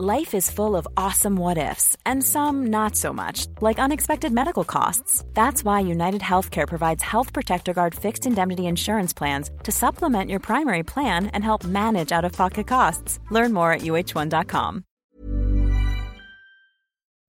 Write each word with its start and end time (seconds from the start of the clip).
Life 0.00 0.32
is 0.32 0.48
full 0.48 0.76
of 0.76 0.86
awesome 0.96 1.34
what 1.34 1.58
ifs, 1.58 1.96
and 2.06 2.22
some 2.22 2.68
not 2.68 2.94
so 2.94 3.12
much, 3.12 3.48
like 3.60 3.80
unexpected 3.80 4.32
medical 4.32 4.62
costs. 4.62 5.24
That's 5.34 5.64
why 5.64 5.80
United 5.80 6.20
Healthcare 6.20 6.68
provides 6.68 7.02
Health 7.02 7.32
Protector 7.32 7.74
Guard 7.74 7.96
fixed 7.96 8.24
indemnity 8.24 8.66
insurance 8.66 9.12
plans 9.12 9.50
to 9.64 9.72
supplement 9.72 10.30
your 10.30 10.38
primary 10.38 10.84
plan 10.84 11.26
and 11.34 11.42
help 11.42 11.64
manage 11.64 12.12
out 12.12 12.24
of 12.24 12.30
pocket 12.30 12.68
costs. 12.68 13.18
Learn 13.32 13.52
more 13.52 13.72
at 13.72 13.80
uh1.com. 13.80 14.84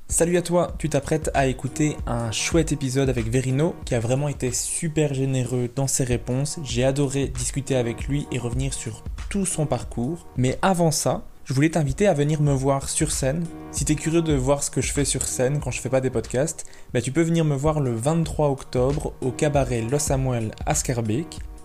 Salut 0.08 0.38
à 0.38 0.44
toi, 0.44 0.74
tu 0.78 0.90
t'apprêtes 0.90 1.32
à 1.34 1.48
écouter 1.48 1.98
un 2.06 2.32
chouette 2.32 2.72
épisode 2.72 3.10
avec 3.10 3.30
Verino 3.30 3.76
qui 3.86 3.96
a 3.96 4.00
vraiment 4.00 4.28
été 4.28 4.52
super 4.52 5.16
généreux 5.16 5.70
dans 5.76 5.88
ses 5.88 6.04
réponses. 6.04 6.60
J'ai 6.64 6.84
adoré 6.84 7.30
discuter 7.30 7.76
avec 7.76 8.08
lui 8.08 8.28
et 8.32 8.38
revenir 8.38 8.76
sur 8.76 9.04
tout 9.32 9.48
son 9.48 9.66
parcours. 9.66 10.28
Mais 10.38 10.60
avant 10.62 10.92
ça, 10.92 11.24
je 11.50 11.54
voulais 11.56 11.72
t'inviter 11.72 12.06
à 12.06 12.14
venir 12.14 12.44
me 12.44 12.54
voir 12.54 12.88
sur 12.88 13.12
scène. 13.12 13.44
Si 13.72 13.84
tu 13.84 13.94
es 13.94 13.96
curieux 13.96 14.22
de 14.22 14.36
voir 14.36 14.62
ce 14.62 14.70
que 14.70 14.82
je 14.82 14.94
fais 14.94 15.04
sur 15.04 15.24
scène 15.24 15.60
quand 15.60 15.72
je 15.72 15.82
fais 15.82 15.90
pas 15.90 16.00
des 16.00 16.12
podcasts, 16.12 16.68
bah 16.94 17.02
tu 17.02 17.12
peux 17.12 17.24
venir 17.24 17.44
me 17.44 17.56
voir 17.56 17.80
le 17.80 17.92
23 17.92 18.50
octobre 18.50 19.14
au 19.22 19.32
cabaret 19.32 19.82
Los 19.82 19.98
Samuel 19.98 20.52
à. 20.68 20.76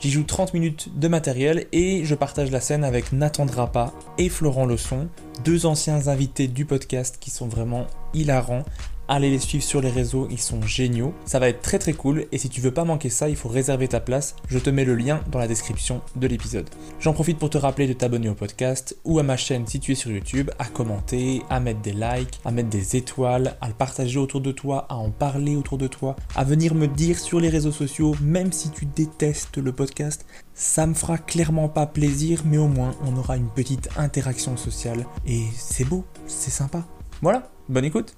J'y 0.00 0.10
joue 0.10 0.22
30 0.22 0.54
minutes 0.54 0.98
de 0.98 1.06
matériel 1.06 1.66
et 1.72 2.02
je 2.06 2.14
partage 2.14 2.50
la 2.50 2.62
scène 2.62 2.82
avec 2.82 3.12
Nathan 3.12 3.44
Drapa 3.44 3.92
et 4.16 4.30
Florent 4.30 4.64
Leçon, 4.64 5.08
deux 5.44 5.66
anciens 5.66 6.08
invités 6.08 6.48
du 6.48 6.64
podcast 6.64 7.18
qui 7.20 7.28
sont 7.28 7.46
vraiment 7.46 7.86
hilarants 8.14 8.64
Allez 9.06 9.30
les 9.30 9.38
suivre 9.38 9.62
sur 9.62 9.82
les 9.82 9.90
réseaux, 9.90 10.26
ils 10.30 10.40
sont 10.40 10.62
géniaux. 10.62 11.12
Ça 11.26 11.38
va 11.38 11.50
être 11.50 11.60
très 11.60 11.78
très 11.78 11.92
cool 11.92 12.24
et 12.32 12.38
si 12.38 12.48
tu 12.48 12.62
veux 12.62 12.70
pas 12.70 12.84
manquer 12.84 13.10
ça, 13.10 13.28
il 13.28 13.36
faut 13.36 13.50
réserver 13.50 13.86
ta 13.86 14.00
place. 14.00 14.34
Je 14.48 14.58
te 14.58 14.70
mets 14.70 14.86
le 14.86 14.94
lien 14.94 15.20
dans 15.30 15.38
la 15.38 15.46
description 15.46 16.00
de 16.16 16.26
l'épisode. 16.26 16.70
J'en 17.00 17.12
profite 17.12 17.38
pour 17.38 17.50
te 17.50 17.58
rappeler 17.58 17.86
de 17.86 17.92
t'abonner 17.92 18.30
au 18.30 18.34
podcast 18.34 18.96
ou 19.04 19.18
à 19.18 19.22
ma 19.22 19.36
chaîne 19.36 19.66
située 19.66 19.94
sur 19.94 20.10
YouTube, 20.10 20.50
à 20.58 20.64
commenter, 20.64 21.42
à 21.50 21.60
mettre 21.60 21.82
des 21.82 21.92
likes, 21.92 22.40
à 22.46 22.50
mettre 22.50 22.70
des 22.70 22.96
étoiles, 22.96 23.56
à 23.60 23.68
le 23.68 23.74
partager 23.74 24.18
autour 24.18 24.40
de 24.40 24.52
toi, 24.52 24.86
à 24.88 24.94
en 24.94 25.10
parler 25.10 25.54
autour 25.54 25.76
de 25.76 25.86
toi, 25.86 26.16
à 26.34 26.44
venir 26.44 26.74
me 26.74 26.86
dire 26.86 27.18
sur 27.18 27.40
les 27.40 27.50
réseaux 27.50 27.72
sociaux, 27.72 28.16
même 28.22 28.52
si 28.52 28.70
tu 28.70 28.86
détestes 28.86 29.58
le 29.58 29.72
podcast, 29.72 30.24
ça 30.54 30.86
me 30.86 30.94
fera 30.94 31.18
clairement 31.18 31.68
pas 31.68 31.86
plaisir, 31.86 32.42
mais 32.46 32.58
au 32.58 32.68
moins 32.68 32.94
on 33.04 33.16
aura 33.18 33.36
une 33.36 33.48
petite 33.48 33.90
interaction 33.98 34.56
sociale 34.56 35.04
et 35.26 35.42
c'est 35.54 35.84
beau, 35.84 36.04
c'est 36.26 36.50
sympa. 36.50 36.84
Voilà, 37.20 37.50
bonne 37.68 37.84
écoute 37.84 38.16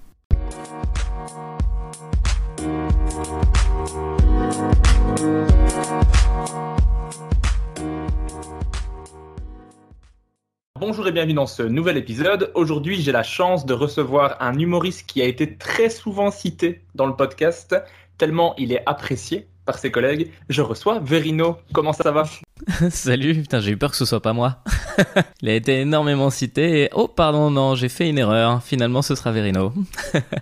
Bonjour 10.79 11.09
et 11.09 11.13
bienvenue 11.13 11.33
dans 11.33 11.47
ce 11.47 11.63
nouvel 11.63 11.97
épisode. 11.97 12.51
Aujourd'hui, 12.55 13.01
j'ai 13.01 13.11
la 13.11 13.23
chance 13.23 13.65
de 13.65 13.73
recevoir 13.73 14.37
un 14.41 14.59
humoriste 14.59 15.07
qui 15.07 15.23
a 15.23 15.25
été 15.25 15.57
très 15.57 15.89
souvent 15.89 16.31
cité 16.31 16.83
dans 16.95 17.07
le 17.07 17.17
podcast, 17.17 17.75
tellement 18.19 18.55
il 18.59 18.73
est 18.73 18.83
apprécié 18.85 19.47
par 19.65 19.79
ses 19.79 19.91
collègues. 19.91 20.31
Je 20.51 20.61
reçois 20.61 20.99
Verino. 20.99 21.57
Comment 21.73 21.95
ça 21.95 22.11
va? 22.11 22.25
Salut, 22.91 23.41
putain, 23.41 23.61
j'ai 23.61 23.71
eu 23.71 23.79
peur 23.79 23.91
que 23.91 23.97
ce 23.97 24.05
soit 24.05 24.21
pas 24.21 24.35
moi. 24.35 24.59
il 25.41 25.49
a 25.49 25.55
été 25.55 25.81
énormément 25.81 26.29
cité 26.29 26.83
et 26.83 26.91
oh 26.93 27.09
pardon, 27.09 27.51
non, 27.51 27.75
j'ai 27.75 27.89
fait 27.89 28.11
une 28.11 28.19
erreur. 28.19 28.63
Finalement, 28.63 29.01
ce 29.01 29.15
sera 29.15 29.33
Verino. 29.33 29.73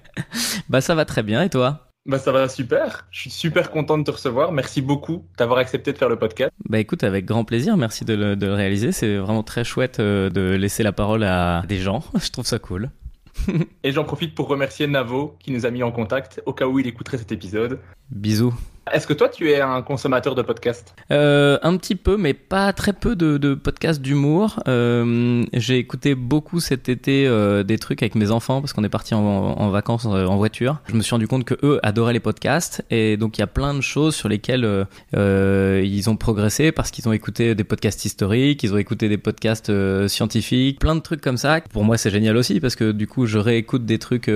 bah 0.69 0.81
ça 0.81 0.97
va 0.97 1.05
très 1.05 1.23
bien 1.23 1.43
et 1.45 1.49
toi? 1.49 1.87
Bah 2.07 2.19
ça 2.19 2.33
va 2.33 2.49
super, 2.49 3.07
je 3.11 3.21
suis 3.21 3.31
super 3.31 3.71
content 3.71 3.97
de 3.97 4.05
te 4.05 4.11
recevoir, 4.11 4.53
merci 4.53 4.83
beaucoup 4.83 5.25
d'avoir 5.39 5.59
accepté 5.59 5.93
de 5.93 5.99
faire 5.99 6.09
le 6.09 6.19
podcast. 6.19 6.53
Bah 6.69 6.79
écoute, 6.79 7.03
avec 7.03 7.25
grand 7.25 7.45
plaisir, 7.45 7.77
merci 7.77 8.05
de 8.05 8.15
le, 8.15 8.37
de 8.37 8.47
le 8.47 8.55
réaliser, 8.55 8.93
c'est 8.93 9.17
vraiment 9.17 9.43
très 9.43 9.65
chouette 9.65 10.01
euh, 10.01 10.29
de 10.29 10.55
laisser 10.55 10.83
la 10.83 10.93
parole 10.93 11.25
à 11.25 11.63
des 11.67 11.79
gens, 11.79 12.05
je 12.23 12.31
trouve 12.31 12.47
ça 12.47 12.59
cool. 12.59 12.91
Et 13.83 13.93
j'en 13.93 14.05
profite 14.05 14.35
pour 14.35 14.49
remercier 14.49 14.87
Navo 14.87 15.37
qui 15.41 15.51
nous 15.51 15.67
a 15.67 15.71
mis 15.71 15.83
en 15.83 15.93
contact 15.93 16.43
au 16.47 16.53
cas 16.53 16.67
où 16.67 16.79
il 16.79 16.87
écouterait 16.87 17.19
cet 17.19 17.33
épisode. 17.33 17.81
Bisous. 18.11 18.55
Est-ce 18.93 19.07
que 19.07 19.15
toi, 19.15 19.29
tu 19.29 19.51
es 19.51 19.61
un 19.61 19.81
consommateur 19.81 20.35
de 20.35 20.43
podcasts 20.43 20.95
euh, 21.11 21.59
Un 21.63 21.77
petit 21.79 21.95
peu, 21.95 22.19
mais 22.19 22.35
pas 22.35 22.73
très 22.75 22.93
peu 22.93 23.17
de, 23.17 23.55
podcasts 23.55 24.01
d'humour. 24.01 24.61
Euh, 24.69 25.43
j'ai 25.55 25.79
écouté 25.79 26.15
beaucoup 26.15 26.61
cet 26.61 26.89
été 26.89 27.27
euh, 27.27 27.63
des 27.63 27.79
trucs 27.79 28.03
avec 28.03 28.15
mes 28.15 28.31
enfants 28.31 28.61
parce 28.61 28.73
qu'on 28.73 28.85
est 28.85 28.91
parti 28.91 29.15
en, 29.15 29.71
vacances 29.71 30.05
en 30.05 30.37
voiture. 30.37 30.81
Je 30.89 30.95
me 30.95 31.01
suis 31.01 31.13
rendu 31.13 31.27
compte 31.27 31.45
que 31.45 31.55
eux 31.63 31.81
adoraient 31.83 32.13
les 32.13 32.21
podcasts 32.21 32.85
et 32.91 33.17
donc 33.17 33.39
il 33.39 33.41
y 33.41 33.45
a 33.45 33.47
plein 33.47 33.73
de 33.75 33.81
choses 33.81 34.15
sur 34.15 34.29
lesquelles 34.29 34.87
ils 35.15 36.11
ont 36.11 36.17
progressé 36.17 36.71
parce 36.71 36.91
qu'ils 36.91 37.09
ont 37.09 37.13
écouté 37.13 37.55
des 37.55 37.65
podcasts 37.65 38.05
historiques, 38.05 38.63
ils 38.63 38.75
ont 38.75 38.79
écouté 38.79 39.09
des 39.09 39.19
podcasts 39.19 39.73
scientifiques, 40.09 40.79
plein 40.79 40.95
de 40.95 41.01
trucs 41.01 41.23
comme 41.23 41.39
ça. 41.39 41.61
Pour 41.73 41.85
moi, 41.85 41.97
c'est 41.97 42.11
génial 42.11 42.37
aussi 42.37 42.61
parce 42.61 42.77
que 42.77 42.93
du 42.93 43.07
coup, 43.07 43.27
je 43.27 43.39
réécoute 43.39 43.87
des 43.87 43.99
trucs 43.99 44.31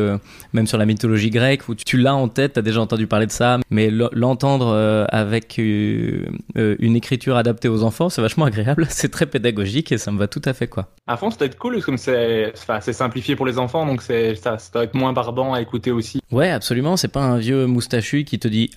même 0.52 0.66
sur 0.66 0.78
la 0.78 0.86
mythologie 0.86 1.30
grecque 1.30 1.68
où 1.68 1.74
tu, 1.74 1.84
tu 1.84 1.98
l'as 1.98 2.14
en 2.14 2.28
tête, 2.28 2.54
t'as 2.54 2.62
déjà 2.62 2.80
entendu 2.80 3.06
parler 3.06 3.26
de 3.26 3.32
ça, 3.32 3.58
mais 3.70 3.90
l'entendre 3.90 4.37
entendre 4.38 4.68
euh, 4.68 5.04
avec 5.08 5.58
euh, 5.58 6.26
euh, 6.56 6.76
une 6.78 6.94
écriture 6.94 7.36
adaptée 7.36 7.68
aux 7.68 7.82
enfants, 7.82 8.08
c'est 8.08 8.22
vachement 8.22 8.44
agréable, 8.44 8.86
c'est 8.90 9.10
très 9.10 9.26
pédagogique 9.26 9.90
et 9.90 9.98
ça 9.98 10.12
me 10.12 10.18
va 10.18 10.28
tout 10.28 10.42
à 10.44 10.52
fait 10.52 10.68
quoi. 10.68 10.86
À 11.08 11.16
fond, 11.16 11.28
ça 11.32 11.38
doit 11.38 11.46
être 11.46 11.58
cool 11.58 11.82
comme 11.82 11.98
c'est 11.98 12.52
enfin, 12.54 12.80
simplifié 12.80 13.34
pour 13.34 13.46
les 13.46 13.58
enfants, 13.58 13.84
donc 13.84 14.00
ça, 14.00 14.14
ça 14.36 14.70
doit 14.72 14.84
être 14.84 14.94
moins 14.94 15.12
barbant 15.12 15.54
à 15.54 15.60
écouter 15.60 15.90
aussi. 15.90 16.20
Ouais, 16.30 16.50
absolument, 16.50 16.96
c'est 16.96 17.08
pas 17.08 17.22
un 17.22 17.38
vieux 17.38 17.66
moustachu 17.66 18.22
qui 18.22 18.38
te 18.38 18.46
dit 18.46 18.70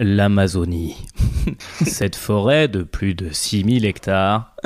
l'Amazonie. 0.00 0.96
Cette 1.82 2.16
forêt 2.16 2.66
de 2.66 2.82
plus 2.82 3.14
de 3.14 3.28
6000 3.30 3.84
hectares. 3.84 4.56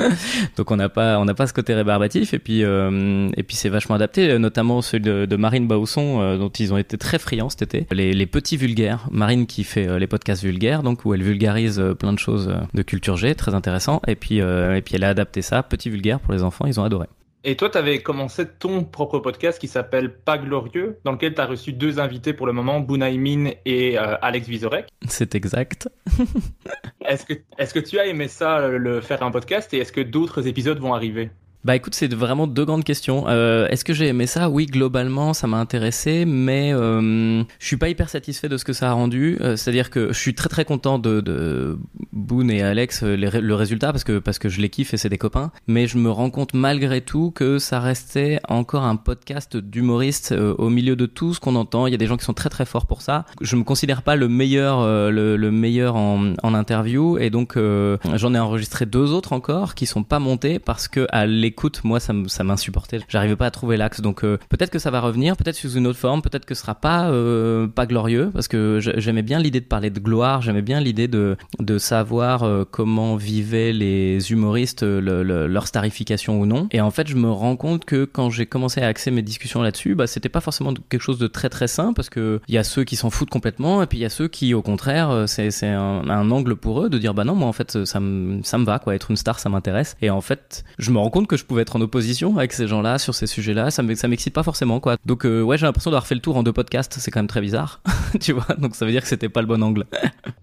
Donc 0.57 0.71
on 0.71 0.75
n'a 0.75 0.89
pas, 0.89 1.19
on 1.19 1.25
n'a 1.25 1.33
pas 1.33 1.45
ce 1.45 1.53
côté 1.53 1.73
rébarbatif 1.73 2.33
et 2.33 2.39
puis, 2.39 2.63
euh, 2.63 3.29
et 3.37 3.43
puis 3.43 3.55
c'est 3.55 3.69
vachement 3.69 3.95
adapté, 3.95 4.37
notamment 4.39 4.81
celui 4.81 5.03
de, 5.03 5.25
de 5.25 5.35
Marine 5.35 5.67
Bausson, 5.67 6.21
euh, 6.21 6.37
dont 6.37 6.49
ils 6.49 6.73
ont 6.73 6.77
été 6.77 6.97
très 6.97 7.19
friands 7.19 7.49
cet 7.49 7.61
été. 7.61 7.85
Les, 7.91 8.13
les 8.13 8.25
petits 8.25 8.57
vulgaires. 8.57 9.07
Marine 9.11 9.45
qui 9.45 9.63
fait 9.63 9.87
euh, 9.87 9.99
les 9.99 10.07
podcasts 10.07 10.43
vulgaires, 10.43 10.83
donc 10.83 11.05
où 11.05 11.13
elle 11.13 11.23
vulgarise 11.23 11.79
euh, 11.79 11.93
plein 11.93 12.13
de 12.13 12.19
choses 12.19 12.53
de 12.73 12.81
culture 12.81 13.17
G, 13.17 13.35
très 13.35 13.53
intéressant. 13.53 14.01
Et 14.07 14.15
puis, 14.15 14.41
euh, 14.41 14.75
et 14.75 14.81
puis 14.81 14.95
elle 14.95 15.03
a 15.03 15.09
adapté 15.09 15.41
ça, 15.41 15.63
petit 15.63 15.89
vulgaire 15.89 16.19
pour 16.19 16.33
les 16.33 16.43
enfants, 16.43 16.65
ils 16.65 16.79
ont 16.79 16.83
adoré. 16.83 17.07
Et 17.47 17.55
toi, 17.55 17.69
tu 17.69 17.77
avais 17.77 17.99
commencé 17.99 18.47
ton 18.47 18.83
propre 18.83 19.19
podcast 19.19 19.59
qui 19.59 19.67
s'appelle 19.67 20.11
Pas 20.17 20.39
Glorieux, 20.39 20.97
dans 21.03 21.11
lequel 21.11 21.35
tu 21.35 21.41
as 21.41 21.45
reçu 21.45 21.73
deux 21.73 21.99
invités 21.99 22.33
pour 22.33 22.47
le 22.47 22.53
moment, 22.53 22.79
Bounaïmin 22.79 23.51
et 23.65 23.99
euh, 23.99 24.15
Alex 24.23 24.47
Vizorek. 24.47 24.87
C'est 25.07 25.35
exact. 25.35 25.87
est-ce 27.05 27.23
que, 27.23 27.33
est 27.59 27.71
que 27.71 27.79
tu 27.79 27.99
as 27.99 28.07
aimé 28.07 28.29
ça, 28.29 28.67
le 28.67 28.99
faire 28.99 29.21
un 29.21 29.29
podcast, 29.29 29.71
et 29.75 29.77
est-ce 29.77 29.91
que 29.91 30.01
d'autres 30.01 30.47
épisodes 30.47 30.79
vont 30.79 30.95
arriver? 30.95 31.29
Bah 31.65 31.75
écoute, 31.75 31.95
c'est 31.95 32.13
vraiment 32.13 32.45
deux 32.45 32.63
grandes 32.63 32.83
questions. 32.83 33.25
Euh, 33.27 33.67
Est-ce 33.69 33.83
que 33.83 33.95
j'ai 33.95 34.05
aimé 34.05 34.27
ça? 34.27 34.51
Oui, 34.51 34.67
globalement, 34.67 35.33
ça 35.33 35.47
m'a 35.47 35.57
intéressé, 35.57 36.23
mais 36.25 36.71
euh, 36.71 37.41
je 37.57 37.65
suis 37.65 37.77
pas 37.77 37.89
hyper 37.89 38.07
satisfait 38.07 38.47
de 38.47 38.57
ce 38.57 38.63
que 38.63 38.71
ça 38.71 38.91
a 38.91 38.93
rendu. 38.93 39.39
Euh, 39.41 39.55
C'est-à-dire 39.55 39.89
que 39.89 40.09
je 40.13 40.19
suis 40.19 40.35
très 40.35 40.47
très 40.47 40.63
content 40.63 40.99
de, 40.99 41.21
de 41.21 41.79
Boone 42.13 42.51
et 42.51 42.61
Alex 42.61 43.01
euh, 43.01 43.15
le 43.17 43.55
résultat 43.55 43.91
parce 43.91 44.03
que 44.03 44.19
parce 44.19 44.37
que 44.37 44.47
je 44.47 44.61
les 44.61 44.69
kiffe 44.69 44.93
et 44.93 44.97
c'est 44.97 45.09
des 45.09 45.17
copains. 45.17 45.51
Mais 45.65 45.87
je 45.87 45.97
me 45.97 46.11
rends 46.11 46.29
compte 46.29 46.53
malgré 46.53 47.01
tout 47.01 47.31
que 47.31 47.57
ça 47.57 47.79
restait 47.79 48.39
encore 48.47 48.83
un 48.83 48.95
podcast 48.95 49.57
d'humoristes 49.57 50.33
euh, 50.33 50.53
au 50.59 50.69
milieu 50.69 50.95
de 50.95 51.07
tout 51.07 51.33
ce 51.33 51.39
qu'on 51.39 51.55
entend. 51.55 51.87
Il 51.87 51.91
y 51.91 51.95
a 51.95 51.97
des 51.97 52.05
gens 52.05 52.17
qui 52.17 52.25
sont 52.25 52.35
très 52.35 52.49
très 52.49 52.67
forts 52.67 52.85
pour 52.85 53.01
ça. 53.01 53.25
Je 53.41 53.55
me 53.55 53.63
considère 53.63 54.03
pas 54.03 54.15
le 54.15 54.27
meilleur 54.27 54.81
euh, 54.81 55.09
le, 55.09 55.35
le 55.35 55.49
meilleur 55.49 55.95
en, 55.95 56.33
en 56.43 56.53
interview 56.53 57.17
et 57.17 57.31
donc 57.31 57.57
j'en 57.57 58.33
ai 58.35 58.39
enregistré 58.39 58.85
deux 58.85 59.13
autres 59.13 59.33
encore 59.33 59.73
qui 59.73 59.87
sont 59.87 60.03
pas 60.03 60.19
montés 60.19 60.59
parce 60.59 60.87
que 60.87 61.07
à 61.09 61.25
l'écoute 61.55 61.81
moi 61.85 61.99
ça 62.01 62.43
m'insupportait. 62.43 62.99
J'arrivais 63.07 63.37
pas 63.37 63.45
à 63.45 63.51
trouver 63.51 63.77
l'axe 63.77 64.01
donc 64.01 64.23
euh, 64.25 64.37
peut-être 64.49 64.71
que 64.71 64.79
ça 64.79 64.91
va 64.91 64.99
revenir, 64.99 65.37
peut-être 65.37 65.55
sous 65.55 65.71
une 65.71 65.87
autre 65.87 65.97
forme, 65.97 66.21
peut-être 66.21 66.45
que 66.45 66.53
ce 66.53 66.61
sera 66.61 66.75
pas 66.75 67.09
euh, 67.09 67.67
pas 67.67 67.85
glorieux 67.85 68.29
parce 68.33 68.49
que 68.49 68.79
j'aimais 68.81 69.21
bien 69.21 69.39
l'idée 69.39 69.61
de 69.61 69.65
parler 69.65 69.89
de 69.89 69.99
gloire, 70.01 70.41
j'aimais 70.41 70.61
bien 70.61 70.81
l'idée 70.81 71.07
de 71.07 71.37
de 71.59 71.77
savoir 71.77 72.43
euh, 72.43 72.65
comment 72.69 73.15
vivaient 73.15 73.71
les 73.71 74.31
humoristes 74.33 74.83
le- 74.83 75.23
le- 75.23 75.47
leur 75.47 75.67
starification 75.67 76.41
ou 76.41 76.45
non. 76.45 76.67
Et 76.71 76.81
en 76.81 76.91
fait, 76.91 77.07
je 77.07 77.15
me 77.15 77.31
rends 77.31 77.55
compte 77.55 77.85
que 77.85 78.03
quand 78.03 78.29
j'ai 78.29 78.45
commencé 78.45 78.81
à 78.81 78.87
axer 78.87 79.11
mes 79.11 79.21
discussions 79.21 79.61
là-dessus, 79.61 79.95
bah 79.95 80.07
c'était 80.07 80.29
pas 80.29 80.41
forcément 80.41 80.73
quelque 80.89 81.01
chose 81.01 81.19
de 81.19 81.27
très 81.27 81.49
très 81.49 81.67
sain 81.67 81.93
parce 81.93 82.09
que 82.09 82.41
il 82.49 82.55
y 82.55 82.57
a 82.57 82.63
ceux 82.65 82.83
qui 82.83 82.97
s'en 82.97 83.09
foutent 83.09 83.29
complètement 83.29 83.81
et 83.81 83.87
puis 83.87 83.99
il 83.99 84.01
y 84.01 84.05
a 84.05 84.09
ceux 84.09 84.27
qui 84.27 84.53
au 84.53 84.61
contraire 84.61 85.23
c'est 85.27 85.67
un, 85.67 86.31
angle 86.31 86.55
pour 86.55 86.81
eux 86.81 86.89
de 86.89 86.97
dire 86.97 87.13
bah 87.13 87.23
non 87.23 87.35
moi 87.35 87.47
en 87.47 87.53
fait 87.53 87.85
ça 87.85 87.99
me 87.99 88.41
ça 88.43 88.57
va 88.57 88.79
quoi 88.79 88.95
être 88.95 89.11
une 89.11 89.17
star 89.17 89.39
ça 89.39 89.49
m'intéresse 89.49 89.95
et 90.01 90.09
en 90.09 90.21
fait 90.21 90.63
je 90.79 90.91
me 90.91 90.97
rends 90.97 91.09
compte 91.11 91.27
que 91.27 91.37
je 91.37 91.44
pouvais 91.45 91.61
être 91.61 91.75
en 91.75 91.81
opposition 91.81 92.37
avec 92.37 92.51
ces 92.53 92.67
gens-là 92.67 92.97
sur 92.97 93.13
ces 93.15 93.27
sujets-là 93.27 93.71
ça 93.71 93.83
me- 93.83 93.95
ça 93.95 94.07
m'excite 94.07 94.33
pas 94.33 94.43
forcément 94.43 94.79
quoi. 94.79 94.97
Donc 95.05 95.25
euh, 95.25 95.41
ouais 95.41 95.57
j'ai 95.57 95.65
l'impression 95.65 95.91
d'avoir 95.91 96.07
fait 96.07 96.15
le 96.15 96.21
tour 96.21 96.37
en 96.37 96.43
deux 96.43 96.53
podcasts 96.53 96.97
c'est 96.99 97.11
quand 97.11 97.19
même 97.19 97.27
très 97.27 97.41
bizarre 97.41 97.81
tu 98.19 98.33
vois. 98.33 98.45
Donc 98.57 98.75
ça 98.75 98.85
veut 98.85 98.91
dire 98.91 99.01
que 99.01 99.07
c'était 99.07 99.29
pas 99.29 99.41
le 99.41 99.47
bon 99.47 99.61
angle. 99.63 99.85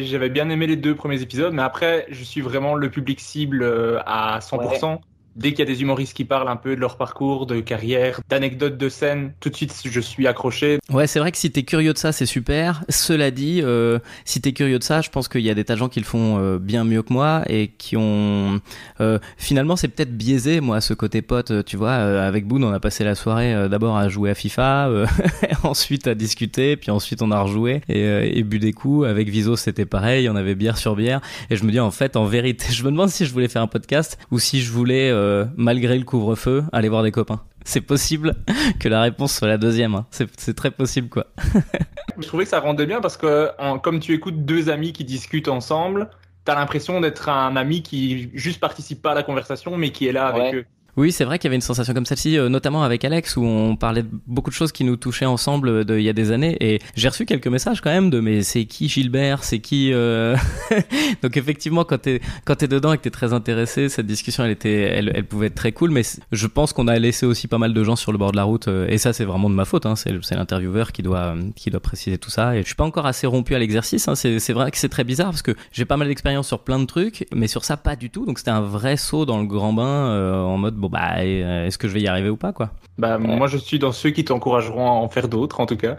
J'avais 0.01 0.29
bien 0.31 0.49
aimé 0.51 0.67
les 0.67 0.77
deux 0.77 0.95
premiers 0.95 1.21
épisodes, 1.23 1.53
mais 1.53 1.63
après, 1.63 2.07
je 2.11 2.25
suis 2.25 2.41
vraiment 2.41 2.75
le 2.75 2.91
public 2.91 3.21
cible 3.21 3.63
euh, 3.63 3.99
à 4.07 4.39
100%. 4.41 4.99
Dès 5.37 5.51
qu'il 5.51 5.61
y 5.61 5.63
a 5.63 5.67
des 5.73 5.83
humoristes 5.83 6.15
qui 6.15 6.25
parlent 6.25 6.49
un 6.49 6.57
peu 6.57 6.75
de 6.77 6.81
leur 6.81 6.97
parcours, 6.97 7.47
de 7.47 7.61
carrière, 7.61 8.21
d'anecdotes 8.29 8.77
de 8.77 8.89
scène, 8.89 9.33
tout 9.41 9.49
de 9.51 9.57
suite, 9.57 9.75
je 9.85 10.01
suis 10.01 10.27
accroché. 10.27 10.79
Ouais, 10.91 11.07
c'est 11.07 11.19
vrai 11.19 11.33
que 11.33 11.39
si 11.39 11.51
t'es 11.51 11.63
curieux 11.63 11.93
de 11.93 11.99
ça, 11.99 12.13
c'est 12.13 12.27
super. 12.27 12.85
Cela 12.89 13.31
dit, 13.31 13.61
euh, 13.63 13.99
si 14.25 14.41
t'es 14.41 14.53
curieux 14.53 14.79
de 14.79 14.85
ça, 14.85 15.01
je 15.01 15.11
pense 15.11 15.29
qu'il 15.29 15.41
y 15.43 15.51
a 15.51 15.55
des 15.55 15.65
tas 15.65 15.75
de 15.75 15.79
gens 15.79 15.89
qui 15.89 16.01
le 16.01 16.05
font 16.07 16.39
euh, 16.39 16.59
bien 16.59 16.85
mieux 16.85 17.03
que 17.03 17.13
moi 17.13 17.43
et 17.49 17.69
qui 17.79 17.97
ont. 17.97 18.61
euh, 19.01 19.19
finalement, 19.37 19.77
c'est 19.77 19.89
peut-être 19.89 20.17
biaisé, 20.17 20.61
moi, 20.61 20.81
ce 20.81 20.95
côté 20.95 21.23
pote. 21.23 21.51
euh, 21.51 21.63
Tu 21.63 21.77
vois, 21.77 21.91
euh, 21.93 22.27
avec 22.29 22.47
Boone, 22.47 22.65
on 22.65 22.73
a 22.73 22.81
passé 22.81 23.05
la 23.05 23.15
soirée 23.15 23.55
euh, 23.55 23.69
d'abord 23.69 23.97
à 23.97 24.09
jouer 24.09 24.31
à 24.31 24.35
FIFA, 24.35 24.91
ensuite 25.63 26.07
à 26.07 26.15
discuter, 26.15 26.77
puis 26.77 26.91
ensuite 26.91 27.23
on 27.23 27.31
a 27.31 27.41
rejoué 27.41 27.81
et, 27.89 28.39
et 28.39 28.43
bu 28.43 28.59
des 28.59 28.73
coups. 28.73 29.07
Avec 29.07 29.29
Viso, 29.29 29.57
c'était 29.57 29.87
pareil, 29.87 30.29
on 30.29 30.37
avait 30.37 30.55
bière 30.55 30.77
sur 30.79 30.97
bière. 30.97 31.21
Et 31.51 31.57
je 31.57 31.65
me 31.65 31.71
dis, 31.71 31.81
en 31.81 31.91
fait, 31.91 32.17
en 32.17 32.25
vérité, 32.25 32.67
je 32.71 32.85
me 32.85 32.91
demande 32.91 33.09
si 33.09 33.25
je 33.27 33.33
voulais 33.33 33.49
faire 33.49 33.63
un 33.63 33.67
podcast 33.67 34.19
ou 34.31 34.39
si 34.39 34.61
je 34.63 34.71
voulais, 34.71 35.11
euh, 35.23 35.45
malgré 35.57 35.99
le 35.99 36.05
couvre-feu, 36.05 36.65
aller 36.73 36.89
voir 36.89 37.03
des 37.03 37.13
copains. 37.13 37.41
C'est 37.65 37.81
possible 37.81 38.35
que 38.81 38.89
la 38.89 39.01
réponse 39.03 39.35
soit 39.39 39.49
la 39.49 39.59
deuxième. 39.59 39.95
hein. 39.95 40.07
C'est 40.11 40.55
très 40.55 40.71
possible, 40.73 41.09
quoi. 41.09 41.27
Je 42.21 42.27
trouvais 42.27 42.45
que 42.45 42.51
ça 42.51 42.61
rendait 42.61 42.87
bien 42.87 43.01
parce 43.01 43.17
que, 43.17 43.51
en- 43.59 43.79
comme 43.79 44.01
tu 44.01 44.13
écoutes 44.15 44.45
deux 44.45 44.69
amis 44.69 44.93
qui 44.93 45.05
discutent 45.05 45.49
ensemble, 45.49 46.11
t'as 46.45 46.55
l'impression 46.57 47.01
d'être 47.01 47.29
un 47.29 47.55
ami 47.57 47.83
qui 47.83 48.31
juste 48.35 48.59
participe 48.61 49.01
pas 49.01 49.13
à 49.13 49.15
la 49.15 49.23
conversation, 49.23 49.77
mais 49.77 49.91
qui 49.93 50.07
est 50.09 50.13
là 50.13 50.27
avec 50.27 50.43
Ouais. 50.43 50.55
eux. 50.57 50.65
Oui, 50.99 51.11
c'est 51.11 51.25
vrai 51.25 51.39
qu'il 51.39 51.49
y 51.49 51.51
avait 51.51 51.57
une 51.57 51.63
sensation 51.63 51.95
comme 51.95 52.05
celle-ci, 52.05 52.37
euh, 52.37 52.51
notamment 52.51 52.83
avec 52.83 53.03
Alex, 53.05 53.39
où 53.39 53.43
on 53.45 53.77
parlait 53.77 54.03
de 54.03 54.09
beaucoup 54.27 54.51
de 54.51 54.55
choses 54.55 54.73
qui 54.73 54.85
nous 54.85 54.97
touchaient 54.97 55.25
ensemble 55.25 55.69
euh, 55.69 55.85
de, 55.85 55.97
il 55.97 56.03
y 56.05 56.09
a 56.11 56.13
des 56.13 56.33
années. 56.33 56.55
Et 56.61 56.81
j'ai 56.97 57.09
reçu 57.09 57.25
quelques 57.25 57.47
messages 57.47 57.81
quand 57.81 57.89
même 57.91 58.11
de 58.11 58.21
mais 58.21 58.43
c'est 58.43 58.67
qui 58.67 58.91
Gilbert, 58.91 59.43
c'est 59.43 59.61
qui. 59.61 59.91
euh? 59.95 60.37
Donc 61.23 61.39
effectivement, 61.39 61.85
quand 61.85 61.97
t'es 61.97 62.21
quand 62.45 62.57
t'es 62.57 62.69
dedans 62.69 62.93
et 62.93 62.99
que 62.99 63.03
t'es 63.05 63.11
très 63.11 63.33
intéressé, 63.33 63.89
cette 63.89 64.07
discussion, 64.07 64.45
elle 64.45 64.51
était, 64.51 64.83
elle, 64.83 65.11
elle 65.15 65.25
pouvait 65.25 65.47
être 65.47 65.55
très 65.55 65.73
cool. 65.73 65.91
Mais 65.93 66.03
je 66.31 66.47
pense 66.47 66.75
qu'on 66.75 66.89
a 66.89 66.99
laissé 66.99 67.25
aussi 67.25 67.49
pas 67.49 67.57
mal 67.59 67.73
de 67.73 67.85
gens 67.85 67.97
sur 67.97 68.13
le 68.13 68.19
bord 68.19 68.33
de 68.33 68.37
la 68.37 68.45
route. 68.45 68.69
euh, 68.69 68.87
Et 68.89 68.99
ça, 68.99 69.15
c'est 69.15 69.25
vraiment 69.25 69.49
de 69.49 69.55
ma 69.55 69.65
faute. 69.65 69.87
Hein. 69.87 69.95
C'est 69.97 70.13
l'intervieweur 70.35 70.93
qui 70.93 71.03
doit 71.03 71.35
qui 71.57 71.71
doit 71.71 71.81
préciser 71.81 72.19
tout 72.19 72.31
ça. 72.31 72.55
Et 72.55 72.61
je 72.61 72.67
suis 72.67 72.75
pas 72.75 72.85
encore 72.85 73.07
assez 73.07 73.27
rompu 73.27 73.55
à 73.55 73.59
l'exercice. 73.59 74.09
Hein. 74.09 74.15
C'est 74.15 74.53
vrai 74.53 74.71
que 74.71 74.77
c'est 74.77 74.91
très 74.91 75.05
bizarre 75.05 75.31
parce 75.31 75.43
que 75.43 75.53
j'ai 75.73 75.87
pas 75.87 75.97
mal 75.97 76.09
d'expérience 76.09 76.47
sur 76.49 76.59
plein 76.59 76.79
de 76.79 76.85
trucs, 76.85 77.27
mais 77.35 77.47
sur 77.49 77.65
ça 77.65 77.79
pas 77.79 77.97
du 77.97 78.11
tout. 78.11 78.27
Donc 78.27 78.37
c'était 78.39 78.51
un 78.51 78.61
vrai 78.61 78.99
saut 78.99 79.25
dans 79.25 79.41
le 79.41 79.47
grand 79.47 79.73
bain 79.73 79.83
euh, 79.87 80.43
en 80.43 80.59
mode 80.59 80.82
bon 80.83 80.89
bah 80.89 81.15
euh, 81.19 81.67
est-ce 81.67 81.79
que 81.79 81.89
je 81.89 81.95
vais 81.95 82.01
y 82.01 82.09
arriver 82.09 82.29
ou 82.29 82.37
pas 82.37 82.53
quoi. 82.53 82.71
Bah, 82.99 83.19
moi, 83.19 83.47
je 83.47 83.57
suis 83.57 83.79
dans 83.79 83.93
ceux 83.93 84.11
qui 84.11 84.25
t'encourageront 84.25 84.87
à 84.87 84.91
en 84.91 85.09
faire 85.09 85.29
d'autres, 85.29 85.61
en 85.61 85.67
tout 85.67 85.77
cas. 85.77 85.97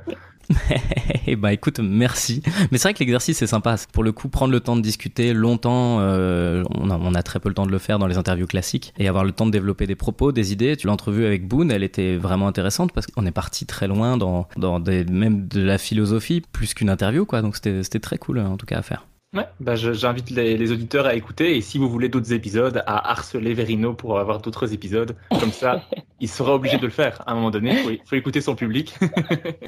Et 1.27 1.35
bah 1.35 1.53
écoute, 1.53 1.80
merci. 1.80 2.44
Mais 2.69 2.77
c'est 2.77 2.89
vrai 2.89 2.94
que 2.94 3.00
l'exercice 3.00 3.41
est 3.41 3.47
sympa. 3.47 3.77
Pour 3.94 4.03
le 4.03 4.12
coup, 4.12 4.27
prendre 4.27 4.51
le 4.51 4.59
temps 4.59 4.75
de 4.75 4.81
discuter 4.81 5.33
longtemps, 5.33 6.00
euh, 6.01 6.63
on, 6.69 6.89
a, 6.91 6.97
on 6.97 7.15
a 7.15 7.24
très 7.24 7.39
peu 7.39 7.50
le 7.50 7.56
temps 7.56 7.65
de 7.65 7.71
le 7.71 7.77
faire 7.80 7.97
dans 7.97 8.07
les 8.07 8.18
interviews 8.18 8.45
classiques, 8.45 8.94
et 9.00 9.07
avoir 9.07 9.24
le 9.24 9.31
temps 9.31 9.45
de 9.45 9.51
développer 9.51 9.88
des 9.88 9.95
propos, 9.95 10.31
des 10.31 10.51
idées. 10.51 10.75
Tu 10.75 10.88
l'as 10.88 10.94
entrevue 10.94 11.25
avec 11.25 11.47
Boone, 11.47 11.71
elle 11.71 11.83
était 11.83 12.18
vraiment 12.18 12.47
intéressante 12.47 12.91
parce 12.91 13.07
qu'on 13.07 13.25
est 13.25 13.31
parti 13.31 13.65
très 13.65 13.88
loin 13.88 14.18
dans, 14.18 14.47
dans 14.57 14.80
des, 14.80 15.06
même 15.06 15.47
de 15.47 15.62
la 15.62 15.77
philosophie 15.77 16.41
plus 16.51 16.74
qu'une 16.74 16.89
interview 16.89 17.25
quoi. 17.25 17.41
Donc 17.41 17.56
c'était 17.56 17.83
c'était 17.83 18.00
très 18.00 18.18
cool 18.18 18.39
en 18.39 18.57
tout 18.57 18.65
cas 18.65 18.77
à 18.77 18.81
faire. 18.81 19.07
Ouais, 19.33 19.47
bah, 19.59 19.75
j'invite 19.75 20.30
les, 20.30 20.57
les 20.57 20.71
auditeurs 20.71 21.07
à 21.07 21.15
écouter 21.15 21.57
et 21.57 21.62
si 21.62 21.80
vous 21.80 21.89
voulez 21.89 22.07
d'autres 22.07 22.33
épisodes, 22.33 22.83
à 22.85 23.09
harceler 23.12 23.53
Verino 23.53 23.94
pour 23.94 24.19
avoir 24.19 24.39
d'autres 24.39 24.74
épisodes. 24.74 25.15
Comme 25.39 25.51
ça, 25.51 25.81
il 26.19 26.30
sera 26.30 26.53
obligé 26.53 26.77
de 26.77 26.85
le 26.85 26.91
faire 26.91 27.21
à 27.25 27.31
un 27.31 27.35
moment 27.35 27.50
donné. 27.50 27.77
Faut, 27.77 27.91
faut 28.06 28.15
écouter 28.15 28.41
son 28.41 28.56
public. 28.56 28.94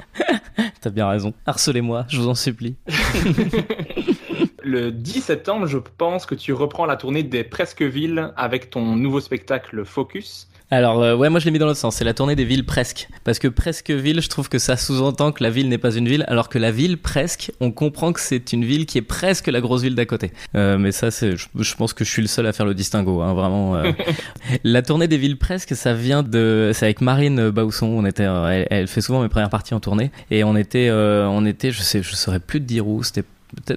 T'as 0.80 0.90
bien 0.90 1.08
raison. 1.08 1.34
Harcelez-moi, 1.46 2.04
je 2.08 2.20
vous 2.20 2.28
en 2.28 2.34
supplie. 2.34 2.76
Le 4.62 4.90
10 4.90 5.20
septembre, 5.20 5.66
je 5.66 5.78
pense 5.78 6.26
que 6.26 6.34
tu 6.34 6.52
reprends 6.52 6.86
la 6.86 6.96
tournée 6.96 7.22
des 7.22 7.44
Presquevilles 7.44 8.32
avec 8.36 8.70
ton 8.70 8.96
nouveau 8.96 9.20
spectacle 9.20 9.84
Focus. 9.84 10.48
Alors 10.68 11.00
euh, 11.00 11.14
ouais, 11.14 11.30
moi 11.30 11.38
je 11.38 11.44
l'ai 11.44 11.52
mis 11.52 11.60
dans 11.60 11.66
l'autre 11.66 11.78
sens. 11.78 11.94
C'est 11.96 12.04
la 12.04 12.12
tournée 12.12 12.34
des 12.34 12.44
villes 12.44 12.64
presque, 12.66 13.08
parce 13.22 13.38
que 13.38 13.46
presque 13.46 13.90
ville, 13.90 14.20
je 14.20 14.28
trouve 14.28 14.48
que 14.48 14.58
ça 14.58 14.76
sous-entend 14.76 15.30
que 15.30 15.42
la 15.44 15.50
ville 15.50 15.68
n'est 15.68 15.78
pas 15.78 15.94
une 15.94 16.08
ville, 16.08 16.24
alors 16.26 16.48
que 16.48 16.58
la 16.58 16.72
ville 16.72 16.98
presque, 16.98 17.52
on 17.60 17.70
comprend 17.70 18.12
que 18.12 18.20
c'est 18.20 18.52
une 18.52 18.64
ville 18.64 18.84
qui 18.84 18.98
est 18.98 19.02
presque 19.02 19.46
la 19.46 19.60
grosse 19.60 19.82
ville 19.82 19.94
d'à 19.94 20.06
côté. 20.06 20.32
Euh, 20.56 20.76
mais 20.76 20.90
ça, 20.90 21.12
c'est, 21.12 21.36
je, 21.36 21.46
je 21.56 21.74
pense 21.76 21.92
que 21.92 22.04
je 22.04 22.10
suis 22.10 22.22
le 22.22 22.26
seul 22.28 22.46
à 22.46 22.52
faire 22.52 22.66
le 22.66 22.74
distinguo, 22.74 23.20
hein, 23.20 23.32
vraiment. 23.34 23.76
euh. 23.76 23.92
la 24.64 24.82
tournée 24.82 25.06
des 25.06 25.18
villes 25.18 25.38
presque, 25.38 25.76
ça 25.76 25.94
vient 25.94 26.24
de, 26.24 26.72
c'est 26.74 26.86
avec 26.86 27.00
Marine 27.00 27.50
Bausson. 27.50 27.86
On 27.86 28.04
était, 28.04 28.24
elle, 28.24 28.66
elle 28.68 28.88
fait 28.88 29.00
souvent 29.00 29.22
mes 29.22 29.28
premières 29.28 29.50
parties 29.50 29.74
en 29.74 29.80
tournée, 29.80 30.10
et 30.32 30.42
on 30.42 30.56
était, 30.56 30.90
on 30.90 31.46
était, 31.46 31.70
je 31.70 31.82
sais, 31.82 32.02
je 32.02 32.16
saurais 32.16 32.40
plus 32.40 32.60
te 32.60 32.66
dire 32.66 32.88
où. 32.88 33.04
C'était 33.04 33.22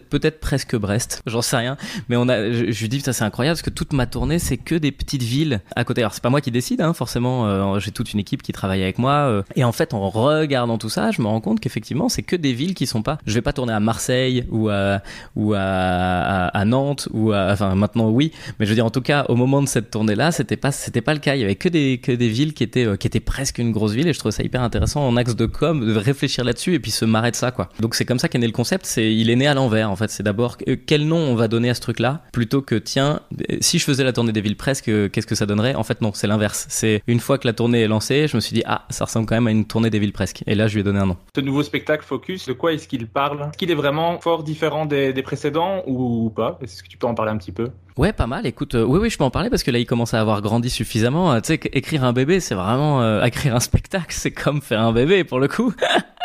peut-être 0.09 0.39
presque 0.39 0.75
Brest, 0.75 1.21
j'en 1.25 1.41
sais 1.41 1.57
rien. 1.57 1.77
Mais 2.09 2.15
on 2.15 2.27
a, 2.29 2.51
je, 2.51 2.71
je 2.71 2.81
lui 2.81 2.89
dis 2.89 2.97
putain 2.97 3.13
c'est 3.13 3.23
incroyable 3.23 3.55
parce 3.55 3.61
que 3.63 3.69
toute 3.69 3.93
ma 3.93 4.05
tournée 4.05 4.39
c'est 4.39 4.57
que 4.57 4.75
des 4.75 4.91
petites 4.91 5.23
villes 5.23 5.61
à 5.75 5.83
côté. 5.83 6.01
Alors 6.01 6.13
c'est 6.13 6.23
pas 6.23 6.29
moi 6.29 6.41
qui 6.41 6.51
décide, 6.51 6.81
hein, 6.81 6.93
forcément. 6.93 7.47
euh, 7.47 7.79
J'ai 7.79 7.91
toute 7.91 8.13
une 8.13 8.19
équipe 8.19 8.41
qui 8.43 8.51
travaille 8.51 8.83
avec 8.83 8.97
moi. 8.99 9.11
euh. 9.13 9.43
et 9.55 9.63
en 9.63 9.71
fait 9.71 9.93
en 9.93 10.09
regardant 10.09 10.77
tout 10.77 10.89
ça, 10.89 11.11
je 11.11 11.21
me 11.21 11.27
rends 11.27 11.41
compte 11.41 11.59
qu'effectivement 11.59 12.09
c'est 12.09 12.23
que 12.23 12.35
des 12.35 12.53
villes 12.53 12.73
qui 12.73 12.87
sont 12.87 13.01
pas. 13.01 13.17
Je 13.25 13.33
vais 13.33 13.41
pas 13.41 13.53
tourner 13.53 13.73
à 13.73 13.79
Marseille 13.79 14.45
ou 14.49 14.69
à 14.69 15.01
ou 15.35 15.53
à, 15.53 15.59
à, 15.59 16.65
Nantes 16.65 17.07
ou 17.13 17.31
à, 17.31 17.49
enfin 17.51 17.75
maintenant 17.75 18.09
oui, 18.09 18.31
mais 18.59 18.65
je 18.65 18.71
veux 18.71 18.75
dire 18.75 18.85
en 18.85 18.89
tout 18.91 19.01
cas 19.01 19.25
au 19.29 19.35
moment 19.35 19.61
de 19.61 19.67
cette 19.67 19.89
tournée 19.91 20.15
là 20.15 20.31
c'était 20.31 20.57
pas 20.57 20.71
c'était 20.71 21.01
pas 21.01 21.13
le 21.13 21.19
cas. 21.19 21.35
Il 21.35 21.41
y 21.41 21.43
avait 21.43 21.55
que 21.55 21.69
des 21.69 21.99
que 21.99 22.11
des 22.11 22.27
villes 22.29 22.53
qui 22.53 22.63
étaient 22.63 22.85
euh, 22.85 22.95
qui 22.97 23.07
étaient 23.07 23.19
presque 23.19 23.57
une 23.59 23.71
grosse 23.71 23.93
ville 23.93 24.07
et 24.07 24.13
je 24.13 24.19
trouvais 24.19 24.31
ça 24.31 24.43
hyper 24.43 24.61
intéressant 24.61 25.07
en 25.07 25.15
axe 25.17 25.35
de 25.35 25.45
com 25.45 25.85
de 25.85 25.95
réfléchir 25.95 26.43
là-dessus 26.43 26.73
et 26.73 26.79
puis 26.79 26.91
se 26.91 27.05
marrer 27.05 27.31
de 27.31 27.35
ça 27.35 27.51
quoi. 27.51 27.69
Donc 27.79 27.95
c'est 27.95 28.05
comme 28.05 28.19
ça 28.19 28.27
qu'est 28.27 28.37
né 28.39 28.47
le 28.47 28.53
concept. 28.53 28.85
C'est 28.85 29.13
il 29.13 29.29
est 29.29 29.35
né 29.35 29.47
à 29.47 29.53
l'envers 29.53 29.68
en 29.69 29.95
fait. 29.95 30.09
C'est 30.09 30.23
d'abord 30.23 30.57
euh, 30.67 30.75
quel 30.85 31.07
nom 31.07 31.17
on 31.17 31.35
va 31.35 31.47
donner 31.47 31.69
à 31.69 31.73
ce 31.73 31.81
truc-là 31.81 32.23
plutôt 32.31 32.61
que 32.61 32.75
tiens 32.75 33.21
euh, 33.49 33.57
si 33.61 33.79
je 33.79 33.85
faisais 33.85 34.03
la 34.03 34.13
tournée 34.13 34.31
des 34.31 34.41
villes 34.41 34.57
presque 34.57 34.89
euh, 34.89 35.09
qu'est-ce 35.09 35.27
que 35.27 35.35
ça 35.35 35.45
donnerait? 35.45 35.75
En 35.75 35.83
fait 35.83 36.01
non, 36.01 36.11
c'est 36.13 36.27
l'inverse. 36.27 36.65
C'est 36.69 37.01
une 37.07 37.19
fois 37.19 37.37
que 37.37 37.47
la 37.47 37.53
tournée 37.53 37.81
est 37.81 37.87
lancée, 37.87 38.27
je 38.27 38.35
me 38.35 38.41
suis 38.41 38.53
dit 38.53 38.63
ah 38.65 38.85
ça 38.89 39.05
ressemble 39.05 39.25
quand 39.25 39.35
même 39.35 39.47
à 39.47 39.51
une 39.51 39.65
tournée 39.65 39.89
des 39.89 39.99
villes 39.99 40.13
presque. 40.13 40.43
Et 40.47 40.55
là 40.55 40.67
je 40.67 40.73
lui 40.73 40.81
ai 40.81 40.83
donné 40.83 40.99
un 40.99 41.05
nom. 41.05 41.17
Ce 41.35 41.41
nouveau 41.41 41.63
spectacle 41.63 42.03
Focus, 42.03 42.47
de 42.47 42.53
quoi 42.53 42.73
est-ce 42.73 42.87
qu'il 42.87 43.07
parle? 43.07 43.41
Est-ce 43.41 43.57
qu'il 43.57 43.71
est 43.71 43.75
vraiment 43.75 44.19
fort 44.19 44.43
différent 44.43 44.85
des, 44.85 45.13
des 45.13 45.23
précédents 45.23 45.83
ou 45.87 46.29
pas? 46.29 46.59
Est-ce 46.61 46.83
que 46.83 46.87
tu 46.87 46.97
peux 46.97 47.07
en 47.07 47.15
parler 47.15 47.31
un 47.31 47.37
petit 47.37 47.51
peu 47.51 47.69
Ouais, 47.99 48.13
pas 48.13 48.27
mal. 48.27 48.45
Écoute, 48.45 48.75
euh, 48.75 48.83
oui, 48.85 48.97
oui, 48.97 49.09
je 49.09 49.17
peux 49.17 49.25
en 49.25 49.29
parler 49.29 49.49
parce 49.49 49.61
que 49.61 49.71
là, 49.71 49.77
il 49.77 49.85
commence 49.85 50.13
à 50.13 50.21
avoir 50.21 50.41
grandi 50.41 50.69
suffisamment. 50.69 51.33
Euh, 51.33 51.41
tu 51.41 51.47
sais, 51.47 51.57
qu'écrire 51.57 52.05
un 52.05 52.13
bébé, 52.13 52.39
c'est 52.39 52.55
vraiment 52.55 53.01
euh, 53.01 53.21
écrire 53.25 53.53
un 53.53 53.59
spectacle, 53.59 54.05
c'est 54.11 54.31
comme 54.31 54.61
faire 54.61 54.79
un 54.79 54.93
bébé 54.93 55.25
pour 55.25 55.37
le 55.37 55.49
coup. 55.49 55.73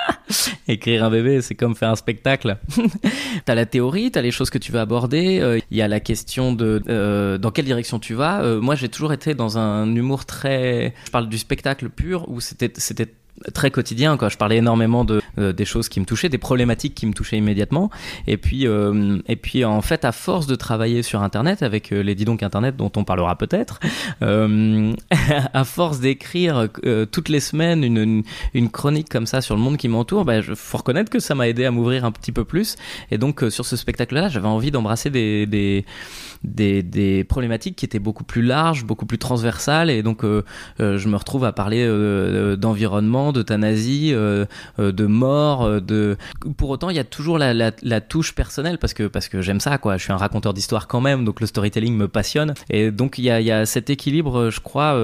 écrire 0.69 1.03
un 1.03 1.11
bébé, 1.11 1.43
c'est 1.43 1.57
comme 1.57 1.75
faire 1.75 1.91
un 1.91 1.97
spectacle. 1.97 2.59
t'as 3.45 3.57
la 3.57 3.67
théorie, 3.67 4.13
t'as 4.13 4.23
les 4.23 4.31
choses 4.31 4.51
que 4.51 4.59
tu 4.59 4.71
vas 4.71 4.83
aborder. 4.83 5.41
euh, 5.41 5.59
Il 5.73 5.77
y 5.77 5.83
a 5.83 5.89
la 5.89 5.99
question 5.99 6.53
de 6.53 6.81
euh, 6.89 7.39
dans 7.39 7.51
quelle 7.51 7.65
direction 7.65 7.99
tu 7.99 8.15
vas. 8.15 8.41
Moi, 8.61 8.77
j'ai 8.77 8.89
toujours 8.89 9.13
été 9.13 9.35
dans 9.35 9.59
un 9.59 9.93
humour 9.97 10.27
très. 10.27 10.95
Je 11.07 11.11
parle 11.11 11.29
du 11.29 11.39
spectacle 11.39 11.89
pur 11.89 12.29
où 12.29 12.41
c'était 12.41 12.71
c'était 12.77 13.13
très 13.53 13.71
quotidien 13.71 14.17
quoi 14.17 14.29
je 14.29 14.37
parlais 14.37 14.57
énormément 14.59 15.05
de 15.05 15.21
des 15.37 15.65
choses 15.65 15.89
qui 15.89 15.99
me 15.99 16.05
touchaient, 16.05 16.29
des 16.29 16.39
problématiques 16.39 16.95
qui 16.95 17.07
me 17.07 17.13
touchaient 17.13 17.37
immédiatement. 17.37 17.91
Et 18.29 18.37
puis, 18.37 18.67
et 18.67 19.37
puis 19.37 19.65
en 19.65 19.83
fait, 19.83 20.05
à 20.05 20.13
force 20.13 20.47
de 20.47 20.55
travailler 20.55 21.03
sur 21.03 21.23
Internet 21.23 21.63
avec 21.65 21.91
les 21.91 22.15
dis 22.15 22.25
donc 22.25 22.45
Internet 22.45 22.77
dont 22.77 22.93
on 22.95 23.03
parlera 23.03 23.37
peut-être, 23.37 23.81
à 24.21 25.65
force 25.65 25.99
d'écrire 25.99 26.69
toutes 27.11 27.29
les 27.29 27.41
semaines 27.41 27.83
une, 27.83 28.23
une, 28.55 28.71
chronique 28.71 29.09
comme 29.09 29.27
ça 29.27 29.41
sur 29.41 29.57
le 29.57 29.61
monde 29.61 29.77
qui 29.77 29.89
m'entoure, 29.89 30.25
bah, 30.25 30.41
je 30.41 30.55
faut 30.55 30.79
reconnaître 30.79 31.11
que 31.11 31.19
ça 31.19 31.35
m'a 31.35 31.49
aidé 31.49 31.65
à 31.65 31.73
m'ouvrir 31.73 32.05
un 32.05 32.13
petit 32.13 32.33
peu 32.33 32.45
plus. 32.45 32.77
Et 33.11 33.19
donc 33.19 33.45
sur 33.49 33.67
ce 33.67 33.77
spectacle-là, 33.77 34.29
j'avais 34.29 34.47
envie 34.47 34.71
d'embrasser 34.71 35.11
des, 35.11 35.47
des 35.47 35.85
des, 36.45 37.25
problématiques 37.25 37.77
qui 37.77 37.85
étaient 37.85 37.99
beaucoup 37.99 38.25
plus 38.25 38.43
larges, 38.43 38.85
beaucoup 38.85 39.07
plus 39.07 39.19
transversales, 39.19 39.91
et 39.91 40.03
donc 40.03 40.25
euh, 40.25 40.43
euh, 40.81 40.99
je 40.99 41.09
me 41.09 41.17
retrouve 41.17 41.45
à 41.45 41.53
parler 41.53 41.85
euh, 41.87 42.57
d'environnement, 42.57 43.33
d'euthanasie, 43.33 44.13
de 44.13 45.07
mort, 45.07 45.81
de. 45.81 46.17
Pour 46.57 46.71
autant, 46.71 46.91
il 46.91 46.97
y 46.97 47.01
a 47.01 47.05
toujours 47.05 47.39
la, 47.39 47.55
la, 47.55 48.01
touche 48.01 48.35
personnelle 48.35 48.79
parce 48.79 48.95
que 48.95 49.05
parce 49.05 49.29
que 49.29 49.41
j'aime 49.41 49.61
ça, 49.61 49.79
quoi. 49.79 49.97
Je 49.97 50.05
suis 50.05 50.13
un 50.13 50.17
raconteur 50.17 50.55
d'histoire 50.55 50.87
quand 50.87 51.01
même, 51.01 51.25
donc 51.25 51.41
le 51.41 51.47
storytelling 51.47 51.97
me 51.97 52.09
passionne, 52.09 52.55
et 52.71 52.91
donc 52.91 53.19
il 53.19 53.25
y 53.25 53.31
a, 53.31 53.41
y 53.41 53.51
a 53.51 53.67
cet 53.67 53.91
équilibre, 53.91 54.51
je 54.51 54.61
crois. 54.61 54.95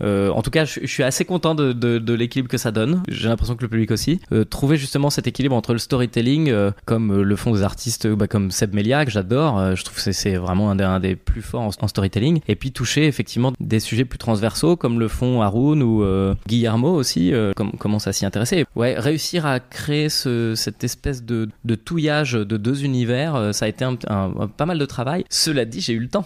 En 0.00 0.42
tout 0.42 0.50
cas, 0.50 0.64
je, 0.64 0.86
suis 0.86 1.02
assez 1.02 1.24
content 1.24 1.54
de, 1.54 2.14
l'équilibre 2.14 2.48
que 2.48 2.58
ça 2.58 2.70
donne. 2.70 3.02
J'ai 3.08 3.28
l'impression 3.28 3.56
que 3.56 3.62
le 3.62 3.68
public 3.68 3.90
aussi. 3.90 4.20
trouver 4.50 4.76
justement 4.76 5.10
cet 5.10 5.26
équilibre 5.26 5.56
entre 5.56 5.72
le 5.72 5.78
storytelling, 5.78 6.52
comme 6.84 7.22
le 7.22 7.36
font 7.36 7.52
des 7.52 7.62
artistes 7.62 8.06
bah, 8.06 8.26
comme 8.26 8.50
Seb 8.50 8.74
Melia, 8.74 9.04
que 9.04 9.10
j'adore. 9.10 9.76
je 9.76 9.82
trouve 9.84 10.02
que 10.02 10.12
c'est 10.12 10.36
vraiment 10.36 10.70
un 10.70 11.00
des, 11.00 11.16
plus 11.16 11.42
forts 11.42 11.72
en, 11.80 11.88
storytelling. 11.88 12.40
Et 12.48 12.56
puis 12.56 12.72
toucher 12.72 13.06
effectivement 13.06 13.52
des 13.60 13.80
sujets 13.80 14.04
plus 14.04 14.18
transversaux 14.18 14.76
comme 14.76 14.98
le 14.98 15.08
font 15.08 15.42
Haroun 15.42 15.82
ou 15.82 16.02
euh, 16.02 16.34
Guillermo 16.46 16.94
aussi, 16.94 17.32
euh, 17.32 17.52
commence 17.78 18.06
à 18.06 18.12
s'y 18.12 18.26
intéresser. 18.26 18.64
Ouais, 18.74 18.98
réussir 18.98 19.46
à 19.46 19.60
créer 19.60 20.08
ce, 20.08 20.54
cette 20.54 20.84
espèce 20.84 21.22
de, 21.22 21.48
de, 21.64 21.74
touillage 21.74 22.32
de 22.32 22.56
deux 22.56 22.84
univers, 22.84 23.34
euh, 23.34 23.52
ça 23.52 23.66
a 23.66 23.68
été 23.68 23.84
un, 23.84 23.96
pas 23.96 24.66
mal 24.66 24.78
de 24.78 24.86
travail. 24.86 25.24
Cela 25.30 25.64
dit, 25.64 25.80
j'ai 25.80 25.92
eu 25.92 26.00
le 26.00 26.08
temps. 26.08 26.24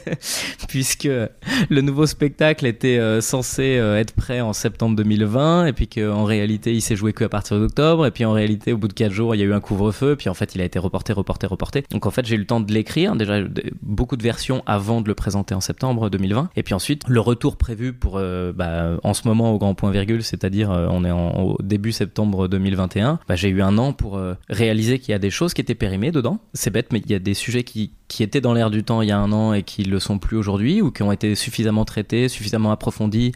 Puisque 0.68 1.08
le 1.08 1.80
nouveau 1.80 2.06
spectacle 2.06 2.66
était 2.66 2.89
euh, 2.98 3.20
censé 3.20 3.62
être 3.64 4.14
prêt 4.14 4.40
en 4.40 4.52
septembre 4.52 4.96
2020 4.96 5.66
et 5.66 5.72
puis 5.72 5.88
qu'en 5.88 6.24
réalité 6.24 6.72
il 6.72 6.80
s'est 6.80 6.96
joué 6.96 7.12
que 7.12 7.24
à 7.24 7.28
partir 7.28 7.58
d'octobre 7.58 8.06
et 8.06 8.10
puis 8.10 8.24
en 8.24 8.32
réalité 8.32 8.72
au 8.72 8.78
bout 8.78 8.88
de 8.88 8.92
quatre 8.92 9.12
jours 9.12 9.34
il 9.34 9.38
y 9.38 9.42
a 9.42 9.46
eu 9.46 9.52
un 9.52 9.60
couvre-feu 9.60 10.16
puis 10.16 10.28
en 10.28 10.34
fait 10.34 10.54
il 10.54 10.60
a 10.60 10.64
été 10.64 10.78
reporté, 10.78 11.12
reporté, 11.12 11.46
reporté. 11.46 11.84
Donc 11.90 12.06
en 12.06 12.10
fait 12.10 12.26
j'ai 12.26 12.36
eu 12.36 12.38
le 12.38 12.46
temps 12.46 12.60
de 12.60 12.72
l'écrire. 12.72 13.16
Déjà 13.16 13.40
beaucoup 13.82 14.16
de 14.16 14.22
versions 14.22 14.62
avant 14.66 15.00
de 15.00 15.08
le 15.08 15.14
présenter 15.14 15.54
en 15.54 15.60
septembre 15.60 16.10
2020. 16.10 16.50
Et 16.56 16.62
puis 16.62 16.74
ensuite, 16.74 17.02
le 17.08 17.20
retour 17.20 17.56
prévu 17.56 17.92
pour 17.92 18.16
euh, 18.16 18.52
bah, 18.52 18.98
en 19.02 19.14
ce 19.14 19.26
moment 19.26 19.52
au 19.52 19.58
grand 19.58 19.74
point 19.74 19.90
virgule, 19.90 20.22
c'est-à-dire 20.22 20.70
euh, 20.70 20.86
on 20.90 21.04
est 21.04 21.10
au 21.10 21.56
début 21.62 21.92
septembre 21.92 22.48
2021. 22.48 23.18
Bah, 23.28 23.36
j'ai 23.36 23.48
eu 23.48 23.62
un 23.62 23.78
an 23.78 23.92
pour 23.92 24.16
euh, 24.16 24.34
réaliser 24.48 24.98
qu'il 24.98 25.12
y 25.12 25.14
a 25.14 25.18
des 25.18 25.30
choses 25.30 25.54
qui 25.54 25.60
étaient 25.60 25.74
périmées 25.74 26.10
dedans. 26.10 26.38
C'est 26.54 26.70
bête, 26.70 26.92
mais 26.92 27.00
il 27.04 27.10
y 27.10 27.14
a 27.14 27.18
des 27.18 27.34
sujets 27.34 27.64
qui, 27.64 27.92
qui 28.08 28.22
étaient 28.22 28.40
dans 28.40 28.54
l'air 28.54 28.70
du 28.70 28.82
temps 28.82 29.02
il 29.02 29.08
y 29.08 29.12
a 29.12 29.18
un 29.18 29.32
an 29.32 29.54
et 29.54 29.62
qui 29.62 29.84
le 29.84 29.98
sont 29.98 30.18
plus 30.18 30.36
aujourd'hui 30.36 30.82
ou 30.82 30.90
qui 30.90 31.02
ont 31.02 31.12
été 31.12 31.34
suffisamment 31.34 31.84
traités, 31.84 32.28
suffisamment 32.28 32.72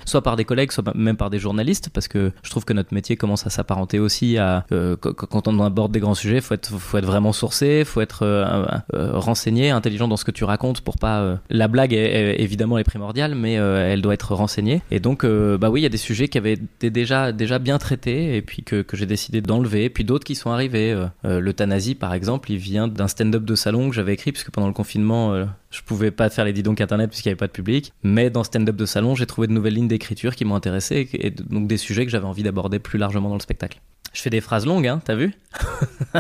soit 0.05 0.23
par 0.23 0.37
des 0.37 0.45
collègues, 0.45 0.73
soit 0.73 0.95
même 0.95 1.17
par 1.17 1.31
des 1.31 1.39
journalistes, 1.39 1.91
parce 1.93 2.09
que 2.09 2.33
je 2.43 2.51
trouve 2.51 2.65
que 2.65 2.73
notre 2.73 2.95
métier 2.95 3.17
commence 3.17 3.47
à 3.47 3.51
s'apparenter 3.51 3.99
aussi 3.99 4.39
à 4.39 4.65
quand 5.01 5.49
on 5.49 5.61
aborde 5.61 5.93
des 5.93 6.01
grands 6.01 6.15
sujets, 6.15 6.41
faut 6.41 6.55
être 6.55 6.71
faut 6.71 6.99
être 6.99 7.07
vraiment 7.07 7.33
sourcé, 7.33 7.85
faut 7.85 8.01
être 8.01 8.25
renseigné, 8.93 9.71
intelligent 9.71 10.09
dans 10.09 10.17
ce 10.17 10.25
que 10.25 10.31
tu 10.31 10.45
racontes 10.45 10.81
pour 10.81 10.99
pas. 10.99 11.21
Euh, 11.21 11.37
la 11.51 11.69
blague 11.69 11.93
est, 11.93 12.41
évidemment 12.41 12.79
est 12.79 12.85
primordiale, 12.85 13.35
mais 13.35 13.59
euh, 13.59 13.93
elle 13.93 14.03
doit 14.03 14.15
être 14.15 14.35
renseignée. 14.35 14.83
Et 14.91 15.01
donc, 15.01 15.25
euh, 15.25 15.59
bah 15.59 15.71
oui, 15.71 15.81
il 15.81 15.83
y 15.83 15.87
a 15.87 15.91
des 15.91 15.97
sujets 15.97 16.29
qui 16.29 16.39
avaient 16.39 16.55
été 16.55 16.91
déjà 16.91 17.33
déjà 17.33 17.59
bien 17.59 17.79
traités 17.79 18.37
et 18.37 18.43
puis 18.43 18.63
que, 18.63 18.83
que 18.83 18.97
j'ai 18.97 19.07
décidé 19.07 19.41
d'enlever. 19.41 19.91
Puis 19.91 20.05
d'autres 20.05 20.25
qui 20.25 20.35
sont 20.35 20.51
arrivés. 20.51 20.95
L'euthanasie, 21.25 21.95
par 21.95 22.15
exemple, 22.15 22.51
il 22.51 22.59
vient 22.59 22.89
d'un 22.89 23.09
stand-up 23.09 23.45
de 23.45 23.55
salon 23.55 23.89
que 23.89 23.95
j'avais 23.95 24.15
écrit 24.15 24.33
puisque 24.33 24.51
pendant 24.51 24.67
le 24.67 24.73
confinement, 24.73 25.47
je 25.75 25.83
pouvais 25.83 26.11
pas 26.11 26.31
faire 26.31 26.45
les 26.45 26.53
didonks 26.53 26.81
internet 26.81 27.11
puisqu'il 27.11 27.29
n'y 27.29 27.33
avait 27.33 27.39
pas 27.39 27.49
de 27.49 27.53
public. 27.53 27.93
Mais 28.03 28.31
dans 28.31 28.45
stand-up 28.45 28.77
de 28.77 28.87
salon, 28.87 29.15
j'ai 29.15 29.27
trouvé 29.27 29.49
de 29.49 29.53
nouvelles 29.53 29.75
lignes 29.75 29.89
d'écriture 29.89 30.37
qui 30.37 30.45
m'ont 30.45 30.55
intéressé 30.55 31.09
et 31.15 31.31
donc 31.31 31.67
des 31.67 31.77
sujets 31.77 32.05
que 32.05 32.13
j'avais 32.13 32.27
envie 32.27 32.45
d'aborder 32.45 32.79
plus 32.79 32.99
largement 32.99 33.29
dans 33.29 33.35
le 33.35 33.41
spectacle. 33.41 33.81
Je 34.15 34.23
fais 34.23 34.31
des 34.31 34.41
phrases 34.41 34.65
longues, 34.65 34.87
hein, 34.87 35.01
t'as 35.05 35.17
vu 35.17 35.35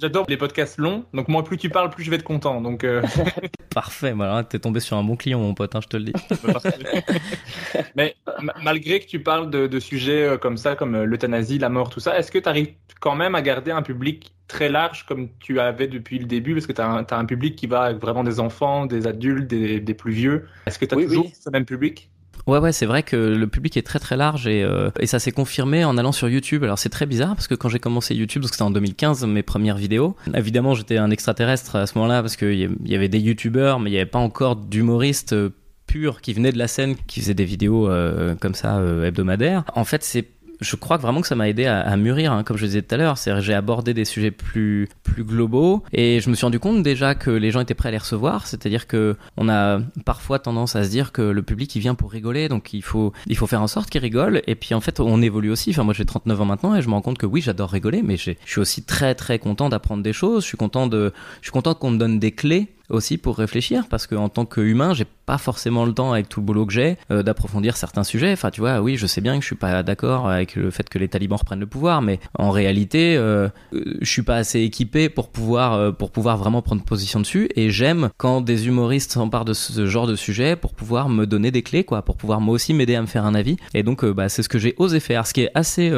J'adore 0.00 0.24
les 0.28 0.36
podcasts 0.36 0.78
longs, 0.78 1.04
donc 1.12 1.26
moi 1.26 1.42
plus 1.42 1.56
tu 1.56 1.68
parles, 1.68 1.90
plus 1.90 2.04
je 2.04 2.10
vais 2.10 2.16
être 2.16 2.24
content. 2.24 2.60
Donc 2.60 2.84
euh. 2.84 3.02
Parfait, 3.74 4.12
voilà, 4.12 4.44
t'es 4.44 4.60
tombé 4.60 4.78
sur 4.78 4.96
un 4.96 5.02
bon 5.02 5.16
client, 5.16 5.40
mon 5.40 5.52
pote, 5.52 5.74
hein, 5.74 5.80
je 5.82 5.88
te 5.88 5.96
le 5.96 6.04
dis. 6.04 6.12
Mais 7.96 8.14
malgré 8.62 9.00
que 9.00 9.06
tu 9.06 9.20
parles 9.20 9.50
de, 9.50 9.80
sujets 9.80 10.22
euh, 10.22 10.38
comme 10.38 10.56
ça, 10.56 10.76
comme 10.76 10.94
euh, 10.94 11.04
l'euthanasie, 11.04 11.58
la 11.58 11.70
mort, 11.70 11.90
tout 11.90 11.98
ça, 11.98 12.16
est-ce 12.16 12.30
que 12.30 12.38
tu 12.38 12.48
arrives 12.48 12.72
quand 13.00 13.16
même 13.16 13.34
à 13.34 13.42
garder 13.42 13.72
un 13.72 13.82
public 13.82 14.32
très 14.46 14.68
large 14.68 15.04
comme 15.04 15.28
tu 15.40 15.58
avais 15.58 15.88
depuis 15.88 16.20
le 16.20 16.26
début? 16.26 16.54
Parce 16.54 16.68
que 16.68 16.72
tu 16.72 16.80
as, 16.80 17.18
un 17.18 17.24
public 17.24 17.56
qui 17.56 17.66
va 17.66 17.82
avec 17.82 18.00
vraiment 18.00 18.22
des 18.22 18.38
enfants, 18.38 18.86
des 18.86 19.08
adultes, 19.08 19.48
des, 19.48 19.94
plus 19.94 20.12
vieux. 20.12 20.46
Est-ce 20.66 20.78
que 20.78 20.84
tu 20.84 20.94
as 20.94 21.02
toujours 21.02 21.26
ce 21.34 21.50
même 21.50 21.64
public? 21.64 22.10
Ouais, 22.46 22.58
ouais, 22.58 22.72
c'est 22.72 22.86
vrai 22.86 23.02
que 23.02 23.16
le 23.16 23.46
public 23.46 23.76
est 23.76 23.82
très 23.82 23.98
très 23.98 24.16
large 24.16 24.46
et, 24.46 24.62
euh, 24.62 24.90
et 25.00 25.06
ça 25.06 25.18
s'est 25.18 25.32
confirmé 25.32 25.84
en 25.84 25.96
allant 25.96 26.12
sur 26.12 26.28
YouTube. 26.28 26.62
Alors 26.62 26.78
c'est 26.78 26.90
très 26.90 27.06
bizarre 27.06 27.34
parce 27.34 27.48
que 27.48 27.54
quand 27.54 27.68
j'ai 27.70 27.78
commencé 27.78 28.14
YouTube, 28.14 28.44
c'était 28.44 28.62
en 28.62 28.70
2015 28.70 29.24
mes 29.26 29.42
premières 29.42 29.76
vidéos, 29.76 30.14
évidemment 30.34 30.74
j'étais 30.74 30.98
un 30.98 31.10
extraterrestre 31.10 31.76
à 31.76 31.86
ce 31.86 31.96
moment-là 31.96 32.20
parce 32.20 32.36
qu'il 32.36 32.76
y 32.84 32.94
avait 32.94 33.08
des 33.08 33.20
YouTubeurs, 33.20 33.80
mais 33.80 33.90
il 33.90 33.94
n'y 33.94 33.98
avait 33.98 34.10
pas 34.10 34.18
encore 34.18 34.56
d'humoristes 34.56 35.32
euh, 35.32 35.50
purs 35.86 36.20
qui 36.20 36.34
venaient 36.34 36.52
de 36.52 36.58
la 36.58 36.68
scène, 36.68 36.96
qui 37.06 37.20
faisaient 37.20 37.34
des 37.34 37.44
vidéos 37.44 37.88
euh, 37.88 38.34
comme 38.34 38.54
ça 38.54 38.80
hebdomadaires. 39.04 39.64
En 39.74 39.84
fait, 39.84 40.02
c'est 40.02 40.26
je 40.60 40.76
crois 40.76 40.96
vraiment 40.96 41.20
que 41.20 41.26
ça 41.26 41.34
m'a 41.34 41.48
aidé 41.48 41.66
à, 41.66 41.96
mûrir, 41.96 42.32
hein, 42.32 42.42
comme 42.44 42.56
je 42.56 42.66
disais 42.66 42.82
tout 42.82 42.94
à 42.94 42.98
l'heure. 42.98 43.18
C'est 43.18 43.40
j'ai 43.40 43.54
abordé 43.54 43.94
des 43.94 44.04
sujets 44.04 44.30
plus 44.30 44.88
plus 45.02 45.24
globaux 45.24 45.82
et 45.92 46.20
je 46.20 46.30
me 46.30 46.34
suis 46.34 46.44
rendu 46.44 46.58
compte 46.58 46.82
déjà 46.82 47.14
que 47.14 47.30
les 47.30 47.50
gens 47.50 47.60
étaient 47.60 47.74
prêts 47.74 47.88
à 47.88 47.92
les 47.92 47.98
recevoir. 47.98 48.46
C'est-à-dire 48.46 48.86
que 48.86 49.16
on 49.36 49.48
a 49.48 49.80
parfois 50.04 50.38
tendance 50.38 50.76
à 50.76 50.84
se 50.84 50.90
dire 50.90 51.12
que 51.12 51.22
le 51.22 51.42
public 51.42 51.74
il 51.74 51.80
vient 51.80 51.94
pour 51.94 52.10
rigoler, 52.10 52.48
donc 52.48 52.72
il 52.72 52.82
faut 52.82 53.12
il 53.26 53.36
faut 53.36 53.46
faire 53.46 53.62
en 53.62 53.66
sorte 53.66 53.90
qu'il 53.90 54.00
rigole. 54.00 54.42
Et 54.46 54.54
puis 54.54 54.74
en 54.74 54.80
fait 54.80 55.00
on 55.00 55.22
évolue 55.22 55.50
aussi. 55.50 55.70
Enfin 55.70 55.84
moi 55.84 55.94
j'ai 55.94 56.04
39 56.04 56.40
ans 56.40 56.44
maintenant 56.44 56.74
et 56.74 56.82
je 56.82 56.88
me 56.88 56.94
rends 56.94 57.02
compte 57.02 57.18
que 57.18 57.26
oui 57.26 57.40
j'adore 57.40 57.70
rigoler, 57.70 58.02
mais 58.02 58.16
je 58.16 58.32
suis 58.44 58.60
aussi 58.60 58.82
très 58.84 59.14
très 59.14 59.38
content 59.38 59.68
d'apprendre 59.68 60.02
des 60.02 60.12
choses. 60.12 60.42
Je 60.42 60.48
suis 60.48 60.56
content 60.56 60.86
de 60.86 61.12
je 61.40 61.46
suis 61.46 61.52
content 61.52 61.74
qu'on 61.74 61.90
me 61.90 61.98
donne 61.98 62.18
des 62.18 62.32
clés 62.32 62.73
aussi 62.90 63.18
pour 63.18 63.36
réfléchir 63.36 63.84
parce 63.88 64.06
qu'en 64.06 64.28
tant 64.28 64.44
qu'humain 64.44 64.94
j'ai 64.94 65.06
pas 65.26 65.38
forcément 65.38 65.86
le 65.86 65.92
temps 65.92 66.12
avec 66.12 66.28
tout 66.28 66.40
le 66.40 66.46
boulot 66.46 66.66
que 66.66 66.72
j'ai 66.72 66.96
euh, 67.10 67.22
d'approfondir 67.22 67.76
certains 67.76 68.04
sujets. 68.04 68.32
Enfin 68.32 68.50
tu 68.50 68.60
vois 68.60 68.80
oui 68.80 68.96
je 68.96 69.06
sais 69.06 69.20
bien 69.20 69.36
que 69.36 69.40
je 69.40 69.46
suis 69.46 69.56
pas 69.56 69.82
d'accord 69.82 70.28
avec 70.28 70.56
le 70.56 70.70
fait 70.70 70.88
que 70.88 70.98
les 70.98 71.08
talibans 71.08 71.38
reprennent 71.38 71.60
le 71.60 71.66
pouvoir 71.66 72.02
mais 72.02 72.20
en 72.38 72.50
réalité 72.50 73.16
euh, 73.16 73.48
je 73.72 74.10
suis 74.10 74.22
pas 74.22 74.36
assez 74.36 74.60
équipé 74.60 75.08
pour 75.08 75.30
pouvoir 75.30 75.74
euh, 75.74 75.92
pour 75.92 76.10
pouvoir 76.10 76.36
vraiment 76.36 76.62
prendre 76.62 76.82
position 76.82 77.20
dessus. 77.20 77.48
Et 77.56 77.70
j'aime 77.70 78.10
quand 78.18 78.40
des 78.40 78.66
humoristes 78.66 79.12
s'emparent 79.12 79.44
de 79.44 79.54
ce 79.54 79.86
genre 79.86 80.06
de 80.06 80.16
sujet 80.16 80.56
pour 80.56 80.74
pouvoir 80.74 81.08
me 81.08 81.26
donner 81.26 81.50
des 81.50 81.62
clés 81.62 81.84
quoi 81.84 82.02
pour 82.02 82.16
pouvoir 82.16 82.40
moi 82.40 82.54
aussi 82.54 82.74
m'aider 82.74 82.94
à 82.94 83.00
me 83.00 83.06
faire 83.06 83.24
un 83.24 83.34
avis. 83.34 83.56
Et 83.72 83.82
donc 83.82 84.04
bah, 84.04 84.28
c'est 84.28 84.42
ce 84.42 84.48
que 84.48 84.58
j'ai 84.58 84.74
osé 84.78 85.00
faire. 85.00 85.26
Ce 85.26 85.32
qui 85.32 85.42
est 85.42 85.50
assez 85.54 85.90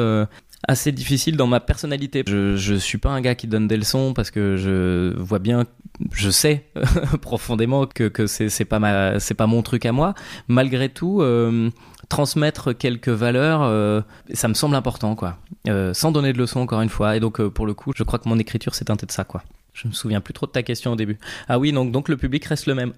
assez 0.67 0.91
difficile 0.91 1.37
dans 1.37 1.47
ma 1.47 1.59
personnalité. 1.59 2.23
Je, 2.27 2.55
je 2.55 2.75
suis 2.75 2.97
pas 2.97 3.09
un 3.09 3.21
gars 3.21 3.35
qui 3.35 3.47
donne 3.47 3.67
des 3.67 3.77
leçons 3.77 4.13
parce 4.13 4.31
que 4.31 4.57
je 4.57 5.17
vois 5.17 5.39
bien, 5.39 5.65
je 6.11 6.29
sais 6.29 6.65
profondément 7.21 7.85
que, 7.85 8.07
que 8.07 8.27
c'est 8.27 8.65
pas 8.65 8.79
ma, 8.79 9.19
c'est 9.19 9.33
pas 9.33 9.47
mon 9.47 9.61
truc 9.61 9.85
à 9.85 9.91
moi. 9.91 10.13
Malgré 10.47 10.89
tout, 10.89 11.21
euh, 11.21 11.69
transmettre 12.09 12.73
quelques 12.77 13.09
valeurs, 13.09 13.63
euh, 13.63 14.01
ça 14.33 14.47
me 14.47 14.53
semble 14.53 14.75
important, 14.75 15.15
quoi. 15.15 15.37
Euh, 15.67 15.93
sans 15.93 16.11
donner 16.11 16.33
de 16.33 16.37
leçons 16.37 16.59
encore 16.59 16.81
une 16.81 16.89
fois. 16.89 17.15
Et 17.15 17.19
donc 17.19 17.41
pour 17.41 17.65
le 17.65 17.73
coup, 17.73 17.93
je 17.95 18.03
crois 18.03 18.19
que 18.19 18.27
mon 18.27 18.37
écriture 18.37 18.75
s'est 18.75 18.85
teintée 18.85 19.05
de 19.05 19.11
ça, 19.11 19.23
quoi. 19.23 19.43
Je 19.77 19.87
me 19.87 19.93
souviens 19.93 20.21
plus 20.21 20.33
trop 20.33 20.47
de 20.47 20.51
ta 20.51 20.63
question 20.63 20.93
au 20.93 20.95
début. 20.95 21.19
Ah 21.47 21.59
oui, 21.59 21.71
donc 21.71 21.91
donc 21.91 22.09
le 22.09 22.17
public 22.17 22.43
reste 22.45 22.65
le 22.65 22.73
même. 22.73 22.93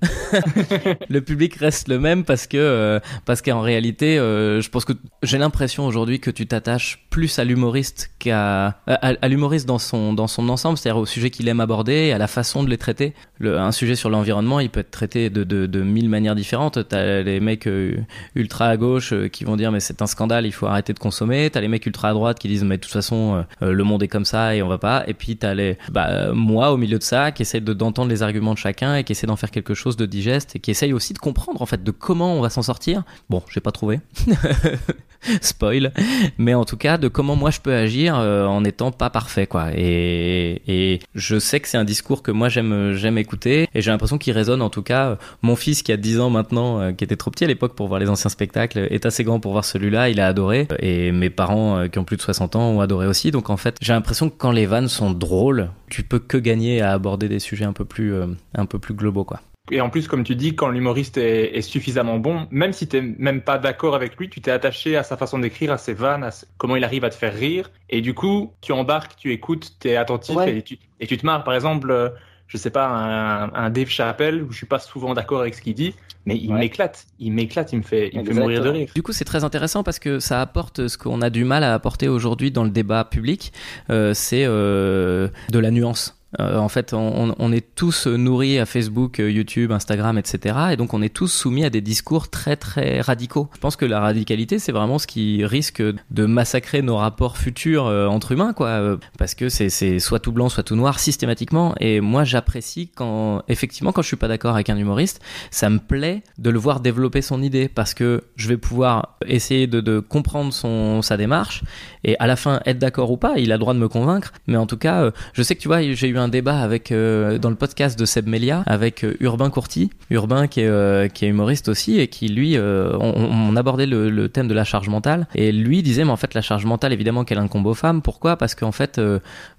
le 1.09 1.19
public 1.19 1.55
reste 1.55 1.89
le 1.89 1.99
même 1.99 2.23
parce 2.23 2.47
que 2.47 2.55
euh, 2.55 3.01
parce 3.25 3.41
qu'en 3.41 3.59
réalité, 3.59 4.17
euh, 4.17 4.61
je 4.61 4.69
pense 4.69 4.85
que 4.85 4.93
j'ai 5.21 5.37
l'impression 5.37 5.85
aujourd'hui 5.85 6.21
que 6.21 6.31
tu 6.31 6.47
t'attaches 6.47 7.05
plus 7.09 7.37
à 7.37 7.43
l'humoriste 7.43 8.11
qu'à 8.17 8.79
à, 8.87 9.27
l'humoriste 9.27 9.67
dans 9.67 9.77
son 9.77 10.13
dans 10.13 10.27
son 10.27 10.47
ensemble, 10.47 10.77
c'est-à-dire 10.77 11.01
au 11.01 11.05
sujet 11.05 11.31
qu'il 11.31 11.49
aime 11.49 11.59
aborder, 11.59 11.91
et 11.91 12.13
à 12.13 12.17
la 12.17 12.27
façon 12.27 12.63
de 12.63 12.69
les 12.69 12.77
traiter. 12.77 13.13
Un 13.41 13.73
sujet 13.73 13.95
sur 13.95 14.09
l'environnement, 14.09 14.61
il 14.61 14.69
peut 14.69 14.79
être 14.79 14.91
traité 14.91 15.29
de, 15.29 15.43
de, 15.43 15.65
de 15.65 15.81
mille 15.81 16.07
manières 16.07 16.35
différentes. 16.35 16.87
T'as 16.87 17.21
les 17.23 17.41
mecs 17.41 17.67
euh, 17.67 17.97
ultra 18.35 18.67
à 18.67 18.77
gauche 18.77 19.13
qui 19.33 19.43
vont 19.43 19.57
dire 19.57 19.73
mais 19.73 19.81
c'est 19.81 20.01
un 20.01 20.07
scandale, 20.07 20.45
il 20.45 20.53
faut 20.53 20.67
arrêter 20.67 20.93
de 20.93 20.99
consommer. 20.99 21.49
T'as 21.49 21.59
les 21.59 21.67
mecs 21.67 21.85
ultra 21.85 22.09
à 22.09 22.13
droite 22.13 22.39
qui 22.39 22.47
disent 22.47 22.63
mais 22.63 22.77
de 22.77 22.81
toute 22.81 22.93
façon 22.93 23.43
le 23.59 23.83
monde 23.83 24.01
est 24.01 24.07
comme 24.07 24.23
ça 24.23 24.55
et 24.55 24.61
on 24.61 24.69
va 24.69 24.77
pas. 24.77 25.03
Et 25.07 25.13
puis 25.13 25.35
t'as 25.35 25.53
les 25.53 25.77
bah 25.91 26.31
moi 26.31 26.68
au 26.71 26.77
milieu 26.77 26.97
de 26.97 27.03
ça, 27.03 27.31
qui 27.31 27.41
essaye 27.41 27.61
d'entendre 27.61 28.09
les 28.09 28.23
arguments 28.23 28.53
de 28.53 28.57
chacun 28.57 28.95
et 28.95 29.03
qui 29.03 29.11
essaie 29.11 29.27
d'en 29.27 29.35
faire 29.35 29.51
quelque 29.51 29.73
chose 29.73 29.97
de 29.97 30.05
digeste 30.05 30.55
et 30.55 30.59
qui 30.59 30.71
essaye 30.71 30.93
aussi 30.93 31.13
de 31.13 31.19
comprendre 31.19 31.61
en 31.61 31.65
fait 31.65 31.83
de 31.83 31.91
comment 31.91 32.35
on 32.35 32.41
va 32.41 32.49
s'en 32.49 32.61
sortir. 32.61 33.03
Bon, 33.29 33.43
j'ai 33.49 33.61
pas 33.61 33.71
trouvé. 33.71 33.99
spoil, 35.41 35.91
mais 36.37 36.53
en 36.53 36.65
tout 36.65 36.77
cas 36.77 36.97
de 36.97 37.07
comment 37.07 37.35
moi 37.35 37.51
je 37.51 37.59
peux 37.59 37.73
agir 37.73 38.17
euh, 38.17 38.45
en 38.45 38.63
étant 38.63 38.91
pas 38.91 39.09
parfait 39.09 39.47
quoi. 39.47 39.67
Et, 39.75 40.61
et 40.67 40.99
je 41.15 41.39
sais 41.39 41.59
que 41.59 41.67
c'est 41.67 41.77
un 41.77 41.83
discours 41.83 42.23
que 42.23 42.31
moi 42.31 42.49
j'aime 42.49 42.93
j'aime 42.93 43.17
écouter 43.17 43.67
et 43.73 43.81
j'ai 43.81 43.91
l'impression 43.91 44.17
qu'il 44.17 44.33
résonne 44.33 44.61
en 44.61 44.69
tout 44.69 44.81
cas. 44.81 45.17
Mon 45.41 45.55
fils 45.55 45.83
qui 45.83 45.91
a 45.91 45.97
10 45.97 46.19
ans 46.19 46.29
maintenant, 46.29 46.79
euh, 46.79 46.91
qui 46.91 47.03
était 47.03 47.15
trop 47.15 47.31
petit 47.31 47.43
à 47.43 47.47
l'époque 47.47 47.75
pour 47.75 47.87
voir 47.87 47.99
les 47.99 48.09
anciens 48.09 48.29
spectacles, 48.29 48.79
est 48.89 49.05
assez 49.05 49.23
grand 49.23 49.39
pour 49.39 49.51
voir 49.51 49.65
celui-là, 49.65 50.09
il 50.09 50.19
a 50.19 50.27
adoré 50.27 50.67
et 50.79 51.11
mes 51.11 51.29
parents 51.29 51.77
euh, 51.77 51.87
qui 51.87 51.99
ont 51.99 52.03
plus 52.03 52.17
de 52.17 52.21
60 52.21 52.55
ans 52.55 52.69
ont 52.69 52.81
adoré 52.81 53.07
aussi. 53.07 53.31
Donc 53.31 53.49
en 53.49 53.57
fait 53.57 53.75
j'ai 53.81 53.93
l'impression 53.93 54.29
que 54.29 54.35
quand 54.37 54.51
les 54.51 54.65
vannes 54.65 54.87
sont 54.87 55.11
drôles, 55.11 55.69
tu 55.89 56.03
peux 56.03 56.19
que 56.19 56.37
gagner 56.37 56.81
à 56.81 56.93
aborder 56.93 57.27
des 57.27 57.39
sujets 57.39 57.65
un 57.65 57.73
peu 57.73 57.85
plus 57.85 58.13
un 58.55 58.65
peu 58.65 58.79
plus 58.79 58.93
globaux 58.93 59.23
quoi. 59.23 59.41
Et 59.71 59.81
en 59.81 59.89
plus, 59.89 60.07
comme 60.07 60.23
tu 60.23 60.35
dis, 60.35 60.55
quand 60.55 60.69
l'humoriste 60.69 61.17
est, 61.17 61.61
suffisamment 61.61 62.17
bon, 62.17 62.47
même 62.51 62.73
si 62.73 62.87
tu 62.87 63.01
n'es 63.01 63.15
même 63.17 63.41
pas 63.41 63.57
d'accord 63.57 63.95
avec 63.95 64.17
lui, 64.17 64.29
tu 64.29 64.41
t'es 64.41 64.51
attaché 64.51 64.95
à 64.95 65.03
sa 65.03 65.17
façon 65.17 65.39
d'écrire, 65.39 65.71
à 65.71 65.77
ses 65.77 65.93
vannes, 65.93 66.23
à 66.23 66.31
comment 66.57 66.75
il 66.75 66.83
arrive 66.83 67.03
à 67.03 67.09
te 67.09 67.15
faire 67.15 67.33
rire. 67.33 67.71
Et 67.89 68.01
du 68.01 68.13
coup, 68.13 68.53
tu 68.61 68.71
embarques, 68.71 69.15
tu 69.17 69.31
écoutes, 69.31 69.73
tu 69.79 69.89
es 69.89 69.95
attentif 69.95 70.37
et, 70.47 70.61
tu, 70.61 70.79
et, 70.99 71.07
tu, 71.07 71.17
te 71.17 71.25
marres. 71.25 71.43
Par 71.43 71.53
exemple, 71.53 71.91
euh, 71.91 72.09
je 72.47 72.57
sais 72.57 72.71
pas, 72.71 72.87
un, 72.87 73.69
Dave 73.69 73.89
Chappelle, 73.89 74.43
où 74.43 74.51
je 74.51 74.57
suis 74.57 74.65
pas 74.65 74.79
souvent 74.79 75.13
d'accord 75.13 75.41
avec 75.41 75.53
ce 75.53 75.61
qu'il 75.61 75.75
dit, 75.75 75.93
mais 76.25 76.35
il 76.35 76.53
m'éclate, 76.53 77.05
il 77.19 77.31
m'éclate, 77.31 77.71
il 77.73 77.77
me 77.77 77.83
fait, 77.83 78.09
il 78.11 78.21
me 78.21 78.25
fait 78.25 78.33
mourir 78.33 78.63
de 78.63 78.69
rire. 78.69 78.89
Du 78.93 79.03
coup, 79.03 79.13
c'est 79.13 79.25
très 79.25 79.43
intéressant 79.43 79.83
parce 79.83 79.99
que 79.99 80.19
ça 80.19 80.41
apporte 80.41 80.87
ce 80.87 80.97
qu'on 80.97 81.21
a 81.21 81.29
du 81.29 81.43
mal 81.43 81.63
à 81.63 81.73
apporter 81.73 82.07
aujourd'hui 82.07 82.51
dans 82.51 82.63
le 82.63 82.71
débat 82.71 83.05
public, 83.05 83.53
euh, 83.89 84.13
c'est 84.13 84.45
euh, 84.45 85.27
de 85.51 85.59
la 85.59 85.71
nuance. 85.71 86.18
Euh, 86.39 86.57
en 86.57 86.69
fait, 86.69 86.93
on, 86.93 87.51
est 87.51 87.73
tous 87.73 88.05
nourris 88.05 88.59
à 88.59 88.67
Facebook, 88.67 89.19
euh, 89.19 89.31
YouTube, 89.31 89.71
Instagram, 89.71 90.17
etc. 90.17 90.55
Et 90.71 90.77
donc, 90.77 90.93
on 90.93 91.01
est 91.01 91.13
tous 91.13 91.27
soumis 91.27 91.65
à 91.65 91.71
des 91.71 91.81
discours 91.81 92.29
très, 92.29 92.55
très 92.55 93.01
radicaux. 93.01 93.49
Je 93.55 93.59
pense 93.59 93.75
que 93.75 93.85
la 93.85 93.99
radicalité, 93.99 94.59
c'est 94.59 94.71
vraiment 94.71 94.99
ce 94.99 95.07
qui 95.07 95.43
risque 95.43 95.81
de 95.81 96.25
massacrer 96.25 96.83
nos 96.83 96.97
rapports 96.97 97.37
futurs 97.37 97.87
euh, 97.87 98.05
entre 98.05 98.33
humains, 98.33 98.53
quoi. 98.53 98.97
parce 99.17 99.33
que 99.33 99.49
c'est 99.49 99.99
soit 99.99 100.19
tout 100.19 100.31
blanc, 100.31 100.49
soit 100.49 100.63
tout 100.63 100.75
noir, 100.75 100.99
systématiquement. 100.99 101.73
Et 101.79 101.99
moi, 101.99 102.23
j'apprécie 102.23 102.91
quand, 102.93 103.41
effectivement, 103.47 103.91
quand 103.91 104.03
je 104.03 104.07
suis 104.07 104.17
pas 104.17 104.27
d'accord 104.27 104.53
avec 104.53 104.69
un 104.69 104.77
humoriste, 104.77 105.21
ça 105.49 105.69
me 105.69 105.79
plaît 105.79 106.21
de 106.37 106.49
le 106.51 106.59
voir 106.59 106.79
développer 106.79 107.21
son 107.21 107.41
idée 107.41 107.69
parce 107.69 107.93
que 107.93 108.23
je 108.35 108.47
vais 108.47 108.57
pouvoir 108.57 109.17
essayer 109.25 109.65
de, 109.65 109.81
de 109.81 109.99
comprendre 109.99 110.53
son, 110.53 111.01
sa 111.01 111.17
démarche 111.17 111.63
et 112.03 112.15
à 112.19 112.27
la 112.27 112.35
fin 112.35 112.61
être 112.65 112.77
d'accord 112.77 113.09
ou 113.11 113.17
pas. 113.17 113.33
Il 113.37 113.51
a 113.51 113.57
droit 113.57 113.73
de 113.73 113.79
me 113.79 113.87
convaincre. 113.87 114.31
Mais 114.45 114.57
en 114.57 114.67
tout 114.67 114.77
cas, 114.77 115.11
je 115.33 115.41
sais 115.41 115.55
que 115.55 115.61
tu 115.61 115.67
vois, 115.67 115.81
j'ai 115.81 116.07
eu 116.07 116.18
un 116.19 116.27
débat 116.27 116.59
avec 116.61 116.91
euh, 116.91 117.37
dans 117.37 117.49
le 117.49 117.55
podcast 117.55 117.97
de 117.97 118.05
Seb 118.05 118.27
Melia 118.27 118.63
avec 118.65 119.03
euh, 119.03 119.15
Urbain 119.19 119.49
Courty, 119.49 119.89
Urbain 120.09 120.47
qui 120.47 120.61
est, 120.61 120.67
euh, 120.67 121.07
qui 121.07 121.25
est 121.25 121.27
humoriste 121.27 121.69
aussi 121.69 121.99
et 121.99 122.07
qui 122.07 122.27
lui, 122.27 122.57
on, 122.59 123.55
abordait 123.55 123.85
le, 123.85 124.09
le, 124.09 124.29
thème 124.29 124.47
de 124.47 124.53
la 124.53 124.63
charge 124.63 124.89
mentale 124.89 125.27
et 125.35 125.51
lui 125.51 125.81
disait 125.81 126.03
mais 126.03 126.11
en 126.11 126.17
fait 126.17 126.33
la 126.33 126.41
charge 126.41 126.65
mentale 126.65 126.93
évidemment 126.93 127.23
qu'elle 127.23 127.39
incombe 127.39 127.65
aux 127.65 127.73
femmes. 127.73 128.01
Pourquoi? 128.01 128.37
Parce 128.37 128.55
qu'en 128.55 128.71
fait 128.71 129.01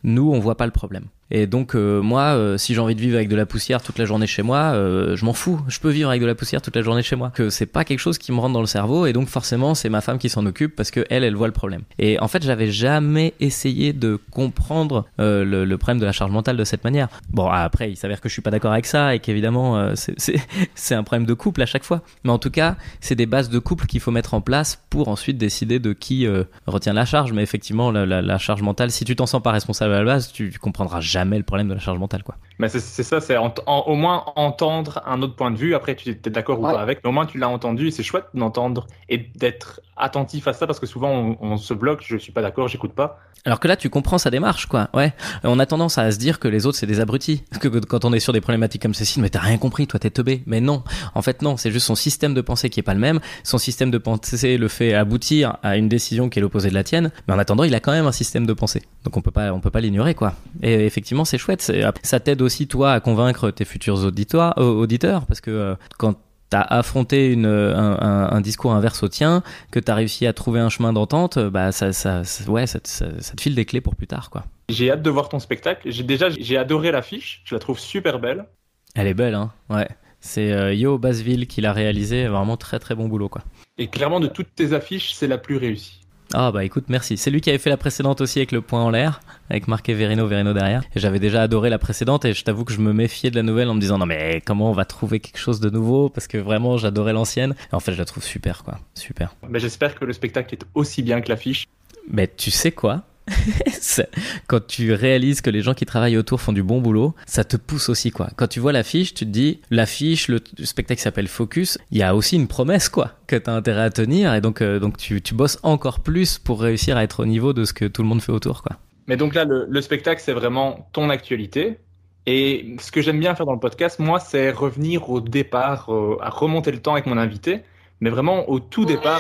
nous 0.05 0.31
on 0.33 0.39
voit 0.39 0.57
pas 0.57 0.67
le 0.67 0.73
problème. 0.73 1.05
Et 1.31 1.47
donc 1.47 1.75
euh, 1.75 2.01
moi, 2.03 2.35
euh, 2.35 2.59
si 2.59 2.75
j'ai 2.75 2.81
envie 2.81 2.95
de 2.95 3.01
vivre 3.01 3.17
avec 3.17 3.29
de 3.29 3.37
la 3.37 3.47
poussière 3.47 3.83
toute 3.83 3.99
la 3.99 4.05
journée 4.05 4.27
chez 4.27 4.43
moi, 4.43 4.73
euh, 4.75 5.17
je 5.17 5.25
m'en 5.25 5.33
fous. 5.33 5.61
Je 5.69 5.79
peux 5.79 5.91
vivre 5.91 6.09
avec 6.11 6.21
de 6.21 6.27
la 6.27 6.35
poussière 6.35 6.61
toute 6.61 6.75
la 6.75 6.83
journée 6.83 7.03
chez 7.03 7.17
moi. 7.17 7.31
Que 7.35 7.51
c'est 7.51 7.67
pas 7.67 7.85
quelque 7.85 8.01
chose 8.01 8.19
qui 8.19 8.33
me 8.33 8.39
rentre 8.41 8.53
dans 8.53 8.61
le 8.61 8.67
cerveau 8.67 9.07
et 9.07 9.13
donc 9.13 9.29
forcément 9.29 9.75
c'est 9.75 9.89
ma 9.89 10.01
femme 10.01 10.19
qui 10.19 10.29
s'en 10.29 10.45
occupe 10.47 10.75
parce 10.75 10.91
que 10.91 11.07
elle, 11.09 11.25
elle 11.25 11.37
voit 11.37 11.47
le 11.47 11.53
problème. 11.53 11.83
Et 11.99 12.19
en 12.21 12.29
fait, 12.29 12.43
j'avais 12.43 12.71
jamais 12.71 13.35
essayé 13.41 13.93
de 13.93 14.19
comprendre 14.31 15.07
le, 15.19 15.77
problème 15.77 16.01
de 16.01 16.05
la 16.05 16.13
charge 16.13 16.31
mentale 16.31 16.57
de 16.57 16.65
cette 16.65 16.85
manière. 16.85 17.09
Bon, 17.31 17.49
après, 17.49 17.91
il 17.91 17.97
s'avère 17.97 18.21
que 18.21 18.29
je 18.29 18.33
suis 18.33 18.43
pas 18.43 18.51
d'accord 18.51 18.73
avec 18.73 18.87
ça 18.87 19.15
et 19.15 19.21
qu'évidemment 19.21 19.95
c'est 20.75 20.95
un 20.95 21.03
problème 21.03 21.27
de 21.27 21.35
couple 21.35 21.63
à 21.63 21.67
chaque 21.67 21.85
fois. 21.85 22.03
Mais 22.25 22.31
en 22.31 22.39
tout 22.39 22.51
cas, 22.51 22.77
c'est 23.01 23.15
des 23.15 23.27
bases 23.27 23.49
de 23.49 23.59
couple 23.59 23.87
qu'il 23.87 24.01
faut 24.01 24.11
mettre 24.11 24.35
en 24.35 24.41
place 24.41 24.83
pour 24.91 25.09
ensuite 25.09 25.39
décider 25.39 25.79
de 25.79 25.93
qui 25.93 26.27
retient 26.67 26.93
la 26.93 27.05
charge. 27.05 27.33
Mais 27.33 27.43
effectivement, 27.43 27.91
la, 27.91 28.39
charge 28.39 28.63
mentale, 28.63 28.91
si 28.91 29.05
tu 29.05 29.17
t'en 29.17 29.27
sens 29.27 29.43
pas 29.43 29.53
responsable 29.53 29.95
à 29.95 29.99
la 29.99 30.05
base, 30.05 30.33
tu 30.33 30.53
comprendras 30.61 31.01
jamais 31.01 31.20
jamais 31.21 31.39
le 31.39 31.45
problème 31.45 31.69
de 31.69 31.75
la 31.75 31.81
charge 31.81 31.99
mentale, 31.99 32.23
quoi. 32.23 32.37
Mais 32.59 32.69
c'est 32.69 33.03
ça, 33.03 33.21
c'est 33.23 33.37
au 33.39 33.95
moins 33.95 34.25
entendre 34.37 35.03
un 35.07 35.23
autre 35.23 35.35
point 35.35 35.51
de 35.51 35.57
vue. 35.57 35.75
Après, 35.75 35.95
tu 35.95 36.11
es 36.11 36.31
d'accord 36.31 36.61
ou 36.61 36.63
pas 36.63 36.81
avec, 36.81 37.01
mais 37.03 37.09
au 37.09 37.13
moins 37.13 37.25
tu 37.25 37.39
l'as 37.39 37.49
entendu 37.49 37.87
et 37.89 37.91
c'est 37.91 38.03
chouette 38.03 38.27
d'entendre 38.35 38.87
et 39.09 39.17
d'être 39.35 39.81
attentif 39.97 40.47
à 40.47 40.53
ça 40.53 40.67
parce 40.67 40.79
que 40.79 40.87
souvent 40.87 41.37
on, 41.41 41.57
se 41.57 41.75
bloque, 41.75 42.03
je 42.07 42.17
suis 42.17 42.33
pas 42.33 42.43
d'accord, 42.43 42.69
j'écoute 42.69 42.93
pas. 42.93 43.19
Alors 43.47 43.61
que 43.61 43.69
là, 43.69 43.77
tu 43.77 43.89
comprends 43.89 44.19
sa 44.19 44.31
démarche, 44.31 44.67
quoi. 44.67 44.91
Ouais. 44.93 45.15
On 45.45 45.59
a 45.59 45.65
tendance 45.65 45.97
à 45.97 46.11
se 46.11 46.19
dire 46.19 46.39
que 46.39 46.49
les 46.49 46.67
autres 46.67 46.77
c'est 46.77 46.87
des 46.87 47.01
abrutis. 47.01 47.43
Que 47.59 47.69
quand 47.69 48.05
on 48.05 48.13
est 48.13 48.21
sur 48.21 48.35
des 48.35 48.43
problématiques 48.43 48.83
comme 48.83 48.93
ceci, 48.93 49.21
mais 49.21 49.31
t'as 49.31 49.41
rien 49.41 49.57
compris, 49.57 49.87
toi 49.87 49.99
t'es 49.99 50.11
teubé. 50.11 50.43
Mais 50.45 50.61
non. 50.61 50.83
En 51.15 51.23
fait, 51.23 51.41
non. 51.41 51.57
C'est 51.57 51.71
juste 51.71 51.87
son 51.87 51.95
système 51.95 52.35
de 52.35 52.43
pensée 52.43 52.69
qui 52.69 52.81
est 52.81 52.83
pas 52.83 52.93
le 52.93 53.01
même. 53.01 53.21
Son 53.43 53.57
système 53.57 53.91
de 53.91 53.97
pensée 53.97 54.59
le 54.59 54.69
fait 54.69 54.93
aboutir 54.93 55.57
à 55.63 55.79
une 55.79 55.89
décision 55.89 56.29
qui 56.29 56.39
est 56.39 56.43
l'opposé 56.43 56.69
de 56.69 56.75
la 56.75 56.85
tienne. 56.85 57.11
Mais 57.27 57.35
en 57.35 57.39
attendant, 57.39 57.65
il 57.65 57.75
a 57.75 57.81
quand 57.81 57.93
même 57.93 58.07
un 58.07 58.13
système 58.13 58.45
de 58.45 58.53
pensée. 58.53 58.83
Donc 59.05 59.17
on 59.17 59.23
peut 59.23 59.31
pas, 59.31 59.55
on 59.55 59.61
peut 59.61 59.71
pas 59.71 59.81
l'ignorer, 59.81 60.15
quoi. 60.15 60.35
Et 60.63 60.85
effectivement, 60.85 61.10
c'est 61.25 61.39
chouette. 61.39 61.73
Ça 62.03 62.21
t'aide 62.21 62.43
aussi 62.43 62.67
toi 62.67 62.93
à 62.93 63.01
convaincre 63.01 63.51
tes 63.51 63.65
futurs 63.65 64.05
auditeurs, 64.05 64.57
auditeurs 64.59 65.27
parce 65.27 65.41
que 65.41 65.51
euh, 65.51 65.75
quand 65.99 66.17
t'as 66.51 66.63
affronté 66.63 67.33
une, 67.33 67.47
un, 67.47 68.41
discours 68.41 68.73
inverse 68.73 69.03
au 69.05 69.09
tien, 69.09 69.43
que 69.71 69.79
t'as 69.79 69.95
réussi 69.95 70.27
à 70.27 70.33
trouver 70.33 70.59
un 70.59 70.69
chemin 70.69 70.93
d'entente, 70.93 71.39
bah 71.39 71.71
ça, 71.71 71.93
ça, 71.93 72.23
ouais, 72.49 72.67
ça, 72.67 72.81
te 72.81 73.41
file 73.41 73.55
des 73.55 73.65
clés 73.65 73.81
pour 73.81 73.95
plus 73.95 74.09
tard, 74.09 74.31
quoi. 74.31 74.45
J'ai 74.69 74.91
hâte 74.91 75.03
de 75.03 75.11
voir 75.11 75.29
ton 75.29 75.39
spectacle. 75.39 75.91
J'ai 75.91 76.03
déjà, 76.03 76.29
j'ai 76.31 76.57
adoré 76.57 76.91
l'affiche. 76.91 77.43
Je 77.45 77.55
la 77.55 77.59
trouve 77.61 77.79
super 77.79 78.19
belle. 78.19 78.47
Elle 78.95 79.07
est 79.07 79.15
belle, 79.15 79.35
hein. 79.35 79.53
Ouais. 79.69 79.89
C'est 80.21 80.53
euh, 80.53 80.75
Yo 80.75 80.99
Basville 80.99 81.47
qui 81.47 81.61
l'a 81.61 81.73
réalisé. 81.73 82.27
Vraiment 82.27 82.57
très 82.57 82.79
très 82.79 82.95
bon 82.95 83.09
boulot, 83.09 83.29
quoi. 83.29 83.43
Et 83.79 83.89
clairement, 83.89 84.21
de 84.21 84.27
toutes 84.27 84.55
tes 84.55 84.73
affiches, 84.73 85.13
c'est 85.13 85.27
la 85.27 85.39
plus 85.39 85.57
réussie. 85.57 86.00
Ah 86.33 86.53
bah 86.53 86.65
écoute, 86.65 86.85
merci. 86.89 87.17
C'est 87.17 87.31
lui 87.31 87.41
qui 87.41 87.51
avait 87.51 87.59
fait 87.59 87.71
la 87.71 87.77
précédente 87.77 88.21
aussi 88.21 88.39
avec 88.39 88.53
le 88.53 88.61
point 88.61 88.83
en 88.83 88.91
l'air, 88.91 89.21
avec 89.49 89.67
marqué 89.67 89.95
Verino, 89.95 90.29
Verino 90.29 90.53
derrière. 90.53 90.83
Et 90.95 91.01
j'avais 91.01 91.19
déjà 91.19 91.43
adoré 91.43 91.71
la 91.71 91.79
précédente 91.79 92.25
et 92.25 92.35
je 92.35 92.45
t'avoue 92.45 92.65
que 92.65 92.73
je 92.73 92.81
me 92.81 92.93
méfiais 92.93 93.31
de 93.31 93.37
la 93.37 93.43
nouvelle 93.43 93.69
en 93.69 93.75
me 93.75 93.81
disant 93.81 93.99
non 93.99 94.07
mais 94.07 94.41
comment 94.47 94.71
on 94.71 94.73
va 94.73 94.85
trouver 94.85 95.19
quelque 95.19 95.39
chose 95.39 95.59
de 95.59 95.71
nouveau? 95.71 96.09
Parce 96.09 96.29
que 96.29 96.39
vraiment 96.39 96.77
j'adorais 96.77 97.13
l'ancienne. 97.13 97.57
Et 97.73 97.75
en 97.75 97.81
fait 97.81 97.93
je 97.93 97.99
la 97.99 98.05
trouve 98.05 98.23
super 98.23 98.63
quoi, 98.63 98.79
super. 98.95 99.35
Mais 99.49 99.59
j'espère 99.59 99.97
que 99.97 100.05
le 100.05 100.13
spectacle 100.13 100.55
est 100.55 100.65
aussi 100.75 101.03
bien 101.03 101.21
que 101.21 101.29
l'affiche. 101.29 101.67
Mais 102.09 102.29
tu 102.29 102.53
sais 102.53 102.71
quoi? 102.71 103.03
quand 104.47 104.67
tu 104.67 104.93
réalises 104.93 105.41
que 105.41 105.51
les 105.51 105.63
gens 105.63 105.75
qui 105.75 105.87
travaillent 105.87 106.17
autour 106.17 106.41
font 106.41 106.53
du 106.53 106.63
bon 106.63 106.81
boulot, 106.81 107.15
ça 107.27 107.45
te 107.45 107.57
pousse 107.57 107.89
aussi 107.89 108.11
quoi. 108.11 108.31
Quand 108.37 108.47
tu 108.47 108.61
vois 108.61 108.73
l'affiche, 108.73 109.15
tu 109.15 109.25
te 109.25 109.31
dis 109.31 109.61
l'affiche, 109.71 110.29
le, 110.29 110.41
spectacle 110.65 111.01
s'appelle 111.01 111.29
Focus, 111.29 111.79
il 111.91 111.99
y 111.99 112.03
a 112.03 112.15
aussi 112.15 112.37
une 112.37 112.49
promesse 112.49 112.89
quoi 112.89 113.13
que 113.27 113.37
tu 113.37 113.49
as 113.49 113.55
intérêt 113.55 113.83
à 113.83 113.91
tenir 113.91 114.35
et 114.35 114.41
donc, 114.41 114.61
euh, 114.61 114.79
donc 114.79 114.97
tu, 114.97 115.23
tu, 115.23 115.35
bosses 115.35 115.59
encore 115.63 116.01
plus 116.01 116.39
pour 116.39 116.61
réussir 116.61 116.97
à 116.97 117.05
être 117.05 117.21
au 117.21 117.27
niveau 117.27 117.53
de 117.53 117.65
ce 117.65 117.73
que 117.73 117.85
tout 117.85 118.03
le 118.03 118.09
monde 118.09 118.23
fait 118.23 118.33
autour 118.33 118.63
quoi. 118.63 118.77
Mais 119.11 119.17
donc 119.17 119.35
là, 119.35 119.45
le, 119.45 119.81
spectacle, 119.81 120.23
c'est 120.25 120.33
vraiment 120.33 120.89
ton 120.93 121.11
actualité. 121.11 121.79
Et 122.27 122.77
ce 122.79 122.93
que 122.93 123.03
j'aime 123.03 123.19
bien 123.19 123.35
faire 123.35 123.45
dans 123.45 123.55
le 123.55 123.59
podcast, 123.59 123.99
moi, 123.99 124.21
c'est 124.21 124.53
revenir 124.53 125.11
au 125.11 125.21
départ, 125.21 125.93
euh, 125.93 126.17
à 126.21 126.31
remonter 126.31 126.71
le 126.71 126.79
temps 126.79 126.93
avec 126.93 127.07
mon 127.07 127.19
invité, 127.19 127.63
mais 128.01 128.09
vraiment 128.09 128.49
au 128.49 128.61
tout 128.61 128.85
départ. 128.85 129.19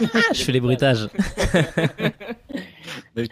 Je 0.34 0.42
fais 0.42 0.52
les 0.52 0.60
bruitages. 0.60 1.08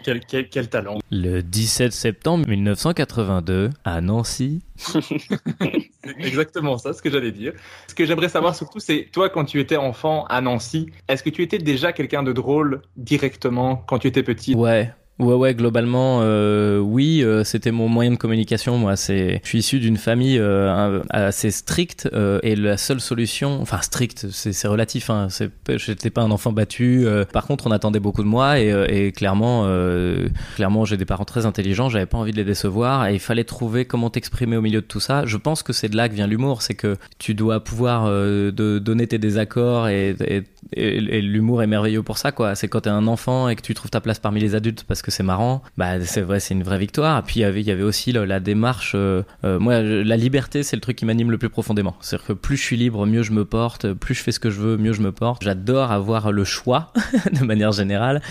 quel, 0.03 0.49
quel, 0.49 0.69
talent. 0.69 0.99
Le 1.11 1.41
17 1.41 1.91
septembre 1.91 2.47
1982, 2.47 3.69
à 3.83 4.01
Nancy. 4.01 4.61
c'est 4.75 5.01
exactement 6.19 6.77
ça, 6.77 6.93
ce 6.93 7.01
que 7.01 7.09
j'allais 7.09 7.31
dire. 7.31 7.53
Ce 7.87 7.95
que 7.95 8.05
j'aimerais 8.05 8.29
savoir 8.29 8.55
surtout, 8.55 8.79
c'est 8.79 9.09
toi, 9.11 9.29
quand 9.29 9.45
tu 9.45 9.59
étais 9.59 9.77
enfant 9.77 10.25
à 10.25 10.41
Nancy, 10.41 10.87
est-ce 11.07 11.23
que 11.23 11.29
tu 11.29 11.43
étais 11.43 11.57
déjà 11.57 11.93
quelqu'un 11.93 12.23
de 12.23 12.33
drôle 12.33 12.81
directement 12.95 13.77
quand 13.87 13.99
tu 13.99 14.07
étais 14.07 14.23
petit? 14.23 14.55
Ouais, 14.55 14.91
Ouais, 15.19 15.33
ouais, 15.33 15.55
globalement, 15.55 16.19
euh, 16.21 16.77
oui, 16.77 17.23
euh, 17.23 17.43
c'était 17.43 17.71
mon 17.71 17.89
moyen 17.89 18.11
de 18.11 18.17
communication. 18.17 18.77
Moi, 18.77 18.95
c'est, 18.95 19.41
je 19.43 19.47
suis 19.47 19.57
issu 19.59 19.79
d'une 19.79 19.97
famille 19.97 20.37
euh, 20.37 21.01
assez 21.09 21.49
stricte 21.49 22.07
euh, 22.13 22.39
et 22.43 22.55
la 22.55 22.77
seule 22.77 23.01
solution, 23.01 23.59
enfin 23.59 23.81
stricte, 23.81 24.27
c'est 24.29 24.67
relatif. 24.67 25.09
Hein, 25.09 25.29
c'est, 25.31 25.49
j'étais 25.77 26.11
pas 26.11 26.21
un 26.21 26.29
enfant 26.29 26.51
battu. 26.51 27.07
par 27.33 27.47
contre, 27.47 27.65
on 27.65 27.71
attendait 27.71 27.99
beaucoup 27.99 28.21
de 28.21 28.27
moi 28.27 28.59
et, 28.59 28.69
et 28.89 29.11
clairement, 29.11 29.67
clairement, 30.55 30.85
j'ai 30.85 30.97
des 30.97 31.05
parents 31.05 31.25
très 31.25 31.47
intelligents. 31.47 31.89
J'avais 31.89 32.05
pas 32.05 32.19
envie 32.19 32.31
de 32.31 32.37
les 32.37 32.45
décevoir 32.45 33.07
et 33.07 33.15
il 33.15 33.19
fallait 33.19 33.43
trouver 33.43 33.85
comment 33.85 34.11
t'exprimer 34.11 34.55
au 34.55 34.61
milieu 34.61 34.81
de 34.81 34.85
tout 34.85 34.99
ça. 34.99 35.25
Je 35.25 35.37
pense 35.37 35.63
que 35.63 35.73
c'est 35.73 35.89
de 35.89 35.97
là 35.97 36.09
que 36.09 36.13
vient 36.13 36.27
l'humour, 36.27 36.61
c'est 36.61 36.75
que 36.75 36.95
tu 37.17 37.33
dois 37.33 37.63
pouvoir 37.63 38.07
de, 38.07 38.51
donner 38.51 39.07
tes 39.07 39.17
désaccords 39.17 39.87
et, 39.87 40.15
et, 40.27 40.43
et 40.73 41.21
l'humour 41.21 41.63
est 41.63 41.67
merveilleux 41.67 42.03
pour 42.03 42.17
ça, 42.17 42.31
quoi. 42.31 42.55
C'est 42.55 42.67
quand 42.67 42.81
t'es 42.81 42.89
un 42.89 43.07
enfant 43.07 43.49
et 43.49 43.55
que 43.55 43.61
tu 43.61 43.73
trouves 43.73 43.91
ta 43.91 44.01
place 44.01 44.19
parmi 44.19 44.39
les 44.39 44.55
adultes 44.55 44.83
parce 44.83 45.01
que 45.01 45.11
c'est 45.11 45.23
marrant, 45.23 45.61
bah 45.77 46.01
c'est 46.01 46.21
vrai, 46.21 46.39
c'est 46.39 46.53
une 46.53 46.63
vraie 46.63 46.77
victoire. 46.77 47.23
Puis 47.23 47.39
il 47.39 47.41
y 47.41 47.71
avait, 47.71 47.83
aussi 47.83 48.11
la, 48.11 48.39
démarche. 48.39 48.93
Euh, 48.95 49.23
euh, 49.43 49.59
moi, 49.59 49.81
la 49.81 50.17
liberté, 50.17 50.63
c'est 50.63 50.75
le 50.75 50.81
truc 50.81 50.97
qui 50.97 51.05
m'anime 51.05 51.31
le 51.31 51.37
plus 51.37 51.49
profondément. 51.49 51.95
C'est-à-dire 52.01 52.27
que 52.27 52.33
plus 52.33 52.57
je 52.57 52.63
suis 52.63 52.77
libre, 52.77 53.05
mieux 53.05 53.23
je 53.23 53.31
me 53.31 53.45
porte. 53.45 53.93
Plus 53.93 54.15
je 54.15 54.23
fais 54.23 54.31
ce 54.31 54.39
que 54.39 54.49
je 54.49 54.59
veux, 54.59 54.77
mieux 54.77 54.93
je 54.93 55.01
me 55.01 55.11
porte. 55.11 55.43
J'adore 55.43 55.91
avoir 55.91 56.31
le 56.31 56.43
choix 56.43 56.91
de 57.31 57.43
manière 57.45 57.71
générale. 57.71 58.21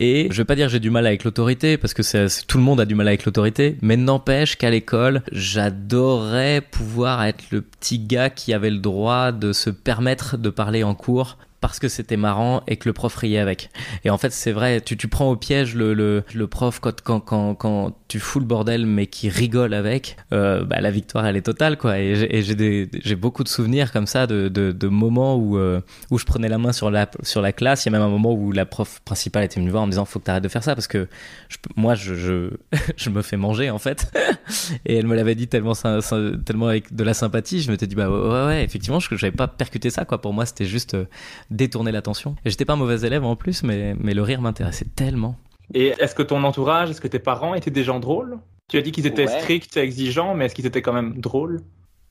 Et 0.00 0.28
je 0.30 0.36
vais 0.36 0.44
pas 0.44 0.56
dire 0.56 0.68
j'ai 0.68 0.80
du 0.80 0.90
mal 0.90 1.06
avec 1.06 1.24
l'autorité 1.24 1.76
parce 1.76 1.94
que 1.94 2.02
tout 2.46 2.58
le 2.58 2.64
monde 2.64 2.80
a 2.80 2.84
du 2.84 2.94
mal 2.94 3.08
avec 3.08 3.24
l'autorité, 3.24 3.76
mais 3.82 3.96
n'empêche 3.96 4.56
qu'à 4.56 4.70
l'école, 4.70 5.22
j'adorais 5.32 6.60
pouvoir 6.60 7.24
être 7.24 7.44
le 7.50 7.60
petit 7.60 7.98
gars 7.98 8.30
qui 8.30 8.52
avait 8.52 8.70
le 8.70 8.78
droit 8.78 9.32
de 9.32 9.52
se 9.52 9.70
permettre 9.70 10.36
de 10.38 10.50
parler 10.50 10.82
en 10.82 10.94
cours 10.94 11.36
parce 11.62 11.78
que 11.78 11.88
c'était 11.88 12.16
marrant 12.16 12.62
et 12.66 12.76
que 12.76 12.88
le 12.88 12.92
prof 12.92 13.14
riait 13.14 13.38
avec. 13.38 13.70
Et 14.04 14.10
en 14.10 14.18
fait, 14.18 14.32
c'est 14.32 14.50
vrai, 14.50 14.80
tu, 14.80 14.96
tu 14.96 15.06
prends 15.06 15.30
au 15.30 15.36
piège 15.36 15.76
le, 15.76 15.94
le, 15.94 16.46
prof 16.48 16.80
quand, 16.80 17.00
quand, 17.00 17.54
quand, 17.54 17.96
tu 18.08 18.18
fous 18.18 18.40
le 18.40 18.44
bordel 18.44 18.84
mais 18.84 19.06
qui 19.06 19.28
rigole 19.30 19.72
avec, 19.72 20.16
euh, 20.32 20.64
bah, 20.64 20.80
la 20.80 20.90
victoire 20.90 21.24
elle 21.24 21.36
est 21.36 21.42
totale 21.42 21.78
quoi. 21.78 21.98
Et 22.00 22.42
j'ai- 22.42 23.14
beaucoup 23.14 23.44
de 23.44 23.48
souvenirs 23.48 23.92
comme 23.92 24.08
ça 24.08 24.26
de, 24.26 24.48
de, 24.48 24.88
moments 24.88 25.36
où, 25.36 25.56
euh, 25.56 25.80
où 26.10 26.18
je 26.18 26.24
prenais 26.24 26.48
la 26.48 26.58
main 26.58 26.72
sur 26.72 26.90
la, 26.90 27.08
sur 27.22 27.40
la 27.40 27.52
classe. 27.52 27.84
Il 27.84 27.92
y 27.92 27.94
a 27.94 27.98
même 27.98 28.06
un 28.06 28.10
moment 28.10 28.32
où 28.32 28.50
la 28.50 28.66
prof 28.66 29.00
principale 29.04 29.44
était 29.44 29.60
venue 29.60 29.66
me 29.66 29.70
voir 29.70 29.84
en 29.84 29.86
me 29.86 29.92
disant 29.92 30.04
faut 30.04 30.18
que 30.18 30.24
tu 30.24 30.30
arrêtes 30.32 30.42
de 30.42 30.48
faire 30.48 30.64
ça 30.64 30.74
parce 30.74 30.88
que 30.88 31.06
moi 31.76 31.94
je, 31.94 32.14
je, 32.14 32.50
je 32.96 33.10
me 33.10 33.22
fais 33.22 33.36
manger 33.36 33.70
en 33.70 33.78
fait. 33.78 34.12
Et 34.84 34.96
elle 34.96 35.06
me 35.06 35.14
l'avait 35.14 35.36
dit 35.36 35.46
tellement, 35.46 35.74
tellement 36.44 36.66
avec 36.66 36.92
de 36.92 37.04
la 37.04 37.14
sympathie. 37.14 37.62
Je 37.62 37.70
m'étais 37.70 37.86
dit 37.86 37.94
bah 37.94 38.10
ouais, 38.10 38.46
ouais, 38.46 38.64
effectivement 38.64 38.98
je 38.98 39.08
j'avais 39.14 39.30
pas 39.30 39.46
percuté 39.46 39.90
ça 39.90 40.04
quoi. 40.04 40.20
Pour 40.20 40.32
moi 40.32 40.44
c'était 40.44 40.66
juste 40.66 40.94
euh, 40.94 41.04
détourner 41.52 41.92
l'attention. 41.92 42.34
Et 42.44 42.50
j'étais 42.50 42.64
pas 42.64 42.72
un 42.72 42.76
mauvais 42.76 43.06
élève 43.06 43.24
en 43.24 43.36
plus, 43.36 43.62
mais, 43.62 43.94
mais 44.00 44.14
le 44.14 44.22
rire 44.22 44.40
m'intéressait 44.40 44.86
tellement. 44.96 45.36
Et 45.74 45.94
est-ce 45.98 46.14
que 46.14 46.22
ton 46.22 46.42
entourage, 46.44 46.90
est-ce 46.90 47.00
que 47.00 47.08
tes 47.08 47.18
parents 47.18 47.54
étaient 47.54 47.70
des 47.70 47.84
gens 47.84 48.00
drôles? 48.00 48.38
Tu 48.68 48.76
as 48.78 48.82
dit 48.82 48.92
qu'ils 48.92 49.06
étaient 49.06 49.26
Ouais. 49.26 49.40
stricts 49.40 49.76
et 49.76 49.80
exigeants, 49.80 50.34
mais 50.34 50.46
est-ce 50.46 50.54
qu'ils 50.54 50.66
étaient 50.66 50.82
quand 50.82 50.92
même 50.92 51.20
drôles? 51.20 51.60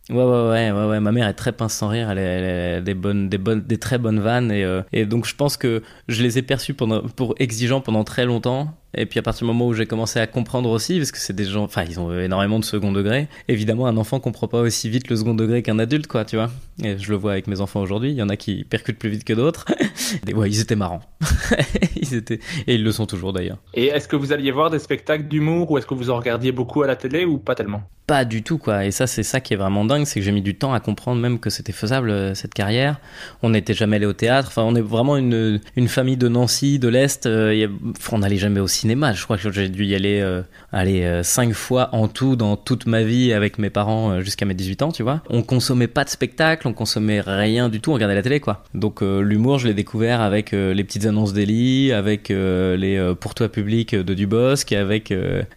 Ouais, 0.09 0.17
ouais, 0.17 0.23
ouais, 0.49 0.71
ouais, 0.71 0.85
ouais. 0.87 0.99
Ma 0.99 1.11
mère 1.11 1.27
est 1.27 1.33
très 1.33 1.51
pince 1.51 1.73
sans 1.73 1.87
rire. 1.87 2.09
Elle, 2.09 2.17
est- 2.17 2.21
elle 2.21 2.75
a 2.77 2.81
des 2.81 2.93
bonnes, 2.95 3.29
des 3.29 3.37
bonnes, 3.37 3.61
des 3.61 3.77
très 3.77 3.97
bonnes 3.97 4.19
vannes. 4.19 4.51
Et, 4.51 4.63
euh, 4.63 4.81
et 4.91 5.05
donc, 5.05 5.25
je 5.25 5.35
pense 5.35 5.57
que 5.57 5.83
je 6.07 6.23
les 6.23 6.37
ai 6.37 6.41
perçus 6.41 6.73
pendant, 6.73 7.01
pour 7.01 7.35
exigeants 7.39 7.81
pendant 7.81 8.03
très 8.03 8.25
longtemps. 8.25 8.75
Et 8.95 9.05
puis, 9.05 9.19
à 9.19 9.21
partir 9.21 9.45
du 9.45 9.53
moment 9.53 9.67
où 9.67 9.73
j'ai 9.73 9.85
commencé 9.85 10.19
à 10.19 10.27
comprendre 10.27 10.69
aussi, 10.69 10.97
parce 10.97 11.11
que 11.11 11.17
c'est 11.17 11.35
des 11.35 11.45
gens, 11.45 11.63
enfin, 11.63 11.83
ils 11.87 11.99
ont 11.99 12.17
énormément 12.17 12.59
de 12.59 12.65
second 12.65 12.91
degré. 12.91 13.27
Évidemment, 13.47 13.87
un 13.87 13.97
enfant 13.97 14.19
comprend 14.19 14.47
pas 14.47 14.59
aussi 14.61 14.89
vite 14.89 15.09
le 15.09 15.15
second 15.15 15.33
degré 15.33 15.63
qu'un 15.63 15.79
adulte, 15.79 16.07
quoi, 16.07 16.25
tu 16.25 16.35
vois. 16.35 16.49
Et 16.83 16.97
je 16.97 17.09
le 17.09 17.17
vois 17.17 17.33
avec 17.33 17.47
mes 17.47 17.61
enfants 17.61 17.81
aujourd'hui. 17.81 18.11
Il 18.11 18.17
y 18.17 18.23
en 18.23 18.29
a 18.29 18.35
qui 18.35 18.63
percutent 18.63 18.99
plus 18.99 19.09
vite 19.09 19.23
que 19.23 19.33
d'autres. 19.33 19.65
Et 20.27 20.33
ouais, 20.33 20.49
ils 20.49 20.59
étaient 20.59 20.75
marrants. 20.75 21.01
ils 21.95 22.15
étaient, 22.15 22.39
et 22.67 22.75
ils 22.75 22.83
le 22.83 22.91
sont 22.91 23.05
toujours 23.05 23.33
d'ailleurs. 23.33 23.57
Et 23.73 23.87
est-ce 23.87 24.07
que 24.07 24.15
vous 24.15 24.33
alliez 24.33 24.51
voir 24.51 24.69
des 24.69 24.79
spectacles 24.79 25.27
d'humour 25.27 25.71
ou 25.71 25.77
est-ce 25.77 25.85
que 25.85 25.93
vous 25.93 26.09
en 26.09 26.17
regardiez 26.17 26.51
beaucoup 26.51 26.83
à 26.83 26.87
la 26.87 26.95
télé 26.95 27.25
ou 27.25 27.37
pas 27.37 27.55
tellement? 27.55 27.83
Pas 28.07 28.25
du 28.25 28.43
tout, 28.43 28.57
quoi. 28.57 28.85
Et 28.85 28.91
ça, 28.91 29.07
c'est 29.07 29.23
ça 29.23 29.39
qui 29.39 29.53
est 29.53 29.57
vraiment 29.57 29.85
dingue, 29.85 30.05
c'est 30.05 30.19
que 30.19 30.25
j'ai 30.25 30.31
mis 30.31 30.41
du 30.41 30.55
temps 30.55 30.73
à 30.73 30.79
comprendre 30.79 31.21
même 31.21 31.39
que 31.39 31.49
c'était 31.49 31.71
faisable, 31.71 32.09
euh, 32.09 32.33
cette 32.33 32.53
carrière. 32.53 32.99
On 33.41 33.51
n'était 33.51 33.73
jamais 33.73 33.97
allé 33.97 34.05
au 34.05 34.13
théâtre. 34.13 34.49
Enfin, 34.49 34.63
on 34.63 34.75
est 34.75 34.81
vraiment 34.81 35.17
une, 35.17 35.61
une 35.75 35.87
famille 35.87 36.17
de 36.17 36.27
Nancy, 36.27 36.79
de 36.79 36.87
l'Est. 36.87 37.25
Euh, 37.25 37.67
on 38.11 38.17
n'allait 38.17 38.37
jamais 38.37 38.59
au 38.59 38.67
cinéma. 38.81 39.13
Je 39.13 39.23
crois 39.23 39.37
que 39.37 39.51
j'ai 39.51 39.69
dû 39.69 39.85
y 39.85 39.95
aller, 39.95 40.19
euh, 40.21 40.41
aller 40.71 41.03
euh, 41.03 41.23
cinq 41.23 41.53
fois 41.53 41.89
en 41.93 42.07
tout 42.07 42.35
dans 42.35 42.55
toute 42.57 42.85
ma 42.85 43.03
vie 43.03 43.31
avec 43.33 43.57
mes 43.59 43.69
parents 43.69 44.11
euh, 44.11 44.21
jusqu'à 44.21 44.45
mes 44.45 44.53
18 44.53 44.81
ans, 44.81 44.91
tu 44.91 45.03
vois. 45.03 45.21
On 45.29 45.43
consommait 45.43 45.87
pas 45.87 46.03
de 46.03 46.09
spectacle, 46.09 46.67
on 46.67 46.73
consommait 46.73 47.21
rien 47.21 47.69
du 47.69 47.79
tout, 47.81 47.91
on 47.91 47.93
regardait 47.93 48.15
la 48.15 48.21
télé, 48.23 48.39
quoi. 48.39 48.63
Donc, 48.73 49.01
euh, 49.01 49.21
l'humour, 49.21 49.59
je 49.59 49.67
l'ai 49.67 49.73
découvert 49.73 50.21
avec 50.21 50.51
les 50.51 50.83
petites 50.83 51.05
annonces 51.05 51.33
d'Eli, 51.33 51.91
avec 51.93 52.29
les 52.29 53.13
Pour 53.19 53.35
toi 53.35 53.49
public 53.49 53.95
de 53.95 54.13
Dubosc, 54.13 54.71
avec 54.73 55.13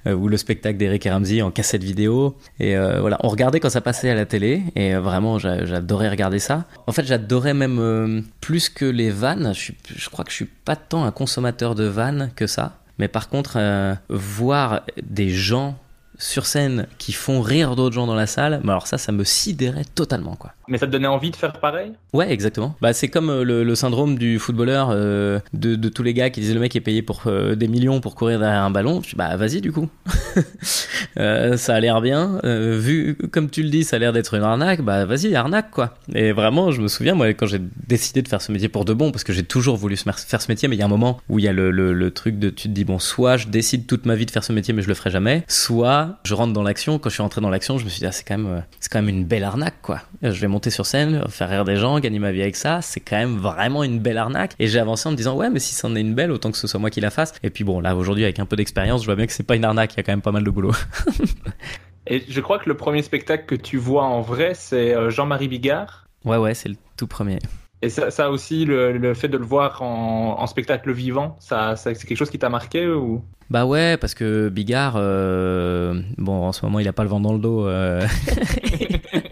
ou 0.07 0.29
le 0.29 0.37
spectacle 0.37 0.77
d'Eric 0.79 1.07
et 1.07 1.11
Ramsey 1.11 1.43
en 1.43 1.51
cassette 1.51 1.83
vidéo. 1.83 2.37
Et 2.61 2.77
voilà, 2.77 3.19
on 3.23 3.29
regardait 3.29 3.61
quand 3.61 3.71
ça 3.71 3.81
passait 3.81 4.11
à 4.11 4.15
la 4.15 4.27
télé, 4.27 4.63
et 4.77 4.95
vraiment, 4.95 5.39
j'a- 5.39 5.65
j'adorais 5.65 6.09
regarder 6.11 6.39
ça. 6.39 6.65
En 6.87 6.93
fait, 6.93 7.05
j'adorais 7.05 7.55
même 7.55 8.25
plus 8.41 8.69
que 8.69 8.85
les 8.85 9.11
vannes. 9.11 9.53
Je, 9.55 9.73
je 9.97 10.09
crois 10.11 10.25
que 10.25 10.31
je 10.31 10.37
suis 10.37 10.51
pas 10.65 10.77
tant 10.77 11.05
un 11.05 11.11
consommateur 11.13 11.75
de 11.75 11.85
vannes 11.85 12.31
que 12.37 12.47
ça. 12.47 12.79
Mais 12.99 13.09
par 13.09 13.29
contre, 13.29 13.55
euh, 13.57 13.95
voir 14.09 14.83
des 15.03 15.31
gens 15.31 15.77
sur 16.19 16.47
scène 16.47 16.87
qui 16.99 17.13
font 17.13 17.41
rire 17.41 17.75
d'autres 17.75 17.95
gens 17.95 18.07
dans 18.07 18.15
la 18.15 18.27
salle, 18.27 18.61
bah 18.63 18.73
alors 18.73 18.87
ça, 18.87 18.99
ça 18.99 19.11
me 19.11 19.25
sidérait 19.25 19.85
totalement, 19.85 20.37
quoi. 20.37 20.53
Mais 20.68 20.79
ça 20.79 20.87
te 20.87 20.92
donnait 20.92 21.09
envie 21.09 21.31
de 21.31 21.37
faire 21.37 21.53
pareil? 21.61 21.92
Ouais, 22.12 22.33
exactement. 22.33 22.74
Bah, 22.81 22.92
c'est 22.92 23.09
comme 23.09 23.31
euh, 23.31 23.44
le, 23.44 23.74
syndrome 23.74 24.16
du 24.16 24.38
footballeur, 24.38 24.88
euh, 24.90 25.40
de, 25.53 25.88
tous 25.88 26.03
les 26.03 26.14
gars 26.14 26.31
qui 26.31 26.40
disaient 26.40 26.55
le 26.55 26.61
mec 26.61 26.74
est 26.74 26.81
payé 26.81 27.03
pour 27.03 27.22
euh, 27.27 27.55
des 27.55 27.68
millions 27.68 28.00
pour 28.00 28.14
courir 28.14 28.38
derrière 28.38 28.62
un 28.62 28.70
ballon. 28.70 29.03
Bah, 29.16 29.37
vas-y, 29.37 29.61
du 29.61 29.72
coup. 29.72 29.88
Ça 31.16 31.74
a 31.74 31.81
l'air 31.81 32.00
bien. 32.00 32.40
Vu 32.42 33.16
comme 33.31 33.50
tu 33.50 33.62
le 33.62 33.68
dis, 33.68 33.85
ça 33.85 33.96
a 33.96 33.98
l'air 33.98 34.12
d'être 34.12 34.35
une 34.35 34.42
arnaque. 34.42 34.83
Bah, 34.83 35.05
vas-y, 35.05 35.35
arnaque, 35.35 35.70
quoi. 35.70 35.96
Et 36.14 36.33
vraiment, 36.33 36.72
je 36.72 36.81
me 36.81 36.88
souviens, 36.88 37.14
moi, 37.14 37.29
quand 37.29 37.46
j'ai 37.46 37.61
décidé 37.87 38.22
de 38.22 38.29
faire 38.29 38.42
ce 38.42 38.50
métier 38.53 38.68
pour 38.68 38.85
de 38.85 38.92
bon, 38.92 39.12
parce 39.12 39.24
que 39.24 39.33
j'ai 39.33 39.44
toujours 39.44 39.77
voulu 39.77 39.96
faire 39.96 40.42
ce 40.42 40.50
métier, 40.50 40.68
mais 40.68 40.77
il 40.77 40.79
y 40.79 40.83
a 40.83 40.87
un 40.87 40.88
moment 40.88 41.20
où 41.29 41.38
il 41.38 41.44
y 41.44 41.48
a 41.48 41.53
le, 41.53 42.11
truc 42.11 42.38
de 42.38 42.50
tu 42.50 42.68
te 42.68 42.72
dis, 42.72 42.85
bon, 42.85 42.98
soit 42.98 43.37
je 43.37 43.48
décide 43.48 43.87
toute 43.87 44.07
ma 44.07 44.14
vie 44.14 44.27
de 44.27 44.31
faire 44.31 44.44
ce 44.44 44.53
métier, 44.53 44.74
mais 44.74 44.83
je 44.83 44.88
le 44.88 44.94
ferai 44.94 45.11
jamais, 45.11 45.44
soit 45.48 46.18
je 46.24 46.35
rentre 46.35 46.53
dans 46.53 46.62
l'action. 46.62 46.98
Quand 46.98 47.09
je 47.11 47.14
suis 47.14 47.22
rentré 47.22 47.40
dans 47.40 47.50
l'action, 47.50 47.79
je 47.79 47.85
me 47.85 47.90
suis 47.90 48.00
dit, 48.00 48.07
ah, 48.07 48.12
c'est 48.12 48.24
quand 48.24 48.38
même, 48.38 48.62
quand 48.90 49.03
même 49.03 49.09
une 49.09 49.24
belle 49.24 49.44
arnaque, 49.44 49.81
quoi. 49.83 50.03
Je 50.22 50.40
vais 50.40 50.48
monter 50.55 50.71
sur 50.71 50.87
scène, 50.87 51.23
faire 51.29 51.49
rire 51.51 51.64
des 51.64 51.77
gens, 51.77 51.99
gagner 52.01 52.19
ma 52.19 52.33
vie 52.33 52.40
avec 52.43 52.57
ça, 52.57 52.81
c'est 52.81 53.01
quand 53.01 53.17
même 53.17 53.37
vraiment 53.37 53.85
une 53.85 53.99
belle 53.99 54.19
arnaque. 54.19 54.53
Et 54.59 54.67
j'ai 54.69 54.79
avancé 54.79 55.09
en 55.09 55.12
me 55.12 55.17
disant, 55.17 55.37
ouais, 55.37 55.51
mais 55.51 55.59
si 55.59 55.75
c'en 55.75 55.95
est 55.97 56.01
une 56.01 56.14
belle, 56.14 56.31
autant 56.33 56.51
que 56.51 56.57
ce 56.57 56.67
soit 56.67 56.81
moi 56.81 56.90
qui 56.90 57.01
la 57.01 57.11
fasse. 57.11 57.35
Et 57.43 57.51
puis 57.51 57.64
bon, 57.64 57.81
là, 57.81 57.95
aujourd'hui, 57.97 58.25
avec 58.25 58.38
un 58.38 58.47
peu 58.47 58.57
d'expérience, 58.57 59.03
je 59.03 59.07
vois 59.07 59.17
bien 59.17 59.27
que 59.27 59.33
c'est 59.33 59.43
pas 59.47 59.57
une 59.57 59.64
arnaque, 59.64 59.93
il 59.95 59.97
y 59.99 60.01
a 60.01 60.03
quand 60.03 60.12
même 60.12 60.23
pas 60.23 60.33
mal 60.33 60.45
de 60.45 60.51
boulot. 60.51 60.73
Et 62.07 62.23
je 62.29 62.40
crois 62.40 62.59
que 62.59 62.69
le 62.69 62.77
premier 62.77 63.03
spectacle 63.03 63.45
que 63.47 63.55
tu 63.55 63.77
vois 63.79 64.05
en 64.05 64.21
vrai, 64.21 64.53
c'est 64.55 64.95
euh, 64.95 65.11
Jean-Marie 65.11 65.49
Bigard. 65.49 66.07
ouais, 66.25 66.37
ouais, 66.37 66.55
c'est 66.55 66.69
le 66.69 66.77
tout 66.97 67.07
premier. 67.07 67.38
Et 67.83 67.88
ça, 67.90 68.11
ça 68.11 68.31
aussi, 68.31 68.64
le, 68.64 68.93
le 68.97 69.14
fait 69.14 69.29
de 69.29 69.37
le 69.37 69.45
voir 69.45 69.83
en, 69.83 70.37
en 70.38 70.47
spectacle 70.47 70.93
vivant, 70.93 71.37
ça, 71.40 71.77
ça- 71.77 71.95
c'est 71.95 72.07
quelque 72.07 72.17
chose 72.19 72.31
qui 72.31 72.38
t'a 72.38 72.49
marqué 72.49 72.87
ou? 72.88 73.23
Bah 73.51 73.67
ouais, 73.67 73.99
parce 73.99 74.14
que 74.14 74.49
Bigard, 74.49 74.95
euh, 74.97 76.01
bon, 76.17 76.45
en 76.47 76.53
ce 76.53 76.64
moment, 76.64 76.79
il 76.79 76.88
a 76.88 76.95
pas 76.95 77.03
le 77.03 77.11
vent 77.11 77.21
dans 77.21 77.33
le 77.35 77.38
dos. 77.38 77.67
euh. 77.67 78.01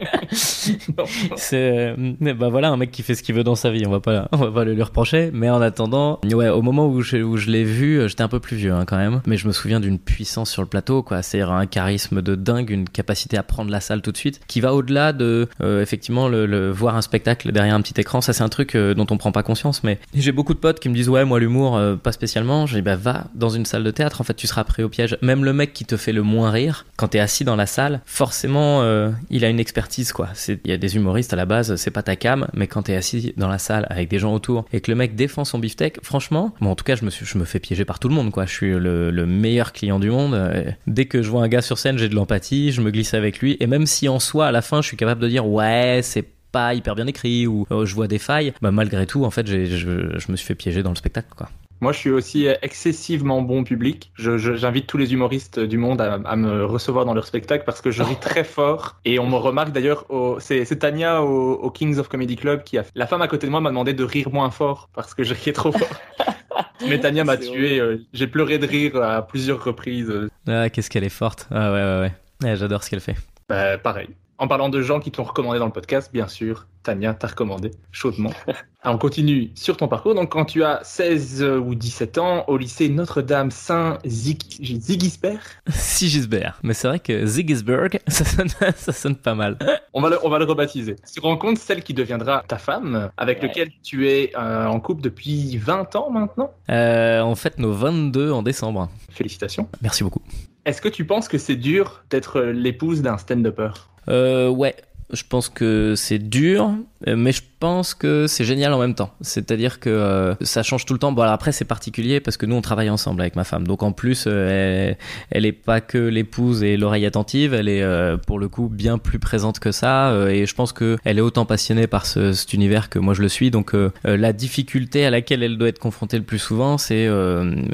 c'est, 1.36 1.94
euh, 1.98 2.34
bah 2.34 2.48
voilà, 2.48 2.70
un 2.70 2.76
mec 2.76 2.90
qui 2.90 3.02
fait 3.02 3.14
ce 3.14 3.22
qu'il 3.22 3.34
veut 3.34 3.44
dans 3.44 3.54
sa 3.54 3.70
vie. 3.70 3.84
On 3.86 3.90
va 3.90 4.00
pas, 4.00 4.28
on 4.32 4.36
va 4.38 4.50
pas 4.50 4.64
le 4.64 4.74
lui 4.74 4.82
reprocher. 4.82 5.30
Mais 5.32 5.50
en 5.50 5.60
attendant, 5.60 6.18
ouais, 6.32 6.48
au 6.48 6.62
moment 6.62 6.86
où 6.88 7.02
je, 7.02 7.16
où 7.18 7.36
je 7.36 7.50
l'ai 7.50 7.64
vu, 7.64 7.98
euh, 7.98 8.08
j'étais 8.08 8.22
un 8.22 8.28
peu 8.28 8.40
plus 8.40 8.56
vieux 8.56 8.72
hein, 8.72 8.84
quand 8.86 8.96
même. 8.96 9.20
Mais 9.26 9.36
je 9.36 9.46
me 9.46 9.52
souviens 9.52 9.80
d'une 9.80 9.98
puissance 9.98 10.50
sur 10.50 10.62
le 10.62 10.68
plateau, 10.68 11.02
quoi. 11.02 11.22
C'est 11.22 11.40
un 11.42 11.66
charisme 11.66 12.22
de 12.22 12.34
dingue, 12.34 12.70
une 12.70 12.88
capacité 12.88 13.36
à 13.36 13.42
prendre 13.42 13.70
la 13.70 13.80
salle 13.80 14.02
tout 14.02 14.12
de 14.12 14.16
suite, 14.16 14.40
qui 14.46 14.60
va 14.60 14.74
au-delà 14.74 15.12
de, 15.12 15.48
euh, 15.62 15.82
effectivement, 15.82 16.28
le, 16.28 16.46
le- 16.46 16.70
voir 16.70 16.96
un 16.96 17.02
spectacle 17.02 17.52
derrière 17.52 17.74
un 17.74 17.80
petit 17.82 18.00
écran. 18.00 18.20
Ça, 18.20 18.32
c'est 18.32 18.42
un 18.42 18.48
truc 18.48 18.74
euh, 18.74 18.94
dont 18.94 19.06
on 19.10 19.16
prend 19.16 19.32
pas 19.32 19.42
conscience. 19.42 19.82
Mais 19.84 19.98
j'ai 20.14 20.32
beaucoup 20.32 20.54
de 20.54 20.58
potes 20.58 20.80
qui 20.80 20.88
me 20.88 20.94
disent, 20.94 21.08
ouais, 21.08 21.24
moi, 21.24 21.38
l'humour, 21.40 21.76
euh, 21.76 21.96
pas 21.96 22.12
spécialement. 22.12 22.66
Je 22.66 22.76
dis, 22.76 22.82
bah, 22.82 22.96
va 22.96 23.24
dans 23.34 23.50
une 23.50 23.64
salle 23.66 23.84
de 23.84 23.90
théâtre. 23.90 24.20
En 24.20 24.24
fait, 24.24 24.34
tu 24.34 24.46
seras 24.46 24.64
pris 24.64 24.82
au 24.82 24.88
piège. 24.88 25.16
Même 25.22 25.44
le 25.44 25.52
mec 25.52 25.72
qui 25.72 25.84
te 25.84 25.96
fait 25.96 26.12
le 26.12 26.22
moins 26.22 26.50
rire, 26.50 26.86
quand 26.96 27.08
t'es 27.08 27.18
assis 27.20 27.44
dans 27.44 27.56
la 27.56 27.66
salle, 27.66 28.00
forcément, 28.06 28.82
euh, 28.82 29.10
il 29.30 29.44
a 29.44 29.48
une 29.48 29.60
expertise, 29.60 30.12
quoi. 30.12 30.28
C'est- 30.34 30.60
Il 30.64 30.70
y 30.70 30.74
a 30.74 30.76
des 30.76 30.96
humoristes 30.96 31.32
à 31.32 31.36
la 31.36 31.46
base, 31.46 31.74
c'est 31.76 31.90
pas 31.90 32.02
ta 32.02 32.16
cam, 32.16 32.46
mais 32.54 32.66
quand 32.66 32.82
t'es 32.82 32.94
assis 32.94 33.34
dans 33.36 33.48
la 33.48 33.58
salle 33.58 33.86
avec 33.90 34.08
des 34.08 34.18
gens 34.18 34.32
autour 34.32 34.64
et 34.72 34.80
que 34.80 34.90
le 34.90 34.96
mec 34.96 35.14
défend 35.14 35.44
son 35.44 35.58
beefsteak, 35.58 35.98
franchement, 36.02 36.54
bon, 36.60 36.70
en 36.70 36.74
tout 36.76 36.84
cas, 36.84 36.94
je 36.96 37.04
me, 37.04 37.10
je 37.10 37.38
me 37.38 37.44
fais 37.44 37.58
piéger 37.58 37.84
par 37.84 37.98
tout 37.98 38.08
le 38.08 38.14
monde, 38.14 38.30
quoi. 38.30 38.46
Je 38.46 38.52
suis 38.52 38.70
le, 38.70 39.10
le 39.10 39.26
meilleur 39.26 39.72
client 39.72 39.98
du 39.98 40.10
monde. 40.10 40.34
Euh, 40.34 40.70
Dès 40.86 41.06
que 41.06 41.22
je 41.22 41.30
vois 41.30 41.42
un 41.42 41.48
gars 41.48 41.62
sur 41.62 41.78
scène, 41.78 41.98
j'ai 41.98 42.08
de 42.08 42.14
l'empathie, 42.14 42.72
je 42.72 42.80
me 42.80 42.90
glisse 42.90 43.14
avec 43.14 43.40
lui. 43.40 43.56
Et 43.60 43.66
même 43.66 43.86
si 43.86 44.08
en 44.08 44.18
soi, 44.20 44.46
à 44.46 44.52
la 44.52 44.62
fin, 44.62 44.82
je 44.82 44.86
suis 44.88 44.96
capable 44.96 45.20
de 45.20 45.28
dire, 45.28 45.46
ouais, 45.46 46.00
c'est 46.02 46.26
pas 46.52 46.74
hyper 46.74 46.94
bien 46.94 47.06
écrit 47.06 47.46
ou 47.46 47.66
euh, 47.72 47.86
je 47.86 47.94
vois 47.94 48.08
des 48.08 48.18
failles, 48.18 48.52
bah 48.60 48.70
malgré 48.70 49.06
tout, 49.06 49.24
en 49.24 49.30
fait, 49.30 49.46
je, 49.46 49.64
je 49.66 50.30
me 50.32 50.36
suis 50.36 50.46
fait 50.46 50.54
piéger 50.54 50.82
dans 50.82 50.90
le 50.90 50.96
spectacle, 50.96 51.28
quoi. 51.36 51.48
Moi, 51.82 51.90
je 51.92 51.98
suis 51.98 52.10
aussi 52.10 52.46
excessivement 52.62 53.42
bon 53.42 53.64
public. 53.64 54.12
J'invite 54.16 54.86
tous 54.86 54.98
les 54.98 55.12
humoristes 55.12 55.58
du 55.58 55.78
monde 55.78 56.00
à, 56.00 56.14
à 56.24 56.36
me 56.36 56.64
recevoir 56.64 57.04
dans 57.04 57.12
leur 57.12 57.26
spectacle 57.26 57.64
parce 57.66 57.80
que 57.80 57.90
je 57.90 58.02
ris 58.04 58.16
très 58.20 58.44
fort. 58.44 59.00
Et 59.04 59.18
on 59.18 59.26
me 59.28 59.34
remarque 59.36 59.72
d'ailleurs, 59.72 60.06
c'est 60.38 60.64
c'est 60.64 60.76
Tania 60.76 61.22
au, 61.22 61.54
au 61.54 61.70
Kings 61.72 61.98
of 61.98 62.08
Comedy 62.08 62.36
Club 62.36 62.62
qui 62.62 62.78
a. 62.78 62.84
La 62.94 63.08
femme 63.08 63.20
à 63.20 63.26
côté 63.28 63.46
de 63.48 63.50
moi 63.50 63.60
m'a 63.60 63.70
demandé 63.70 63.94
de 63.94 64.04
rire 64.04 64.30
moins 64.32 64.50
fort 64.50 64.90
parce 64.94 65.12
que 65.12 65.24
je 65.24 65.34
riais 65.34 65.52
trop 65.52 65.72
fort. 65.72 65.88
Mais 66.88 67.00
Tania 67.00 67.24
m'a 67.24 67.36
tué. 67.36 67.80
euh, 67.80 67.98
J'ai 68.12 68.26
pleuré 68.28 68.58
de 68.58 68.66
rire 68.66 68.96
à 69.02 69.26
plusieurs 69.26 69.62
reprises. 69.62 70.08
euh, 70.10 70.28
Ah, 70.46 70.70
qu'est-ce 70.70 70.88
qu'elle 70.88 71.04
est 71.04 71.08
forte. 71.08 71.48
Ah 71.50 71.72
ouais, 71.72 71.78
ouais, 71.82 72.00
ouais. 72.00 72.12
Ouais, 72.50 72.56
J'adore 72.56 72.84
ce 72.84 72.90
qu'elle 72.90 73.00
fait. 73.00 73.16
bah, 73.48 73.76
pareil. 73.78 74.08
En 74.38 74.48
parlant 74.48 74.68
de 74.70 74.82
gens 74.82 74.98
qui 74.98 75.12
t'ont 75.12 75.22
recommandé 75.22 75.60
dans 75.60 75.66
le 75.66 75.72
podcast, 75.72 76.10
bien 76.12 76.26
sûr, 76.26 76.66
Tania 76.82 77.14
t'a 77.14 77.28
recommandé 77.28 77.70
chaudement. 77.92 78.32
Alors, 78.82 78.96
on 78.96 78.98
continue 78.98 79.52
sur 79.54 79.76
ton 79.76 79.86
parcours. 79.86 80.16
Donc, 80.16 80.32
quand 80.32 80.46
tu 80.46 80.64
as 80.64 80.80
16 80.82 81.44
ou 81.64 81.76
17 81.76 82.18
ans, 82.18 82.44
au 82.48 82.56
lycée 82.56 82.88
Notre-Dame-Saint-Sigisbert, 82.88 85.42
Sigisbert. 85.68 86.58
Mais 86.62 86.72
c'est 86.74 86.88
vrai 86.88 86.98
que 86.98 87.24
Sigisberg, 87.26 88.00
ça 88.08 88.24
sonne, 88.24 88.48
ça 88.74 88.90
sonne 88.92 89.14
pas 89.16 89.34
mal. 89.36 89.56
on 89.92 90.00
va, 90.00 90.10
le, 90.10 90.18
on 90.24 90.28
va 90.28 90.38
le 90.40 90.44
rebaptiser. 90.44 90.96
Tu 91.12 91.20
rencontres 91.20 91.60
celle 91.60 91.82
qui 91.84 91.94
deviendra 91.94 92.42
ta 92.48 92.58
femme, 92.58 93.10
avec 93.16 93.40
Ouais. 93.42 93.48
laquelle 93.48 93.70
tu 93.82 94.08
es 94.08 94.32
euh, 94.36 94.66
en 94.66 94.78
couple 94.80 95.02
depuis 95.02 95.56
20 95.58 95.94
ans 95.96 96.10
maintenant? 96.10 96.52
Euh, 96.70 97.20
on 97.22 97.34
fête 97.34 97.58
nos 97.58 97.72
22 97.72 98.30
en 98.32 98.42
décembre. 98.42 98.88
Félicitations. 99.10 99.68
Merci 99.82 100.02
beaucoup. 100.04 100.22
Est-ce 100.64 100.80
que 100.82 100.88
tu 100.88 101.04
penses 101.04 101.28
que 101.28 101.38
c'est 101.38 101.56
dur 101.56 102.04
d'être 102.10 102.40
l'épouse 102.40 103.02
d'un 103.02 103.18
stand-upper? 103.18 103.62
Euh, 103.64 103.70
ouais. 104.06 104.74
Je 105.12 105.22
pense 105.28 105.48
que 105.48 105.94
c'est 105.96 106.18
dur, 106.18 106.74
euh, 107.08 107.16
mais 107.16 107.32
je 107.32 107.42
pense 107.58 107.94
que 107.94 108.26
c'est 108.26 108.44
génial 108.44 108.72
en 108.72 108.80
même 108.80 108.94
temps. 108.94 109.14
C'est-à-dire 109.20 109.80
que 109.80 109.90
euh, 109.90 110.34
ça 110.40 110.62
change 110.62 110.84
tout 110.84 110.94
le 110.94 110.98
temps. 110.98 111.12
Bon, 111.12 111.22
alors 111.22 111.34
après, 111.34 111.52
c'est 111.52 111.64
particulier 111.64 112.20
parce 112.20 112.36
que 112.36 112.46
nous, 112.46 112.56
on 112.56 112.60
travaille 112.60 112.90
ensemble 112.90 113.20
avec 113.20 113.36
ma 113.36 113.44
femme. 113.44 113.66
Donc 113.66 113.82
en 113.82 113.92
plus, 113.92 114.24
euh, 114.26 114.88
elle, 114.90 114.96
elle 115.30 115.46
est 115.46 115.52
pas 115.52 115.80
que 115.80 115.98
l'épouse 115.98 116.62
et 116.62 116.76
l'oreille 116.76 117.06
attentive, 117.06 117.54
elle 117.54 117.68
est 117.68 117.82
pour 118.26 118.38
le 118.38 118.48
coup 118.48 118.68
bien 118.68 118.98
plus 118.98 119.18
présente 119.18 119.58
que 119.58 119.72
ça. 119.72 120.14
et 120.28 120.46
je 120.46 120.54
pense 120.54 120.72
que 120.72 120.96
elle 121.04 121.18
est 121.18 121.22
autant 121.22 121.44
passionnée 121.44 121.86
par 121.86 122.06
ce, 122.06 122.32
cet 122.32 122.52
univers 122.52 122.88
que 122.88 122.98
moi 122.98 123.14
je 123.14 123.22
le 123.22 123.28
suis. 123.28 123.50
Donc 123.50 123.74
la 124.04 124.32
difficulté 124.32 125.04
à 125.04 125.10
laquelle 125.10 125.42
elle 125.42 125.58
doit 125.58 125.68
être 125.68 125.78
confrontée 125.78 126.16
le 126.16 126.24
plus 126.24 126.38
souvent, 126.38 126.78
c'est 126.78 127.08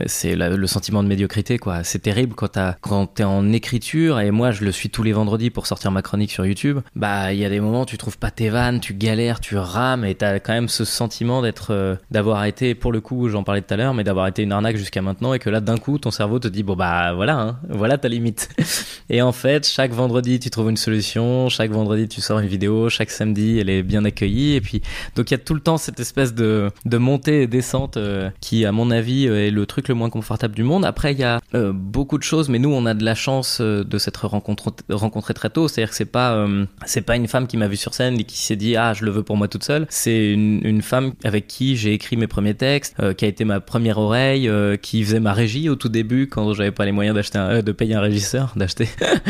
c'est 0.06 0.34
le 0.36 0.66
sentiment 0.66 1.02
de 1.02 1.08
médiocrité. 1.08 1.58
quoi. 1.58 1.84
C'est 1.84 2.00
terrible 2.00 2.34
quand 2.34 2.58
quand 2.80 3.06
t'es 3.06 3.24
en 3.24 3.52
écriture 3.52 4.20
et 4.20 4.30
moi 4.30 4.50
je 4.50 4.64
le 4.64 4.72
suis 4.72 4.90
tous 4.90 5.02
les 5.02 5.12
vendredis 5.12 5.50
pour 5.50 5.66
sortir 5.66 5.90
ma 5.90 6.02
chronique 6.02 6.30
sur 6.30 6.46
YouTube. 6.46 6.80
Bah 6.94 7.27
il 7.32 7.38
y 7.38 7.44
a 7.44 7.48
des 7.48 7.60
moments 7.60 7.82
où 7.82 7.86
tu 7.86 7.98
trouves 7.98 8.18
pas 8.18 8.30
tes 8.30 8.48
vannes, 8.48 8.80
tu 8.80 8.94
galères 8.94 9.38
tu 9.40 9.56
rames 9.56 10.04
et 10.04 10.14
t'as 10.14 10.38
quand 10.38 10.52
même 10.52 10.68
ce 10.68 10.84
sentiment 10.84 11.42
d'être, 11.42 11.68
euh, 11.70 11.96
d'avoir 12.10 12.44
été, 12.44 12.74
pour 12.74 12.92
le 12.92 13.00
coup, 13.00 13.28
j'en 13.28 13.42
parlais 13.42 13.62
tout 13.62 13.74
à 13.74 13.76
l'heure, 13.76 13.94
mais 13.94 14.04
d'avoir 14.04 14.26
été 14.26 14.42
une 14.42 14.52
arnaque 14.52 14.76
jusqu'à 14.76 15.02
maintenant 15.02 15.34
et 15.34 15.38
que 15.38 15.50
là, 15.50 15.60
d'un 15.60 15.76
coup, 15.76 15.98
ton 15.98 16.10
cerveau 16.10 16.38
te 16.38 16.48
dit, 16.48 16.62
bon 16.62 16.76
bah 16.76 17.12
voilà, 17.14 17.38
hein, 17.38 17.58
voilà 17.68 17.98
ta 17.98 18.08
limite. 18.08 18.48
et 19.10 19.22
en 19.22 19.32
fait, 19.32 19.66
chaque 19.66 19.92
vendredi, 19.92 20.38
tu 20.40 20.50
trouves 20.50 20.70
une 20.70 20.76
solution, 20.76 21.48
chaque 21.48 21.70
vendredi, 21.70 22.08
tu 22.08 22.20
sors 22.20 22.38
une 22.38 22.48
vidéo, 22.48 22.88
chaque 22.88 23.10
samedi, 23.10 23.58
elle 23.58 23.70
est 23.70 23.82
bien 23.82 24.04
accueillie 24.04 24.54
et 24.54 24.60
puis, 24.60 24.82
donc 25.16 25.30
il 25.30 25.34
y 25.34 25.36
a 25.36 25.38
tout 25.38 25.54
le 25.54 25.60
temps 25.60 25.78
cette 25.78 26.00
espèce 26.00 26.34
de, 26.34 26.70
montée 26.92 27.42
et 27.42 27.46
descente 27.46 27.96
euh, 27.96 28.30
qui, 28.40 28.64
à 28.64 28.72
mon 28.72 28.90
avis, 28.90 29.26
est 29.26 29.50
le 29.50 29.66
truc 29.66 29.88
le 29.88 29.94
moins 29.94 30.10
confortable 30.10 30.54
du 30.54 30.62
monde. 30.62 30.84
Après, 30.84 31.12
il 31.12 31.18
y 31.18 31.24
a 31.24 31.40
euh, 31.54 31.72
beaucoup 31.72 32.18
de 32.18 32.22
choses, 32.22 32.48
mais 32.48 32.58
nous, 32.58 32.70
on 32.70 32.86
a 32.86 32.94
de 32.94 33.04
la 33.04 33.14
chance 33.14 33.60
de 33.60 33.98
s'être 33.98 34.26
rencontrés 34.26 35.34
très 35.34 35.50
tôt. 35.50 35.68
C'est-à-dire 35.68 35.90
que 35.90 35.96
c'est 35.96 36.04
pas, 36.04 36.46
c'est 36.86 37.02
pas 37.02 37.16
une 37.18 37.28
femme 37.28 37.46
qui 37.46 37.56
m'a 37.56 37.68
vu 37.68 37.76
sur 37.76 37.94
scène 37.94 38.18
et 38.18 38.24
qui 38.24 38.38
s'est 38.38 38.56
dit, 38.56 38.76
ah, 38.76 38.94
je 38.94 39.04
le 39.04 39.10
veux 39.10 39.22
pour 39.22 39.36
moi 39.36 39.48
toute 39.48 39.64
seule. 39.64 39.86
C'est 39.90 40.32
une, 40.32 40.82
femme 40.82 41.12
avec 41.24 41.46
qui 41.46 41.76
j'ai 41.76 41.92
écrit 41.92 42.16
mes 42.16 42.26
premiers 42.26 42.54
textes, 42.54 42.94
euh, 43.00 43.12
qui 43.12 43.24
a 43.24 43.28
été 43.28 43.44
ma 43.44 43.60
première 43.60 43.98
oreille, 43.98 44.48
euh, 44.48 44.76
qui 44.76 45.02
faisait 45.02 45.20
ma 45.20 45.32
régie 45.32 45.68
au 45.68 45.74
tout 45.74 45.88
début 45.88 46.28
quand 46.28 46.54
j'avais 46.54 46.70
pas 46.70 46.84
les 46.84 46.92
moyens 46.92 47.14
d'acheter 47.14 47.38
euh, 47.38 47.62
de 47.62 47.72
payer 47.72 47.94
un 47.94 48.00
régisseur, 48.00 48.52
d'acheter. 48.56 48.88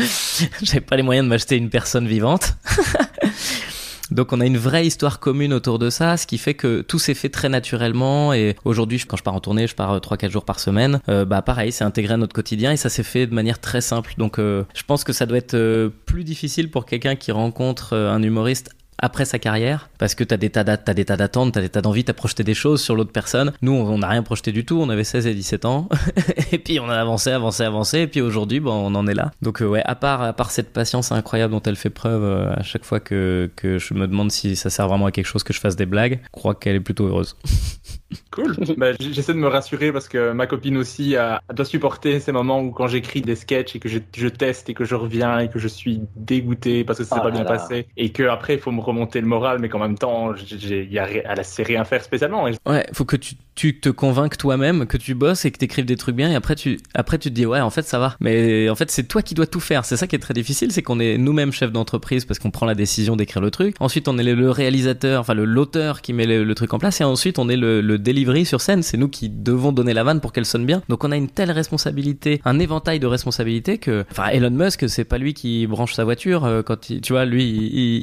j'avais 0.61 0.81
pas 0.81 0.95
les 0.95 1.03
moyens 1.03 1.25
de 1.25 1.29
m'acheter 1.29 1.57
une 1.57 1.69
personne 1.69 2.07
vivante. 2.07 2.53
Donc 4.11 4.33
on 4.33 4.41
a 4.41 4.45
une 4.45 4.57
vraie 4.57 4.85
histoire 4.87 5.19
commune 5.19 5.53
autour 5.53 5.79
de 5.79 5.89
ça, 5.89 6.17
ce 6.17 6.27
qui 6.27 6.37
fait 6.37 6.53
que 6.53 6.81
tout 6.81 6.99
s'est 6.99 7.13
fait 7.13 7.29
très 7.29 7.49
naturellement 7.49 8.33
et 8.33 8.55
aujourd'hui 8.65 8.99
quand 9.07 9.17
je 9.17 9.23
pars 9.23 9.35
en 9.35 9.39
tournée, 9.39 9.67
je 9.67 9.75
pars 9.75 9.97
3-4 9.97 10.29
jours 10.29 10.45
par 10.45 10.59
semaine, 10.59 10.99
bah 11.07 11.41
pareil, 11.41 11.71
c'est 11.71 11.83
intégré 11.83 12.15
à 12.15 12.17
notre 12.17 12.33
quotidien 12.33 12.71
et 12.71 12.77
ça 12.77 12.89
s'est 12.89 13.03
fait 13.03 13.27
de 13.27 13.33
manière 13.33 13.59
très 13.59 13.81
simple. 13.81 14.13
Donc 14.17 14.37
je 14.37 14.83
pense 14.87 15.03
que 15.03 15.13
ça 15.13 15.25
doit 15.25 15.37
être 15.37 15.91
plus 16.05 16.23
difficile 16.23 16.71
pour 16.71 16.85
quelqu'un 16.85 17.15
qui 17.15 17.31
rencontre 17.31 17.95
un 17.95 18.21
humoriste 18.23 18.71
après 19.01 19.25
sa 19.25 19.39
carrière 19.39 19.89
parce 19.97 20.15
que 20.15 20.23
t'as 20.23 20.37
des 20.37 20.49
tas 20.49 20.63
des 20.63 21.03
d'attentes, 21.03 21.53
t'as 21.53 21.61
des 21.61 21.69
tas 21.69 21.81
d'envies, 21.81 22.03
t'as 22.03 22.13
projeté 22.13 22.43
des 22.43 22.53
choses 22.53 22.81
sur 22.81 22.95
l'autre 22.95 23.11
personne. 23.11 23.53
Nous, 23.61 23.71
on 23.71 23.97
n'a 23.97 24.07
rien 24.07 24.23
projeté 24.23 24.51
du 24.51 24.65
tout. 24.65 24.79
On 24.81 24.89
avait 24.89 25.03
16 25.03 25.27
et 25.27 25.33
17 25.33 25.65
ans 25.65 25.89
et 26.51 26.57
puis 26.57 26.79
on 26.79 26.89
a 26.89 26.95
avancé, 26.95 27.31
avancé, 27.31 27.63
avancé 27.63 27.99
et 27.99 28.07
puis 28.07 28.21
aujourd'hui, 28.21 28.59
bon, 28.59 28.73
on 28.73 28.95
en 28.95 29.07
est 29.07 29.13
là. 29.13 29.31
Donc 29.41 29.61
euh, 29.61 29.67
ouais, 29.67 29.83
à 29.85 29.95
part 29.95 30.21
à 30.21 30.33
part 30.33 30.51
cette 30.51 30.73
patience 30.73 31.11
incroyable 31.11 31.53
dont 31.53 31.61
elle 31.63 31.75
fait 31.75 31.89
preuve 31.89 32.23
euh, 32.23 32.53
à 32.53 32.63
chaque 32.63 32.83
fois 32.83 32.99
que 32.99 33.49
que 33.55 33.77
je 33.77 33.93
me 33.93 34.07
demande 34.07 34.31
si 34.31 34.55
ça 34.55 34.69
sert 34.69 34.87
vraiment 34.87 35.07
à 35.07 35.11
quelque 35.11 35.27
chose 35.27 35.43
que 35.43 35.53
je 35.53 35.59
fasse 35.59 35.75
des 35.75 35.85
blagues, 35.85 36.19
je 36.23 36.29
crois 36.31 36.55
qu'elle 36.55 36.75
est 36.75 36.81
plutôt 36.81 37.07
heureuse. 37.07 37.35
Cool. 38.31 38.55
bah, 38.77 38.91
J'essaie 38.99 39.33
de 39.33 39.39
me 39.39 39.47
rassurer 39.47 39.91
parce 39.91 40.07
que 40.07 40.31
ma 40.31 40.47
copine 40.47 40.77
aussi 40.77 41.15
a, 41.15 41.41
doit 41.53 41.65
supporter 41.65 42.19
ces 42.19 42.31
moments 42.31 42.61
où 42.61 42.71
quand 42.71 42.87
j'écris 42.87 43.21
des 43.21 43.35
sketchs 43.35 43.75
et 43.75 43.79
que 43.79 43.89
je, 43.89 43.99
je, 44.15 44.27
teste 44.27 44.69
et 44.69 44.73
que 44.73 44.85
je 44.85 44.95
reviens 44.95 45.39
et 45.39 45.49
que 45.49 45.59
je 45.59 45.67
suis 45.67 46.01
dégoûté 46.15 46.83
parce 46.83 46.99
que 46.99 47.05
ça 47.05 47.15
s'est 47.15 47.21
oh 47.21 47.25
pas 47.25 47.31
bien 47.31 47.45
passé 47.45 47.87
et 47.97 48.11
que 48.11 48.23
après 48.23 48.55
il 48.55 48.59
faut 48.59 48.71
me 48.71 48.81
remonter 48.81 49.21
le 49.21 49.27
moral 49.27 49.59
mais 49.59 49.69
qu'en 49.69 49.79
même 49.79 49.97
temps 49.97 50.33
il 50.35 50.91
y 50.91 50.99
a, 50.99 51.07
elle 51.07 51.45
sait 51.45 51.63
rien 51.63 51.83
faire 51.83 52.03
spécialement. 52.03 52.47
Ouais, 52.65 52.87
faut 52.93 53.05
que 53.05 53.15
tu, 53.15 53.35
tu 53.59 53.77
te 53.77 53.89
convainques 53.89 54.37
toi-même 54.37 54.85
que 54.85 54.95
tu 54.95 55.15
bosses 55.15 55.43
et 55.43 55.51
que 55.51 55.57
tu 55.57 55.65
écrives 55.65 55.83
des 55.83 55.97
trucs 55.97 56.15
bien 56.15 56.31
et 56.31 56.35
après 56.35 56.55
tu 56.55 56.79
après 56.93 57.17
tu 57.17 57.27
te 57.27 57.35
dis 57.35 57.45
ouais 57.45 57.59
en 57.59 57.69
fait 57.69 57.81
ça 57.81 57.99
va. 57.99 58.15
Mais 58.21 58.69
en 58.69 58.75
fait 58.75 58.89
c'est 58.89 59.03
toi 59.03 59.21
qui 59.21 59.33
dois 59.33 59.47
tout 59.47 59.59
faire. 59.59 59.83
C'est 59.83 59.97
ça 59.97 60.07
qui 60.07 60.15
est 60.15 60.19
très 60.19 60.33
difficile, 60.33 60.71
c'est 60.71 60.81
qu'on 60.81 61.01
est, 61.01 61.17
nous-mêmes 61.17 61.51
chefs 61.51 61.73
d'entreprise 61.73 62.23
parce 62.23 62.39
qu'on 62.39 62.51
prend 62.51 62.65
la 62.65 62.73
décision 62.73 63.17
d'écrire 63.17 63.41
le 63.41 63.51
truc. 63.51 63.75
Ensuite 63.81 64.07
on 64.07 64.17
est 64.17 64.23
le 64.23 64.49
réalisateur, 64.49 65.19
enfin 65.19 65.33
l'auteur 65.33 66.01
qui 66.01 66.13
met 66.13 66.25
le, 66.25 66.55
truc 66.55 66.73
en 66.73 66.79
place 66.79 67.01
et 67.01 67.03
ensuite 67.03 67.37
on 67.37 67.49
est 67.49 67.57
le, 67.57 67.81
le 67.81 67.99
delivery 67.99 68.45
sur 68.45 68.61
scène. 68.61 68.81
C'est 68.81 68.95
nous 68.95 69.09
qui 69.09 69.27
devons 69.27 69.73
donner 69.73 69.93
la 69.93 70.05
vanne 70.05 70.21
pour 70.21 70.31
qu'elle 70.31 70.45
sonne 70.45 70.65
bien. 70.65 70.81
Donc 70.87 71.03
on 71.03 71.11
a 71.11 71.17
une 71.17 71.27
telle 71.27 71.51
responsabilité, 71.51 72.39
un 72.45 72.59
éventail 72.59 73.01
de 73.01 73.07
responsabilités 73.07 73.77
que, 73.77 74.05
enfin 74.09 74.29
Elon 74.29 74.51
Musk, 74.51 74.87
c'est 74.87 75.03
pas 75.03 75.17
lui 75.17 75.33
qui 75.33 75.67
branche 75.67 75.95
sa 75.95 76.05
voiture 76.05 76.45
euh, 76.45 76.61
quand 76.61 76.89
il, 76.91 77.01
tu 77.01 77.11
vois, 77.11 77.25
lui, 77.25 77.43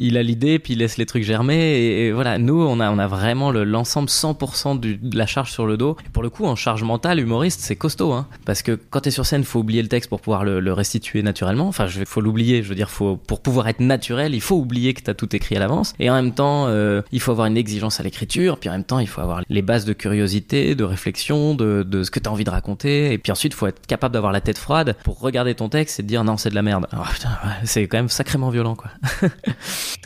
il, 0.02 0.18
a 0.18 0.22
l'idée 0.22 0.58
puis 0.58 0.74
il 0.74 0.80
laisse 0.80 0.98
les 0.98 1.06
trucs 1.06 1.22
germer 1.22 1.78
et, 1.78 2.12
voilà. 2.12 2.36
Nous, 2.36 2.60
on 2.60 2.78
a, 2.78 2.90
on 2.90 2.98
a 2.98 3.06
vraiment 3.06 3.52
l'ensemble 3.52 4.10
100% 4.10 4.80
de 4.80 5.16
la 5.16 5.24
charge 5.24 5.45
sur 5.48 5.66
le 5.66 5.76
dos. 5.76 5.96
Et 6.06 6.10
pour 6.10 6.22
le 6.22 6.30
coup, 6.30 6.44
en 6.44 6.56
charge 6.56 6.82
mentale, 6.82 7.20
humoriste, 7.20 7.60
c'est 7.60 7.76
costaud, 7.76 8.12
hein, 8.12 8.26
parce 8.44 8.62
que 8.62 8.72
quand 8.72 9.00
t'es 9.00 9.10
sur 9.10 9.26
scène, 9.26 9.44
faut 9.44 9.60
oublier 9.60 9.82
le 9.82 9.88
texte 9.88 10.08
pour 10.08 10.20
pouvoir 10.20 10.44
le, 10.44 10.72
restituer 10.72 11.22
naturellement. 11.22 11.68
Enfin, 11.68 11.86
faut 12.04 12.20
l'oublier. 12.20 12.62
Je 12.62 12.68
veux 12.68 12.74
dire, 12.74 12.90
faut 12.90 13.16
pour 13.16 13.40
pouvoir 13.40 13.68
être 13.68 13.80
naturel, 13.80 14.34
il 14.34 14.40
faut 14.40 14.56
oublier 14.56 14.92
que 14.94 15.00
t'as 15.00 15.14
tout 15.14 15.34
écrit 15.34 15.56
à 15.56 15.58
l'avance. 15.58 15.94
Et 15.98 16.10
en 16.10 16.14
même 16.14 16.32
temps, 16.32 16.66
euh, 16.68 17.00
il 17.12 17.20
faut 17.20 17.30
avoir 17.30 17.46
une 17.46 17.56
exigence 17.56 17.98
à 18.00 18.02
l'écriture. 18.02 18.58
Puis 18.58 18.68
en 18.68 18.72
même 18.72 18.84
temps, 18.84 18.98
il 18.98 19.08
faut 19.08 19.20
avoir 19.20 19.40
les 19.48 19.62
bases 19.62 19.84
de 19.84 19.92
curiosité 19.92 20.74
de 20.74 20.84
réflexion, 20.84 21.54
de, 21.54 21.82
de 21.82 22.02
ce 22.02 22.10
que 22.10 22.20
tu 22.20 22.28
as 22.28 22.32
envie 22.32 22.44
de 22.44 22.50
raconter. 22.50 23.12
Et 23.12 23.18
puis 23.18 23.32
ensuite, 23.32 23.54
faut 23.54 23.66
être 23.66 23.86
capable 23.86 24.14
d'avoir 24.14 24.32
la 24.32 24.40
tête 24.40 24.58
froide 24.58 24.96
pour 25.04 25.20
regarder 25.20 25.54
ton 25.54 25.68
texte 25.68 26.00
et 26.00 26.02
te 26.02 26.08
dire 26.08 26.24
non, 26.24 26.36
c'est 26.36 26.50
de 26.50 26.54
la 26.54 26.62
merde. 26.62 26.86
Oh, 26.92 26.98
c'est 27.64 27.86
quand 27.86 27.98
même 27.98 28.08
sacrément 28.08 28.50
violent, 28.50 28.74
quoi. 28.74 28.90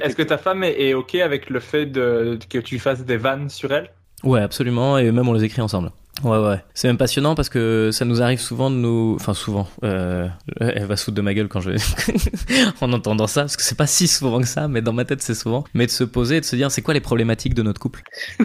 Est-ce 0.00 0.16
que 0.16 0.22
ta 0.22 0.38
femme 0.38 0.64
est, 0.64 0.94
OK 0.94 1.14
avec 1.16 1.50
le 1.50 1.60
fait 1.60 1.86
de, 1.86 2.38
que 2.48 2.58
tu 2.58 2.78
fasses 2.78 3.04
des 3.04 3.16
vannes 3.16 3.48
sur 3.48 3.72
elle? 3.72 3.90
Ouais, 4.22 4.40
absolument. 4.40 4.98
Et 4.98 5.10
même 5.12 5.28
on 5.28 5.32
les 5.32 5.44
écrit 5.44 5.62
ensemble. 5.62 5.90
Ouais, 6.24 6.38
ouais. 6.38 6.62
C'est 6.74 6.88
même 6.88 6.98
passionnant 6.98 7.34
parce 7.34 7.48
que 7.48 7.90
ça 7.92 8.04
nous 8.04 8.22
arrive 8.22 8.40
souvent 8.40 8.70
de 8.70 8.76
nous. 8.76 9.16
Enfin, 9.16 9.34
souvent. 9.34 9.68
Euh... 9.84 10.28
Elle 10.60 10.86
va 10.86 10.96
se 10.96 11.10
de 11.10 11.20
ma 11.20 11.34
gueule 11.34 11.48
quand 11.48 11.60
je 11.60 11.70
vais. 11.70 11.76
en 12.80 12.92
entendant 12.92 13.26
ça, 13.26 13.42
parce 13.42 13.56
que 13.56 13.62
c'est 13.62 13.76
pas 13.76 13.86
si 13.86 14.06
souvent 14.08 14.40
que 14.40 14.46
ça, 14.46 14.68
mais 14.68 14.82
dans 14.82 14.92
ma 14.92 15.04
tête, 15.04 15.22
c'est 15.22 15.34
souvent. 15.34 15.64
Mais 15.74 15.86
de 15.86 15.90
se 15.90 16.04
poser 16.04 16.36
et 16.36 16.40
de 16.40 16.44
se 16.44 16.56
dire, 16.56 16.70
c'est 16.70 16.82
quoi 16.82 16.94
les 16.94 17.00
problématiques 17.00 17.54
de 17.54 17.62
notre 17.62 17.80
couple? 17.80 18.02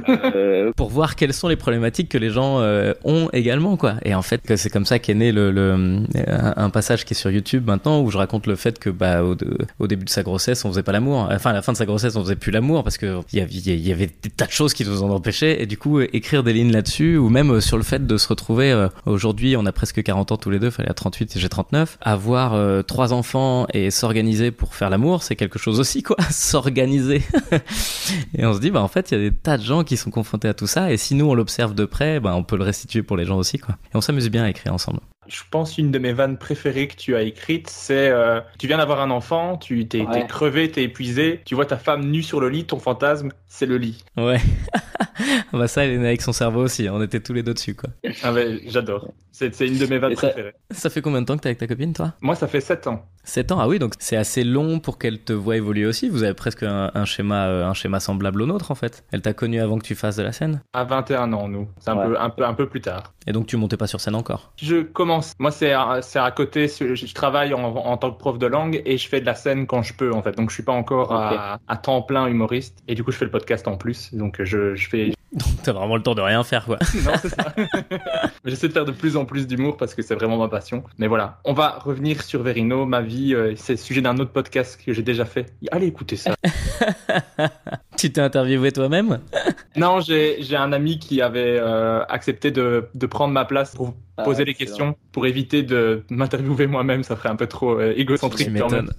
Euh... 0.09 0.71
Pour 0.75 0.89
voir 0.89 1.15
quelles 1.15 1.33
sont 1.33 1.47
les 1.47 1.55
problématiques 1.55 2.09
que 2.09 2.17
les 2.17 2.29
gens 2.29 2.59
euh, 2.59 2.93
ont 3.03 3.29
également, 3.33 3.77
quoi. 3.77 3.95
Et 4.03 4.15
en 4.15 4.21
fait, 4.21 4.41
c'est 4.55 4.69
comme 4.69 4.85
ça 4.85 4.99
qu'est 4.99 5.13
né 5.13 5.31
le, 5.31 5.51
le, 5.51 6.03
un 6.55 6.69
passage 6.69 7.05
qui 7.05 7.13
est 7.13 7.17
sur 7.17 7.31
YouTube 7.31 7.65
maintenant 7.67 8.01
où 8.01 8.11
je 8.11 8.17
raconte 8.17 8.47
le 8.47 8.55
fait 8.55 8.79
que, 8.79 8.89
bah, 8.89 9.23
au, 9.23 9.35
au 9.79 9.87
début 9.87 10.05
de 10.05 10.09
sa 10.09 10.23
grossesse, 10.23 10.65
on 10.65 10.69
faisait 10.69 10.83
pas 10.83 10.91
l'amour. 10.91 11.27
Enfin, 11.31 11.51
à 11.51 11.53
la 11.53 11.61
fin 11.61 11.71
de 11.71 11.77
sa 11.77 11.85
grossesse, 11.85 12.15
on 12.15 12.23
faisait 12.23 12.35
plus 12.35 12.51
l'amour 12.51 12.83
parce 12.83 12.97
que 12.97 13.19
il 13.33 13.39
y 13.39 13.41
avait, 13.41 13.77
y 13.77 13.91
avait 13.91 14.09
des 14.21 14.29
tas 14.29 14.45
de 14.45 14.51
choses 14.51 14.73
qui 14.73 14.85
nous 14.85 15.03
en 15.03 15.09
empêchaient. 15.09 15.61
Et 15.61 15.65
du 15.65 15.77
coup, 15.77 15.99
écrire 15.99 16.43
des 16.43 16.53
lignes 16.53 16.71
là-dessus, 16.71 17.17
ou 17.17 17.29
même 17.29 17.59
sur 17.65 17.77
le 17.77 17.83
fait 17.83 18.05
de 18.05 18.17
se 18.17 18.27
retrouver 18.27 18.71
euh, 18.71 18.87
aujourd'hui, 19.05 19.57
on 19.57 19.65
a 19.65 19.71
presque 19.71 20.01
40 20.01 20.31
ans 20.31 20.37
tous 20.37 20.49
les 20.49 20.59
deux, 20.59 20.69
fallait 20.69 20.89
à 20.89 20.93
38 20.93 21.35
et 21.35 21.39
j'ai 21.39 21.49
39, 21.49 21.97
avoir 22.01 22.53
euh, 22.53 22.83
trois 22.83 23.11
enfants 23.11 23.65
et 23.73 23.91
s'organiser 23.91 24.51
pour 24.51 24.75
faire 24.75 24.89
l'amour, 24.89 25.23
c'est 25.23 25.35
quelque 25.35 25.59
chose 25.59 25.79
aussi 25.79 26.03
quoi, 26.03 26.17
s'organiser. 26.29 27.23
et 28.37 28.45
on 28.45 28.53
se 28.53 28.59
dit 28.59 28.71
bah 28.71 28.81
en 28.81 28.87
fait, 28.87 29.11
il 29.11 29.17
y 29.17 29.17
a 29.17 29.29
des 29.29 29.35
tas 29.35 29.57
de 29.57 29.63
gens 29.63 29.83
qui 29.83 29.97
sont 29.97 30.11
confrontés 30.11 30.47
à 30.47 30.53
tout 30.53 30.67
ça 30.67 30.91
et 30.91 30.97
si 30.97 31.15
nous 31.15 31.25
on 31.25 31.33
l'observe 31.33 31.73
de 31.73 31.85
près, 31.85 32.19
bah 32.19 32.35
on 32.35 32.43
peut 32.43 32.57
le 32.57 32.63
restituer 32.63 33.03
pour 33.03 33.17
les 33.17 33.25
gens 33.25 33.37
aussi 33.37 33.57
quoi. 33.57 33.75
Et 33.93 33.97
on 33.97 34.01
s'amuse 34.01 34.29
bien 34.29 34.43
à 34.43 34.49
écrire 34.49 34.73
ensemble. 34.73 34.99
Je 35.27 35.41
pense 35.49 35.77
une 35.77 35.91
de 35.91 35.99
mes 35.99 36.13
vannes 36.13 36.37
préférées 36.37 36.87
que 36.87 36.95
tu 36.95 37.15
as 37.15 37.21
écrites, 37.21 37.69
c'est 37.69 38.09
euh, 38.09 38.41
tu 38.57 38.67
viens 38.67 38.77
d'avoir 38.77 39.01
un 39.01 39.11
enfant, 39.11 39.57
tu 39.57 39.87
t'es 39.87 40.01
ouais. 40.01 40.27
crevé, 40.27 40.71
t'es 40.71 40.83
épuisé, 40.83 41.41
tu 41.45 41.55
vois 41.55 41.65
ta 41.65 41.77
femme 41.77 42.05
nue 42.05 42.23
sur 42.23 42.39
le 42.39 42.49
lit, 42.49 42.65
ton 42.65 42.79
fantasme, 42.79 43.31
c'est 43.47 43.65
le 43.65 43.77
lit. 43.77 44.03
Ouais. 44.17 44.39
bah 45.53 45.67
ça, 45.67 45.85
elle 45.85 45.91
est 45.91 45.97
née 45.97 46.07
avec 46.07 46.21
son 46.21 46.33
cerveau 46.33 46.63
aussi, 46.63 46.87
on 46.89 47.01
était 47.01 47.19
tous 47.19 47.33
les 47.33 47.43
deux 47.43 47.53
dessus 47.53 47.75
quoi. 47.75 47.89
Ah 48.23 48.33
j'adore. 48.67 49.09
C'est 49.31 49.59
une 49.59 49.77
de 49.77 49.85
mes 49.87 49.97
vannes 49.97 50.13
préférées. 50.13 50.53
Ça 50.71 50.89
fait 50.89 51.01
combien 51.01 51.21
de 51.21 51.25
temps 51.25 51.35
que 51.35 51.41
t'es 51.41 51.49
avec 51.49 51.57
ta 51.57 51.67
copine 51.67 51.91
toi? 51.91 52.13
Moi 52.21 52.35
ça 52.35 52.47
fait 52.47 52.61
7 52.61 52.87
ans. 52.87 53.05
7 53.25 53.51
ans, 53.51 53.59
ah 53.59 53.67
oui, 53.67 53.79
donc 53.79 53.93
c'est 53.99 54.15
assez 54.15 54.43
long 54.43 54.79
pour 54.79 54.97
qu'elle 54.97 55.19
te 55.19 55.33
voit 55.33 55.57
évoluer 55.57 55.85
aussi. 55.85 56.07
Vous 56.07 56.23
avez 56.23 56.33
presque 56.33 56.63
un, 56.63 57.05
schéma, 57.05 57.47
euh, 57.47 57.65
un 57.65 57.73
schéma 57.73 57.99
semblable 57.99 58.41
au 58.41 58.45
nôtre 58.45 58.71
en 58.71 58.75
fait. 58.75 59.03
Elle 59.11 59.21
t'a 59.21 59.33
connu 59.33 59.59
avant 59.59 59.77
que 59.77 59.83
tu 59.83 59.95
fasses 59.95 60.15
de 60.15 60.23
la 60.23 60.31
scène? 60.31 60.61
À 60.73 60.85
21 60.85 61.33
ans, 61.33 61.49
nous. 61.49 61.67
C'est 61.79 61.89
un, 61.89 61.97
peu, 61.97 62.19
un, 62.19 62.29
peu, 62.29 62.45
un 62.45 62.53
peu 62.53 62.69
plus 62.69 62.81
tard. 62.81 63.13
Et 63.27 63.33
donc 63.33 63.47
tu 63.47 63.57
montais 63.57 63.77
pas 63.77 63.87
sur 63.87 63.99
scène 63.99 64.15
encore? 64.15 64.53
Je 64.55 64.83
commence. 64.83 65.14
Moi 65.39 65.51
c'est 65.51 65.71
à, 65.71 65.99
à, 66.15 66.31
côté, 66.31 66.67
je, 66.67 67.13
travaille 67.13 67.53
en, 67.53 67.63
en, 67.63 67.97
tant 67.97 68.11
que 68.11 68.17
prof 68.17 68.37
de 68.37 68.47
langue 68.47 68.81
et 68.85 68.97
je 68.97 69.07
fais 69.07 69.21
de 69.21 69.25
la 69.25 69.35
scène 69.35 69.67
quand 69.67 69.81
je 69.81 69.93
peux 69.93 70.13
en 70.13 70.21
fait. 70.21 70.33
Donc 70.33 70.49
je 70.49 70.55
suis 70.55 70.63
pas 70.63 70.73
encore 70.73 71.11
à, 71.13 71.59
à, 71.67 71.77
temps 71.77 72.01
plein 72.01 72.27
humoriste. 72.27 72.79
Et 72.87 72.95
du 72.95 73.03
coup 73.03 73.11
je 73.11 73.17
fais 73.17 73.25
le 73.25 73.31
podcast 73.31 73.67
en 73.67 73.77
plus. 73.77 74.13
Donc 74.13 74.41
je, 74.41 74.75
je 74.75 74.89
fais, 74.89 75.11
donc 75.35 75.49
t'as 75.63 75.73
vraiment 75.73 75.97
le 75.97 76.01
temps 76.01 76.15
de 76.15 76.21
rien 76.21 76.43
faire 76.43 76.65
quoi. 76.65 76.77
non, 77.05 77.11
c'est 77.21 77.29
ça. 77.29 77.53
J'essaie 78.45 78.69
de 78.69 78.73
faire 78.73 78.85
de 78.85 78.93
plus 78.93 79.17
en 79.17 79.25
plus 79.25 79.47
d'humour 79.47 79.75
parce 79.75 79.93
que 79.93 80.01
c'est 80.01 80.15
vraiment 80.15 80.37
ma 80.37 80.47
passion. 80.47 80.83
Mais 80.97 81.07
voilà, 81.07 81.39
on 81.43 81.51
va 81.51 81.77
revenir 81.83 82.21
sur 82.23 82.41
Verino, 82.41 82.85
ma 82.85 83.01
vie. 83.01 83.35
Euh, 83.35 83.53
c'est 83.57 83.73
le 83.73 83.77
sujet 83.77 84.01
d'un 84.01 84.17
autre 84.17 84.31
podcast 84.31 84.79
que 84.83 84.93
j'ai 84.93 85.03
déjà 85.03 85.25
fait. 85.25 85.53
Allez 85.71 85.87
écouter 85.87 86.15
ça. 86.15 86.35
tu 87.97 88.13
t'es 88.13 88.21
interviewé 88.21 88.71
toi-même? 88.71 89.19
Non, 89.75 89.99
j'ai 89.99 90.55
un 90.55 90.71
ami 90.71 90.99
qui 90.99 91.21
avait 91.21 91.59
euh, 91.59 92.05
accepté 92.07 92.51
de, 92.51 92.87
de 92.95 93.05
prendre 93.05 93.33
ma 93.33 93.43
place 93.43 93.75
pour 93.75 93.93
ah, 94.17 94.23
poser 94.23 94.45
les 94.45 94.53
questions 94.53 94.95
pour 95.11 95.25
éviter 95.25 95.63
de 95.63 96.03
m'interviewer 96.09 96.67
moi-même. 96.67 97.03
Ça 97.03 97.17
ferait 97.17 97.29
un 97.29 97.35
peu 97.35 97.47
trop 97.47 97.77
euh, 97.77 97.93
égocentrique. 97.97 98.47
Tu 98.47 98.53
m'étonnes. 98.53 98.93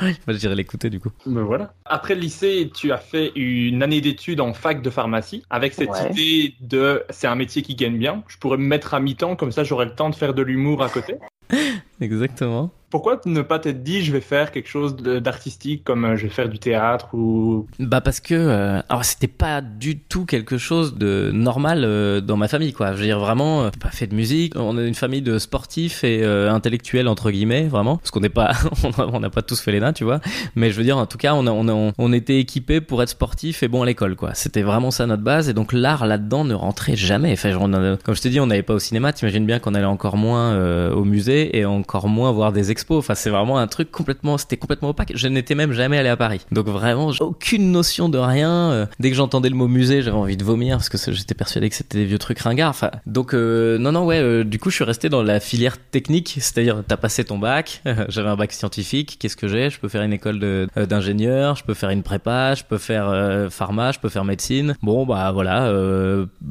je 0.28 0.32
dirais 0.36 0.54
l'écouter 0.54 0.90
du 0.90 1.00
coup. 1.00 1.10
Mais 1.26 1.42
voilà. 1.42 1.74
Après 1.84 2.14
le 2.14 2.20
lycée, 2.20 2.70
tu 2.74 2.92
as 2.92 2.98
fait 2.98 3.32
une 3.36 3.82
année 3.82 4.00
d'études 4.00 4.40
en 4.40 4.52
fac 4.54 4.82
de 4.82 4.90
pharmacie 4.90 5.42
avec 5.50 5.74
cette 5.74 5.90
Ouais. 5.90 6.10
idée 6.10 6.54
de 6.60 7.04
c'est 7.10 7.26
un 7.26 7.34
métier 7.36 7.62
qui 7.62 7.74
gagne 7.74 7.98
bien. 7.98 8.22
Je 8.28 8.36
pourrais 8.38 8.56
me 8.58 8.64
mettre 8.66 8.94
à 8.94 9.00
mi-temps 9.00 9.36
comme 9.36 9.52
ça 9.52 9.64
j'aurais 9.64 9.86
le 9.86 9.94
temps 9.94 10.10
de 10.10 10.14
faire 10.14 10.34
de 10.34 10.42
l'humour 10.42 10.82
à 10.82 10.88
côté. 10.88 11.16
Exactement. 12.00 12.70
Pourquoi 12.90 13.20
ne 13.24 13.42
pas 13.42 13.58
t'être 13.60 13.82
dit 13.84 14.02
je 14.04 14.10
vais 14.12 14.20
faire 14.20 14.50
quelque 14.50 14.68
chose 14.68 14.96
d'artistique 14.96 15.84
comme 15.84 16.04
euh, 16.04 16.16
je 16.16 16.24
vais 16.24 16.28
faire 16.28 16.48
du 16.48 16.58
théâtre 16.58 17.14
ou? 17.14 17.66
Bah 17.78 18.00
parce 18.00 18.18
que 18.20 18.34
euh, 18.34 18.80
alors 18.88 19.04
c'était 19.04 19.28
pas 19.28 19.60
du 19.60 19.98
tout 20.00 20.24
quelque 20.26 20.58
chose 20.58 20.96
de 20.96 21.30
normal 21.32 21.84
euh, 21.84 22.20
dans 22.20 22.36
ma 22.36 22.48
famille 22.48 22.72
quoi. 22.72 22.92
Je 22.92 22.98
veux 22.98 23.04
dire 23.04 23.20
vraiment 23.20 23.62
euh, 23.62 23.70
pas 23.80 23.90
fait 23.90 24.06
de 24.08 24.14
musique. 24.14 24.54
On 24.56 24.76
est 24.76 24.88
une 24.88 24.94
famille 24.94 25.22
de 25.22 25.38
sportifs 25.38 26.02
et 26.04 26.22
euh, 26.24 26.50
intellectuels 26.50 27.06
entre 27.06 27.30
guillemets 27.30 27.68
vraiment 27.68 27.96
parce 27.98 28.10
qu'on 28.10 28.20
n'est 28.20 28.28
pas 28.28 28.50
on 28.98 29.20
n'a 29.20 29.30
pas 29.30 29.42
tous 29.42 29.60
fait 29.60 29.70
l'ENA 29.72 29.92
tu 29.92 30.02
vois. 30.04 30.20
Mais 30.56 30.70
je 30.70 30.76
veux 30.76 30.84
dire 30.84 30.98
en 30.98 31.06
tout 31.06 31.18
cas 31.18 31.34
on 31.34 31.46
a, 31.46 31.50
on 31.52 31.68
a- 31.68 31.92
on 31.96 32.12
était 32.12 32.38
équipés 32.40 32.80
pour 32.80 33.02
être 33.02 33.10
sportifs 33.10 33.62
et 33.62 33.68
bon 33.68 33.82
à 33.82 33.86
l'école 33.86 34.16
quoi. 34.16 34.34
C'était 34.34 34.62
vraiment 34.62 34.90
ça 34.90 35.06
notre 35.06 35.22
base 35.22 35.48
et 35.48 35.54
donc 35.54 35.72
l'art 35.72 36.06
là-dedans 36.06 36.44
ne 36.44 36.54
rentrait 36.54 36.96
jamais. 36.96 37.32
Enfin 37.34 37.50
a- 37.50 37.96
comme 38.04 38.14
je 38.16 38.20
t'ai 38.20 38.30
dit 38.30 38.40
on 38.40 38.46
n'allait 38.46 38.62
pas 38.64 38.74
au 38.74 38.78
cinéma. 38.80 39.12
T'imagines 39.12 39.46
bien 39.46 39.60
qu'on 39.60 39.74
allait 39.74 39.84
encore 39.86 40.16
moins 40.16 40.54
euh, 40.54 40.92
au 40.92 41.04
musée 41.04 41.56
et 41.56 41.64
encore 41.64 42.08
moins 42.08 42.32
voir 42.32 42.52
des 42.52 42.72
expos. 42.80 42.98
Enfin 42.98 43.14
c'est 43.14 43.30
vraiment 43.30 43.58
un 43.58 43.66
truc 43.66 43.90
complètement 43.90 44.38
c'était 44.38 44.56
complètement 44.56 44.90
opaque. 44.90 45.12
Je 45.14 45.28
n'étais 45.28 45.54
même 45.54 45.72
jamais 45.72 45.98
allé 45.98 46.08
à 46.08 46.16
Paris. 46.16 46.40
Donc 46.50 46.66
vraiment 46.66 47.10
aucune 47.20 47.70
notion 47.70 48.08
de 48.08 48.18
rien. 48.18 48.50
Euh, 48.50 48.86
dès 48.98 49.10
que 49.10 49.16
j'entendais 49.16 49.48
le 49.48 49.54
mot 49.54 49.68
musée 49.68 50.02
j'avais 50.02 50.16
envie 50.16 50.36
de 50.36 50.44
vomir 50.44 50.78
parce 50.78 50.88
que 50.88 51.12
j'étais 51.12 51.34
persuadé 51.34 51.68
que 51.68 51.74
c'était 51.74 51.98
des 51.98 52.04
vieux 52.04 52.18
trucs 52.18 52.38
ringards. 52.40 52.70
Enfin 52.70 52.90
donc 53.06 53.34
euh, 53.34 53.78
non 53.78 53.92
non 53.92 54.04
ouais 54.04 54.20
euh, 54.20 54.44
du 54.44 54.58
coup 54.58 54.70
je 54.70 54.76
suis 54.76 54.84
resté 54.84 55.08
dans 55.08 55.22
la 55.22 55.40
filière 55.40 55.76
technique. 55.78 56.36
C'est-à-dire 56.40 56.82
t'as 56.86 56.96
passé 56.96 57.24
ton 57.24 57.38
bac. 57.38 57.82
j'avais 58.08 58.28
un 58.28 58.36
bac 58.36 58.52
scientifique. 58.52 59.18
Qu'est-ce 59.20 59.36
que 59.36 59.48
j'ai? 59.48 59.70
Je 59.70 59.78
peux 59.78 59.88
faire 59.88 60.02
une 60.02 60.12
école 60.12 60.40
d'ingénieur. 60.88 61.56
Je 61.56 61.64
peux 61.64 61.74
faire 61.74 61.90
une 61.90 62.02
prépa. 62.02 62.54
Je 62.54 62.64
peux 62.64 62.78
faire 62.78 63.08
euh, 63.08 63.50
pharma. 63.50 63.92
Je 63.92 63.98
peux 63.98 64.08
faire 64.08 64.24
médecine. 64.24 64.76
Bon 64.82 65.04
bah 65.06 65.30
voilà 65.32 65.70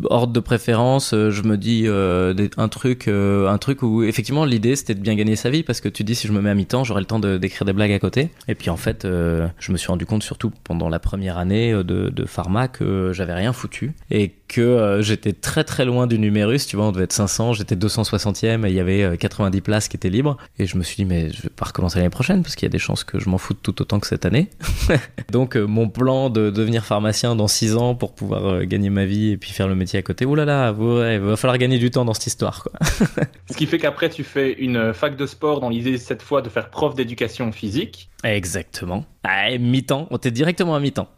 ordre 0.10 0.34
de 0.34 0.39
préférence. 0.39 1.12
je 1.12 1.42
me 1.44 1.58
dis 1.58 1.88
un 1.88 2.68
truc 2.68 3.08
un 3.08 3.58
truc 3.58 3.84
où 3.84 4.04
effectivement 4.04 4.46
l'idée 4.46 4.76
c'était 4.76 4.96
de 4.96 5.02
bien 5.02 5.15
gagner 5.15 5.36
sa 5.36 5.50
vie 5.50 5.63
parce 5.63 5.82
que 5.82 5.89
tu 5.89 6.04
dis 6.04 6.15
si 6.20 6.28
je 6.28 6.34
me 6.34 6.42
mets 6.42 6.50
à 6.50 6.56
mi-temps 6.56 6.84
j'aurai 6.84 7.02
le 7.02 7.06
temps 7.06 7.20
d'écrire 7.20 7.66
des 7.66 7.74
blagues 7.74 7.94
à 7.94 8.00
côté. 8.00 8.30
Et 8.48 8.56
puis 8.56 8.70
en 8.70 8.78
fait 8.78 9.06
euh, 9.06 9.48
je 9.60 9.72
me 9.72 9.78
suis 9.78 9.88
rendu 9.88 10.06
compte 10.06 10.24
surtout 10.24 10.52
pendant 10.64 10.90
la 10.90 11.00
première 11.00 11.38
année 11.38 11.72
euh, 11.72 11.84
de, 11.84 12.10
de 12.10 12.26
pharma 12.26 12.68
que 12.68 13.12
j'avais 13.14 13.34
rien 13.34 13.54
foutu 13.54 13.94
et 14.12 14.34
que 14.50 14.60
euh, 14.60 15.02
j'étais 15.02 15.32
très 15.32 15.64
très 15.64 15.86
loin 15.86 16.08
du 16.08 16.20
numérus. 16.20 16.68
Tu 16.68 16.76
vois 16.76 16.88
on 16.88 16.92
devait 16.92 17.06
être 17.06 17.14
500, 17.14 17.54
j'étais 17.54 17.76
260e 17.76 18.66
et 18.66 18.70
il 18.70 18.76
y 18.76 18.80
avait 18.82 19.04
euh, 19.04 19.16
90 19.16 19.62
places 19.62 19.88
qui 19.88 19.96
étaient 19.96 20.10
libres. 20.10 20.36
Et 20.58 20.66
je 20.66 20.78
me 20.78 20.84
suis 20.84 20.98
dit 20.98 21.06
mais 21.06 21.32
je 21.32 21.44
vais 21.44 21.50
pas 21.50 21.66
recommencer 21.66 22.00
l'année 22.00 22.10
prochaine 22.10 22.44
parce 22.44 22.56
qu'il 22.56 22.66
y 22.66 22.70
a 22.70 22.72
des 22.72 22.80
chances 22.80 23.06
que 23.06 23.20
je 23.20 23.30
m'en 23.30 23.38
foute 23.38 23.60
tout 23.64 23.82
autant 23.82 24.00
que 24.00 24.08
cette 24.08 24.26
année. 24.26 24.50
Donc 25.32 25.56
euh, 25.56 25.66
mon 25.66 25.88
plan 25.88 26.30
de 26.30 26.50
devenir 26.50 26.84
pharmacien 26.84 27.36
dans 27.36 27.48
6 27.48 27.76
ans 27.78 27.96
pour 27.96 28.14
pouvoir 28.14 28.46
euh, 28.46 28.66
gagner 28.66 28.90
ma 28.90 29.06
vie 29.06 29.32
et 29.32 29.38
puis 29.38 29.52
faire 29.52 29.68
le 29.68 29.76
métier 29.76 30.00
à 30.00 30.02
côté, 30.02 30.26
oulala, 30.26 30.72
là 30.72 30.72
là, 30.72 30.74
ouais, 30.74 31.16
il 31.16 31.22
va 31.22 31.38
falloir 31.38 31.58
gagner 31.58 31.78
du 31.78 31.92
temps 31.92 32.04
dans 32.04 32.14
cette 32.14 32.28
histoire. 32.28 32.64
Quoi. 32.64 32.74
Ce 33.50 33.56
qui 33.56 33.68
fait 33.68 33.78
qu'après 33.78 34.10
tu 34.10 34.24
fais 34.24 34.54
une 34.54 34.94
fac 34.94 35.16
de 35.16 35.26
sport 35.26 35.62
dans 35.62 35.70
l'idée 35.70 35.98
cette 35.98 36.24
fois 36.24 36.42
de 36.42 36.50
faire 36.50 36.70
prof 36.70 36.96
d'éducation 36.96 37.52
physique. 37.52 38.10
Exactement. 38.24 39.06
Ah, 39.24 39.58
mi-temps, 39.58 40.08
on 40.12 40.18
t'est 40.18 40.32
directement 40.32 40.76
à 40.76 40.80
mi-temps. 40.80 41.10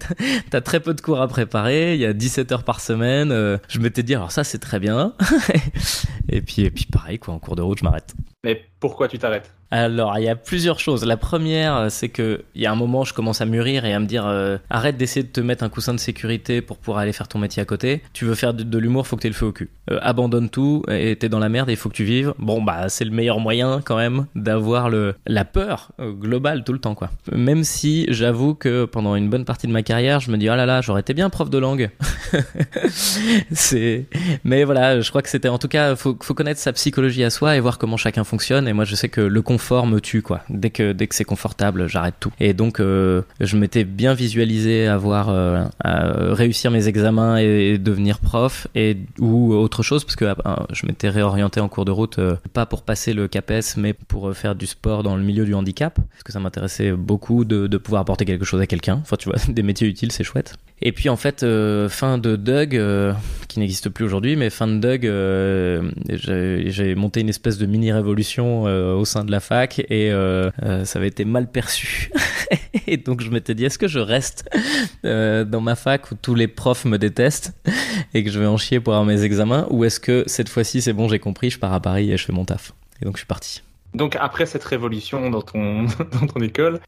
T'as 0.50 0.60
très 0.60 0.80
peu 0.80 0.94
de 0.94 1.00
cours 1.00 1.20
à 1.20 1.28
préparer, 1.28 1.94
il 1.94 2.00
y 2.00 2.06
a 2.06 2.12
17 2.12 2.50
heures 2.52 2.64
par 2.64 2.77
semaine. 2.80 3.32
euh, 3.32 3.58
je 3.68 3.78
m'étais 3.78 4.02
dit, 4.02 4.14
alors 4.14 4.32
ça 4.32 4.44
c'est 4.44 4.58
très 4.58 4.78
bien. 4.80 5.14
et, 6.28 6.40
puis, 6.42 6.62
et 6.62 6.70
puis 6.70 6.86
pareil, 6.86 7.18
quoi, 7.18 7.34
en 7.34 7.38
cours 7.38 7.56
de 7.56 7.62
route, 7.62 7.78
je 7.78 7.84
m'arrête. 7.84 8.14
Mais 8.44 8.62
pourquoi 8.80 9.08
tu 9.08 9.18
t'arrêtes? 9.18 9.50
Alors, 9.70 10.18
il 10.18 10.24
y 10.24 10.28
a 10.28 10.36
plusieurs 10.36 10.80
choses. 10.80 11.04
La 11.04 11.18
première, 11.18 11.76
euh, 11.76 11.88
c'est 11.90 12.08
que 12.08 12.42
il 12.54 12.62
y 12.62 12.66
a 12.66 12.72
un 12.72 12.76
moment, 12.76 13.04
je 13.04 13.12
commence 13.12 13.42
à 13.42 13.44
mûrir 13.44 13.84
et 13.84 13.92
à 13.92 13.98
me 13.98 14.06
dire 14.06 14.26
euh, 14.26 14.56
arrête 14.70 14.96
d'essayer 14.96 15.22
de 15.22 15.28
te 15.28 15.40
mettre 15.40 15.62
un 15.62 15.68
coussin 15.68 15.92
de 15.92 15.98
sécurité 15.98 16.62
pour 16.62 16.78
pouvoir 16.78 17.00
aller 17.00 17.12
faire 17.12 17.28
ton 17.28 17.38
métier 17.38 17.60
à 17.60 17.66
côté. 17.66 18.02
Tu 18.14 18.24
veux 18.24 18.34
faire 18.34 18.54
de, 18.54 18.78
l'humour, 18.78 19.06
faut 19.06 19.16
que 19.16 19.22
t'aies 19.22 19.28
le 19.28 19.34
feu 19.34 19.46
au 19.46 19.52
cul. 19.52 19.68
Euh, 19.90 19.98
abandonne 20.00 20.48
tout 20.48 20.84
et 20.88 21.16
t'es 21.16 21.28
dans 21.28 21.38
la 21.38 21.50
merde 21.50 21.68
et 21.68 21.72
il 21.72 21.76
faut 21.76 21.90
que 21.90 21.94
tu 21.94 22.04
vives. 22.04 22.32
Bon, 22.38 22.62
bah, 22.62 22.88
c'est 22.88 23.04
le 23.04 23.10
meilleur 23.10 23.40
moyen 23.40 23.82
quand 23.84 23.96
même 23.96 24.26
d'avoir 24.34 24.88
le 24.88 25.14
la 25.26 25.44
peur 25.44 25.90
globale 26.00 26.64
tout 26.64 26.72
le 26.72 26.78
temps, 26.78 26.94
quoi. 26.94 27.10
Même 27.32 27.62
si 27.62 28.06
j'avoue 28.08 28.54
que 28.54 28.86
pendant 28.86 29.16
une 29.16 29.28
bonne 29.28 29.44
partie 29.44 29.66
de 29.66 29.72
ma 29.72 29.82
carrière, 29.82 30.20
je 30.20 30.30
me 30.30 30.38
dis 30.38 30.48
oh 30.48 30.56
là 30.56 30.64
là, 30.64 30.80
j'aurais 30.80 31.00
été 31.00 31.12
bien 31.12 31.28
prof 31.28 31.50
de 31.50 31.58
langue. 31.58 31.90
mais 34.44 34.64
voilà, 34.64 35.00
je 35.00 35.10
crois 35.10 35.20
que 35.20 35.28
c'était 35.28 35.48
en 35.48 35.58
tout 35.58 35.68
cas, 35.68 35.94
faut, 35.94 36.16
faut 36.22 36.34
connaître 36.34 36.60
sa 36.60 36.72
psychologie 36.72 37.24
à 37.24 37.30
soi 37.30 37.56
et 37.56 37.60
voir 37.60 37.76
comment 37.76 37.98
chacun 37.98 38.24
fonctionne. 38.24 38.66
Et 38.66 38.72
moi, 38.72 38.84
je 38.84 38.94
sais 38.94 39.08
que 39.08 39.20
le 39.20 39.42
me 39.86 40.00
tue, 40.00 40.22
quoi. 40.22 40.40
Dès 40.48 40.70
que 40.70 40.92
dès 40.92 41.06
que 41.06 41.14
c'est 41.14 41.24
confortable, 41.24 41.88
j'arrête 41.88 42.14
tout. 42.20 42.32
Et 42.40 42.54
donc, 42.54 42.80
euh, 42.80 43.22
je 43.40 43.56
m'étais 43.56 43.84
bien 43.84 44.14
visualisé 44.14 44.86
avoir 44.86 45.28
euh, 45.28 45.64
à 45.80 46.34
réussir 46.34 46.70
mes 46.70 46.88
examens 46.88 47.36
et, 47.38 47.78
devenir 47.78 48.18
prof 48.18 48.66
et 48.74 48.96
ou 49.18 49.54
autre 49.54 49.82
chose, 49.82 50.04
parce 50.04 50.16
que 50.16 50.24
euh, 50.24 50.34
je 50.72 50.86
m'étais 50.86 51.08
réorienté 51.08 51.60
en 51.60 51.68
cours 51.68 51.84
de 51.84 51.90
route, 51.90 52.18
euh, 52.18 52.36
pas 52.52 52.66
pour 52.66 52.82
passer 52.82 53.12
le 53.12 53.28
CAPES, 53.28 53.76
mais 53.76 53.92
pour 53.92 54.28
euh, 54.28 54.34
faire 54.34 54.54
du 54.54 54.66
sport 54.66 55.02
dans 55.02 55.16
le 55.16 55.22
milieu 55.22 55.44
du 55.44 55.54
handicap, 55.54 55.94
parce 55.94 56.22
que 56.22 56.32
ça 56.32 56.40
m'intéressait 56.40 56.92
beaucoup 56.92 57.44
de, 57.44 57.66
de 57.66 57.78
pouvoir 57.78 58.02
apporter 58.02 58.24
quelque 58.24 58.44
chose 58.44 58.60
à 58.60 58.66
quelqu'un. 58.66 58.98
Enfin, 59.02 59.16
tu 59.16 59.28
vois, 59.28 59.38
des 59.48 59.62
métiers 59.62 59.88
utiles, 59.88 60.12
c'est 60.12 60.24
chouette. 60.24 60.56
Et 60.80 60.92
puis 60.92 61.08
en 61.08 61.16
fait, 61.16 61.42
euh, 61.42 61.88
fin 61.88 62.18
de 62.18 62.36
Doug, 62.36 62.76
euh, 62.76 63.12
qui 63.48 63.58
n'existe 63.58 63.88
plus 63.88 64.04
aujourd'hui, 64.04 64.36
mais 64.36 64.48
fin 64.50 64.68
de 64.68 64.78
Doug, 64.78 65.06
euh, 65.06 65.90
j'ai 66.08 66.94
monté 66.94 67.20
une 67.20 67.28
espèce 67.28 67.58
de 67.58 67.66
mini 67.66 67.90
révolution 67.90 68.66
euh, 68.66 68.94
au 68.94 69.04
sein 69.04 69.24
de 69.24 69.30
la 69.30 69.40
fac 69.40 69.80
et 69.90 70.10
ça 70.84 70.98
avait 70.98 71.08
été 71.08 71.24
mal 71.24 71.50
perçu. 71.50 72.12
et 72.86 72.96
donc 72.96 73.22
je 73.22 73.30
m'étais 73.30 73.54
dit, 73.54 73.64
est-ce 73.64 73.78
que 73.78 73.88
je 73.88 73.98
reste 73.98 74.48
dans 75.02 75.60
ma 75.60 75.74
fac 75.74 76.10
où 76.12 76.14
tous 76.14 76.34
les 76.34 76.48
profs 76.48 76.84
me 76.84 76.98
détestent 76.98 77.54
et 78.14 78.22
que 78.22 78.30
je 78.30 78.38
vais 78.38 78.46
en 78.46 78.56
chier 78.56 78.80
pour 78.80 78.94
avoir 78.94 79.06
mes 79.06 79.24
examens, 79.24 79.66
ou 79.70 79.84
est-ce 79.84 80.00
que 80.00 80.24
cette 80.26 80.48
fois-ci 80.48 80.80
c'est 80.80 80.92
bon, 80.92 81.08
j'ai 81.08 81.18
compris, 81.18 81.50
je 81.50 81.58
pars 81.58 81.72
à 81.72 81.80
Paris 81.80 82.12
et 82.12 82.16
je 82.16 82.24
fais 82.24 82.32
mon 82.32 82.44
taf. 82.44 82.72
Et 83.02 83.04
donc 83.04 83.16
je 83.16 83.20
suis 83.20 83.26
parti. 83.26 83.62
Donc 83.94 84.16
après 84.20 84.46
cette 84.46 84.64
révolution 84.64 85.30
dans 85.30 85.42
ton, 85.42 85.84
dans 86.20 86.26
ton 86.26 86.40
école, 86.40 86.80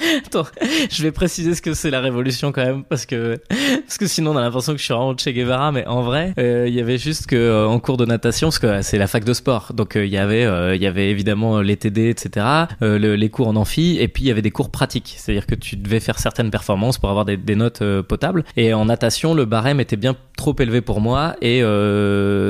Attends, 0.26 0.46
je 0.90 1.02
vais 1.02 1.12
préciser 1.12 1.54
ce 1.54 1.62
que 1.62 1.74
c'est 1.74 1.90
la 1.90 2.00
révolution 2.00 2.52
quand 2.52 2.64
même 2.64 2.84
parce 2.84 3.06
que 3.06 3.38
parce 3.86 3.98
que 3.98 4.06
sinon 4.06 4.32
on 4.32 4.36
a 4.36 4.40
l'impression 4.40 4.72
que 4.72 4.78
je 4.78 4.84
suis 4.84 4.94
vraiment 4.94 5.16
Che 5.16 5.28
Guevara 5.28 5.72
mais 5.72 5.86
en 5.86 6.02
vrai 6.02 6.34
euh, 6.38 6.64
il 6.68 6.74
y 6.74 6.80
avait 6.80 6.98
juste 6.98 7.26
que 7.26 7.36
euh, 7.36 7.66
en 7.66 7.78
cours 7.80 7.96
de 7.96 8.04
natation 8.04 8.48
parce 8.48 8.58
que 8.58 8.66
euh, 8.66 8.82
c'est 8.82 8.98
la 8.98 9.06
fac 9.06 9.24
de 9.24 9.32
sport 9.32 9.72
donc 9.74 9.94
il 9.96 10.06
y 10.06 10.18
avait 10.18 10.42
il 10.76 10.82
y 10.82 10.86
avait 10.86 11.10
évidemment 11.10 11.60
les 11.60 11.76
TD 11.76 12.08
etc 12.10 12.46
le- 12.80 13.14
les 13.16 13.30
cours 13.30 13.48
en 13.48 13.56
amphi 13.56 13.96
et 14.00 14.08
puis 14.08 14.24
il 14.24 14.26
y 14.26 14.30
avait 14.30 14.42
des 14.42 14.50
cours 14.50 14.70
pratiques. 14.70 15.14
C'est-à-dire 15.16 15.46
que 15.46 15.54
tu 15.54 15.76
devais 15.76 16.00
faire 16.00 16.18
certaines 16.18 16.50
performances 16.50 16.98
pour 16.98 17.08
avoir 17.10 17.24
des, 17.24 17.36
des 17.36 17.54
notes 17.54 17.82
potables. 18.08 18.44
Et 18.56 18.74
en 18.74 18.84
natation 18.86 19.34
le 19.34 19.44
barème 19.44 19.80
était 19.80 19.96
bien 19.96 20.16
trop 20.36 20.54
élevé 20.58 20.80
pour 20.80 21.00
moi 21.00 21.36
et 21.40 21.60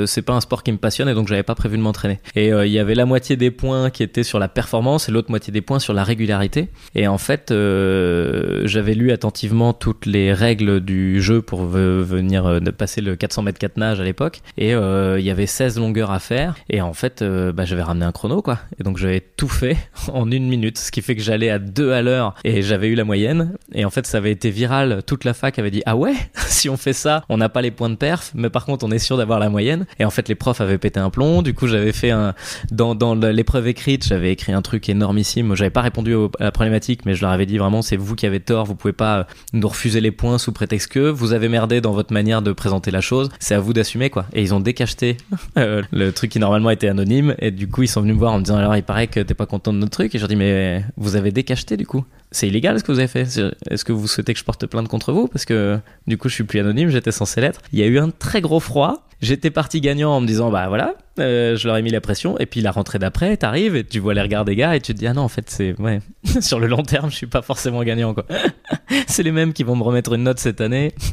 c'est 0.06 0.22
pas 0.22 0.32
un 0.34 0.40
sport 0.40 0.62
qui 0.62 0.72
me 0.72 0.78
passionne 0.78 1.08
et 1.08 1.14
donc 1.14 1.28
j'avais 1.28 1.42
pas 1.42 1.54
prévu 1.54 1.76
de 1.76 1.82
m'entraîner. 1.82 2.20
Et 2.34 2.48
il 2.48 2.68
y 2.72 2.78
avait 2.78 2.94
la 2.94 3.06
moitié 3.06 3.36
des 3.36 3.50
points 3.50 3.90
qui 3.90 4.02
étaient 4.02 4.22
sur 4.22 4.38
la 4.38 4.48
performance 4.48 5.08
et 5.08 5.12
l'autre 5.12 5.30
moitié 5.30 5.52
des 5.52 5.60
points 5.60 5.78
sur 5.78 5.92
la 5.94 6.04
régularité. 6.04 6.68
Et 6.94 7.06
en 7.06 7.18
fait 7.18 7.35
euh, 7.50 8.62
j'avais 8.64 8.94
lu 8.94 9.12
attentivement 9.12 9.72
toutes 9.72 10.06
les 10.06 10.32
règles 10.32 10.80
du 10.80 11.20
jeu 11.20 11.42
pour 11.42 11.64
ve- 11.64 12.02
venir 12.02 12.46
euh, 12.46 12.60
passer 12.76 13.00
le 13.00 13.16
400 13.16 13.42
mètres 13.42 13.58
4 13.58 13.76
nages 13.76 14.00
à 14.00 14.04
l'époque. 14.04 14.40
Et 14.58 14.74
euh, 14.74 15.18
il 15.18 15.24
y 15.24 15.30
avait 15.30 15.46
16 15.46 15.78
longueurs 15.78 16.10
à 16.10 16.18
faire. 16.18 16.54
Et 16.70 16.80
en 16.80 16.92
fait 16.94 17.22
bah, 17.22 17.64
j'avais 17.64 17.82
ramené 17.82 18.04
un 18.06 18.12
chrono 18.12 18.42
quoi. 18.42 18.58
Et 18.78 18.82
donc 18.82 18.98
j'avais 18.98 19.20
tout 19.20 19.48
fait 19.48 19.76
en 20.12 20.30
une 20.30 20.48
minute. 20.48 20.78
Ce 20.78 20.90
qui 20.90 21.02
fait 21.02 21.16
que 21.16 21.22
j'allais 21.22 21.50
à 21.50 21.58
2 21.58 21.92
à 21.92 22.02
l'heure 22.02 22.34
et 22.44 22.62
j'avais 22.62 22.88
eu 22.88 22.94
la 22.94 23.04
moyenne. 23.04 23.52
Et 23.74 23.84
en 23.84 23.90
fait 23.90 24.06
ça 24.06 24.18
avait 24.18 24.32
été 24.32 24.50
viral. 24.50 25.02
Toute 25.06 25.24
la 25.24 25.34
fac 25.34 25.58
avait 25.58 25.70
dit 25.70 25.82
ah 25.86 25.96
ouais? 25.96 26.14
Si 26.46 26.68
on 26.70 26.76
fait 26.76 26.92
ça 26.94 27.22
on 27.28 27.36
n'a 27.36 27.48
pas 27.48 27.60
les 27.62 27.70
points 27.70 27.90
de 27.90 27.96
perf. 27.96 28.32
Mais 28.34 28.50
par 28.50 28.64
contre 28.64 28.84
on 28.86 28.90
est 28.90 28.98
sûr 28.98 29.16
d'avoir 29.16 29.38
la 29.38 29.48
moyenne 29.50 29.86
et 29.98 30.04
en 30.04 30.10
fait 30.10 30.28
les 30.28 30.34
profs 30.34 30.60
avaient 30.60 30.78
pété 30.78 31.00
un 31.00 31.10
plomb. 31.10 31.42
Du 31.42 31.54
coup 31.54 31.66
j'avais 31.66 31.92
fait 31.92 32.10
un 32.10 32.34
dans, 32.70 32.94
dans 32.94 33.14
l'épreuve 33.14 33.66
écrite 33.68 34.06
j'avais 34.06 34.32
écrit 34.32 34.52
un 34.52 34.62
truc 34.62 34.88
énormissime. 34.88 35.54
J'avais 35.54 35.70
pas 35.70 35.82
répondu 35.82 36.14
à 36.14 36.44
la 36.44 36.52
problématique 36.52 37.04
mais 37.04 37.14
je 37.14 37.25
leur 37.26 37.32
avais 37.32 37.46
dit 37.46 37.58
vraiment 37.58 37.82
c'est 37.82 37.96
vous 37.96 38.14
qui 38.14 38.26
avez 38.26 38.40
tort 38.40 38.64
vous 38.64 38.74
pouvez 38.74 38.92
pas 38.92 39.18
euh, 39.18 39.24
nous 39.52 39.68
refuser 39.68 40.00
les 40.00 40.10
points 40.10 40.38
sous 40.38 40.52
prétexte 40.52 40.90
que 40.90 41.10
vous 41.10 41.32
avez 41.32 41.48
merdé 41.48 41.80
dans 41.80 41.92
votre 41.92 42.12
manière 42.12 42.42
de 42.42 42.52
présenter 42.52 42.90
la 42.90 43.00
chose. 43.00 43.28
C'est 43.38 43.54
à 43.54 43.60
vous 43.60 43.72
d'assumer 43.72 44.10
quoi. 44.10 44.26
Et 44.32 44.42
ils 44.42 44.54
ont 44.54 44.60
décacheté 44.60 45.16
euh, 45.58 45.82
le 45.92 46.12
truc 46.12 46.30
qui 46.30 46.38
normalement 46.38 46.70
était 46.70 46.88
anonyme. 46.88 47.34
Et 47.38 47.50
du 47.50 47.68
coup 47.68 47.82
ils 47.82 47.88
sont 47.88 48.00
venus 48.00 48.14
me 48.14 48.18
voir 48.18 48.32
en 48.32 48.38
me 48.38 48.44
disant 48.44 48.56
alors 48.56 48.76
il 48.76 48.82
paraît 48.82 49.06
que 49.06 49.20
t'es 49.20 49.34
pas 49.34 49.46
content 49.46 49.72
de 49.72 49.78
notre 49.78 49.92
truc. 49.92 50.14
Et 50.14 50.18
je 50.18 50.22
leur 50.22 50.28
dis 50.28 50.36
mais 50.36 50.84
vous 50.96 51.16
avez 51.16 51.30
décacheté 51.30 51.76
du 51.76 51.86
coup. 51.86 52.04
C'est 52.30 52.48
illégal 52.48 52.78
ce 52.78 52.84
que 52.84 52.92
vous 52.92 52.98
avez 52.98 53.08
fait. 53.08 53.22
Est-ce 53.70 53.84
que 53.84 53.92
vous 53.92 54.06
souhaitez 54.08 54.32
que 54.32 54.38
je 54.38 54.44
porte 54.44 54.66
plainte 54.66 54.88
contre 54.88 55.12
vous? 55.12 55.28
Parce 55.28 55.44
que 55.44 55.78
du 56.06 56.18
coup 56.18 56.28
je 56.28 56.34
suis 56.34 56.44
plus 56.44 56.60
anonyme 56.60 56.90
j'étais 56.90 57.12
censé 57.12 57.40
l'être. 57.40 57.60
Il 57.72 57.78
y 57.78 57.82
a 57.82 57.86
eu 57.86 57.98
un 57.98 58.10
très 58.10 58.40
gros 58.40 58.60
froid 58.60 59.06
j'étais 59.20 59.50
parti 59.50 59.80
gagnant 59.80 60.12
en 60.12 60.20
me 60.20 60.26
disant 60.26 60.50
bah 60.50 60.68
voilà 60.68 60.94
euh, 61.18 61.56
je 61.56 61.66
leur 61.66 61.76
ai 61.76 61.82
mis 61.82 61.90
la 61.90 62.00
pression 62.00 62.38
et 62.38 62.46
puis 62.46 62.60
la 62.60 62.70
rentrée 62.70 62.98
d'après 62.98 63.36
t'arrives 63.36 63.76
et 63.76 63.84
tu 63.84 63.98
vois 63.98 64.14
les 64.14 64.20
regards 64.22 64.44
des 64.44 64.56
gars 64.56 64.76
et 64.76 64.80
tu 64.80 64.92
te 64.94 64.98
dis 64.98 65.06
ah 65.06 65.14
non 65.14 65.22
en 65.22 65.28
fait 65.28 65.48
c'est 65.48 65.78
ouais 65.80 66.00
sur 66.40 66.58
le 66.58 66.66
long 66.66 66.82
terme 66.82 67.10
je 67.10 67.16
suis 67.16 67.26
pas 67.26 67.42
forcément 67.42 67.82
gagnant 67.82 68.14
quoi 68.14 68.26
c'est 69.06 69.22
les 69.22 69.32
mêmes 69.32 69.52
qui 69.52 69.62
vont 69.62 69.76
me 69.76 69.82
remettre 69.82 70.12
une 70.14 70.24
note 70.24 70.38
cette 70.38 70.60
année 70.60 70.94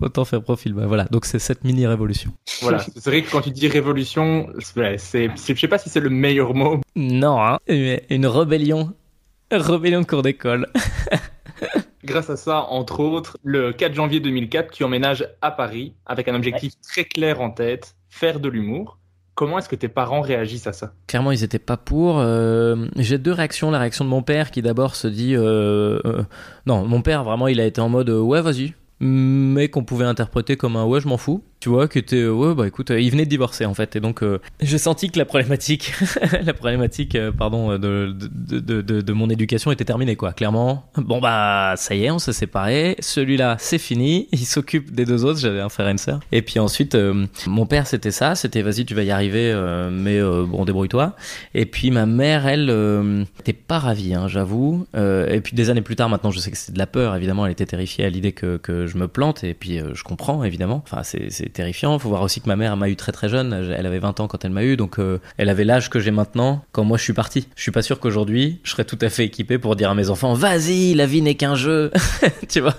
autant 0.00 0.24
faire 0.24 0.42
profil 0.42 0.72
bas. 0.72 0.86
Voilà, 0.86 1.04
donc 1.04 1.24
c'est 1.24 1.38
cette 1.38 1.64
mini 1.64 1.86
révolution. 1.86 2.32
Voilà, 2.62 2.78
c'est 2.78 3.04
vrai 3.06 3.22
que 3.22 3.30
quand 3.30 3.42
tu 3.42 3.50
dis 3.50 3.68
révolution, 3.68 4.48
c'est, 4.58 5.30
je 5.36 5.54
sais 5.54 5.68
pas 5.68 5.78
si 5.78 5.88
c'est 5.88 6.00
le 6.00 6.10
meilleur 6.10 6.54
mot. 6.54 6.80
Non, 6.96 7.40
hein, 7.42 7.58
une 7.68 8.26
rébellion, 8.26 8.92
rébellion 9.50 10.00
de 10.00 10.06
cours 10.06 10.22
d'école. 10.22 10.68
Grâce 12.04 12.30
à 12.30 12.36
ça, 12.36 12.62
entre 12.70 13.00
autres, 13.00 13.36
le 13.42 13.72
4 13.72 13.94
janvier 13.94 14.20
2004, 14.20 14.70
tu 14.72 14.84
emménages 14.84 15.28
à 15.42 15.50
Paris 15.50 15.94
avec 16.06 16.28
un 16.28 16.34
objectif 16.34 16.72
très 16.80 17.04
clair 17.04 17.40
en 17.40 17.50
tête, 17.50 17.96
faire 18.08 18.40
de 18.40 18.48
l'humour. 18.48 18.98
Comment 19.34 19.58
est-ce 19.58 19.68
que 19.68 19.76
tes 19.76 19.88
parents 19.88 20.20
réagissent 20.20 20.66
à 20.66 20.72
ça? 20.72 20.92
Clairement, 21.06 21.32
ils 21.32 21.40
n'étaient 21.40 21.58
pas 21.58 21.76
pour. 21.76 22.18
Euh, 22.18 22.86
j'ai 22.96 23.18
deux 23.18 23.32
réactions. 23.32 23.70
La 23.70 23.78
réaction 23.78 24.04
de 24.04 24.10
mon 24.10 24.22
père 24.22 24.50
qui 24.50 24.60
d'abord 24.60 24.96
se 24.96 25.08
dit... 25.08 25.34
Euh, 25.34 25.98
euh, 26.04 26.22
non, 26.66 26.84
mon 26.84 27.00
père, 27.00 27.24
vraiment, 27.24 27.48
il 27.48 27.60
a 27.60 27.66
été 27.66 27.80
en 27.80 27.88
mode 27.88 28.10
ouais, 28.10 28.42
vas-y. 28.42 28.74
Mais 29.00 29.68
qu'on 29.68 29.84
pouvait 29.84 30.04
interpréter 30.04 30.56
comme 30.56 30.76
un 30.76 30.84
ouais, 30.84 31.00
je 31.00 31.08
m'en 31.08 31.16
fous 31.16 31.42
tu 31.60 31.68
vois, 31.68 31.88
qui 31.88 31.98
était 31.98 32.16
euh, 32.16 32.32
ouais 32.32 32.54
bah 32.54 32.66
écoute, 32.66 32.90
euh, 32.90 32.98
il 32.98 33.10
venait 33.10 33.26
de 33.26 33.28
divorcer 33.28 33.66
en 33.66 33.74
fait, 33.74 33.94
et 33.94 34.00
donc 34.00 34.22
euh, 34.22 34.40
j'ai 34.62 34.78
senti 34.78 35.10
que 35.10 35.18
la 35.18 35.26
problématique, 35.26 35.92
la 36.42 36.54
problématique, 36.54 37.18
pardon, 37.36 37.76
de 37.78 38.16
de, 38.16 38.80
de, 38.80 39.00
de, 39.02 39.12
mon 39.12 39.28
éducation 39.28 39.70
était 39.70 39.84
terminée 39.84 40.16
quoi, 40.16 40.32
clairement. 40.32 40.90
Bon 40.96 41.20
bah 41.20 41.74
ça 41.76 41.94
y 41.94 42.04
est, 42.04 42.10
on 42.10 42.18
s'est 42.18 42.32
séparés. 42.32 42.96
Celui-là 43.00 43.56
c'est 43.58 43.76
fini, 43.76 44.28
il 44.32 44.46
s'occupe 44.46 44.94
des 44.94 45.04
deux 45.04 45.26
autres. 45.26 45.38
J'avais 45.38 45.60
un 45.60 45.68
frère 45.68 45.88
et 45.88 45.90
une 45.90 45.98
sœur. 45.98 46.20
Et 46.32 46.40
puis 46.40 46.58
ensuite, 46.58 46.96
mon 47.46 47.66
père 47.66 47.86
c'était 47.86 48.10
ça, 48.10 48.34
c'était 48.34 48.62
vas-y 48.62 48.86
tu 48.86 48.94
vas 48.94 49.02
y 49.02 49.10
arriver, 49.10 49.54
mais 49.92 50.18
bon 50.22 50.64
débrouille-toi. 50.64 51.14
Et 51.52 51.66
puis 51.66 51.90
ma 51.90 52.06
mère 52.06 52.46
elle 52.46 53.26
était 53.38 53.52
pas 53.52 53.78
ravie, 53.78 54.14
hein, 54.14 54.28
j'avoue. 54.28 54.86
et 54.94 55.40
puis 55.42 55.54
des 55.54 55.68
années 55.68 55.82
plus 55.82 55.96
tard, 55.96 56.08
maintenant 56.08 56.30
je 56.30 56.38
sais 56.38 56.50
que 56.50 56.56
c'est 56.56 56.72
de 56.72 56.78
la 56.78 56.86
peur 56.86 57.14
évidemment, 57.14 57.44
elle 57.44 57.52
était 57.52 57.66
terrifiée 57.66 58.06
à 58.06 58.08
l'idée 58.08 58.32
que 58.32 58.56
que 58.56 58.86
je 58.86 58.96
me 58.96 59.08
plante, 59.08 59.44
et 59.44 59.52
puis 59.52 59.78
je 59.92 60.02
comprends 60.04 60.42
évidemment. 60.42 60.82
Enfin 60.86 61.02
c'est 61.02 61.49
terrifiant. 61.50 61.98
Faut 61.98 62.08
voir 62.08 62.22
aussi 62.22 62.40
que 62.40 62.48
ma 62.48 62.56
mère 62.56 62.76
m'a 62.76 62.88
eu 62.88 62.96
très 62.96 63.12
très 63.12 63.28
jeune. 63.28 63.52
Elle 63.76 63.86
avait 63.86 63.98
20 63.98 64.20
ans 64.20 64.28
quand 64.28 64.44
elle 64.44 64.50
m'a 64.50 64.64
eu, 64.64 64.76
donc 64.76 64.98
euh, 64.98 65.18
elle 65.36 65.48
avait 65.48 65.64
l'âge 65.64 65.90
que 65.90 66.00
j'ai 66.00 66.10
maintenant 66.10 66.64
quand 66.72 66.84
moi 66.84 66.98
je 66.98 67.02
suis 67.02 67.12
parti. 67.12 67.48
Je 67.56 67.62
suis 67.62 67.72
pas 67.72 67.82
sûr 67.82 68.00
qu'aujourd'hui 68.00 68.60
je 68.62 68.70
serais 68.70 68.84
tout 68.84 68.98
à 69.00 69.08
fait 69.08 69.24
équipé 69.24 69.58
pour 69.58 69.76
dire 69.76 69.90
à 69.90 69.94
mes 69.94 70.10
enfants 70.10 70.34
vas-y, 70.34 70.94
la 70.94 71.06
vie 71.06 71.22
n'est 71.22 71.34
qu'un 71.34 71.54
jeu, 71.54 71.90
tu 72.48 72.60
vois. 72.60 72.74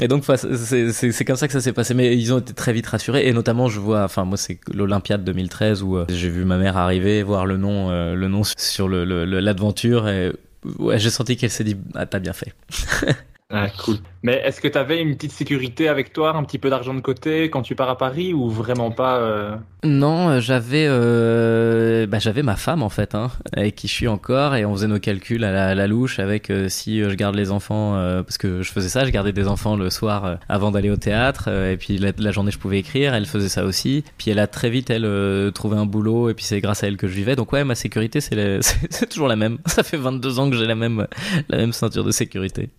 Et 0.00 0.06
donc 0.06 0.24
c'est 0.24 1.24
comme 1.24 1.36
ça 1.36 1.46
que 1.46 1.52
ça 1.52 1.60
s'est 1.60 1.72
passé. 1.72 1.94
Mais 1.94 2.16
ils 2.16 2.32
ont 2.32 2.38
été 2.38 2.52
très 2.52 2.72
vite 2.72 2.86
rassurés. 2.86 3.26
Et 3.26 3.32
notamment, 3.32 3.68
je 3.68 3.80
vois, 3.80 4.04
enfin 4.04 4.24
moi 4.24 4.36
c'est 4.36 4.60
l'Olympiade 4.72 5.24
2013 5.24 5.82
où 5.82 5.96
euh, 5.96 6.06
j'ai 6.08 6.28
vu 6.28 6.44
ma 6.44 6.56
mère 6.56 6.76
arriver, 6.76 7.22
voir 7.22 7.46
le 7.46 7.56
nom, 7.56 7.90
euh, 7.90 8.14
le 8.14 8.28
nom 8.28 8.42
sur 8.44 8.88
l'aventure 8.88 10.04
le, 10.04 10.10
et 10.10 10.32
ouais, 10.78 10.98
j'ai 10.98 11.10
senti 11.10 11.36
qu'elle 11.36 11.50
s'est 11.50 11.64
dit 11.64 11.76
ah 11.94 12.06
t'as 12.06 12.20
bien 12.20 12.32
fait. 12.32 12.54
ah 13.50 13.68
cool. 13.84 13.96
Mais 14.22 14.34
est-ce 14.44 14.60
que 14.60 14.68
tu 14.68 14.78
avais 14.78 15.00
une 15.00 15.14
petite 15.14 15.32
sécurité 15.32 15.88
avec 15.88 16.12
toi, 16.12 16.34
un 16.34 16.42
petit 16.42 16.58
peu 16.58 16.70
d'argent 16.70 16.94
de 16.94 17.00
côté 17.00 17.50
quand 17.50 17.62
tu 17.62 17.74
pars 17.74 17.88
à 17.88 17.96
Paris 17.96 18.34
ou 18.34 18.48
vraiment 18.50 18.90
pas 18.90 19.18
euh? 19.18 19.56
Non, 19.84 20.28
euh, 20.28 20.40
j'avais 20.40 20.86
euh, 20.88 22.06
bah, 22.08 22.18
j'avais 22.18 22.42
ma 22.42 22.56
femme 22.56 22.82
en 22.82 22.88
fait, 22.88 23.14
hein, 23.14 23.30
avec 23.52 23.76
qui 23.76 23.86
je 23.86 23.92
suis 23.92 24.08
encore, 24.08 24.56
et 24.56 24.64
on 24.64 24.74
faisait 24.74 24.88
nos 24.88 24.98
calculs 24.98 25.44
à 25.44 25.74
la, 25.74 25.86
louche 25.86 26.18
avec 26.18 26.52
si 26.68 27.00
je 27.00 27.14
garde 27.14 27.36
les 27.36 27.52
enfants, 27.52 27.92
parce 28.24 28.38
que 28.38 28.62
je 28.62 28.72
faisais 28.72 28.88
ça, 28.88 29.04
je 29.04 29.10
gardais 29.10 29.32
des 29.32 29.46
enfants 29.46 29.76
le 29.76 29.88
soir 29.88 30.38
avant 30.48 30.72
d'aller 30.72 30.90
au 30.90 30.96
théâtre, 30.96 31.48
et 31.48 31.76
puis 31.76 31.98
la, 31.98 32.30
journée 32.32 32.50
je 32.50 32.58
pouvais 32.58 32.78
écrire, 32.78 33.14
elle 33.14 33.26
faisait 33.26 33.48
ça 33.48 33.64
aussi. 33.64 34.04
Puis 34.18 34.30
elle 34.30 34.40
a 34.40 34.46
très 34.46 34.68
vite 34.68 34.90
elle 34.90 35.52
trouvé 35.52 35.76
un 35.76 35.86
boulot, 35.86 36.28
et 36.28 36.34
puis 36.34 36.44
c'est 36.44 36.60
grâce 36.60 36.82
à 36.82 36.88
elle 36.88 36.96
que 36.96 37.06
je 37.06 37.14
vivais. 37.14 37.36
Donc 37.36 37.52
ouais, 37.52 37.62
ma 37.62 37.76
sécurité 37.76 38.20
c'est 38.20 38.60
toujours 39.10 39.28
la 39.28 39.36
même. 39.36 39.58
Ça 39.66 39.84
fait 39.84 39.96
22 39.96 40.40
ans 40.40 40.50
que 40.50 40.56
j'ai 40.56 40.66
la 40.66 40.74
même 40.74 41.06
la 41.48 41.58
même 41.58 41.72
ceinture 41.72 42.04
de 42.04 42.10
sécurité. 42.10 42.70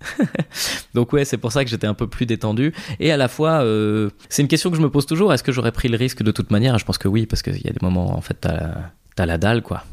Donc 0.93 1.13
ouais 1.13 1.25
c'est 1.29 1.37
pour 1.37 1.51
ça 1.51 1.63
que 1.63 1.69
j'étais 1.69 1.87
un 1.87 1.93
peu 1.93 2.07
plus 2.07 2.25
détendu. 2.25 2.73
Et 2.99 3.11
à 3.11 3.17
la 3.17 3.27
fois, 3.27 3.63
euh, 3.63 4.09
c'est 4.29 4.41
une 4.41 4.47
question 4.47 4.71
que 4.71 4.75
je 4.75 4.81
me 4.81 4.89
pose 4.89 5.05
toujours. 5.05 5.31
Est-ce 5.31 5.43
que 5.43 5.51
j'aurais 5.51 5.71
pris 5.71 5.87
le 5.87 5.95
risque 5.95 6.23
de 6.23 6.31
toute 6.31 6.51
manière? 6.51 6.77
Je 6.77 6.85
pense 6.85 6.97
que 6.97 7.07
oui, 7.07 7.25
parce 7.25 7.41
qu'il 7.41 7.61
y 7.61 7.69
a 7.69 7.71
des 7.71 7.79
moments, 7.81 8.17
en 8.17 8.21
fait, 8.21 8.37
t'as, 8.41 8.71
as 9.17 9.25
la 9.25 9.37
dalle, 9.37 9.61
quoi. 9.61 9.83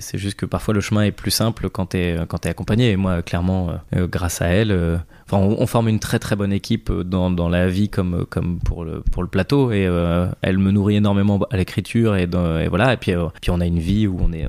C'est 0.00 0.18
juste 0.18 0.36
que 0.36 0.46
parfois 0.46 0.74
le 0.74 0.80
chemin 0.80 1.04
est 1.04 1.12
plus 1.12 1.30
simple 1.30 1.70
quand 1.70 1.86
t'es 1.86 2.16
quand 2.26 2.44
es 2.44 2.48
accompagné. 2.48 2.90
Et 2.90 2.96
moi, 2.96 3.22
clairement, 3.22 3.70
euh, 3.94 4.08
grâce 4.08 4.42
à 4.42 4.46
elle, 4.46 4.72
euh, 4.72 4.96
on, 5.30 5.66
forme 5.68 5.88
une 5.88 6.00
très 6.00 6.18
très 6.18 6.34
bonne 6.34 6.52
équipe 6.52 6.90
dans, 6.90 7.30
dans 7.30 7.48
la 7.48 7.68
vie 7.68 7.88
comme 7.88 8.26
comme 8.28 8.58
pour 8.58 8.84
le 8.84 9.00
pour 9.00 9.22
le 9.22 9.28
plateau. 9.28 9.70
Et 9.70 9.88
elle 10.42 10.58
me 10.58 10.72
nourrit 10.72 10.96
énormément 10.96 11.38
à 11.52 11.56
l'écriture 11.56 12.16
et, 12.16 12.24
et, 12.24 12.68
voilà. 12.68 12.94
Et 12.94 12.96
puis 12.96 13.12
puis 13.40 13.52
on 13.52 13.60
a 13.60 13.66
une 13.66 13.78
vie 13.78 14.08
où 14.08 14.18
on 14.20 14.32
est, 14.32 14.48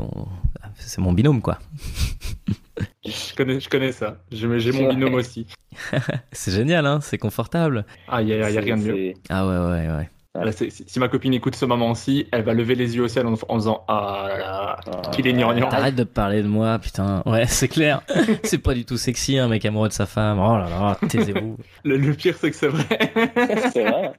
c'est 0.80 1.02
mon 1.02 1.14
binôme 1.14 1.42
quoi. 1.44 1.60
Je 3.06 3.36
connais, 3.36 3.60
je 3.60 3.70
connais 3.70 3.92
ça. 3.92 4.24
J'ai 4.32 4.48
mon 4.72 4.90
binôme 4.90 5.16
aussi. 5.16 5.48
c'est 6.32 6.52
génial, 6.52 6.86
hein 6.86 7.00
c'est 7.02 7.18
confortable. 7.18 7.86
Ah, 8.08 8.22
il 8.22 8.26
n'y 8.28 8.34
a, 8.34 8.50
y 8.50 8.58
a 8.58 8.62
rien 8.62 8.78
de 8.78 8.84
mieux. 8.84 9.14
Ah 9.30 9.48
ouais, 9.48 9.58
ouais, 9.58 9.88
ouais 9.88 10.10
si, 10.54 11.00
ma 11.00 11.10
copine 11.10 11.34
écoute 11.34 11.56
ce 11.56 11.66
moment-ci, 11.66 12.28
elle 12.32 12.44
va 12.44 12.54
lever 12.54 12.76
les 12.76 12.96
yeux 12.96 13.04
au 13.04 13.08
ciel 13.10 13.28
en, 13.28 13.36
en 13.50 13.58
disant 13.58 13.84
Ah 13.90 14.28
là 14.30 14.38
là, 14.38 14.80
ah. 14.88 15.10
qu'il 15.10 15.28
est 15.28 15.34
gnangnan. 15.34 15.68
Arrête 15.70 15.96
de 15.96 16.06
parler 16.06 16.42
de 16.42 16.48
moi, 16.48 16.80
putain. 16.80 17.22
Ouais, 17.26 17.46
c'est 17.48 17.68
clair. 17.68 18.02
c'est 18.44 18.58
pas 18.58 18.74
du 18.74 18.86
tout 18.86 18.96
sexy, 18.96 19.38
un 19.38 19.50
mec 19.50 19.66
amoureux 19.66 19.90
de 19.90 19.94
sa 19.94 20.06
femme. 20.06 20.40
Oh 20.40 20.58
là 20.58 20.70
là, 20.70 20.98
taisez-vous. 21.08 21.58
le, 21.84 22.14
pire, 22.14 22.38
c'est 22.40 22.50
que 22.50 22.56
c'est 22.56 22.70
vrai. 22.70 22.88
c'est 23.74 23.84
vrai. 23.84 24.14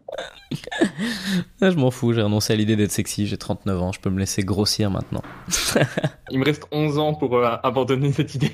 Ah, 1.63 1.71
je 1.71 1.77
m'en 1.77 1.91
fous, 1.91 2.13
j'ai 2.13 2.23
renoncé 2.23 2.53
à 2.53 2.57
l'idée 2.57 2.77
d'être 2.77 2.93
sexy. 2.93 3.27
J'ai 3.27 3.39
39 3.39 3.83
ans, 3.83 3.93
je 3.93 4.01
peux 4.01 4.11
me 4.11 4.19
laisser 4.19 4.43
grossir 4.43 4.91
maintenant. 4.91 5.23
Il 6.31 6.39
me 6.39 6.45
reste 6.45 6.67
11 6.73 6.99
ans 6.99 7.15
pour 7.15 7.37
euh, 7.37 7.57
abandonner 7.63 8.13
cette 8.13 8.35
idée. 8.35 8.53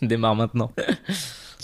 Démarre 0.00 0.34
maintenant 0.34 0.70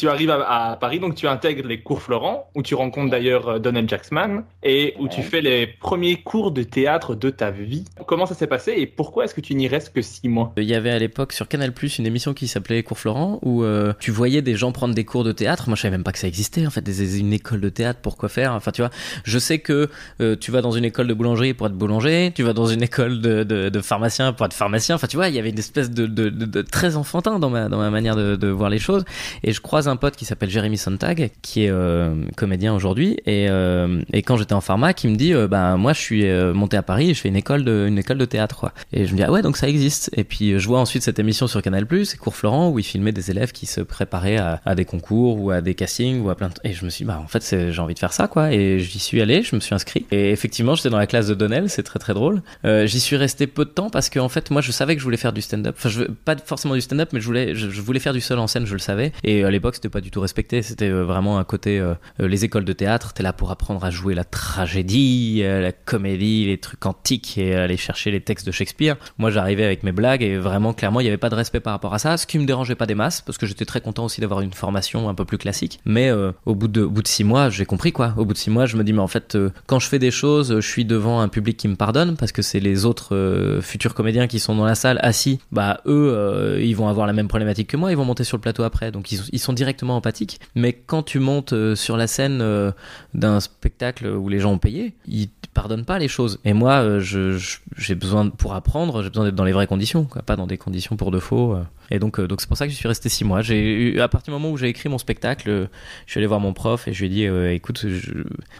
tu 0.01 0.09
arrives 0.09 0.31
à, 0.31 0.79
Paris, 0.81 0.99
donc 0.99 1.15
tu 1.15 1.29
intègres 1.29 1.67
les 1.69 1.81
cours 1.81 2.01
Florent, 2.01 2.49
où 2.55 2.63
tu 2.63 2.75
rencontres 2.75 3.11
d'ailleurs 3.11 3.49
euh, 3.49 3.59
Donald 3.59 3.89
Jacksman, 3.89 4.45
et 4.63 4.95
où 4.99 5.09
tu 5.09 5.23
fais 5.23 5.43
les 5.43 5.67
premiers 5.67 6.17
cours 6.17 6.53
de 6.53 6.63
théâtre 6.63 7.15
de 7.15 7.29
ta 7.29 7.51
vie. 7.51 7.85
Comment 8.07 8.27
ça 8.27 8.35
s'est 8.35 8.47
passé 8.47 8.73
et 8.77 8.87
pourquoi 8.87 9.25
est-ce 9.25 9.35
que 9.35 9.43
tu 9.43 9.55
n'y 9.55 9.69
restes 9.69 9.93
que 9.93 10.01
six 10.01 10.29
mois? 10.29 10.53
Il 10.57 10.65
y 10.65 10.75
avait 10.75 10.91
à 10.91 10.99
l'époque 10.99 11.33
sur 11.35 11.49
Canal 11.49 11.73
Plus 11.73 11.99
une 11.99 12.07
émission 12.07 12.33
qui 12.33 12.49
s'appelait 12.49 12.83
Cours 12.83 12.99
Florent, 12.99 13.41
où 13.43 13.63
euh, 13.63 13.93
tu 14.01 14.11
voyais 14.11 14.41
des 14.41 14.57
gens 14.57 14.73
prendre 14.73 14.95
des 14.95 15.05
cours 15.05 15.23
de 15.23 15.33
théâtre. 15.33 15.69
Moi, 15.69 15.77
je 15.77 15.83
savais 15.83 15.97
même 15.97 16.05
pas 16.05 16.13
que 16.13 16.19
ça 16.19 16.29
existait, 16.29 16.67
en 16.67 16.71
fait, 16.71 16.89
une 16.89 17.35
école 17.35 17.61
de 17.61 17.69
théâtre, 17.69 18.01
pour 18.01 18.17
quoi 18.17 18.31
faire? 18.31 18.55
Enfin, 18.55 18.71
tu 18.71 18.81
vois, 18.81 18.91
je 19.25 19.39
sais 19.39 19.59
que 19.59 19.91
euh, 20.23 20.35
tu 20.35 20.51
vas 20.51 20.63
dans 20.63 20.73
une 20.73 20.87
école 20.87 21.09
de 21.09 21.15
boulangerie 21.15 21.53
pour 21.53 21.67
être 21.67 21.75
boulanger, 21.75 22.33
tu 22.35 22.43
vas 22.43 22.55
dans 22.55 22.67
une 22.67 22.83
école 22.83 23.21
de, 23.21 23.43
de, 23.43 23.81
pharmacien 23.83 24.33
pour 24.33 24.47
être 24.47 24.55
pharmacien. 24.55 24.95
Enfin, 24.95 25.09
tu 25.09 25.17
vois, 25.17 25.29
il 25.29 25.35
y 25.35 25.39
avait 25.39 25.51
une 25.51 25.59
espèce 25.59 25.91
de, 25.91 26.07
de 26.07 26.63
très 26.63 26.97
enfantin 26.97 27.39
dans 27.39 27.51
ma, 27.51 27.69
dans 27.69 27.79
ma 27.79 27.91
manière 27.91 28.17
de, 28.17 28.49
voir 28.49 28.71
les 28.71 28.79
choses. 28.79 29.05
Et 29.43 29.53
je 29.53 29.61
croise 29.61 29.89
un 29.91 29.97
pote 29.97 30.17
qui 30.17 30.25
s'appelle 30.25 30.51
Jérémy 30.51 30.79
Sontag, 30.79 31.31
qui 31.43 31.65
est 31.65 31.71
euh, 31.71 32.15
comédien 32.37 32.75
aujourd'hui. 32.75 33.19
Et, 33.27 33.49
euh, 33.49 34.03
et 34.13 34.23
quand 34.23 34.37
j'étais 34.37 34.55
en 34.55 34.61
pharma, 34.61 34.95
qui 34.95 35.09
me 35.09 35.17
dit, 35.17 35.35
euh, 35.35 35.49
bah 35.49 35.77
moi 35.77 35.93
je 35.93 36.01
suis 36.01 36.25
monté 36.55 36.77
à 36.77 36.83
Paris 36.83 37.11
et 37.11 37.15
je 37.15 37.21
fais 37.21 37.29
une 37.29 37.37
école 37.37 37.65
de, 37.65 37.87
une 37.89 37.99
école 37.99 38.19
de 38.19 38.25
théâtre. 38.25 38.57
Quoi. 38.57 38.73
Et 38.93 39.07
je 39.07 39.13
me 39.13 39.17
dis, 39.17 39.23
ah 39.23 39.31
ouais, 39.31 39.43
donc 39.43 39.57
ça 39.57 39.69
existe. 39.69 40.11
Et 40.17 40.25
puis 40.25 40.59
je 40.59 40.67
vois 40.67 40.81
ensuite 40.81 41.03
cette 41.03 41.19
émission 41.19 41.47
sur 41.47 41.61
Canal+, 41.63 41.87
c'est 42.05 42.17
Cours 42.17 42.35
Florent, 42.35 42.71
où 42.71 42.79
il 42.79 42.85
filmait 42.85 43.13
des 43.13 43.31
élèves 43.31 43.53
qui 43.53 43.67
se 43.67 43.81
préparaient 43.81 44.39
à, 44.39 44.75
des 44.75 44.85
concours 44.85 45.41
ou 45.41 45.51
à 45.51 45.61
des 45.61 45.75
castings 45.75 46.21
ou 46.23 46.31
à 46.31 46.37
plein 46.37 46.49
de... 46.49 46.55
Et 46.65 46.73
je 46.73 46.85
me 46.85 46.91
suis 46.91 47.05
dit, 47.05 47.09
bah 47.09 47.21
en 47.23 47.29
fait 47.29 47.71
j'ai 47.71 47.81
envie 47.81 47.95
de 47.95 47.99
faire 47.99 48.13
ça, 48.13 48.29
quoi. 48.29 48.53
Et 48.53 48.79
j'y 48.79 48.99
suis 48.99 49.21
allé, 49.21 49.43
je 49.43 49.55
me 49.55 49.61
suis 49.61 49.75
inscrit. 49.75 50.07
Et 50.11 50.31
effectivement, 50.31 50.75
j'étais 50.75 50.91
dans 50.91 50.99
la 50.99 51.07
classe 51.07 51.27
de 51.27 51.35
Donnell, 51.35 51.69
c'est 51.69 51.83
très 51.83 51.99
très 51.99 52.15
drôle. 52.15 52.43
j'y 52.65 53.01
suis 53.01 53.17
resté 53.17 53.47
peu 53.47 53.65
de 53.65 53.71
temps 53.71 53.91
parce 53.91 54.09
que 54.09 54.19
en 54.19 54.29
fait, 54.29 54.51
moi 54.51 54.61
je 54.61 54.73
savais 54.73 54.95
que 54.95 55.01
je 55.01 55.05
voulais 55.05 55.17
faire 55.17 55.33
du 55.33 55.43
stand-up. 55.43 55.75
Enfin, 55.77 55.89
je, 55.89 56.05
pas 56.05 56.37
forcément 56.37 56.75
du 56.75 56.81
stand-up, 56.81 57.11
mais 57.13 57.21
je 57.21 57.27
voulais, 57.27 57.55
je 57.55 57.81
voulais 57.81 58.01
faire 58.01 58.13
du 58.13 58.21
seul 58.21 58.39
en 58.39 58.47
scène, 58.47 58.67
je 58.67 58.73
le 58.73 58.79
savais. 58.79 59.13
Et 59.25 59.45
à 59.45 59.51
l'époque, 59.51 59.80
c'était 59.81 59.89
pas 59.89 60.03
du 60.03 60.11
tout 60.11 60.21
respecté. 60.21 60.61
C'était 60.61 60.91
euh, 60.91 61.05
vraiment 61.05 61.39
un 61.39 61.45
côté 61.45 61.79
euh, 61.79 61.95
euh, 62.21 62.29
les 62.29 62.45
écoles 62.45 62.67
de 62.67 62.73
théâtre. 62.75 63.15
T'es 63.15 63.23
là 63.23 63.33
pour 63.33 63.51
apprendre 63.51 63.83
à 63.83 63.91
jouer 63.91 64.15
la 64.15 64.25
tragédie, 64.25 65.43
la 65.43 65.73
comédie, 65.73 66.47
les 66.47 66.59
trucs 66.59 66.85
antiques 66.85 67.39
et 67.39 67.55
aller 67.55 67.79
chercher 67.79 68.11
les 68.11 68.21
textes 68.21 68.47
de 68.47 68.53
Shakespeare. 68.53 68.97
Moi, 69.17 69.31
j'arrivais 69.31 69.65
avec 69.65 69.83
mes 69.83 69.93
blagues 69.93 70.23
et 70.23 70.37
vraiment 70.37 70.75
clairement, 70.75 71.01
il 71.01 71.05
n'y 71.05 71.09
avait 71.09 71.17
pas 71.17 71.31
de 71.31 71.35
respect 71.35 71.61
par 71.61 71.73
rapport 71.73 71.95
à 71.95 71.99
ça. 71.99 72.19
Ce 72.19 72.27
qui 72.27 72.39
me 72.39 72.45
dérangeait 72.45 72.75
pas 72.75 72.87
des 72.87 72.95
masses 72.95 73.23
parce 73.23 73.39
que 73.39 73.47
j'étais 73.47 73.65
très 73.65 73.81
content 73.81 74.05
aussi 74.05 74.21
d'avoir 74.21 74.43
une 74.43 74.53
formation 74.53 75.09
un 75.09 75.15
peu 75.15 75.25
plus 75.25 75.39
classique. 75.39 75.81
Mais 75.87 76.11
au 76.45 76.55
bout 76.55 76.69
de 76.69 76.83
au 76.83 76.91
bout 76.91 77.03
de 77.03 77.09
six 77.09 77.25
mois, 77.25 77.49
j'ai 77.49 77.65
compris 77.65 77.93
quoi. 77.93 78.15
Au 78.19 78.25
bout 78.25 78.35
de 78.35 78.39
six 78.39 78.51
mois, 78.51 78.67
je 78.67 78.77
me 78.77 78.85
dis 78.85 78.93
mais 78.93 79.01
en 79.01 79.09
fait, 79.09 79.39
quand 79.67 79.79
je 79.79 79.89
fais 79.89 79.99
des 79.99 80.11
choses, 80.11 80.57
je 80.61 80.69
suis 80.69 80.85
devant 80.85 81.21
un 81.21 81.29
public 81.29 81.57
qui 81.57 81.69
me 81.69 81.77
pardonne 81.77 82.17
parce 82.17 82.33
que 82.33 82.43
c'est 82.43 82.61
les 82.61 82.85
autres 82.85 83.61
futurs 83.63 83.95
comédiens 83.95 84.27
qui 84.27 84.41
sont 84.41 84.55
dans 84.55 84.67
la 84.67 84.75
salle 84.75 84.99
assis. 85.03 85.41
Bah 85.53 85.81
eux, 85.87 86.59
ils 86.61 86.75
vont 86.75 86.89
avoir 86.89 87.07
la 87.07 87.13
même 87.13 87.29
problématique 87.29 87.69
que 87.69 87.77
moi. 87.77 87.91
Ils 87.91 87.97
vont 87.97 88.05
monter 88.05 88.25
sur 88.25 88.37
le 88.37 88.43
plateau 88.43 88.63
après, 88.63 88.91
donc 88.91 89.11
ils, 89.13 89.21
ils 89.33 89.39
sont 89.39 89.53
directement 89.53 89.70
empathiques. 89.89 90.41
Mais 90.55 90.73
quand 90.73 91.03
tu 91.03 91.19
montes 91.19 91.53
euh, 91.53 91.75
sur 91.75 91.97
la 91.97 92.07
scène 92.07 92.41
euh, 92.43 92.73
d'un 93.15 93.41
spectacle 93.41 94.07
où 94.07 94.29
les 94.29 94.41
gens 94.41 94.53
ont 94.53 94.59
payé, 94.59 94.95
ils 95.07 95.29
te 95.29 95.49
pardonnent 95.55 95.85
pas 95.85 95.99
les 95.99 96.09
choses. 96.09 96.39
Et 96.45 96.53
moi, 96.53 96.81
euh, 96.83 97.39
j'ai 97.77 97.95
besoin, 97.95 98.29
pour 98.29 98.55
apprendre, 98.55 99.03
j'ai 99.03 99.09
besoin 99.09 99.25
d'être 99.25 99.35
dans 99.35 99.45
les 99.45 99.53
vraies 99.53 99.67
conditions, 99.67 100.05
pas 100.05 100.37
dans 100.37 100.47
des 100.47 100.59
conditions 100.59 100.97
pour 100.97 101.11
de 101.11 101.19
faux. 101.19 101.57
Et 101.91 101.99
donc, 101.99 102.21
donc 102.21 102.41
c'est 102.41 102.47
pour 102.47 102.57
ça 102.57 102.67
que 102.67 102.73
je 102.73 102.77
suis 102.77 102.89
resté 102.89 103.09
six 103.09 103.25
mois. 103.25 103.43
J'ai 103.43 103.99
à 104.01 104.09
partir 104.09 104.33
du 104.33 104.41
moment 104.41 104.53
où 104.53 104.57
j'ai 104.57 104.69
écrit 104.69 104.89
mon 104.89 104.99
spectacle, 104.99 105.69
je 106.07 106.11
suis 106.11 106.19
allé 106.19 106.27
voir 106.27 106.41
mon 106.41 106.53
prof 106.53 106.87
et 106.87 106.93
je 106.93 107.01
lui 107.01 107.07
ai 107.07 107.09
dit, 107.11 107.25
écoute, 107.55 107.85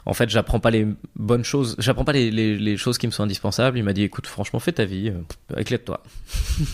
en 0.07 0.15
fait, 0.15 0.29
j'apprends 0.31 0.61
pas 0.61 0.71
les 0.71 0.87
bonnes 1.17 1.45
choses, 1.45 1.77
j'apprends 1.79 2.05
pas 2.05 2.13
les, 2.13 2.31
les, 2.31 2.77
choses 2.77 2.99
qui 2.99 3.07
me 3.07 3.13
sont 3.13 3.23
indispensables. 3.23 3.79
Il 3.79 3.85
m'a 3.85 3.93
dit, 3.93 4.03
écoute, 4.03 4.27
franchement, 4.27 4.59
fais 4.59 4.73
ta 4.73 4.85
vie, 4.85 5.13
éclate-toi. 5.57 6.03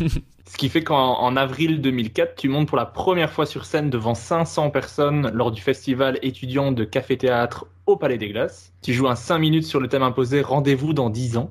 Ce 0.49 0.57
qui 0.57 0.69
fait 0.69 0.85
qu'en 0.85 1.35
avril 1.37 1.81
2004, 1.81 2.37
tu 2.37 2.49
montes 2.49 2.69
pour 2.69 2.77
la 2.77 2.87
première 2.87 3.33
fois 3.33 3.47
sur 3.47 3.65
scène 3.65 3.91
devant 3.91 4.15
500 4.15 4.71
personnes 4.71 5.31
lors 5.35 5.51
du 5.51 5.61
festival 5.61 6.19
étudiant 6.23 6.71
de 6.71 6.85
café-théâtre 6.85 7.67
au 7.87 7.97
Palais 7.97 8.17
des 8.17 8.29
Glaces. 8.29 8.73
Tu 8.81 8.93
joues 8.93 9.09
un 9.09 9.17
5 9.17 9.39
minutes 9.39 9.67
sur 9.67 9.81
le 9.81 9.89
thème 9.89 10.05
imposé 10.05 10.43
Rendez-vous 10.43 10.93
dans 10.93 11.11
10 11.11 11.37
ans. 11.39 11.51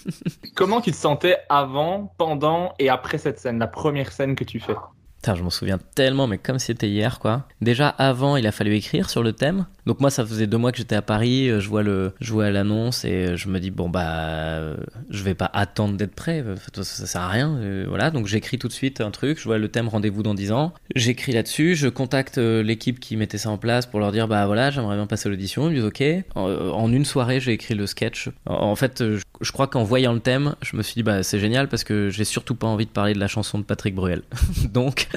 Comment 0.56 0.80
tu 0.80 0.90
te 0.90 0.96
sentais 0.96 1.36
avant, 1.48 2.12
pendant 2.18 2.74
et 2.80 2.88
après 2.88 3.18
cette 3.18 3.38
scène, 3.38 3.58
la 3.58 3.68
première 3.68 4.10
scène 4.10 4.34
que 4.34 4.44
tu 4.44 4.58
fais? 4.58 4.74
Putain, 5.22 5.36
je 5.36 5.44
m'en 5.44 5.50
souviens 5.50 5.78
tellement, 5.94 6.26
mais 6.26 6.38
comme 6.38 6.58
c'était 6.58 6.88
hier, 6.88 7.20
quoi. 7.20 7.46
Déjà, 7.60 7.88
avant, 7.88 8.36
il 8.36 8.44
a 8.44 8.50
fallu 8.50 8.74
écrire 8.74 9.08
sur 9.08 9.22
le 9.22 9.32
thème. 9.32 9.66
Donc 9.86 10.00
moi, 10.00 10.10
ça 10.10 10.26
faisait 10.26 10.48
deux 10.48 10.58
mois 10.58 10.72
que 10.72 10.78
j'étais 10.78 10.96
à 10.96 11.02
Paris, 11.02 11.48
euh, 11.48 11.60
je 11.60 11.68
vois 11.68 11.84
le, 11.84 12.12
je 12.20 12.32
vois 12.32 12.50
l'annonce 12.50 13.04
et 13.04 13.26
euh, 13.26 13.36
je 13.36 13.48
me 13.48 13.58
dis 13.58 13.70
bon 13.70 13.88
bah, 13.88 14.04
euh, 14.04 14.76
je 15.10 15.22
vais 15.24 15.34
pas 15.34 15.50
attendre 15.52 15.96
d'être 15.96 16.14
prêt, 16.14 16.44
ça, 16.74 16.84
ça 16.84 17.06
sert 17.06 17.20
à 17.20 17.28
rien, 17.28 17.84
voilà. 17.88 18.10
Donc 18.10 18.26
j'écris 18.26 18.58
tout 18.58 18.68
de 18.68 18.72
suite 18.72 19.00
un 19.00 19.10
truc, 19.10 19.38
je 19.38 19.44
vois 19.44 19.58
le 19.58 19.68
thème 19.68 19.88
rendez-vous 19.88 20.22
dans 20.22 20.34
10 20.34 20.52
ans, 20.52 20.72
j'écris 20.94 21.32
là-dessus, 21.32 21.74
je 21.74 21.88
contacte 21.88 22.38
l'équipe 22.38 23.00
qui 23.00 23.16
mettait 23.16 23.38
ça 23.38 23.50
en 23.50 23.58
place 23.58 23.86
pour 23.86 23.98
leur 23.98 24.12
dire 24.12 24.28
bah 24.28 24.46
voilà, 24.46 24.70
j'aimerais 24.70 24.96
bien 24.96 25.06
passer 25.06 25.28
l'audition, 25.28 25.68
ils 25.68 25.74
disent 25.74 25.84
ok. 25.84 26.02
En, 26.34 26.92
une 26.92 27.04
soirée, 27.04 27.40
j'ai 27.40 27.52
écrit 27.52 27.74
le 27.74 27.86
sketch. 27.86 28.28
En, 28.46 28.76
fait, 28.76 28.98
je, 28.98 29.22
crois 29.50 29.66
qu'en 29.66 29.82
voyant 29.82 30.12
le 30.12 30.20
thème, 30.20 30.54
je 30.62 30.76
me 30.76 30.82
suis 30.82 30.94
dit 30.94 31.02
bah 31.02 31.24
c'est 31.24 31.40
génial 31.40 31.68
parce 31.68 31.82
que 31.82 32.10
j'ai 32.10 32.24
surtout 32.24 32.54
pas 32.54 32.68
envie 32.68 32.86
de 32.86 32.90
parler 32.90 33.14
de 33.14 33.18
la 33.18 33.26
chanson 33.28 33.58
de 33.58 33.64
Patrick 33.64 33.94
Bruel. 33.94 34.22
donc 34.72 35.08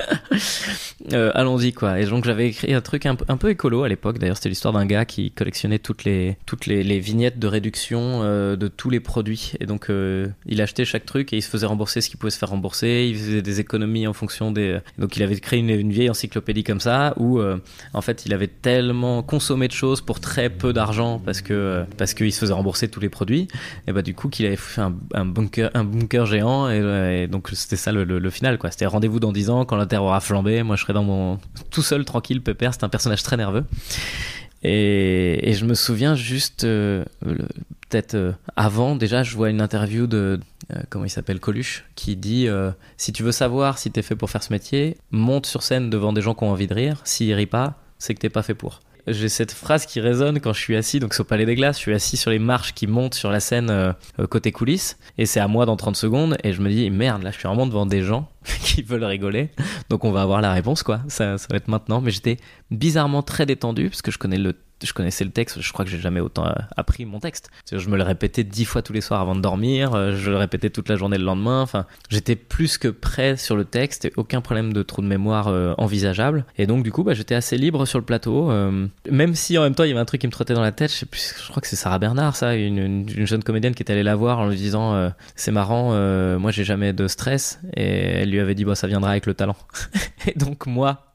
allons-y 1.11 1.73
quoi. 1.73 1.99
Et 1.99 2.05
donc 2.05 2.25
j'avais 2.25 2.47
écrit 2.47 2.73
un 2.73 2.81
truc 2.81 3.05
un, 3.05 3.15
peu 3.15 3.49
écolo 3.49 3.83
à 3.83 3.89
l'époque, 3.89 4.17
d'ailleurs 4.17 4.37
c'était 4.37 4.49
l'histoire 4.49 4.73
d'un 4.73 4.87
gars 4.87 5.05
qui 5.05 5.31
collectionnait 5.31 5.79
toutes 5.79 6.03
les, 6.05 6.37
toutes 6.45 6.65
les, 6.65 6.99
vignettes 6.99 7.39
de 7.39 7.47
réduction 7.47 8.21
euh, 8.23 8.55
de 8.55 8.67
tous 8.67 8.89
les 8.89 8.99
produits. 8.99 9.53
Et 9.59 9.65
donc, 9.65 9.89
euh, 9.89 10.27
il 10.45 10.61
achetait 10.61 10.85
chaque 10.85 11.05
truc 11.05 11.33
et 11.33 11.37
il 11.37 11.41
se 11.41 11.49
faisait 11.49 11.65
rembourser 11.65 12.01
ce 12.01 12.09
qu'il 12.09 12.17
pouvait 12.17 12.31
se 12.31 12.37
faire 12.37 12.49
rembourser. 12.49 13.07
Il 13.09 13.17
faisait 13.17 13.41
des 13.41 13.59
économies 13.59 14.07
en 14.07 14.13
fonction 14.13 14.51
des. 14.51 14.79
Donc, 14.97 15.15
il 15.17 15.23
avait 15.23 15.39
créé 15.39 15.59
une, 15.59 15.91
vieille 15.91 16.09
encyclopédie 16.09 16.63
comme 16.63 16.79
ça 16.79 17.13
où, 17.17 17.39
euh, 17.39 17.57
en 17.93 18.01
fait, 18.01 18.25
il 18.25 18.33
avait 18.33 18.47
tellement 18.47 19.21
consommé 19.21 19.67
de 19.67 19.73
choses 19.73 20.01
pour 20.01 20.19
très 20.19 20.49
peu 20.49 20.73
d'argent 20.73 21.21
parce 21.23 21.41
que 21.41 21.85
parce 21.97 22.13
qu'il 22.13 22.31
se 22.33 22.39
faisait 22.39 22.53
rembourser 22.53 22.87
tous 22.87 22.99
les 22.99 23.09
produits. 23.09 23.47
Et 23.87 23.91
bah, 23.91 24.01
du 24.01 24.14
coup, 24.15 24.29
qu'il 24.29 24.45
avait 24.45 24.55
fait 24.55 24.81
un, 24.81 25.25
bunker, 25.25 25.69
un 25.73 25.83
bunker 25.83 26.25
géant. 26.25 26.69
Et, 26.69 27.27
donc, 27.27 27.49
c'était 27.53 27.75
ça 27.75 27.91
le, 27.91 28.29
final, 28.29 28.57
quoi. 28.57 28.71
C'était 28.71 28.85
rendez-vous 28.85 29.19
dans 29.19 29.31
10 29.31 29.49
ans 29.49 29.65
quand 29.65 29.75
la 29.75 29.85
Terre 29.85 30.03
aura 30.03 30.19
flambé. 30.19 30.63
Moi, 30.63 30.75
je 30.75 30.81
serais 30.81 30.93
dans 30.93 31.03
mon 31.03 31.39
tout 31.69 31.81
seul, 31.81 32.05
tranquille, 32.05 32.41
pépère. 32.41 32.73
C'est 32.73 32.83
un 32.83 32.89
personnage 32.89 33.23
très 33.23 33.37
nerveux. 33.37 33.65
Et, 34.63 35.53
je 35.53 35.65
me 35.65 35.75
souviens 35.75 36.15
juste, 36.15 36.63
euh, 36.63 37.05
peut-être 37.87 38.15
euh, 38.15 38.31
avant, 38.55 38.95
déjà, 38.95 39.21
je 39.21 39.35
vois 39.35 39.51
une 39.51 39.61
interview 39.61 40.07
de, 40.07 40.39
euh, 40.71 40.81
comment 40.89 41.05
il 41.05 41.09
s'appelle, 41.09 41.39
Coluche, 41.39 41.85
qui 41.95 42.15
dit 42.15 42.47
Si 42.97 43.13
tu 43.13 43.21
veux 43.21 43.31
savoir 43.31 43.77
si 43.77 43.91
t'es 43.91 44.01
fait 44.01 44.15
pour 44.15 44.31
faire 44.31 44.41
ce 44.41 44.51
métier, 44.51 44.97
monte 45.11 45.45
sur 45.45 45.61
scène 45.61 45.91
devant 45.91 46.13
des 46.13 46.21
gens 46.21 46.33
qui 46.33 46.43
ont 46.43 46.51
envie 46.51 46.67
de 46.67 46.73
rire. 46.73 47.01
S'ils 47.03 47.33
rient 47.33 47.45
pas, 47.45 47.75
c'est 47.99 48.15
que 48.15 48.19
t'es 48.19 48.29
pas 48.29 48.41
fait 48.41 48.55
pour 48.55 48.81
j'ai 49.07 49.29
cette 49.29 49.51
phrase 49.51 49.85
qui 49.85 49.99
résonne 49.99 50.39
quand 50.39 50.53
je 50.53 50.59
suis 50.59 50.75
assis, 50.75 50.99
donc 50.99 51.15
au 51.19 51.23
Palais 51.23 51.45
des 51.45 51.55
Glaces, 51.55 51.77
je 51.77 51.81
suis 51.81 51.93
assis 51.93 52.17
sur 52.17 52.31
les 52.31 52.39
marches 52.39 52.73
qui 52.73 52.87
montent 52.87 53.13
sur 53.13 53.31
la 53.31 53.39
scène 53.39 53.69
euh, 53.69 53.93
euh, 54.19 54.27
côté 54.27 54.51
coulisses, 54.51 54.97
et 55.17 55.25
c'est 55.25 55.39
à 55.39 55.47
moi 55.47 55.65
dans 55.65 55.75
30 55.75 55.95
secondes, 55.95 56.37
et 56.43 56.53
je 56.53 56.61
me 56.61 56.69
dis, 56.69 56.89
merde, 56.89 57.23
là 57.23 57.31
je 57.31 57.37
suis 57.37 57.47
vraiment 57.47 57.67
devant 57.67 57.85
des 57.85 58.01
gens 58.01 58.29
qui 58.61 58.81
veulent 58.81 59.03
rigoler, 59.03 59.49
donc 59.89 60.05
on 60.05 60.11
va 60.11 60.21
avoir 60.21 60.41
la 60.41 60.53
réponse, 60.53 60.83
quoi, 60.83 61.01
ça, 61.07 61.35
va 61.35 61.57
être 61.57 61.67
maintenant, 61.67 62.01
mais 62.01 62.11
j'étais 62.11 62.37
bizarrement 62.71 63.23
très 63.23 63.45
détendu, 63.45 63.89
parce 63.89 64.01
que 64.01 64.11
je 64.11 64.17
connaissais 64.93 65.23
le 65.23 65.31
texte, 65.31 65.61
je 65.61 65.73
crois 65.73 65.85
que 65.85 65.91
j'ai 65.91 65.99
jamais 65.99 66.19
autant 66.19 66.45
euh, 66.45 66.53
appris 66.75 67.05
mon 67.05 67.19
texte. 67.19 67.49
Je 67.71 67.89
me 67.89 67.97
le 67.97 68.03
répétais 68.03 68.43
dix 68.43 68.65
fois 68.65 68.81
tous 68.81 68.93
les 68.93 69.01
soirs 69.01 69.21
avant 69.21 69.35
de 69.35 69.41
dormir, 69.41 69.93
euh, 69.93 70.15
je 70.15 70.29
le 70.29 70.37
répétais 70.37 70.69
toute 70.69 70.89
la 70.89 70.95
journée 70.95 71.17
le 71.17 71.23
lendemain, 71.23 71.61
enfin, 71.61 71.85
j'étais 72.09 72.35
plus 72.35 72.77
que 72.77 72.87
prêt 72.87 73.37
sur 73.37 73.55
le 73.55 73.65
texte 73.65 74.09
aucun 74.17 74.41
problème 74.41 74.73
de 74.73 74.83
trou 74.83 75.01
de 75.01 75.07
mémoire 75.07 75.47
euh, 75.47 75.73
envisageable. 75.77 76.45
Et 76.57 76.67
donc, 76.67 76.83
du 76.83 76.91
coup, 76.91 77.03
bah, 77.03 77.13
j'étais 77.13 77.35
assez 77.35 77.57
libre 77.57 77.85
sur 77.85 77.99
le 77.99 78.05
plateau, 78.05 78.51
même 79.09 79.35
si 79.35 79.57
en 79.57 79.63
même 79.63 79.75
temps, 79.75 79.83
il 79.83 79.89
y 79.89 79.91
avait 79.91 79.99
un 79.99 80.05
truc 80.05 80.21
qui 80.21 80.27
me 80.27 80.31
trottait 80.31 80.53
dans 80.53 80.61
la 80.61 80.71
tête, 80.71 80.91
je, 80.93 81.05
crois 81.49 81.61
que 81.61 81.67
c'est 81.67 81.75
Sarah 81.75 81.99
Bernard, 81.99 82.35
ça, 82.35 82.55
une, 82.55 83.07
jeune 83.25 83.43
comédienne 83.43 83.73
qui 83.73 83.83
est 83.83 83.91
allée 83.91 84.03
la 84.03 84.15
voir 84.15 84.39
en 84.39 84.49
lui 84.49 84.57
disant, 84.57 85.11
c'est 85.35 85.51
marrant, 85.51 85.91
moi 86.37 86.51
j'ai 86.51 86.63
jamais 86.63 86.93
de 86.93 87.07
stress, 87.07 87.59
et 87.75 87.83
elle 87.83 88.29
lui 88.29 88.34
avait 88.39 88.55
dit, 88.55 88.65
bah, 88.65 88.75
ça 88.75 88.87
viendra 88.87 89.11
avec 89.11 89.25
le 89.25 89.33
talent. 89.33 89.55
et 90.27 90.37
donc, 90.37 90.65
moi, 90.65 91.13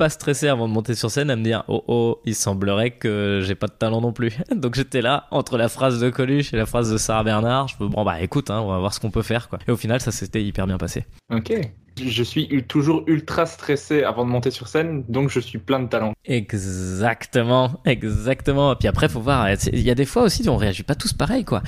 pas 0.00 0.08
stressé 0.08 0.48
avant 0.48 0.66
de 0.66 0.72
monter 0.72 0.94
sur 0.94 1.10
scène 1.10 1.28
à 1.28 1.36
me 1.36 1.44
dire 1.44 1.62
oh 1.68 1.84
oh 1.86 2.20
il 2.24 2.34
semblerait 2.34 2.92
que 2.92 3.42
j'ai 3.44 3.54
pas 3.54 3.66
de 3.66 3.72
talent 3.72 4.00
non 4.00 4.14
plus. 4.14 4.32
Donc 4.56 4.74
j'étais 4.74 5.02
là 5.02 5.26
entre 5.30 5.58
la 5.58 5.68
phrase 5.68 6.00
de 6.00 6.08
Coluche 6.08 6.54
et 6.54 6.56
la 6.56 6.64
phrase 6.64 6.90
de 6.90 6.96
Sarah 6.96 7.22
Bernard. 7.22 7.68
Je 7.68 7.74
me 7.84 7.86
bon 7.90 8.02
bah 8.02 8.18
écoute 8.22 8.48
hein, 8.48 8.60
on 8.60 8.68
va 8.68 8.78
voir 8.78 8.94
ce 8.94 9.00
qu'on 9.00 9.10
peut 9.10 9.20
faire 9.20 9.50
quoi. 9.50 9.58
Et 9.68 9.70
au 9.70 9.76
final 9.76 10.00
ça 10.00 10.10
s'était 10.10 10.42
hyper 10.42 10.66
bien 10.66 10.78
passé. 10.78 11.04
Ok 11.30 11.52
je 12.02 12.22
suis 12.22 12.48
toujours 12.64 13.04
ultra 13.06 13.46
stressé 13.46 14.02
avant 14.02 14.24
de 14.24 14.30
monter 14.30 14.50
sur 14.50 14.68
scène, 14.68 15.04
donc 15.08 15.30
je 15.30 15.40
suis 15.40 15.58
plein 15.58 15.80
de 15.80 15.88
talent. 15.88 16.12
Exactement, 16.24 17.80
exactement. 17.84 18.72
Et 18.72 18.76
puis 18.76 18.88
après, 18.88 19.08
faut 19.08 19.20
voir. 19.20 19.48
Il 19.72 19.80
y 19.80 19.90
a 19.90 19.94
des 19.94 20.04
fois 20.04 20.22
aussi, 20.22 20.48
on 20.48 20.56
réagit 20.56 20.82
pas 20.82 20.94
tous 20.94 21.12
pareil, 21.12 21.44
quoi. 21.44 21.62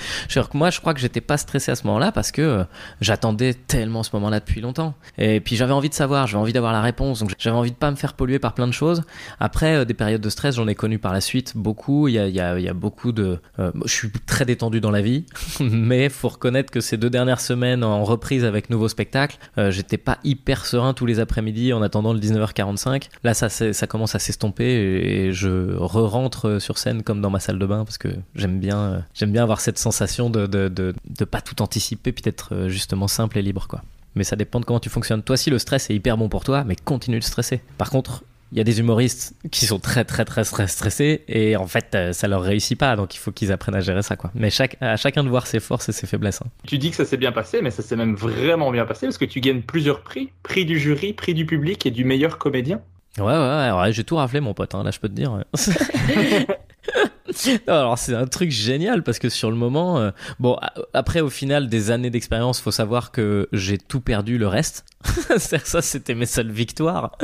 moi, 0.55 0.71
je 0.71 0.81
crois 0.81 0.95
que 0.95 1.01
j'étais 1.01 1.21
pas 1.21 1.37
stressé 1.37 1.71
à 1.71 1.75
ce 1.75 1.87
moment-là 1.87 2.13
parce 2.13 2.33
que 2.33 2.43
euh, 2.43 2.65
j'attendais 3.01 3.55
tellement 3.55 4.03
ce 4.03 4.11
moment-là 4.15 4.41
depuis 4.41 4.61
longtemps. 4.61 4.95
Et 5.19 5.41
puis 5.41 5.57
j'avais 5.57 5.73
envie 5.73 5.89
de 5.89 5.95
savoir, 5.95 6.27
j'avais 6.27 6.41
envie 6.41 6.53
d'avoir 6.53 6.73
la 6.73 6.83
réponse, 6.83 7.21
donc 7.21 7.33
j'avais 7.39 7.57
envie 7.57 7.71
de 7.71 7.77
pas 7.77 7.91
me 7.91 7.97
faire 7.97 8.15
polluer 8.15 8.39
par 8.39 8.55
plein 8.55 8.67
de 8.67 8.73
choses. 8.73 9.03
Après, 9.41 9.77
euh, 9.77 9.85
des 9.85 9.95
périodes 9.95 10.21
de 10.21 10.31
stress, 10.31 10.57
j'en 10.57 10.69
ai 10.69 10.75
connu 10.75 10.99
par 10.99 11.13
la 11.13 11.21
suite 11.21 11.57
beaucoup. 11.57 12.09
Il 12.09 12.15
y 12.15 12.41
a, 12.41 12.75
beaucoup 12.75 13.13
de. 13.13 13.39
Euh, 13.59 13.71
je 13.85 13.93
suis 13.93 14.11
très 14.27 14.45
détendu 14.45 14.81
dans 14.81 14.91
la 14.91 15.03
vie, 15.03 15.25
mais 15.61 16.09
faut 16.09 16.29
reconnaître 16.29 16.71
que 16.71 16.81
ces 16.81 16.97
deux 16.97 17.11
dernières 17.11 17.41
semaines 17.41 17.85
en 17.85 18.05
reprise 18.05 18.45
avec 18.45 18.71
nouveaux 18.71 18.89
spectacles, 18.89 19.37
j'étais 19.71 19.99
pas 19.99 20.12
hyper 20.25 20.67
serein 20.67 20.95
tous 20.95 21.07
les 21.07 21.21
après-midi 21.21 21.73
en 21.73 21.83
attendant 21.83 22.13
le 22.13 22.21
19h45. 22.21 23.09
Là, 23.25 23.35
ça, 23.35 23.49
ça 23.49 23.87
commence 23.87 24.15
à 24.15 24.19
s'estomper 24.19 24.65
et 24.65 25.33
je 25.33 25.75
re-rentre 25.77 26.61
sur 26.61 26.79
scène 26.79 27.03
comme 27.03 27.21
dans 27.21 27.31
ma 27.31 27.41
salle 27.41 27.59
de 27.59 27.67
bain 27.67 27.85
parce 27.85 27.99
que 27.99 28.09
j'aime 28.35 28.59
bien, 28.61 29.05
j'aime 29.15 29.33
bien 29.33 29.43
avoir 29.43 29.61
cette 29.61 29.79
sensation 29.79 30.31
de, 30.31 30.47
de, 30.47 30.69
de, 30.69 30.95
de 31.09 31.25
pas 31.25 31.41
tout 31.41 31.61
anticiper 31.63 32.13
puis 32.13 32.23
d'être 32.23 32.55
euh, 32.55 32.69
justement 32.69 33.09
simple 33.09 33.39
et 33.39 33.43
libre, 33.43 33.67
quoi. 33.69 33.83
Mais 34.15 34.25
ça 34.25 34.37
dépend 34.37 34.61
de 34.61 34.67
comment 34.67 34.81
tu 34.81 34.91
fonctionnes. 34.91 35.23
Toi, 35.23 35.37
si 35.37 35.49
le 35.49 35.59
stress 35.59 35.89
est 35.89 35.95
hyper 35.95 36.19
bon 36.19 36.29
pour 36.29 36.45
toi, 36.45 36.65
mais 36.65 36.77
continue 36.77 37.19
de 37.19 37.25
stresser. 37.25 37.63
Par 37.79 37.89
contre, 37.89 38.25
il 38.53 38.59
y 38.59 38.61
a 38.61 38.65
des 38.65 38.81
humoristes 38.81 39.35
qui 39.51 39.65
sont 39.65 39.79
très 39.79 40.05
très 40.05 40.27
très 40.27 40.45
stressés 40.45 41.23
et 41.27 41.57
en 41.57 41.67
fait 41.67 41.95
euh, 41.95 42.13
ça 42.13 42.29
leur 42.29 42.43
réussit 42.43 42.79
pas 42.79 42.97
donc 42.97 43.15
il 43.15 43.19
faut 43.19 43.33
qu'ils 43.33 43.51
apprennent 43.51 43.75
à 43.75 43.81
gérer 43.81 44.03
ça 44.03 44.17
quoi. 44.17 44.31
Mais 44.35 44.51
chaque, 44.51 44.77
à 44.81 44.97
chacun 44.97 45.25
de 45.25 45.31
voir 45.31 45.47
ses 45.47 45.59
forces 45.59 45.89
et 45.89 45.93
ses 45.93 46.07
faiblesses. 46.07 46.43
Hein. 46.43 46.49
Tu 46.67 46.77
dis 46.77 46.91
que 46.91 46.97
ça 46.97 47.07
s'est 47.07 47.17
bien 47.17 47.33
passé 47.33 47.63
mais 47.63 47.71
ça 47.71 47.83
s'est 47.83 47.97
même 47.97 48.15
vraiment 48.15 48.71
bien 48.71 48.85
passé 48.85 49.07
parce 49.07 49.19
que 49.19 49.25
tu 49.25 49.41
gagnes 49.41 49.63
plusieurs 49.63 50.03
prix, 50.03 50.31
prix 50.43 50.67
du 50.67 50.79
jury, 50.79 51.15
prix 51.15 51.33
du 51.33 51.47
public 51.47 51.87
et 51.87 51.91
du 51.91 52.05
meilleur 52.05 52.37
comédien. 52.37 52.83
Ouais 53.19 53.25
ouais, 53.25 53.71
ouais 53.71 53.93
j'ai 53.93 54.05
tout 54.05 54.17
raflé 54.17 54.41
mon 54.41 54.53
pote 54.53 54.75
hein, 54.75 54.85
là 54.85 54.91
je 54.91 55.01
peux 55.01 55.09
te 55.09 55.15
dire. 55.15 55.45
alors 57.67 57.99
c'est 57.99 58.15
un 58.15 58.27
truc 58.27 58.51
génial 58.51 59.03
parce 59.03 59.19
que 59.19 59.29
sur 59.29 59.51
le 59.51 59.57
moment, 59.57 59.99
euh, 59.99 60.11
bon 60.39 60.57
après 60.95 61.21
au 61.21 61.31
final 61.31 61.69
des 61.69 61.91
années 61.91 62.11
d'expérience, 62.11 62.61
faut 62.61 62.71
savoir 62.71 63.13
que 63.13 63.49
j'ai 63.53 63.79
tout 63.79 64.01
perdu 64.01 64.39
le 64.39 64.49
reste. 64.49 64.85
ça 65.39 65.83
c'était 65.83 66.15
mes 66.15 66.27
seules 66.27 66.53
victoires. 66.53 67.19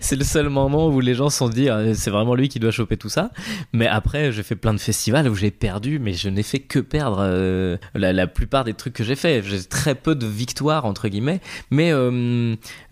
c'est 0.00 0.16
le 0.16 0.24
seul 0.24 0.50
moment 0.50 0.88
où 0.88 1.00
les 1.00 1.14
gens 1.14 1.30
se 1.30 1.38
sont 1.38 1.48
dit 1.48 1.70
euh, 1.70 1.94
c'est 1.94 2.10
vraiment 2.10 2.34
lui 2.34 2.50
qui 2.50 2.60
doit 2.60 2.70
choper 2.70 2.96
tout 2.96 3.08
ça. 3.08 3.30
Mais 3.72 3.86
après 3.86 4.32
j'ai 4.32 4.42
fait 4.42 4.56
plein 4.56 4.74
de 4.74 4.80
festivals 4.80 5.28
où 5.28 5.34
j'ai 5.34 5.50
perdu, 5.50 5.98
mais 5.98 6.12
je 6.12 6.28
n'ai 6.28 6.42
fait 6.42 6.60
que 6.60 6.78
perdre 6.78 7.18
euh, 7.20 7.76
la, 7.94 8.26
plupart 8.26 8.64
des 8.64 8.74
trucs 8.74 8.94
que 8.94 9.04
j'ai 9.04 9.16
fait. 9.16 9.42
J'ai 9.42 9.62
très 9.64 9.94
peu 9.94 10.14
de 10.14 10.26
victoires 10.26 10.84
entre 10.84 11.08
guillemets, 11.08 11.40
mais 11.70 11.92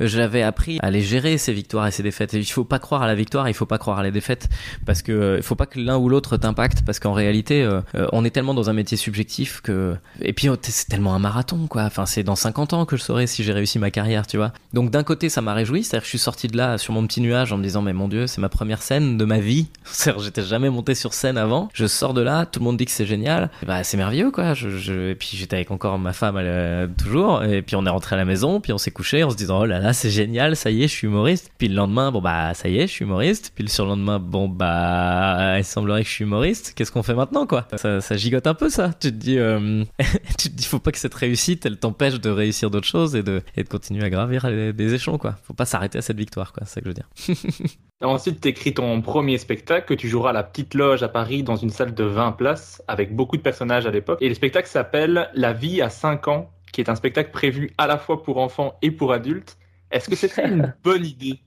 j'avais 0.01 0.43
appris 0.43 0.79
à 0.83 0.91
les 0.91 1.03
gérer 1.03 1.39
ces 1.39 1.53
victoires 1.53 1.87
et 1.87 1.91
ces 1.91 2.03
défaites. 2.03 2.33
il 2.33 2.45
faut 2.45 2.65
pas 2.65 2.79
croire 2.79 3.03
à 3.03 3.07
la 3.07 3.15
victoire, 3.15 3.49
il 3.49 3.55
faut 3.55 3.67
pas 3.67 3.79
croire 3.79 3.99
à 3.99 4.03
la 4.03 4.11
défaite 4.11 4.49
parce 4.87 5.03
que 5.03 5.37
il 5.37 5.43
faut 5.43 5.57
pas 5.57 5.67
que 5.67 5.79
l'un 5.79 5.97
ou 5.99 6.09
l'autre 6.09 6.37
parce 6.55 6.99
qu'en 6.99 7.13
réalité 7.13 7.63
euh, 7.63 7.81
euh, 7.95 8.07
on 8.13 8.25
est 8.25 8.31
tellement 8.31 8.55
dans 8.55 8.71
un 8.71 8.73
métier 8.73 8.97
subjectif 8.97 9.61
que 9.61 9.97
et 10.21 10.33
puis 10.33 10.49
oh, 10.49 10.57
c'est 10.61 10.89
tellement 10.89 11.15
un 11.15 11.19
marathon 11.19 11.67
quoi. 11.67 11.83
Enfin 11.83 12.07
c'est 12.07 12.23
dans 12.23 12.37
50 12.37 12.73
ans 12.73 12.85
que 12.87 12.97
je 12.97 13.03
saurai 13.03 13.27
si 13.27 13.43
j'ai 13.43 13.53
réussi 13.53 13.79
ma 13.79 13.91
carrière 13.91 14.27
tu 14.27 14.37
vois. 14.37 14.53
Donc 14.73 14.91
d'un 14.91 15.03
côté 15.03 15.29
ça 15.29 15.41
m'a 15.41 15.55
réjoui 15.55 15.85
c'est-à-dire 15.85 16.03
que 16.03 16.07
je 16.07 16.11
suis 16.11 16.19
sorti 16.19 16.49
de 16.49 16.57
là 16.57 16.79
sur 16.79 16.93
mon 16.93 17.07
petit 17.07 17.21
nuage 17.21 17.53
en 17.53 17.59
me 17.59 17.63
disant 17.63 17.83
mais 17.83 17.93
mon 17.93 18.09
dieu 18.09 18.27
c'est 18.27 18.41
ma 18.41 18.49
première 18.49 18.83
scène 18.83 19.17
de 19.17 19.25
ma 19.25 19.39
vie. 19.39 19.67
C'est-à-dire 19.85 20.23
j'étais 20.23 20.43
jamais 20.43 20.71
monté 20.71 20.95
sur 20.95 21.15
scène 21.15 21.39
avant. 21.39 21.69
Je 21.75 21.87
sors 21.87 22.15
de 22.15 22.23
là 22.23 22.47
tout 22.47 22.61
le 22.61 22.65
monde 22.65 22.77
dit 22.77 22.85
que 22.85 22.91
c'est 22.91 23.07
génial. 23.07 23.51
Bah 23.67 23.85
c'est 23.85 23.97
merveilleux 23.97 24.31
quoi. 24.31 24.53
Et 24.53 25.15
puis 25.15 25.31
j'étais 25.35 25.57
avec 25.57 25.71
encore 25.71 25.99
ma 25.99 26.13
femme 26.13 26.37
euh, 26.39 26.87
toujours. 26.99 27.43
Et 27.45 27.63
puis 27.63 27.77
on 27.77 27.87
est 27.87 27.91
rentré 27.91 28.15
à 28.15 28.19
la 28.19 28.25
maison 28.25 28.61
puis 28.61 28.73
on 28.73 28.79
s'est 28.79 28.91
couché 28.91 29.25
en 29.25 29.31
se 29.31 29.37
disant 29.37 29.61
oh 29.61 29.67
là 29.67 29.79
là 29.79 29.93
c'est 29.93 30.11
génial 30.11 30.57
ça 30.57 30.71
y 30.71 30.83
est 30.83 30.89
je 30.89 30.93
suis 30.93 31.07
humoriste. 31.07 31.51
Puis 31.59 31.69
le 31.69 31.75
lendemain 31.75 32.11
bon 32.11 32.21
bah 32.21 32.55
ça 32.55 32.69
y 32.69 32.79
est 32.79 32.87
je 32.87 32.93
suis 32.93 33.05
humoriste. 33.05 33.53
Puis 33.55 33.65
le 33.65 33.71
surlendemain 33.71 34.19
bon 34.19 34.49
bah 34.49 35.59
il 35.59 35.65
semblerait 35.65 36.03
que 36.03 36.09
je 36.09 36.15
suis 36.15 36.25
humoriste 36.25 36.42
qu'est-ce 36.75 36.93
qu'on 36.93 37.03
fait 37.03 37.15
maintenant 37.15 37.47
quoi? 37.47 37.67
Ça, 37.77 38.17
gigote 38.17 38.47
un 38.47 38.55
peu 38.55 38.69
ça. 38.69 38.91
Tu 39.01 39.11
te 39.11 39.17
dis, 39.17 39.39
euh, 39.39 39.85
tu 40.39 40.51
te 40.51 40.55
dis, 40.55 40.65
faut 40.65 40.79
pas 40.79 40.93
que 40.93 40.99
cette 40.99 41.15
réussite 41.15 41.67
elle 41.67 41.79
t'empêche 41.79 42.21
de 42.21 42.31
réussir 42.31 42.71
d'autres 42.71 42.87
choses 42.87 43.17
et 43.17 43.23
de, 43.23 43.43
et 43.57 43.65
de 43.65 43.69
continuer 43.69 44.05
à 44.05 44.11
gravir 44.11 44.47
des 44.73 44.95
échelons 44.95 45.19
quoi. 45.19 45.37
Faut 45.45 45.55
pas 45.55 45.67
s'arrêter 45.67 45.99
à 45.99 46.03
cette 46.03 46.19
victoire 46.19 46.53
quoi, 46.53 46.65
c'est 46.67 46.75
ça 46.75 46.81
que 46.81 46.87
je 46.87 46.91
veux 46.91 46.95
dire. 46.95 47.69
Ensuite, 48.03 48.41
tu 48.41 48.49
écris 48.49 48.75
ton 48.75 49.01
premier 49.01 49.39
spectacle 49.39 49.87
que 49.87 49.95
tu 49.95 50.09
joueras 50.09 50.31
à 50.31 50.33
la 50.33 50.43
Petite 50.43 50.75
Loge 50.75 51.05
à 51.05 51.09
Paris 51.09 51.45
dans 51.45 51.55
une 51.55 51.71
salle 51.71 51.95
de 51.95 52.05
20 52.05 52.33
places 52.33 52.83
avec 52.89 53.15
beaucoup 53.15 53.37
de 53.37 53.43
personnages 53.43 53.87
à 53.87 53.93
l'époque. 53.93 54.19
Et 54.21 54.29
le 54.29 54.35
spectacle 54.35 54.69
s'appelle 54.69 55.31
La 55.35 55.53
vie 55.53 55.81
à 55.81 55.89
5 55.89 56.27
ans 56.27 56.51
qui 56.73 56.81
est 56.81 56.89
un 56.89 56.97
spectacle 56.97 57.31
prévu 57.31 57.71
à 57.79 57.87
la 57.87 57.99
fois 57.99 58.23
pour 58.23 58.39
enfants 58.39 58.75
et 58.83 58.91
pour 58.91 59.13
adultes. 59.13 59.57
Est-ce 59.91 60.09
que 60.09 60.17
c'était 60.17 60.49
une 60.49 60.75
bonne 60.83 61.05
idée? 61.05 61.39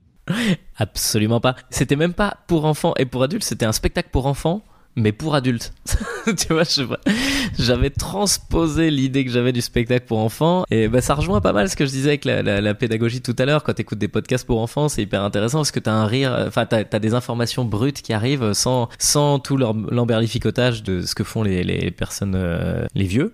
Absolument 0.78 1.40
pas. 1.40 1.56
C'était 1.70 1.96
même 1.96 2.14
pas 2.14 2.38
pour 2.48 2.66
enfants 2.66 2.94
et 2.98 3.06
pour 3.06 3.24
adultes, 3.24 3.44
c'était 3.44 3.66
un 3.66 3.72
spectacle 3.72 4.10
pour 4.12 4.28
enfants 4.28 4.64
mais 4.96 5.12
pour 5.12 5.36
adultes. 5.36 5.74
tu 6.38 6.54
vois. 6.54 6.64
J'avais 7.60 7.90
transposé 7.90 8.90
l'idée 8.90 9.26
que 9.26 9.32
j'avais 9.32 9.52
du 9.52 9.62
spectacle 9.62 10.06
pour 10.06 10.20
enfants 10.20 10.66
et 10.72 10.88
bah 10.88 11.02
ça 11.02 11.16
rejoint 11.16 11.42
pas 11.42 11.54
mal 11.54 11.70
ce 11.70 11.76
que 11.76 11.86
je 11.86 11.92
disais 11.92 12.10
avec 12.10 12.26
la, 12.26 12.42
la, 12.42 12.74
pédagogie 12.74 13.22
tout 13.22 13.36
à 13.38 13.46
l'heure. 13.46 13.64
Quand 13.64 13.74
t'écoutes 13.74 14.00
des 14.00 14.08
podcasts 14.08 14.46
pour 14.46 14.62
enfants, 14.62 14.90
c'est 14.90 15.02
hyper 15.02 15.24
intéressant 15.24 15.60
parce 15.60 15.72
que 15.72 15.80
t'as 15.80 15.92
un 15.92 16.06
rire, 16.06 16.46
enfin 16.48 16.66
t'as 16.66 16.84
as 16.92 17.00
des 17.00 17.14
informations 17.14 17.66
brutes 17.66 18.02
qui 18.02 18.14
arrivent 18.14 18.54
sans 18.54 18.90
sans 18.98 19.40
tout 19.40 19.58
l'emberlificotage 19.58 20.84
de 20.84 21.02
ce 21.02 21.14
que 21.14 21.24
font 21.24 21.44
les, 21.44 21.64
les 21.64 21.92
personnes, 21.92 22.36
euh, 22.36 22.86
les 22.96 23.06
vieux. 23.06 23.34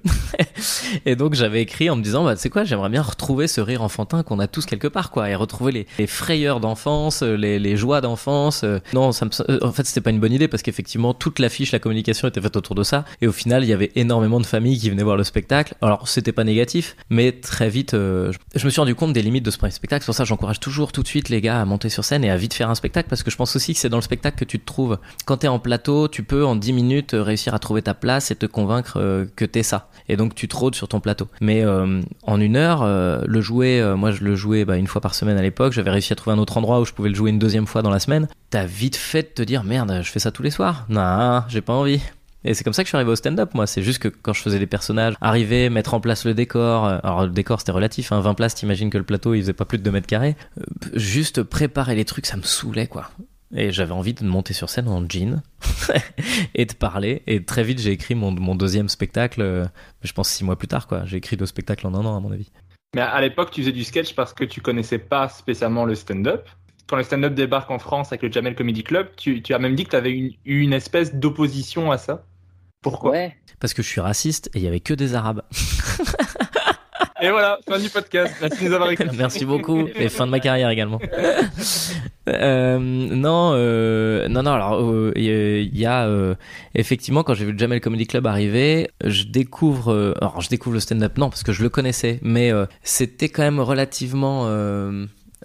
et 1.06 1.16
donc 1.16 1.36
j'avais 1.36 1.62
écrit 1.62 1.90
en 1.90 1.96
me 1.96 2.04
disant 2.04 2.24
bah 2.24 2.36
c'est 2.36 2.50
quoi, 2.50 2.64
j'aimerais 2.64 2.90
bien 2.90 3.02
retrouver 3.02 3.48
ce 3.48 3.62
rire 3.62 3.84
enfantin 3.84 4.24
qu'on 4.24 4.40
a 4.40 4.48
tous 4.48 4.66
quelque 4.66 4.88
part 4.88 5.12
quoi 5.12 5.30
et 5.30 5.36
retrouver 5.36 5.72
les, 5.72 5.88
les 6.00 6.08
frayeurs 6.08 6.60
d'enfance, 6.60 7.22
les, 7.22 7.60
les 7.60 7.78
joies 7.78 8.02
d'enfance. 8.02 8.66
Non, 8.94 9.12
ça 9.12 9.26
me, 9.26 9.64
en 9.64 9.72
fait 9.72 9.86
c'était 9.86 10.02
pas 10.02 10.10
une 10.10 10.20
bonne 10.20 10.34
idée 10.34 10.48
parce 10.48 10.64
qu'effectivement 10.64 11.14
toute 11.14 11.40
la 11.40 11.50
la 11.72 11.80
communication 11.80 12.28
était 12.28 12.42
faite 12.42 12.56
autour 12.56 12.76
de 12.76 12.84
ça. 12.84 13.06
Et 13.22 13.28
au 13.28 13.32
final, 13.32 13.64
il 13.64 13.70
y 13.70 13.74
avait 13.74 13.92
énormément 13.96 14.40
de 14.40 14.46
familles 14.46 14.80
qui 14.80 14.90
venaient 14.90 15.04
voir 15.04 15.18
le 15.18 15.24
spectacle. 15.24 15.76
Alors, 15.82 16.08
c'était 16.08 16.32
pas 16.32 16.44
négatif, 16.44 16.96
mais 17.10 17.32
très 17.32 17.70
vite, 17.70 17.94
euh, 17.94 18.32
je 18.56 18.66
me 18.66 18.70
suis 18.70 18.80
rendu 18.80 18.96
compte 18.96 19.14
des 19.14 19.22
limites 19.22 19.46
de 19.46 19.52
ce 19.52 19.58
premier 19.58 19.72
spectacle. 19.72 20.06
Pour 20.06 20.16
ça, 20.16 20.24
j'encourage 20.24 20.60
toujours 20.60 20.92
tout 20.92 21.04
de 21.04 21.08
suite 21.08 21.30
les 21.30 21.42
gars 21.42 21.62
à 21.62 21.66
monter 21.66 21.90
sur 21.90 22.04
scène 22.04 22.24
et 22.24 22.32
à 22.32 22.38
vite 22.38 22.54
faire 22.54 22.70
un 22.70 22.76
spectacle 22.76 23.10
parce 23.10 23.24
que 23.24 23.30
je 23.32 23.38
pense 23.38 23.56
aussi 23.56 23.74
que 23.74 23.80
c'est 23.80 23.90
dans 23.90 23.98
le 23.98 24.04
spectacle 24.04 24.38
que 24.38 24.46
tu 24.46 24.60
te 24.60 24.66
trouves. 24.66 24.98
Quand 25.26 25.38
t'es 25.38 25.48
en 25.48 25.60
plateau, 25.60 26.08
tu 26.08 26.24
peux 26.24 26.46
en 26.46 26.56
10 26.56 26.74
minutes 26.74 27.12
réussir 27.14 27.54
à 27.54 27.60
trouver 27.60 27.82
ta 27.82 27.94
place 27.94 28.32
et 28.32 28.36
te 28.36 28.46
convaincre 28.46 28.98
euh, 28.98 29.26
que 29.36 29.46
t'es 29.46 29.64
ça. 29.64 29.90
Et 30.10 30.18
donc, 30.18 30.36
tu 30.36 30.48
te 30.48 30.56
rôdes 30.56 30.76
sur 30.76 30.88
ton 30.88 31.00
plateau. 31.00 31.28
Mais 31.42 31.64
euh, 31.64 32.02
en 32.24 32.40
une 32.40 32.56
heure, 32.56 32.86
le 32.86 33.42
jouer, 33.42 33.82
moi, 33.98 34.12
je 34.12 34.24
le 34.24 34.36
jouais 34.36 34.66
bah, 34.66 34.78
une 34.78 34.88
fois 34.88 35.02
par 35.02 35.16
semaine 35.16 35.38
à 35.38 35.42
l'époque. 35.42 35.74
J'avais 35.74 35.92
réussi 35.92 36.14
à 36.14 36.16
trouver 36.16 36.36
un 36.36 36.40
autre 36.40 36.58
endroit 36.58 36.80
où 36.80 36.86
je 36.86 36.94
pouvais 36.94 37.10
le 37.10 37.16
jouer 37.16 37.30
une 37.30 37.40
deuxième 37.40 37.68
fois 37.68 37.82
dans 37.82 37.90
la 37.90 38.00
semaine. 38.00 38.28
T'as 38.50 38.66
vite 38.66 38.96
fait 38.96 39.24
de 39.24 39.28
te 39.28 39.42
dire 39.42 39.64
merde, 39.64 40.02
je 40.04 40.10
fais 40.10 40.20
ça 40.20 40.32
tous 40.32 40.44
les 40.44 40.52
soirs. 40.52 40.86
Non, 40.90 41.41
j'ai 41.50 41.62
pas 41.62 41.74
envie. 41.74 42.02
Et 42.44 42.56
c'est 42.56 42.64
comme 42.64 42.74
ça 42.74 42.82
que 42.84 42.88
je 42.88 42.90
suis 42.90 42.96
arrivé 42.96 43.12
au 43.12 43.16
stand-up, 43.16 43.54
moi. 43.54 43.68
C'est 43.68 43.84
juste 43.84 44.00
que 44.00 44.08
quand 44.08 44.34
je 44.34 44.42
faisais 44.42 44.58
des 44.58 44.66
personnages, 44.66 45.14
arriver, 45.22 45.70
mettre 45.70 45.94
en 45.94 46.00
place 46.00 46.26
le 46.26 46.34
décor. 46.34 46.86
euh, 46.88 46.98
Alors, 47.04 47.24
le 47.24 47.30
décor, 47.32 47.60
c'était 47.60 47.72
relatif, 47.72 48.12
hein. 48.12 48.20
20 48.20 48.34
places, 48.34 48.56
t'imagines 48.56 48.90
que 48.90 48.98
le 48.98 49.04
plateau, 49.04 49.36
il 49.36 49.42
faisait 49.42 49.54
pas 49.54 49.66
plus 49.66 49.78
de 49.78 49.84
2 49.84 49.92
mètres 49.92 50.08
carrés. 50.08 50.36
Euh, 50.60 50.64
juste 50.96 51.44
préparer 51.44 51.94
les 51.96 52.06
trucs, 52.06 52.26
ça 52.26 52.38
me 52.38 52.42
saoulait, 52.42 52.88
quoi. 52.88 53.12
Et 53.54 53.72
j'avais 53.72 53.92
envie 53.92 54.14
de 54.14 54.24
monter 54.24 54.54
sur 54.54 54.70
scène 54.70 54.88
en 54.88 55.08
jean 55.08 55.44
et 56.56 56.66
de 56.66 56.74
parler. 56.74 57.22
Et 57.28 57.44
très 57.44 57.64
vite, 57.64 57.80
j'ai 57.80 57.92
écrit 57.92 58.16
mon, 58.16 58.32
mon 58.32 58.56
deuxième 58.56 58.90
spectacle, 58.90 59.42
euh, 59.42 59.66
je 60.02 60.12
pense 60.14 60.30
six 60.30 60.44
mois 60.44 60.56
plus 60.58 60.68
tard, 60.70 60.88
quoi. 60.88 61.04
J'ai 61.06 61.18
écrit 61.18 61.38
deux 61.38 61.46
spectacles 61.46 61.86
en 61.86 61.94
un 61.94 62.06
an, 62.06 62.16
à 62.18 62.20
mon 62.22 62.32
avis. 62.32 62.50
Mais 62.96 63.02
à 63.02 63.22
l'époque, 63.22 63.52
tu 63.52 63.62
faisais 63.62 63.72
du 63.72 63.84
sketch 63.84 64.16
parce 64.16 64.34
que 64.34 64.44
tu 64.46 64.62
connaissais 64.62 64.98
pas 64.98 65.30
spécialement 65.30 65.86
le 65.86 65.96
stand-up. 65.96 66.48
Quand 66.88 66.98
le 66.98 67.04
stand-up 67.04 67.34
débarque 67.34 67.72
en 67.72 67.80
France 67.80 68.08
avec 68.12 68.22
le 68.24 68.32
Jamel 68.32 68.56
Comedy 68.56 68.84
Club, 68.84 69.08
tu, 69.16 69.42
tu 69.42 69.54
as 69.54 69.60
même 69.60 69.76
dit 69.76 69.86
que 69.86 69.92
tu 69.92 69.96
avais 69.96 70.12
une, 70.12 70.32
une 70.46 70.74
espèce 70.74 71.16
d'opposition 71.16 71.92
à 71.92 71.98
ça. 71.98 72.26
Pourquoi 72.82 73.12
Ouais. 73.12 73.36
Parce 73.60 73.74
que 73.74 73.82
je 73.84 73.88
suis 73.88 74.02
raciste 74.02 74.50
et 74.56 74.60
il 74.60 74.64
y 74.64 74.68
avait 74.68 74.80
que 74.80 74.94
des 74.94 75.14
arabes. 75.16 75.44
Et 77.24 77.30
voilà, 77.30 77.60
fin 77.70 77.78
du 77.78 77.88
podcast. 77.90 78.34
Merci 78.42 78.64
de 78.64 78.70
nous 78.70 78.74
avoir 78.74 78.90
écoutés. 78.90 79.16
Merci 79.16 79.46
beaucoup 79.46 79.88
et 79.96 80.10
fin 80.10 80.26
de 80.26 80.32
ma 80.32 80.40
carrière 80.40 80.70
également. 80.70 81.00
Euh, 82.30 82.78
non, 82.80 83.52
euh, 83.56 84.28
non, 84.28 84.44
non. 84.44 84.52
Alors, 84.52 84.80
il 85.16 85.28
euh, 85.28 85.68
y 85.74 85.86
a 85.88 86.06
euh, 86.06 86.36
effectivement 86.76 87.24
quand 87.24 87.34
j'ai 87.34 87.46
vu 87.46 87.52
le 87.52 87.58
Jamel 87.58 87.82
Comedy 87.82 88.06
Club 88.06 88.28
arriver, 88.28 88.92
je 89.04 89.24
découvre. 89.24 89.92
euh, 89.92 90.14
alors, 90.22 90.40
je 90.40 90.48
découvre 90.48 90.76
le 90.76 90.80
stand-up 90.80 91.18
non 91.18 91.30
parce 91.30 91.42
que 91.42 91.52
je 91.52 91.64
le 91.64 91.70
connaissais, 91.70 92.20
mais 92.22 92.52
euh, 92.52 92.68
c'était 92.84 93.28
quand 93.30 93.42
même 93.42 93.60
relativement. 93.60 94.46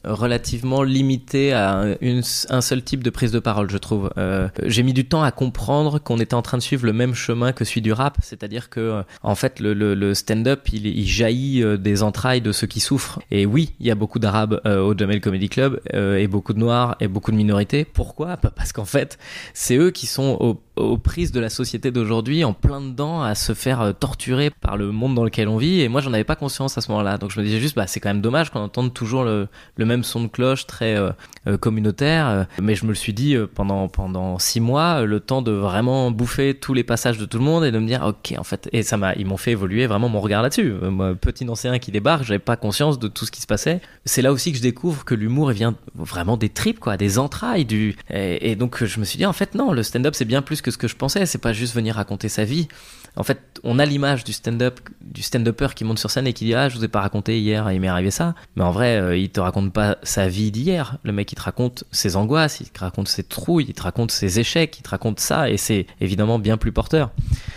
Relativement 0.07 0.83
limité 0.83 1.53
à 1.53 1.97
une, 2.01 2.23
un 2.49 2.61
seul 2.61 2.83
type 2.83 3.03
de 3.03 3.11
prise 3.11 3.33
de 3.33 3.39
parole, 3.39 3.71
je 3.71 3.79
trouve. 3.79 4.11
Euh, 4.17 4.49
j'ai 4.65 4.83
mis 4.83 4.93
du 4.93 5.05
temps 5.05 5.23
à 5.23 5.33
comprendre 5.33 5.99
qu'on 5.99 6.19
était 6.19 6.35
en 6.35 6.43
train 6.43 6.59
de 6.59 6.63
suivre 6.63 6.87
le 6.87 6.93
même 6.93 7.15
chemin 7.15 7.53
que 7.53 7.65
celui 7.65 7.83
du 7.83 7.93
rap, 7.93 8.19
c'est-à-dire 8.23 8.71
que 8.71 8.81
euh, 8.81 9.03
en 9.23 9.35
fait 9.35 9.61
le, 9.61 9.75
le, 9.75 9.95
le 9.95 10.15
stand-up 10.15 10.69
il, 10.73 10.87
il 10.87 11.07
jaillit 11.07 11.63
euh, 11.63 11.77
des 11.77 12.03
entrailles 12.03 12.41
de 12.41 12.53
ceux 12.53 12.67
qui 12.67 12.81
souffrent. 12.81 13.21
Et 13.31 13.47
oui, 13.47 13.75
il 13.81 13.87
y 13.87 13.91
a 13.91 13.95
beaucoup 13.95 14.19
d'arabes 14.19 14.61
euh, 14.67 14.81
au 14.81 14.97
Jamel 14.97 15.21
Comedy 15.21 15.49
Club 15.49 15.81
euh, 15.95 16.17
et 16.17 16.27
beaucoup 16.29 16.53
de 16.53 16.59
noirs 16.59 16.97
et 17.01 17.09
beaucoup 17.09 17.33
de 17.33 17.37
minorités. 17.37 17.85
Pourquoi? 17.85 18.37
Parce 18.37 18.73
qu'en 18.73 18.85
fait, 18.85 19.19
c'est 19.55 19.77
eux 19.77 19.91
qui 19.91 20.07
sont 20.07 20.37
au 20.41 20.61
aux 20.77 20.99
prises 20.99 21.33
de 21.33 21.41
la 21.41 21.49
société 21.49 21.91
d'aujourd'hui 21.91 22.45
en 22.45 22.53
plein 22.53 22.81
dedans 22.81 23.23
à 23.23 23.35
se 23.35 23.55
faire 23.55 23.81
euh, 23.81 23.93
torturer 23.93 24.51
par 24.51 24.77
le 24.77 24.93
monde 24.93 25.15
dans 25.15 25.25
lequel 25.25 25.49
on 25.49 25.57
vit. 25.57 25.81
Et 25.81 25.89
moi 25.89 26.01
j'en 26.01 26.13
avais 26.13 26.25
pas 26.25 26.37
conscience 26.37 26.77
à 26.77 26.81
ce 26.81 26.91
moment-là. 26.93 27.19
Donc 27.19 27.31
je 27.31 27.41
me 27.41 27.45
disais 27.45 27.61
juste 27.61 27.77
bah 27.77 27.87
c'est 27.87 27.99
quand 27.99 28.11
même 28.11 28.21
dommage 28.21 28.51
qu'on 28.51 28.61
entende 28.61 28.93
toujours 28.93 29.25
le, 29.25 29.49
même 29.79 30.05
son 30.05 30.25
de 30.25 30.29
cloche 30.29 30.67
très 30.67 30.97
euh, 30.97 31.11
euh, 31.47 31.57
communautaire. 31.57 32.47
Mais 32.61 32.75
je 32.75 32.85
me 32.85 32.91
le 32.91 32.95
suis 32.95 33.15
dit 33.15 33.37
pendant 33.55 33.89
pendant 33.89 34.39
six 34.39 34.61
mois 34.61 35.03
le 35.03 35.21
temps 35.21 35.43
de 35.43 35.53
vraiment 35.53 36.11
bouffer 36.11 36.55
tous 36.55 36.75
les 36.75 36.85
passages 36.85 37.19
de 37.19 37.25
tout 37.25 37.39
le 37.39 37.45
monde 37.45 37.65
et 37.65 37.73
de 37.73 37.79
me 37.79 37.87
dire 37.87 38.05
ok 38.05 38.35
en 38.39 38.45
fait 38.45 38.69
et 38.73 38.83
ça 38.83 38.97
m'a 38.97 39.15
ils 39.15 39.27
m'ont 39.27 39.37
fait 39.37 39.53
évoluer 39.53 39.87
vraiment 39.87 40.09
mon 40.09 40.21
regard 40.21 40.43
là-dessus. 40.43 40.73
Moi 40.83 41.15
petit 41.15 41.49
ancien 41.49 41.79
qui 41.79 41.91
débarque 41.91 42.25
j'avais 42.25 42.39
pas 42.39 42.57
conscience 42.57 42.99
de 42.99 43.09
tout 43.09 43.25
ce 43.25 43.31
qui 43.31 43.41
se 43.41 43.47
passait. 43.47 43.81
C'est 44.05 44.23
là 44.23 44.33
aussi 44.33 44.53
que 44.53 44.59
je 44.59 44.63
découvre 44.63 45.05
que 45.05 45.15
l'humour 45.15 45.51
vient 45.51 45.75
vraiment 45.95 46.37
des 46.37 46.51
tripes 46.51 46.81
quoi 46.81 46.97
des 46.97 47.19
entrailles 47.19 47.65
du 47.65 47.97
et, 48.11 48.51
et 48.51 48.57
donc 48.57 48.85
je 48.85 49.01
me 49.01 49.05
suis 49.05 49.17
dit 49.17 49.27
en 49.27 49.33
fait 49.33 49.55
non 49.55 49.73
le 49.73 49.83
stand-up 49.83 50.15
c'est 50.15 50.25
bien 50.25 50.43
plus 50.43 50.61
que 50.61 50.66
ce 50.71 50.79
que 50.79 50.89
je 50.89 50.97
pensais 50.97 51.27
c'est 51.27 51.39
pas 51.39 51.53
juste 51.53 51.75
venir 51.75 51.97
raconter 51.97 52.29
sa 52.29 52.45
vie. 52.45 52.69
En 53.17 53.23
fait 53.23 53.41
on 53.63 53.79
a 53.79 53.85
l'image 53.87 54.25
du 54.25 54.33
stand-up 54.33 54.81
du 55.01 55.23
stand-upper 55.23 55.69
qui 55.75 55.85
monte 55.85 55.99
sur 55.99 56.11
scène 56.11 56.27
et 56.27 56.33
qui 56.33 56.45
dit 56.45 56.55
ah 56.55 56.69
je 56.69 56.77
vous 56.77 56.85
ai 56.85 56.89
pas 56.89 57.01
raconté 57.01 57.41
hier 57.41 57.71
il 57.73 57.81
m'est 57.81 57.89
arrivé 57.89 58.11
ça. 58.11 58.35
Mais 58.57 58.65
en 58.65 58.71
vrai 58.71 58.97
euh, 58.97 59.17
il 59.17 59.31
te 59.31 59.41
raconte 59.41 59.73
pas 59.73 59.99
sa 60.03 60.29
vie 60.29 60.51
d'hier. 60.51 60.99
Le 61.03 61.13
mec 61.13 61.33
il 61.33 61.37
te 61.37 61.43
raconte 61.43 61.85
ses 61.93 62.17
angoisses 62.17 62.61
il 62.61 62.71
te 62.71 62.81
raconte 62.81 63.09
ses 63.09 63.23
trouilles 63.23 63.67
il 63.69 63.75
te 63.75 63.83
raconte 63.83 64.11
ses 64.11 64.39
échecs 64.39 64.79
il 64.79 64.83
te 64.83 64.91
raconte 64.91 65.21
ça 65.21 65.51
et 65.51 65.57
c'est 65.57 65.87
évidemment 66.01 66.39
bien 66.39 66.57
plus 66.57 66.73
porteur. 66.73 67.11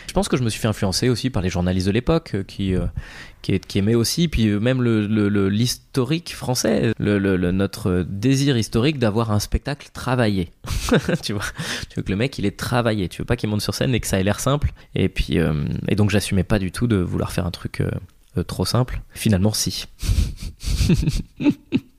Je 0.08 0.14
pense 0.14 0.28
que 0.28 0.38
je 0.38 0.44
me 0.44 0.50
suis 0.50 0.60
fait 0.60 0.68
influencer 0.68 1.10
aussi 1.10 1.30
par 1.30 1.44
les 1.44 1.50
journalistes 1.50 1.86
de 1.86 1.92
l'époque 1.92 2.36
euh, 2.36 2.88
qui 3.42 3.54
euh, 3.54 3.58
qui, 3.58 3.68
qui 3.68 3.78
aimaient 3.80 3.96
aussi, 3.96 4.28
puis 4.28 4.48
euh, 4.48 4.60
même 4.60 4.82
le, 4.82 5.08
le- 5.08 5.30
le- 5.30 5.50
l'historique 5.50 6.36
français, 6.36 6.94
le, 7.00 7.20
le- 7.20 7.38
le- 7.38 7.52
notre 7.52 8.06
désir 8.08 8.58
historique 8.58 9.00
d'avoir 9.00 9.32
un 9.32 9.40
spectacle 9.40 9.90
travaillé. 9.94 10.50
tu 11.24 11.34
vois, 11.34 11.44
tu 11.90 11.96
veux 11.98 12.04
que 12.04 12.12
le 12.12 12.18
mec 12.18 12.38
il 12.40 12.46
est 12.46 12.58
travaillé, 12.58 13.10
tu 13.10 13.22
veux 13.22 13.26
pas 13.26 13.36
qu'il 13.36 13.50
monte 13.50 13.62
sur 13.62 13.74
scène 13.76 13.94
et 13.96 14.00
que 14.00 14.08
ça 14.08 14.20
ait 14.20 14.24
l'air 14.24 14.40
simple. 14.40 14.72
Et 14.96 15.10
puis, 15.10 15.40
euh, 15.40 15.54
et 15.88 15.96
donc 15.96 16.10
j'assumais 16.10 16.44
pas 16.44 16.60
du 16.60 16.72
tout 16.72 16.88
de 16.88 16.98
vouloir 16.98 17.32
faire 17.32 17.46
un 17.46 17.52
truc 17.52 17.82
euh, 17.82 18.44
trop 18.44 18.66
simple. 18.66 19.02
Finalement, 19.14 19.54
si. 19.54 19.86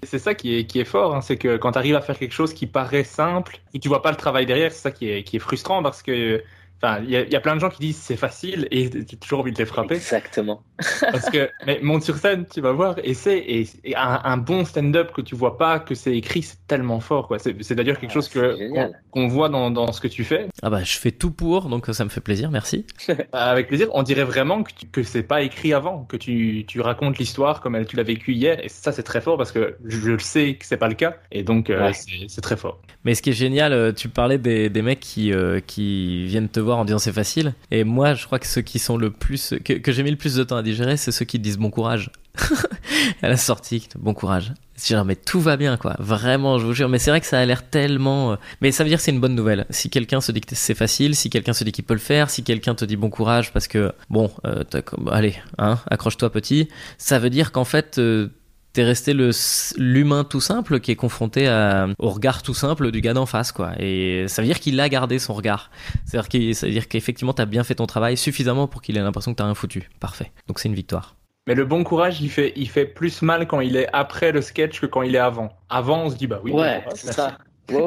C'est 0.02 0.18
ça 0.18 0.34
qui 0.34 0.54
est, 0.56 0.64
qui 0.64 0.80
est 0.80 0.84
fort, 0.86 1.14
hein, 1.14 1.20
c'est 1.20 1.36
que 1.36 1.56
quand 1.58 1.72
tu 1.72 1.78
arrives 1.78 1.94
à 1.94 2.00
faire 2.00 2.18
quelque 2.18 2.32
chose 2.32 2.54
qui 2.54 2.66
paraît 2.66 3.04
simple 3.04 3.60
et 3.74 3.78
tu 3.78 3.88
vois 3.88 4.02
pas 4.02 4.10
le 4.10 4.16
travail 4.16 4.46
derrière, 4.46 4.72
c'est 4.72 4.80
ça 4.80 4.90
qui 4.90 5.08
est, 5.08 5.22
qui 5.24 5.36
est 5.36 5.40
frustrant 5.40 5.82
parce 5.82 6.02
que 6.02 6.42
Enfin, 6.82 7.00
il 7.04 7.10
y, 7.10 7.16
a- 7.16 7.22
il 7.22 7.30
y 7.32 7.36
a 7.36 7.40
plein 7.40 7.54
de 7.56 7.60
gens 7.60 7.68
qui 7.68 7.78
disent 7.80 7.98
c'est 7.98 8.16
facile 8.16 8.66
et 8.70 8.88
tu 8.88 9.14
as 9.14 9.18
toujours 9.18 9.40
envie 9.40 9.52
de 9.52 9.58
les 9.58 9.66
frapper. 9.66 9.96
Exactement. 9.96 10.62
Parce 11.12 11.28
que, 11.28 11.50
mais 11.66 11.78
monte 11.82 12.02
sur 12.02 12.16
scène, 12.16 12.46
tu 12.52 12.60
vas 12.62 12.72
voir, 12.72 12.96
et 13.04 13.12
c'est 13.14 13.36
et, 13.38 13.68
et 13.84 13.94
un, 13.96 14.20
un 14.24 14.36
bon 14.38 14.64
stand-up 14.64 15.12
que 15.12 15.20
tu 15.20 15.34
vois 15.34 15.58
pas, 15.58 15.78
que 15.78 15.94
c'est 15.94 16.16
écrit, 16.16 16.42
c'est 16.42 16.66
tellement 16.66 17.00
fort, 17.00 17.28
quoi. 17.28 17.38
C'est 17.38 17.62
c'est 17.62 17.74
d'ailleurs 17.74 17.98
quelque 17.98 18.10
Ah, 18.12 18.14
chose 18.14 18.28
que 18.28 18.70
qu'on 18.70 18.92
qu'on 19.10 19.28
voit 19.28 19.48
dans, 19.50 19.70
dans 19.70 19.92
ce 19.92 20.00
que 20.00 20.08
tu 20.08 20.24
fais. 20.24 20.46
Ah 20.62 20.70
bah 20.70 20.82
je 20.82 20.96
fais 20.98 21.10
tout 21.12 21.30
pour, 21.32 21.68
donc 21.68 21.86
ça 21.92 22.04
me 22.04 22.08
fait 22.10 22.20
plaisir, 22.22 22.50
merci. 22.50 22.86
Avec 23.32 23.68
plaisir, 23.68 23.88
on 23.92 24.02
dirait 24.02 24.24
vraiment 24.24 24.62
que, 24.62 24.72
tu- 24.72 24.86
que 24.86 25.02
c'est 25.02 25.22
pas 25.22 25.42
écrit 25.42 25.72
avant, 25.74 26.04
que 26.04 26.16
tu, 26.16 26.64
tu 26.66 26.80
racontes 26.80 27.18
l'histoire 27.18 27.60
comme 27.60 27.76
elle, 27.76 27.86
tu 27.86 27.96
l'as 27.96 28.02
vécu 28.02 28.32
hier, 28.32 28.58
et 28.64 28.68
ça 28.68 28.92
c'est 28.92 29.02
très 29.02 29.20
fort 29.20 29.36
parce 29.36 29.52
que 29.52 29.76
je, 29.84 29.98
je 30.00 30.10
le 30.12 30.18
sais 30.18 30.54
que 30.54 30.64
c'est 30.64 30.76
pas 30.78 30.88
le 30.88 30.94
cas, 30.94 31.16
et 31.30 31.42
donc 31.42 31.68
euh, 31.70 31.92
c'est 31.92 32.26
c'est 32.28 32.40
très 32.40 32.56
fort. 32.56 32.80
Mais 33.04 33.14
ce 33.14 33.22
qui 33.22 33.30
est 33.30 33.34
génial, 33.34 33.72
euh, 33.72 33.92
tu 33.92 34.08
parlais 34.08 34.38
des, 34.38 34.68
des 34.70 34.82
mecs 34.82 35.00
qui, 35.00 35.32
euh, 35.32 35.60
qui 35.60 36.24
viennent 36.26 36.48
te 36.48 36.60
voir 36.60 36.69
en 36.78 36.84
disant 36.84 36.98
c'est 36.98 37.12
facile. 37.12 37.54
Et 37.70 37.84
moi, 37.84 38.14
je 38.14 38.26
crois 38.26 38.38
que 38.38 38.46
ceux 38.46 38.62
qui 38.62 38.78
sont 38.78 38.96
le 38.96 39.10
plus. 39.10 39.54
que, 39.64 39.92
j'ai 39.92 40.02
mis 40.02 40.10
le 40.10 40.16
plus 40.16 40.34
de 40.34 40.44
temps 40.44 40.56
à 40.56 40.62
digérer, 40.62 40.96
c'est 40.96 41.12
ceux 41.12 41.24
qui 41.24 41.38
disent 41.38 41.58
bon 41.58 41.70
courage. 41.70 42.10
à 43.22 43.28
la 43.28 43.36
sortie, 43.36 43.88
bon 43.98 44.14
courage. 44.14 44.52
Genre, 44.82 45.04
mais 45.04 45.16
tout 45.16 45.40
va 45.40 45.56
bien, 45.56 45.76
quoi. 45.76 45.96
Vraiment, 45.98 46.58
je 46.58 46.64
vous 46.64 46.72
jure. 46.72 46.88
Mais 46.88 46.98
c'est 46.98 47.10
vrai 47.10 47.20
que 47.20 47.26
ça 47.26 47.38
a 47.38 47.44
l'air 47.44 47.68
tellement. 47.68 48.32
euh, 48.32 48.36
Mais 48.62 48.72
ça 48.72 48.82
veut 48.82 48.88
dire 48.88 48.98
que 48.98 49.04
c'est 49.04 49.10
une 49.10 49.20
bonne 49.20 49.34
nouvelle. 49.34 49.66
Si 49.70 49.90
quelqu'un 49.90 50.20
se 50.20 50.32
dit 50.32 50.40
que 50.40 50.54
c'est 50.54 50.74
facile, 50.74 51.14
si 51.14 51.28
quelqu'un 51.28 51.52
se 51.52 51.64
dit 51.64 51.72
qu'il 51.72 51.84
peut 51.84 51.94
le 51.94 52.00
faire, 52.00 52.30
si 52.30 52.42
quelqu'un 52.42 52.74
te 52.74 52.84
dit 52.84 52.96
bon 52.96 53.10
courage 53.10 53.52
parce 53.52 53.68
que, 53.68 53.92
bon, 54.08 54.30
euh, 54.46 54.62
allez, 55.10 55.34
hein, 55.58 55.78
accroche-toi 55.90 56.30
petit, 56.30 56.68
ça 56.98 57.18
veut 57.18 57.30
dire 57.30 57.52
qu'en 57.52 57.64
fait. 57.64 57.98
euh, 57.98 58.28
T'es 58.72 58.84
resté 58.84 59.14
le 59.14 59.30
l'humain 59.78 60.22
tout 60.22 60.40
simple 60.40 60.78
qui 60.80 60.92
est 60.92 60.96
confronté 60.96 61.48
à, 61.48 61.88
au 61.98 62.10
regard 62.10 62.42
tout 62.42 62.54
simple 62.54 62.90
du 62.92 63.00
gars 63.00 63.14
d'en 63.14 63.26
face, 63.26 63.50
quoi. 63.50 63.72
Et 63.80 64.26
ça 64.28 64.42
veut 64.42 64.46
dire 64.46 64.60
qu'il 64.60 64.78
a 64.78 64.88
gardé 64.88 65.18
son 65.18 65.34
regard. 65.34 65.70
C'est-à-dire 66.04 66.28
qu'il- 66.28 66.54
ça 66.54 66.66
veut 66.66 66.72
dire 66.72 66.86
qu'effectivement 66.86 67.32
t'as 67.32 67.46
bien 67.46 67.64
fait 67.64 67.74
ton 67.74 67.86
travail 67.86 68.16
suffisamment 68.16 68.68
pour 68.68 68.80
qu'il 68.82 68.96
ait 68.96 69.00
l'impression 69.02 69.32
que 69.32 69.36
t'as 69.38 69.44
rien 69.44 69.54
foutu. 69.54 69.90
Parfait. 69.98 70.30
Donc 70.46 70.60
c'est 70.60 70.68
une 70.68 70.74
victoire. 70.76 71.16
Mais 71.48 71.54
le 71.56 71.64
bon 71.64 71.82
courage, 71.82 72.20
il 72.20 72.30
fait, 72.30 72.52
il 72.54 72.68
fait 72.68 72.84
plus 72.84 73.22
mal 73.22 73.48
quand 73.48 73.60
il 73.60 73.74
est 73.74 73.88
après 73.92 74.30
le 74.30 74.40
sketch 74.42 74.78
que 74.80 74.86
quand 74.86 75.02
il 75.02 75.16
est 75.16 75.18
avant. 75.18 75.48
Avant, 75.68 76.04
on 76.04 76.10
se 76.10 76.14
dit 76.14 76.26
bah 76.28 76.40
oui. 76.44 76.52
ouais, 76.52 76.82
bon, 76.84 76.92
c'est 76.94 77.06
merci. 77.06 77.34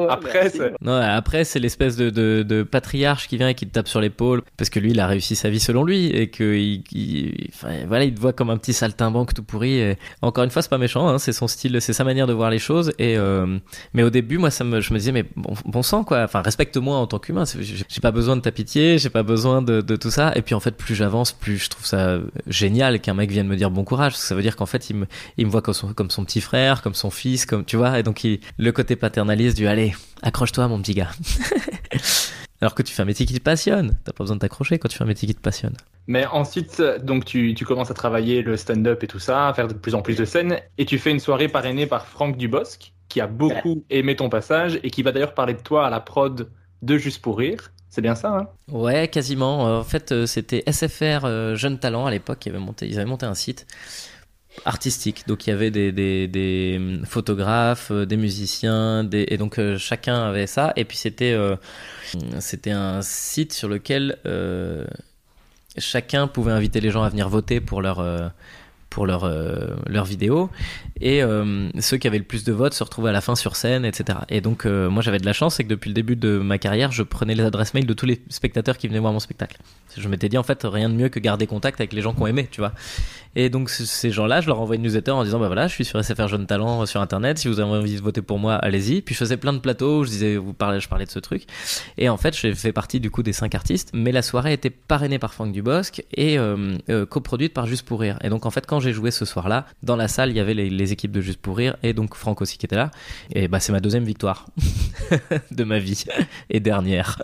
Après, 0.08 0.50
c'est... 0.50 0.72
Non, 0.80 0.94
après, 0.94 1.44
c'est 1.44 1.58
l'espèce 1.58 1.96
de, 1.96 2.10
de, 2.10 2.42
de, 2.42 2.62
patriarche 2.62 3.28
qui 3.28 3.36
vient 3.36 3.48
et 3.48 3.54
qui 3.54 3.66
te 3.66 3.72
tape 3.72 3.88
sur 3.88 4.00
l'épaule 4.00 4.42
parce 4.56 4.70
que 4.70 4.80
lui, 4.80 4.90
il 4.90 5.00
a 5.00 5.06
réussi 5.06 5.36
sa 5.36 5.50
vie 5.50 5.60
selon 5.60 5.84
lui 5.84 6.06
et 6.06 6.28
que 6.28 6.54
il, 6.56 6.82
il, 6.92 7.48
enfin, 7.52 7.84
voilà, 7.86 8.04
il 8.04 8.14
te 8.14 8.20
voit 8.20 8.32
comme 8.32 8.50
un 8.50 8.56
petit 8.56 8.72
saltimbanque 8.72 9.34
tout 9.34 9.42
pourri. 9.42 9.78
Et... 9.78 9.98
Encore 10.22 10.44
une 10.44 10.50
fois, 10.50 10.62
c'est 10.62 10.70
pas 10.70 10.78
méchant, 10.78 11.08
hein, 11.08 11.18
c'est 11.18 11.32
son 11.32 11.48
style, 11.48 11.80
c'est 11.80 11.92
sa 11.92 12.04
manière 12.04 12.26
de 12.26 12.32
voir 12.32 12.50
les 12.50 12.58
choses. 12.58 12.92
Et 12.98 13.16
euh... 13.16 13.58
mais 13.92 14.02
au 14.02 14.10
début, 14.10 14.38
moi, 14.38 14.50
ça 14.50 14.64
me, 14.64 14.80
je 14.80 14.92
me 14.92 14.98
disais, 14.98 15.12
mais 15.12 15.24
bon, 15.36 15.54
bon 15.64 15.82
sang, 15.82 16.04
quoi. 16.04 16.22
Enfin, 16.22 16.42
respecte-moi 16.42 16.96
en 16.96 17.06
tant 17.06 17.18
qu'humain. 17.18 17.44
J'ai 17.44 18.00
pas 18.00 18.10
besoin 18.10 18.36
de 18.36 18.40
ta 18.40 18.52
pitié, 18.52 18.98
j'ai 18.98 19.10
pas 19.10 19.22
besoin 19.22 19.62
de, 19.62 19.80
de, 19.80 19.96
tout 19.96 20.10
ça. 20.10 20.32
Et 20.36 20.42
puis 20.42 20.54
en 20.54 20.60
fait, 20.60 20.76
plus 20.76 20.94
j'avance, 20.94 21.32
plus 21.32 21.58
je 21.58 21.70
trouve 21.70 21.86
ça 21.86 22.18
génial 22.46 23.00
qu'un 23.00 23.14
mec 23.14 23.30
vienne 23.30 23.46
me 23.46 23.56
dire 23.56 23.70
bon 23.70 23.84
courage. 23.84 24.12
Parce 24.12 24.22
que 24.22 24.28
ça 24.28 24.34
veut 24.34 24.42
dire 24.42 24.56
qu'en 24.56 24.66
fait, 24.66 24.90
il 24.90 24.96
me, 24.96 25.06
il 25.36 25.46
me 25.46 25.50
voit 25.50 25.62
comme 25.62 25.74
son, 25.74 25.92
comme 25.92 26.10
son 26.10 26.24
petit 26.24 26.40
frère, 26.40 26.82
comme 26.82 26.94
son 26.94 27.10
fils, 27.10 27.46
comme 27.46 27.64
tu 27.64 27.76
vois. 27.76 27.98
Et 27.98 28.02
donc, 28.02 28.24
il, 28.24 28.40
le 28.58 28.72
côté 28.72 28.96
paternaliste 28.96 29.56
du 29.56 29.66
allez, 29.74 29.94
accroche-toi, 30.22 30.68
mon 30.68 30.80
petit 30.80 30.94
gars. 30.94 31.10
Alors 32.60 32.74
que 32.74 32.82
tu 32.82 32.94
fais 32.94 33.02
un 33.02 33.06
métier 33.06 33.26
qui 33.26 33.34
te 33.34 33.40
passionne. 33.40 33.98
T'as 34.04 34.12
pas 34.12 34.24
besoin 34.24 34.36
de 34.36 34.40
t'accrocher 34.40 34.78
quand 34.78 34.88
tu 34.88 34.96
fais 34.96 35.04
un 35.04 35.08
métier 35.08 35.28
qui 35.28 35.34
te 35.34 35.40
passionne. 35.40 35.74
Mais 36.06 36.24
ensuite, 36.26 36.80
donc 37.02 37.24
tu, 37.24 37.54
tu 37.54 37.64
commences 37.64 37.90
à 37.90 37.94
travailler 37.94 38.42
le 38.42 38.56
stand-up 38.56 39.02
et 39.02 39.06
tout 39.06 39.18
ça, 39.18 39.48
à 39.48 39.54
faire 39.54 39.68
de 39.68 39.74
plus 39.74 39.94
en 39.94 40.02
plus 40.02 40.16
de 40.16 40.24
scènes, 40.24 40.60
et 40.78 40.86
tu 40.86 40.98
fais 40.98 41.10
une 41.10 41.20
soirée 41.20 41.48
parrainée 41.48 41.86
par 41.86 42.06
Franck 42.06 42.36
Dubosc, 42.36 42.92
qui 43.08 43.20
a 43.20 43.26
beaucoup 43.26 43.84
aimé 43.90 44.16
ton 44.16 44.28
passage 44.28 44.78
et 44.82 44.90
qui 44.90 45.02
va 45.02 45.12
d'ailleurs 45.12 45.34
parler 45.34 45.54
de 45.54 45.60
toi 45.60 45.86
à 45.86 45.90
la 45.90 46.00
prod 46.00 46.48
de 46.82 46.98
Juste 46.98 47.20
pour 47.20 47.38
rire. 47.38 47.72
C'est 47.90 48.02
bien 48.02 48.14
ça, 48.14 48.36
hein? 48.36 48.48
Ouais, 48.70 49.08
quasiment. 49.08 49.78
En 49.78 49.84
fait, 49.84 50.26
c'était 50.26 50.64
SFR 50.70 51.24
euh, 51.24 51.56
Jeunes 51.56 51.78
Talents 51.78 52.06
à 52.06 52.10
l'époque 52.10 52.38
qui 52.40 52.48
avait 52.48 52.58
monté, 52.58 52.86
ils 52.86 52.96
avaient 52.96 53.08
monté 53.08 53.26
un 53.26 53.34
site 53.34 53.66
artistique. 54.64 55.24
Donc 55.26 55.46
il 55.46 55.50
y 55.50 55.52
avait 55.52 55.70
des, 55.70 55.92
des 55.92 57.00
photographes, 57.04 57.90
euh, 57.90 58.06
des 58.06 58.16
musiciens, 58.16 59.08
et 59.12 59.36
donc 59.36 59.58
euh, 59.58 59.78
chacun 59.78 60.28
avait 60.28 60.46
ça. 60.46 60.72
Et 60.76 60.84
puis 60.84 60.96
c'était 60.96 61.32
euh, 61.32 61.56
c'était 62.40 62.70
un 62.70 63.02
site 63.02 63.52
sur 63.52 63.68
lequel 63.68 64.18
chacun 65.76 66.28
pouvait 66.28 66.52
inviter 66.52 66.80
les 66.80 66.90
gens 66.90 67.02
à 67.02 67.08
venir 67.08 67.28
voter 67.28 67.60
pour 67.60 67.82
leur 67.82 68.32
pour 68.94 69.06
leur, 69.06 69.24
euh, 69.24 69.74
leur 69.86 70.04
vidéo. 70.04 70.50
Et 71.00 71.22
euh, 71.22 71.68
ceux 71.80 71.96
qui 71.96 72.06
avaient 72.06 72.18
le 72.18 72.24
plus 72.24 72.44
de 72.44 72.52
votes 72.52 72.74
se 72.74 72.84
retrouvaient 72.84 73.10
à 73.10 73.12
la 73.12 73.20
fin 73.20 73.34
sur 73.34 73.56
scène, 73.56 73.84
etc. 73.84 74.20
Et 74.28 74.40
donc, 74.40 74.64
euh, 74.64 74.88
moi, 74.88 75.02
j'avais 75.02 75.18
de 75.18 75.26
la 75.26 75.32
chance, 75.32 75.56
c'est 75.56 75.64
que 75.64 75.68
depuis 75.68 75.88
le 75.88 75.94
début 75.94 76.14
de 76.14 76.38
ma 76.38 76.58
carrière, 76.58 76.92
je 76.92 77.02
prenais 77.02 77.34
les 77.34 77.42
adresses 77.42 77.74
mail 77.74 77.86
de 77.86 77.92
tous 77.92 78.06
les 78.06 78.22
spectateurs 78.28 78.78
qui 78.78 78.86
venaient 78.86 79.00
voir 79.00 79.12
mon 79.12 79.18
spectacle. 79.18 79.58
Je 79.96 80.08
m'étais 80.08 80.28
dit, 80.28 80.38
en 80.38 80.44
fait, 80.44 80.60
rien 80.62 80.88
de 80.88 80.94
mieux 80.94 81.08
que 81.08 81.18
garder 81.18 81.48
contact 81.48 81.80
avec 81.80 81.92
les 81.92 82.02
gens 82.02 82.14
qui 82.14 82.22
ont 82.22 82.26
aimé, 82.28 82.48
tu 82.50 82.60
vois. 82.60 82.72
Et 83.36 83.50
donc, 83.50 83.68
ces 83.68 84.12
gens-là, 84.12 84.40
je 84.40 84.46
leur 84.46 84.60
envoyais 84.60 84.78
une 84.78 84.84
newsletter 84.84 85.10
en 85.10 85.24
disant, 85.24 85.40
bah 85.40 85.48
voilà, 85.48 85.66
je 85.66 85.74
suis 85.74 85.84
sur 85.84 86.02
SFR 86.02 86.28
Jeune 86.28 86.46
Talent 86.46 86.86
sur 86.86 87.00
Internet, 87.00 87.38
si 87.38 87.48
vous 87.48 87.58
avez 87.58 87.68
envie 87.68 87.96
de 87.96 88.00
voter 88.00 88.22
pour 88.22 88.38
moi, 88.38 88.54
allez-y. 88.54 89.02
Puis 89.02 89.16
je 89.16 89.18
faisais 89.18 89.36
plein 89.36 89.52
de 89.52 89.58
plateaux 89.58 90.04
je 90.04 90.10
disais, 90.10 90.36
vous 90.36 90.52
parlez, 90.52 90.78
je 90.78 90.88
parlais 90.88 91.04
de 91.04 91.10
ce 91.10 91.18
truc. 91.18 91.44
Et 91.98 92.08
en 92.08 92.16
fait, 92.16 92.36
j'ai 92.36 92.54
fait 92.54 92.72
partie 92.72 93.00
du 93.00 93.10
coup 93.10 93.24
des 93.24 93.32
cinq 93.32 93.56
artistes, 93.56 93.90
mais 93.92 94.12
la 94.12 94.22
soirée 94.22 94.52
était 94.52 94.70
parrainée 94.70 95.18
par 95.18 95.34
Franck 95.34 95.52
Dubosc 95.52 96.02
et 96.12 96.38
euh, 96.38 96.76
euh, 96.90 97.06
coproduite 97.06 97.52
par 97.52 97.66
Juste 97.66 97.84
pour 97.86 98.00
Rire. 98.00 98.18
Et 98.22 98.28
donc, 98.28 98.46
en 98.46 98.50
fait, 98.50 98.66
quand 98.66 98.80
j'ai 98.84 98.92
joué 98.92 99.10
ce 99.10 99.24
soir-là, 99.24 99.66
dans 99.82 99.96
la 99.96 100.08
salle, 100.08 100.30
il 100.30 100.36
y 100.36 100.40
avait 100.40 100.54
les, 100.54 100.92
équipes 100.92 101.12
de 101.12 101.20
Juste 101.20 101.40
pour 101.40 101.56
Rire 101.56 101.76
et 101.82 101.92
donc 101.92 102.14
Franck 102.14 102.42
aussi 102.42 102.58
qui 102.58 102.66
était 102.66 102.76
là. 102.76 102.90
Et 103.34 103.48
bah, 103.48 103.58
c'est 103.58 103.72
ma 103.72 103.80
deuxième 103.80 104.04
victoire 104.04 104.46
de 105.50 105.64
ma 105.64 105.78
vie 105.78 106.04
et 106.50 106.60
dernière. 106.60 107.20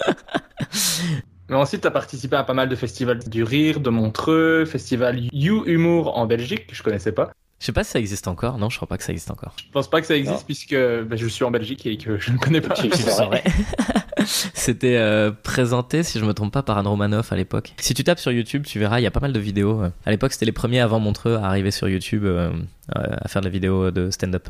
Mais 1.48 1.56
ensuite, 1.56 1.82
tu 1.82 1.86
as 1.86 1.90
participé 1.90 2.36
à 2.36 2.44
pas 2.44 2.54
mal 2.54 2.68
de 2.68 2.76
festivals 2.76 3.18
du 3.18 3.42
rire, 3.42 3.80
de 3.80 3.90
Montreux, 3.90 4.64
festival 4.64 5.20
You 5.32 5.64
Humour 5.66 6.16
en 6.16 6.26
Belgique, 6.26 6.68
que 6.68 6.74
je 6.74 6.82
connaissais 6.82 7.12
pas. 7.12 7.32
Je 7.61 7.66
sais 7.66 7.72
pas 7.72 7.84
si 7.84 7.90
ça 7.90 7.98
existe 7.98 8.26
encore. 8.26 8.58
Non, 8.58 8.70
je 8.70 8.76
crois 8.76 8.88
pas 8.88 8.96
que 8.96 9.04
ça 9.04 9.12
existe 9.12 9.30
encore. 9.30 9.54
Je 9.58 9.70
pense 9.70 9.88
pas 9.88 10.00
que 10.00 10.06
ça 10.06 10.16
existe 10.16 10.34
non. 10.34 10.44
puisque 10.46 10.74
bah, 10.74 11.16
je 11.16 11.26
suis 11.26 11.44
en 11.44 11.50
Belgique 11.50 11.84
et 11.86 11.98
que 11.98 12.18
je 12.18 12.32
ne 12.32 12.38
connais 12.38 12.62
pas. 12.62 12.74
C'était 14.24 14.96
euh, 14.96 15.30
présenté, 15.30 16.02
si 16.02 16.18
je 16.18 16.24
me 16.24 16.32
trompe 16.32 16.52
pas, 16.52 16.62
par 16.62 16.78
Anne 16.78 16.86
Romanoff 16.86 17.32
à 17.32 17.36
l'époque. 17.36 17.74
Si 17.78 17.92
tu 17.94 18.02
tapes 18.02 18.18
sur 18.18 18.32
YouTube, 18.32 18.64
tu 18.66 18.78
verras, 18.78 18.98
il 18.98 19.02
y 19.02 19.06
a 19.06 19.11
pas 19.11 19.20
mal 19.20 19.32
de 19.32 19.38
vidéos. 19.38 19.82
À 20.04 20.11
l'époque, 20.11 20.32
c'était 20.32 20.46
les 20.46 20.52
premiers 20.52 20.80
avant 20.80 21.00
Montreux 21.00 21.36
à 21.36 21.46
arriver 21.46 21.70
sur 21.70 21.88
YouTube 21.88 22.24
euh, 22.24 22.50
à 22.94 23.28
faire 23.28 23.42
de 23.42 23.46
la 23.46 23.52
vidéo 23.52 23.90
de 23.90 24.11
stand-up. 24.11 24.48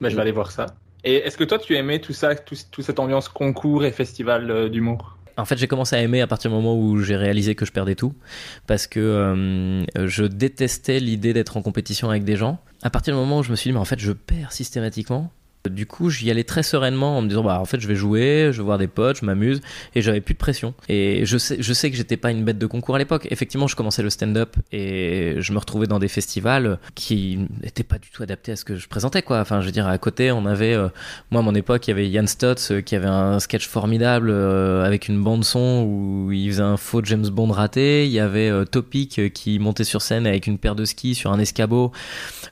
Bah, 0.00 0.10
je 0.10 0.14
vais 0.14 0.22
aller 0.22 0.32
voir 0.32 0.50
ça. 0.50 0.66
Et 1.04 1.14
est-ce 1.14 1.36
que 1.36 1.44
toi, 1.44 1.58
tu 1.58 1.74
aimais 1.76 1.98
tout 2.00 2.12
ça, 2.12 2.34
tout, 2.34 2.56
toute 2.70 2.84
cette 2.84 2.98
ambiance 2.98 3.28
concours 3.28 3.84
et 3.84 3.92
festival 3.92 4.50
euh, 4.50 4.68
d'humour? 4.68 5.16
En 5.36 5.44
fait, 5.44 5.56
j'ai 5.58 5.66
commencé 5.66 5.96
à 5.96 6.02
aimer 6.02 6.20
à 6.20 6.26
partir 6.26 6.50
du 6.50 6.56
moment 6.56 6.76
où 6.76 6.98
j'ai 6.98 7.16
réalisé 7.16 7.54
que 7.54 7.64
je 7.64 7.72
perdais 7.72 7.94
tout, 7.94 8.14
parce 8.66 8.86
que 8.86 9.00
euh, 9.00 9.84
je 10.06 10.24
détestais 10.24 11.00
l'idée 11.00 11.32
d'être 11.32 11.56
en 11.56 11.62
compétition 11.62 12.10
avec 12.10 12.24
des 12.24 12.36
gens. 12.36 12.58
À 12.82 12.90
partir 12.90 13.14
du 13.14 13.20
moment 13.20 13.38
où 13.38 13.42
je 13.42 13.50
me 13.50 13.56
suis 13.56 13.70
dit, 13.70 13.74
mais 13.74 13.80
en 13.80 13.84
fait, 13.84 13.98
je 13.98 14.12
perds 14.12 14.52
systématiquement. 14.52 15.30
Du 15.68 15.84
coup, 15.84 16.08
j'y 16.08 16.30
allais 16.30 16.44
très 16.44 16.62
sereinement 16.62 17.18
en 17.18 17.22
me 17.22 17.28
disant, 17.28 17.44
bah, 17.44 17.60
en 17.60 17.66
fait, 17.66 17.80
je 17.80 17.86
vais 17.86 17.94
jouer, 17.94 18.48
je 18.50 18.58
vais 18.58 18.64
voir 18.64 18.78
des 18.78 18.86
potes, 18.86 19.18
je 19.20 19.26
m'amuse, 19.26 19.60
et 19.94 20.00
j'avais 20.00 20.22
plus 20.22 20.32
de 20.32 20.38
pression. 20.38 20.72
Et 20.88 21.26
je 21.26 21.36
sais, 21.36 21.58
je 21.60 21.72
sais 21.74 21.90
que 21.90 21.96
j'étais 21.96 22.16
pas 22.16 22.30
une 22.30 22.44
bête 22.44 22.56
de 22.56 22.66
concours 22.66 22.94
à 22.94 22.98
l'époque. 22.98 23.26
Effectivement, 23.30 23.66
je 23.66 23.76
commençais 23.76 24.02
le 24.02 24.08
stand-up 24.08 24.56
et 24.72 25.34
je 25.38 25.52
me 25.52 25.58
retrouvais 25.58 25.86
dans 25.86 25.98
des 25.98 26.08
festivals 26.08 26.78
qui 26.94 27.46
n'étaient 27.62 27.84
pas 27.84 27.98
du 27.98 28.08
tout 28.08 28.22
adaptés 28.22 28.52
à 28.52 28.56
ce 28.56 28.64
que 28.64 28.76
je 28.76 28.88
présentais, 28.88 29.20
quoi. 29.20 29.40
Enfin, 29.40 29.60
je 29.60 29.66
veux 29.66 29.72
dire, 29.72 29.86
à 29.86 29.98
côté, 29.98 30.32
on 30.32 30.46
avait, 30.46 30.72
euh, 30.72 30.88
moi, 31.30 31.40
à 31.40 31.44
mon 31.44 31.54
époque, 31.54 31.86
il 31.86 31.90
y 31.90 31.92
avait 31.92 32.08
Yann 32.08 32.26
Stotz 32.26 32.70
euh, 32.70 32.80
qui 32.80 32.96
avait 32.96 33.06
un 33.06 33.38
sketch 33.38 33.68
formidable 33.68 34.30
euh, 34.30 34.84
avec 34.84 35.08
une 35.08 35.22
bande-son 35.22 35.84
où 35.86 36.32
il 36.32 36.48
faisait 36.50 36.62
un 36.62 36.78
faux 36.78 37.04
James 37.04 37.28
Bond 37.28 37.50
raté. 37.50 38.06
Il 38.06 38.12
y 38.12 38.20
avait 38.20 38.50
Topic 38.64 39.32
qui 39.34 39.58
montait 39.58 39.84
sur 39.84 40.00
scène 40.00 40.26
avec 40.26 40.46
une 40.46 40.56
paire 40.56 40.74
de 40.74 40.86
skis 40.86 41.14
sur 41.14 41.32
un 41.32 41.38
escabeau. 41.38 41.92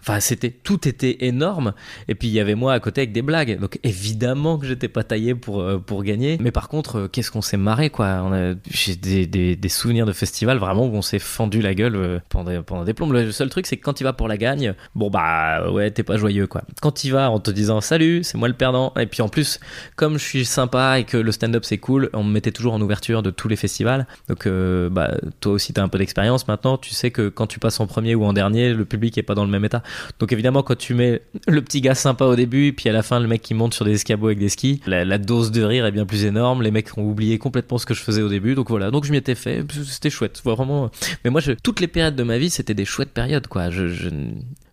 Enfin, 0.00 0.20
c'était, 0.20 0.50
tout 0.50 0.86
était 0.86 1.24
énorme. 1.26 1.72
Et 2.08 2.14
puis, 2.14 2.28
il 2.28 2.34
y 2.34 2.40
avait 2.40 2.54
moi 2.54 2.74
à 2.74 2.80
côté 2.80 2.97
avec 3.00 3.12
des 3.12 3.22
blagues. 3.22 3.58
Donc 3.58 3.78
évidemment 3.82 4.58
que 4.58 4.66
j'étais 4.66 4.88
pas 4.88 5.04
taillé 5.04 5.34
pour 5.34 5.60
euh, 5.60 5.78
pour 5.78 6.02
gagner. 6.02 6.38
Mais 6.40 6.50
par 6.50 6.68
contre, 6.68 6.98
euh, 6.98 7.08
qu'est-ce 7.08 7.30
qu'on 7.30 7.42
s'est 7.42 7.56
marré 7.56 7.90
quoi. 7.90 8.30
J'ai 8.70 8.96
des, 8.96 9.26
des, 9.26 9.68
souvenirs 9.68 10.06
de 10.06 10.12
festival 10.12 10.58
vraiment 10.58 10.86
où 10.86 10.94
on 10.94 11.02
s'est 11.02 11.18
fendu 11.18 11.60
la 11.60 11.74
gueule 11.74 11.96
euh, 11.96 12.18
pendant 12.28 12.62
pendant 12.62 12.84
des 12.84 12.94
plombes. 12.94 13.12
Le 13.12 13.32
seul 13.32 13.48
truc 13.50 13.66
c'est 13.66 13.76
que 13.76 13.84
quand 13.84 13.92
tu 13.92 14.04
vas 14.04 14.12
pour 14.12 14.28
la 14.28 14.36
gagne, 14.36 14.74
bon 14.94 15.10
bah 15.10 15.70
ouais 15.70 15.90
t'es 15.90 16.02
pas 16.02 16.16
joyeux 16.16 16.46
quoi. 16.46 16.62
Quand 16.80 16.92
tu 16.92 17.10
vas 17.10 17.30
en 17.30 17.40
te 17.40 17.50
disant 17.50 17.80
salut 17.80 18.22
c'est 18.22 18.38
moi 18.38 18.48
le 18.48 18.54
perdant 18.54 18.92
et 18.98 19.06
puis 19.06 19.22
en 19.22 19.28
plus 19.28 19.60
comme 19.96 20.18
je 20.18 20.24
suis 20.24 20.44
sympa 20.44 20.98
et 20.98 21.04
que 21.04 21.16
le 21.16 21.32
stand-up 21.32 21.64
c'est 21.64 21.78
cool, 21.78 22.10
on 22.12 22.24
me 22.24 22.32
mettait 22.32 22.52
toujours 22.52 22.74
en 22.74 22.80
ouverture 22.80 23.22
de 23.22 23.30
tous 23.30 23.48
les 23.48 23.56
festivals. 23.56 24.06
Donc 24.28 24.48
bah 24.90 25.16
toi 25.40 25.52
aussi 25.52 25.72
t'as 25.72 25.82
un 25.82 25.88
peu 25.88 25.98
d'expérience 25.98 26.48
maintenant. 26.48 26.78
Tu 26.78 26.90
sais 26.90 27.10
que 27.10 27.28
quand 27.28 27.46
tu 27.46 27.58
passes 27.58 27.80
en 27.80 27.86
premier 27.86 28.14
ou 28.14 28.24
en 28.24 28.32
dernier, 28.32 28.72
le 28.72 28.84
public 28.84 29.16
est 29.18 29.22
pas 29.22 29.34
dans 29.34 29.44
le 29.44 29.50
même 29.50 29.64
état. 29.64 29.82
Donc 30.18 30.32
évidemment 30.32 30.62
quand 30.62 30.76
tu 30.76 30.94
mets 30.94 31.22
le 31.46 31.62
petit 31.62 31.80
gars 31.80 31.94
sympa 31.94 32.24
au 32.24 32.36
début 32.36 32.72
puis 32.72 32.87
à 32.88 32.92
la 32.92 33.02
fin 33.02 33.20
le 33.20 33.28
mec 33.28 33.42
qui 33.42 33.54
monte 33.54 33.74
sur 33.74 33.84
des 33.84 33.92
escabeaux 33.92 34.26
avec 34.26 34.38
des 34.38 34.48
skis, 34.48 34.80
la, 34.86 35.18
dose 35.18 35.50
de 35.50 35.62
rire 35.62 35.86
est 35.86 35.92
bien 35.92 36.06
plus 36.06 36.24
énorme. 36.24 36.62
Les 36.62 36.70
mecs 36.70 36.96
ont 36.96 37.04
oublié 37.04 37.38
complètement 37.38 37.78
ce 37.78 37.86
que 37.86 37.94
je 37.94 38.02
faisais 38.02 38.22
au 38.22 38.28
début, 38.28 38.54
donc 38.54 38.68
voilà. 38.68 38.90
Donc 38.90 39.04
je 39.04 39.10
m'y 39.10 39.16
étais 39.16 39.34
fait, 39.34 39.64
c'était 39.84 40.10
chouette, 40.10 40.40
vraiment. 40.44 40.90
Mais 41.24 41.30
moi, 41.30 41.40
toutes 41.62 41.80
les 41.80 41.88
périodes 41.88 42.16
de 42.16 42.22
ma 42.22 42.38
vie, 42.38 42.50
c'était 42.50 42.74
des 42.74 42.84
chouettes 42.84 43.12
périodes, 43.12 43.46
quoi. 43.46 43.70
Je, 43.70 44.10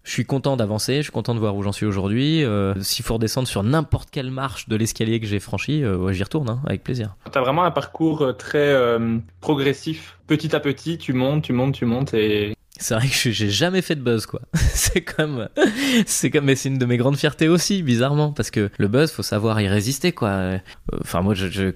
suis 0.08 0.26
content 0.26 0.56
d'avancer, 0.56 0.98
je 0.98 1.04
suis 1.04 1.12
content 1.12 1.34
de 1.34 1.40
voir 1.40 1.56
où 1.56 1.64
j'en 1.64 1.72
suis 1.72 1.88
aujourd'hui. 1.88 2.44
Euh, 2.44 2.76
S'il 2.82 3.04
faut 3.04 3.16
redescendre 3.16 3.48
sur 3.48 3.64
n'importe 3.64 4.10
quelle 4.12 4.30
marche 4.30 4.70
de 4.70 4.76
l'escalier 4.76 5.20
que 5.20 5.26
j'ai 5.26 5.40
franchi, 5.40 5.84
euh, 5.84 6.12
j'y 6.12 6.22
retourne, 6.22 6.48
hein, 6.48 6.60
avec 6.68 6.84
plaisir. 6.84 7.16
T'as 7.32 7.42
vraiment 7.42 7.64
un 7.64 7.72
parcours 7.72 8.36
très 8.38 8.68
euh, 8.68 9.18
progressif. 9.42 10.20
Petit 10.28 10.56
à 10.56 10.60
petit, 10.60 11.00
tu 11.00 11.14
montes, 11.14 11.44
tu 11.44 11.54
montes, 11.54 11.74
tu 11.74 11.86
montes 11.86 12.14
et 12.14 12.56
c'est 12.78 12.96
vrai 12.96 13.08
que 13.08 13.32
j'ai 13.32 13.50
jamais 13.50 13.82
fait 13.82 13.96
de 13.96 14.02
buzz 14.02 14.26
quoi. 14.26 14.42
c'est 14.56 15.02
comme 15.02 15.48
c'est 16.06 16.30
comme 16.30 16.46
mais 16.46 16.56
c'est 16.56 16.70
une 16.70 16.78
de 16.78 16.86
mes 16.86 16.98
grandes 16.98 17.18
fiertés 17.18 17.48
aussi 17.48 17.84
bizarrement 17.84 18.32
parce 18.32 18.52
que 18.52 18.70
le 18.78 18.88
buzz 18.88 19.12
faut 19.12 19.24
savoir 19.24 19.60
y 19.62 19.68
résister 19.68 20.12
quoi. 20.12 20.60
Enfin 21.02 21.22
moi 21.22 21.34
je, 21.34 21.48
je 21.48 21.72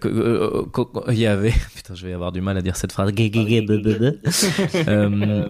il 1.10 1.20
y 1.20 1.26
avait 1.26 1.54
putain 1.76 1.96
je 1.96 2.06
vais 2.06 2.14
avoir 2.14 2.32
du 2.32 2.42
mal 2.42 2.58
à 2.58 2.62
dire 2.62 2.76
cette 2.76 2.92
phrase. 2.92 3.10
euh, 4.88 5.48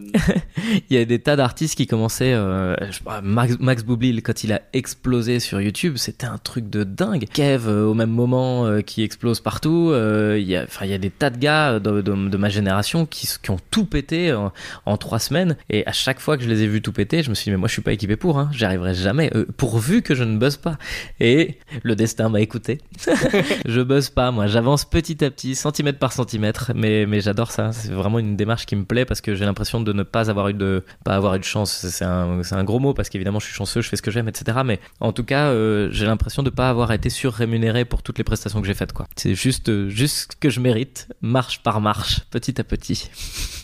il 0.90 0.96
y 0.96 0.98
a 0.98 1.06
des 1.06 1.20
tas 1.20 1.36
d'artistes 1.36 1.76
qui 1.76 1.88
commençaient 1.88 2.34
euh, 2.34 2.76
Max, 3.24 3.58
Max 3.60 3.84
Boublil 3.84 4.22
quand 4.22 4.44
il 4.44 4.54
a 4.54 4.62
explosé 4.74 5.40
sur 5.40 5.62
YouTube, 5.62 5.98
c'était 5.98 6.28
un 6.28 6.38
truc 6.38 6.70
de 6.70 6.84
dingue. 6.84 7.26
Kev 7.32 7.68
euh, 7.68 7.86
au 7.86 7.94
même 7.94 8.10
moment 8.10 8.66
euh, 8.66 8.82
qui 8.82 9.04
explose 9.04 9.40
partout, 9.40 9.94
il 9.94 10.44
y 10.44 10.56
a 10.56 10.64
enfin 10.64 10.86
il 10.86 10.92
y 10.92 10.94
a 10.94 10.98
des 10.98 11.10
tas 11.10 11.30
de 11.30 11.38
gars 11.38 11.80
de, 11.80 12.02
de, 12.02 12.30
de 12.30 12.38
ma 12.38 12.50
génération 12.50 13.06
qui, 13.06 13.28
qui 13.42 13.52
ont 13.52 13.60
tout 13.72 13.86
pété 13.86 14.34
en, 14.34 14.52
en 14.86 14.98
trois 14.98 15.20
semaines 15.20 15.39
et 15.70 15.86
à 15.86 15.92
chaque 15.92 16.20
fois 16.20 16.38
que 16.38 16.44
je 16.44 16.50
les 16.50 16.64
ai 16.64 16.68
vus 16.68 16.82
tout 16.82 16.92
péter, 16.92 17.24
je 17.24 17.30
me 17.30 17.36
suis 17.36 17.46
dit 17.46 17.52
mais 17.52 17.58
moi 17.58 17.68
je 17.68 17.74
suis 17.74 17.82
pas 17.82 17.94
équipé 17.94 18.16
pour, 18.16 18.40
hein, 18.40 18.50
j'y 18.52 18.66
arriverai 18.66 18.94
jamais, 18.94 19.32
euh, 19.36 19.46
pourvu 19.58 20.02
que 20.02 20.16
je 20.16 20.24
ne 20.24 20.38
buzz 20.38 20.58
pas. 20.58 20.78
Et 21.20 21.58
le 21.84 21.96
destin 21.96 22.30
m'a 22.30 22.42
écouté. 22.42 22.80
je 23.66 23.82
buzz 23.82 24.10
pas, 24.10 24.32
moi, 24.32 24.48
j'avance 24.48 24.86
petit 24.86 25.24
à 25.24 25.32
petit, 25.32 25.56
centimètre 25.56 26.00
par 26.00 26.14
centimètre, 26.14 26.72
mais 26.76 27.06
mais 27.06 27.22
j'adore 27.22 27.52
ça. 27.52 27.72
C'est 27.72 27.92
vraiment 27.92 28.20
une 28.20 28.36
démarche 28.36 28.66
qui 28.66 28.76
me 28.76 28.86
plaît 28.86 29.06
parce 29.06 29.22
que 29.22 29.36
j'ai 29.36 29.46
l'impression 29.46 29.82
de 29.82 29.94
ne 29.94 30.04
pas 30.04 30.30
avoir 30.30 30.50
eu 30.50 30.54
de 30.54 30.84
pas 31.04 31.16
avoir 31.16 31.36
eu 31.36 31.40
de 31.40 31.44
chance. 31.44 31.72
C'est 31.72 32.06
un 32.06 32.42
un 32.52 32.64
gros 32.64 32.80
mot 32.80 32.94
parce 32.94 33.10
qu'évidemment 33.10 33.40
je 33.40 33.46
suis 33.46 33.56
chanceux, 33.56 33.82
je 33.82 33.90
fais 33.90 33.96
ce 33.96 34.02
que 34.02 34.12
j'aime, 34.12 34.28
etc. 34.28 34.60
Mais 34.66 34.80
en 35.00 35.12
tout 35.12 35.24
cas, 35.24 35.48
euh, 35.48 35.90
j'ai 35.92 36.06
l'impression 36.06 36.44
de 36.44 36.50
pas 36.50 36.70
avoir 36.70 36.92
été 36.92 37.10
surrémunéré 37.10 37.86
pour 37.86 38.04
toutes 38.04 38.18
les 38.18 38.24
prestations 38.24 38.62
que 38.62 38.68
j'ai 38.68 38.74
faites, 38.74 38.94
quoi. 38.94 39.08
C'est 39.16 39.36
juste 39.36 39.70
euh, 39.70 39.90
juste 39.90 40.34
ce 40.34 40.38
que 40.38 40.50
je 40.50 40.60
mérite, 40.60 41.08
marche 41.22 41.62
par 41.64 41.82
marche, 41.82 42.22
petit 42.32 42.60
à 42.60 42.64
petit. 42.64 43.10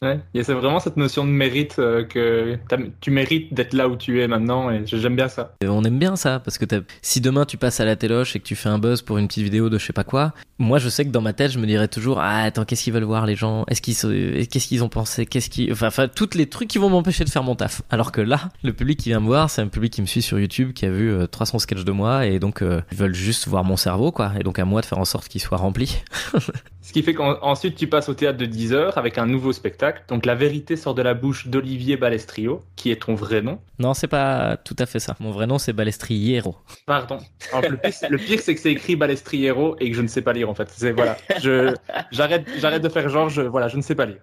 Ouais, 0.01 0.19
c'est 0.36 0.53
vraiment 0.53 0.80
cette 0.80 0.97
notion 0.97 1.26
de 1.26 1.30
mérite 1.30 1.64
mérites 1.66 2.07
que 2.09 2.57
tu 3.01 3.11
mérites 3.11 3.53
d'être 3.53 3.74
là 3.74 3.88
où 3.88 3.95
tu 3.95 4.22
es 4.22 4.28
maintenant 4.28 4.70
et 4.72 4.84
j'aime 4.86 5.16
bien 5.16 5.28
ça. 5.28 5.53
on 5.63 5.84
aime 5.84 5.99
bien 5.99 6.16
ça 6.16 6.39
parce 6.39 6.57
que 6.57 6.66
si 7.01 7.22
demain 7.22 7.45
tu 7.45 7.57
passes 7.57 7.80
à 7.80 7.86
la 7.86 7.95
téloche 7.95 8.36
et 8.36 8.39
que 8.39 8.45
tu 8.45 8.55
fais 8.55 8.70
un 8.70 8.80
buzz 8.80 9.01
pour 9.01 9.18
une 9.18 9.28
petite 9.28 9.43
vidéo 9.43 9.70
de 9.70 9.78
je 9.78 9.86
sais 9.86 9.93
pas 9.93 10.03
quoi, 10.03 10.34
moi 10.59 10.80
je 10.80 10.89
sais 10.89 11.05
que 11.05 11.09
dans 11.09 11.22
ma 11.22 11.34
tête 11.34 11.51
je 11.51 11.59
me 11.59 11.66
dirais 11.66 11.88
toujours 11.88 12.20
ah 12.20 12.41
attends 12.43 12.66
qu'est-ce 12.66 12.84
qu'ils 12.84 12.93
veulent 12.93 13.03
voir 13.03 13.26
les 13.26 13.36
gens, 13.36 13.66
est-ce 13.70 13.82
qu'ils 13.82 14.47
qu'est-ce 14.47 14.68
qu'ils 14.68 14.84
ont 14.84 14.89
pensé, 14.89 15.26
qu'est-ce 15.26 15.49
qui, 15.49 15.72
enfin, 15.72 15.88
enfin 15.88 16.07
toutes 16.07 16.36
les 16.36 16.47
trucs 16.47 16.68
qui 16.68 16.78
vont 16.78 16.89
m'empêcher 16.89 17.24
de 17.24 17.30
faire 17.30 17.43
mon 17.43 17.55
taf. 17.55 17.82
Alors 17.89 18.11
que 18.11 18.22
là, 18.22 18.49
le 18.63 18.74
public 18.74 18.99
qui 18.99 19.09
vient 19.09 19.20
me 19.20 19.26
voir, 19.26 19.49
c'est 19.49 19.61
un 19.61 19.68
public 19.68 19.93
qui 19.93 20.01
me 20.01 20.07
suit 20.07 20.22
sur 20.22 20.39
YouTube, 20.39 20.74
qui 20.74 20.86
a 20.86 20.91
vu 20.91 21.13
300 21.30 21.59
sketchs 21.59 21.84
de 21.84 21.91
moi 21.91 22.26
et 22.26 22.39
donc 22.39 22.61
ils 22.61 22.97
veulent 22.97 23.13
juste 23.13 23.47
voir 23.47 23.63
mon 23.63 23.78
cerveau 23.78 24.11
quoi. 24.11 24.34
Et 24.39 24.43
donc 24.43 24.59
à 24.59 24.66
moi 24.66 24.82
de 24.82 24.86
faire 24.86 24.99
en 24.99 25.05
sorte 25.05 25.28
qu'il 25.28 25.41
soit 25.41 25.57
rempli. 25.57 25.97
Ce 26.82 26.93
qui 26.93 27.01
fait 27.01 27.16
qu'ensuite 27.16 27.76
tu 27.76 27.88
passes 27.88 28.09
au 28.09 28.13
théâtre 28.13 28.38
de 28.38 28.45
10 28.45 28.74
heures 28.74 28.97
avec 28.97 29.18
un 29.18 29.26
nouveau 29.26 29.53
spectacle. 29.53 30.03
Donc 30.07 30.26
la 30.26 30.36
vérité 30.36 30.76
sort 30.76 30.93
de 30.93 31.01
la 31.01 31.13
bouche 31.13 31.47
d'Olivier 31.56 31.95
Balestrio, 31.95 32.62
qui 32.76 32.91
est 32.91 33.01
ton 33.01 33.16
vrai 33.16 33.41
nom. 33.41 33.60
Non, 33.80 33.93
c'est 33.93 34.10
pas 34.10 34.58
tout 34.58 34.76
à 34.78 34.86
fait 34.86 34.99
ça. 34.99 35.16
Mon 35.22 35.32
vrai 35.32 35.47
nom 35.47 35.58
c'est 35.58 35.72
Balestriero. 35.72 36.58
Pardon. 36.86 37.20
le 38.10 38.18
pire, 38.18 38.41
c'est 38.41 38.56
que 38.56 38.60
c'est 38.62 38.72
écrit 38.72 38.97
Balestriero 38.97 39.78
et 39.80 39.89
que 39.89 39.95
je 39.95 40.01
ne 40.01 40.08
sais 40.08 40.22
pas 40.22 40.34
lire 40.34 40.49
en 40.49 40.53
fait. 40.53 40.70
C'est 40.70 40.91
voilà. 40.91 41.16
Je 41.41 41.74
j'arrête 42.12 42.45
j'arrête 42.60 42.82
de 42.82 42.89
faire 42.89 43.08
genre 43.08 43.30
je 43.30 43.41
voilà 43.41 43.70
je 43.70 43.78
ne 43.78 43.82
sais 43.82 43.95
pas 43.95 44.06
lire. 44.06 44.20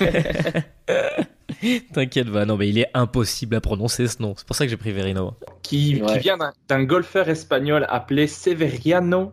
T'inquiète, 1.92 2.28
va. 2.28 2.46
Non, 2.46 2.56
mais 2.56 2.68
il 2.68 2.78
est 2.78 2.88
impossible 2.94 3.54
à 3.54 3.60
prononcer 3.60 4.08
ce 4.08 4.20
nom. 4.20 4.34
C'est 4.36 4.46
pour 4.46 4.56
ça 4.56 4.64
que 4.64 4.70
j'ai 4.70 4.76
pris 4.76 4.90
Verino. 4.92 5.34
Qui, 5.62 6.00
qui 6.00 6.18
vient 6.18 6.38
d'un 6.68 6.84
golfeur 6.84 7.28
espagnol 7.28 7.86
appelé 7.88 8.26
Severiano 8.26 9.32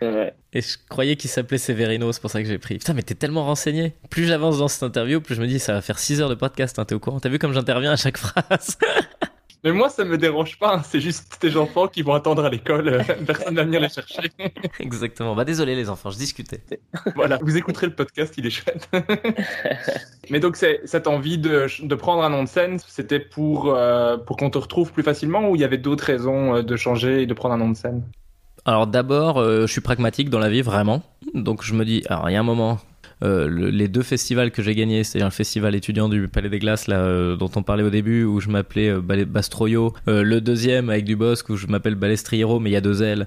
Et 0.00 0.60
je 0.60 0.76
croyais 0.88 1.16
qu'il 1.16 1.30
s'appelait 1.30 1.58
Severino, 1.58 2.12
c'est 2.12 2.20
pour 2.20 2.30
ça 2.30 2.42
que 2.42 2.48
j'ai 2.48 2.58
pris. 2.58 2.78
Putain, 2.78 2.94
mais 2.94 3.02
t'es 3.02 3.14
tellement 3.14 3.44
renseigné. 3.44 3.94
Plus 4.10 4.26
j'avance 4.26 4.58
dans 4.58 4.68
cette 4.68 4.82
interview, 4.82 5.20
plus 5.20 5.34
je 5.34 5.40
me 5.40 5.46
dis, 5.46 5.58
ça 5.58 5.72
va 5.72 5.80
faire 5.80 5.98
6 5.98 6.20
heures 6.20 6.28
de 6.28 6.34
podcast, 6.34 6.78
hein, 6.78 6.84
t'es 6.84 6.94
au 6.94 7.00
courant 7.00 7.20
T'as 7.20 7.28
vu 7.28 7.38
comme 7.38 7.52
j'interviens 7.52 7.92
à 7.92 7.96
chaque 7.96 8.18
phrase? 8.18 8.78
Mais 9.66 9.72
moi, 9.72 9.88
ça 9.88 10.04
me 10.04 10.16
dérange 10.16 10.60
pas. 10.60 10.76
Hein. 10.76 10.82
C'est 10.84 11.00
juste 11.00 11.38
tes 11.40 11.56
enfants 11.56 11.88
qui 11.88 12.02
vont 12.02 12.14
attendre 12.14 12.44
à 12.44 12.50
l'école. 12.50 12.88
Euh, 12.88 13.02
personne 13.26 13.56
va 13.56 13.64
venir 13.64 13.80
les 13.80 13.88
chercher. 13.88 14.30
Exactement. 14.78 15.34
Bah 15.34 15.44
désolé 15.44 15.74
les 15.74 15.90
enfants, 15.90 16.10
je 16.10 16.18
discutais. 16.18 16.60
Voilà, 17.16 17.38
vous 17.42 17.56
écouterez 17.56 17.86
le 17.86 17.94
podcast, 17.94 18.32
il 18.38 18.46
est 18.46 18.50
chouette. 18.50 18.88
Mais 20.30 20.38
donc 20.38 20.54
cette 20.56 21.08
envie 21.08 21.38
de, 21.38 21.66
de, 21.82 21.94
prendre 21.96 22.22
un 22.22 22.30
nom 22.30 22.44
de 22.44 22.48
scène, 22.48 22.78
c'était 22.86 23.18
pour 23.18 23.74
euh, 23.74 24.16
pour 24.16 24.36
qu'on 24.36 24.50
te 24.50 24.58
retrouve 24.58 24.92
plus 24.92 25.02
facilement 25.02 25.48
ou 25.50 25.56
il 25.56 25.60
y 25.60 25.64
avait 25.64 25.78
d'autres 25.78 26.04
raisons 26.04 26.54
euh, 26.54 26.62
de 26.62 26.76
changer 26.76 27.22
et 27.22 27.26
de 27.26 27.34
prendre 27.34 27.54
un 27.54 27.58
nom 27.58 27.70
de 27.70 27.76
scène? 27.76 28.04
Alors 28.66 28.86
d'abord, 28.86 29.42
je 29.42 29.66
suis 29.66 29.80
pragmatique 29.80 30.28
dans 30.28 30.38
la 30.38 30.48
vie, 30.48 30.62
vraiment. 30.62 31.02
Donc 31.34 31.62
je 31.62 31.74
me 31.74 31.84
dis, 31.84 32.02
alors 32.08 32.28
il 32.28 32.36
un 32.36 32.42
moment, 32.42 32.78
euh, 33.22 33.48
les 33.70 33.88
deux 33.88 34.02
festivals 34.02 34.50
que 34.50 34.62
j'ai 34.62 34.74
gagnés, 34.74 35.04
c'est 35.04 35.22
un 35.22 35.30
festival 35.30 35.74
étudiant 35.74 36.08
du 36.08 36.28
Palais 36.28 36.48
des 36.48 36.58
Glaces 36.58 36.86
euh, 36.88 37.36
dont 37.36 37.50
on 37.56 37.62
parlait 37.62 37.82
au 37.82 37.90
début, 37.90 38.24
où 38.24 38.40
je 38.40 38.48
m'appelais 38.48 38.90
euh, 38.90 39.24
Bastroyo, 39.26 39.94
le 40.06 40.40
deuxième 40.40 40.90
avec 40.90 41.04
du 41.04 41.16
Bosque 41.16 41.48
où 41.48 41.56
je 41.56 41.66
m'appelle 41.66 41.94
Balestriero, 41.94 42.60
mais 42.60 42.70
il 42.70 42.72
y 42.72 42.76
a 42.76 42.80
deux 42.80 43.02
L, 43.02 43.26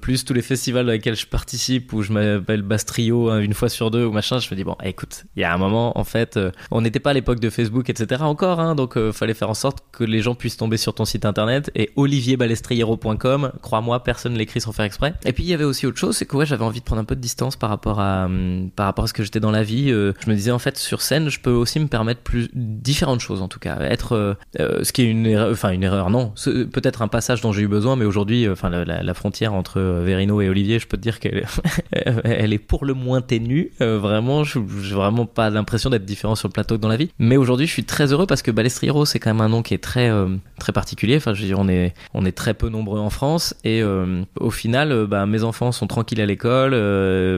plus 0.00 0.24
tous 0.24 0.34
les 0.34 0.42
festivals 0.42 0.86
dans 0.86 0.92
lesquels 0.92 1.16
je 1.16 1.26
participe 1.26 1.92
où 1.92 2.02
je 2.02 2.12
m'appelle 2.12 2.62
Bastrio 2.62 3.30
hein, 3.30 3.40
une 3.40 3.54
fois 3.54 3.68
sur 3.68 3.90
deux 3.90 4.04
ou 4.04 4.12
machin, 4.12 4.38
je 4.38 4.50
me 4.50 4.56
dis 4.56 4.64
bon, 4.64 4.76
écoute, 4.82 5.24
il 5.36 5.40
y 5.40 5.44
a 5.44 5.52
un 5.52 5.58
moment 5.58 5.98
en 5.98 6.04
fait, 6.04 6.38
on 6.70 6.80
n'était 6.80 7.00
pas 7.00 7.10
à 7.10 7.12
l'époque 7.12 7.40
de 7.40 7.50
Facebook, 7.50 7.88
etc. 7.90 8.22
encore, 8.22 8.60
hein, 8.60 8.74
donc 8.74 8.98
fallait 9.12 9.34
faire 9.34 9.50
en 9.50 9.54
sorte 9.54 9.84
que 9.92 10.04
les 10.04 10.20
gens 10.20 10.34
puissent 10.34 10.56
tomber 10.56 10.76
sur 10.76 10.94
ton 10.94 11.04
site 11.04 11.24
internet 11.24 11.70
et 11.74 11.90
olivierbalestriero.com, 11.96 13.52
crois-moi, 13.62 14.02
personne 14.02 14.34
l'écrit 14.34 14.60
sans 14.60 14.72
faire 14.72 14.84
exprès. 14.84 15.14
Et 15.24 15.32
puis 15.32 15.44
il 15.44 15.48
y 15.48 15.54
avait 15.54 15.64
aussi 15.64 15.86
autre 15.86 15.98
chose, 15.98 16.16
c'est 16.16 16.26
que 16.26 16.36
ouais, 16.36 16.46
j'avais 16.46 16.64
envie 16.64 16.80
de 16.80 16.84
prendre 16.84 17.02
un 17.02 17.04
peu 17.04 17.16
de 17.16 17.20
distance 17.20 17.56
par 17.56 17.70
rapport 17.70 18.00
à 18.00 18.26
hum, 18.26 18.70
par 18.74 18.86
rapport 18.86 19.04
à 19.04 19.08
ce 19.08 19.12
que 19.12 19.27
j'étais 19.28 19.40
dans 19.40 19.50
la 19.50 19.62
vie, 19.62 19.90
euh, 19.90 20.12
je 20.24 20.30
me 20.30 20.34
disais 20.34 20.50
en 20.50 20.58
fait 20.58 20.78
sur 20.78 21.02
scène, 21.02 21.28
je 21.28 21.38
peux 21.38 21.50
aussi 21.50 21.78
me 21.78 21.86
permettre 21.86 22.22
plus 22.22 22.48
différentes 22.54 23.20
choses 23.20 23.42
en 23.42 23.48
tout 23.48 23.58
cas. 23.58 23.78
Être 23.80 24.12
euh, 24.12 24.34
euh, 24.58 24.82
ce 24.82 24.92
qui 24.92 25.02
est 25.02 25.04
une 25.04 25.26
erreur, 25.26 25.52
enfin 25.52 25.70
une 25.70 25.82
erreur 25.82 26.08
non, 26.08 26.32
peut-être 26.72 27.02
un 27.02 27.08
passage 27.08 27.42
dont 27.42 27.52
j'ai 27.52 27.62
eu 27.62 27.68
besoin, 27.68 27.94
mais 27.94 28.06
aujourd'hui, 28.06 28.48
enfin 28.48 28.70
la, 28.70 29.14
frontière 29.14 29.52
entre 29.52 29.80
Verino 29.80 30.40
et 30.40 30.48
Olivier, 30.48 30.78
je 30.78 30.86
peux 30.86 30.96
te 30.96 31.02
dire 31.02 31.20
qu'elle 31.20 31.46
elle 32.24 32.52
est 32.52 32.58
pour 32.58 32.84
le 32.84 32.94
moins 32.94 33.20
ténue. 33.20 33.72
vraiment, 33.80 34.44
j'ai 34.44 34.60
vraiment 34.94 35.26
pas 35.26 35.50
l'impression 35.50 35.90
d'être 35.90 36.04
différent 36.04 36.36
sur 36.36 36.48
le 36.48 36.52
plateau 36.52 36.76
que 36.76 36.80
dans 36.80 36.88
la 36.88 36.96
vie. 36.96 37.10
Mais 37.18 37.36
aujourd'hui, 37.36 37.66
je 37.66 37.72
suis 37.72 37.84
très 37.84 38.12
heureux 38.12 38.26
parce 38.26 38.42
que 38.42 38.50
Balestriero, 38.50 39.04
c'est 39.04 39.18
quand 39.18 39.30
même 39.30 39.40
un 39.40 39.48
nom 39.48 39.62
qui 39.62 39.74
est 39.74 39.82
très 39.82 40.10
très 40.58 40.72
particulier. 40.72 41.16
Enfin, 41.16 41.34
je 41.34 41.42
veux 41.42 41.46
dire, 41.46 41.58
on 41.58 41.68
est 41.68 41.92
on 42.14 42.24
est 42.24 42.32
très 42.32 42.54
peu 42.54 42.68
nombreux 42.68 43.00
en 43.00 43.10
France 43.10 43.54
et 43.64 43.82
au 43.82 44.50
final, 44.50 45.06
bah, 45.06 45.26
mes 45.26 45.42
enfants 45.42 45.72
sont 45.72 45.86
tranquilles 45.86 46.20
à 46.20 46.26
l'école, 46.26 46.70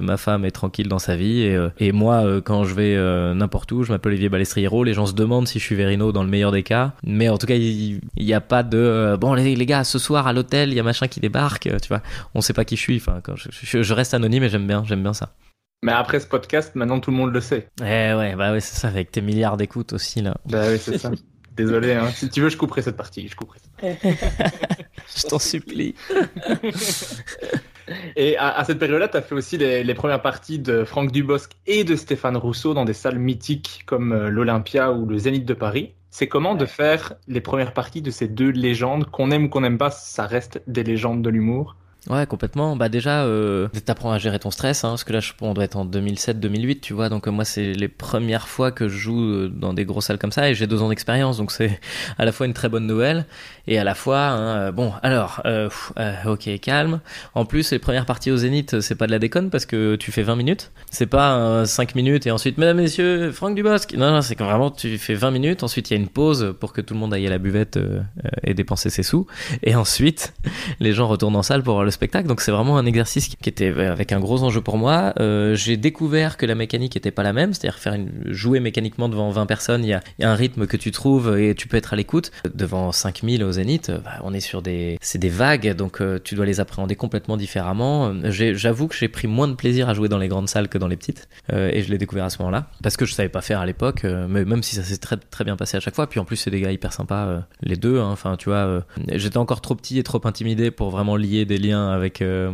ma 0.01 0.17
femme 0.17 0.45
est 0.45 0.51
tranquille 0.51 0.89
dans 0.89 0.99
sa 0.99 1.17
vie 1.17 1.51
et 1.81 1.93
moi, 1.93 2.27
euh, 2.27 2.41
quand 2.43 2.65
je 2.65 2.75
vais 2.75 2.95
euh, 2.95 3.33
n'importe 3.33 3.73
où, 3.73 3.85
je 3.85 3.91
m'appelle 3.91 4.13
Olivier 4.13 4.29
Balestriero, 4.29 4.85
les 4.85 4.93
gens 4.93 5.07
se 5.07 5.15
demandent 5.15 5.49
si 5.49 5.59
je 5.59 5.65
suis 5.65 5.75
Verino 5.75 6.13
dans 6.13 6.23
le 6.23 6.29
meilleur 6.29 6.53
des 6.53 6.63
cas. 6.63 6.93
Mais 7.03 7.31
en 7.31 7.39
tout 7.39 7.47
cas, 7.47 7.55
il 7.55 8.01
n'y 8.19 8.35
a 8.35 8.43
pas 8.43 8.63
de 8.63 8.77
euh, 8.77 9.17
bon 9.17 9.33
les, 9.33 9.57
les, 9.57 9.67
gars, 9.67 9.83
ce 9.83 9.99
soir 9.99 10.27
à 10.27 10.35
l'hôtel, 10.35 10.69
il 10.69 10.75
y 10.75 10.81
a 10.81 10.83
machin 10.83 11.09
qui 11.09 11.21
débarque, 11.21 11.71
tu 11.81 11.89
vois. 11.89 12.03
On 12.35 12.43
sait 12.43 12.53
pas 12.53 12.67
qui 12.67 12.77
je 12.77 12.83
suis. 12.83 12.97
Enfin, 12.97 13.21
quand 13.25 13.35
je, 13.35 13.49
je, 13.83 13.95
reste 13.95 14.13
anonyme 14.13 14.43
et 14.43 14.51
j'aime 14.51 14.67
bien, 14.67 14.85
j'aime 14.87 15.03
bien 15.03 15.15
ça. 15.15 15.33
Mais 15.83 15.93
après 15.93 16.21
ce 16.21 16.27
podcast, 16.27 16.75
maintenant 16.75 17.01
tout 17.01 17.11
le 17.11 17.17
monde 17.17 17.33
le 17.33 17.41
sait. 17.41 17.69
Eh 17.81 18.13
ouais, 18.13 18.35
bah 18.37 18.53
ouais, 18.53 18.61
c'est 18.61 18.77
ça, 18.77 18.89
avec 18.89 19.11
tes 19.11 19.23
milliards 19.23 19.57
d'écoutes 19.57 19.95
aussi 19.95 20.21
là. 20.21 20.37
Bah 20.45 20.65
oui, 20.71 20.79
c'est 20.79 20.99
ça. 20.99 21.11
Désolé, 21.57 21.95
hein. 21.95 22.11
si 22.15 22.29
tu 22.29 22.43
veux, 22.43 22.51
je 22.51 22.57
couperai 22.57 22.83
cette 22.83 22.97
partie. 22.97 23.27
Je 23.27 23.37
couperai. 23.37 23.59
je 23.83 25.27
t'en 25.29 25.39
supplie. 25.39 25.95
Et 28.17 28.37
à, 28.37 28.63
cette 28.65 28.79
période-là, 28.79 29.09
tu 29.09 29.17
as 29.17 29.23
fait 29.23 29.35
aussi 29.35 29.59
les, 29.59 29.95
premières 29.95 30.23
parties 30.23 30.59
de 30.59 30.85
Franck 30.85 31.13
Dubosc 31.13 31.53
et 31.67 31.85
de 31.85 31.97
Stéphane 31.97 32.37
Rousseau 32.37 32.75
dans 32.75 32.85
des 32.85 32.93
salles 32.93 33.19
mythiques 33.19 33.83
comme 33.87 34.13
euh, 34.13 34.31
l'Olympia 34.31 34.93
ou 34.93 35.07
le 35.07 35.19
Zénith 35.19 35.45
de 35.45 35.55
Paris. 35.55 35.95
C'est 36.11 36.27
comment 36.27 36.55
de 36.55 36.67
faire 36.67 37.15
les 37.29 37.41
premières 37.41 37.73
parties 37.73 38.03
de 38.03 38.11
ces 38.11 38.27
deux 38.27 38.51
légendes, 38.51 39.07
qu'on 39.11 39.31
aime 39.31 39.45
ou 39.45 39.49
qu'on 39.49 39.61
n'aime 39.61 39.79
pas, 39.79 39.91
ça 39.91 40.27
reste 40.27 40.63
des 40.67 40.83
légendes 40.83 41.23
de 41.23 41.31
l'humour? 41.31 41.77
Ouais, 42.09 42.27
complètement. 42.27 42.77
Bah 42.77 42.89
déjà, 42.89 43.25
euh, 43.25 43.69
t'apprends 43.85 44.11
à 44.11 44.17
gérer 44.17 44.39
ton 44.39 44.51
stress, 44.51 44.85
hein, 44.85 44.91
parce 44.91 45.05
que 45.05 45.13
là, 45.13 45.21
je, 45.21 45.33
on 45.43 45.53
doit 45.53 45.65
être 45.65 45.77
en 45.77 45.85
2007-2008, 45.85 46.81
tu 46.81 46.95
vois. 46.95 47.11
Donc 47.11 47.29
euh, 47.29 47.31
moi, 47.31 47.45
c'est 47.45 47.75
les 47.75 47.89
premières 47.89 48.49
fois 48.49 48.73
que 48.73 48.89
je 48.89 48.97
joue 48.97 49.23
euh, 49.23 49.49
dans 49.49 49.75
des 49.75 49.85
grosses 49.85 50.07
salles 50.07 50.19
comme 50.19 50.33
ça, 50.33 50.49
et 50.49 50.55
j'ai 50.55 50.67
deux 50.67 50.81
ans 50.81 50.89
d'expérience, 50.89 51.37
donc 51.37 51.53
c'est 51.53 51.79
à 52.17 52.25
la 52.25 52.33
fois 52.33 52.47
une 52.47 52.55
très 52.55 52.71
bonne 52.71 52.87
nouvelle, 52.87 53.27
et 53.67 53.79
à 53.79 53.85
la 53.85 53.95
fois, 53.95 54.19
hein, 54.19 54.57
euh, 54.57 54.73
bon, 54.73 54.95
alors, 55.03 55.43
ok, 56.27 56.49
calme. 56.61 57.01
En 57.35 57.45
plus, 57.45 57.71
les 57.71 57.79
premières 57.79 58.07
parties 58.07 58.31
au 58.31 58.37
Zénith, 58.39 58.81
c'est 58.81 58.95
pas 58.95 59.07
de 59.07 59.13
la 59.13 59.19
déconne, 59.19 59.51
parce 59.51 59.67
que 59.67 59.97
tu 59.97 60.11
fais 60.11 60.23
20 60.23 60.37
minutes. 60.37 60.73
C'est 60.91 61.07
pas 61.07 61.67
5 61.67 61.95
minutes 61.95 62.27
et 62.27 62.31
ensuite, 62.31 62.57
mesdames, 62.57 62.79
messieurs, 62.79 63.31
Franck 63.31 63.55
Dubosc. 63.55 63.95
Non, 63.95 64.11
non, 64.11 64.23
c'est 64.23 64.37
que 64.37 64.45
vraiment, 64.45 64.71
tu 64.71 64.97
fais 64.97 65.15
20 65.15 65.31
minutes, 65.33 65.63
ensuite 65.63 65.91
il 65.91 65.95
y 65.95 65.97
a 65.99 66.01
une 66.01 66.09
pause 66.09 66.55
pour 66.59 66.73
que 66.73 66.81
tout 66.81 66.95
le 66.95 67.01
monde 67.01 67.13
aille 67.13 67.27
à 67.27 67.31
la 67.31 67.39
buvette 67.39 67.79
et 68.43 68.55
dépenser 68.55 68.89
ses 68.89 69.03
sous, 69.03 69.27
et 69.63 69.75
ensuite, 69.75 70.33
les 70.81 70.93
gens 70.95 71.07
retournent 71.07 71.37
en 71.37 71.43
salle 71.43 71.63
pour 71.63 71.90
spectacle. 71.91 72.29
Donc 72.29 72.41
c'est 72.41 72.51
vraiment 72.51 72.79
un 72.79 72.87
exercice 72.87 73.29
qui 73.29 73.49
était 73.49 73.69
avec 73.69 74.13
un 74.13 74.21
gros 74.21 74.43
enjeu 74.43 74.61
pour 74.61 74.79
moi. 74.79 75.13
Euh, 75.21 75.55
j'ai 75.55 75.77
découvert 75.77 76.37
que 76.37 76.47
la 76.47 76.55
mécanique 76.55 76.97
était 76.97 77.11
pas 77.11 77.23
la 77.23 77.33
même, 77.33 77.53
c'est-à-dire 77.53 77.79
faire 77.79 77.97
jouer 78.27 78.61
mécaniquement 78.61 79.09
devant 79.09 79.31
20 79.31 79.47
personnes, 79.47 79.85
il 79.85 79.89
y, 79.89 79.95
a, 79.95 80.03
un 80.31 80.35
rythme 80.35 80.67
que 80.67 80.77
tu 80.77 80.91
trouves 80.91 81.39
et 81.39 81.55
tu 81.55 81.69
peux 81.69 81.77
être 81.77 81.93
à 81.93 81.97
l'écoute. 81.97 82.31
Devant 82.55 82.93
5000 82.93 83.43
au 83.45 83.53
Zénith, 83.53 83.91
bah, 84.05 84.21
on 84.23 84.33
est 84.35 84.41
sur 84.41 84.63
des, 84.63 84.99
c'est 85.01 85.19
des 85.19 85.29
vagues, 85.29 85.75
donc 85.75 86.01
euh, 86.01 86.19
tu 86.23 86.35
dois 86.35 86.47
les 86.47 86.61
appréhender 86.61 86.97
complètement 86.97 87.37
différemment. 87.37 88.13
J'avoue 88.31 88.89
que 88.89 88.97
j'ai 88.97 89.09
pris 89.09 89.27
moins 89.27 89.49
de 89.49 89.55
plaisir 89.55 89.89
à 89.89 89.95
jouer 89.95 90.09
dans 90.09 90.19
les 90.19 90.29
grandes 90.29 90.49
salles 90.49 90.69
que 90.69 90.79
dans 90.79 90.89
les 90.89 90.97
petites, 90.97 91.29
euh, 91.53 91.71
et 91.73 91.83
je 91.83 91.91
l'ai 91.91 91.99
découvert 91.99 92.25
à 92.25 92.31
ce 92.31 92.39
moment-là 92.39 92.71
parce 92.83 92.97
que 92.97 93.05
je 93.05 93.15
savais 93.15 93.29
pas 93.29 93.41
faire 93.41 93.61
à 93.61 93.67
l'époque, 93.67 94.05
même 94.05 94.63
si 94.63 94.77
ça 94.77 94.83
s'est 94.83 94.99
très 94.99 95.17
très 95.17 95.45
bien 95.45 95.57
passé 95.57 95.77
à 95.77 95.81
chaque 95.81 95.95
fois. 95.95 96.09
Puis 96.09 96.21
en 96.21 96.25
plus 96.25 96.37
c'est 96.37 96.51
des 96.51 96.61
gars 96.61 96.73
hyper 96.73 96.93
sympas, 96.93 97.43
les 97.63 97.77
deux. 97.77 97.99
Hein. 97.99 98.11
Enfin 98.11 98.37
tu 98.37 98.49
vois, 98.49 98.85
j'étais 99.13 99.39
encore 99.39 99.61
trop 99.61 99.75
petit 99.75 99.99
et 99.99 100.03
trop 100.03 100.21
intimidé 100.25 100.71
pour 100.71 100.91
vraiment 100.91 101.17
lier 101.17 101.45
des 101.45 101.59
liens 101.59 101.80
avec 101.89 102.21
euh, 102.23 102.53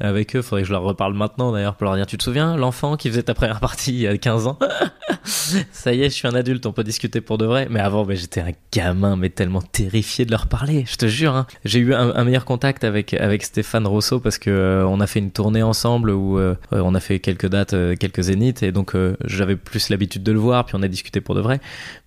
avec 0.00 0.36
eux. 0.36 0.42
Faudrait 0.42 0.62
que 0.62 0.68
je 0.68 0.72
leur 0.72 0.82
reparle 0.82 1.14
maintenant 1.14 1.52
d'ailleurs 1.52 1.74
pour 1.74 1.84
leur 1.84 1.96
dire 1.96 2.06
tu 2.06 2.16
te 2.16 2.22
souviens 2.22 2.56
l'enfant 2.56 2.96
qui 2.96 3.08
faisait 3.08 3.22
ta 3.22 3.34
première 3.34 3.60
partie 3.60 3.92
il 3.92 4.00
y 4.00 4.06
a 4.06 4.16
15 4.16 4.46
ans? 4.46 4.58
Ça 5.24 5.92
y 5.92 6.02
est, 6.02 6.10
je 6.10 6.14
suis 6.14 6.28
un 6.28 6.34
adulte, 6.34 6.64
on 6.66 6.72
peut 6.72 6.84
discuter 6.84 7.20
pour 7.20 7.38
de 7.38 7.44
vrai. 7.44 7.66
Mais 7.70 7.80
avant, 7.80 8.04
mais 8.04 8.16
j'étais 8.16 8.40
un 8.40 8.52
gamin, 8.72 9.16
mais 9.16 9.30
tellement 9.30 9.60
terrifié 9.60 10.24
de 10.24 10.30
leur 10.30 10.46
parler. 10.46 10.84
Je 10.86 10.96
te 10.96 11.06
jure. 11.06 11.34
Hein. 11.34 11.46
J'ai 11.64 11.80
eu 11.80 11.94
un, 11.94 12.24
meilleur 12.24 12.44
contact 12.44 12.84
avec 12.84 13.14
avec 13.14 13.42
Stéphane 13.42 13.86
Rousseau 13.86 14.20
parce 14.20 14.38
que 14.38 14.50
euh, 14.50 14.86
on 14.86 15.00
a 15.00 15.06
fait 15.06 15.18
une 15.18 15.32
tournée 15.32 15.62
ensemble 15.62 16.10
où 16.10 16.38
euh, 16.38 16.54
on 16.70 16.94
a 16.94 17.00
fait 17.00 17.18
quelques 17.18 17.48
dates, 17.48 17.74
quelques 17.98 18.22
zéniths 18.22 18.62
et 18.62 18.72
donc 18.72 18.94
j'avais 19.24 19.56
plus 19.56 19.88
l'habitude 19.88 20.22
de 20.22 20.32
le 20.32 20.38
voir. 20.38 20.64
Puis 20.64 20.76
on 20.78 20.82
a 20.82 20.88
discuté 20.88 21.20
pour 21.20 21.34
de 21.34 21.40
vrai. 21.40 21.60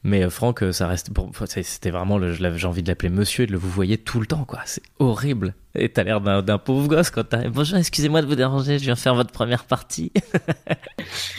Mais 0.03 0.30
Franck, 0.30 0.63
ça 0.72 0.88
reste, 0.88 1.11
c'était 1.45 1.89
vraiment, 1.89 2.20
j'ai 2.32 2.68
envie 2.68 2.84
de 2.84 2.88
l'appeler 2.88 3.09
Monsieur 3.09 3.43
et 3.43 3.47
de 3.47 3.51
le 3.51 3.57
vous 3.66 3.70
voyez 3.70 3.97
tout 3.97 4.20
le 4.20 4.26
temps, 4.26 4.45
quoi. 4.45 4.59
C'est 4.66 4.84
horrible. 4.99 5.55
Et 5.78 5.89
t'as 5.89 6.03
l'air 6.03 6.21
d'un 6.21 6.57
pauvre 6.57 6.88
gosse 6.88 7.09
quand 7.09 7.23
t'arrives. 7.23 7.51
Bonjour, 7.51 7.78
excusez-moi 7.78 8.21
de 8.21 8.28
vous 8.28 8.36
déranger, 8.36 8.80
je 8.80 8.84
viens 8.84 8.95
faire 8.95 9.15
votre 9.15 9.32
première 9.32 9.65
partie. 9.65 10.11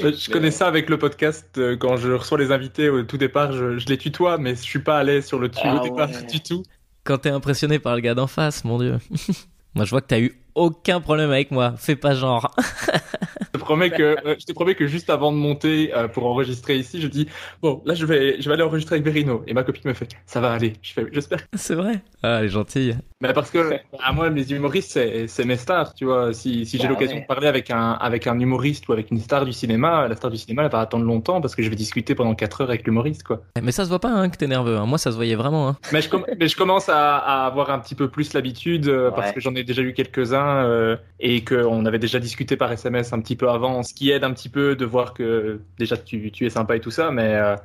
Euh, 0.01 0.12
je 0.16 0.30
connais 0.30 0.51
ça 0.53 0.68
avec 0.68 0.89
le 0.89 0.99
podcast. 0.99 1.49
Euh, 1.59 1.76
quand 1.76 1.97
je 1.97 2.12
reçois 2.12 2.39
les 2.39 2.53
invités 2.53 2.89
au 2.89 3.03
tout 3.03 3.16
départ, 3.16 3.53
je, 3.53 3.84
les 3.87 3.99
tutoie, 3.99 4.39
mais 4.39 4.55
je 4.55 4.61
suis 4.61 4.78
pas 4.78 4.99
allé 4.99 5.22
sur 5.22 5.39
le 5.39 5.51
tu 5.51 5.66
au 5.66 5.78
ah 5.78 5.80
départ 5.82 6.09
du 6.30 6.41
tout. 6.41 6.62
Quand 7.03 7.18
t'es 7.18 7.30
impressionné 7.30 7.78
par 7.78 7.95
le 7.97 8.01
gars 8.01 8.14
d'en 8.14 8.26
face, 8.26 8.64
mon 8.64 8.78
dieu. 8.78 8.99
moi, 9.74 9.84
je 9.84 9.91
vois 9.91 10.03
que 10.03 10.07
t'as 10.07 10.20
eu 10.20 10.39
aucun 10.55 11.01
problème 11.01 11.30
avec 11.30 11.51
moi. 11.51 11.74
Fais 11.76 11.97
pas 11.97 12.14
genre. 12.14 12.55
promets 13.67 13.91
que 13.91 14.03
euh, 14.27 14.35
je 14.39 14.47
te 14.47 14.53
promets 14.53 14.75
que 14.75 14.87
juste 14.87 15.11
avant 15.11 15.33
de 15.33 15.37
monter 15.37 15.93
euh, 15.95 16.09
pour 16.09 16.27
enregistrer 16.27 16.77
ici, 16.77 17.01
je 17.03 17.09
dis 17.09 17.29
bon 17.62 17.83
là 17.85 17.95
je 17.95 18.07
vais 18.07 18.41
je 18.41 18.49
vais 18.49 18.55
aller 18.55 18.62
enregistrer 18.62 18.95
avec 18.97 19.05
Verino 19.05 19.43
et 19.47 19.55
ma 19.55 19.62
copine 19.64 19.83
me 19.85 19.93
fait 19.95 20.09
ça 20.27 20.41
va 20.41 20.53
aller. 20.53 20.73
Je 20.83 20.93
fais 20.93 21.07
j'espère. 21.12 21.41
C'est 21.55 21.75
vrai. 21.75 22.01
Ah, 22.23 22.39
elle 22.41 22.47
est 22.47 22.49
gentille. 22.49 22.97
Mais 23.21 23.33
parce 23.33 23.51
que 23.51 23.75
à 24.03 24.12
moi 24.12 24.29
les 24.31 24.53
humoristes 24.53 24.91
c'est 24.93 25.27
c'est 25.29 25.45
mes 25.45 25.57
stars, 25.57 25.95
tu 25.95 26.05
vois. 26.07 26.33
Si 26.33 26.64
si 26.67 26.77
j'ai 26.79 26.85
Bah 26.85 26.91
l'occasion 26.91 27.17
ouais. 27.17 27.23
de 27.23 27.27
parler 27.27 27.47
avec 27.49 27.71
un 27.71 27.93
avec 27.93 28.27
un 28.27 28.39
humoriste 28.39 28.89
ou 28.89 28.93
avec 28.93 29.11
une 29.11 29.21
star 29.21 29.45
du 29.45 29.53
cinéma, 29.53 30.07
la 30.09 30.17
star 30.17 30.31
du 30.31 30.37
cinéma 30.37 30.64
elle 30.64 30.71
va 30.71 30.81
attendre 30.81 31.05
longtemps 31.05 31.41
parce 31.41 31.55
que 31.55 31.62
je 31.62 31.69
vais 31.71 31.77
discuter 31.77 32.14
pendant 32.14 32.35
4 32.35 32.61
heures 32.62 32.69
avec 32.69 32.87
l'humoriste 32.87 33.23
quoi. 33.23 33.43
Mais 33.62 33.73
ça 33.73 33.85
se 33.85 33.89
voit 33.89 33.99
pas 34.01 34.11
hein, 34.11 34.29
que 34.29 34.37
t'es 34.37 34.47
nerveux. 34.47 34.77
hein. 34.77 34.87
Moi, 34.87 34.99
ça 34.99 35.11
se 35.11 35.17
voyait 35.17 35.35
vraiment. 35.35 35.69
hein. 35.69 35.77
Mais 35.93 36.01
je, 36.03 36.09
com- 36.09 36.25
mais 36.39 36.47
je 36.49 36.57
commence 36.57 36.89
à, 36.89 37.17
à 37.19 37.47
avoir 37.47 37.71
un 37.71 37.79
petit 37.79 37.95
peu 37.95 38.09
plus 38.09 38.33
l'habitude 38.35 38.87
euh, 38.89 39.11
parce 39.11 39.33
que 39.33 39.41
j'en 39.41 39.55
ai 39.55 39.64
déjà 39.64 39.83
eu 39.83 39.93
quelques-uns 39.95 40.64
euh, 40.64 40.97
et 41.19 41.43
qu'on 41.45 41.85
avait 41.87 41.99
déjà 41.99 42.19
discuté 42.21 42.57
par 42.57 42.71
SMS 42.71 43.12
un 43.12 43.21
petit 43.21 43.35
peu 43.37 43.49
avant, 43.49 43.56
ce 43.83 43.95
qui 43.95 44.11
aide 44.11 44.25
un 44.25 44.33
petit 44.33 44.49
peu 44.49 44.77
de 44.77 44.85
voir 44.85 45.15
que 45.15 45.61
déjà 45.79 45.97
tu, 45.97 46.31
tu 46.33 46.47
es 46.47 46.51
sympa 46.51 46.77
et 46.77 46.81
tout 46.81 46.91
ça, 46.91 47.11
mais 47.11 47.35
euh, 47.35 47.57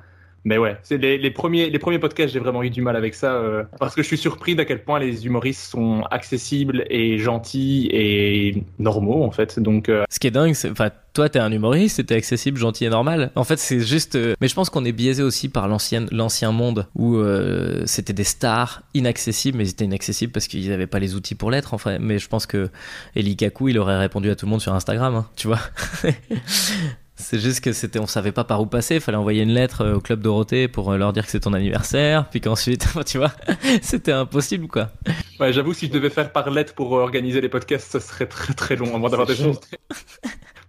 mais 0.44 0.58
ouais, 0.58 0.78
c'est 0.84 0.98
les, 0.98 1.32
premiers 1.32 1.70
les 1.70 1.80
premiers 1.80 2.00
podcasts 2.00 2.34
j'ai 2.34 2.40
vraiment 2.40 2.64
eu 2.64 2.70
du 2.70 2.82
mal 2.82 2.96
avec 2.96 3.14
ça 3.14 3.34
euh, 3.36 3.64
parce 3.80 3.94
que 3.94 4.02
je 4.02 4.08
suis 4.08 4.18
surpris 4.18 4.56
d'à 4.56 4.66
quel 4.66 4.84
point 4.84 5.00
les 5.00 5.26
humoristes 5.26 5.70
sont 5.70 6.02
accessibles 6.10 6.86
et 6.90 7.20
gentils 7.20 7.90
et 7.92 8.64
normaux 8.80 9.24
en 9.24 9.32
fait. 9.32 9.60
Donc 9.60 9.90
euh, 9.90 10.04
Ce 10.10 10.20
qui 10.20 10.28
est 10.28 10.32
dingue, 10.32 10.54
c'est, 10.54 10.72
enfin, 10.72 10.90
toi, 11.14 11.28
t'es 11.30 11.40
un 11.40 11.52
humoriste, 11.52 12.06
t'es 12.06 12.16
accessible, 12.16 12.58
gentil 12.58 12.86
et 12.86 12.90
normal. 12.90 13.32
En 13.36 13.44
fait, 13.44 13.60
c'est 13.60 13.82
juste. 13.82 14.16
euh, 14.16 14.34
Mais 14.40 14.48
je 14.48 14.56
pense 14.56 14.70
qu'on 14.70 14.86
est 14.86 14.94
biaisé 14.94 15.22
aussi 15.24 15.50
par 15.50 15.68
l'ancien, 15.68 16.52
monde 16.52 16.88
où 16.96 17.18
c'était 17.86 18.14
des 18.14 18.24
stars 18.24 18.82
inaccessibles, 18.94 19.58
mais 19.58 19.66
ils 19.66 19.72
étaient 19.72 19.86
inaccessibles 19.86 20.32
parce 20.32 20.48
qu'ils 20.48 20.70
n'avaient 20.70 20.88
pas 20.88 21.00
les 21.00 21.16
outils 21.16 21.36
pour 21.36 21.52
l'être. 21.52 21.74
Enfin, 21.74 21.98
mais 22.00 22.18
je 22.18 22.28
pense 22.30 22.46
que 22.46 22.70
Eli 23.16 23.36
Kaku, 23.36 23.70
il 23.70 23.78
aurait 23.78 23.98
répondu 23.98 24.30
à 24.32 24.36
tout 24.36 24.46
le 24.46 24.52
monde 24.52 24.62
sur 24.62 24.74
Instagram, 24.74 25.14
hein, 25.16 25.28
tu 25.36 25.48
vois. 25.48 25.60
C'est 27.22 27.40
juste 27.40 27.62
que 27.62 27.72
c'était, 27.72 28.00
on 28.00 28.08
savait 28.08 28.32
pas 28.32 28.44
par 28.44 28.62
où 28.62 28.66
passer. 28.66 28.96
Il 28.96 29.02
fallait 29.02 29.18
envoyer 29.18 29.44
une 29.44 29.54
lettre 29.54 29.82
euh, 29.82 29.96
au 29.96 30.02
club 30.02 30.22
Dorothée 30.22 30.68
pour 30.68 30.92
euh, 30.92 30.98
leur 30.98 31.14
dire 31.14 31.24
que 31.24 31.32
c'est 31.32 31.42
ton 31.42 31.54
anniversaire, 31.54 32.28
puis 32.30 32.42
qu'ensuite, 32.42 32.88
tu 33.06 33.18
vois, 33.20 33.32
c'était 33.82 34.12
impossible, 34.12 34.68
quoi. 34.68 34.90
ouais, 35.40 35.54
j'avoue 35.54 35.74
si 35.74 35.88
je 35.88 35.92
devais 35.92 36.10
faire 36.10 36.32
par 36.32 36.50
lettre 36.50 36.74
pour 36.74 36.98
euh, 36.98 37.02
organiser 37.02 37.40
les 37.40 37.50
podcasts, 37.50 37.92
ça 37.92 38.00
serait 38.00 38.26
très 38.26 38.54
très 38.54 38.76
long 38.76 38.96
avant 38.96 39.10
d'avoir 39.10 39.28
des 39.28 39.36
choses. 39.36 39.60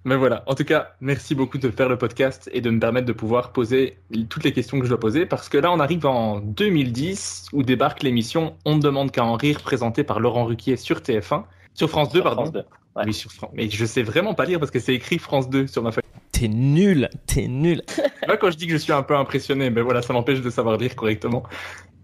Mais 0.05 0.17
voilà, 0.17 0.43
en 0.47 0.55
tout 0.55 0.65
cas, 0.65 0.95
merci 1.01 1.35
beaucoup 1.35 1.59
de 1.59 1.71
faire 1.71 1.89
le 1.89 1.97
podcast 1.97 2.51
et 2.53 2.61
de 2.61 2.71
me 2.71 2.81
permettre 2.81 3.07
de 3.07 3.13
pouvoir 3.13 3.53
poser 3.53 3.99
toutes 4.29 4.43
les 4.43 4.53
questions 4.53 4.79
que 4.79 4.85
je 4.85 4.91
dois 4.91 4.99
poser 4.99 5.27
parce 5.27 5.49
que 5.49 5.59
là, 5.59 5.71
on 5.71 5.79
arrive 5.79 6.07
en 6.07 6.41
2010 6.41 7.47
où 7.53 7.63
débarque 7.63 8.03
l'émission 8.03 8.57
On 8.65 8.77
ne 8.77 8.83
demande 8.83 9.13
qu'à 9.13 9.25
en 9.25 9.37
rire 9.37 9.61
présentée 9.63 10.03
par 10.03 10.19
Laurent 10.19 10.45
Ruquier 10.45 10.77
sur 10.77 10.99
TF1, 10.99 11.45
sur 11.75 11.89
France 11.89 12.09
2, 12.13 12.19
Sur 12.19 12.25
pardon. 12.25 12.43
France 12.43 12.53
2, 12.53 12.65
ouais. 12.97 13.05
Oui, 13.07 13.15
sur 13.15 13.33
France. 13.33 13.51
Mais 13.55 13.69
je 13.69 13.85
sais 13.85 14.03
vraiment 14.03 14.35
pas 14.35 14.45
lire 14.45 14.59
parce 14.59 14.71
que 14.71 14.81
c'est 14.81 14.95
écrit 14.95 15.19
France 15.19 15.49
2 15.49 15.67
sur 15.67 15.83
ma 15.83 15.93
feuille. 15.93 16.03
T'es 16.33 16.49
nul, 16.49 17.09
t'es 17.27 17.47
nul. 17.47 17.83
Là, 18.27 18.37
quand 18.37 18.51
je 18.51 18.57
dis 18.57 18.67
que 18.67 18.73
je 18.73 18.79
suis 18.79 18.93
un 18.93 19.03
peu 19.03 19.17
impressionné, 19.17 19.71
mais 19.71 19.83
voilà, 19.83 20.03
ça 20.03 20.13
m'empêche 20.13 20.41
de 20.41 20.51
savoir 20.51 20.77
lire 20.77 20.97
correctement. 20.97 21.43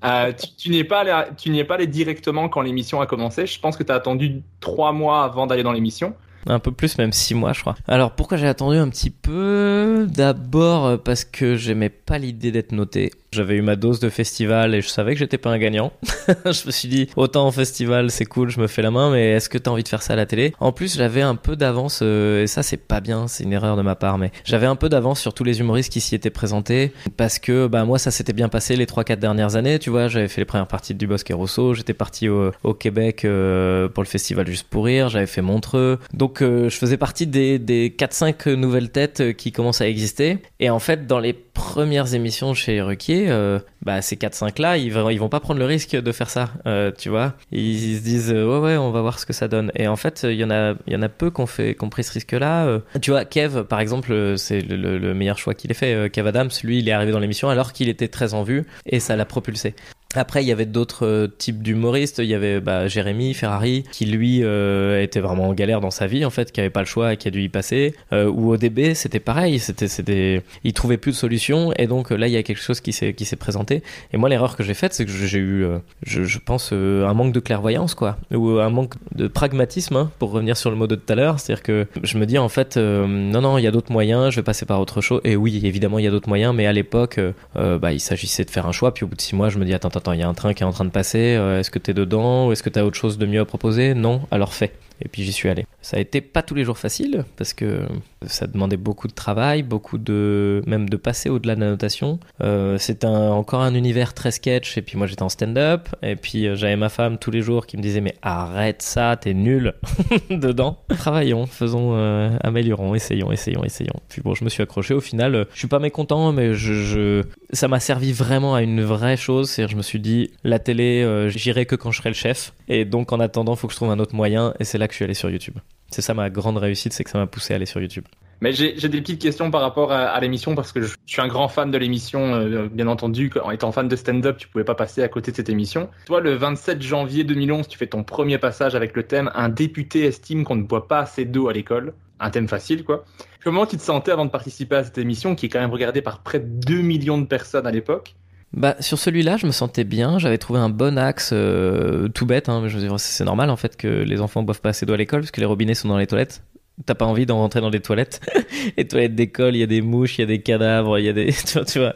Euh, 0.05 0.33
tu 0.33 0.47
tu 0.57 0.71
n'y 0.71 0.79
es 0.79 0.85
pas 0.85 1.01
allé, 1.01 1.31
tu 1.37 1.51
n'y 1.51 1.59
es 1.59 1.65
pas 1.65 1.75
allé 1.75 1.87
directement 1.87 2.49
quand 2.49 2.61
l'émission 2.61 3.01
a 3.01 3.07
commencé. 3.07 3.47
Je 3.47 3.59
pense 3.59 3.77
que 3.77 3.83
tu 3.83 3.91
as 3.91 3.97
attendu 3.97 4.43
trois 4.61 4.93
mois 4.93 5.25
avant 5.25 5.47
d'aller 5.47 5.63
dans 5.63 5.73
l'émission. 5.73 6.15
Un 6.49 6.59
peu 6.59 6.73
plus, 6.73 6.97
même 6.99 7.13
six 7.13 7.35
mois, 7.35 7.53
je 7.53 7.61
crois. 7.61 7.77
Alors, 7.87 8.13
pourquoi 8.13 8.39
j'ai 8.39 8.47
attendu 8.47 8.79
un 8.79 8.89
petit 8.89 9.11
peu? 9.11 10.07
D'abord 10.09 10.87
euh, 10.87 10.97
parce 10.97 11.25
que 11.25 11.57
j'aimais 11.57 11.91
pas 11.91 12.19
l'idée 12.19 12.51
d'être 12.51 12.73
noté. 12.73 13.11
J'avais 13.31 13.57
eu 13.57 13.63
ma 13.63 13.77
dose 13.77 14.01
de 14.01 14.09
festival 14.09 14.75
et 14.75 14.81
je 14.81 14.89
savais 14.89 15.13
que 15.13 15.19
j'étais 15.19 15.37
pas 15.37 15.51
un 15.51 15.59
gagnant. 15.59 15.93
je 16.47 16.67
me 16.67 16.71
suis 16.71 16.89
dit, 16.89 17.09
autant 17.17 17.47
en 17.47 17.51
festival, 17.53 18.11
c'est 18.11 18.25
cool, 18.25 18.49
je 18.49 18.59
me 18.59 18.67
fais 18.67 18.81
la 18.81 18.91
main, 18.91 19.11
mais 19.11 19.33
est-ce 19.33 19.51
que 19.51 19.59
t'as 19.59 19.71
envie 19.71 19.83
de 19.83 19.89
faire 19.89 20.03
ça 20.03 20.15
à 20.15 20.17
la 20.17 20.25
télé? 20.25 20.55
En 20.61 20.73
plus, 20.73 20.97
j'avais 20.97 21.21
un 21.21 21.35
peu 21.35 21.55
d'avance, 21.55 22.01
euh, 22.03 22.45
et 22.45 22.47
ça, 22.47 22.63
c'est 22.63 22.79
pas 22.79 23.01
bien, 23.01 23.29
c'est 23.29 23.45
une 23.45 23.53
erreur 23.53 23.77
de 23.77 23.83
ma 23.83 23.97
part, 23.97 24.17
mais 24.17 24.33
j'avais 24.45 24.67
un 24.67 24.77
peu 24.77 24.89
d'avance 24.89 25.21
sur 25.21 25.35
tous 25.35 25.45
les 25.45 25.61
humoristes 25.61 25.93
qui 25.93 26.01
s'y 26.01 26.15
étaient 26.15 26.31
présentés, 26.31 26.93
parce 27.19 27.39
que, 27.39 27.67
bah, 27.67 27.85
moi, 27.85 27.99
ça 27.99 28.11
s'était 28.11 28.33
bien 28.33 28.49
passé 28.49 28.77
les 28.77 28.87
3-4 28.87 29.17
dernières 29.17 29.57
années, 29.57 29.79
tu 29.79 29.91
vois, 29.91 30.09
j'avais 30.09 30.29
fait 30.29 30.41
les 30.41 30.47
premières 30.47 30.67
parties 30.67 30.95
de 30.95 30.99
Dubosc 30.99 31.31
et 31.31 31.35
Rousseau, 31.35 31.75
j'étais 31.75 31.93
parti 31.93 32.31
au, 32.31 32.53
au 32.65 32.73
Québec 32.73 33.27
euh, 33.27 33.89
pour 33.89 34.03
le 34.03 34.09
festival 34.09 34.47
Juste 34.47 34.69
pour 34.69 34.87
Rire, 34.87 35.11
j'avais 35.11 35.27
fait 35.27 35.43
Montreux, 35.43 35.99
donc 36.15 36.38
euh, 36.43 36.69
je 36.69 36.77
faisais 36.77 36.97
partie 36.97 37.27
des, 37.27 37.59
des 37.59 37.91
4-5 37.97 38.55
nouvelles 38.55 38.91
têtes 38.91 39.21
euh, 39.21 39.33
qui 39.33 39.53
commencent 39.53 39.81
à 39.81 39.89
exister, 39.89 40.39
et 40.61 40.71
en 40.71 40.79
fait, 40.79 41.07
dans 41.07 41.19
les 41.19 41.33
premières 41.33 42.15
émissions 42.15 42.55
chez 42.55 42.81
Ruquier, 42.81 43.27
euh, 43.31 43.59
bah, 43.83 44.01
ces 44.03 44.17
4-5 44.17 44.61
là, 44.61 44.77
ils 44.77 44.93
vont, 44.93 45.09
vont 45.17 45.29
pas 45.29 45.41
prendre 45.41 45.59
le 45.61 45.67
risque 45.67 45.97
de 45.97 46.13
faire 46.13 46.31
ça, 46.31 46.51
euh, 46.67 46.91
tu 46.97 47.09
vois. 47.09 47.35
Ils, 47.53 47.97
se 47.99 48.03
disent, 48.03 48.33
ouais, 48.33 48.59
ouais, 48.59 48.77
on 48.77 48.91
va 48.91 49.01
voir 49.01 49.19
ce 49.19 49.27
que 49.27 49.33
ça 49.33 49.49
donne. 49.49 49.71
Et 49.75 49.89
en 49.89 49.97
fait, 49.97 50.21
il 50.25 50.37
y 50.37 50.45
en 50.45 50.51
a, 50.51 50.75
il 50.87 50.93
y 50.93 50.97
en 50.97 51.03
a 51.03 51.09
peu 51.09 51.31
qui 51.31 51.41
ont 51.41 51.47
fait, 51.47 51.75
qui 51.75 51.89
pris 51.89 52.05
ce 52.05 52.13
risque-là. 52.13 52.81
Tu 53.01 53.11
vois, 53.11 53.25
Kev, 53.25 53.65
par 53.65 53.81
exemple, 53.81 54.35
c'est 54.37 54.61
le, 54.61 54.77
le- 54.77 54.99
le 54.99 55.15
meilleur 55.15 55.39
choix 55.39 55.55
qu'il 55.55 55.71
ait 55.71 55.75
fait. 55.75 56.11
Kev 56.11 56.29
Adams, 56.29 56.51
lui, 56.65 56.79
il 56.79 56.89
est 56.89 56.93
arrivé 56.93 57.13
dans 57.13 57.19
l'émission 57.21 57.49
alors 57.49 57.73
qu'il 57.73 57.89
était 57.89 58.09
très 58.09 58.35
en 58.35 58.43
vue 58.43 58.65
et 58.87 59.01
ça 59.01 59.17
l'a 59.17 59.25
propulsé. 59.25 59.75
Après, 60.15 60.43
il 60.43 60.47
y 60.47 60.53
avait 60.53 60.65
d'autres 60.65 61.05
euh, 61.05 61.27
types 61.27 61.63
d'humoristes. 61.63 62.17
Il 62.17 62.25
y 62.25 62.35
avait 62.35 62.61
bah, 62.61 62.89
Jérémy 62.89 63.35
Ferrari, 63.35 63.85
qui 63.93 64.07
lui 64.07 64.43
euh, 64.43 65.03
était 65.03 65.21
vraiment 65.21 65.49
en 65.49 65.53
galère 65.53 65.83
dans 65.83 65.91
sa 65.91 66.07
vie, 66.07 66.25
en 66.25 66.31
fait, 66.31 66.51
qui 66.51 66.61
avait 66.61 66.71
pas 66.71 66.81
le 66.81 66.87
choix 66.87 67.13
et 67.13 67.19
qui 67.19 67.29
a 67.29 67.31
dû 67.31 67.43
y 67.43 67.51
passer. 67.51 67.95
Euh, 68.15 68.27
ou 68.27 68.51
ODB, 68.55 68.95
c'était 68.95 69.21
pareil. 69.21 69.59
C'était, 69.59 69.87
c'était, 69.87 70.43
il 70.65 70.73
trouvait 70.73 70.97
plus 70.97 71.13
de 71.13 71.17
solution 71.17 71.75
et 71.77 71.87
donc 71.87 72.11
euh, 72.11 72.17
là, 72.17 72.27
il 72.27 72.33
y 72.33 72.39
a 72.39 72.43
quelque 72.43 72.63
chose 72.63 72.81
qui 72.81 72.95
s'est, 72.95 73.13
qui 73.13 73.27
s'est 73.27 73.37
présenté. 73.37 73.83
Et 74.15 74.17
moi, 74.17 74.31
l'erreur 74.31 74.57
que 74.57 74.63
j'ai 74.63 74.73
faite, 74.73 74.95
c'est 74.95 75.05
que 75.05 75.11
j'ai 75.11 75.37
eu, 75.37 75.67
euh, 75.67 75.77
je, 76.07 76.25
je 76.25 76.39
pense, 76.39 76.71
euh, 76.73 77.07
un 77.07 77.13
manque 77.13 77.35
de 77.35 77.41
clairvoyance, 77.41 77.95
quoi, 77.95 78.17
ou 78.33 78.49
un 78.61 78.71
manque 78.71 78.95
de 79.15 79.29
pragmatisme, 79.29 79.97
hein, 79.97 80.11
pour 80.19 80.31
revenir 80.31 80.57
sur 80.57 80.71
le 80.71 80.77
mot 80.77 80.87
de 80.87 80.95
tout 80.95 81.13
à 81.13 81.17
l'heure. 81.17 81.39
C'est-à-dire 81.39 81.63
que 81.63 81.87
je 82.03 82.17
me 82.17 82.25
dis, 82.25 82.39
en 82.39 82.49
fait, 82.49 82.79
non, 82.79 83.43
non, 83.43 83.59
il 83.59 83.63
y 83.63 83.67
a 83.67 83.71
d'autres 83.71 83.93
moyens. 83.93 84.31
Je 84.31 84.37
vais 84.37 84.43
passer 84.43 84.65
par 84.65 84.81
autre 84.81 85.03
chose. 85.03 85.21
Et 85.25 85.37
oui, 85.37 85.61
évidemment, 85.65 85.99
il 85.99 86.07
y 86.07 86.09
a 86.09 86.11
d'autres 86.11 86.31
moyens, 86.31 86.55
mais 86.55 86.67
à 86.67 86.73
l'époque, 86.73 87.21
bah, 87.55 87.93
il 87.93 88.01
s'agissait 88.01 88.47
de 88.47 88.51
faire 88.51 88.67
un 88.67 88.73
choix. 88.73 88.95
Puis 88.95 89.05
au 89.05 89.07
bout 89.07 89.17
de 89.17 89.21
six 89.21 89.37
mois, 89.37 89.51
je 89.51 89.59
me 89.59 89.67
dis, 89.67 89.75
attends, 89.75 89.91
attends, 89.99 90.13
il 90.13 90.21
y 90.21 90.23
a 90.23 90.29
un 90.29 90.35
train 90.35 90.55
qui 90.55 90.63
est 90.63 90.67
en 90.67 90.73
train 90.73 90.85
de 90.85 90.91
passer. 90.91 91.37
euh, 91.37 91.61
est-ce 91.61 91.71
que 91.71 91.79
t'es 91.79 91.95
dedans 91.95 92.49
ou 92.49 92.53
est-ce 92.53 92.63
que 92.63 92.71
t'as 92.71 92.83
autre 92.83 92.97
chose 92.97 93.19
de 93.19 93.27
mieux 93.27 93.41
à 93.41 93.45
proposer? 93.45 93.95
Non, 93.95 94.23
alors 94.31 94.55
fais. 94.55 94.73
Et 95.03 95.09
puis 95.09 95.23
j'y 95.23 95.33
suis 95.33 95.49
allé. 95.49 95.67
Ça 95.81 95.97
a 95.97 96.01
été 96.01 96.21
pas 96.21 96.43
tous 96.43 96.55
les 96.55 96.65
jours 96.65 96.79
facile 96.79 97.25
parce 97.37 97.53
que 97.53 97.87
ça 98.27 98.47
demandait 98.47 98.77
beaucoup 98.77 99.07
de 99.07 99.13
travail, 99.13 99.63
beaucoup 99.63 99.99
de 99.99 100.63
même 100.67 100.89
de 100.89 100.97
passer 100.97 101.29
au-delà 101.29 101.55
de 101.55 101.61
la 101.61 101.69
notation. 101.69 102.19
Euh, 102.43 102.77
c'est 102.79 103.05
un, 103.05 103.31
encore 103.31 103.63
un 103.63 103.75
univers 103.75 104.13
très 104.15 104.31
sketch 104.31 104.77
et 104.77 104.83
puis 104.83 104.99
moi 104.99 105.07
j'étais 105.07 105.23
en 105.23 105.29
stand-up 105.29 105.89
et 106.03 106.17
puis 106.17 106.47
euh, 106.47 106.57
j'avais 106.57 106.77
ma 106.77 106.89
femme 106.89 107.19
tous 107.19 107.31
les 107.31 107.43
jours 107.43 107.67
qui 107.67 107.77
me 107.77 107.83
disait 107.83 108.01
mais 108.01 108.15
arrête 108.23 108.83
ça, 108.83 109.17
t'es 109.17 109.35
nul 109.35 109.75
dedans. 110.31 110.79
Travaillons, 110.89 111.47
faisons, 111.47 111.95
euh, 111.95 112.37
améliorons, 112.43 112.95
essayons, 112.95 113.31
essayons, 113.31 113.65
essayons. 113.65 114.01
Puis 114.09 114.21
bon, 114.23 114.35
je 114.35 114.45
me 114.45 114.49
suis 114.49 114.63
accroché. 114.63 114.95
Au 114.95 115.01
final, 115.01 115.47
je 115.53 115.59
suis 115.59 115.69
pas 115.69 115.79
mécontent, 115.79 116.33
mais 116.33 116.55
je, 116.55 117.23
ça 117.53 117.69
m'a 117.69 117.81
servi 117.81 118.13
vraiment 118.13 118.55
à 118.55 118.63
une 118.63 118.83
vraie 118.83 119.17
chose. 119.17 119.51
C'est-à-dire, 119.51 119.73
je 119.73 119.77
me 119.77 119.83
suis 119.83 120.01
dit 120.01 120.31
la 120.43 120.59
télé, 120.59 121.29
j'irai 121.29 121.67
que 121.67 121.77
quand 121.77 121.93
je 121.93 121.99
serai 121.99 122.11
le 122.11 122.15
chef. 122.15 122.53
Et 122.69 122.85
donc 122.85 123.13
en 123.13 123.21
attendant, 123.21 123.55
faut 123.55 123.69
que 123.69 123.73
je 123.73 123.77
trouve 123.77 123.91
un 123.91 123.99
autre 123.99 124.15
moyen. 124.15 124.55
Et 124.59 124.65
c'est 124.65 124.79
là 124.79 124.88
que 124.89 124.93
je 124.93 124.97
suis 124.97 125.05
allé 125.05 125.15
sur 125.15 125.31
YouTube. 125.31 125.55
C'est 125.91 126.03
ça 126.03 126.15
ma 126.15 126.29
grande 126.29 126.59
réussite, 126.59 126.93
c'est 126.93 127.05
que 127.05 127.11
ça 127.11 127.19
m'a 127.19 127.27
poussé 127.27 127.55
à 127.55 127.57
aller 127.57 127.67
sur 127.67 127.81
YouTube. 127.81 128.05
Mais 128.41 128.53
j'ai 128.53 128.73
des 128.73 129.01
petites 129.01 129.21
questions 129.21 129.51
par 129.51 129.61
rapport 129.61 129.91
à, 129.91 130.19
l'émission 130.21 130.55
parce 130.55 130.71
que 130.71 130.81
je, 130.81 130.95
je 131.07 131.13
suis 131.13 131.21
un 131.21 131.27
grand 131.27 131.49
fan 131.49 131.73
de 131.73 131.79
l'émission, 131.79 132.35
euh, 132.35 132.69
bien 132.71 132.87
entendu. 132.87 133.33
En 133.43 133.51
étant 133.51 133.73
fan 133.73 133.89
de 133.89 133.97
stand-up, 133.97 134.37
tu 134.39 134.47
pouvais 134.47 134.65
pas 134.65 134.77
passer 134.77 135.03
à 135.03 135.09
côté 135.09 135.33
de 135.33 135.37
cette 135.37 135.49
émission. 135.49 135.91
Toi, 136.07 136.21
le 136.21 136.35
27 136.35 136.81
janvier 136.81 137.25
2011, 137.25 137.67
tu 137.67 137.77
fais 137.77 137.89
ton 137.89 138.05
premier 138.05 138.39
passage 138.39 138.77
avec 138.77 138.95
le 138.95 139.03
thème 139.03 139.31
Un 139.35 139.49
député 139.49 140.05
estime 140.05 140.45
qu'on 140.45 140.55
ne 140.55 140.63
boit 140.63 140.87
pas 140.87 141.01
assez 141.01 141.25
d'eau 141.25 141.49
à 141.49 141.53
l'école. 141.53 141.95
Un 142.21 142.31
thème 142.31 142.47
facile, 142.47 142.85
quoi. 142.85 143.05
Comment 143.43 143.67
tu 143.67 143.77
te 143.77 143.83
sentais 143.83 144.13
avant 144.13 144.25
de 144.25 144.31
participer 144.31 144.77
à 144.77 144.85
cette 144.85 144.99
émission 144.99 145.35
qui 145.35 145.47
est 145.47 145.49
quand 145.49 145.61
même 145.61 145.73
regardée 145.73 146.03
par 146.03 146.23
près 146.23 146.39
de 146.39 146.47
2 146.47 146.81
millions 146.81 147.19
de 147.19 147.27
personnes 147.27 147.67
à 147.67 147.73
l'époque? 147.73 148.15
Bah, 148.55 148.77
sur 148.81 148.99
celui-là, 148.99 149.37
je 149.37 149.47
me 149.47 149.53
sentais 149.53 149.85
bien. 149.85 150.19
J'avais 150.19 150.39
trouvé 150.39 150.59
un 150.59 150.71
bon 150.71 150.99
axe, 150.99 151.31
euh, 151.33 152.09
tout 152.09 152.27
bête. 152.27 152.49
Hein, 152.49 152.61
mais 152.63 152.69
je 152.69 152.79
dire, 152.79 152.99
c'est 152.99 153.25
normal 153.25 153.51
en 153.51 153.57
fait 153.57 153.77
que 153.77 153.89
les 153.89 154.21
enfants 154.21 154.43
boivent 154.43 154.61
pas 154.61 154.71
assez 154.71 154.87
d'eau 154.87 154.95
à 154.95 154.97
l'école 154.97 155.21
parce 155.21 155.31
que 155.31 155.41
les 155.41 155.47
robinets 155.47 155.75
sont 155.75 155.89
dans 155.89 155.99
les 155.99 156.07
toilettes. 156.07 156.43
T'as 156.87 156.95
pas 156.95 157.07
envie 157.07 157.27
d'en 157.27 157.39
rentrer 157.39 157.61
dans 157.61 157.71
les 157.71 157.81
toilettes. 157.81 158.21
les 158.77 158.87
toilettes 158.87 159.15
d'école, 159.15 159.57
il 159.57 159.61
y 159.61 159.63
a 159.63 159.67
des 159.67 159.81
mouches, 159.81 160.19
il 160.19 160.23
y 160.23 160.25
a 160.25 160.27
des 160.27 160.41
cadavres, 160.41 160.99
il 160.99 161.05
y 161.05 161.09
a 161.09 161.13
des, 161.13 161.33
tu 161.47 161.55
vois, 161.55 161.65
tu 161.65 161.79
vois, 161.79 161.95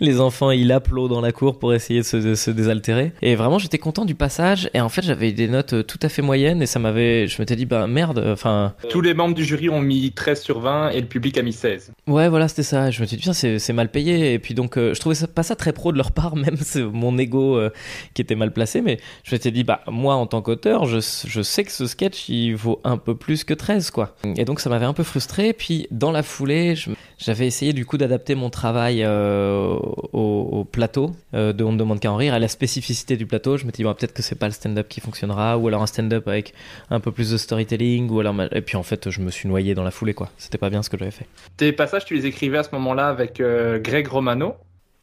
les 0.00 0.20
enfants, 0.20 0.50
ils 0.50 0.66
lapent 0.66 0.88
l'eau 0.88 1.08
dans 1.08 1.20
la 1.20 1.32
cour 1.32 1.58
pour 1.58 1.72
essayer 1.74 2.00
de 2.00 2.04
se, 2.04 2.16
de 2.16 2.34
se 2.34 2.50
désaltérer. 2.50 3.12
Et 3.22 3.36
vraiment, 3.36 3.58
j'étais 3.58 3.78
content 3.78 4.04
du 4.04 4.14
passage. 4.14 4.70
Et 4.74 4.80
en 4.80 4.88
fait, 4.88 5.02
j'avais 5.02 5.32
des 5.32 5.48
notes 5.48 5.74
euh, 5.74 5.82
tout 5.82 5.98
à 6.02 6.08
fait 6.08 6.22
moyennes 6.22 6.62
et 6.62 6.66
ça 6.66 6.78
m'avait, 6.78 7.26
je 7.28 7.40
m'étais 7.40 7.56
dit, 7.56 7.66
bah 7.66 7.86
merde, 7.86 8.24
enfin, 8.26 8.74
Tous 8.90 9.00
les 9.00 9.14
membres 9.14 9.34
du 9.34 9.44
jury 9.44 9.68
ont 9.68 9.80
mis 9.80 10.12
13 10.12 10.42
sur 10.42 10.60
20 10.60 10.90
et 10.90 11.00
le 11.00 11.06
public 11.06 11.38
a 11.38 11.42
mis 11.42 11.52
16. 11.52 11.92
Ouais, 12.06 12.28
voilà, 12.28 12.48
c'était 12.48 12.62
ça. 12.62 12.90
Je 12.90 13.00
me 13.00 13.06
suis 13.06 13.16
dit, 13.16 13.22
putain, 13.22 13.32
c'est 13.32 13.72
mal 13.72 13.90
payé. 13.90 14.34
Et 14.34 14.38
puis 14.38 14.54
donc, 14.54 14.76
euh, 14.76 14.94
je 14.94 15.00
trouvais 15.00 15.14
ça, 15.14 15.26
pas 15.26 15.42
ça 15.42 15.56
très 15.56 15.72
pro 15.72 15.92
de 15.92 15.96
leur 15.96 16.12
part, 16.12 16.36
même 16.36 16.56
mon 16.92 17.16
ego 17.18 17.56
euh, 17.56 17.70
qui 18.14 18.22
était 18.22 18.34
mal 18.34 18.52
placé. 18.52 18.80
Mais 18.82 18.98
je 19.22 19.34
m'étais 19.34 19.50
dit, 19.50 19.64
bah, 19.64 19.82
moi, 19.86 20.14
en 20.14 20.26
tant 20.26 20.42
qu'auteur, 20.42 20.86
je, 20.86 20.98
je 20.98 21.42
sais 21.42 21.64
que 21.64 21.72
ce 21.72 21.86
sketch, 21.86 22.28
il 22.28 22.54
vaut 22.54 22.80
un 22.84 22.96
peu 22.96 23.14
plus 23.14 23.44
que 23.44 23.54
13, 23.54 23.90
quoi. 23.90 24.16
Et 24.36 24.44
donc 24.44 24.60
ça 24.60 24.70
m'avait 24.70 24.86
un 24.86 24.92
peu 24.92 25.02
frustré. 25.02 25.52
Puis 25.52 25.86
dans 25.90 26.12
la 26.12 26.22
foulée, 26.22 26.74
j'avais 27.18 27.46
essayé 27.46 27.72
du 27.72 27.86
coup 27.86 27.98
d'adapter 27.98 28.34
mon 28.34 28.50
travail 28.50 29.02
euh, 29.02 29.76
au, 30.12 30.48
au 30.52 30.64
plateau 30.64 31.14
euh, 31.34 31.52
de 31.52 31.64
On 31.64 31.72
ne 31.72 31.78
demande 31.78 32.00
qu'à 32.00 32.12
en 32.12 32.16
rire, 32.16 32.34
à 32.34 32.38
la 32.38 32.48
spécificité 32.48 33.16
du 33.16 33.26
plateau. 33.26 33.56
Je 33.56 33.64
me 33.66 33.70
bon, 33.70 33.94
peut-être 33.94 34.14
que 34.14 34.22
c'est 34.22 34.38
pas 34.38 34.46
le 34.46 34.52
stand-up 34.52 34.88
qui 34.88 35.00
fonctionnera, 35.00 35.58
ou 35.58 35.68
alors 35.68 35.82
un 35.82 35.86
stand-up 35.86 36.28
avec 36.28 36.54
un 36.90 37.00
peu 37.00 37.12
plus 37.12 37.30
de 37.30 37.36
storytelling, 37.36 38.10
ou 38.10 38.20
alors 38.20 38.34
et 38.52 38.60
puis 38.62 38.76
en 38.76 38.82
fait 38.82 39.10
je 39.10 39.20
me 39.20 39.30
suis 39.30 39.48
noyé 39.48 39.74
dans 39.74 39.84
la 39.84 39.90
foulée 39.90 40.14
quoi. 40.14 40.30
C'était 40.38 40.58
pas 40.58 40.70
bien 40.70 40.82
ce 40.82 40.90
que 40.90 40.98
j'avais 40.98 41.10
fait. 41.10 41.26
Tes 41.56 41.72
passages, 41.72 42.04
tu 42.04 42.14
les 42.14 42.26
écrivais 42.26 42.58
à 42.58 42.62
ce 42.62 42.70
moment-là 42.72 43.08
avec 43.08 43.40
euh, 43.40 43.78
Greg 43.78 44.06
Romano? 44.06 44.54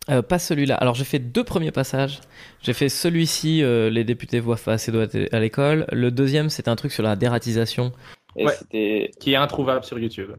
Euh, 0.10 0.24
pas 0.24 0.40
celui-là. 0.40 0.76
Alors 0.76 0.96
j'ai 0.96 1.04
fait 1.04 1.20
deux 1.20 1.44
premiers 1.44 1.72
passages. 1.72 2.22
J'ai 2.64 2.74
fait 2.74 2.90
celui-ci, 2.90 3.64
euh, 3.64 3.90
les 3.90 4.04
députés 4.04 4.40
voient 4.40 4.58
pas 4.58 4.74
assez 4.74 4.92
doigts 4.92 5.06
à 5.32 5.40
l'école. 5.40 5.86
Le 5.92 6.10
deuxième, 6.10 6.50
c'était 6.50 6.70
un 6.70 6.76
truc 6.76 6.92
sur 6.92 7.04
la 7.04 7.16
dératisation. 7.16 7.92
Et 8.36 8.46
Ouais. 8.46 8.54
c'était. 8.58 9.12
qui 9.20 9.34
est 9.34 9.36
introuvable 9.38 9.84
sur 9.84 10.00
YouTube. 10.00 10.32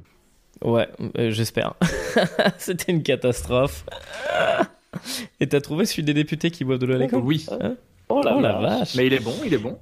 Ouais, 0.64 0.88
euh, 1.18 1.30
j'espère. 1.30 1.74
c'était 2.58 2.92
une 2.92 3.02
catastrophe. 3.02 3.84
Et 5.40 5.48
t'as 5.48 5.60
trouvé 5.60 5.86
celui 5.86 6.02
des 6.02 6.14
députés 6.14 6.50
qui 6.50 6.64
boivent 6.64 6.78
de 6.78 6.86
l'eau 6.86 6.94
à 6.94 6.98
l'école? 6.98 7.20
Oui, 7.22 7.46
Oh 8.08 8.20
la, 8.22 8.36
Oh 8.36 8.40
la 8.40 8.52
vache. 8.52 8.62
vache. 8.78 8.94
mais 8.96 9.06
il 9.06 9.12
est 9.14 9.20
bon, 9.24 9.34
il 9.44 9.54
est 9.54 9.58
bon. 9.58 9.78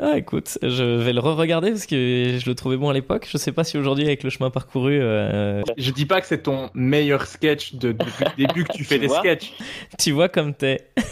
Ah 0.00 0.16
écoute, 0.16 0.58
je 0.62 0.84
vais 0.84 1.12
le 1.12 1.18
re-regarder 1.18 1.70
parce 1.70 1.86
que 1.86 2.36
je 2.38 2.48
le 2.48 2.54
trouvais 2.54 2.76
bon 2.76 2.88
à 2.88 2.92
l'époque. 2.92 3.26
Je 3.28 3.36
sais 3.36 3.50
pas 3.50 3.64
si 3.64 3.76
aujourd'hui 3.76 4.04
avec 4.04 4.22
le 4.22 4.30
chemin 4.30 4.48
parcouru, 4.48 4.96
euh, 5.00 5.60
Je 5.76 5.90
dis 5.90 6.06
pas 6.06 6.20
que 6.20 6.28
c'est 6.28 6.42
ton 6.44 6.70
meilleur 6.72 7.26
sketch 7.26 7.74
de, 7.74 7.90
depuis 7.90 8.24
le 8.38 8.46
début 8.46 8.62
que 8.64 8.72
tu 8.74 8.84
fais 8.84 8.94
Tu 9.00 9.08
des 9.08 9.08
sketchs. 9.08 9.52
tu 9.98 10.12
vois 10.12 10.28
comme 10.28 10.54
t'es. 10.54 10.86
Je 10.96 11.02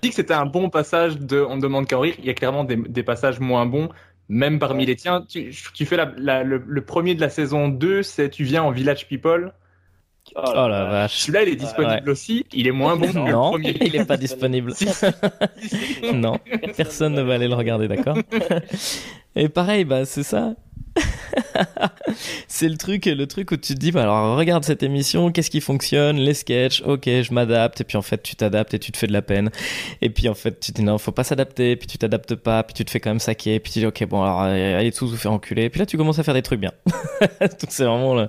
dis 0.00 0.08
que 0.08 0.14
c'était 0.14 0.32
un 0.32 0.46
bon 0.46 0.70
passage 0.70 1.18
de 1.18 1.38
On 1.46 1.56
ne 1.56 1.60
demande 1.60 1.86
qu'à 1.86 1.98
rire. 2.00 2.14
Il 2.18 2.24
y 2.24 2.30
a 2.30 2.34
clairement 2.34 2.64
des, 2.64 2.76
des 2.76 3.02
passages 3.02 3.40
moins 3.40 3.66
bons, 3.66 3.90
même 4.28 4.58
parmi 4.58 4.86
les 4.86 4.96
tiens. 4.96 5.24
Tu, 5.28 5.54
tu 5.74 5.86
fais 5.86 5.96
la- 5.96 6.12
la- 6.16 6.42
le, 6.44 6.62
le 6.66 6.84
premier 6.84 7.14
de 7.14 7.20
la 7.20 7.28
saison 7.30 7.68
2, 7.68 8.02
c'est 8.02 8.30
Tu 8.30 8.44
viens 8.44 8.62
en 8.62 8.70
Village 8.70 9.06
People. 9.08 9.52
Oh 10.36 10.40
Oh 10.46 10.68
la 10.68 10.86
vache. 10.86 11.18
Celui-là, 11.18 11.42
il 11.42 11.48
est 11.50 11.56
disponible 11.56 12.08
aussi. 12.08 12.46
Il 12.54 12.66
est 12.66 12.72
moins 12.72 12.96
bon 12.96 13.12
que 13.12 13.18
le 13.18 13.30
Non, 13.32 13.50
premier. 13.50 13.76
il 13.82 13.94
est 13.94 14.06
pas 14.06 14.16
disponible. 14.16 14.72
Non, 16.14 16.38
personne 16.76 17.14
ne 17.14 17.22
va 17.22 17.34
aller 17.34 17.48
le 17.48 17.54
regarder, 17.54 17.88
d'accord 17.88 18.16
Et 19.36 19.48
pareil, 19.48 19.84
bah 19.84 20.04
c'est 20.04 20.22
ça. 20.22 20.54
c'est 22.48 22.68
le 22.68 22.76
truc, 22.76 23.06
le 23.06 23.26
truc 23.26 23.50
où 23.50 23.56
tu 23.56 23.74
te 23.74 23.78
dis, 23.78 23.92
bah 23.92 24.02
alors 24.02 24.36
regarde 24.36 24.64
cette 24.64 24.82
émission, 24.82 25.32
qu'est-ce 25.32 25.50
qui 25.50 25.60
fonctionne, 25.60 26.16
les 26.16 26.34
sketchs, 26.34 26.82
ok, 26.82 27.04
je 27.06 27.32
m'adapte, 27.32 27.80
et 27.80 27.84
puis 27.84 27.96
en 27.96 28.02
fait 28.02 28.22
tu 28.22 28.36
t'adaptes 28.36 28.74
et 28.74 28.78
tu 28.78 28.92
te 28.92 28.96
fais 28.96 29.06
de 29.06 29.12
la 29.12 29.22
peine, 29.22 29.50
et 30.00 30.10
puis 30.10 30.28
en 30.28 30.34
fait 30.34 30.58
tu 30.60 30.72
te 30.72 30.78
dis 30.78 30.84
non, 30.84 30.98
faut 30.98 31.12
pas 31.12 31.24
s'adapter, 31.24 31.76
puis 31.76 31.86
tu 31.86 31.98
t'adaptes 31.98 32.34
pas, 32.34 32.62
puis 32.62 32.74
tu 32.74 32.84
te 32.84 32.90
fais 32.90 33.00
quand 33.00 33.10
même 33.10 33.20
saquer, 33.20 33.58
puis 33.60 33.72
tu 33.72 33.80
dis 33.80 33.86
ok 33.86 34.06
bon 34.06 34.22
alors 34.22 34.42
euh, 34.44 34.78
allez 34.78 34.92
tous 34.92 35.10
vous 35.10 35.16
faire 35.16 35.32
enculer, 35.32 35.64
et 35.64 35.70
puis 35.70 35.80
là 35.80 35.86
tu 35.86 35.96
commences 35.96 36.18
à 36.18 36.22
faire 36.22 36.34
des 36.34 36.42
trucs 36.42 36.60
bien. 36.60 36.72
Donc 37.40 37.70
c'est 37.70 37.84
vraiment 37.84 38.14
le... 38.14 38.28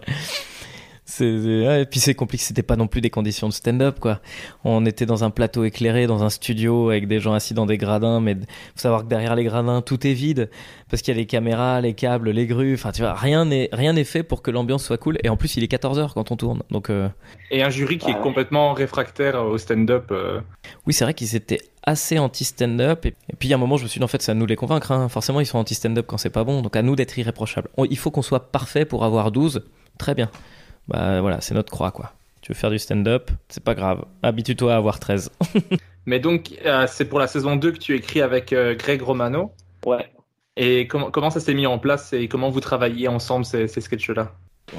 Ouais, 1.19 1.83
et 1.83 1.85
puis 1.85 1.99
c'est 1.99 2.15
compliqué, 2.15 2.43
c'était 2.43 2.63
pas 2.63 2.75
non 2.75 2.87
plus 2.87 2.99
des 2.99 3.11
conditions 3.11 3.47
de 3.47 3.53
stand-up 3.53 3.99
quoi. 3.99 4.21
On 4.63 4.85
était 4.87 5.05
dans 5.05 5.23
un 5.23 5.29
plateau 5.29 5.63
éclairé, 5.63 6.07
dans 6.07 6.23
un 6.23 6.29
studio 6.31 6.89
avec 6.89 7.07
des 7.07 7.19
gens 7.19 7.33
assis 7.33 7.53
dans 7.53 7.67
des 7.67 7.77
gradins, 7.77 8.19
mais 8.19 8.33
faut 8.35 8.41
savoir 8.75 9.03
que 9.03 9.07
derrière 9.07 9.35
les 9.35 9.43
gradins 9.43 9.81
tout 9.81 10.05
est 10.07 10.13
vide 10.13 10.49
parce 10.89 11.01
qu'il 11.03 11.13
y 11.13 11.17
a 11.17 11.19
les 11.19 11.27
caméras, 11.27 11.79
les 11.81 11.93
câbles, 11.93 12.31
les 12.31 12.47
grues. 12.47 12.73
Enfin, 12.73 12.91
tu 12.91 13.01
vois, 13.01 13.13
rien 13.13 13.45
n'est 13.45 13.69
rien 13.71 13.93
n'est 13.93 14.03
fait 14.03 14.23
pour 14.23 14.41
que 14.41 14.49
l'ambiance 14.51 14.83
soit 14.83 14.97
cool. 14.97 15.17
Et 15.23 15.29
en 15.29 15.37
plus, 15.37 15.55
il 15.57 15.63
est 15.63 15.67
14 15.67 15.99
h 15.99 16.13
quand 16.13 16.31
on 16.31 16.35
tourne, 16.37 16.63
donc 16.71 16.89
euh, 16.89 17.07
Et 17.51 17.61
un 17.63 17.69
jury 17.69 17.97
qui 17.97 18.09
est 18.09 18.15
ouais. 18.15 18.21
complètement 18.21 18.73
réfractaire 18.73 19.43
au 19.43 19.57
stand-up. 19.57 20.07
euh. 20.11 20.41
oui, 20.87 20.93
c'est 20.93 21.03
vrai 21.03 21.13
qu'ils 21.13 21.35
étaient 21.35 21.59
assez 21.83 22.17
anti-stand-up. 22.17 23.05
Et, 23.05 23.11
puis, 23.37 23.47
il 23.47 23.51
y 23.51 23.53
a 23.53 23.57
un 23.57 23.59
moment, 23.59 23.77
je 23.77 23.83
me 23.83 23.87
suis 23.87 23.99
dit, 23.99 24.03
en 24.03 24.07
fait, 24.07 24.21
c'est 24.21 24.31
à 24.31 24.35
nous 24.35 24.45
de 24.45 24.49
les 24.49 24.55
convaincre. 24.55 24.91
hein. 24.91 25.07
Forcément, 25.09 25.39
ils 25.39 25.45
sont 25.45 25.59
anti-stand-up 25.59 26.05
quand 26.07 26.17
c'est 26.17 26.31
pas 26.31 26.43
bon. 26.43 26.61
Donc, 26.63 26.75
à 26.75 26.81
nous 26.81 26.95
d'être 26.95 27.17
irréprochables. 27.19 27.69
Il 27.89 27.97
faut 27.97 28.09
qu'on 28.09 28.23
soit 28.23 28.51
parfait 28.51 28.85
pour 28.85 29.03
avoir 29.05 29.31
12. 29.31 29.63
Très 29.99 30.15
bien. 30.15 30.29
Bah 30.87 31.21
voilà, 31.21 31.41
c'est 31.41 31.53
notre 31.53 31.71
croix, 31.71 31.91
quoi. 31.91 32.13
Tu 32.41 32.51
veux 32.51 32.57
faire 32.57 32.69
du 32.69 32.79
stand-up, 32.79 33.31
c'est 33.49 33.63
pas 33.63 33.73
grave. 33.73 34.05
Habitue-toi 34.21 34.73
à 34.73 34.77
avoir 34.77 34.99
13. 34.99 35.31
Mais 36.05 36.19
donc, 36.19 36.51
euh, 36.65 36.85
c'est 36.87 37.05
pour 37.05 37.17
la 37.19 37.27
saison 37.27 37.55
2 37.55 37.71
que 37.71 37.79
tu 37.79 37.95
écris 37.95 38.21
avec 38.21 38.53
euh, 38.53 38.75
Greg 38.75 39.01
Romano. 39.01 39.51
Ouais. 39.85 40.11
Et 40.55 40.87
comment, 40.87 41.09
comment 41.09 41.31
ça 41.31 41.39
s'est 41.39 41.55
mis 41.55 41.65
en 41.65 41.79
place 41.79 42.13
et 42.13 42.27
comment 42.27 42.49
vous 42.49 42.59
travaillez 42.59 43.07
ensemble 43.07 43.45
ces, 43.45 43.67
ces 43.67 43.81
sketchs-là? 43.81 44.31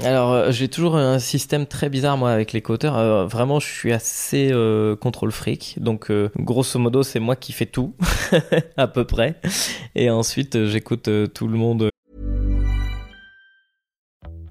Alors, 0.03 0.33
euh, 0.33 0.51
j'ai 0.51 0.69
toujours 0.69 0.97
un 0.97 1.19
système 1.19 1.67
très 1.67 1.89
bizarre, 1.89 2.17
moi, 2.17 2.31
avec 2.31 2.53
les 2.53 2.61
co-auteurs. 2.61 2.97
Euh, 2.97 3.27
vraiment, 3.27 3.61
je 3.61 3.67
suis 3.67 3.93
assez 3.93 4.51
euh, 4.53 4.97
contrôle 4.97 5.33
fric. 5.33 5.77
Donc, 5.79 6.11
euh, 6.11 6.31
grosso 6.37 6.79
modo, 6.79 7.03
c'est 7.03 7.21
moi 7.21 7.37
qui 7.37 7.53
fais 7.53 7.67
tout, 7.67 7.95
à 8.77 8.89
peu 8.89 9.05
près. 9.05 9.37
Et 9.95 10.11
ensuite, 10.11 10.67
j'écoute 10.67 11.09
euh, 11.09 11.27
tout 11.27 11.49
le 11.49 11.57
monde. 11.57 11.89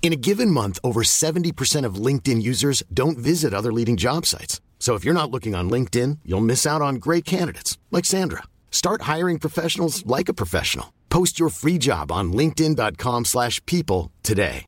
In 0.00 0.10
a 0.14 0.16
given 0.16 0.50
month, 0.50 0.78
over 0.82 1.02
70% 1.02 1.84
of 1.84 1.96
LinkedIn 2.06 2.40
users 2.40 2.82
don't 2.94 3.18
visit 3.18 3.52
other 3.52 3.70
leading 3.70 3.98
job 3.98 4.24
sites. 4.24 4.62
So 4.78 4.94
if 4.94 5.04
you're 5.04 5.12
not 5.12 5.30
looking 5.30 5.54
on 5.54 5.68
LinkedIn, 5.68 6.20
you'll 6.24 6.50
miss 6.52 6.64
out 6.64 6.80
on 6.80 6.94
great 6.96 7.26
candidates 7.26 7.76
like 7.90 8.06
Sandra. 8.06 8.44
Start 8.70 9.02
hiring 9.02 9.38
professionals 9.38 10.06
like 10.06 10.30
a 10.30 10.34
professional. 10.34 10.94
Post 11.10 11.38
your 11.38 11.50
free 11.50 11.76
job 11.76 12.10
on 12.10 12.32
linkedin.com/people 12.32 13.24
slash 13.24 13.60
people 13.66 14.10
today. 14.22 14.64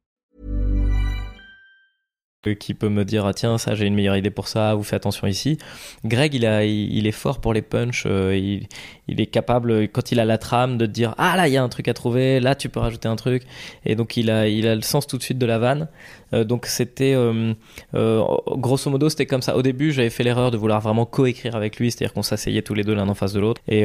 qui 2.59 2.73
peut 2.73 2.89
me 2.89 3.05
dire 3.05 3.27
ah, 3.27 3.35
tiens 3.35 3.59
ça 3.59 3.75
j'ai 3.75 3.87
une 3.87 3.95
meilleure 3.95 4.17
idée 4.17 4.31
pour 4.31 4.49
ça 4.49 4.75
ou 4.75 4.83
fais 4.83 4.97
attention 4.97 5.27
ici 5.27 5.59
Greg 6.07 6.33
il 6.33 6.47
a 6.47 6.65
il, 6.65 6.97
il 6.97 7.07
est 7.07 7.13
fort 7.13 7.39
pour 7.39 7.53
les 7.53 7.61
punchs 7.61 8.05
euh, 8.07 8.35
il, 8.35 8.67
il 9.11 9.21
est 9.21 9.27
capable 9.27 9.89
quand 9.89 10.13
il 10.13 10.21
a 10.21 10.25
la 10.25 10.39
trame 10.39 10.79
de 10.79 10.87
te 10.87 10.91
dire 10.91 11.15
ah 11.19 11.37
là 11.37 11.49
il 11.49 11.53
y 11.53 11.57
a 11.57 11.63
un 11.63 11.69
truc 11.69 11.89
à 11.89 11.95
trouver 11.95 12.41
là 12.41 12.55
tu 12.55 12.69
peux 12.69 12.81
rajouter 12.81 13.09
un 13.09 13.17
truc. 13.17 13.43
Et 13.85 13.97
donc 13.97 14.17
il 14.17 14.31
a 14.31 14.49
il 14.49 14.67
a 14.67 14.75
le 14.75 14.83
sens 14.83 15.07
tout 15.07 15.19
de 15.19 15.23
suite 15.23 15.39
de 15.39 15.47
la 15.47 15.59
vanne. 15.59 15.89
Euh, 16.33 16.45
donc 16.45 16.67
c'était 16.67 17.15
euh, 17.15 17.55
euh, 17.95 18.23
grosso 18.53 18.89
modo 18.91 19.09
c'était 19.09 19.27
comme 19.27 19.43
ça. 19.43 19.57
Au 19.57 19.63
début 19.63 19.93
j'avais 19.93 20.11
fait 20.11 20.23
l'erreur 20.23 20.51
de 20.51 20.57
vouloir 20.57 20.81
vraiment 20.81 21.07
coécrire 21.07 21.57
avec 21.57 21.79
lui 21.79 21.91
c'est-à-dire 21.91 22.13
qu'on 22.13 22.23
s'asseyait 22.23 22.63
tous 22.63 22.75
les 22.75 22.85
deux 22.85 22.95
l'un 22.95 23.09
en 23.09 23.15
face 23.15 23.33
de 23.33 23.41
l'autre. 23.41 23.61
Et 23.69 23.85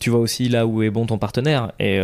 tu 0.00 0.10
vois 0.10 0.20
aussi 0.20 0.48
là 0.48 0.66
où 0.66 0.82
est 0.82 0.90
bon 0.90 1.06
ton 1.06 1.18
partenaire. 1.18 1.72
Et 1.78 2.00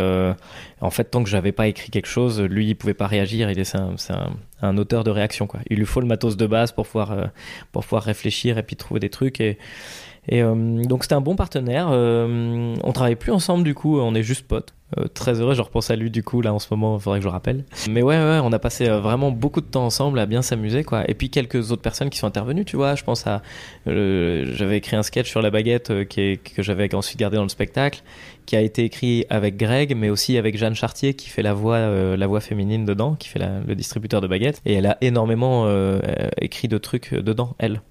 en 0.81 0.89
fait 0.91 1.05
tant 1.05 1.23
que 1.23 1.29
j'avais 1.29 1.51
pas 1.51 1.67
écrit 1.67 1.89
quelque 1.89 2.07
chose 2.07 2.41
lui 2.41 2.67
il 2.67 2.75
pouvait 2.75 2.93
pas 2.93 3.07
réagir. 3.07 3.49
Il 3.49 3.59
est 3.59 3.63
c'est 3.63 4.13
un, 4.13 4.33
un, 4.61 4.77
auteur 4.77 5.03
de 5.03 5.09
réaction 5.09 5.47
quoi. 5.47 5.59
Il 5.69 5.77
lui 5.77 5.85
faut 5.85 6.01
le 6.01 6.07
matos 6.07 6.37
de 6.37 6.45
base 6.45 6.71
pour 6.71 6.85
pouvoir 6.85 7.29
pour 7.71 7.83
pouvoir 7.83 8.03
réfléchir 8.03 8.57
et 8.57 8.63
puis 8.63 8.75
trouver 8.75 8.99
des 8.99 9.09
trucs. 9.09 9.41
Et 9.41 9.57
et 10.27 10.41
euh, 10.41 10.83
donc 10.83 11.03
c'était 11.03 11.15
un 11.15 11.21
bon 11.21 11.35
partenaire. 11.35 11.87
Euh, 11.91 12.75
on 12.83 12.91
travaille 12.91 13.15
plus 13.15 13.31
ensemble 13.31 13.63
du 13.63 13.75
coup, 13.75 13.99
on 13.99 14.15
est 14.15 14.23
juste 14.23 14.47
potes. 14.47 14.73
Euh, 14.99 15.07
très 15.07 15.41
heureux, 15.41 15.55
je 15.55 15.61
repense 15.61 15.89
à 15.89 15.95
lui 15.95 16.11
du 16.11 16.23
coup 16.23 16.41
là 16.41 16.53
en 16.53 16.59
ce 16.59 16.67
moment, 16.71 16.99
faudrait 16.99 17.19
que 17.19 17.23
je 17.23 17.27
le 17.27 17.33
rappelle. 17.33 17.65
Mais 17.89 18.01
ouais, 18.01 18.15
ouais, 18.15 18.39
on 18.43 18.51
a 18.53 18.59
passé 18.59 18.87
vraiment 18.87 19.31
beaucoup 19.31 19.59
de 19.59 19.65
temps 19.65 19.85
ensemble 19.85 20.19
à 20.19 20.25
bien 20.25 20.41
s'amuser 20.41 20.83
quoi. 20.83 21.09
Et 21.09 21.13
puis 21.13 21.29
quelques 21.29 21.71
autres 21.71 21.81
personnes 21.81 22.09
qui 22.09 22.19
sont 22.19 22.27
intervenues, 22.27 22.63
tu 22.63 22.77
vois. 22.77 22.95
Je 22.95 23.03
pense 23.03 23.27
à, 23.27 23.41
j'avais 23.85 24.77
écrit 24.77 24.95
un 24.95 25.03
sketch 25.03 25.29
sur 25.29 25.41
la 25.41 25.49
baguette 25.49 26.07
qui 26.07 26.39
que 26.39 26.61
j'avais 26.61 26.93
ensuite 26.93 27.19
gardé 27.19 27.37
dans 27.37 27.43
le 27.43 27.49
spectacle, 27.49 28.03
qui 28.45 28.55
a 28.55 28.61
été 28.61 28.85
écrit 28.85 29.25
avec 29.29 29.57
Greg, 29.57 29.95
mais 29.97 30.09
aussi 30.09 30.37
avec 30.37 30.57
Jeanne 30.57 30.75
Chartier 30.75 31.15
qui 31.15 31.29
fait 31.29 31.41
la 31.41 31.53
voix, 31.53 32.15
la 32.15 32.27
voix 32.27 32.39
féminine 32.39 32.85
dedans, 32.85 33.15
qui 33.15 33.27
fait 33.27 33.39
le 33.39 33.75
distributeur 33.75 34.21
de 34.21 34.27
baguettes. 34.27 34.61
Et 34.65 34.73
elle 34.73 34.85
a 34.85 34.97
énormément 35.01 35.67
écrit 36.39 36.67
de 36.67 36.77
trucs 36.77 37.13
dedans, 37.13 37.55
elle. 37.57 37.81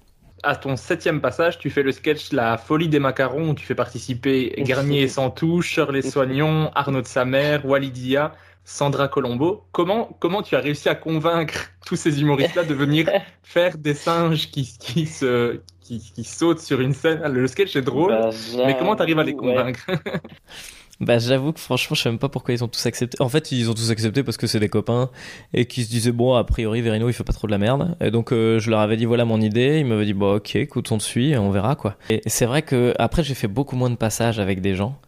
À 0.45 0.57
ton 0.57 0.75
septième 0.75 1.21
passage, 1.21 1.57
tu 1.57 1.69
fais 1.69 1.83
le 1.83 1.93
sketch 1.93 2.33
La 2.33 2.57
folie 2.57 2.89
des 2.89 2.99
macarons 2.99 3.49
où 3.51 3.53
tu 3.53 3.65
fais 3.65 3.75
participer 3.75 4.53
Garnier 4.57 5.03
et 5.03 5.07
Santou, 5.07 5.61
Shirley 5.61 6.01
Soignon, 6.01 6.69
Arnaud 6.75 7.01
de 7.01 7.07
sa 7.07 7.23
mère, 7.23 7.65
Walidia, 7.65 8.33
Sandra 8.65 9.07
Colombo. 9.07 9.63
Comment, 9.71 10.17
comment 10.19 10.41
tu 10.41 10.55
as 10.55 10.59
réussi 10.59 10.89
à 10.89 10.95
convaincre 10.95 11.69
tous 11.85 11.95
ces 11.95 12.21
humoristes-là 12.21 12.65
de 12.65 12.73
venir 12.73 13.09
faire 13.43 13.77
des 13.77 13.93
singes 13.93 14.51
qui, 14.51 14.69
qui, 14.79 15.05
se, 15.05 15.61
qui, 15.79 15.99
qui 16.13 16.23
sautent 16.25 16.59
sur 16.59 16.81
une 16.81 16.93
scène? 16.93 17.21
Le 17.25 17.47
sketch 17.47 17.77
est 17.77 17.81
drôle, 17.81 18.11
Bah, 18.11 18.29
mais 18.65 18.75
comment 18.77 18.97
tu 18.97 19.01
arrives 19.01 19.19
à 19.19 19.23
les 19.23 19.33
ouais. 19.33 19.73
Bah 21.03 21.19
j'avoue 21.19 21.53
que 21.53 21.59
franchement 21.59 21.95
je 21.95 22.01
sais 22.01 22.09
même 22.09 22.19
pas 22.19 22.29
pourquoi 22.29 22.53
ils 22.53 22.63
ont 22.63 22.67
tous 22.67 22.85
accepté. 22.85 23.21
En 23.21 23.29
fait 23.29 23.51
ils 23.51 23.69
ont 23.69 23.73
tous 23.73 23.91
accepté 23.91 24.23
parce 24.23 24.37
que 24.37 24.47
c'est 24.47 24.59
des 24.59 24.69
copains 24.69 25.09
et 25.53 25.65
qu'ils 25.65 25.85
se 25.85 25.89
disaient 25.89 26.11
bon 26.11 26.33
a 26.35 26.43
priori 26.43 26.81
Verino 26.81 27.09
il 27.09 27.13
fait 27.13 27.23
pas 27.23 27.33
trop 27.33 27.47
de 27.47 27.51
la 27.51 27.57
merde. 27.57 27.95
Et 28.01 28.11
donc 28.11 28.31
euh, 28.31 28.59
je 28.59 28.69
leur 28.69 28.79
avais 28.79 28.97
dit 28.97 29.05
voilà 29.05 29.25
mon 29.25 29.41
idée, 29.41 29.79
ils 29.79 29.85
m'avaient 29.85 30.05
dit 30.05 30.13
bon 30.13 30.35
ok 30.35 30.55
écoute 30.55 30.91
on 30.91 30.97
te 30.97 31.03
suit 31.03 31.37
on 31.37 31.51
verra 31.51 31.75
quoi. 31.75 31.95
Et 32.09 32.21
c'est 32.27 32.45
vrai 32.45 32.61
que 32.61 32.93
après 32.99 33.23
j'ai 33.23 33.35
fait 33.35 33.47
beaucoup 33.47 33.75
moins 33.75 33.89
de 33.89 33.95
passages 33.95 34.39
avec 34.39 34.61
des 34.61 34.75
gens 34.75 34.99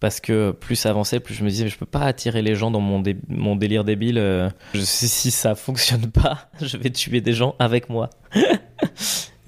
parce 0.00 0.18
que 0.18 0.50
plus 0.52 0.76
ça 0.76 0.90
avançait, 0.90 1.20
plus 1.20 1.34
je 1.34 1.44
me 1.44 1.50
disais 1.50 1.68
je 1.68 1.78
peux 1.78 1.86
pas 1.86 2.00
attirer 2.00 2.40
les 2.42 2.54
gens 2.54 2.70
dans 2.70 2.80
mon, 2.80 3.02
mon 3.28 3.54
délire 3.54 3.84
débile. 3.84 4.18
Euh, 4.18 4.48
je, 4.74 4.80
si 4.80 5.30
ça 5.30 5.54
fonctionne 5.54 6.10
pas, 6.10 6.48
je 6.60 6.76
vais 6.78 6.90
tuer 6.90 7.20
des 7.20 7.34
gens 7.34 7.54
avec 7.58 7.90
moi. 7.90 8.08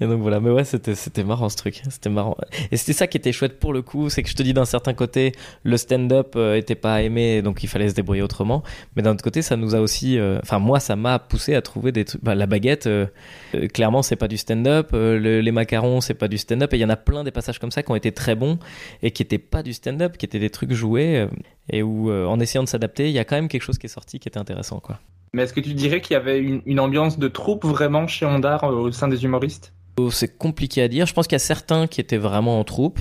Et 0.03 0.05
donc 0.05 0.19
voilà, 0.19 0.41
mais 0.41 0.49
ouais, 0.49 0.65
c'était, 0.65 0.95
c'était 0.95 1.23
marrant 1.23 1.47
ce 1.47 1.55
truc. 1.55 1.81
C'était 1.89 2.09
marrant. 2.09 2.35
Et 2.71 2.77
c'était 2.77 2.91
ça 2.91 3.07
qui 3.07 3.15
était 3.15 3.31
chouette 3.31 3.57
pour 3.57 3.71
le 3.71 3.81
coup, 3.81 4.09
c'est 4.09 4.21
que 4.21 4.29
je 4.29 4.35
te 4.35 4.43
dis 4.43 4.53
d'un 4.53 4.65
certain 4.65 4.93
côté, 4.93 5.31
le 5.63 5.77
stand-up 5.77 6.33
euh, 6.35 6.55
était 6.55 6.75
pas 6.75 7.01
aimé, 7.01 7.41
donc 7.41 7.63
il 7.63 7.67
fallait 7.67 7.87
se 7.87 7.95
débrouiller 7.95 8.21
autrement. 8.21 8.63
Mais 8.97 9.01
d'un 9.01 9.11
autre 9.11 9.23
côté, 9.23 9.41
ça 9.41 9.55
nous 9.55 9.75
a 9.75 9.79
aussi, 9.79 10.19
euh, 10.19 10.39
enfin 10.43 10.59
moi, 10.59 10.81
ça 10.81 10.97
m'a 10.97 11.19
poussé 11.19 11.55
à 11.55 11.61
trouver 11.61 11.93
des 11.93 12.03
trucs. 12.03 12.21
Bah, 12.21 12.35
la 12.35 12.47
baguette, 12.47 12.85
euh, 12.87 13.05
clairement, 13.73 14.01
c'est 14.01 14.17
pas 14.17 14.27
du 14.27 14.35
stand-up. 14.35 14.89
les 14.91 15.51
macarons, 15.53 16.01
c'est 16.01 16.15
pas 16.15 16.27
du 16.27 16.37
stand-up. 16.37 16.73
Et 16.73 16.77
il 16.77 16.81
y 16.81 16.85
en 16.85 16.89
a 16.89 16.97
plein 16.97 17.23
des 17.23 17.31
passages 17.31 17.57
comme 17.57 17.71
ça 17.71 17.81
qui 17.81 17.89
ont 17.89 17.95
été 17.95 18.11
très 18.11 18.35
bons 18.35 18.59
et 19.03 19.11
qui 19.11 19.23
étaient 19.23 19.37
pas 19.37 19.63
du 19.63 19.71
stand-up, 19.71 20.17
qui 20.17 20.25
étaient 20.25 20.39
des 20.39 20.49
trucs 20.49 20.73
joués 20.73 21.29
et 21.69 21.81
où, 21.81 22.11
en 22.11 22.41
essayant 22.41 22.63
de 22.63 22.67
s'adapter, 22.67 23.07
il 23.07 23.13
y 23.13 23.19
a 23.19 23.23
quand 23.23 23.37
même 23.37 23.47
quelque 23.47 23.61
chose 23.63 23.77
qui 23.77 23.85
est 23.85 23.89
sorti 23.89 24.19
qui 24.19 24.27
était 24.27 24.37
intéressant, 24.39 24.81
quoi. 24.81 24.99
Mais 25.31 25.43
est-ce 25.43 25.53
que 25.53 25.61
tu 25.61 25.73
dirais 25.73 26.01
qu'il 26.01 26.13
y 26.13 26.17
avait 26.17 26.39
une, 26.39 26.61
une 26.65 26.81
ambiance 26.81 27.17
de 27.17 27.27
troupe 27.29 27.63
vraiment 27.63 28.05
chez 28.05 28.25
Ondar 28.25 28.65
au 28.65 28.91
sein 28.91 29.07
des 29.07 29.23
humoristes? 29.23 29.73
C'est 30.11 30.37
compliqué 30.37 30.81
à 30.81 30.87
dire. 30.87 31.05
Je 31.05 31.13
pense 31.13 31.27
qu'il 31.27 31.35
y 31.35 31.37
a 31.37 31.39
certains 31.39 31.87
qui 31.87 32.01
étaient 32.01 32.17
vraiment 32.17 32.59
en 32.59 32.63
troupe, 32.63 32.99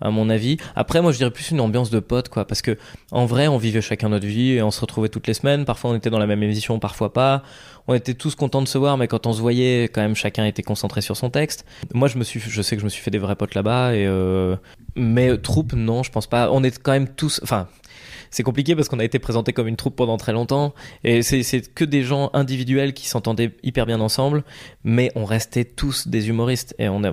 à 0.00 0.10
mon 0.10 0.30
avis. 0.30 0.56
Après, 0.76 1.02
moi, 1.02 1.12
je 1.12 1.18
dirais 1.18 1.30
plus 1.30 1.50
une 1.50 1.60
ambiance 1.60 1.90
de 1.90 2.00
potes, 2.00 2.28
quoi. 2.28 2.46
Parce 2.46 2.62
que, 2.62 2.78
en 3.10 3.26
vrai, 3.26 3.48
on 3.48 3.58
vivait 3.58 3.80
chacun 3.80 4.08
notre 4.08 4.26
vie 4.26 4.52
et 4.52 4.62
on 4.62 4.70
se 4.70 4.80
retrouvait 4.80 5.08
toutes 5.08 5.26
les 5.26 5.34
semaines. 5.34 5.64
Parfois, 5.64 5.90
on 5.90 5.94
était 5.94 6.10
dans 6.10 6.18
la 6.18 6.26
même 6.26 6.42
émission, 6.42 6.78
parfois 6.78 7.12
pas. 7.12 7.42
On 7.86 7.94
était 7.94 8.14
tous 8.14 8.34
contents 8.34 8.62
de 8.62 8.68
se 8.68 8.78
voir, 8.78 8.96
mais 8.96 9.08
quand 9.08 9.26
on 9.26 9.32
se 9.32 9.40
voyait, 9.40 9.84
quand 9.84 10.00
même, 10.00 10.14
chacun 10.14 10.44
était 10.44 10.62
concentré 10.62 11.00
sur 11.00 11.16
son 11.16 11.30
texte. 11.30 11.64
Moi, 11.94 12.08
je 12.08 12.18
me 12.18 12.24
suis, 12.24 12.40
sais 12.40 12.76
que 12.76 12.80
je 12.80 12.84
me 12.84 12.90
suis 12.90 13.02
fait 13.02 13.10
des 13.10 13.18
vrais 13.18 13.36
potes 13.36 13.54
là-bas 13.54 13.94
et, 13.94 14.06
euh... 14.06 14.56
mais 14.94 15.36
troupe, 15.38 15.72
non, 15.72 16.02
je 16.02 16.10
pense 16.10 16.26
pas. 16.26 16.50
On 16.52 16.62
est 16.62 16.78
quand 16.78 16.92
même 16.92 17.08
tous, 17.08 17.40
enfin, 17.42 17.66
c'est 18.30 18.42
compliqué 18.42 18.74
parce 18.74 18.88
qu'on 18.88 18.98
a 18.98 19.04
été 19.04 19.18
présenté 19.18 19.52
comme 19.52 19.68
une 19.68 19.76
troupe 19.76 19.96
pendant 19.96 20.16
très 20.16 20.32
longtemps. 20.32 20.74
Et 21.04 21.22
c'est 21.22 21.74
que 21.74 21.84
des 21.84 22.02
gens 22.02 22.30
individuels 22.32 22.92
qui 22.92 23.08
s'entendaient 23.08 23.52
hyper 23.62 23.86
bien 23.86 24.00
ensemble, 24.00 24.44
mais 24.84 25.10
on 25.14 25.24
restait 25.24 25.64
tous 25.64 26.08
des 26.08 26.28
humoristes. 26.28 26.74
Et 26.78 26.88
on 26.88 27.00
n'a 27.00 27.12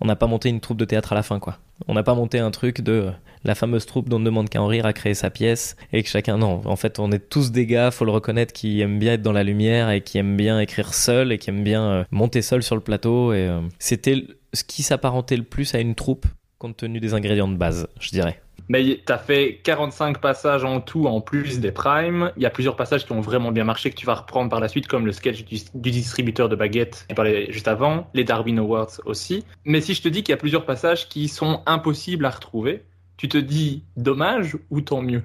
on 0.00 0.16
pas 0.16 0.26
monté 0.26 0.48
une 0.48 0.60
troupe 0.60 0.78
de 0.78 0.84
théâtre 0.84 1.12
à 1.12 1.14
la 1.14 1.22
fin 1.22 1.38
quoi. 1.38 1.58
On 1.88 1.94
n'a 1.94 2.02
pas 2.02 2.14
monté 2.14 2.38
un 2.38 2.50
truc 2.50 2.80
de 2.80 3.10
la 3.44 3.54
fameuse 3.54 3.86
troupe 3.86 4.08
dont 4.08 4.16
on 4.16 4.20
ne 4.20 4.24
demande 4.24 4.48
qu'à 4.48 4.62
en 4.62 4.66
rire 4.66 4.86
a 4.86 4.92
créé 4.92 5.14
sa 5.14 5.30
pièce 5.30 5.76
et 5.92 6.02
que 6.02 6.08
chacun 6.08 6.38
non. 6.38 6.60
En 6.64 6.76
fait 6.76 6.98
on 6.98 7.10
est 7.10 7.28
tous 7.28 7.50
des 7.50 7.66
gars 7.66 7.90
faut 7.90 8.04
le 8.04 8.12
reconnaître 8.12 8.52
qui 8.52 8.80
aiment 8.80 8.98
bien 8.98 9.14
être 9.14 9.22
dans 9.22 9.32
la 9.32 9.42
lumière 9.42 9.90
et 9.90 10.00
qui 10.00 10.18
aiment 10.18 10.36
bien 10.36 10.60
écrire 10.60 10.94
seul 10.94 11.32
et 11.32 11.38
qui 11.38 11.50
aiment 11.50 11.64
bien 11.64 11.82
euh, 11.82 12.04
monter 12.10 12.42
seul 12.42 12.62
sur 12.62 12.76
le 12.76 12.82
plateau. 12.82 13.32
Et 13.32 13.48
euh, 13.48 13.60
c'était 13.78 14.24
ce 14.52 14.64
qui 14.64 14.82
s'apparentait 14.82 15.36
le 15.36 15.42
plus 15.42 15.74
à 15.74 15.80
une 15.80 15.94
troupe 15.94 16.26
compte 16.58 16.76
tenu 16.76 17.00
des 17.00 17.14
ingrédients 17.14 17.48
de 17.48 17.56
base 17.56 17.88
je 17.98 18.10
dirais. 18.10 18.40
Mais 18.72 19.02
tu 19.04 19.12
as 19.12 19.18
fait 19.18 19.60
45 19.64 20.16
passages 20.16 20.64
en 20.64 20.80
tout, 20.80 21.04
en 21.04 21.20
plus 21.20 21.60
des 21.60 21.72
primes. 21.72 22.32
Il 22.38 22.42
y 22.42 22.46
a 22.46 22.50
plusieurs 22.50 22.74
passages 22.74 23.04
qui 23.04 23.12
ont 23.12 23.20
vraiment 23.20 23.52
bien 23.52 23.64
marché, 23.64 23.90
que 23.90 23.96
tu 23.96 24.06
vas 24.06 24.14
reprendre 24.14 24.48
par 24.48 24.60
la 24.60 24.68
suite, 24.68 24.86
comme 24.86 25.04
le 25.04 25.12
sketch 25.12 25.44
du, 25.44 25.90
distributeur 25.90 26.48
de 26.48 26.56
baguettes, 26.56 27.04
tu 27.06 27.14
parlais 27.14 27.52
juste 27.52 27.68
avant, 27.68 28.08
les 28.14 28.24
Darwin 28.24 28.58
Awards 28.58 28.98
aussi. 29.04 29.44
Mais 29.66 29.82
si 29.82 29.92
je 29.92 30.00
te 30.00 30.08
dis 30.08 30.22
qu'il 30.22 30.32
y 30.32 30.32
a 30.32 30.38
plusieurs 30.38 30.64
passages 30.64 31.10
qui 31.10 31.28
sont 31.28 31.60
impossibles 31.66 32.24
à 32.24 32.30
retrouver, 32.30 32.82
tu 33.18 33.28
te 33.28 33.36
dis 33.36 33.82
dommage 33.98 34.56
ou 34.70 34.80
tant 34.80 35.02
mieux? 35.02 35.22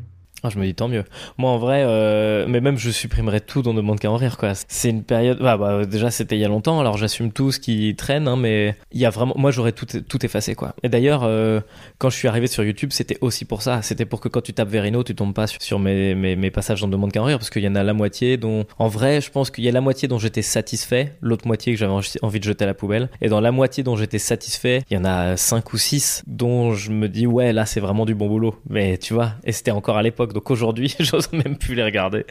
Ah, 0.47 0.49
je 0.49 0.59
me 0.59 0.65
dis 0.65 0.75
tant 0.75 0.87
mieux. 0.87 1.03
Moi 1.37 1.51
en 1.51 1.57
vrai, 1.57 1.83
euh, 1.85 2.45
mais 2.47 2.61
même 2.61 2.77
je 2.77 2.89
supprimerais 2.89 3.39
tout 3.39 3.61
dans 3.61 3.73
Demande 3.73 3.99
qu'à 3.99 4.09
en 4.09 4.15
rire 4.15 4.37
quoi. 4.37 4.53
C'est 4.67 4.89
une 4.89 5.03
période. 5.03 5.39
Bah, 5.39 5.57
bah, 5.57 5.85
déjà 5.85 6.11
c'était 6.11 6.35
il 6.35 6.41
y 6.41 6.45
a 6.45 6.47
longtemps, 6.47 6.79
alors 6.79 6.97
j'assume 6.97 7.31
tout 7.31 7.51
ce 7.51 7.59
qui 7.59 7.95
traîne, 7.95 8.27
hein, 8.27 8.35
mais 8.37 8.75
il 8.91 8.99
y 8.99 9.05
a 9.05 9.09
vraiment. 9.09 9.33
Moi 9.37 9.51
j'aurais 9.51 9.71
tout, 9.71 9.85
tout 9.85 10.25
effacé 10.25 10.55
quoi. 10.55 10.75
Et 10.83 10.89
d'ailleurs, 10.89 11.23
euh, 11.23 11.61
quand 11.97 12.09
je 12.09 12.17
suis 12.17 12.27
arrivé 12.27 12.47
sur 12.47 12.63
YouTube, 12.63 12.89
c'était 12.91 13.17
aussi 13.21 13.45
pour 13.45 13.61
ça. 13.61 13.81
C'était 13.81 14.05
pour 14.05 14.21
que 14.21 14.29
quand 14.29 14.41
tu 14.41 14.53
tapes 14.53 14.69
Verino, 14.69 15.03
tu 15.03 15.15
tombes 15.15 15.33
pas 15.33 15.47
sur, 15.47 15.79
mes, 15.79 16.15
mes, 16.15 16.35
mes, 16.35 16.51
passages 16.51 16.81
dans 16.81 16.87
Demande 16.87 17.11
qu'à 17.11 17.21
en 17.21 17.25
rire, 17.25 17.37
parce 17.37 17.49
qu'il 17.49 17.63
y 17.63 17.67
en 17.67 17.75
a 17.75 17.83
la 17.83 17.93
moitié 17.93 18.37
dont. 18.37 18.65
En 18.79 18.87
vrai, 18.87 19.21
je 19.21 19.31
pense 19.31 19.51
qu'il 19.51 19.63
y 19.63 19.69
a 19.69 19.71
la 19.71 19.81
moitié 19.81 20.07
dont 20.07 20.19
j'étais 20.19 20.41
satisfait, 20.41 21.15
l'autre 21.21 21.47
moitié 21.47 21.73
que 21.73 21.79
j'avais 21.79 21.93
envie 22.21 22.39
de 22.39 22.43
jeter 22.43 22.63
à 22.63 22.67
la 22.67 22.73
poubelle. 22.73 23.09
Et 23.21 23.29
dans 23.29 23.41
la 23.41 23.51
moitié 23.51 23.83
dont 23.83 23.95
j'étais 23.95 24.19
satisfait, 24.19 24.83
il 24.89 24.95
y 24.95 24.97
en 24.97 25.05
a 25.05 25.37
5 25.37 25.73
ou 25.73 25.77
6 25.77 26.23
dont 26.27 26.73
je 26.73 26.91
me 26.91 27.09
dis 27.09 27.27
ouais 27.27 27.53
là 27.53 27.65
c'est 27.65 27.79
vraiment 27.79 28.05
du 28.05 28.15
bon 28.15 28.27
boulot. 28.27 28.55
Mais 28.69 28.97
tu 28.97 29.13
vois, 29.13 29.33
et 29.43 29.51
c'était 29.51 29.71
encore 29.71 29.97
à 29.97 30.03
l'époque, 30.03 30.33
donc 30.37 30.51
aujourd'hui. 30.51 30.95
j'ose 30.99 31.31
même 31.33 31.57
plus 31.57 31.73
les 31.73 31.83
regarder. 31.83 32.23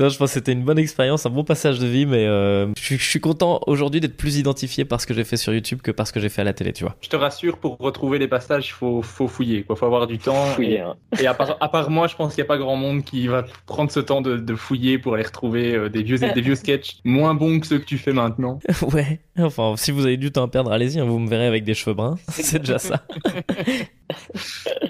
non, 0.00 0.08
je 0.08 0.18
pense 0.18 0.30
que 0.30 0.34
c'était 0.34 0.52
une 0.52 0.64
bonne 0.64 0.80
expérience, 0.80 1.26
un 1.26 1.30
bon 1.30 1.44
passage 1.44 1.78
de 1.78 1.86
vie, 1.86 2.06
mais 2.06 2.26
euh, 2.26 2.66
je, 2.76 2.96
suis 2.96 3.20
content 3.20 3.60
aujourd'hui 3.68 4.00
d'être 4.00 4.16
plus 4.16 4.36
identifié 4.36 4.84
par 4.84 5.00
ce 5.00 5.06
que 5.06 5.14
j'ai 5.14 5.22
fait 5.22 5.36
sur 5.36 5.54
YouTube 5.54 5.80
que 5.80 5.92
par 5.92 6.08
ce 6.08 6.12
que 6.12 6.18
j'ai 6.18 6.28
fait 6.28 6.40
à 6.40 6.44
la 6.44 6.52
télé, 6.52 6.72
tu 6.72 6.82
vois. 6.82 6.96
Je 7.00 7.08
te 7.08 7.14
rassure, 7.14 7.58
pour 7.58 7.78
retrouver 7.78 8.18
les 8.18 8.26
passages, 8.26 8.66
il 8.66 8.72
faut, 8.72 9.00
faut 9.02 9.28
fouiller, 9.28 9.62
quoi. 9.62 9.76
Faut 9.76 9.86
avoir 9.86 10.08
du 10.08 10.18
temps. 10.18 10.44
Fouiller, 10.46 10.80
hein. 10.80 10.96
Et 11.20 11.26
à 11.28 11.34
part, 11.34 11.56
à 11.60 11.68
part 11.68 11.88
moi, 11.88 12.08
je 12.08 12.16
pense 12.16 12.34
qu'il 12.34 12.42
n'y 12.42 12.46
a 12.46 12.48
pas 12.48 12.58
grand 12.58 12.76
monde 12.76 13.04
qui 13.04 13.28
va 13.28 13.44
prendre 13.66 13.92
ce 13.92 14.00
temps 14.00 14.20
de, 14.20 14.54
fouiller 14.56 14.98
pour 14.98 15.14
aller 15.14 15.22
retrouver 15.22 15.74
euh, 15.74 15.88
des 15.88 16.02
vieux, 16.02 16.18
des 16.18 16.40
vieux 16.40 16.56
sketchs 16.56 16.98
moins 17.04 17.34
bons 17.34 17.60
que 17.60 17.66
ceux 17.68 17.78
que 17.78 17.84
tu 17.84 17.96
fais 17.96 18.12
maintenant. 18.12 18.58
ouais. 18.92 19.20
Enfin, 19.38 19.74
si 19.76 19.92
vous 19.92 20.04
avez 20.04 20.16
du 20.16 20.32
temps 20.32 20.42
à 20.42 20.48
perdre, 20.48 20.72
allez-y, 20.72 20.98
hein, 20.98 21.04
vous 21.04 21.20
me 21.20 21.28
verrez 21.28 21.46
avec 21.46 21.62
des 21.62 21.74
cheveux 21.74 21.94
bruns. 21.94 22.18
C'est 22.28 22.58
déjà 22.58 22.78
ça. 22.78 23.04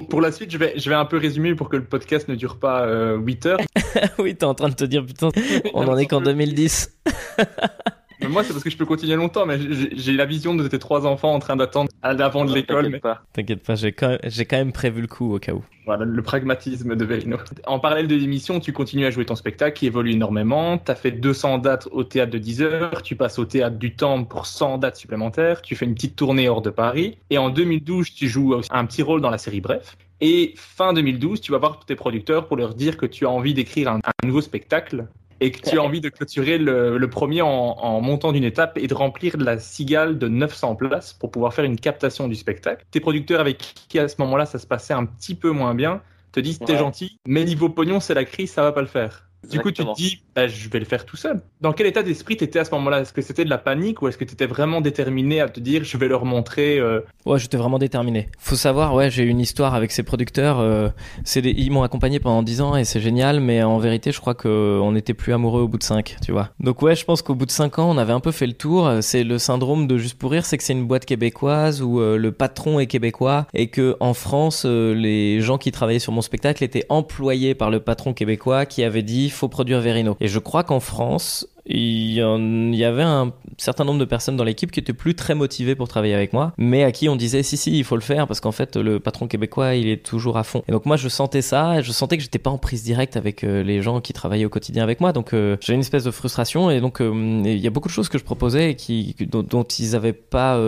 Pour 0.08 0.20
la 0.20 0.32
suite, 0.32 0.50
je 0.50 0.58
vais, 0.58 0.78
je 0.78 0.88
vais 0.88 0.96
un 0.96 1.04
peu 1.04 1.18
résumer 1.18 1.54
pour 1.54 1.68
que 1.68 1.76
le 1.76 1.84
podcast 1.84 2.28
ne 2.28 2.34
dure 2.34 2.58
pas 2.58 2.86
8 3.16 3.46
euh, 3.46 3.50
heures. 3.50 3.60
oui, 4.18 4.34
t'es 4.36 4.44
en 4.44 4.54
train 4.54 4.68
de 4.68 4.74
te 4.74 4.84
dire, 4.84 5.04
putain, 5.04 5.30
on 5.74 5.86
en 5.86 5.96
est 5.96 6.06
qu'en 6.06 6.20
2010. 6.20 6.96
Mais 8.20 8.28
moi, 8.28 8.42
c'est 8.42 8.52
parce 8.52 8.64
que 8.64 8.70
je 8.70 8.76
peux 8.76 8.84
continuer 8.84 9.14
longtemps, 9.14 9.46
mais 9.46 9.58
j'ai 9.60 10.12
la 10.12 10.26
vision 10.26 10.54
de 10.54 10.66
tes 10.66 10.78
trois 10.78 11.06
enfants 11.06 11.34
en 11.34 11.38
train 11.38 11.56
d'attendre 11.56 11.90
à 12.02 12.12
l'avant 12.14 12.44
de 12.44 12.54
l'école. 12.54 12.84
T'inquiète 12.84 13.02
pas, 13.02 13.22
t'inquiète 13.32 13.62
pas, 13.62 13.74
j'ai 13.76 13.92
quand, 13.92 14.18
quand, 14.22 14.56
même 14.56 14.72
prévu 14.72 15.00
le 15.00 15.06
coup 15.06 15.34
au 15.34 15.38
cas 15.38 15.52
où. 15.52 15.62
Voilà, 15.86 16.04
le 16.04 16.22
pragmatisme 16.22 16.96
de 16.96 17.04
Verino. 17.04 17.38
En 17.66 17.78
parallèle 17.78 18.08
de 18.08 18.16
l'émission, 18.16 18.60
tu 18.60 18.72
continues 18.72 19.06
à 19.06 19.10
jouer 19.10 19.24
ton 19.24 19.36
spectacle 19.36 19.76
qui 19.76 19.86
évolue 19.86 20.12
énormément. 20.12 20.78
Tu 20.78 20.90
as 20.90 20.94
fait 20.94 21.12
200 21.12 21.58
dates 21.58 21.88
au 21.92 22.04
théâtre 22.04 22.32
de 22.32 22.38
10 22.38 22.62
heures, 22.62 23.02
tu 23.02 23.16
passes 23.16 23.38
au 23.38 23.44
théâtre 23.44 23.76
du 23.76 23.94
Temple 23.94 24.28
pour 24.28 24.46
100 24.46 24.78
dates 24.78 24.96
supplémentaires, 24.96 25.62
tu 25.62 25.76
fais 25.76 25.86
une 25.86 25.94
petite 25.94 26.16
tournée 26.16 26.48
hors 26.48 26.62
de 26.62 26.70
Paris. 26.70 27.18
Et 27.30 27.38
en 27.38 27.50
2012, 27.50 28.12
tu 28.12 28.28
joues 28.28 28.60
un 28.70 28.84
petit 28.86 29.02
rôle 29.02 29.20
dans 29.20 29.30
la 29.30 29.38
série 29.38 29.60
Bref. 29.60 29.96
Et 30.20 30.54
fin 30.56 30.92
2012, 30.92 31.40
tu 31.40 31.52
vas 31.52 31.58
voir 31.58 31.84
tes 31.86 31.94
producteurs 31.94 32.48
pour 32.48 32.56
leur 32.56 32.74
dire 32.74 32.96
que 32.96 33.06
tu 33.06 33.24
as 33.24 33.30
envie 33.30 33.54
d'écrire 33.54 33.88
un, 33.88 33.98
un 33.98 34.26
nouveau 34.26 34.40
spectacle 34.40 35.06
et 35.40 35.50
que 35.50 35.68
tu 35.68 35.78
as 35.78 35.82
envie 35.82 36.00
de 36.00 36.08
clôturer 36.08 36.58
le, 36.58 37.06
premier 37.08 37.42
en, 37.42 38.00
montant 38.00 38.32
d'une 38.32 38.44
étape 38.44 38.78
et 38.78 38.86
de 38.86 38.94
remplir 38.94 39.36
la 39.38 39.58
cigale 39.58 40.18
de 40.18 40.28
900 40.28 40.76
places 40.76 41.12
pour 41.12 41.30
pouvoir 41.30 41.54
faire 41.54 41.64
une 41.64 41.78
captation 41.78 42.28
du 42.28 42.34
spectacle. 42.34 42.84
Tes 42.90 43.00
producteurs 43.00 43.40
avec 43.40 43.58
qui 43.88 43.98
à 43.98 44.08
ce 44.08 44.16
moment-là 44.18 44.46
ça 44.46 44.58
se 44.58 44.66
passait 44.66 44.94
un 44.94 45.04
petit 45.04 45.34
peu 45.34 45.50
moins 45.50 45.74
bien 45.74 46.02
te 46.32 46.40
disent 46.40 46.58
t'es 46.58 46.76
gentil, 46.76 47.18
mais 47.26 47.44
niveau 47.44 47.68
pognon 47.68 48.00
c'est 48.00 48.14
la 48.14 48.24
crise, 48.24 48.50
ça 48.52 48.62
va 48.62 48.72
pas 48.72 48.82
le 48.82 48.86
faire. 48.86 49.27
Du 49.48 49.60
coup, 49.60 49.70
tu 49.70 49.84
te 49.84 49.94
dis, 49.94 50.22
bah, 50.34 50.48
je 50.48 50.68
vais 50.68 50.78
le 50.78 50.84
faire 50.84 51.04
tout 51.04 51.16
seul. 51.16 51.40
Dans 51.60 51.72
quel 51.72 51.86
état 51.86 52.02
d'esprit 52.02 52.36
t'étais 52.36 52.58
à 52.58 52.64
ce 52.64 52.70
moment-là? 52.72 53.00
Est-ce 53.00 53.12
que 53.12 53.22
c'était 53.22 53.44
de 53.44 53.50
la 53.50 53.58
panique 53.58 54.02
ou 54.02 54.08
est-ce 54.08 54.18
que 54.18 54.24
t'étais 54.24 54.46
vraiment 54.46 54.80
déterminé 54.80 55.40
à 55.40 55.48
te 55.48 55.60
dire, 55.60 55.84
je 55.84 55.96
vais 55.96 56.08
leur 56.08 56.24
montrer 56.24 56.78
euh... 56.78 57.00
Ouais, 57.26 57.38
j'étais 57.38 57.56
vraiment 57.56 57.78
déterminé. 57.78 58.28
Faut 58.38 58.56
savoir, 58.56 58.94
ouais, 58.94 59.10
j'ai 59.10 59.24
une 59.24 59.40
histoire 59.40 59.74
avec 59.74 59.92
ces 59.92 60.02
producteurs. 60.02 60.58
Euh, 60.58 60.88
c'est 61.24 61.40
Ils 61.40 61.70
m'ont 61.70 61.82
accompagné 61.82 62.18
pendant 62.20 62.42
10 62.42 62.60
ans 62.62 62.76
et 62.76 62.84
c'est 62.84 63.00
génial, 63.00 63.40
mais 63.40 63.62
en 63.62 63.78
vérité, 63.78 64.12
je 64.12 64.20
crois 64.20 64.34
qu'on 64.34 64.92
n'était 64.92 65.14
plus 65.14 65.32
amoureux 65.32 65.62
au 65.62 65.68
bout 65.68 65.78
de 65.78 65.82
5, 65.82 66.16
tu 66.24 66.32
vois. 66.32 66.50
Donc 66.60 66.82
ouais, 66.82 66.96
je 66.96 67.04
pense 67.04 67.22
qu'au 67.22 67.34
bout 67.34 67.46
de 67.46 67.50
5 67.50 67.78
ans, 67.78 67.90
on 67.90 67.98
avait 67.98 68.12
un 68.12 68.20
peu 68.20 68.32
fait 68.32 68.46
le 68.46 68.54
tour. 68.54 68.90
C'est 69.02 69.24
le 69.24 69.38
syndrome 69.38 69.86
de 69.86 69.98
Juste 69.98 70.16
pour 70.16 70.30
rire, 70.30 70.46
c'est 70.46 70.56
que 70.56 70.64
c'est 70.64 70.72
une 70.72 70.86
boîte 70.86 71.04
québécoise 71.04 71.82
où 71.82 72.00
euh, 72.00 72.16
le 72.16 72.32
patron 72.32 72.78
est 72.78 72.86
québécois 72.86 73.46
et 73.52 73.68
que 73.68 73.96
en 74.00 74.14
France, 74.14 74.62
euh, 74.64 74.94
les 74.94 75.40
gens 75.40 75.58
qui 75.58 75.72
travaillaient 75.72 75.98
sur 75.98 76.12
mon 76.12 76.22
spectacle 76.22 76.62
étaient 76.62 76.86
employés 76.88 77.54
par 77.54 77.70
le 77.70 77.80
patron 77.80 78.14
québécois 78.14 78.64
qui 78.64 78.84
avait 78.84 79.02
dit 79.02 79.27
faut 79.30 79.48
produire 79.48 79.80
Verino. 79.80 80.16
Et 80.20 80.28
je 80.28 80.38
crois 80.38 80.64
qu'en 80.64 80.80
France, 80.80 81.46
il 81.68 82.74
y, 82.74 82.84
avait 82.84 83.02
un 83.02 83.32
certain 83.58 83.84
nombre 83.84 84.00
de 84.00 84.04
personnes 84.04 84.36
dans 84.36 84.44
l'équipe 84.44 84.70
qui 84.70 84.80
étaient 84.80 84.94
plus 84.94 85.14
très 85.14 85.34
motivées 85.34 85.74
pour 85.74 85.86
travailler 85.86 86.14
avec 86.14 86.32
moi, 86.32 86.52
mais 86.56 86.82
à 86.82 86.92
qui 86.92 87.08
on 87.08 87.16
disait 87.16 87.42
si 87.42 87.56
si 87.56 87.76
il 87.78 87.84
faut 87.84 87.96
le 87.96 88.02
faire 88.02 88.26
parce 88.26 88.40
qu'en 88.40 88.52
fait 88.52 88.76
le 88.76 89.00
patron 89.00 89.26
québécois 89.26 89.74
il 89.74 89.88
est 89.88 90.02
toujours 90.02 90.38
à 90.38 90.44
fond. 90.44 90.62
Et 90.68 90.72
donc 90.72 90.86
moi 90.86 90.96
je 90.96 91.08
sentais 91.08 91.42
ça, 91.42 91.78
et 91.78 91.82
je 91.82 91.92
sentais 91.92 92.16
que 92.16 92.22
j'étais 92.22 92.38
pas 92.38 92.50
en 92.50 92.58
prise 92.58 92.82
directe 92.82 93.16
avec 93.16 93.44
euh, 93.44 93.62
les 93.62 93.82
gens 93.82 94.00
qui 94.00 94.12
travaillaient 94.12 94.46
au 94.46 94.50
quotidien 94.50 94.82
avec 94.82 95.00
moi, 95.00 95.12
donc 95.12 95.34
euh, 95.34 95.56
j'ai 95.60 95.74
une 95.74 95.80
espèce 95.80 96.04
de 96.04 96.10
frustration 96.10 96.70
et 96.70 96.80
donc 96.80 97.02
euh, 97.02 97.42
il 97.44 97.58
y 97.58 97.66
a 97.66 97.70
beaucoup 97.70 97.88
de 97.88 97.92
choses 97.92 98.08
que 98.08 98.18
je 98.18 98.24
proposais 98.24 98.74
qui 98.74 99.14
dont, 99.30 99.64
ils 99.64 99.94
avaient 99.94 100.12
pas 100.14 100.58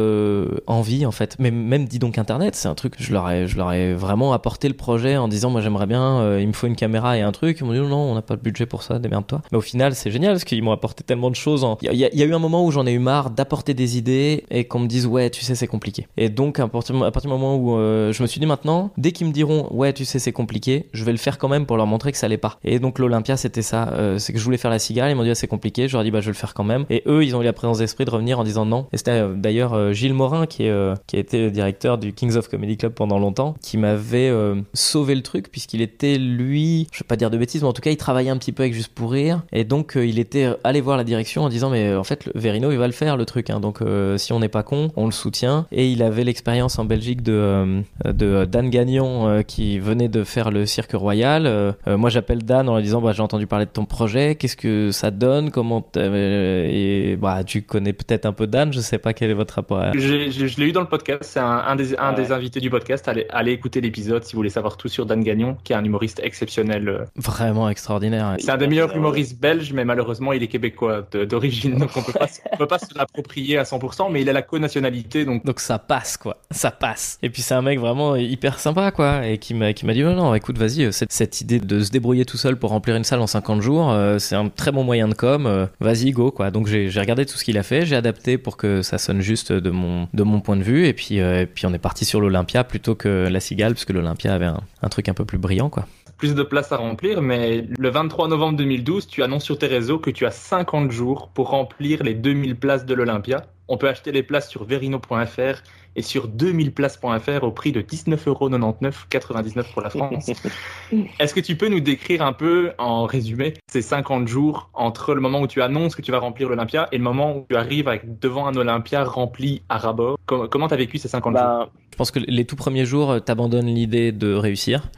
envie 0.67 1.07
en 1.07 1.13
fait. 1.13 1.37
Mais 1.39 1.51
même 1.51 1.87
dit 1.87 1.99
donc 1.99 2.19
internet, 2.19 2.55
c'est 2.55 2.69
un 2.69 2.75
truc 2.75 2.95
je 2.99 3.13
leur 3.13 3.31
ai 3.31 3.47
je 3.47 3.57
leur 3.57 3.73
ai 3.73 3.95
vraiment 3.95 4.33
apporté 4.33 4.69
le 4.69 4.75
projet 4.75 5.17
en 5.17 5.29
disant 5.29 5.51
moi 5.51 5.63
j'aimerais 5.63 5.87
bien, 5.87 6.39
il 6.39 6.47
me 6.47 6.53
faut 6.53 6.67
une 6.67 6.77
caméra 6.77 7.17
et 7.17 7.23
un 7.23 7.33
truc. 7.33 7.59
Ils 7.61 7.65
m'ont 7.65 7.73
dit 7.73 7.79
non 7.79 8.11
on 8.11 8.15
n'a 8.15 8.23
pas 8.23 8.35
le 8.35 8.41
budget 8.41 8.67
pour 8.67 8.83
ça, 8.83 8.99
démerde-toi. 8.99 9.41
Mais 9.53 9.59
au 9.59 9.63
final 9.63 9.95
c'est 9.95 10.11
génial 10.11 10.33
parce 10.33 10.45
qu'ils 10.45 10.63
m'ont 10.63 10.73
apporté 10.73 10.90
tellement 10.95 11.31
de 11.31 11.37
choses. 11.37 11.67
Il 11.83 11.95
y, 11.95 12.05
a 12.05 12.25
eu 12.25 12.35
un 12.35 12.39
moment 12.39 12.65
où 12.65 12.71
j'en 12.71 12.87
ai 12.87 12.93
eu 12.93 12.99
marre 12.99 13.31
d'apporter 13.31 13.75
des 13.75 13.99
idées 13.99 14.45
et 14.51 14.65
qu'on 14.65 14.81
me 14.81 14.87
dise 14.87 15.07
ouais, 15.07 15.31
tu 15.31 15.45
sais, 15.45 15.55
c'est 15.55 15.67
compliqué. 15.67 16.07
Et 16.17 16.29
donc 16.29 16.59
à 16.59 16.69
partir, 16.69 16.95
du 16.95 17.29
moment 17.29 17.57
où 17.57 17.77
euh, 17.77 18.13
je 18.13 18.23
me 18.23 18.27
suis 18.27 18.41
dit 18.41 18.47
maintenant, 18.47 18.91
dès 18.97 19.13
qu'ils 19.13 19.27
me 19.27 19.33
diront 19.33 19.69
ouais, 19.71 19.93
tu 19.93 20.05
sais, 20.05 20.19
c'est 20.19 20.33
compliqué, 20.33 20.87
je 20.93 21.05
vais 21.05 21.13
le 21.13 21.19
faire 21.19 21.39
quand 21.39 21.49
même 21.49 21.67
pour 21.67 21.77
leur 21.77 21.87
montrer 21.87 22.13
que 22.13 22.19
ça 22.19 22.29
l'est 22.29 22.37
pas. 22.37 22.59
Et 22.65 22.79
donc 22.79 22.99
l'Olympia, 22.99 23.37
c'était 23.37 23.63
ça. 23.63 23.89
Euh, 23.93 24.19
c'est 24.19 24.33
que 24.33 24.39
je 24.39 24.45
voulais 24.45 24.59
faire 24.59 24.71
la 24.71 24.79
cigale. 24.79 25.11
Ils 25.11 25.15
m'ont 25.15 25.23
dit 25.23 25.31
ah, 25.31 25.35
c'est 25.35 25.47
compliqué. 25.47 25.89
Je 25.89 25.95
leur 25.95 26.03
ai 26.03 26.05
dit 26.05 26.11
bah 26.11 26.21
je 26.21 26.27
vais 26.27 26.33
le 26.33 26.37
faire 26.37 26.55
quand 26.55 26.65
même. 26.65 26.87
Et 26.91 27.03
eux, 27.07 27.25
ils 27.25 27.37
ont 27.37 27.43
eu 27.43 27.45
la 27.45 27.53
présence 27.53 27.79
d'esprit 27.79 28.05
de 28.05 28.11
revenir 28.11 28.39
en 28.39 28.45
disant 28.45 28.67
non. 28.67 28.87
Et 28.93 28.97
c'était 28.97 29.11
euh, 29.13 29.35
d'ailleurs 29.35 29.93
Gilles 29.93 30.15
Morin 30.15 30.47
qui 30.47 30.65
est 30.65 30.71
qui 31.07 31.17
a 31.17 31.19
été 31.19 31.51
directeur 31.51 31.99
du 31.99 32.13
Kings 32.13 32.37
of 32.37 32.49
Comedy 32.49 32.77
Club 32.77 32.93
pendant 32.93 33.19
longtemps, 33.19 33.55
qui 33.61 33.77
m'avait 33.77 34.33
sauvé 34.75 35.15
le 35.15 35.23
truc 35.23 35.51
puisqu'il 35.51 35.83
était 35.83 36.17
lui, 36.19 36.87
je 36.93 37.01
vais 37.01 37.07
pas 37.07 37.17
dire 37.17 37.31
de 37.31 37.39
bêtises, 37.39 37.63
mais 37.63 37.69
en 37.69 37.73
tout 37.73 37.83
cas 37.83 37.91
il 37.91 37.97
travaillait 37.97 38.31
un 38.31 38.37
petit 38.37 38.53
peu 38.53 38.63
avec 38.63 38.75
Juste 38.75 38.95
pour 38.95 39.13
rire. 39.13 39.43
Et 39.53 39.65
donc 39.65 39.93
il 39.97 40.19
était 40.19 40.49
allé 40.65 40.80
voir 40.81 40.97
la 40.97 41.05
direction 41.05 41.45
en 41.45 41.49
disant 41.49 41.71
mais 41.71 41.95
en 41.95 42.05
fait 42.05 42.31
Verino 42.35 42.71
il 42.71 42.79
va 42.79 42.87
le 42.87 42.93
faire 42.93 43.17
le 43.17 43.25
truc. 43.25 43.51
Hein. 43.51 43.61
donc 43.61 43.81
si 44.17 44.33
on 44.33 44.41
n'est 44.41 44.49
pas 44.49 44.63
con, 44.63 44.91
on 44.97 45.07
le 45.07 45.13
soutient. 45.13 45.67
Et 45.73 45.91
il 45.91 46.03
avait 46.03 46.25
l'expérience 46.25 46.79
en 46.79 46.85
Belgique 46.85 47.23
de 47.23 47.83
de 48.05 48.45
Dan 48.45 48.71
Gagnon 48.71 49.43
qui 49.47 49.79
venait 49.79 50.09
de 50.09 50.25
faire 50.25 50.51
le 50.51 50.67
cirque 50.67 50.93
royal. 50.93 51.75
moi 51.87 52.11
j'appelle 52.11 52.43
Dan 52.43 52.69
en 52.69 52.77
lui 52.77 52.85
disant 52.85 53.01
bah, 53.01 53.13
j'ai 53.13 53.23
entendu 53.23 53.47
parler 53.47 53.67
de 53.67 53.71
ton 53.71 53.85
projet, 53.85 54.35
qu'est-ce 54.35 54.57
que 54.57 54.91
ça 54.91 55.11
donne, 55.11 55.51
comment 55.51 55.85
et 55.97 57.17
bah 57.21 57.45
tu 57.45 57.63
connais 57.63 57.93
peut-être 57.93 58.27
un 58.27 58.33
peu 58.33 58.47
Dan, 58.47 58.73
je 58.73 58.81
sais 58.81 58.99
pas 58.99 59.13
quel 59.13 59.31
est 59.31 59.35
votre 59.35 59.55
rapport. 59.55 59.79
À... 59.79 59.93
Je, 59.93 60.61
l'ai 60.61 60.67
eu 60.67 60.73
dans 60.73 60.81
le 60.81 60.89
podcast, 60.89 61.23
c'est 61.25 61.41
un, 61.41 61.77
des, 61.77 61.97
un 61.97 62.13
des 62.13 62.33
invités 62.33 62.61
du 62.61 62.71
podcast. 62.71 63.07
Allez, 63.09 63.27
allez 63.31 63.53
écouter 63.53 63.81
l'épisode 63.81 64.25
si 64.25 64.33
vous 64.33 64.39
voulez 64.39 64.51
savoir 64.51 64.77
tout 64.77 64.89
sur 64.89 65.07
Dan 65.07 65.23
Gagnon, 65.23 65.57
qui 65.65 65.73
est 65.73 65.77
un 65.77 65.85
humoriste 65.85 66.21
exceptionnel. 66.23 66.89
Euh. 66.89 67.05
Vraiment 67.17 67.69
extraordinaire. 67.69 68.37
C'est 68.39 68.51
un 68.51 68.57
des 68.57 68.67
meilleurs 68.67 68.95
humoristes 68.95 69.41
belges, 69.41 69.73
mais 69.73 69.85
malheureusement 69.85 70.33
il 70.33 70.43
est 70.43 70.49
québécois 70.61 71.07
d'origine, 71.29 71.79
donc 71.79 71.91
on 71.97 72.03
peut 72.03 72.13
pas, 72.13 72.27
peut 72.59 72.67
pas 72.67 72.79
se 72.79 72.97
l'approprier 72.97 73.57
à 73.57 73.63
100%, 73.63 74.13
mais 74.13 74.21
il 74.23 74.29
a 74.29 74.33
la 74.33 74.43
co-nationalité, 74.43 75.25
donc. 75.25 75.45
Donc 75.45 75.61
ça 75.61 75.79
passe 75.79 76.17
quoi, 76.17 76.37
ça 76.51 76.71
passe. 76.71 77.19
Et 77.23 77.31
puis 77.31 77.43
c'est 77.43 77.55
un 77.55 77.63
mec 77.63 77.79
vraiment 77.79 78.17
hyper 78.17 78.59
sympa 78.59 78.91
quoi, 78.91 79.27
et 79.27 79.39
qui 79.39 79.55
m'a 79.55 79.73
qui 79.73 79.87
m'a 79.87 79.95
dit 79.95 80.05
oh 80.05 80.13
non, 80.13 80.35
écoute 80.35 80.59
vas-y, 80.59 80.93
cette, 80.93 81.13
cette 81.13 81.41
idée 81.41 81.59
de 81.59 81.81
se 81.81 81.91
débrouiller 81.91 82.25
tout 82.25 82.37
seul 82.37 82.57
pour 82.57 82.71
remplir 82.71 82.97
une 82.97 83.05
salle 83.05 83.21
en 83.21 83.27
50 83.27 83.63
jours, 83.63 83.91
euh, 83.91 84.19
c'est 84.19 84.37
un 84.37 84.49
très 84.49 84.73
bon 84.73 84.85
moyen 84.85 85.09
de 85.09 85.15
com. 85.15 85.47
Euh, 85.47 85.67
vas-y, 85.81 86.11
go, 86.11 86.31
quoi. 86.31 86.51
Donc 86.51 86.67
j'ai 86.67 86.89
regardé 87.01 87.27
tout 87.27 87.37
ce 87.37 87.45
qu'il 87.45 87.59
a 87.59 87.63
fait, 87.63 87.87
j'ai 87.87 87.97
adapté 87.97 88.39
pour 88.39 88.57
que 88.57 88.83
ça 88.83 88.99
sonne 88.99 89.21
juste 89.21 89.53
de 89.53 89.71
mon, 89.71 90.09
de 90.13 90.23
mon 90.23 90.41
point 90.41 90.57
de 90.57 90.63
vue, 90.63 90.87
et 90.87 90.93
puis, 90.93 91.21
euh, 91.21 91.43
et 91.43 91.47
puis 91.47 91.67
on 91.67 91.75
est 91.75 91.79
parti 91.79 92.05
sur 92.05 92.21
l'Olympia 92.21 92.65
plutôt 92.65 92.95
que 92.95 93.29
la 93.31 93.41
Cigale, 93.41 93.75
parce 93.75 93.85
que 93.85 93.93
l'Olympia 93.93 94.35
avait 94.35 94.47
un, 94.47 94.61
un 94.83 94.89
truc 94.89 95.09
un 95.09 95.15
peu 95.15 95.25
plus 95.25 95.39
brillant, 95.39 95.71
quoi 95.71 95.87
plus 96.21 96.35
de 96.35 96.43
place 96.43 96.71
à 96.71 96.77
remplir, 96.77 97.23
mais 97.23 97.65
le 97.79 97.89
23 97.89 98.29
novembre 98.29 98.59
2012, 98.59 99.07
tu 99.07 99.23
annonces 99.23 99.43
sur 99.43 99.57
tes 99.57 99.69
réseaux 99.69 99.99
que 99.99 100.11
tu 100.11 100.27
as 100.27 100.31
50 100.31 100.91
jours 100.91 101.31
pour 101.33 101.49
remplir 101.49 102.03
les 102.03 102.13
2000 102.13 102.57
places 102.57 102.85
de 102.85 102.93
l'Olympia. 102.93 103.47
On 103.69 103.79
peut 103.79 103.89
acheter 103.89 104.13
les 104.13 104.23
places 104.23 104.51
sur 104.51 104.65
verino.fr 104.65 105.63
et 105.97 106.03
sur 106.03 106.29
2000places.fr 106.29 107.43
au 107.43 107.53
prix 107.53 107.73
de 107.73 107.81
19,99€ 107.81 109.73
pour 109.73 109.81
la 109.81 109.89
France. 109.89 110.31
Est-ce 111.19 111.33
que 111.33 111.41
tu 111.41 111.57
peux 111.57 111.69
nous 111.69 111.81
décrire 111.81 112.21
un 112.21 112.35
peu, 112.35 112.73
en 112.77 113.07
résumé, 113.07 113.55
ces 113.73 113.81
50 113.81 114.29
jours 114.29 114.69
entre 114.75 115.15
le 115.15 115.23
moment 115.23 115.41
où 115.41 115.47
tu 115.47 115.63
annonces 115.63 115.97
que 115.97 116.03
tu 116.03 116.13
vas 116.13 116.19
remplir 116.19 116.51
l'Olympia 116.51 116.87
et 116.93 116.99
le 116.99 117.03
moment 117.03 117.35
où 117.35 117.47
tu 117.49 117.57
arrives 117.57 117.89
avec, 117.89 118.19
devant 118.19 118.47
un 118.47 118.55
Olympia 118.57 119.05
rempli 119.05 119.63
à 119.71 119.79
rabord 119.79 120.19
Comment 120.27 120.69
tu 120.69 120.75
as 120.75 120.77
vécu 120.77 120.99
ces 120.99 121.09
50 121.09 121.33
bah, 121.33 121.61
jours? 121.63 121.73
Je 121.93 121.97
pense 121.97 122.11
que 122.11 122.19
les 122.19 122.45
tout 122.45 122.57
premiers 122.57 122.85
jours, 122.85 123.25
tu 123.25 123.33
abandonnes 123.33 123.75
l'idée 123.75 124.13
de 124.13 124.35
réussir. 124.35 124.91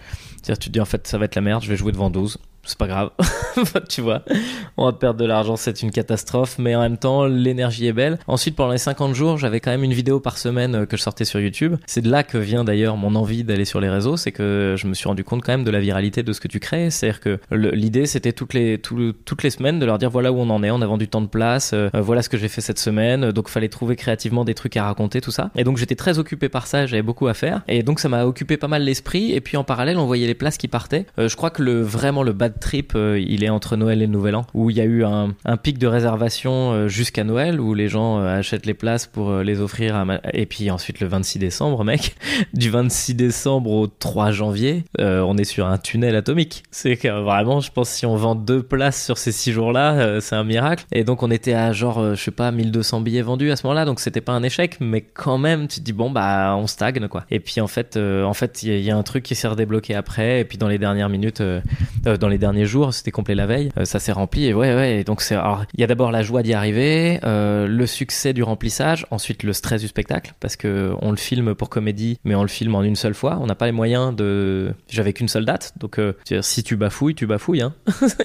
C'est-à-dire, 0.43 0.59
tu 0.59 0.69
te 0.69 0.73
dis 0.73 0.81
en 0.81 0.85
fait, 0.85 1.06
ça 1.06 1.19
va 1.19 1.24
être 1.27 1.35
la 1.36 1.40
merde, 1.43 1.62
je 1.62 1.69
vais 1.69 1.77
jouer 1.77 1.93
devant 1.93 2.10
12 2.10 2.39
c'est 2.64 2.78
pas 2.78 2.86
grave, 2.86 3.10
tu 3.89 4.01
vois. 4.01 4.22
On 4.76 4.84
va 4.84 4.93
perdre 4.93 5.18
de 5.18 5.24
l'argent, 5.24 5.56
c'est 5.56 5.82
une 5.82 5.90
catastrophe, 5.90 6.59
mais 6.59 6.76
en 6.76 6.80
même 6.80 6.97
temps, 6.97 7.26
l'énergie 7.26 7.86
est 7.86 7.93
belle. 7.93 8.18
Ensuite, 8.26 8.55
pendant 8.55 8.72
les 8.72 8.78
50 8.78 9.14
jours, 9.14 9.36
j'avais 9.36 9.60
quand 9.60 9.70
même 9.70 9.82
une 9.82 9.93
vidéo 9.93 10.20
par 10.20 10.39
semaine 10.39 10.74
euh, 10.74 10.86
que 10.86 10.97
je 10.97 11.02
sortais 11.02 11.24
sur 11.24 11.40
YouTube. 11.40 11.76
C'est 11.86 12.02
de 12.02 12.10
là 12.10 12.22
que 12.22 12.39
vient 12.39 12.64
d'ailleurs 12.64 12.97
mon 12.97 13.14
envie 13.14 13.44
d'aller 13.44 13.64
sur 13.64 13.80
les 13.80 13.89
réseaux, 13.89 14.16
c'est 14.16 14.32
que 14.32 14.76
je 14.78 14.86
me 14.86 14.94
suis 14.94 15.09
rendu 15.09 15.24
compte 15.24 15.43
quand 15.43 15.52
même 15.52 15.64
de 15.64 15.70
la 15.70 15.80
viralité 15.80 16.22
de 16.22 16.32
ce 16.32 16.40
que 16.40 16.48
tu 16.48 16.60
crées. 16.60 16.90
C'est-à-dire 16.90 17.20
que 17.20 17.40
l'idée, 17.51 18.06
c'était 18.06 18.32
toutes 18.32 18.55
les, 18.55 18.78
toutes 18.78 19.43
les 19.43 19.51
semaines 19.51 19.78
de 19.78 19.86
leur 19.86 19.98
dire 19.98 20.10
voilà 20.10 20.32
où 20.32 20.39
on 20.39 20.51
en 20.51 20.62
est, 20.62 20.70
on 20.70 20.82
a 20.82 20.86
vendu 20.86 21.09
tant 21.09 21.20
de 21.20 21.26
places, 21.26 21.72
euh, 21.74 21.90
voilà 21.94 22.22
ce 22.22 22.28
que 22.28 22.36
j'ai 22.36 22.48
fait 22.48 22.60
cette 22.60 22.78
semaine, 22.78 23.32
donc 23.32 23.48
fallait 23.48 23.68
trouver 23.68 23.97
créativement 23.97 24.44
des 24.44 24.55
trucs 24.55 24.76
à 24.76 24.84
raconter, 24.84 25.20
tout 25.20 25.30
ça. 25.30 25.51
Et 25.56 25.64
donc 25.64 25.78
j'étais 25.78 25.97
très 25.97 26.18
occupé 26.18 26.48
par 26.48 26.66
ça, 26.66 26.86
j'avais 26.86 27.02
beaucoup 27.02 27.26
à 27.26 27.34
faire. 27.34 27.62
Et 27.68 27.82
donc 27.82 27.98
ça 28.01 28.09
m'a 28.09 28.24
occupé 28.24 28.56
pas 28.56 28.68
mal 28.68 28.82
l'esprit. 28.82 29.32
Et 29.32 29.40
puis 29.40 29.56
en 29.56 29.64
parallèle, 29.64 29.98
on 29.98 30.06
voyait 30.06 30.26
les 30.26 30.34
places 30.34 30.59
qui 30.59 30.68
partaient. 30.68 31.06
Euh, 31.18 31.28
je 31.28 31.36
crois 31.36 31.51
que 31.51 31.62
le, 31.62 31.82
vraiment 31.82 32.22
le 32.22 32.32
trip, 32.61 32.93
euh, 32.95 33.23
il 33.24 33.45
est 33.45 33.49
entre 33.49 33.77
Noël 33.77 34.03
et 34.03 34.07
Nouvel 34.07 34.37
An, 34.37 34.47
où 34.55 34.70
il 34.70 34.77
y 34.77 34.81
a 34.81 34.85
eu 34.85 35.05
un, 35.05 35.35
pic 35.62 35.79
de 35.79 35.87
réservation 35.87 36.73
euh, 36.73 36.89
jusqu'à 36.89 37.24
Noël, 37.24 37.61
où 37.61 37.74
les 37.74 37.89
gens 37.89 38.19
euh, 38.19 38.39
achètent 38.39 38.66
les 38.66 38.74
places 38.74 39.07
pour 39.07 39.39
les 39.39 39.61
offrir. 39.61 39.97
À 39.97 40.05
Et 40.33 40.47
puis 40.47 40.70
ensuite 40.70 41.01
le 41.01 41.07
26 41.07 41.39
décembre, 41.39 41.85
mec, 41.93 42.15
du 42.55 42.70
26 42.70 43.15
décembre 43.15 43.70
au 43.70 43.87
3 43.87 44.31
janvier, 44.33 44.85
on 44.99 45.37
est 45.37 45.45
sur 45.45 45.66
un 45.66 45.79
tunnel 45.79 46.16
atomique. 46.16 46.62
C'est 46.70 46.97
que 46.97 47.09
vraiment, 47.09 47.61
je 47.61 47.70
pense, 47.70 47.89
si 47.91 48.07
on 48.07 48.16
vend 48.16 48.35
deux 48.35 48.62
places 48.62 49.05
sur 49.05 49.19
ces 49.19 49.33
six 49.33 49.53
jours-là, 49.53 50.20
c'est 50.20 50.37
un 50.37 50.45
miracle. 50.45 50.85
Et 50.93 51.05
donc 51.05 51.23
on 51.23 51.31
était 51.31 51.55
à 51.55 51.73
genre, 51.73 52.15
je 52.15 52.23
sais 52.23 52.31
pas, 52.31 52.51
1200 52.51 53.01
billets 53.01 53.23
vendus 53.23 53.51
à 53.51 53.57
ce 53.57 53.66
moment-là, 53.66 53.85
donc 53.85 54.01
c'était 54.01 54.20
pas 54.20 54.33
un 54.33 54.43
échec, 54.43 54.77
mais 54.81 55.01
quand 55.01 55.39
même, 55.39 55.69
tu 55.69 55.81
te 55.81 55.85
dis 55.85 55.93
bon 55.93 56.11
bah 56.11 56.55
on 56.57 56.66
stagne 56.66 57.09
quoi. 57.09 57.24
Et 57.31 57.41
puis 57.41 57.61
en 57.61 57.66
fait, 57.66 57.97
en 57.97 58.35
fait, 58.35 58.62
il 58.62 58.81
y, 58.81 58.91
a 58.91 58.97
un 58.97 59.03
truc 59.03 59.24
qui 59.24 59.35
s'est 59.35 59.49
redébloqué 59.49 59.95
après, 59.95 60.41
et 60.41 60.45
puis 60.45 60.59
dans 60.59 60.69
les 60.69 60.79
dernières 60.79 61.09
minutes, 61.09 61.43
dans 62.05 62.29
les 62.29 62.39
derniers 62.43 62.66
jours, 62.66 62.93
c'était 62.93 63.12
complet 63.12 63.36
la 63.36 63.47
veille, 63.47 63.70
euh, 63.78 63.85
ça 63.85 64.01
s'est 64.01 64.10
rempli 64.10 64.47
et 64.47 64.52
ouais 64.52 64.74
ouais. 64.74 65.05
donc 65.05 65.23
c'est 65.23 65.36
alors 65.36 65.64
il 65.74 65.81
y 65.81 65.85
a 65.85 65.86
d'abord 65.86 66.10
la 66.10 66.23
joie 66.23 66.43
d'y 66.43 66.55
arriver, 66.55 67.20
euh, 67.23 67.69
le 67.69 67.86
succès 67.86 68.32
du 68.32 68.43
remplissage, 68.43 69.06
ensuite 69.12 69.44
le 69.44 69.52
stress 69.52 69.81
du 69.81 69.86
spectacle 69.86 70.35
parce 70.40 70.56
que 70.56 70.93
on 71.01 71.12
le 71.12 71.16
filme 71.16 71.55
pour 71.55 71.69
comédie, 71.69 72.19
mais 72.24 72.35
on 72.35 72.43
le 72.43 72.48
filme 72.48 72.74
en 72.74 72.82
une 72.82 72.97
seule 72.97 73.14
fois. 73.14 73.39
On 73.40 73.47
n'a 73.47 73.55
pas 73.55 73.66
les 73.66 73.73
moyens 73.73 74.14
de. 74.16 74.74
J'avais 74.89 75.12
qu'une 75.12 75.28
seule 75.28 75.44
date, 75.44 75.73
donc 75.78 76.01
euh, 76.01 76.14
si 76.40 76.64
tu 76.64 76.74
bafouilles, 76.74 77.14
tu 77.14 77.28
bafouilles. 77.28 77.62
Hein. 77.62 77.74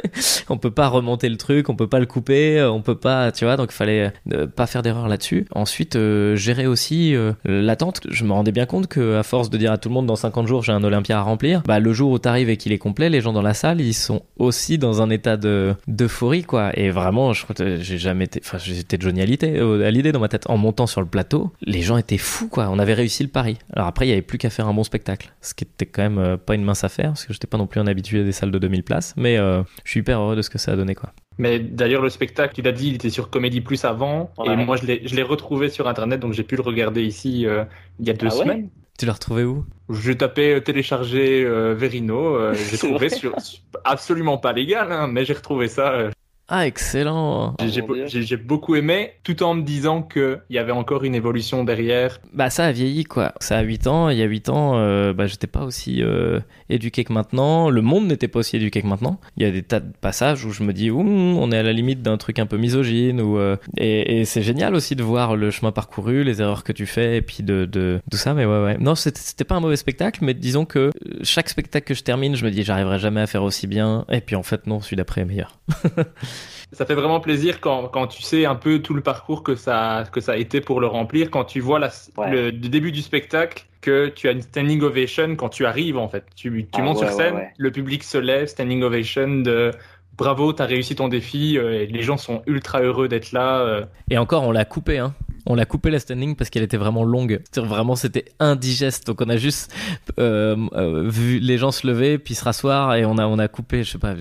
on 0.49 0.57
peut 0.57 0.72
pas 0.72 0.88
remonter 0.88 1.30
le 1.30 1.38
truc, 1.38 1.69
on 1.69 1.76
peut 1.76 1.88
pas 1.88 1.99
le 1.99 2.07
couper, 2.07 2.64
on 2.64 2.81
peut 2.81 2.98
pas, 2.98 3.31
tu 3.31 3.45
vois. 3.45 3.56
Donc 3.56 3.69
il 3.72 3.76
fallait 3.76 4.11
pas 4.56 4.65
faire 4.65 4.81
d'erreur 4.81 5.07
là-dessus. 5.07 5.45
Ensuite 5.53 5.95
gérer 6.34 6.65
aussi 6.65 7.15
l'attente. 7.45 8.02
Je 8.10 8.23
me 8.23 8.34
rendais 8.34 8.52
bien 8.52 8.65
compte 8.65 8.88
que 8.88 9.18
à 9.18 9.23
force 9.23 9.52
de 9.52 9.57
dire 9.57 9.72
à 9.72 9.77
tout 9.77 9.89
le 9.89 9.94
monde 9.94 10.07
dans 10.07 10.15
50 10.15 10.48
jours 10.48 10.64
j'ai 10.64 10.72
un 10.72 10.84
Olympia 10.84 11.19
à 11.19 11.22
remplir, 11.22 11.61
bah 11.68 11.80
le 11.80 11.94
jour 11.94 12.11
où 12.11 12.18
t'arrives 12.18 12.49
et 12.49 12.57
qu'il 12.57 12.72
est 12.72 12.80
complet, 12.80 13.10
les 13.10 13.22
gens 13.22 13.34
dans 13.34 13.44
la 13.44 13.53
salle 13.53 13.80
ils 13.80 13.94
sont 14.07 14.23
aussi 14.38 14.77
dans 14.77 15.01
un 15.01 15.09
état 15.09 15.38
de 15.38 15.75
d'euphorie 15.88 16.43
quoi. 16.43 16.77
Et 16.77 16.89
vraiment 16.89 17.34
je 17.34 17.43
crois 17.43 17.55
que 17.55 17.77
j'ai 17.77 17.97
jamais 17.97 18.25
été 18.25 18.41
enfin 18.43 18.57
j'étais 18.57 18.97
Johnny 18.99 19.21
Hallyday 19.21 19.59
à 19.59 19.91
l'idée 19.91 20.11
dans 20.11 20.19
ma 20.19 20.29
tête. 20.29 20.49
En 20.49 20.57
montant 20.57 20.88
sur 20.88 21.01
le 21.01 21.07
plateau 21.07 21.51
les 21.61 21.81
gens 21.81 21.97
étaient 21.97 22.17
fous 22.17 22.47
quoi. 22.47 22.69
On 22.69 22.79
avait 22.79 22.93
réussi 22.93 23.23
le 23.23 23.29
pari. 23.29 23.57
Alors 23.73 23.88
après 23.88 24.07
il 24.07 24.09
y 24.09 24.13
avait 24.13 24.21
plus 24.21 24.38
qu'à 24.38 24.49
faire 24.49 24.67
un 24.67 24.73
bon 24.73 24.84
spectacle. 24.84 25.34
Ce 25.41 25.53
qui 25.53 25.63
était 25.63 25.85
quand 25.85 26.03
même 26.03 26.19
euh, 26.19 26.38
pas 26.38 26.55
une 26.55 26.63
mince 26.63 26.84
affaire 26.84 27.09
parce 27.09 27.25
que 27.25 27.34
j'étais 27.34 27.47
pas 27.47 27.57
non 27.57 27.67
plus 27.67 27.79
un 27.79 27.88
habitué 27.88 28.23
des 28.23 28.31
salles 28.31 28.51
de 28.51 28.59
2000 28.59 28.84
places. 28.84 29.13
Mais 29.17 29.38
euh, 29.38 29.63
je 29.84 29.91
suis 29.91 29.99
hyper 29.99 30.19
heureux 30.19 30.35
de 30.35 30.41
ce 30.41 30.49
que 30.49 30.57
ça 30.57 30.71
a 30.71 30.75
donné 30.75 30.95
quoi. 30.95 31.13
Mais 31.38 31.59
d'ailleurs, 31.59 32.01
le 32.01 32.09
spectacle, 32.09 32.55
tu 32.55 32.61
l'as 32.61 32.71
dit, 32.71 32.88
il 32.88 32.95
était 32.95 33.11
sur 33.11 33.29
Comédie 33.29 33.61
Plus 33.61 33.85
avant. 33.85 34.31
Et 34.43 34.55
moi, 34.55 34.75
je 34.75 34.85
l'ai 35.15 35.21
retrouvé 35.23 35.69
sur 35.69 35.88
Internet, 35.88 36.19
donc 36.19 36.34
j'ai 36.34 36.43
pu 36.43 36.55
le 36.55 36.63
regarder 36.63 37.03
ici 37.03 37.45
euh, 37.45 37.63
il 37.99 38.07
y 38.07 38.09
a 38.09 38.13
deux 38.13 38.27
ah 38.27 38.31
semaines. 38.31 38.69
Tu 38.98 39.06
l'as 39.06 39.14
retrouvé 39.14 39.44
où? 39.44 39.64
Je 39.90 40.11
tapais 40.11 40.56
euh, 40.56 40.60
télécharger 40.60 41.44
euh, 41.45 41.76
Verino. 41.76 42.36
Euh, 42.36 42.56
j'ai 42.56 42.78
trouvé 42.90 43.10
sur 43.10 43.36
absolument 43.84 44.40
pas 44.40 44.53
légal, 44.53 44.91
hein, 44.91 45.07
mais 45.07 45.24
j'ai 45.24 45.34
retrouvé 45.34 45.68
ça 45.68 46.10
ah, 46.49 46.65
excellent. 46.65 47.56
J'ai 47.60 48.38
beaucoup 48.38 48.76
aimé, 48.76 49.11
tout 49.24 49.44
en 49.44 49.53
me 49.53 49.64
disant 49.64 50.02
qu'il 50.02 50.40
y 50.49 50.57
avait 50.57 50.72
encore 50.72 51.03
une 51.03 51.14
évolution 51.14 51.65
derrière. 51.65 52.22
Bah, 52.34 52.49
ça 52.49 52.65
a 52.65 52.72
vieilli, 52.72 53.03
quoi. 53.03 53.34
Ça 53.41 53.57
a 53.57 53.61
8 53.61 53.88
ans. 53.88 54.10
Il 54.10 54.18
y 54.18 54.22
a 54.22 54.26
8 54.26 54.48
ans, 54.48 54.78
euh, 54.78 55.11
bah, 55.11 55.28
j'étais 55.28 55.48
pas 55.48 55.64
aussi 55.64 56.02
euh, 56.02 56.40
éduqué 56.69 57.03
que 57.03 57.11
maintenant. 57.11 57.69
Le 57.69 57.82
monde 57.82 58.07
n'était 58.07 58.30
pas 58.30 58.40
aussi 58.40 58.56
éduqué 58.56 58.82
que 58.82 58.88
maintenant. 58.88 59.19
Il 59.36 59.44
y 59.44 59.45
a 59.45 59.52
des 59.52 59.61
tas 59.61 59.82
de 59.82 59.91
passages 59.99 60.45
où 60.45 60.52
je 60.53 60.64
me 60.64 60.72
dis, 60.72 60.90
on 60.90 61.52
est 61.52 61.57
à 61.57 61.64
la 61.64 61.74
limite 61.74 62.02
d'un 62.02 62.15
truc 62.15 62.40
un 62.40 62.45
peu 62.45 62.56
misogyne. 62.56 63.19
Ou, 63.19 63.38
euh, 63.38 63.57
et, 63.76 64.24
c'est 64.24 64.41
génial 64.41 64.74
aussi 64.74 64.95
de 64.95 65.03
voir 65.03 65.36
le 65.36 65.52
chemin 65.52 65.74
parcouru, 65.74 66.24
les 66.24 66.41
erreurs 66.41 66.64
que 66.64 66.72
tu 66.72 66.86
fais, 66.86 67.18
et 67.18 67.22
puis 67.22 67.44
de, 67.44 67.65
de 67.65 67.99
tout 68.10 68.18
ça. 68.18 68.34
Mais 68.34 68.45
ouais, 68.45 68.64
ouais. 68.64 68.78
Non, 68.80 68.95
c'était 68.95 69.44
pas 69.44 69.56
un 69.56 69.60
mauvais 69.60 69.76
spectacle, 69.76 70.24
mais 70.24 70.34
disons 70.34 70.64
que 70.64 70.91
chaque 71.24 71.49
spectacle 71.49 71.88
que 71.88 71.94
je 71.94 72.03
termine, 72.03 72.38
je 72.38 72.45
me 72.45 72.52
dis, 72.52 72.64
j'arriverai 72.64 72.99
jamais 72.99 73.19
à 73.19 73.28
faire 73.28 73.44
aussi 73.44 73.68
bien. 73.68 74.06
Et 74.10 74.22
puis 74.22 74.38
en 74.38 74.44
fait, 74.44 74.65
non, 74.65 74.80
celui 74.80 74.95
d'après 74.95 75.22
est 75.22 75.26
meilleur. 75.26 75.60
ça 76.72 76.85
fait 76.85 76.95
vraiment 76.95 77.19
plaisir 77.19 77.61
quand, 77.61 77.88
quand, 77.88 78.07
tu 78.07 78.22
sais 78.22 78.45
un 78.45 78.56
peu 78.56 78.80
tout 78.80 78.94
le 78.94 79.02
parcours 79.02 79.44
que 79.44 79.56
ça, 79.56 80.03
que 80.11 80.19
ça 80.19 80.34
a 80.34 80.38
été 80.38 80.61
pour 80.61 80.81
le 80.81 80.88
remplir, 80.88 81.31
quand 81.31 81.45
tu 81.45 81.60
vois 81.60 81.80
la, 81.80 81.89
le, 82.30 82.52
début 82.52 82.91
du 82.91 83.02
spectacle, 83.02 83.65
que 83.81 84.07
tu 84.10 84.27
as 84.27 84.31
une 84.31 84.41
standing 84.41 84.81
ovation 84.81 85.35
quand 85.35 85.49
tu 85.49 85.65
arrives 85.65 85.98
en 85.98 86.10
fait. 86.10 86.26
Tu, 86.35 86.52
tu 86.65 86.68
ah 86.73 86.81
montes 86.81 86.98
sur 86.98 87.10
scène, 87.10 87.49
le 87.57 87.72
public 87.72 88.03
se 88.03 88.18
lève, 88.18 88.48
standing 88.48 88.84
ovation 88.84 89.41
de 89.41 89.72
bravo, 90.18 90.52
t'as 90.52 90.65
réussi 90.65 90.95
ton 90.95 91.07
défi, 91.07 91.57
euh, 91.57 91.84
et 91.84 91.85
les 91.85 92.02
gens 92.02 92.18
sont 92.18 92.41
ultra 92.48 92.81
heureux 92.81 93.07
d'être 93.07 93.31
là. 93.31 93.60
Euh. 93.60 93.85
Et 94.10 94.18
encore, 94.18 94.44
on 94.44 94.52
l'a 94.52 94.65
coupé, 94.65 94.98
hein 94.98 95.14
On 95.49 95.56
l'a 95.56 95.65
coupé 95.65 95.90
la 95.90 95.99
standing 95.99 96.36
parce 96.36 96.49
qu'elle 96.49 96.64
était 96.64 96.78
vraiment 96.78 97.03
longue. 97.03 97.41
Vraiment, 97.56 97.95
c'était 97.95 98.26
indigeste. 98.40 99.07
Donc 99.07 99.22
on 99.22 99.30
a 99.30 99.38
juste 99.38 99.74
euh, 100.19 100.57
euh, 100.74 101.10
vu 101.10 101.40
les 101.40 101.57
gens 101.57 101.72
se 101.72 101.88
lever, 101.88 102.18
puis 102.18 102.36
se 102.36 102.44
rasseoir, 102.44 102.95
et 102.95 103.06
on 103.06 103.18
a, 103.18 103.26
on 103.26 103.40
a 103.40 103.48
coupé, 103.48 103.84
je 103.84 103.91
sais 103.91 103.98
pas, 103.98 104.14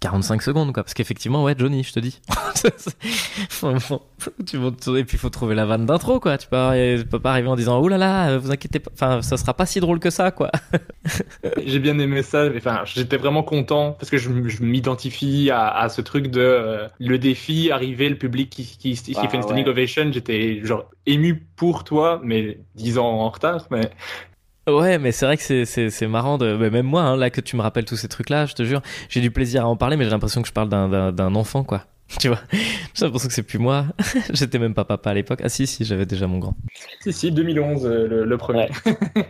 45 0.00 0.42
secondes, 0.42 0.72
quoi. 0.72 0.82
Parce 0.82 0.94
qu'effectivement, 0.94 1.44
ouais, 1.44 1.54
Johnny, 1.56 1.84
je 1.84 1.92
te 1.92 2.00
dis. 2.00 2.20
tu 4.46 4.56
et 4.98 5.04
puis 5.04 5.16
il 5.16 5.18
faut 5.18 5.30
trouver 5.30 5.54
la 5.54 5.66
vanne 5.66 5.86
d'intro, 5.86 6.18
quoi. 6.18 6.36
Tu 6.36 6.48
peux, 6.48 7.04
peux 7.08 7.20
pas 7.20 7.30
arriver 7.30 7.48
en 7.48 7.56
disant, 7.56 7.78
oh 7.78 7.88
là 7.88 7.98
là, 7.98 8.36
vous 8.38 8.50
inquiétez 8.50 8.80
pas, 8.80 8.90
enfin, 8.92 9.22
ça 9.22 9.36
sera 9.36 9.54
pas 9.54 9.66
si 9.66 9.78
drôle 9.78 10.00
que 10.00 10.10
ça, 10.10 10.32
quoi. 10.32 10.50
J'ai 11.64 11.78
bien 11.78 11.98
aimé 11.98 12.22
ça. 12.22 12.48
Enfin, 12.56 12.80
j'étais 12.84 13.16
vraiment 13.16 13.42
content 13.42 13.92
parce 13.92 14.10
que 14.10 14.18
je, 14.18 14.28
m'identifie 14.60 15.50
à, 15.52 15.88
ce 15.88 16.00
truc 16.00 16.28
de 16.28 16.40
euh, 16.40 16.88
le 16.98 17.18
défi, 17.18 17.70
arriver, 17.70 18.08
le 18.08 18.16
public 18.16 18.50
qui, 18.50 18.64
qui, 18.64 18.94
qui 18.94 19.14
fait 19.14 19.36
une 19.36 19.42
standing 19.42 19.66
ovation. 19.68 20.10
J'étais 20.12 20.55
genre 20.64 20.90
ému 21.06 21.46
pour 21.56 21.84
toi, 21.84 22.20
mais 22.22 22.58
dix 22.74 22.98
ans 22.98 23.06
en 23.06 23.28
retard. 23.28 23.66
Mais 23.70 23.90
Ouais, 24.68 24.98
mais 24.98 25.12
c'est 25.12 25.26
vrai 25.26 25.36
que 25.36 25.64
c'est 25.64 26.06
marrant 26.08 26.38
de 26.38 26.56
même 26.56 26.86
moi 26.86 27.02
hein, 27.02 27.16
là 27.16 27.30
que 27.30 27.40
tu 27.40 27.54
me 27.54 27.62
rappelles 27.62 27.84
tous 27.84 27.96
ces 27.96 28.08
trucs 28.08 28.30
là, 28.30 28.46
je 28.46 28.54
te 28.54 28.64
jure, 28.64 28.82
j'ai 29.08 29.20
du 29.20 29.30
plaisir 29.30 29.64
à 29.64 29.68
en 29.68 29.76
parler, 29.76 29.96
mais 29.96 30.02
j'ai 30.02 30.10
l'impression 30.10 30.42
que 30.42 30.48
je 30.48 30.52
parle 30.52 30.68
d'un 30.68 31.34
enfant 31.36 31.62
quoi. 31.62 31.84
Tu 32.20 32.28
vois, 32.28 32.40
j'ai 32.94 33.04
l'impression 33.04 33.28
que 33.28 33.34
c'est 33.34 33.42
plus 33.42 33.58
moi. 33.58 33.86
J'étais 34.32 34.58
même 34.58 34.74
pas 34.74 34.84
papa 34.84 35.10
à 35.10 35.14
l'époque. 35.14 35.40
Ah 35.42 35.48
si, 35.48 35.66
si, 35.66 35.84
j'avais 35.84 36.06
déjà 36.06 36.26
mon 36.26 36.38
grand. 36.38 36.56
Si, 37.00 37.12
si, 37.12 37.32
2011, 37.32 37.84
euh, 37.84 38.24
le, 38.24 38.38
premier. 38.38 38.68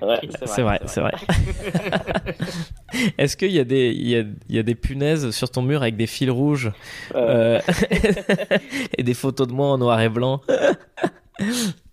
Ouais. 0.02 0.20
c'est 0.44 0.62
vrai, 0.62 0.80
c'est 0.86 1.00
vrai. 1.00 1.12
Est-ce 3.18 3.36
qu'il 3.36 3.50
y, 3.50 3.58
a 3.58 3.64
des, 3.64 3.92
il 3.92 4.08
y, 4.08 4.16
a, 4.16 4.24
il 4.48 4.56
y 4.56 4.58
a 4.58 4.62
des 4.62 4.74
punaises 4.74 5.30
sur 5.30 5.50
ton 5.50 5.62
mur 5.62 5.82
avec 5.82 5.96
des 5.96 6.06
fils 6.06 6.30
rouges 6.30 6.70
euh. 7.14 7.60
euh 7.60 8.58
et 8.98 9.02
des 9.02 9.14
photos 9.14 9.48
de 9.48 9.52
moi 9.52 9.68
en 9.68 9.78
noir 9.78 10.00
et 10.00 10.08
blanc 10.08 10.42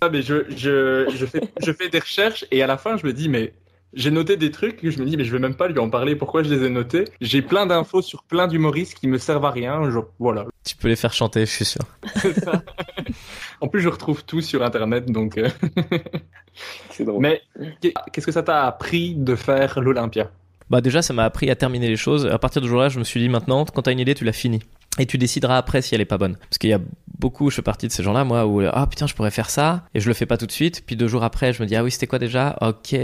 ah, 0.01 0.09
mais 0.09 0.21
je, 0.21 0.45
je, 0.55 1.09
je, 1.15 1.25
fais, 1.25 1.41
je 1.61 1.71
fais 1.71 1.89
des 1.89 1.99
recherches 1.99 2.45
et 2.51 2.63
à 2.63 2.67
la 2.67 2.77
fin, 2.77 2.97
je 2.97 3.05
me 3.05 3.13
dis, 3.13 3.29
mais 3.29 3.53
j'ai 3.93 4.11
noté 4.11 4.37
des 4.37 4.51
trucs 4.51 4.77
que 4.77 4.89
je 4.89 4.99
me 4.99 5.05
dis, 5.05 5.17
mais 5.17 5.23
je 5.23 5.31
vais 5.31 5.39
même 5.39 5.55
pas 5.55 5.67
lui 5.67 5.79
en 5.79 5.89
parler. 5.89 6.15
Pourquoi 6.15 6.43
je 6.43 6.53
les 6.53 6.65
ai 6.65 6.69
notés? 6.69 7.05
J'ai 7.21 7.41
plein 7.41 7.65
d'infos 7.65 8.01
sur 8.01 8.23
plein 8.23 8.47
d'humoristes 8.47 8.95
qui 8.95 9.07
me 9.07 9.17
servent 9.17 9.45
à 9.45 9.51
rien. 9.51 9.89
Genre, 9.89 10.07
voilà. 10.19 10.45
Tu 10.63 10.75
peux 10.75 10.87
les 10.87 10.95
faire 10.95 11.13
chanter, 11.13 11.41
je 11.41 11.51
suis 11.51 11.65
sûr. 11.65 11.81
en 13.61 13.67
plus, 13.67 13.81
je 13.81 13.89
retrouve 13.89 14.23
tout 14.25 14.41
sur 14.41 14.63
Internet, 14.63 15.11
donc. 15.11 15.37
Euh, 15.37 15.49
C'est 16.89 17.05
drôle. 17.05 17.21
Mais 17.21 17.41
qu'est-ce 17.81 18.25
que 18.25 18.31
ça 18.31 18.43
t'a 18.43 18.65
appris 18.65 19.15
de 19.15 19.35
faire 19.35 19.79
l'Olympia? 19.79 20.31
Bah 20.69 20.81
déjà, 20.81 21.01
ça 21.01 21.13
m'a 21.13 21.25
appris 21.25 21.49
à 21.49 21.55
terminer 21.55 21.87
les 21.87 21.95
choses. 21.95 22.25
À 22.25 22.39
partir 22.39 22.61
de 22.61 22.67
ce 22.67 22.69
jour-là, 22.69 22.89
je 22.89 22.99
me 22.99 23.03
suis 23.03 23.19
dit, 23.19 23.29
maintenant, 23.29 23.65
quand 23.65 23.83
t'as 23.83 23.91
une 23.91 23.99
idée, 23.99 24.15
tu 24.15 24.23
l'as 24.23 24.33
finie 24.33 24.61
et 24.99 25.05
tu 25.05 25.17
décideras 25.17 25.57
après 25.57 25.81
si 25.81 25.95
elle 25.95 26.01
est 26.01 26.05
pas 26.05 26.17
bonne. 26.17 26.35
Parce 26.35 26.57
qu'il 26.57 26.69
y 26.69 26.73
a 26.73 26.79
beaucoup, 27.17 27.49
je 27.49 27.55
fais 27.55 27.61
partie 27.61 27.87
de 27.87 27.91
ces 27.91 28.03
gens-là, 28.03 28.23
moi, 28.23 28.45
où 28.45 28.61
ah 28.61 28.87
putain, 28.87 29.07
je 29.07 29.13
pourrais 29.13 29.31
faire 29.31 29.49
ça, 29.49 29.85
et 29.93 29.99
je 29.99 30.07
le 30.07 30.13
fais 30.13 30.25
pas 30.25 30.37
tout 30.37 30.45
de 30.45 30.51
suite. 30.51 30.83
Puis 30.85 30.95
deux 30.95 31.07
jours 31.07 31.23
après, 31.23 31.53
je 31.53 31.61
me 31.63 31.67
dis 31.67 31.75
ah 31.75 31.83
oui, 31.83 31.91
c'était 31.91 32.07
quoi 32.07 32.19
déjà? 32.19 32.57
Ok. 32.61 32.95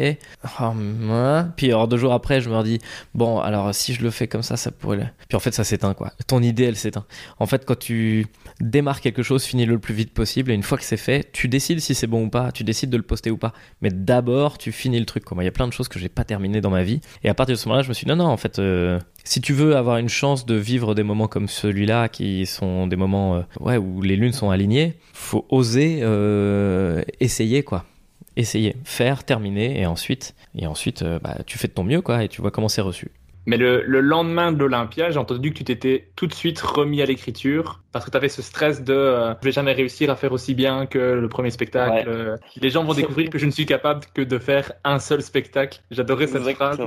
Oh, 0.61 0.73
puis 1.55 1.67
alors 1.67 1.87
deux 1.87 1.97
jours 1.97 2.13
après, 2.13 2.41
je 2.41 2.49
me 2.49 2.63
dis 2.63 2.79
bon, 3.15 3.39
alors 3.39 3.73
si 3.73 3.93
je 3.93 4.03
le 4.03 4.11
fais 4.11 4.27
comme 4.27 4.43
ça, 4.43 4.57
ça 4.57 4.71
pourrait. 4.71 5.13
Puis 5.27 5.35
en 5.35 5.39
fait, 5.39 5.53
ça 5.53 5.63
s'éteint 5.63 5.93
quoi. 5.93 6.11
Ton 6.27 6.41
idée, 6.43 6.65
elle 6.65 6.75
s'éteint. 6.75 7.05
En 7.39 7.45
fait, 7.45 7.65
quand 7.65 7.79
tu 7.79 8.27
démarres 8.61 9.01
quelque 9.01 9.23
chose, 9.23 9.43
finis-le 9.43 9.73
le 9.73 9.79
plus 9.79 9.93
vite 9.93 10.13
possible, 10.13 10.51
et 10.51 10.53
une 10.53 10.63
fois 10.63 10.77
que 10.77 10.83
c'est 10.83 10.97
fait, 10.97 11.31
tu 11.31 11.47
décides 11.47 11.79
si 11.79 11.95
c'est 11.95 12.07
bon 12.07 12.25
ou 12.25 12.29
pas, 12.29 12.51
tu 12.51 12.63
décides 12.63 12.89
de 12.89 12.97
le 12.97 13.03
poster 13.03 13.31
ou 13.31 13.37
pas. 13.37 13.53
Mais 13.81 13.89
d'abord, 13.89 14.57
tu 14.57 14.71
finis 14.71 14.99
le 14.99 15.05
truc. 15.05 15.23
Quoi. 15.25 15.41
Il 15.41 15.45
y 15.45 15.49
a 15.49 15.51
plein 15.51 15.67
de 15.67 15.73
choses 15.73 15.87
que 15.87 15.99
j'ai 15.99 16.09
pas 16.09 16.23
terminées 16.23 16.61
dans 16.61 16.69
ma 16.69 16.83
vie, 16.83 17.01
et 17.23 17.29
à 17.29 17.33
partir 17.33 17.55
de 17.55 17.59
ce 17.59 17.67
moment-là, 17.67 17.83
je 17.83 17.89
me 17.89 17.93
suis 17.93 18.05
dit 18.05 18.09
non 18.09 18.17
non, 18.17 18.25
en 18.25 18.37
fait. 18.37 18.59
Euh, 18.59 18.99
si 19.23 19.41
tu 19.41 19.53
veux 19.53 19.75
avoir 19.75 19.97
une 19.97 20.09
chance 20.09 20.45
de 20.45 20.55
vivre 20.55 20.95
des 20.95 21.03
moments 21.03 21.27
comme 21.27 21.47
celui-là, 21.47 22.09
qui 22.09 22.45
sont 22.45 22.87
des 22.87 22.95
moments 22.95 23.43
euh, 23.61 23.77
où 23.77 24.01
les 24.01 24.15
lunes 24.15 24.33
sont 24.33 24.49
alignées, 24.49 24.95
faut 25.13 25.45
oser 25.49 25.99
euh, 26.01 27.03
essayer 27.19 27.63
quoi. 27.63 27.85
Essayer, 28.35 28.77
faire, 28.85 29.25
terminer, 29.25 29.81
et 29.81 29.85
ensuite, 29.85 30.33
et 30.55 30.65
ensuite 30.65 31.03
bah, 31.03 31.39
tu 31.45 31.57
fais 31.57 31.67
de 31.67 31.73
ton 31.73 31.83
mieux 31.83 32.01
quoi, 32.01 32.23
et 32.23 32.29
tu 32.29 32.41
vois 32.41 32.51
comment 32.51 32.69
c'est 32.69 32.81
reçu. 32.81 33.11
Mais 33.45 33.57
le, 33.57 33.81
lendemain 34.01 34.51
de 34.51 34.59
l'Olympia, 34.59 35.09
j'ai 35.09 35.17
entendu 35.17 35.51
que 35.51 35.57
tu 35.57 35.63
t'étais 35.63 36.11
tout 36.15 36.27
de 36.27 36.33
suite 36.33 36.59
remis 36.59 37.01
à 37.01 37.05
l'écriture 37.05 37.81
parce 37.91 38.05
que 38.05 38.11
tu 38.11 38.17
avais 38.17 38.29
ce 38.29 38.41
stress 38.41 38.83
de 38.83 38.93
euh, 38.93 39.33
je 39.41 39.45
vais 39.45 39.51
jamais 39.51 39.73
réussir 39.73 40.11
à 40.11 40.15
faire 40.15 40.33
aussi 40.33 40.53
bien 40.53 40.85
que 40.85 40.99
le 40.99 41.29
premier 41.29 41.49
spectacle. 41.49 42.37
les 42.55 42.69
gens 42.69 42.83
vont 42.83 42.93
découvrir 42.93 43.29
que 43.31 43.39
je 43.39 43.45
ne 43.45 43.51
suis 43.51 43.65
capable 43.65 44.01
que 44.13 44.21
de 44.21 44.37
faire 44.37 44.71
un 44.83 44.99
seul 44.99 45.21
spectacle. 45.21 45.81
J'adorais 45.89 46.27
cette 46.27 46.47
phrase. 46.55 46.79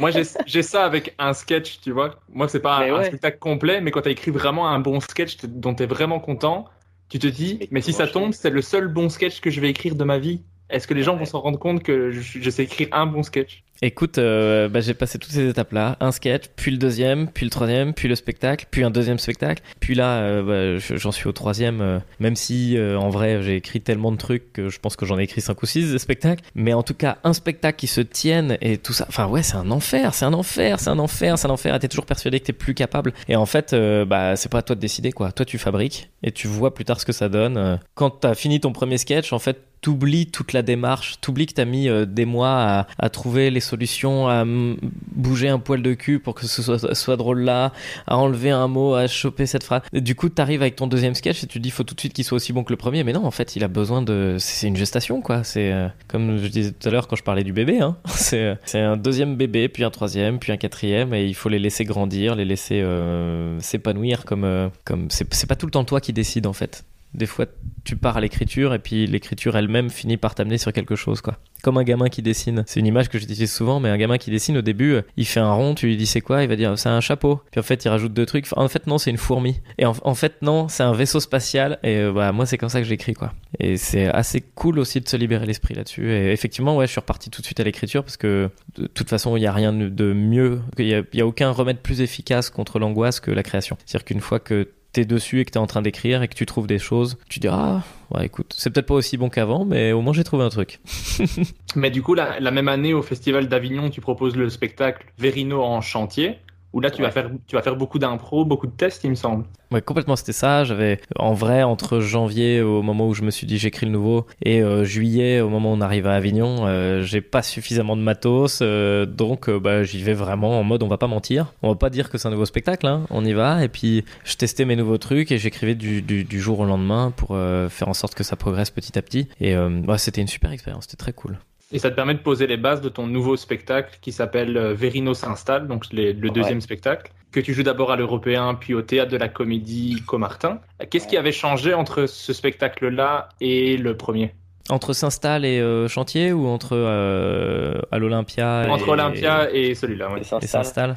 Moi, 0.00 0.10
j'ai 0.10 0.62
ça 0.62 0.84
avec 0.84 1.14
un 1.18 1.32
sketch, 1.32 1.80
tu 1.80 1.92
vois. 1.92 2.16
Moi, 2.28 2.48
c'est 2.48 2.60
pas 2.60 2.78
un, 2.78 3.04
spectacle 3.04 3.38
complet, 3.38 3.80
mais 3.80 3.90
quand 3.90 4.02
tu 4.02 4.08
as 4.08 4.12
écrit 4.12 4.30
vraiment 4.30 4.68
un 4.68 4.80
bon 4.80 5.00
sketch 5.00 5.38
dont 5.44 5.74
tu 5.74 5.84
es 5.84 5.86
vraiment 5.86 6.20
content, 6.20 6.66
tu 7.08 7.18
te 7.18 7.26
dis, 7.26 7.68
mais, 7.70 7.80
si 7.80 7.92
ça 7.92 8.06
tombe, 8.06 8.32
c'est 8.32 8.50
le 8.50 8.62
seul 8.62 8.88
bon 8.88 9.08
sketch 9.08 9.40
que 9.40 9.50
je 9.50 9.60
vais 9.60 9.70
écrire 9.70 9.94
de 9.94 10.04
ma 10.04 10.18
vie. 10.18 10.42
Est-ce 10.70 10.86
que 10.86 10.92
les 10.92 11.02
gens 11.02 11.16
vont 11.16 11.24
s'en 11.24 11.40
rendre 11.40 11.58
compte 11.58 11.82
que 11.82 12.10
je, 12.10 12.50
sais 12.50 12.64
écrire 12.64 12.88
un 12.92 13.06
bon 13.06 13.22
sketch? 13.22 13.64
Écoute, 13.80 14.18
euh, 14.18 14.68
bah, 14.68 14.80
j'ai 14.80 14.94
passé 14.94 15.18
toutes 15.18 15.30
ces 15.30 15.48
étapes-là. 15.48 15.96
Un 16.00 16.10
sketch, 16.10 16.46
puis 16.56 16.72
le 16.72 16.78
deuxième, 16.78 17.28
puis 17.28 17.44
le 17.46 17.50
troisième, 17.50 17.94
puis 17.94 18.08
le 18.08 18.16
spectacle, 18.16 18.66
puis 18.70 18.82
un 18.82 18.90
deuxième 18.90 19.20
spectacle. 19.20 19.62
Puis 19.78 19.94
là, 19.94 20.18
euh, 20.18 20.78
bah, 20.78 20.96
j'en 20.96 21.12
suis 21.12 21.28
au 21.28 21.32
troisième, 21.32 21.80
euh, 21.80 21.98
même 22.18 22.34
si 22.34 22.76
en 22.78 23.08
vrai 23.08 23.42
j'ai 23.42 23.56
écrit 23.56 23.80
tellement 23.80 24.10
de 24.10 24.16
trucs 24.16 24.52
que 24.52 24.68
je 24.68 24.80
pense 24.80 24.96
que 24.96 25.06
j'en 25.06 25.18
ai 25.18 25.22
écrit 25.22 25.40
cinq 25.40 25.62
ou 25.62 25.66
six 25.66 25.92
de 25.92 25.98
spectacles. 25.98 26.42
Mais 26.54 26.72
en 26.72 26.82
tout 26.82 26.94
cas, 26.94 27.18
un 27.22 27.32
spectacle 27.32 27.78
qui 27.78 27.86
se 27.86 28.00
tienne 28.00 28.58
et 28.60 28.78
tout 28.78 28.92
ça. 28.92 29.06
Enfin 29.08 29.26
ouais, 29.26 29.42
c'est 29.42 29.56
un 29.56 29.70
enfer, 29.70 30.12
c'est 30.12 30.24
un 30.24 30.32
enfer, 30.32 30.80
c'est 30.80 30.90
un 30.90 30.98
enfer, 30.98 31.38
c'est 31.38 31.46
un 31.46 31.50
enfer. 31.50 31.74
Et 31.74 31.78
t'es 31.78 31.88
toujours 31.88 32.06
persuadé 32.06 32.40
que 32.40 32.46
t'es 32.46 32.52
plus 32.52 32.74
capable. 32.74 33.12
Et 33.28 33.36
en 33.36 33.46
fait, 33.46 33.74
bah 34.06 34.34
c'est 34.34 34.50
pas 34.50 34.58
à 34.58 34.62
toi 34.62 34.74
de 34.74 34.80
décider 34.80 35.12
quoi. 35.12 35.30
Toi 35.30 35.46
tu 35.46 35.58
fabriques 35.58 36.10
et 36.24 36.32
tu 36.32 36.48
vois 36.48 36.74
plus 36.74 36.84
tard 36.84 36.98
ce 37.00 37.06
que 37.06 37.12
ça 37.12 37.28
donne. 37.28 37.78
Quand 37.94 38.10
t'as 38.10 38.34
fini 38.34 38.58
ton 38.60 38.72
premier 38.72 38.98
sketch, 38.98 39.32
en 39.32 39.38
fait, 39.38 39.60
t'oublies 39.80 40.26
toute 40.26 40.52
la 40.52 40.62
démarche, 40.62 41.20
t'oublies 41.20 41.46
que 41.46 41.54
t'as 41.54 41.64
mis 41.64 41.88
des 42.08 42.24
mois 42.24 42.56
à, 42.56 42.86
à 42.98 43.10
trouver 43.10 43.50
les 43.50 43.60
solution 43.68 44.28
à 44.28 44.44
bouger 44.46 45.48
un 45.48 45.58
poil 45.58 45.82
de 45.82 45.94
cul 45.94 46.18
pour 46.18 46.34
que 46.34 46.46
ce 46.46 46.62
soit, 46.62 47.16
drôle 47.16 47.40
là, 47.40 47.72
à 48.06 48.16
enlever 48.16 48.50
un 48.50 48.68
mot, 48.68 48.94
à 48.94 49.06
choper 49.06 49.46
cette 49.46 49.64
phrase. 49.64 49.82
du 49.92 50.14
coup, 50.14 50.28
tu 50.28 50.40
arrives 50.40 50.62
avec 50.62 50.76
ton 50.76 50.86
deuxième 50.86 51.14
sketch 51.14 51.44
et 51.44 51.46
tu 51.46 51.58
te 51.58 51.62
dis, 51.62 51.70
faut 51.70 51.84
tout 51.84 51.94
de 51.94 52.00
suite 52.00 52.12
qu'il 52.12 52.24
soit 52.24 52.36
aussi 52.36 52.52
bon 52.52 52.64
que 52.64 52.72
le 52.72 52.76
premier. 52.76 53.04
Mais 53.04 53.12
non, 53.12 53.24
en 53.24 53.30
fait, 53.30 53.56
il 53.56 53.64
a 53.64 53.68
besoin 53.68 54.02
de. 54.02 54.36
C'est 54.38 54.66
une 54.66 54.76
gestation, 54.76 55.20
quoi. 55.20 55.44
C'est 55.44 55.72
euh, 55.72 55.88
comme 56.08 56.38
je 56.38 56.48
disais 56.48 56.72
tout 56.72 56.88
à 56.88 56.90
l'heure 56.90 57.08
quand 57.08 57.16
je 57.16 57.22
parlais 57.22 57.44
du 57.44 57.52
bébé. 57.52 57.80
Hein. 57.80 57.96
C'est 58.06 58.58
un 58.74 58.96
deuxième 58.96 59.36
bébé, 59.36 59.68
puis 59.68 59.84
un 59.84 59.90
troisième, 59.90 60.38
puis 60.38 60.52
un 60.52 60.56
quatrième, 60.56 61.14
et 61.14 61.24
il 61.26 61.34
faut 61.34 61.48
les 61.48 61.58
laisser 61.58 61.84
grandir, 61.84 62.34
les 62.34 62.44
laisser 62.44 62.80
euh, 62.80 63.58
s'épanouir 63.60 64.24
comme. 64.24 64.44
Euh, 64.44 64.68
comme... 64.84 65.08
C'est 65.10 65.46
pas 65.46 65.56
tout 65.56 65.66
le 65.66 65.72
temps 65.72 65.84
toi 65.84 66.00
qui 66.00 66.12
décide, 66.12 66.46
en 66.46 66.52
fait. 66.52 66.84
Des 67.14 67.26
fois, 67.26 67.46
tu 67.84 67.96
pars 67.96 68.16
à 68.16 68.20
l'écriture 68.20 68.74
et 68.74 68.78
puis 68.78 69.06
l'écriture 69.06 69.56
elle-même 69.56 69.90
finit 69.90 70.16
par 70.16 70.34
t'amener 70.34 70.58
sur 70.58 70.72
quelque 70.72 70.94
chose, 70.94 71.20
quoi. 71.20 71.38
Comme 71.62 71.78
un 71.78 71.82
gamin 71.82 72.08
qui 72.08 72.22
dessine. 72.22 72.64
C'est 72.66 72.80
une 72.80 72.86
image 72.86 73.08
que 73.08 73.18
j'utilise 73.18 73.52
souvent, 73.52 73.80
mais 73.80 73.88
un 73.88 73.96
gamin 73.96 74.18
qui 74.18 74.30
dessine 74.30 74.58
au 74.58 74.62
début, 74.62 74.98
il 75.16 75.26
fait 75.26 75.40
un 75.40 75.52
rond, 75.52 75.74
tu 75.74 75.86
lui 75.86 75.96
dis 75.96 76.06
c'est 76.06 76.20
quoi, 76.20 76.42
il 76.42 76.48
va 76.48 76.56
dire 76.56 76.78
c'est 76.78 76.88
un 76.88 77.00
chapeau. 77.00 77.40
Puis 77.50 77.58
en 77.58 77.62
fait, 77.62 77.84
il 77.84 77.88
rajoute 77.88 78.12
deux 78.12 78.26
trucs. 78.26 78.46
En 78.56 78.68
fait, 78.68 78.86
non, 78.86 78.98
c'est 78.98 79.10
une 79.10 79.16
fourmi. 79.16 79.60
Et 79.78 79.86
en, 79.86 80.14
fait, 80.14 80.42
non, 80.42 80.68
c'est 80.68 80.82
un 80.82 80.92
vaisseau 80.92 81.18
spatial. 81.18 81.78
Et 81.82 81.96
euh, 81.96 82.12
bah, 82.12 82.32
moi, 82.32 82.46
c'est 82.46 82.58
comme 82.58 82.68
ça 82.68 82.80
que 82.80 82.86
j'écris, 82.86 83.14
quoi. 83.14 83.32
Et 83.58 83.76
c'est 83.76 84.06
assez 84.06 84.40
cool 84.40 84.78
aussi 84.78 85.00
de 85.00 85.08
se 85.08 85.16
libérer 85.16 85.46
l'esprit 85.46 85.74
là-dessus. 85.74 86.12
Et 86.12 86.30
effectivement, 86.32 86.76
ouais, 86.76 86.86
je 86.86 86.92
suis 86.92 87.00
reparti 87.00 87.30
tout 87.30 87.40
de 87.40 87.46
suite 87.46 87.58
à 87.60 87.64
l'écriture 87.64 88.04
parce 88.04 88.16
que 88.16 88.50
de 88.76 88.86
toute 88.86 89.08
façon, 89.08 89.36
il 89.36 89.40
n'y 89.40 89.46
a 89.46 89.52
rien 89.52 89.72
de 89.72 90.12
mieux. 90.12 90.60
Il 90.78 90.86
n'y 90.86 91.20
a, 91.20 91.24
a 91.24 91.26
aucun 91.26 91.50
remède 91.50 91.78
plus 91.78 92.00
efficace 92.00 92.50
contre 92.50 92.78
l'angoisse 92.78 93.20
que 93.20 93.30
la 93.30 93.42
création. 93.42 93.76
C'est-à-dire 93.86 94.04
qu'une 94.04 94.20
fois 94.20 94.38
que 94.40 94.68
t'es 94.92 95.04
dessus 95.04 95.40
et 95.40 95.44
que 95.44 95.50
t'es 95.50 95.58
en 95.58 95.66
train 95.66 95.82
d'écrire 95.82 96.22
et 96.22 96.28
que 96.28 96.34
tu 96.34 96.46
trouves 96.46 96.66
des 96.66 96.78
choses, 96.78 97.18
tu 97.28 97.40
dis 97.40 97.48
ah 97.48 97.82
ouais 98.10 98.26
écoute 98.26 98.54
c'est 98.56 98.70
peut-être 98.70 98.86
pas 98.86 98.94
aussi 98.94 99.16
bon 99.16 99.28
qu'avant 99.28 99.64
mais 99.64 99.92
au 99.92 100.00
moins 100.00 100.12
j'ai 100.12 100.24
trouvé 100.24 100.44
un 100.44 100.48
truc. 100.48 100.80
mais 101.76 101.90
du 101.90 102.02
coup 102.02 102.14
la, 102.14 102.40
la 102.40 102.50
même 102.50 102.68
année 102.68 102.94
au 102.94 103.02
Festival 103.02 103.48
d'Avignon 103.48 103.90
tu 103.90 104.00
proposes 104.00 104.36
le 104.36 104.48
spectacle 104.48 105.06
Verino 105.18 105.62
en 105.62 105.80
chantier 105.80 106.38
où 106.72 106.80
là, 106.80 106.90
tu, 106.90 107.02
vas 107.02 107.10
faire, 107.10 107.30
tu 107.46 107.56
vas 107.56 107.62
faire 107.62 107.76
beaucoup 107.76 107.98
d'impro, 107.98 108.44
beaucoup 108.44 108.66
de 108.66 108.72
tests, 108.72 109.04
il 109.04 109.10
me 109.10 109.14
semble. 109.14 109.44
Ouais, 109.70 109.82
complètement, 109.82 110.16
c'était 110.16 110.32
ça. 110.32 110.64
J'avais, 110.64 111.00
en 111.16 111.32
vrai, 111.32 111.62
entre 111.62 112.00
janvier, 112.00 112.60
au 112.60 112.82
moment 112.82 113.08
où 113.08 113.14
je 113.14 113.22
me 113.22 113.30
suis 113.30 113.46
dit 113.46 113.58
j'écris 113.58 113.86
le 113.86 113.92
nouveau, 113.92 114.26
et 114.42 114.62
euh, 114.62 114.84
juillet, 114.84 115.40
au 115.40 115.48
moment 115.48 115.72
où 115.72 115.76
on 115.76 115.80
arrive 115.80 116.06
à 116.06 116.14
Avignon, 116.14 116.66
euh, 116.66 117.02
j'ai 117.02 117.20
pas 117.20 117.42
suffisamment 117.42 117.96
de 117.96 118.02
matos, 118.02 118.60
euh, 118.62 119.06
donc 119.06 119.50
bah, 119.50 119.82
j'y 119.82 120.02
vais 120.02 120.14
vraiment 120.14 120.58
en 120.58 120.62
mode 120.62 120.82
on 120.82 120.88
va 120.88 120.98
pas 120.98 121.06
mentir. 121.06 121.52
On 121.62 121.70
va 121.70 121.76
pas 121.76 121.90
dire 121.90 122.10
que 122.10 122.18
c'est 122.18 122.28
un 122.28 122.30
nouveau 122.30 122.46
spectacle, 122.46 122.86
hein. 122.86 123.04
on 123.10 123.24
y 123.24 123.32
va. 123.32 123.64
Et 123.64 123.68
puis, 123.68 124.04
je 124.24 124.36
testais 124.36 124.64
mes 124.64 124.76
nouveaux 124.76 124.98
trucs 124.98 125.32
et 125.32 125.38
j'écrivais 125.38 125.74
du, 125.74 126.02
du, 126.02 126.24
du, 126.24 126.40
jour 126.40 126.60
au 126.60 126.64
lendemain 126.64 127.12
pour 127.16 127.36
faire 127.70 127.88
en 127.88 127.94
sorte 127.94 128.14
que 128.14 128.24
ça 128.24 128.36
progresse 128.36 128.70
petit 128.70 128.98
à 128.98 129.02
petit. 129.02 129.28
Et 129.40 129.54
bah, 129.56 129.98
c'était 129.98 130.20
une 130.20 130.28
super 130.28 130.52
expérience, 130.52 130.84
c'était 130.84 130.96
très 130.96 131.12
cool. 131.12 131.38
Et 131.72 131.78
ça 131.78 131.90
te 131.90 131.94
permet 131.96 132.14
de 132.14 132.20
poser 132.20 132.46
les 132.46 132.56
bases 132.56 132.80
de 132.80 132.88
ton 132.88 133.06
nouveau 133.06 133.36
spectacle 133.36 133.98
qui 134.00 134.10
s'appelle 134.12 134.56
euh, 134.56 134.72
Verino 134.74 135.12
s'installe, 135.14 135.68
donc 135.68 135.84
le 135.92 136.12
deuxième 136.30 136.60
spectacle, 136.62 137.12
que 137.30 137.40
tu 137.40 137.52
joues 137.52 137.62
d'abord 137.62 137.90
à 137.92 137.96
l'Européen, 137.96 138.54
puis 138.54 138.72
au 138.72 138.80
Théâtre 138.80 139.10
de 139.12 139.18
la 139.18 139.28
Comédie 139.28 140.02
Comartin. 140.06 140.60
Qu'est-ce 140.90 141.06
qui 141.06 141.18
avait 141.18 141.32
changé 141.32 141.74
entre 141.74 142.06
ce 142.06 142.32
spectacle-là 142.32 143.28
et 143.42 143.76
le 143.76 143.94
premier? 143.96 144.32
Entre 144.70 144.92
s'installe 144.94 145.44
et 145.46 145.60
euh, 145.60 145.88
chantier 145.88 146.32
ou 146.32 146.46
entre 146.46 146.70
euh, 146.74 147.74
à 147.90 147.98
l'Olympia 147.98 148.66
Entre 148.68 148.88
et- 148.88 148.90
Olympia 148.90 149.50
et 149.52 149.74
celui-là. 149.74 150.10
ouais. 150.12 150.20
et 150.42 150.46
s'installe. 150.46 150.94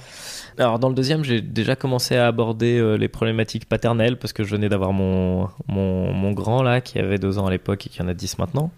Alors 0.57 0.77
dans 0.80 0.89
le 0.89 0.95
deuxième, 0.95 1.23
j'ai 1.23 1.41
déjà 1.41 1.76
commencé 1.77 2.15
à 2.18 2.27
aborder 2.27 2.77
euh, 2.77 2.95
les 2.98 3.07
problématiques 3.07 3.68
paternelles 3.69 4.18
parce 4.18 4.34
que 4.34 4.43
je 4.43 4.52
venais 4.52 4.68
d'avoir 4.68 4.91
mon, 4.91 5.48
mon, 5.69 6.11
mon 6.11 6.31
grand 6.31 6.64
là 6.64 6.81
qui 6.81 6.99
avait 6.99 7.18
deux 7.18 7.39
ans 7.39 7.45
à 7.48 7.49
l'époque 7.52 7.88
et 7.88 7.89
qui 7.89 8.02
en 8.02 8.07
a 8.10 8.14
10 8.14 8.39
maintenant. 8.39 8.72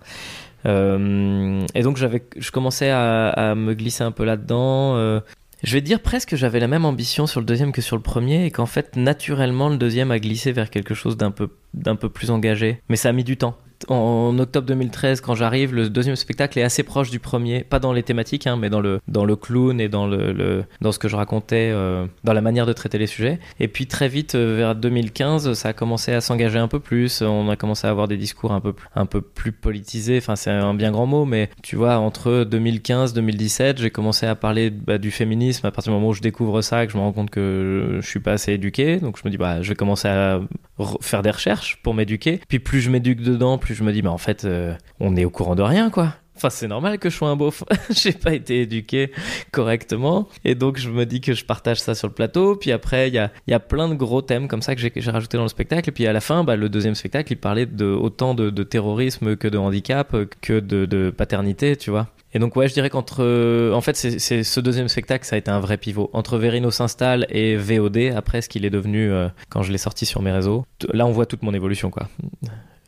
Euh, 0.66 1.66
et 1.76 1.82
donc 1.82 1.98
j'avais, 1.98 2.24
je 2.38 2.52
commençais 2.52 2.90
à, 2.90 3.54
me 3.56 3.74
glisser 3.74 4.04
un 4.04 4.12
peu 4.12 4.24
là-dedans. 4.24 4.96
euh. 4.96 5.20
je 5.64 5.74
vais 5.74 5.82
dire 5.82 6.00
presque 6.02 6.30
que 6.30 6.36
j'avais 6.36 6.60
la 6.60 6.68
même 6.68 6.86
ambition 6.86 7.28
sur 7.28 7.40
le 7.40 7.46
deuxième 7.46 7.72
que 7.72 7.82
sur 7.82 7.96
le 7.96 8.02
premier 8.02 8.46
et 8.46 8.52
qu'en 8.52 8.66
fait 8.66 8.96
naturellement 8.96 9.70
le 9.70 9.78
deuxième 9.78 10.12
a 10.12 10.20
glissé 10.20 10.52
vers 10.52 10.70
quelque 10.70 10.94
chose 10.94 11.18
d'un 11.18 11.32
peu, 11.32 11.50
d'un 11.74 11.96
peu 11.96 12.10
plus 12.10 12.32
engagé. 12.32 12.82
Mais 12.90 12.96
ça 12.96 13.10
a 13.10 13.12
mis 13.12 13.24
du 13.24 13.38
temps. 13.38 13.58
En 13.90 14.38
octobre 14.40 14.66
2013, 14.68 15.22
quand 15.22 15.36
j'arrive, 15.36 15.74
le 15.74 15.90
deuxième 15.90 16.16
spectacle 16.16 16.58
est 16.60 16.64
assez 16.64 16.84
proche 16.84 17.10
du 17.10 17.20
premier, 17.20 17.64
pas 17.64 17.80
dans 17.80 17.94
les 17.94 18.04
thématiques, 18.04 18.48
hein, 18.48 18.58
mais 18.58 18.70
dans 18.70 18.82
le 18.82 19.00
dans 19.08 19.26
le 19.26 19.36
clown 19.36 19.80
et 19.82 19.90
dans 19.90 20.08
le, 20.08 20.64
dans 20.82 20.92
ce 20.92 21.00
que 21.00 21.08
je 21.08 21.16
racontais, 21.16 21.72
euh, 21.74 22.06
dans 22.24 22.34
la 22.34 22.42
manière 22.42 22.66
de 22.66 22.74
traiter 22.74 22.98
les 22.98 23.08
sujets. 23.08 23.40
Et 23.60 23.68
puis 23.68 23.88
très 23.88 24.08
vite, 24.08 24.36
euh, 24.36 24.56
vers 24.58 24.76
2015, 24.76 25.54
ça 25.54 25.70
a 25.70 25.74
commencé 25.74 26.14
à 26.14 26.22
s'engager 26.22 26.60
un 26.60 26.68
peu 26.68 26.80
plus. 26.80 27.22
On 27.22 27.50
a 27.50 27.56
commencé 27.56 27.88
à 27.88 27.90
avoir 27.90 28.08
des 28.08 28.18
discours 28.18 28.52
un 28.54 28.60
peu 28.62 28.74
un 28.96 29.06
peu 29.06 29.22
plus 29.22 29.52
politisés. 29.52 30.18
Enfin, 30.18 30.36
c'est 30.36 30.52
un 30.52 30.74
bien 30.74 30.92
grand 30.92 31.06
mot, 31.06 31.26
mais 31.26 31.50
tu 31.62 31.76
vois, 31.76 31.98
entre 31.98 32.44
2015 32.44 33.14
2017, 33.14 33.80
j'ai 33.80 33.90
commencé 33.92 34.26
à 34.26 34.36
parler 34.36 34.70
bah, 34.70 34.98
du 34.98 35.12
féminisme 35.12 35.66
à 35.68 35.72
partir 35.72 35.92
du 35.92 35.96
moment 35.96 36.10
où 36.10 36.14
je 36.14 36.22
découvre 36.22 36.62
ça, 36.62 36.86
que 36.86 36.92
je 36.92 36.98
me 36.98 37.02
rends 37.04 37.12
compte 37.14 37.30
que 37.30 38.00
je 38.02 38.08
suis 38.08 38.20
pas 38.20 38.34
assez 38.34 38.54
éduqué. 38.54 38.98
Donc 38.98 39.18
je 39.18 39.22
me 39.26 39.30
dis 39.32 39.38
bah, 39.38 39.62
je 39.62 39.70
vais 39.70 39.76
commencer 39.76 40.08
à 40.08 40.40
re- 40.80 41.02
faire 41.02 41.22
des 41.22 41.32
recherches 41.32 41.80
pour 41.84 41.94
m'éduquer. 41.94 42.40
Puis 42.48 42.60
plus 42.60 42.82
je 42.82 42.90
m'éduque 42.90 43.22
dedans, 43.22 43.58
plus 43.58 43.73
je 43.74 43.84
me 43.84 43.92
dis, 43.92 44.02
mais 44.02 44.10
en 44.10 44.18
fait, 44.18 44.46
euh, 44.46 44.74
on 45.00 45.16
est 45.16 45.26
au 45.26 45.30
courant 45.30 45.56
de 45.56 45.62
rien, 45.62 45.90
quoi. 45.90 46.14
Enfin, 46.36 46.50
c'est 46.50 46.68
normal 46.68 46.98
que 46.98 47.10
je 47.10 47.16
sois 47.16 47.30
un 47.30 47.36
beauf. 47.36 47.64
J'ai 47.92 48.12
pas 48.12 48.34
été 48.34 48.62
éduqué 48.62 49.12
correctement. 49.52 50.28
Et 50.44 50.56
donc, 50.56 50.78
je 50.78 50.90
me 50.90 51.06
dis 51.06 51.22
que 51.22 51.34
je 51.34 51.46
partage 51.46 51.80
ça 51.80 51.94
sur 51.96 52.08
le 52.08 52.14
plateau. 52.14 52.56
Puis 52.56 52.72
après, 52.72 53.08
il 53.08 53.14
y 53.14 53.20
a, 53.20 53.32
y 53.48 53.54
a 53.54 53.60
plein 53.60 53.88
de 53.88 53.94
gros 53.94 54.22
thèmes 54.22 54.48
comme 54.48 54.62
ça 54.62 54.76
que 54.76 54.82
j'ai 54.82 55.12
rajouté 55.12 55.38
dans 55.38 55.44
le 55.44 55.50
spectacle. 55.50 55.90
Et 55.90 55.92
puis 55.92 56.08
à 56.08 56.14
la 56.14 56.22
fin, 56.22 56.44
bah, 56.44 56.56
le 56.56 56.70
deuxième 56.70 56.96
spectacle, 56.96 57.32
il 57.34 57.38
parlait 57.38 57.68
autant 57.82 58.34
de, 58.34 58.64
terrorisme 58.64 59.36
que 59.36 59.48
de 59.48 59.58
handicap, 59.58 60.14
euh, 60.14 60.26
que 60.42 60.60
de, 60.60 61.12
paternité, 61.12 61.76
tu 61.76 61.92
vois. 61.92 62.08
Et 62.36 62.40
donc 62.40 62.56
ouais, 62.56 62.68
je 62.68 62.74
dirais 62.74 62.90
qu'entre, 62.90 63.18
euh, 63.20 63.74
en 63.74 63.82
fait, 63.82 63.96
c'est 63.96 64.44
ce 64.44 64.60
deuxième 64.60 64.88
spectacle, 64.88 65.24
ça 65.24 65.36
a 65.36 65.40
été 65.40 65.52
un 65.52 65.60
vrai 65.60 65.78
pivot 65.78 66.10
entre 66.14 66.40
Verino 66.40 66.72
s'installe 66.72 67.28
et 67.30 67.56
VOD. 67.56 68.12
Après, 68.16 68.42
ce 68.42 68.50
qu'il 68.50 68.66
est 68.66 68.72
devenu 68.72 69.12
quand 69.50 69.62
je 69.62 69.72
l'ai 69.72 69.78
sorti 69.78 70.08
sur 70.08 70.24
mes 70.24 70.32
réseaux. 70.32 70.66
Là, 70.92 71.06
on 71.06 71.12
voit 71.12 71.28
toute 71.28 71.44
mon 71.44 71.54
évolution, 71.54 71.92
quoi. 71.92 72.08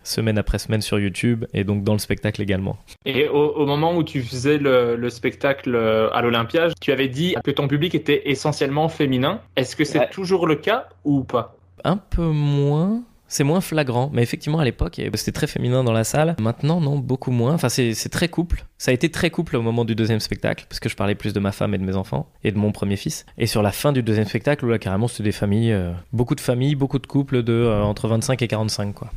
Semaine 0.06 0.38
après 0.38 0.60
semaine 0.60 0.82
sur 0.82 1.00
YouTube 1.00 1.46
et 1.54 1.64
donc 1.64 1.84
dans 1.84 1.94
le 1.94 2.00
spectacle 2.00 2.42
également. 2.42 2.78
Et 3.06 3.28
au, 3.28 3.50
au 3.56 3.66
moment 3.66 3.96
où 3.98 4.04
tu 4.04 4.22
faisais 4.22 4.58
le, 4.60 4.96
le 4.96 5.10
spectacle 5.10 5.74
euh, 5.76 6.10
à 6.14 6.22
l'Olympia, 6.22 6.68
tu 6.80 6.92
avais 6.92 7.08
dit 7.08 7.36
que 7.44 7.50
ton 7.52 7.68
public 7.68 7.96
était 7.96 8.30
essentiellement 8.30 8.88
féminin. 8.88 9.42
Est-ce 9.56 9.76
que 9.76 9.84
c'est 9.84 10.00
Ouais. 10.00 10.10
toujours 10.12 10.46
le 10.46 10.56
cas 10.56 10.88
ou 11.04 11.24
pas? 11.24 11.56
Un 11.84 11.98
peu 11.98 12.22
moins. 12.28 13.02
C'est 13.28 13.44
moins 13.44 13.62
flagrant, 13.62 14.10
mais 14.14 14.22
effectivement 14.22 14.60
à 14.60 14.66
l'époque 14.66 15.02
c'était 15.16 15.32
très 15.32 15.48
féminin 15.48 15.84
dans 15.84 15.92
la 15.92 16.04
salle. 16.04 16.36
Maintenant 16.40 16.82
non, 16.82 16.98
beaucoup 16.98 17.32
moins. 17.32 17.54
Enfin 17.54 17.70
c'est 17.70 17.94
c'est 17.94 18.10
très 18.10 18.28
couple. 18.28 18.66
Ça 18.78 18.92
a 18.92 18.94
été 18.94 19.10
très 19.10 19.30
couple 19.30 19.56
au 19.56 19.62
moment 19.62 19.86
du 19.86 19.96
deuxième 19.96 20.20
spectacle 20.20 20.66
parce 20.70 20.80
que 20.80 20.90
je 20.90 20.96
parlais 20.96 21.16
plus 21.16 21.34
de 21.34 21.40
ma 21.40 21.52
femme 21.52 21.74
et 21.74 21.78
de 21.78 21.84
mes 21.84 21.96
enfants 21.96 22.30
et 22.44 22.52
de 22.52 22.58
mon 22.58 22.72
premier 22.72 22.98
fils. 22.98 23.26
Et 23.38 23.48
sur 23.48 23.62
la 23.62 23.72
fin 23.72 23.92
du 23.94 24.04
deuxième 24.04 24.26
spectacle 24.26 24.66
où 24.66 24.70
là 24.70 24.78
carrément 24.78 25.08
c'était 25.08 25.24
des 25.24 25.32
familles, 25.32 25.72
euh, 25.72 25.92
beaucoup 26.14 26.36
de 26.36 26.42
familles, 26.42 26.76
beaucoup 26.76 27.00
de 27.00 27.08
couples 27.08 27.44
de 27.44 27.54
euh, 27.54 27.84
entre 27.84 28.08
25 28.08 28.42
et 28.42 28.48
45 28.48 28.94
quoi. 28.94 29.12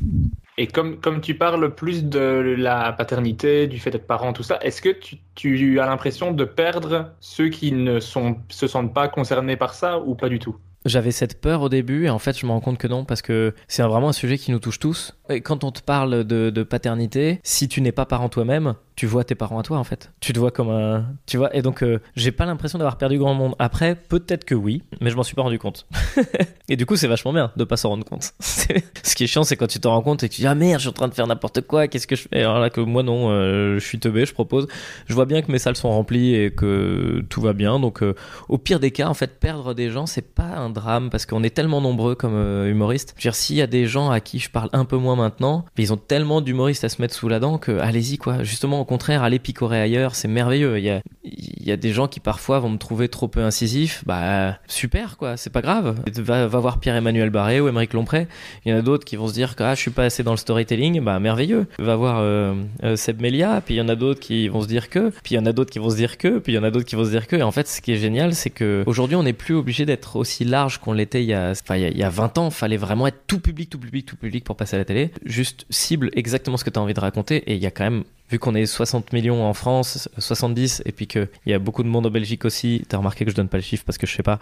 Et 0.59 0.67
comme, 0.67 0.99
comme 0.99 1.21
tu 1.21 1.35
parles 1.35 1.73
plus 1.73 2.03
de 2.03 2.55
la 2.57 2.91
paternité, 2.91 3.67
du 3.67 3.79
fait 3.79 3.91
d'être 3.91 4.05
parent, 4.05 4.33
tout 4.33 4.43
ça, 4.43 4.59
est-ce 4.61 4.81
que 4.81 4.89
tu, 4.89 5.15
tu 5.33 5.79
as 5.79 5.85
l'impression 5.85 6.33
de 6.33 6.43
perdre 6.43 7.13
ceux 7.21 7.47
qui 7.47 7.71
ne 7.71 8.01
sont, 8.01 8.35
se 8.49 8.67
sentent 8.67 8.93
pas 8.93 9.07
concernés 9.07 9.55
par 9.55 9.73
ça 9.73 9.99
ou 9.99 10.15
pas 10.15 10.27
du 10.27 10.37
tout? 10.37 10.57
J'avais 10.89 11.11
cette 11.11 11.39
peur 11.39 11.61
au 11.61 11.69
début 11.69 12.05
et 12.05 12.09
en 12.09 12.17
fait 12.17 12.35
je 12.35 12.47
me 12.47 12.51
rends 12.51 12.61
compte 12.61 12.79
que 12.79 12.87
non 12.87 13.05
parce 13.05 13.21
que 13.21 13.53
c'est 13.67 13.83
vraiment 13.83 14.09
un 14.09 14.13
sujet 14.13 14.39
qui 14.39 14.51
nous 14.51 14.57
touche 14.57 14.79
tous. 14.79 15.15
Quand 15.43 15.63
on 15.63 15.71
te 15.71 15.81
parle 15.81 16.23
de, 16.23 16.63
paternité, 16.63 17.39
si 17.43 17.67
tu 17.67 17.81
n'es 17.81 17.91
pas 17.91 18.05
parent 18.05 18.29
toi-même, 18.29 18.75
tu 18.95 19.05
vois 19.05 19.23
tes 19.23 19.35
parents 19.35 19.59
à 19.59 19.63
toi 19.63 19.77
en 19.77 19.83
fait. 19.83 20.11
Tu 20.19 20.33
te 20.33 20.39
vois 20.39 20.51
comme 20.51 20.69
un... 20.69 21.05
Tu 21.25 21.37
vois 21.37 21.55
Et 21.55 21.61
donc 21.61 21.83
euh, 21.83 21.99
j'ai 22.15 22.33
pas 22.33 22.45
l'impression 22.45 22.77
d'avoir 22.77 22.97
perdu 22.97 23.17
grand 23.17 23.33
monde. 23.33 23.55
Après, 23.57 23.95
peut-être 23.95 24.43
que 24.43 24.55
oui, 24.55 24.83
mais 24.99 25.09
je 25.09 25.15
m'en 25.15 25.23
suis 25.23 25.35
pas 25.35 25.41
rendu 25.41 25.57
compte. 25.57 25.87
et 26.69 26.75
du 26.75 26.85
coup 26.85 26.97
c'est 26.97 27.07
vachement 27.07 27.31
bien 27.31 27.51
de 27.55 27.63
pas 27.63 27.77
s'en 27.77 27.89
rendre 27.89 28.03
compte. 28.03 28.33
Ce 28.41 29.15
qui 29.15 29.23
est 29.23 29.27
chiant 29.27 29.43
c'est 29.43 29.55
quand 29.55 29.67
tu 29.67 29.79
t'en 29.79 29.91
rends 29.91 30.01
compte 30.01 30.23
et 30.23 30.29
que 30.29 30.33
tu 30.33 30.41
dis 30.41 30.47
ah 30.47 30.55
merde 30.55 30.79
je 30.79 30.81
suis 30.81 30.89
en 30.89 30.93
train 30.93 31.07
de 31.07 31.13
faire 31.13 31.27
n'importe 31.27 31.61
quoi, 31.61 31.87
qu'est-ce 31.87 32.07
que 32.07 32.17
je 32.17 32.23
fais? 32.23 32.41
Alors 32.41 32.59
là 32.59 32.69
que 32.69 32.81
moi 32.81 33.03
non, 33.03 33.29
euh, 33.29 33.79
je 33.79 33.85
suis 33.85 33.99
teubé, 33.99 34.25
je 34.25 34.33
propose. 34.33 34.67
Je 35.07 35.13
vois 35.13 35.25
bien 35.25 35.41
que 35.41 35.51
mes 35.51 35.59
salles 35.59 35.77
sont 35.77 35.89
remplies 35.89 36.35
et 36.35 36.51
que 36.51 37.23
tout 37.29 37.41
va 37.41 37.53
bien. 37.53 37.79
Donc 37.79 38.03
euh, 38.03 38.15
au 38.47 38.57
pire 38.57 38.79
des 38.79 38.91
cas, 38.91 39.07
en 39.07 39.13
fait, 39.13 39.39
perdre 39.39 39.73
des 39.73 39.89
gens, 39.89 40.05
c'est 40.05 40.33
pas 40.33 40.43
un 40.43 40.69
drame 40.69 41.09
parce 41.09 41.25
qu'on 41.25 41.43
est 41.43 41.49
tellement 41.49 41.81
nombreux 41.81 42.15
comme 42.15 42.35
euh, 42.35 42.69
humoristes. 42.69 43.13
Je 43.17 43.21
veux 43.21 43.31
dire, 43.31 43.35
s'il 43.35 43.55
y 43.55 43.61
a 43.61 43.67
des 43.67 43.85
gens 43.85 44.09
à 44.09 44.19
qui 44.19 44.39
je 44.39 44.49
parle 44.49 44.69
un 44.73 44.85
peu 44.85 44.97
moins 44.97 45.15
maintenant, 45.19 45.65
mais 45.77 45.83
ils 45.83 45.93
ont 45.93 45.97
tellement 45.97 46.41
d'humoristes 46.41 46.83
à 46.83 46.89
se 46.89 47.01
mettre 47.01 47.13
sous 47.13 47.27
la 47.27 47.39
dent 47.39 47.57
que 47.57 47.77
allez-y 47.79 48.17
quoi. 48.17 48.43
Justement, 48.43 48.79
au 48.79 48.85
contraire, 48.85 49.23
allez 49.23 49.39
picorer 49.39 49.81
ailleurs, 49.81 50.15
c'est 50.15 50.27
merveilleux. 50.27 50.77
Il 50.77 50.83
y 50.83 50.89
a, 50.89 51.01
il 51.23 51.67
y 51.67 51.71
a 51.71 51.77
des 51.77 51.91
gens 51.91 52.07
qui 52.07 52.19
parfois 52.19 52.59
vont 52.59 52.69
me 52.69 52.77
trouver 52.77 53.09
trop 53.09 53.27
peu 53.27 53.41
incisif. 53.41 54.03
Bah 54.05 54.57
super 54.67 55.17
quoi, 55.17 55.37
c'est 55.37 55.49
pas 55.49 55.61
grave. 55.61 55.95
Va, 56.17 56.47
voir 56.47 56.79
Pierre-Emmanuel 56.79 57.29
Barré 57.29 57.59
ou 57.59 57.67
Émeric 57.67 57.93
Lompré. 57.93 58.27
Il 58.65 58.71
y 58.71 58.75
en 58.75 58.77
a 58.77 58.81
d'autres 58.81 59.05
qui 59.05 59.15
vont 59.15 59.27
se 59.27 59.33
dire 59.33 59.55
que 59.55 59.63
ah, 59.63 59.75
je 59.75 59.81
suis 59.81 59.91
pas 59.91 60.05
assez 60.05 60.23
dans 60.23 60.31
le 60.31 60.37
storytelling. 60.37 61.01
Bah 61.01 61.19
merveilleux. 61.19 61.67
Va 61.79 61.95
voir 61.95 62.19
euh, 62.19 62.55
euh, 62.83 62.95
Seb 62.95 63.21
Melia. 63.21 63.61
Puis 63.65 63.75
il 63.75 63.77
y 63.77 63.81
en 63.81 63.89
a 63.89 63.95
d'autres 63.95 64.19
qui 64.19 64.47
vont 64.47 64.61
se 64.61 64.67
dire 64.67 64.89
que. 64.89 65.09
Puis 65.23 65.35
il 65.35 65.35
y 65.35 65.39
en 65.39 65.45
a 65.45 65.51
d'autres 65.51 65.71
qui 65.71 65.79
vont 65.79 65.89
se 65.89 65.95
dire 65.95 66.17
que. 66.17 66.39
Puis 66.39 66.53
il 66.53 66.55
y 66.55 66.59
en 66.59 66.63
a 66.63 66.71
d'autres 66.71 66.85
qui 66.85 66.95
vont 66.95 67.05
se 67.05 67.09
dire 67.09 67.27
que. 67.27 67.35
Et 67.35 67.43
en 67.43 67.51
fait, 67.51 67.67
ce 67.67 67.81
qui 67.81 67.91
est 67.91 67.97
génial, 67.97 68.33
c'est 68.33 68.49
que 68.49 68.83
aujourd'hui, 68.85 69.15
on 69.15 69.23
n'est 69.23 69.33
plus 69.33 69.55
obligé 69.55 69.85
d'être 69.85 70.15
aussi 70.15 70.45
large 70.45 70.79
qu'on 70.79 70.93
l'était 70.93 71.23
il 71.23 71.29
y 71.29 71.33
a, 71.33 71.51
enfin, 71.51 71.75
il 71.75 71.97
y 71.97 72.03
a 72.03 72.09
20 72.09 72.37
ans. 72.37 72.49
Fallait 72.49 72.77
vraiment 72.77 73.07
être 73.07 73.21
tout 73.27 73.39
public, 73.39 73.69
tout 73.69 73.79
public, 73.79 74.05
tout 74.05 74.15
public 74.15 74.43
pour 74.43 74.55
passer 74.55 74.75
à 74.75 74.79
la 74.79 74.85
télé. 74.85 75.08
Juste 75.25 75.65
cible 75.69 76.09
exactement 76.13 76.57
ce 76.57 76.63
que 76.63 76.69
tu 76.69 76.79
as 76.79 76.81
envie 76.81 76.93
de 76.93 76.99
raconter. 76.99 77.37
Et 77.51 77.55
il 77.55 77.61
y 77.61 77.65
a 77.65 77.71
quand 77.71 77.83
même 77.83 78.03
vu 78.29 78.39
qu'on 78.39 78.55
est 78.55 78.65
60 78.65 79.11
millions 79.13 79.43
en 79.43 79.53
France, 79.53 80.09
70, 80.17 80.83
et 80.85 80.91
puis 80.91 81.07
qu'il 81.07 81.27
y 81.47 81.53
a 81.53 81.59
beaucoup 81.59 81.83
de 81.83 81.87
monde 81.87 82.05
en 82.05 82.11
Belgique 82.11 82.45
aussi, 82.45 82.83
t'as 82.87 82.97
remarqué 82.97 83.25
que 83.25 83.31
je 83.31 83.35
donne 83.35 83.49
pas 83.49 83.57
les 83.57 83.63
chiffres 83.63 83.83
parce 83.85 83.97
que 83.97 84.05
je 84.05 84.15
sais 84.15 84.23
pas, 84.23 84.39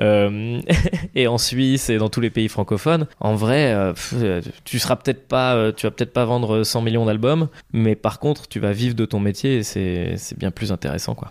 euh, 0.00 0.60
et 1.14 1.28
en 1.28 1.38
Suisse 1.38 1.88
et 1.88 1.98
dans 1.98 2.08
tous 2.08 2.20
les 2.20 2.30
pays 2.30 2.48
francophones, 2.48 3.06
en 3.20 3.36
vrai, 3.36 3.72
euh, 3.72 3.92
euh, 4.14 4.42
tu 4.64 4.78
seras 4.78 4.96
peut-être 4.96 5.28
pas, 5.28 5.72
tu 5.72 5.86
vas 5.86 5.90
peut-être 5.90 6.12
pas 6.12 6.24
vendre 6.24 6.64
100 6.64 6.82
millions 6.82 7.06
d'albums, 7.06 7.48
mais 7.72 7.94
par 7.94 8.18
contre, 8.18 8.48
tu 8.48 8.58
vas 8.58 8.72
vivre 8.72 8.94
de 8.94 9.04
ton 9.04 9.20
métier 9.20 9.58
et 9.58 9.62
c'est 9.62 10.16
c'est 10.16 10.38
bien 10.38 10.50
plus 10.50 10.72
intéressant, 10.72 11.14
quoi. 11.14 11.30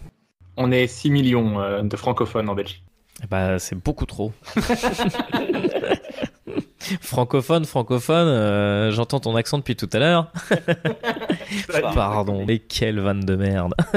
On 0.55 0.71
est 0.71 0.87
6 0.87 1.11
millions 1.11 1.83
de 1.83 1.97
francophones 1.97 2.49
en 2.49 2.55
Belgique. 2.55 2.83
Eh 3.23 3.27
Bah, 3.27 3.59
c'est 3.59 3.75
beaucoup 3.75 4.05
trop. 4.05 4.31
francophone, 7.01 7.65
francophone, 7.65 8.27
euh, 8.27 8.91
j'entends 8.91 9.19
ton 9.19 9.35
accent 9.35 9.57
depuis 9.57 9.75
tout 9.75 9.89
à 9.93 9.99
l'heure. 9.99 10.31
Pardon, 11.93 12.45
mais 12.45 12.59
quelle 12.59 12.99
vanne 12.99 13.21
de 13.21 13.35
merde. 13.35 13.73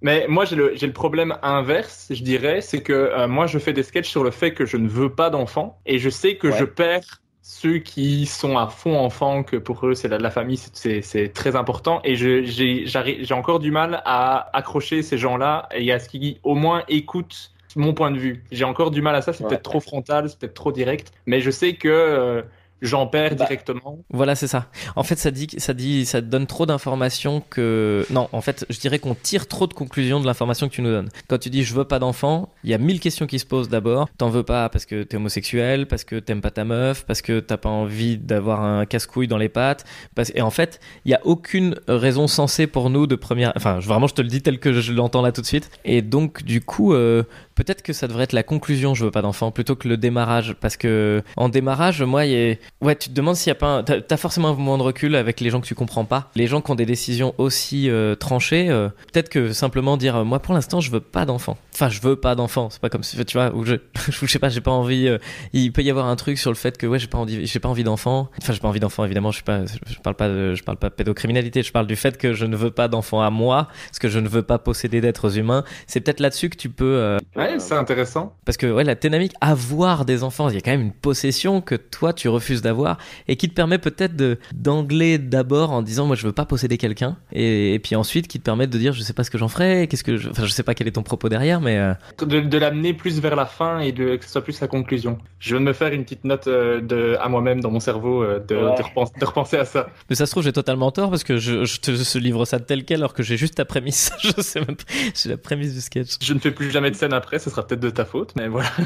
Mais 0.00 0.26
moi, 0.28 0.44
j'ai 0.44 0.54
le, 0.54 0.92
problème 0.92 1.36
inverse, 1.42 2.06
je 2.10 2.22
dirais, 2.22 2.60
c'est 2.60 2.82
que 2.82 2.92
euh, 2.92 3.26
moi, 3.26 3.48
je 3.48 3.58
fais 3.58 3.72
des 3.72 3.82
sketchs 3.82 4.08
sur 4.08 4.22
le 4.22 4.30
fait 4.30 4.54
que 4.54 4.64
je 4.64 4.76
ne 4.76 4.88
veux 4.88 5.10
pas 5.12 5.28
d'enfants, 5.28 5.80
et 5.86 5.98
je 5.98 6.08
sais 6.08 6.36
que 6.36 6.46
Ouais. 6.48 6.56
je 6.56 6.64
perds 6.64 7.20
ceux 7.42 7.78
qui 7.78 8.26
sont 8.26 8.56
à 8.58 8.68
fond 8.68 8.96
enfants, 8.96 9.42
que 9.42 9.56
pour 9.56 9.84
eux, 9.86 9.94
c'est 9.94 10.06
la, 10.06 10.18
la 10.18 10.30
famille, 10.30 10.56
c'est- 10.72 11.32
très 11.32 11.56
important, 11.56 12.00
et 12.04 12.14
j'ai 12.14 13.32
encore 13.32 13.58
du 13.58 13.72
mal 13.72 14.00
à 14.04 14.56
accrocher 14.56 15.02
ces 15.02 15.18
gens-là, 15.18 15.68
et 15.74 15.90
à 15.90 15.98
ce 15.98 16.08
qui 16.08 16.38
au 16.44 16.54
moins 16.54 16.84
écoutent 16.88 17.50
mon 17.76 17.94
point 17.94 18.10
de 18.10 18.18
vue. 18.18 18.44
J'ai 18.50 18.64
encore 18.64 18.90
du 18.90 19.02
mal 19.02 19.14
à 19.14 19.22
ça, 19.22 19.32
c'est 19.32 19.42
Ouais. 19.44 19.48
peut-être 19.50 19.62
trop 19.62 19.80
frontal, 19.80 20.28
c'est 20.28 20.38
peut-être 20.38 20.54
trop 20.54 20.72
direct, 20.72 21.12
mais 21.26 21.40
je 21.40 21.50
sais 21.50 21.74
que 21.74 21.88
euh, 21.88 22.42
j'en 22.82 23.06
perds 23.06 23.30
Bah. 23.36 23.44
directement. 23.46 23.98
Voilà, 24.10 24.34
c'est 24.34 24.46
ça. 24.46 24.66
En 24.96 25.02
fait, 25.02 25.16
ça 25.16 25.30
dit, 25.30 25.48
ça 25.58 25.74
dit, 25.74 26.04
ça 26.06 26.20
donne 26.20 26.46
trop 26.46 26.66
d'informations 26.66 27.42
que. 27.50 28.06
Non, 28.10 28.28
en 28.32 28.40
fait, 28.40 28.66
je 28.70 28.78
dirais 28.78 28.98
qu'on 28.98 29.14
tire 29.14 29.46
trop 29.48 29.66
de 29.66 29.74
conclusions 29.74 30.20
de 30.20 30.26
l'information 30.26 30.68
que 30.68 30.74
tu 30.74 30.82
nous 30.82 30.90
donnes. 30.90 31.08
Quand 31.28 31.38
tu 31.38 31.50
dis 31.50 31.64
je 31.64 31.74
veux 31.74 31.84
pas 31.84 31.98
d'enfant, 31.98 32.52
il 32.64 32.70
y 32.70 32.74
a 32.74 32.78
mille 32.78 33.00
questions 33.00 33.26
qui 33.26 33.38
se 33.38 33.46
posent 33.46 33.68
d'abord. 33.68 34.08
T'en 34.18 34.28
veux 34.30 34.42
pas 34.42 34.68
parce 34.68 34.86
que 34.86 35.02
t'es 35.02 35.16
homosexuel, 35.16 35.86
parce 35.86 36.04
que 36.04 36.16
t'aimes 36.16 36.40
pas 36.40 36.50
ta 36.50 36.64
meuf, 36.64 37.04
parce 37.06 37.22
que 37.22 37.40
t'as 37.40 37.56
pas 37.56 37.68
envie 37.68 38.18
d'avoir 38.18 38.62
un 38.62 38.86
casse-couille 38.86 39.28
dans 39.28 39.38
les 39.38 39.48
pattes. 39.48 39.84
Parce... 40.14 40.32
Et 40.34 40.42
en 40.42 40.50
fait, 40.50 40.80
il 41.04 41.10
y 41.10 41.14
a 41.14 41.20
aucune 41.24 41.74
raison 41.88 42.26
sensée 42.26 42.66
pour 42.66 42.90
nous 42.90 43.06
de 43.06 43.14
première. 43.14 43.52
Enfin, 43.56 43.78
vraiment, 43.78 44.06
je 44.06 44.14
te 44.14 44.22
le 44.22 44.28
dis 44.28 44.42
tel 44.42 44.58
que 44.58 44.72
je 44.72 44.92
l'entends 44.92 45.22
là 45.22 45.32
tout 45.32 45.40
de 45.40 45.46
suite. 45.46 45.70
Et 45.84 46.02
donc, 46.02 46.42
du 46.42 46.60
coup, 46.60 46.92
euh, 46.94 47.22
peut-être 47.54 47.82
que 47.82 47.92
ça 47.92 48.06
devrait 48.08 48.24
être 48.24 48.32
la 48.32 48.42
conclusion 48.42 48.94
je 48.94 49.04
veux 49.04 49.10
pas 49.10 49.22
d'enfant 49.22 49.50
plutôt 49.50 49.76
que 49.76 49.88
le 49.88 49.96
démarrage. 49.96 50.54
Parce 50.60 50.76
que 50.76 51.22
en 51.36 51.48
démarrage, 51.48 52.02
moi, 52.02 52.26
il 52.26 52.32
y 52.32 52.52
a- 52.52 52.56
Ouais, 52.80 52.94
tu 52.94 53.08
te 53.08 53.14
demandes 53.14 53.34
s'il 53.34 53.48
y 53.48 53.52
a 53.52 53.56
pas. 53.56 53.78
Un... 53.78 53.82
T'as, 53.82 54.16
forcément 54.16 54.48
un 54.48 54.54
moment 54.54 54.78
de 54.78 54.82
recul 54.82 55.16
avec 55.16 55.40
les 55.40 55.50
gens 55.50 55.60
que 55.60 55.66
tu 55.66 55.74
comprends 55.74 56.04
pas. 56.04 56.30
Les 56.36 56.46
gens 56.46 56.60
qui 56.60 56.70
ont 56.70 56.76
des 56.76 56.86
décisions 56.86 57.34
aussi 57.38 57.90
euh, 57.90 58.14
tranchées, 58.14 58.68
euh, 58.70 58.88
peut-être 59.12 59.28
que 59.28 59.52
simplement 59.52 59.96
dire, 59.96 60.16
euh, 60.16 60.24
moi 60.24 60.38
pour 60.38 60.54
l'instant, 60.54 60.80
je 60.80 60.90
veux 60.90 61.00
pas 61.00 61.24
d'enfant. 61.24 61.58
Enfin, 61.74 61.88
je 61.88 62.00
veux 62.00 62.16
pas 62.16 62.34
d'enfant. 62.34 62.68
C'est 62.70 62.80
pas 62.80 62.88
comme 62.88 63.02
si, 63.02 63.22
tu 63.24 63.36
vois, 63.36 63.52
ou 63.54 63.64
je, 63.64 63.74
je 64.08 64.26
sais 64.26 64.38
pas, 64.38 64.48
j'ai 64.48 64.60
pas 64.60 64.70
envie. 64.70 65.08
euh, 65.08 65.18
il 65.52 65.72
peut 65.72 65.82
y 65.82 65.90
avoir 65.90 66.06
un 66.06 66.16
truc 66.16 66.38
sur 66.38 66.50
le 66.50 66.56
fait 66.56 66.78
que 66.78 66.86
ouais, 66.86 66.98
j'ai 66.98 67.08
pas 67.08 67.18
envie, 67.18 67.46
j'ai 67.46 67.58
pas 67.58 67.68
envie 67.68 67.84
d'enfant. 67.84 68.30
Enfin, 68.40 68.52
j'ai 68.52 68.60
pas 68.60 68.68
envie 68.68 68.80
d'enfant. 68.80 69.04
Évidemment, 69.04 69.32
je 69.32 69.36
suis 69.36 69.44
pas, 69.44 69.64
je 69.64 69.98
parle 69.98 70.16
pas, 70.16 70.28
de, 70.28 70.54
je 70.54 70.62
parle 70.62 70.78
pas 70.78 70.88
de 70.88 70.94
pédocriminalité. 70.94 71.62
Je 71.62 71.72
parle 71.72 71.86
du 71.88 71.96
fait 71.96 72.16
que 72.16 72.32
je 72.32 72.46
ne 72.46 72.56
veux 72.56 72.70
pas 72.70 72.86
d'enfant 72.86 73.20
à 73.22 73.30
moi, 73.30 73.68
parce 73.88 73.98
que 73.98 74.08
je 74.08 74.20
ne 74.20 74.28
veux 74.28 74.42
pas 74.42 74.58
posséder 74.58 75.00
d'êtres 75.00 75.36
humains. 75.36 75.64
C'est 75.88 76.00
peut-être 76.00 76.20
là-dessus 76.20 76.48
que 76.48 76.56
tu 76.56 76.68
peux. 76.70 77.18
Ouais, 77.34 77.58
c'est 77.58 77.74
intéressant. 77.74 78.36
parce 78.44 78.56
que 78.56 78.66
ouais, 78.66 78.84
la 78.84 78.94
dynamique 78.94 79.32
avoir 79.40 80.04
des 80.04 80.22
enfants, 80.22 80.48
il 80.48 80.54
y 80.54 80.58
a 80.58 80.60
quand 80.60 80.70
même 80.70 80.80
une 80.80 80.92
possession 80.92 81.60
que 81.60 81.74
toi 81.74 82.12
tu 82.12 82.28
refuses 82.28 82.57
d'avoir 82.62 82.98
et 83.28 83.36
qui 83.36 83.48
te 83.48 83.54
permet 83.54 83.78
peut-être 83.78 84.16
de 84.16 84.38
d'angler 84.54 85.18
d'abord 85.18 85.70
en 85.70 85.82
disant 85.82 86.06
moi 86.06 86.16
je 86.16 86.26
veux 86.26 86.32
pas 86.32 86.44
posséder 86.46 86.78
quelqu'un 86.78 87.16
et, 87.32 87.74
et 87.74 87.78
puis 87.78 87.96
ensuite 87.96 88.28
qui 88.28 88.38
te 88.38 88.44
permet 88.44 88.66
de 88.66 88.78
dire 88.78 88.92
je 88.92 89.02
sais 89.02 89.12
pas 89.12 89.24
ce 89.24 89.30
que 89.30 89.38
j'en 89.38 89.48
ferai, 89.48 89.86
qu'est-ce 89.88 90.04
que 90.04 90.16
je... 90.16 90.30
enfin 90.30 90.44
je 90.44 90.50
sais 90.50 90.62
pas 90.62 90.74
quel 90.74 90.88
est 90.88 90.92
ton 90.92 91.02
propos 91.02 91.28
derrière 91.28 91.60
mais 91.60 91.78
euh, 91.78 91.94
De, 92.24 92.40
de 92.40 92.58
l'amener 92.58 92.92
plus 92.94 93.20
vers 93.20 93.36
la 93.36 93.46
fin 93.46 93.78
et 93.80 93.92
de, 93.92 94.16
que 94.16 94.24
ce 94.24 94.30
soit 94.30 94.42
plus 94.42 94.60
la 94.60 94.68
conclusion. 94.68 95.18
Je 95.38 95.50
viens 95.54 95.60
de 95.60 95.66
me 95.66 95.72
faire 95.72 95.92
une 95.92 96.04
petite 96.04 96.24
note 96.24 96.46
euh, 96.46 96.80
de, 96.80 97.16
à 97.20 97.28
moi-même 97.28 97.60
dans 97.60 97.70
mon 97.70 97.80
cerveau 97.80 98.22
euh, 98.22 98.38
de, 98.46 98.56
Ouais. 98.58 98.76
de, 98.76 98.82
repenser, 98.82 99.12
de 99.20 99.24
repenser 99.24 99.56
à 99.56 99.64
ça. 99.64 99.88
mais 100.10 100.16
ça 100.16 100.26
se 100.26 100.32
trouve 100.32 100.42
j'ai 100.42 100.52
totalement 100.52 100.90
tort 100.90 101.10
parce 101.10 101.22
que 101.24 101.36
je, 101.38 101.64
je 101.64 101.78
te 101.80 101.92
je 101.94 102.18
livre 102.18 102.44
ça 102.44 102.58
tel 102.58 102.84
quel 102.84 102.98
alors 102.98 103.14
que 103.14 103.22
j'ai 103.22 103.36
juste 103.36 103.54
ta 103.56 103.64
prémisse, 103.64 104.10
je 104.20 104.40
sais 104.42 104.58
même 104.60 104.74
pas, 104.76 104.84
j'ai 105.14 105.28
la 105.30 105.36
prémisse 105.36 105.74
du 105.74 105.80
sketch. 105.80 106.16
Je 106.20 106.32
ne 106.34 106.38
fais 106.38 106.50
plus 106.50 106.70
jamais 106.70 106.90
de 106.90 106.96
scène 106.96 107.12
après, 107.12 107.38
ce 107.38 107.50
sera 107.50 107.66
peut-être 107.66 107.80
de 107.80 107.90
ta 107.90 108.04
faute, 108.04 108.32
mais 108.36 108.48
voilà. 108.48 108.68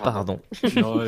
Pardon, 0.00 0.40
Non, 0.76 1.00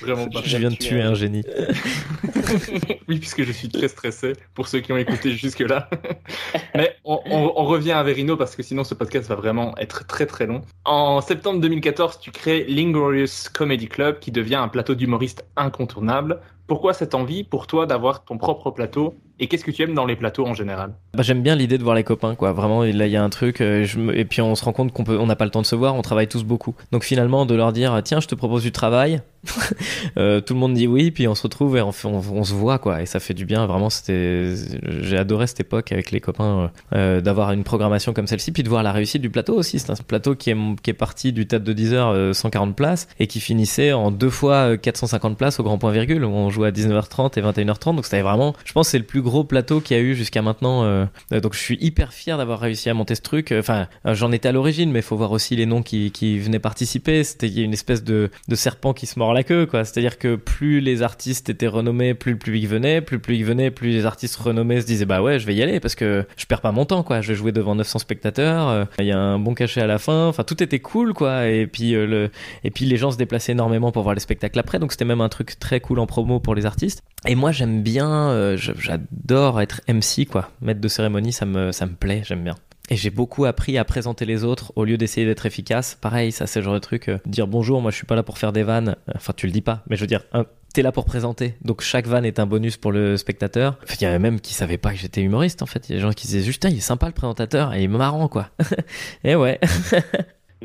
vraiment 0.00 0.28
pas. 0.28 0.40
je 0.44 0.56
viens 0.56 0.70
de 0.70 0.76
tuer 0.76 1.02
un 1.02 1.14
génie. 1.14 1.44
oui, 3.08 3.18
puisque 3.18 3.42
je 3.42 3.52
suis 3.52 3.68
très 3.68 3.88
stressé 3.88 4.34
pour 4.54 4.68
ceux 4.68 4.80
qui 4.80 4.92
ont 4.92 4.96
écouté 4.96 5.32
jusque-là. 5.32 5.88
Mais 6.74 6.96
on, 7.04 7.20
on- 7.26 7.52
on 7.56 7.64
revient 7.64 7.92
à 7.92 8.02
Verino 8.02 8.36
parce 8.36 8.56
que 8.56 8.62
sinon 8.62 8.84
ce 8.84 8.94
podcast 8.94 9.28
va 9.28 9.34
vraiment 9.34 9.76
être 9.78 10.06
très 10.06 10.26
très 10.26 10.46
long. 10.46 10.62
En 10.84 11.20
septembre 11.20 11.60
2014, 11.60 12.18
tu 12.20 12.30
crées 12.30 12.64
l'Inglorious 12.68 13.48
Comedy 13.52 13.88
Club 13.88 14.18
qui 14.18 14.30
devient 14.30 14.56
un 14.56 14.68
plateau 14.68 14.94
d'humoristes 14.94 15.44
incontournable. 15.56 16.40
Pourquoi 16.68 16.92
cette 16.92 17.14
envie 17.14 17.44
pour 17.44 17.66
toi 17.66 17.86
d'avoir 17.86 18.24
ton 18.24 18.36
propre 18.36 18.70
plateau 18.70 19.14
et 19.40 19.46
qu'est-ce 19.46 19.64
que 19.64 19.70
tu 19.70 19.82
aimes 19.82 19.94
dans 19.94 20.04
les 20.04 20.16
plateaux 20.16 20.46
en 20.46 20.52
général? 20.52 20.92
Bah, 21.14 21.22
j'aime 21.22 21.42
bien 21.42 21.54
l'idée 21.54 21.78
de 21.78 21.82
voir 21.82 21.94
les 21.94 22.04
copains, 22.04 22.34
quoi. 22.34 22.52
Vraiment, 22.52 22.82
là, 22.82 23.06
il 23.06 23.10
y 23.10 23.16
a 23.16 23.24
un 23.24 23.30
truc, 23.30 23.62
euh, 23.62 23.86
et 24.14 24.26
puis 24.26 24.42
on 24.42 24.54
se 24.54 24.64
rend 24.64 24.74
compte 24.74 24.92
qu'on 24.92 25.02
peut, 25.02 25.16
n'a 25.16 25.34
pas 25.34 25.46
le 25.46 25.50
temps 25.50 25.62
de 25.62 25.66
se 25.66 25.74
voir, 25.74 25.94
on 25.94 26.02
travaille 26.02 26.28
tous 26.28 26.44
beaucoup. 26.44 26.74
Donc 26.92 27.04
finalement, 27.04 27.46
de 27.46 27.54
leur 27.54 27.72
dire, 27.72 27.98
tiens, 28.04 28.20
je 28.20 28.28
te 28.28 28.34
propose 28.34 28.62
du 28.62 28.70
travail, 28.70 29.22
euh, 30.18 30.40
tout 30.40 30.54
le 30.54 30.60
monde 30.60 30.74
dit 30.74 30.86
oui, 30.86 31.10
puis 31.10 31.28
on 31.28 31.34
se 31.34 31.42
retrouve 31.42 31.76
et 31.76 31.82
on, 31.82 31.90
on, 32.04 32.22
on 32.32 32.44
se 32.44 32.54
voit, 32.54 32.78
quoi. 32.78 33.02
Et 33.02 33.06
ça 33.06 33.20
fait 33.20 33.34
du 33.34 33.44
bien. 33.46 33.66
Vraiment, 33.66 33.90
c'était, 33.90 34.54
j'ai 35.00 35.16
adoré 35.16 35.46
cette 35.46 35.60
époque 35.60 35.92
avec 35.92 36.10
les 36.10 36.20
copains, 36.20 36.70
euh, 36.94 37.20
d'avoir 37.20 37.52
une 37.52 37.64
programmation 37.64 38.12
comme 38.12 38.26
celle-ci, 38.26 38.52
puis 38.52 38.62
de 38.62 38.68
voir 38.68 38.82
la 38.82 38.92
réussite 38.92 39.22
du 39.22 39.30
plateau 39.30 39.54
aussi. 39.56 39.78
C'est 39.78 39.90
un 39.90 39.94
plateau 40.06 40.34
qui 40.34 40.50
est, 40.50 40.56
qui 40.82 40.90
est 40.90 40.94
parti 40.94 41.32
du 41.32 41.46
théâtre 41.46 41.64
de 41.64 41.72
10 41.72 41.94
heures, 41.94 42.08
euh, 42.10 42.32
140 42.32 42.74
places, 42.76 43.08
et 43.18 43.26
qui 43.26 43.40
finissait 43.40 43.92
en 43.92 44.10
deux 44.10 44.30
fois 44.30 44.72
euh, 44.72 44.76
450 44.76 45.36
places 45.36 45.60
au 45.60 45.62
grand 45.62 45.78
point 45.78 45.92
virgule, 45.92 46.24
on 46.24 46.50
jouait 46.50 46.68
à 46.68 46.72
19h30 46.72 47.38
et 47.38 47.42
21h30. 47.42 47.96
Donc 47.96 48.04
c'était 48.04 48.22
vraiment, 48.22 48.54
je 48.64 48.72
pense, 48.72 48.88
c'est 48.88 48.98
le 48.98 49.04
plus 49.04 49.22
gros 49.22 49.44
plateau 49.44 49.80
qu'il 49.80 49.96
y 49.96 50.00
a 50.00 50.02
eu 50.02 50.14
jusqu'à 50.14 50.42
maintenant. 50.42 50.84
euh, 50.84 51.06
euh, 51.32 51.40
donc 51.40 51.54
je 51.54 51.58
suis 51.58 51.78
hyper 51.80 52.12
fier 52.12 52.36
d'avoir 52.38 52.60
réussi 52.60 52.90
à 52.90 52.94
monter 52.94 53.14
ce 53.14 53.22
truc. 53.22 53.52
Enfin, 53.56 53.86
euh, 54.06 54.14
j'en 54.14 54.32
étais 54.32 54.48
à 54.48 54.52
l'origine, 54.52 54.90
mais 54.90 55.00
il 55.00 55.04
faut 55.04 55.16
voir 55.16 55.32
aussi 55.32 55.56
les 55.56 55.66
noms 55.66 55.82
qui, 55.82 56.10
qui 56.10 56.38
venaient 56.38 56.58
participer. 56.58 57.24
C'était 57.24 57.48
une 57.48 57.72
espèce 57.72 58.04
de, 58.04 58.30
de 58.48 58.54
serpent 58.54 58.92
qui 58.92 59.06
se 59.06 59.18
mord 59.18 59.32
la 59.42 59.66
quoi. 59.66 59.84
C'est-à-dire 59.84 60.18
que 60.18 60.36
plus 60.36 60.80
les 60.80 61.02
artistes 61.02 61.48
étaient 61.48 61.66
renommés, 61.66 62.14
plus 62.14 62.32
le 62.32 62.38
public 62.38 62.66
venait, 62.66 63.00
plus 63.00 63.16
le 63.16 63.22
public 63.22 63.44
venait, 63.44 63.70
plus 63.70 63.90
les 63.90 64.06
artistes 64.06 64.36
renommés 64.36 64.80
se 64.80 64.86
disaient 64.86 65.04
bah 65.04 65.22
ouais, 65.22 65.38
je 65.38 65.46
vais 65.46 65.54
y 65.54 65.62
aller 65.62 65.80
parce 65.80 65.94
que 65.94 66.26
je 66.36 66.46
perds 66.46 66.60
pas 66.60 66.72
mon 66.72 66.84
temps, 66.84 67.02
quoi. 67.02 67.20
Je 67.20 67.28
vais 67.28 67.34
jouer 67.34 67.52
devant 67.52 67.74
900 67.74 67.98
spectateurs. 68.00 68.68
euh, 68.68 68.84
Il 68.98 69.06
y 69.06 69.12
a 69.12 69.18
un 69.18 69.38
bon 69.38 69.54
cachet 69.54 69.80
à 69.80 69.86
la 69.86 69.98
fin. 69.98 70.26
Enfin, 70.26 70.44
tout 70.44 70.62
était 70.62 70.80
cool, 70.80 71.14
quoi. 71.14 71.46
Et 71.48 71.66
puis 71.66 71.94
euh, 71.94 72.06
le, 72.06 72.30
et 72.64 72.70
puis 72.70 72.84
les 72.84 72.96
gens 72.96 73.10
se 73.10 73.16
déplaçaient 73.16 73.52
énormément 73.52 73.92
pour 73.92 74.02
voir 74.02 74.14
les 74.14 74.20
spectacles 74.20 74.58
après. 74.58 74.78
Donc 74.78 74.92
c'était 74.92 75.04
même 75.04 75.20
un 75.20 75.28
truc 75.28 75.58
très 75.58 75.80
cool 75.80 75.98
en 75.98 76.06
promo 76.06 76.40
pour 76.40 76.54
les 76.54 76.66
artistes. 76.66 77.02
Et 77.26 77.34
moi 77.34 77.50
j'aime 77.52 77.82
bien, 77.82 78.08
euh, 78.30 78.56
j'adore 78.56 79.60
être 79.60 79.80
MC 79.88 80.26
quoi, 80.30 80.50
maître 80.62 80.80
de 80.80 80.88
cérémonie, 80.88 81.32
ça 81.32 81.46
me 81.46 81.72
ça 81.72 81.86
me 81.86 81.94
plaît, 81.94 82.22
j'aime 82.24 82.44
bien. 82.44 82.54
Et 82.90 82.96
j'ai 82.96 83.10
beaucoup 83.10 83.44
appris 83.44 83.76
à 83.76 83.84
présenter 83.84 84.24
les 84.24 84.44
autres 84.44 84.72
au 84.76 84.84
lieu 84.84 84.96
d'essayer 84.96 85.26
d'être 85.26 85.44
efficace. 85.46 85.96
Pareil, 86.00 86.32
ça 86.32 86.46
c'est 86.46 86.60
le 86.60 86.64
genre 86.64 86.74
de 86.74 86.78
truc, 86.78 87.08
euh, 87.08 87.18
dire 87.26 87.46
bonjour, 87.46 87.82
moi 87.82 87.90
je 87.90 87.96
suis 87.96 88.06
pas 88.06 88.16
là 88.16 88.22
pour 88.22 88.38
faire 88.38 88.52
des 88.52 88.62
vannes. 88.62 88.96
Enfin 89.14 89.32
tu 89.36 89.46
le 89.46 89.52
dis 89.52 89.60
pas, 89.60 89.82
mais 89.88 89.96
je 89.96 90.00
veux 90.00 90.06
dire, 90.06 90.24
un, 90.32 90.46
t'es 90.72 90.82
là 90.82 90.92
pour 90.92 91.04
présenter. 91.04 91.54
Donc 91.62 91.82
chaque 91.82 92.06
vanne 92.06 92.24
est 92.24 92.38
un 92.38 92.46
bonus 92.46 92.76
pour 92.76 92.92
le 92.92 93.16
spectateur. 93.16 93.78
Il 94.00 94.02
y 94.02 94.06
avait 94.06 94.18
même 94.18 94.40
qui 94.40 94.54
savaient 94.54 94.78
pas 94.78 94.90
que 94.90 94.96
j'étais 94.96 95.20
humoriste 95.20 95.62
en 95.62 95.66
fait. 95.66 95.88
Il 95.88 95.92
y 95.92 95.94
a 95.94 95.98
des 95.98 96.02
gens 96.02 96.12
qui 96.12 96.26
disaient 96.26 96.42
juste, 96.42 96.64
il 96.64 96.78
est 96.78 96.80
sympa 96.80 97.06
le 97.06 97.12
présentateur 97.12 97.74
et 97.74 97.80
il 97.80 97.84
est 97.84 97.88
marrant 97.88 98.28
quoi. 98.28 98.48
et 99.24 99.36
ouais. 99.36 99.60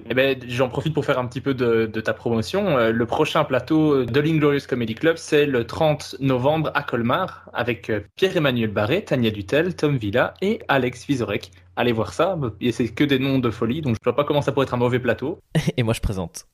Eh 0.10 0.16
ben, 0.16 0.36
j'en 0.48 0.70
profite 0.70 0.94
pour 0.94 1.06
faire 1.06 1.20
un 1.20 1.28
petit 1.28 1.40
peu 1.40 1.54
de, 1.54 1.86
ta 1.86 2.14
promotion. 2.14 2.78
Euh, 2.78 2.91
le 2.91 3.06
prochain 3.06 3.44
plateau 3.44 4.06
de 4.06 4.20
l'Inglorious 4.20 4.66
Comedy 4.68 4.95
Club, 4.95 5.18
c'est 5.18 5.45
le 5.45 5.66
30 5.66 6.16
novembre 6.20 6.72
à 6.74 6.82
Colmar, 6.82 7.48
avec 7.54 7.90
euh, 7.90 8.00
Pierre-Emmanuel 8.16 8.72
Barré, 8.72 9.04
Tania 9.04 9.30
Dutel, 9.30 9.76
Tom 9.76 9.98
Villa 9.98 10.34
et 10.41 10.60
Alex 10.68 11.06
Vizorek. 11.06 11.52
Allez 11.76 11.91
voir 11.91 12.14
ça, 12.14 12.38
et 12.62 12.72
c'est 12.72 12.88
que 12.90 13.04
des 13.04 13.18
noms 13.18 13.40
de 13.40 13.50
folie, 13.50 13.82
donc 13.82 13.95
je 13.95 14.00
vois 14.04 14.16
pas 14.16 14.24
comment 14.24 14.44
ça 14.44 14.52
pourrait 14.52 14.66
être 14.66 14.76
un 14.76 14.78
mauvais 14.78 15.00
plateau. 15.00 15.40
et 15.78 15.82
moi 15.82 15.94
je 15.95 16.02
présente. 16.02 16.45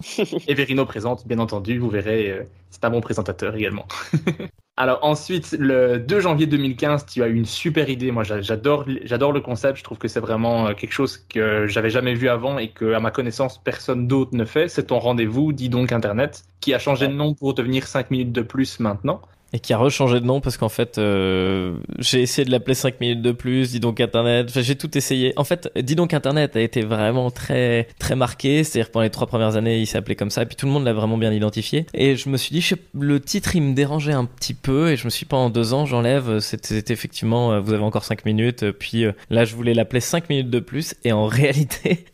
Et 0.47 0.53
Verino 0.53 0.85
présente, 0.85 1.27
bien 1.27 1.39
entendu, 1.39 1.77
vous 1.77 1.89
verrez, 1.89 2.31
euh, 2.31 2.43
c'est 2.69 2.85
un 2.85 2.89
bon 2.89 3.01
présentateur 3.01 3.53
également. 3.55 3.85
Alors 4.77 4.99
ensuite, 5.03 5.57
le 5.59 5.99
2 5.99 6.21
janvier 6.21 6.47
2015, 6.47 7.05
tu 7.05 7.21
as 7.21 7.27
eu 7.27 7.35
une 7.35 7.45
super 7.45 7.89
idée. 7.89 8.11
Moi, 8.11 8.23
j'a- 8.23 8.39
j'adore, 8.41 8.85
j'adore 9.03 9.33
le 9.33 9.41
concept. 9.41 9.77
Je 9.77 9.83
trouve 9.83 9.97
que 9.97 10.07
c'est 10.07 10.21
vraiment 10.21 10.67
euh, 10.67 10.73
quelque 10.73 10.93
chose 10.93 11.17
que 11.17 11.67
j'avais 11.67 11.89
jamais 11.89 12.13
vu 12.13 12.29
avant 12.29 12.57
et 12.57 12.71
que, 12.71 12.93
à 12.93 13.01
ma 13.01 13.11
connaissance, 13.11 13.57
personne 13.61 14.07
d'autre 14.07 14.31
ne 14.35 14.45
fait. 14.45 14.69
C'est 14.69 14.85
ton 14.87 14.99
rendez-vous, 14.99 15.51
dis 15.51 15.67
donc 15.67 15.91
Internet, 15.91 16.43
qui 16.61 16.73
a 16.73 16.79
changé 16.79 17.09
de 17.09 17.13
nom 17.13 17.33
pour 17.33 17.53
devenir 17.55 17.87
5 17.87 18.09
minutes 18.09 18.31
de 18.31 18.41
plus 18.41 18.79
maintenant. 18.79 19.21
Et 19.51 19.59
qui 19.59 19.73
a 19.73 19.77
rechangé 19.77 20.19
de 20.19 20.25
nom 20.25 20.41
parce 20.41 20.57
qu'en 20.57 20.69
fait, 20.69 20.97
euh, 20.99 21.73
j'ai 21.97 22.21
essayé 22.21 22.45
de 22.45 22.51
l'appeler 22.51 22.75
5 22.75 22.99
minutes 23.01 23.21
de 23.23 23.31
plus, 23.31 23.71
dis 23.71 23.79
donc 23.79 23.99
Internet, 23.99 24.47
enfin, 24.49 24.61
j'ai 24.61 24.75
tout 24.75 24.95
essayé. 24.95 25.33
En 25.37 25.43
fait, 25.43 25.71
dis 25.75 25.95
donc 25.95 26.13
Internet 26.13 26.55
a 26.55 26.61
été 26.61 26.81
vraiment 26.81 27.31
très 27.31 27.87
très 27.97 28.15
marqué, 28.15 28.63
c'est-à-dire 28.63 28.91
pendant 28.91 29.03
les 29.03 29.09
trois 29.09 29.25
premières 29.25 29.55
années, 29.55 29.79
il 29.79 29.97
appelé 29.97 30.15
comme 30.15 30.29
ça, 30.29 30.43
et 30.43 30.45
puis 30.45 30.55
tout 30.55 30.67
le 30.67 30.71
monde 30.71 30.83
l'a 30.85 30.93
vraiment 30.93 31.17
bien 31.17 31.31
identifié. 31.33 31.87
Et 31.95 32.15
je 32.15 32.29
me 32.29 32.37
suis 32.37 32.51
dit, 32.51 32.61
je 32.61 32.75
sais- 32.75 32.81
le 32.93 33.19
titre, 33.19 33.55
il 33.55 33.61
me 33.63 33.73
dérangeait 33.73 34.13
un 34.13 34.25
petit 34.25 34.53
peu, 34.53 34.91
et 34.91 34.97
je 34.97 35.05
me 35.05 35.09
suis 35.09 35.25
dit, 35.25 35.29
pendant 35.29 35.49
deux 35.49 35.73
ans, 35.73 35.85
j'enlève, 35.87 36.39
c'était 36.39 36.93
effectivement, 36.93 37.53
euh, 37.53 37.59
vous 37.59 37.73
avez 37.73 37.83
encore 37.83 38.03
5 38.05 38.25
minutes, 38.25 38.69
puis 38.71 39.05
euh, 39.05 39.13
là, 39.31 39.45
je 39.45 39.55
voulais 39.55 39.73
l'appeler 39.73 39.99
5 39.99 40.29
minutes 40.29 40.49
de 40.51 40.59
plus, 40.59 40.93
et 41.03 41.11
en 41.11 41.25
réalité, 41.27 42.05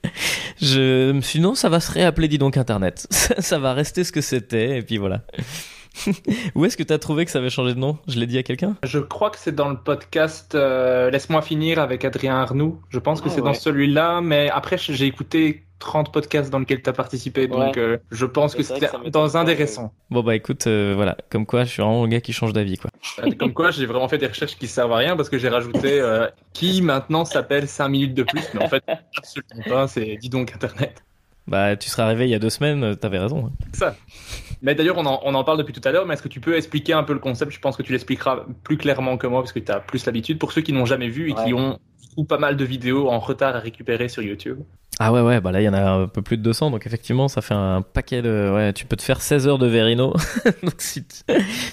je 0.62 1.12
me 1.12 1.22
suis 1.22 1.40
dit, 1.40 1.44
non, 1.44 1.56
ça 1.56 1.68
va 1.70 1.80
se 1.82 1.92
réappeler, 1.92 2.28
dis 2.30 2.38
donc 2.38 2.56
Internet. 2.58 3.08
ça 3.12 3.60
va 3.60 3.74
rester 3.74 4.04
ce 4.06 4.12
que 4.12 4.22
c'était, 4.22 4.78
et 4.78 4.82
puis 4.82 4.98
voilà. 4.98 5.22
Où 6.56 6.66
est-ce 6.66 6.78
que 6.78 6.84
tu 6.84 6.94
as 6.94 7.00
trouvé 7.00 7.26
que 7.26 7.32
ça 7.32 7.40
avait 7.40 7.50
changé 7.50 7.74
de 7.74 7.80
nom? 7.80 7.98
Je 8.08 8.20
l'ai 8.20 8.28
dit 8.28 8.38
à 8.38 8.44
quelqu'un? 8.44 8.76
Je 8.84 9.00
crois 9.00 9.30
que 9.30 9.38
c'est 9.40 9.56
dans 9.56 9.70
le 9.70 9.78
podcast 9.78 10.56
euh, 10.56 11.10
Laisse-moi 11.10 11.42
finir 11.42 11.80
avec 11.80 12.04
Adrien 12.06 12.36
Arnoux. 12.36 12.82
Je 12.90 13.00
pense 13.00 13.22
que 13.22 13.30
Ah, 13.30 13.34
c'est 13.36 13.42
dans 13.42 13.54
celui-là, 13.54 14.22
mais 14.22 14.50
après, 14.50 14.78
j'ai 14.78 15.06
écouté 15.06 15.64
30 15.80 16.12
podcasts 16.14 16.50
dans 16.50 16.60
lesquels 16.60 16.82
tu 16.82 16.90
as 16.90 16.94
participé, 16.94 17.48
donc 17.48 17.60
Ouais. 17.76 17.78
euh, 17.78 17.98
je 18.10 18.26
pense 18.26 18.56
que 18.56 18.64
c'était 18.64 18.88
dans 19.12 19.36
un 19.38 19.44
des 19.44 19.54
récents. 19.54 19.92
Bon 20.10 20.24
bah 20.24 20.34
écoute, 20.36 20.68
euh, 20.68 20.94
voilà, 20.96 21.18
comme 21.30 21.46
quoi 21.46 21.66
je 21.66 21.70
suis 21.72 21.82
vraiment 21.82 22.04
le 22.04 22.08
gars 22.10 22.22
qui 22.22 22.32
change 22.32 22.54
d'avis 22.54 22.78
quoi. 22.78 22.90
Euh, 23.20 23.30
Comme 23.38 23.54
quoi, 23.54 23.72
j'ai 23.72 23.86
vraiment 23.86 24.08
fait 24.08 24.18
des 24.18 24.28
recherches 24.28 24.56
qui 24.58 24.68
servent 24.68 24.94
à 24.94 24.98
rien 24.98 25.18
parce 25.18 25.28
que 25.30 25.38
j'ai 25.38 25.50
rajouté 25.50 26.00
euh, 26.00 26.28
qui 26.54 26.82
maintenant 26.82 27.26
s'appelle 27.26 27.68
5 27.68 27.90
minutes 27.90 28.14
de 28.14 28.24
plus, 28.24 28.42
mais 28.54 28.64
en 28.64 28.70
fait, 28.70 28.84
absolument 29.18 29.64
pas, 29.68 29.88
c'est 29.90 30.16
dis 30.16 30.30
donc 30.30 30.54
Internet. 30.56 31.04
Bah 31.48 31.76
tu 31.76 31.90
serais 31.90 32.04
arrivé 32.04 32.24
il 32.26 32.32
y 32.32 32.36
a 32.36 32.40
deux 32.40 32.50
semaines, 32.50 32.96
t'avais 32.96 33.20
raison. 33.20 33.48
hein. 33.48 33.52
Ça. 33.74 33.96
Mais 34.66 34.74
d'ailleurs, 34.74 34.98
on 34.98 35.06
en, 35.06 35.22
on 35.24 35.36
en 35.36 35.44
parle 35.44 35.60
depuis 35.60 35.74
tout 35.74 35.88
à 35.88 35.92
l'heure, 35.92 36.08
mais 36.08 36.16
est-ce 36.16 36.24
que 36.24 36.28
tu 36.28 36.40
peux 36.40 36.58
expliquer 36.58 36.94
un 36.94 37.04
peu 37.04 37.14
le 37.14 37.20
concept? 37.20 37.52
Je 37.52 37.60
pense 37.60 37.78
que 37.78 37.84
tu 37.84 37.92
l'expliqueras 37.92 38.46
plus 38.64 38.78
clairement 38.78 39.16
que 39.16 39.28
moi 39.28 39.42
parce 39.42 39.54
que 39.54 39.60
tu 39.60 39.72
as 39.72 39.80
plus 39.80 40.04
l'habitude. 40.08 40.40
Pour 40.40 40.52
ceux 40.52 40.62
qui 40.62 40.74
n'ont 40.74 40.88
jamais 40.88 41.08
vu 41.08 41.30
et 41.30 41.36
qui 41.36 41.54
ont 41.54 41.78
ou 42.18 42.24
pas 42.24 42.40
mal 42.40 42.58
de 42.58 42.66
vidéos 42.66 43.10
en 43.10 43.20
retard 43.20 43.56
à 43.56 43.60
récupérer 43.60 44.10
sur 44.10 44.24
YouTube. 44.24 44.60
Ah 44.98 45.12
ouais 45.12 45.20
ouais, 45.20 45.42
bah 45.42 45.52
là 45.52 45.60
il 45.60 45.66
y 45.66 45.70
en 45.70 45.74
a 45.74 45.82
un 45.82 46.08
peu 46.08 46.22
plus 46.22 46.38
de 46.38 46.42
200, 46.42 46.72
donc 46.72 46.88
effectivement 46.88 47.28
ça 47.28 47.42
fait 47.42 47.54
un 47.54 47.82
paquet 47.82 48.22
de... 48.22 48.50
Ouais, 48.54 48.72
tu 48.72 48.86
peux 48.86 48.96
te 48.96 49.02
faire 49.02 49.22
16 49.22 49.46
heures 49.46 49.58
de 49.58 49.68
Verino, 49.68 50.14
donc 50.64 50.76
si 50.78 51.04
tu 51.04 51.18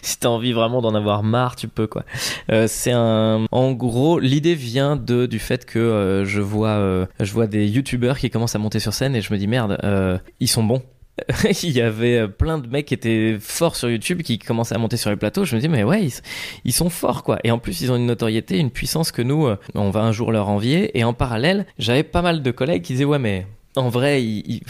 si 0.02 0.26
envie 0.26 0.52
vraiment 0.52 0.82
d'en 0.82 0.92
avoir 0.96 1.22
marre, 1.22 1.54
tu 1.54 1.68
peux 1.68 1.86
quoi. 1.86 2.04
Euh, 2.50 2.66
c'est 2.66 2.90
un... 2.90 3.46
En 3.52 3.72
gros, 3.72 4.18
l'idée 4.18 4.56
vient 4.56 4.96
de 4.96 5.26
du 5.26 5.38
fait 5.38 5.64
que 5.64 5.78
euh, 5.78 6.24
je 6.24 6.40
vois 6.40 6.70
euh, 6.70 7.06
je 7.20 7.32
vois 7.32 7.46
des 7.46 7.68
youtubeurs 7.68 8.18
qui 8.18 8.28
commencent 8.28 8.56
à 8.56 8.58
monter 8.58 8.80
sur 8.80 8.92
scène 8.92 9.14
et 9.14 9.20
je 9.20 9.32
me 9.32 9.38
dis 9.38 9.46
merde, 9.46 9.78
euh, 9.84 10.18
ils 10.40 10.48
sont 10.48 10.64
bons. 10.64 10.82
il 11.62 11.70
y 11.70 11.80
avait 11.80 12.18
euh, 12.18 12.28
plein 12.28 12.58
de 12.58 12.66
mecs 12.66 12.86
qui 12.86 12.94
étaient 12.94 13.36
forts 13.38 13.76
sur 13.76 13.90
YouTube 13.90 14.22
qui 14.22 14.38
commençaient 14.38 14.74
à 14.74 14.78
monter 14.78 14.96
sur 14.96 15.10
les 15.10 15.16
plateaux. 15.16 15.44
Je 15.44 15.54
me 15.56 15.60
dis 15.60 15.68
mais 15.68 15.84
ouais, 15.84 16.08
ils, 16.64 16.72
sont 16.72 16.90
forts 16.90 17.22
quoi. 17.22 17.38
Et 17.44 17.50
en 17.50 17.58
plus, 17.58 17.80
ils 17.82 17.92
ont 17.92 17.96
une 17.96 18.06
notoriété, 18.06 18.58
une 18.58 18.70
puissance 18.70 19.12
que 19.12 19.22
nous, 19.22 19.46
euh, 19.46 19.58
on 19.74 19.90
va 19.90 20.00
un 20.00 20.12
jour 20.12 20.32
leur 20.32 20.48
envier. 20.48 20.96
Et 20.98 21.04
en 21.04 21.12
parallèle, 21.12 21.66
j'avais 21.78 22.02
pas 22.02 22.22
mal 22.22 22.42
de 22.42 22.50
collègues 22.50 22.82
qui 22.82 22.94
disaient 22.94 23.04
ouais 23.04 23.18
mais 23.18 23.46
en 23.76 23.88
vrai, 23.88 24.22
ils- 24.22 24.62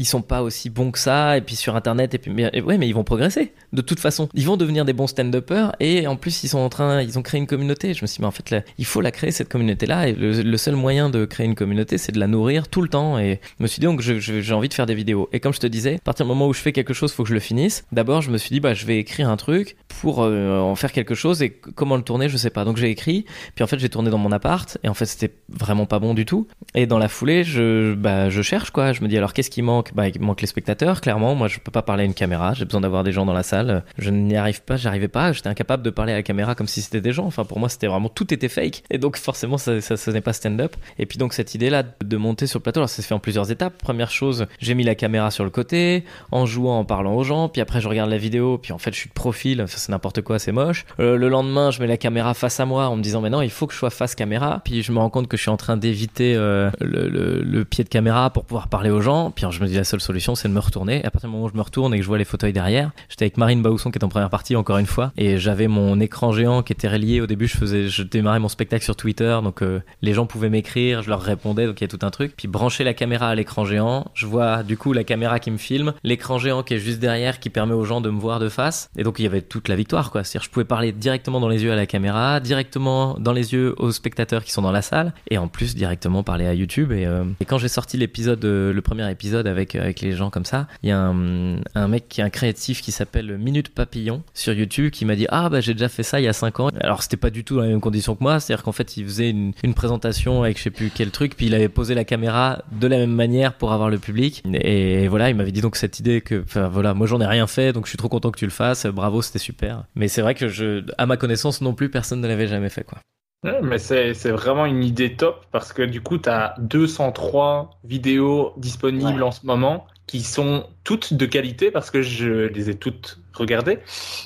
ils 0.00 0.06
sont 0.06 0.22
pas 0.22 0.40
aussi 0.42 0.70
bons 0.70 0.90
que 0.90 0.98
ça, 0.98 1.36
et 1.36 1.42
puis 1.42 1.56
sur 1.56 1.76
internet, 1.76 2.14
et 2.14 2.18
puis 2.18 2.30
mais, 2.30 2.62
ouais, 2.62 2.78
mais 2.78 2.88
ils 2.88 2.94
vont 2.94 3.04
progresser. 3.04 3.52
De 3.74 3.82
toute 3.82 4.00
façon, 4.00 4.30
ils 4.32 4.46
vont 4.46 4.56
devenir 4.56 4.86
des 4.86 4.94
bons 4.94 5.06
stand-uppers, 5.06 5.76
et 5.78 6.06
en 6.06 6.16
plus 6.16 6.42
ils 6.42 6.48
sont 6.48 6.58
en 6.58 6.70
train, 6.70 7.02
ils 7.02 7.18
ont 7.18 7.22
créé 7.22 7.38
une 7.38 7.46
communauté. 7.46 7.92
Je 7.92 8.02
me 8.02 8.06
suis 8.06 8.16
dit, 8.16 8.22
mais 8.22 8.26
en 8.26 8.30
fait, 8.30 8.64
il 8.78 8.86
faut 8.86 9.02
la 9.02 9.10
créer 9.10 9.30
cette 9.30 9.50
communauté-là, 9.50 10.08
et 10.08 10.12
le, 10.14 10.56
seul 10.56 10.74
moyen 10.74 11.10
de 11.10 11.26
créer 11.26 11.44
une 11.44 11.54
communauté, 11.54 11.98
c'est 11.98 12.12
de 12.12 12.18
la 12.18 12.28
nourrir 12.28 12.68
tout 12.68 12.80
le 12.80 12.88
temps. 12.88 13.18
Et 13.18 13.40
je 13.58 13.62
me 13.62 13.68
suis 13.68 13.80
dit 13.80 13.86
donc 13.86 14.00
j'ai 14.00 14.54
envie 14.54 14.70
de 14.70 14.74
faire 14.74 14.86
des 14.86 14.94
vidéos. 14.94 15.28
Et 15.34 15.40
comme 15.40 15.52
je 15.52 15.60
te 15.60 15.66
disais, 15.66 15.96
à 15.96 15.98
partir 15.98 16.24
du 16.24 16.28
moment 16.28 16.48
où 16.48 16.54
je 16.54 16.60
fais 16.60 16.72
quelque 16.72 16.94
chose, 16.94 17.12
faut 17.12 17.22
que 17.22 17.28
je 17.28 17.34
le 17.34 17.40
finisse. 17.40 17.84
D'abord, 17.92 18.22
je 18.22 18.30
me 18.30 18.38
suis 18.38 18.50
dit 18.50 18.60
bah 18.60 18.72
je 18.72 18.86
vais 18.86 18.98
écrire 18.98 19.28
un 19.28 19.36
truc 19.36 19.76
pour 20.00 20.22
euh, 20.22 20.58
en 20.58 20.76
faire 20.76 20.92
quelque 20.92 21.14
chose 21.14 21.42
et 21.42 21.50
comment 21.50 21.96
le 21.96 22.02
tourner, 22.02 22.30
je 22.30 22.38
sais 22.38 22.48
pas. 22.48 22.64
Donc 22.64 22.78
j'ai 22.78 22.88
écrit, 22.88 23.26
puis 23.54 23.64
en 23.64 23.66
fait 23.66 23.78
j'ai 23.78 23.90
tourné 23.90 24.08
dans 24.08 24.18
mon 24.18 24.32
appart, 24.32 24.78
et 24.82 24.88
en 24.88 24.94
fait 24.94 25.04
c'était 25.04 25.34
vraiment 25.50 25.84
pas 25.84 25.98
bon 25.98 26.14
du 26.14 26.24
tout. 26.24 26.48
Et 26.74 26.86
dans 26.86 26.98
la 26.98 27.08
foulée, 27.08 27.44
je 27.44 27.92
bah 27.92 28.30
je 28.30 28.40
cherche 28.40 28.70
quoi. 28.70 28.94
Je 28.94 29.02
me 29.02 29.08
dis 29.08 29.18
alors 29.18 29.34
qu'est-ce 29.34 29.50
qui 29.50 29.60
manque 29.60 29.89
Bah 29.94 30.08
il 30.08 30.20
manque 30.20 30.40
les 30.40 30.46
spectateurs. 30.46 31.00
Clairement, 31.00 31.34
moi 31.34 31.48
je 31.48 31.58
peux 31.58 31.70
pas 31.70 31.82
parler 31.82 32.02
à 32.02 32.06
une 32.06 32.14
caméra. 32.14 32.54
J'ai 32.54 32.64
besoin 32.64 32.80
d'avoir 32.80 33.04
des 33.04 33.12
gens 33.12 33.26
dans 33.26 33.32
la 33.32 33.42
salle. 33.42 33.84
Je 33.98 34.10
n'y 34.10 34.36
arrive 34.36 34.62
pas, 34.62 34.76
j'arrivais 34.76 35.08
pas. 35.08 35.32
J'étais 35.32 35.48
incapable 35.48 35.82
de 35.82 35.90
parler 35.90 36.12
à 36.12 36.16
la 36.16 36.22
caméra 36.22 36.54
comme 36.54 36.66
si 36.66 36.82
c'était 36.82 37.00
des 37.00 37.12
gens. 37.12 37.26
Enfin 37.26 37.44
pour 37.44 37.58
moi 37.58 37.68
c'était 37.68 37.86
vraiment 37.86 38.08
tout 38.08 38.32
était 38.32 38.48
fake. 38.48 38.82
Et 38.90 38.98
donc 38.98 39.16
forcément 39.16 39.58
ça 39.58 39.80
ça, 39.80 40.12
n'est 40.12 40.20
pas 40.20 40.32
stand-up. 40.32 40.76
Et 40.98 41.06
puis 41.06 41.18
donc 41.18 41.32
cette 41.32 41.54
idée 41.54 41.70
là 41.70 41.82
de 41.82 42.16
monter 42.16 42.46
sur 42.46 42.58
le 42.58 42.62
plateau, 42.62 42.80
alors 42.80 42.88
ça 42.88 43.02
se 43.02 43.06
fait 43.06 43.14
en 43.14 43.18
plusieurs 43.18 43.50
étapes. 43.50 43.78
Première 43.78 44.10
chose, 44.10 44.46
j'ai 44.58 44.74
mis 44.74 44.84
la 44.84 44.94
caméra 44.94 45.30
sur 45.30 45.44
le 45.44 45.50
côté, 45.50 46.04
en 46.30 46.46
jouant, 46.46 46.78
en 46.78 46.84
parlant 46.84 47.14
aux 47.14 47.24
gens. 47.24 47.48
Puis 47.48 47.60
après 47.60 47.80
je 47.80 47.88
regarde 47.88 48.10
la 48.10 48.18
vidéo, 48.18 48.58
puis 48.58 48.72
en 48.72 48.78
fait 48.78 48.92
je 48.92 48.98
suis 48.98 49.08
de 49.08 49.14
profil. 49.14 49.64
Ça 49.68 49.78
c'est 49.78 49.92
n'importe 49.92 50.22
quoi, 50.22 50.38
c'est 50.38 50.52
moche. 50.52 50.86
Euh, 50.98 51.16
le 51.16 51.28
lendemain 51.28 51.70
je 51.70 51.80
mets 51.80 51.86
la 51.86 51.96
caméra 51.96 52.34
face 52.34 52.60
à 52.60 52.64
moi 52.64 52.88
en 52.88 52.96
me 52.96 53.02
disant 53.02 53.20
mais 53.20 53.30
non 53.30 53.42
il 53.42 53.50
faut 53.50 53.66
que 53.66 53.72
je 53.72 53.78
sois 53.78 53.90
face 53.90 54.14
caméra. 54.14 54.60
Puis 54.64 54.82
je 54.82 54.92
me 54.92 54.98
rends 54.98 55.10
compte 55.10 55.28
que 55.28 55.36
je 55.36 55.42
suis 55.42 55.50
en 55.50 55.56
train 55.56 55.76
d'éviter 55.76 56.34
euh, 56.36 56.70
le, 56.80 57.64
pied 57.64 57.84
de 57.84 57.88
caméra 57.88 58.30
pour 58.30 58.44
pouvoir 58.44 58.68
parler 58.68 58.90
aux 58.90 59.00
gens. 59.00 59.30
Puis 59.30 59.46
je 59.50 59.60
me 59.60 59.66
dis 59.66 59.78
la 59.80 59.84
seule 59.84 60.00
solution 60.00 60.34
c'est 60.34 60.48
de 60.48 60.52
me 60.52 60.60
retourner. 60.60 61.00
Et 61.00 61.04
à 61.04 61.10
partir 61.10 61.28
du 61.28 61.32
moment 61.34 61.46
où 61.46 61.48
je 61.48 61.56
me 61.56 61.62
retourne 61.62 61.94
et 61.94 61.96
que 61.96 62.02
je 62.02 62.08
vois 62.08 62.18
les 62.18 62.24
fauteuils 62.24 62.52
derrière, 62.52 62.90
j'étais 63.08 63.24
avec 63.24 63.36
Marine 63.36 63.62
Bausson 63.62 63.90
qui 63.90 63.98
est 63.98 64.04
en 64.04 64.08
première 64.08 64.30
partie 64.30 64.54
encore 64.56 64.78
une 64.78 64.86
fois, 64.86 65.12
et 65.16 65.38
j'avais 65.38 65.68
mon 65.68 65.98
écran 66.00 66.32
géant 66.32 66.62
qui 66.62 66.72
était 66.72 66.88
relié. 66.88 67.20
Au 67.20 67.26
début 67.26 67.46
je 67.46 67.56
faisais, 67.56 67.88
je 67.88 68.02
démarrais 68.02 68.40
mon 68.40 68.48
spectacle 68.48 68.84
sur 68.84 68.96
Twitter, 68.96 69.38
donc 69.42 69.62
euh, 69.62 69.80
les 70.02 70.12
gens 70.12 70.26
pouvaient 70.26 70.50
m'écrire, 70.50 71.02
je 71.02 71.08
leur 71.08 71.22
répondais, 71.22 71.66
donc 71.66 71.80
il 71.80 71.84
y 71.84 71.86
a 71.86 71.88
tout 71.88 72.04
un 72.04 72.10
truc. 72.10 72.34
Puis 72.36 72.48
brancher 72.48 72.84
la 72.84 72.94
caméra 72.94 73.28
à 73.28 73.34
l'écran 73.34 73.64
géant, 73.64 74.10
je 74.14 74.26
vois 74.26 74.62
du 74.62 74.76
coup 74.76 74.92
la 74.92 75.04
caméra 75.04 75.38
qui 75.40 75.50
me 75.50 75.56
filme, 75.56 75.94
l'écran 76.04 76.38
géant 76.38 76.62
qui 76.62 76.74
est 76.74 76.78
juste 76.78 77.00
derrière 77.00 77.40
qui 77.40 77.50
permet 77.50 77.74
aux 77.74 77.84
gens 77.84 78.00
de 78.00 78.10
me 78.10 78.20
voir 78.20 78.38
de 78.38 78.48
face. 78.48 78.90
Et 78.96 79.02
donc 79.02 79.18
il 79.18 79.22
y 79.22 79.26
avait 79.26 79.42
toute 79.42 79.68
la 79.68 79.76
victoire 79.76 80.10
quoi. 80.10 80.24
C'est-à-dire 80.24 80.44
je 80.44 80.50
pouvais 80.50 80.64
parler 80.64 80.92
directement 80.92 81.40
dans 81.40 81.48
les 81.48 81.62
yeux 81.62 81.72
à 81.72 81.76
la 81.76 81.86
caméra, 81.86 82.40
directement 82.40 83.16
dans 83.18 83.32
les 83.32 83.52
yeux 83.52 83.74
aux 83.78 83.92
spectateurs 83.92 84.44
qui 84.44 84.52
sont 84.52 84.62
dans 84.62 84.72
la 84.72 84.82
salle, 84.82 85.14
et 85.30 85.38
en 85.38 85.48
plus 85.48 85.74
directement 85.74 86.22
parler 86.22 86.46
à 86.46 86.54
YouTube. 86.54 86.92
Et, 86.92 87.06
euh, 87.06 87.24
et 87.40 87.44
quand 87.44 87.58
j'ai 87.58 87.68
sorti 87.68 87.96
l'épisode, 87.96 88.44
euh, 88.44 88.72
le 88.72 88.82
premier 88.82 89.10
épisode 89.10 89.46
avec 89.46 89.59
avec 89.74 90.00
les 90.00 90.12
gens 90.12 90.30
comme 90.30 90.44
ça, 90.44 90.66
il 90.82 90.88
y 90.88 90.92
a 90.92 90.98
un, 90.98 91.88
mec 91.88 92.08
qui 92.08 92.20
est 92.20 92.24
un 92.24 92.30
créatif 92.30 92.82
qui 92.82 92.92
s'appelle 92.92 93.38
Minute 93.38 93.74
Papillon 93.74 94.22
sur 94.34 94.52
YouTube 94.52 94.90
qui 94.90 95.04
m'a 95.04 95.16
dit 95.16 95.26
ah 95.30 95.48
bah 95.48 95.60
j'ai 95.60 95.74
déjà 95.74 95.88
fait 95.88 96.02
ça 96.02 96.20
il 96.20 96.24
y 96.24 96.28
a 96.28 96.32
5 96.32 96.60
ans. 96.60 96.68
Alors 96.80 97.02
c'était 97.02 97.16
pas 97.16 97.30
du 97.30 97.44
tout 97.44 97.56
dans 97.56 97.62
les 97.62 97.68
mêmes 97.68 97.80
conditions 97.80 98.14
que 98.14 98.22
moi, 98.22 98.40
c'est-à-dire 98.40 98.62
qu'en 98.64 98.72
fait 98.72 98.96
il 98.96 99.04
faisait 99.04 99.30
une, 99.30 99.52
présentation 99.74 100.42
avec 100.42 100.58
je 100.58 100.64
sais 100.64 100.70
plus 100.70 100.90
quel 100.94 101.10
truc, 101.10 101.36
puis 101.36 101.46
il 101.46 101.54
avait 101.54 101.68
posé 101.68 101.94
la 101.94 102.04
caméra 102.04 102.62
de 102.72 102.86
la 102.86 102.98
même 102.98 103.14
manière 103.14 103.54
pour 103.54 103.72
avoir 103.72 103.88
le 103.88 103.98
public. 103.98 104.42
Et 104.52 105.08
voilà, 105.08 105.30
il 105.30 105.36
m'avait 105.36 105.52
dit 105.52 105.60
donc 105.60 105.76
cette 105.76 105.98
idée 106.00 106.20
que, 106.20 106.44
voilà, 106.68 106.92
moi 106.92 107.06
j'en 107.06 107.20
ai 107.20 107.26
rien 107.26 107.46
fait, 107.46 107.72
donc 107.72 107.86
je 107.86 107.90
suis 107.90 107.98
trop 107.98 108.08
content 108.08 108.30
que 108.30 108.38
tu 108.38 108.44
le 108.44 108.50
fasses. 108.50 108.86
Bravo, 108.86 109.22
c'était 109.22 109.38
super. 109.38 109.84
Mais 109.94 110.08
c'est 110.08 110.22
vrai 110.22 110.34
que 110.34 110.84
à 110.98 111.06
ma 111.06 111.16
connaissance 111.16 111.60
non 111.60 111.74
plus, 111.74 111.88
personne 111.88 112.20
ne 112.20 112.28
l'avait 112.28 112.48
jamais 112.48 112.68
fait 112.68 112.84
quoi. 112.84 112.98
Mais 113.42 113.78
c'est 113.78 114.30
vraiment 114.30 114.66
une 114.66 114.84
idée 114.84 115.16
top 115.16 115.46
parce 115.50 115.72
que 115.72 115.82
du 115.82 116.00
coup, 116.00 116.18
tu 116.18 116.28
as 116.28 116.54
203 116.58 117.78
vidéos 117.84 118.52
disponibles 118.56 119.22
en 119.22 119.30
ce 119.30 119.46
moment 119.46 119.86
qui 120.06 120.22
sont 120.22 120.66
toutes 120.82 121.14
de 121.14 121.24
qualité 121.24 121.70
parce 121.70 121.90
que 121.90 122.02
je 122.02 122.48
les 122.48 122.68
ai 122.68 122.74
toutes 122.74 123.20
regardées 123.32 123.78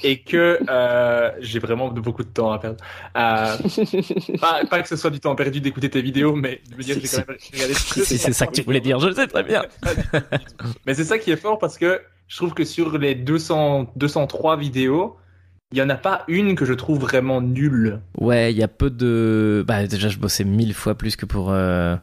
et 0.03 0.21
que 0.21 0.59
euh, 0.69 1.31
j'ai 1.41 1.59
vraiment 1.59 1.89
beaucoup 1.89 2.25
de 2.25 2.29
temps 2.29 2.53
à 2.53 2.59
perdre. 2.59 2.83
Euh, 3.17 3.57
pas, 4.71 4.83
que 4.83 4.89
ce 4.89 4.97
soit 4.97 5.11
du 5.11 5.21
temps 5.21 5.35
perdu 5.35 5.61
d'écouter 5.61 5.91
tes 5.91 6.01
vidéos, 6.01 6.35
mais 6.35 6.63
de 6.71 6.77
me 6.77 6.83
dire 6.83 6.97
que 6.97 7.03
j'ai 7.03 7.09
quand 7.09 7.29
même 7.29 7.37
regardé. 7.53 7.75
Si 7.75 8.19
c'est 8.19 8.33
ça 8.33 8.47
que 8.47 8.53
tu 8.53 8.63
voulais 8.63 8.81
dire, 8.81 8.99
je 8.99 9.13
sais 9.13 9.27
très 9.27 9.43
bien. 9.43 9.63
mais 10.87 10.95
c'est 10.95 11.05
ça 11.05 11.19
qui 11.19 11.31
est 11.31 11.37
fort 11.37 11.59
parce 11.59 11.77
que 11.77 12.01
je 12.29 12.37
trouve 12.37 12.55
que 12.55 12.65
sur 12.65 12.97
les 12.97 13.15
200, 13.15 13.93
203 13.95 14.57
vidéos, 14.57 15.19
il 15.75 15.79
y 15.79 15.83
en 15.83 15.91
a 15.91 15.97
pas 15.97 16.23
une 16.29 16.55
que 16.55 16.65
je 16.65 16.73
trouve 16.73 17.01
vraiment 17.01 17.41
nulle. 17.41 17.99
Ouais, 18.17 18.53
il 18.53 18.57
y 18.57 18.63
a 18.63 18.69
peu 18.69 18.91
de. 18.91 19.65
Bah 19.67 19.85
déjà, 19.89 20.09
je 20.09 20.19
bossais 20.19 20.45
mille 20.45 20.73
fois 20.73 20.95
plus 20.95 21.17
que 21.17 21.27
pour 21.27 21.51
euh, 21.51 21.97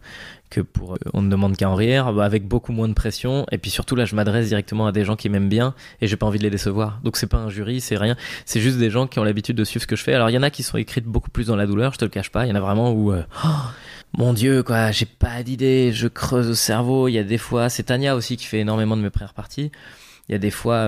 que 0.50 0.60
pour 0.60 0.96
euh, 0.96 0.98
on 1.14 1.22
ne 1.22 1.30
demande 1.30 1.56
qu'à 1.56 1.70
en 1.70 1.76
rire, 1.76 2.12
bah, 2.12 2.26
avec 2.26 2.46
beaucoup 2.50 2.74
moins 2.74 2.90
de 2.90 2.94
pression. 2.94 3.46
Et 3.50 3.58
puis 3.58 3.72
surtout 3.72 3.96
là, 3.96 4.04
je 4.04 4.14
m'adresse 4.14 4.50
directement 4.50 4.88
à 4.88 4.92
des 4.92 5.06
gens 5.06 5.16
qui 5.16 5.30
m'aiment 5.30 5.48
bien 5.48 5.74
et 6.02 6.08
j'ai 6.08 6.18
pas 6.18 6.26
envie 6.26 6.38
de 6.38 6.44
les 6.44 6.50
décevoir. 6.50 7.00
Donc 7.06 7.16
c'est 7.16 7.28
pas 7.28 7.38
un 7.38 7.50
jury, 7.50 7.80
c'est 7.80 7.96
rien. 7.96 8.18
C'est 8.46 8.60
juste 8.60 8.78
des 8.78 8.90
gens 8.90 9.08
qui 9.08 9.20
ont 9.20 9.24
l'habitude 9.24 9.56
de 9.56 9.64
suivre 9.64 9.84
ce 9.84 9.88
que 9.88 9.96
je 9.96 10.04
fais. 10.04 10.14
Alors 10.14 10.30
il 10.30 10.34
y 10.34 10.38
en 10.38 10.44
a 10.44 10.50
qui 10.50 10.64
sont 10.64 10.78
écrites 10.78 11.06
beaucoup 11.06 11.30
plus 11.30 11.48
dans 11.48 11.56
la 11.56 11.66
douleur, 11.66 11.94
je 11.94 12.00
te 12.00 12.04
le 12.04 12.12
cache 12.12 12.30
pas. 12.30 12.46
Il 12.46 12.50
y 12.50 12.52
en 12.52 12.56
a 12.56 12.60
vraiment 12.60 12.92
où 12.92 13.14
euh, 13.14 13.24
oh, 13.46 13.48
mon 14.18 14.34
Dieu, 14.34 14.64
quoi, 14.64 14.92
j'ai 14.92 15.06
pas 15.06 15.44
d'idée, 15.44 15.94
je 15.94 16.10
creuse 16.10 16.50
au 16.50 16.56
cerveau. 16.56 17.08
Il 17.08 17.14
y 17.14 17.20
a 17.20 17.24
des 17.24 17.38
fois, 17.38 17.70
c'est 17.70 17.84
Tania 17.84 18.18
aussi 18.18 18.36
qui 18.36 18.48
fait 18.48 18.60
énormément 18.60 18.98
de 18.98 19.02
mes 19.02 19.10
premières 19.10 19.34
parties. 19.34 19.72
Il 20.28 20.34
y 20.34 20.36
a 20.36 20.38
des 20.38 20.52
fois, 20.52 20.88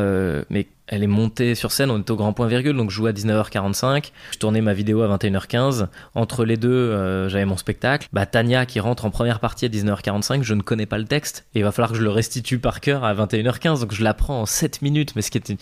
mais 0.49 0.67
elle 0.87 1.03
est 1.03 1.07
montée 1.07 1.55
sur 1.55 1.71
scène, 1.71 1.91
on 1.91 1.99
était 1.99 2.11
au 2.11 2.15
grand 2.17 2.33
point 2.33 2.47
virgule, 2.47 2.75
donc 2.75 2.89
je 2.89 2.95
jouais 2.95 3.11
à 3.11 3.13
19h45, 3.13 4.11
je 4.31 4.37
tournais 4.37 4.61
ma 4.61 4.73
vidéo 4.73 5.01
à 5.01 5.17
21h15, 5.17 5.87
entre 6.13 6.43
les 6.43 6.57
deux 6.57 6.69
euh, 6.69 7.29
j'avais 7.29 7.45
mon 7.45 7.55
spectacle, 7.55 8.07
bah 8.11 8.25
Tania 8.25 8.65
qui 8.65 8.79
rentre 8.79 9.05
en 9.05 9.09
première 9.09 9.39
partie 9.39 9.65
à 9.65 9.69
19h45, 9.69 10.43
je 10.43 10.53
ne 10.53 10.61
connais 10.61 10.85
pas 10.85 10.97
le 10.97 11.05
texte, 11.05 11.45
et 11.55 11.59
il 11.59 11.63
va 11.63 11.71
falloir 11.71 11.91
que 11.91 11.97
je 11.97 12.03
le 12.03 12.09
restitue 12.09 12.59
par 12.59 12.81
cœur 12.81 13.05
à 13.05 13.13
21h15, 13.13 13.79
donc 13.79 13.93
je 13.93 14.03
l'apprends 14.03 14.41
en 14.41 14.45
7 14.45 14.81
minutes, 14.81 15.15
mais 15.15 15.21
ce 15.21 15.31
qui 15.31 15.37
était 15.37 15.55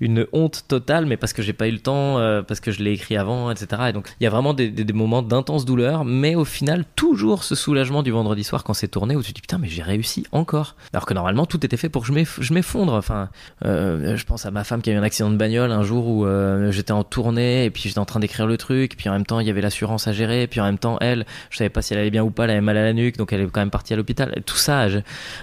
une 0.00 0.26
honte 0.32 0.64
totale, 0.68 1.04
mais 1.06 1.16
parce 1.16 1.32
que 1.32 1.42
j'ai 1.42 1.52
pas 1.52 1.66
eu 1.66 1.72
le 1.72 1.80
temps, 1.80 2.18
euh, 2.18 2.42
parce 2.42 2.60
que 2.60 2.70
je 2.70 2.82
l'ai 2.82 2.92
écrit 2.92 3.16
avant, 3.16 3.50
etc. 3.50 3.82
Et 3.88 3.92
donc 3.92 4.08
il 4.20 4.24
y 4.24 4.26
a 4.26 4.30
vraiment 4.30 4.54
des, 4.54 4.70
des, 4.70 4.92
moments 4.92 5.22
d'intense 5.22 5.64
douleur, 5.64 6.04
mais 6.04 6.36
au 6.36 6.44
final 6.44 6.84
toujours 6.94 7.42
ce 7.42 7.54
soulagement 7.54 8.02
du 8.02 8.12
vendredi 8.12 8.44
soir 8.44 8.62
quand 8.62 8.74
c'est 8.74 8.88
tourné, 8.88 9.16
où 9.16 9.22
tu 9.22 9.32
te 9.32 9.34
dis 9.34 9.40
putain 9.40 9.58
mais 9.58 9.68
j'ai 9.68 9.82
réussi 9.82 10.26
encore, 10.30 10.76
alors 10.92 11.06
que 11.06 11.14
normalement 11.14 11.46
tout 11.46 11.64
était 11.66 11.76
fait 11.76 11.88
pour 11.88 12.06
que 12.06 12.12
je 12.12 12.54
m'effondre, 12.54 12.94
enfin 12.94 13.30
euh, 13.64 14.16
je 14.16 14.24
pense 14.24 14.46
à 14.46 14.50
ma 14.50 14.59
femme 14.64 14.82
qui 14.82 14.90
a 14.90 14.92
eu 14.92 14.96
un 14.96 15.02
accident 15.02 15.30
de 15.30 15.36
bagnole 15.36 15.72
un 15.72 15.82
jour 15.82 16.06
où 16.06 16.26
euh, 16.26 16.70
j'étais 16.70 16.92
en 16.92 17.04
tournée 17.04 17.64
et 17.64 17.70
puis 17.70 17.82
j'étais 17.84 17.98
en 17.98 18.04
train 18.04 18.20
d'écrire 18.20 18.46
le 18.46 18.56
truc, 18.56 18.96
puis 18.96 19.08
en 19.08 19.12
même 19.12 19.26
temps 19.26 19.40
il 19.40 19.46
y 19.46 19.50
avait 19.50 19.60
l'assurance 19.60 20.08
à 20.08 20.12
gérer, 20.12 20.46
puis 20.46 20.60
en 20.60 20.64
même 20.64 20.78
temps 20.78 20.98
elle, 21.00 21.26
je 21.50 21.58
savais 21.58 21.70
pas 21.70 21.82
si 21.82 21.92
elle 21.92 22.00
allait 22.00 22.10
bien 22.10 22.22
ou 22.22 22.30
pas, 22.30 22.44
elle 22.44 22.50
avait 22.50 22.60
mal 22.60 22.76
à 22.76 22.82
la 22.82 22.92
nuque, 22.92 23.16
donc 23.16 23.32
elle 23.32 23.42
est 23.42 23.46
quand 23.46 23.60
même 23.60 23.70
partie 23.70 23.92
à 23.92 23.96
l'hôpital. 23.96 24.42
Tout 24.46 24.56
ça 24.56 24.86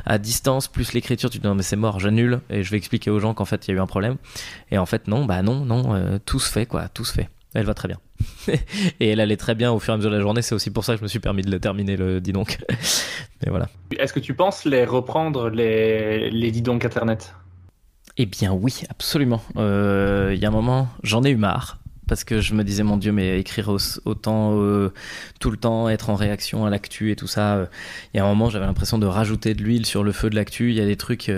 à, 0.05 0.17
distance 0.17 0.67
plus 0.67 0.93
l'écriture, 0.93 1.29
tu 1.29 1.37
te 1.37 1.43
dis 1.43 1.47
non 1.47 1.55
mais 1.55 1.63
c'est 1.63 1.75
mort, 1.75 1.99
j'annule 1.99 2.41
et 2.49 2.63
je 2.63 2.71
vais 2.71 2.77
expliquer 2.77 3.09
aux 3.09 3.19
gens 3.19 3.33
qu'en 3.33 3.45
fait 3.45 3.67
il 3.67 3.71
y 3.71 3.73
a 3.73 3.77
eu 3.77 3.81
un 3.81 3.87
problème. 3.87 4.17
Et 4.71 4.77
en 4.77 4.85
fait 4.85 5.07
non, 5.07 5.25
bah 5.25 5.41
non, 5.41 5.65
non, 5.65 5.95
euh, 5.95 6.17
tout 6.25 6.39
se 6.39 6.51
fait 6.51 6.65
quoi, 6.65 6.87
tout 6.89 7.05
se 7.05 7.13
fait. 7.13 7.29
Elle 7.53 7.65
va 7.65 7.73
très 7.73 7.87
bien. 7.87 7.97
et 8.99 9.09
elle 9.09 9.19
allait 9.19 9.37
très 9.37 9.55
bien 9.55 9.71
au 9.71 9.79
fur 9.79 9.91
et 9.91 9.95
à 9.95 9.97
mesure 9.97 10.11
de 10.11 10.15
la 10.15 10.21
journée. 10.21 10.41
C'est 10.41 10.53
aussi 10.53 10.69
pour 10.69 10.83
ça 10.83 10.93
que 10.93 10.99
je 10.99 11.03
me 11.03 11.07
suis 11.07 11.19
permis 11.19 11.41
de 11.41 11.49
le 11.49 11.59
terminer, 11.59 11.95
le 11.95 12.19
dis 12.21 12.33
donc. 12.33 12.57
Mais 13.43 13.49
voilà. 13.49 13.67
Est-ce 13.97 14.13
que 14.13 14.19
tu 14.19 14.33
penses 14.33 14.65
les 14.65 14.85
reprendre, 14.85 15.49
les, 15.49 16.29
les 16.29 16.51
dis 16.51 16.61
donc 16.61 16.85
Internet? 16.85 17.33
Eh 18.17 18.25
bien 18.25 18.51
oui, 18.51 18.81
absolument. 18.89 19.43
Euh, 19.57 20.31
il 20.33 20.41
y 20.41 20.45
a 20.45 20.47
un 20.47 20.51
moment, 20.51 20.89
j'en 21.03 21.23
ai 21.23 21.29
eu 21.29 21.37
marre 21.37 21.77
parce 22.07 22.23
que 22.23 22.39
je 22.39 22.53
me 22.53 22.63
disais 22.63 22.83
mon 22.83 22.97
Dieu, 22.97 23.11
mais 23.11 23.39
écrire 23.39 23.69
autant 24.05 24.59
euh, 24.59 24.93
tout 25.39 25.51
le 25.51 25.57
temps, 25.57 25.89
être 25.89 26.09
en 26.09 26.15
réaction 26.15 26.65
à 26.65 26.69
l'actu 26.69 27.11
et 27.11 27.15
tout 27.15 27.27
ça. 27.27 27.55
Euh, 27.55 27.65
il 28.13 28.17
y 28.17 28.19
a 28.19 28.23
un 28.23 28.27
moment, 28.27 28.49
j'avais 28.49 28.65
l'impression 28.65 28.97
de 28.97 29.05
rajouter 29.05 29.53
de 29.53 29.61
l'huile 29.61 29.85
sur 29.85 30.03
le 30.03 30.11
feu 30.13 30.29
de 30.29 30.35
l'actu. 30.35 30.71
Il 30.71 30.77
y 30.77 30.81
a 30.81 30.85
des 30.85 30.95
trucs. 30.95 31.31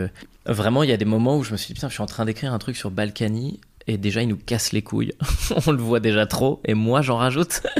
vraiment, 0.45 0.83
il 0.83 0.89
y 0.89 0.93
a 0.93 0.97
des 0.97 1.05
moments 1.05 1.37
où 1.37 1.43
je 1.43 1.51
me 1.51 1.57
suis 1.57 1.67
dit 1.67 1.73
putain, 1.73 1.89
je 1.89 1.93
suis 1.93 2.03
en 2.03 2.07
train 2.07 2.23
d'écrire 2.23 2.53
un 2.53 2.59
truc 2.59 2.77
sur 2.77 2.91
Balkany 2.91 3.59
et 3.87 3.97
déjà 3.97 4.21
il 4.21 4.29
nous 4.29 4.37
casse 4.37 4.71
les 4.71 4.83
couilles. 4.83 5.13
On 5.67 5.71
le 5.71 5.79
voit 5.79 5.99
déjà 5.99 6.27
trop 6.27 6.61
et 6.63 6.75
moi 6.75 7.01
j'en 7.01 7.17
rajoute. 7.17 7.61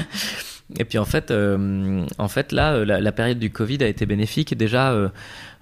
Et 0.78 0.86
puis 0.86 1.00
en 1.00 1.06
fait, 1.06 1.32
en 1.32 2.28
fait 2.28 2.52
là, 2.52 2.86
la, 2.86 3.02
la, 3.02 3.12
période 3.12 3.40
du 3.40 3.50
Covid 3.50 3.84
a 3.84 3.88
été 3.88 4.06
bénéfique. 4.06 4.56
Déjà, 4.56 4.96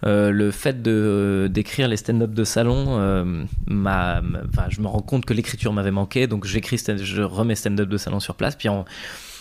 euh, 0.06 0.32
le 0.32 0.52
fait 0.52 0.82
de 0.82 1.50
d'écrire 1.52 1.88
les 1.88 1.98
stand-up 1.98 2.32
de 2.32 2.44
salon, 2.44 3.00
euh, 3.00 3.46
je 3.68 4.82
me 4.82 4.88
rends 4.88 5.02
compte 5.02 5.26
que 5.26 5.34
l'écriture 5.34 5.74
m'avait 5.74 5.92
manqué, 5.92 6.28
donc 6.28 6.46
j'écris, 6.46 6.78
je 6.78 7.22
remets 7.24 7.56
stand-up 7.56 7.90
de 7.90 7.98
salon 7.98 8.20
sur 8.20 8.36
place, 8.36 8.56
puis 8.56 8.70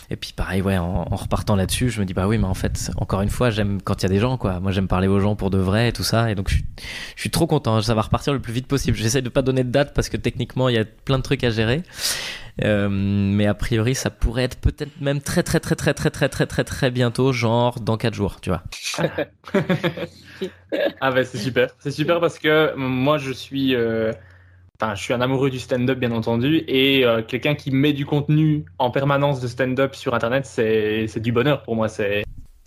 et 0.09 0.15
puis 0.15 0.31
pareil, 0.33 0.61
ouais, 0.61 0.77
en, 0.77 1.03
repartant 1.03 1.55
là-dessus, 1.55 1.89
je 1.89 1.99
me 1.99 2.05
dis 2.05 2.13
bah 2.13 2.27
oui, 2.27 2.37
mais 2.37 2.45
en 2.45 2.53
fait, 2.53 2.91
encore 2.97 3.21
une 3.21 3.29
fois, 3.29 3.49
j'aime 3.49 3.81
quand 3.81 4.01
il 4.01 4.03
y 4.03 4.05
a 4.05 4.09
des 4.09 4.19
gens, 4.19 4.37
quoi. 4.37 4.59
Moi, 4.59 4.71
j'aime 4.71 4.87
parler 4.87 5.07
aux 5.07 5.19
gens 5.19 5.35
pour 5.35 5.49
de 5.49 5.57
vrai 5.57 5.89
et 5.89 5.93
tout 5.93 6.03
ça, 6.03 6.31
et 6.31 6.35
donc 6.35 6.49
je, 6.49 6.57
suis 7.15 7.29
trop 7.29 7.47
content. 7.47 7.81
Ça 7.81 7.93
va 7.93 8.01
repartir 8.01 8.33
le 8.33 8.39
plus 8.39 8.53
vite 8.53 8.67
possible. 8.67 8.95
J'essaie 8.95 9.21
de 9.21 9.29
pas 9.29 9.41
donner 9.41 9.63
de 9.63 9.69
date 9.69 9.93
parce 9.93 10.09
que 10.09 10.17
techniquement, 10.17 10.69
il 10.69 10.75
y 10.75 10.79
a 10.79 10.85
plein 10.85 11.17
de 11.17 11.23
trucs 11.23 11.43
à 11.43 11.49
gérer. 11.49 11.83
Euh, 12.63 12.87
mais 12.89 13.45
a 13.45 13.53
priori, 13.53 13.93
ça 13.93 14.09
pourrait 14.09 14.43
être 14.43 14.59
peut-être 14.59 14.99
même 14.99 15.21
très 15.21 15.43
très 15.43 15.59
très 15.59 15.75
très 15.75 15.93
très 15.93 16.09
très 16.09 16.27
très 16.29 16.45
très 16.45 16.63
très 16.63 16.91
bientôt, 16.91 17.31
genre 17.31 17.79
dans 17.79 17.97
4 17.97 18.13
jours, 18.13 18.41
tu 18.41 18.49
vois. 18.49 18.63
ah 21.01 21.11
bah 21.11 21.23
c'est 21.23 21.37
super, 21.37 21.69
c'est 21.79 21.91
super 21.91 22.19
parce 22.19 22.39
que 22.39 22.73
moi 22.75 23.19
je 23.19 23.31
suis, 23.31 23.75
euh, 23.75 24.11
enfin 24.79 24.95
je 24.95 25.01
suis 25.01 25.13
un 25.13 25.21
amoureux 25.21 25.49
du 25.49 25.59
stand-up 25.59 25.97
bien 25.97 26.11
entendu 26.11 26.63
et 26.67 27.05
euh, 27.05 27.21
quelqu'un 27.21 27.55
qui 27.55 27.71
met 27.71 27.93
du 27.93 28.05
contenu 28.05 28.65
en 28.77 28.91
permanence 28.91 29.39
de 29.39 29.47
stand-up 29.47 29.95
sur 29.95 30.13
internet, 30.13 30.45
c'est 30.45 31.19
du 31.19 31.31
bonheur 31.31 31.63
pour 31.63 31.75
moi. 31.75 31.89
C'est 31.89 32.23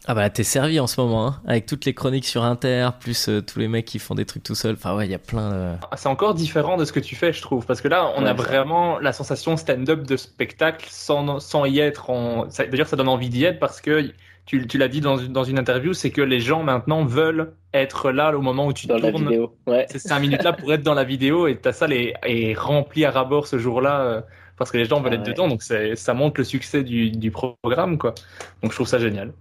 Ah 0.06 0.14
bah 0.14 0.28
t'es 0.30 0.42
servi 0.42 0.80
en 0.80 0.86
ce 0.86 1.00
moment, 1.00 1.26
hein, 1.26 1.40
avec 1.46 1.66
toutes 1.66 1.84
les 1.84 1.94
chroniques 1.94 2.26
sur 2.26 2.42
Inter, 2.42 2.90
plus 2.98 3.28
euh, 3.28 3.42
tous 3.42 3.58
les 3.58 3.68
mecs 3.68 3.84
qui 3.84 3.98
font 3.98 4.14
des 4.14 4.24
trucs 4.24 4.42
tout 4.42 4.54
seuls. 4.54 4.74
Enfin 4.74 4.96
ouais, 4.96 5.06
il 5.06 5.10
y 5.10 5.14
a 5.14 5.18
plein 5.18 5.50
de... 5.50 5.76
Ah, 5.90 5.96
C'est 5.96 6.08
encore 6.08 6.34
différent 6.34 6.76
de 6.76 6.84
ce 6.84 6.92
que 6.92 7.00
tu 7.00 7.14
fais, 7.14 7.32
je 7.32 7.42
trouve, 7.42 7.64
parce 7.66 7.80
que 7.80 7.88
là, 7.88 8.12
on 8.16 8.24
a 8.24 8.32
vraiment 8.32 8.98
la 8.98 9.12
sensation 9.12 9.56
stand-up 9.56 10.02
de 10.02 10.16
spectacle 10.16 10.86
sans, 10.90 11.38
sans 11.38 11.64
y 11.64 11.78
être. 11.78 12.10
D'ailleurs, 12.58 12.88
ça 12.88 12.96
donne 12.96 13.08
envie 13.08 13.28
d'y 13.28 13.44
être 13.44 13.60
parce 13.60 13.80
que 13.80 14.12
tu, 14.46 14.66
tu 14.66 14.78
l'as 14.78 14.88
dit 14.88 15.00
dans, 15.00 15.16
une- 15.18 15.32
dans 15.32 15.44
une 15.44 15.58
interview, 15.58 15.92
c'est 15.94 16.10
que 16.10 16.22
les 16.22 16.40
gens 16.40 16.62
maintenant 16.62 17.04
veulent 17.04 17.52
être 17.72 18.10
là 18.10 18.36
au 18.36 18.40
moment 18.42 18.66
où 18.66 18.72
tu 18.72 18.86
Dans 18.86 18.96
la 18.98 19.10
tournes 19.10 19.24
vidéo. 19.28 19.56
Ouais. 19.66 19.86
ces 19.90 19.98
cinq 20.00 20.20
minutes-là 20.20 20.52
pour 20.54 20.72
être 20.72 20.82
dans 20.82 20.94
la 20.94 21.04
vidéo 21.04 21.46
et 21.46 21.56
ta 21.56 21.72
salle 21.72 21.92
est, 21.92 22.14
est 22.24 22.54
remplie 22.54 23.04
à 23.04 23.10
rabord 23.12 23.46
ce 23.46 23.58
jour-là 23.58 24.00
euh, 24.00 24.20
parce 24.56 24.70
que 24.72 24.78
les 24.78 24.84
gens 24.86 25.00
veulent 25.00 25.12
Ah 25.12 25.16
être 25.16 25.26
ouais. 25.26 25.32
dedans. 25.32 25.48
Donc 25.48 25.62
ça 25.62 26.14
montre 26.14 26.40
le 26.40 26.44
succès 26.44 26.82
du, 26.82 27.10
du 27.10 27.30
programme, 27.30 27.96
quoi. 27.98 28.14
Donc 28.62 28.72
je 28.72 28.76
trouve 28.76 28.88
ça 28.88 28.98
génial. 28.98 29.32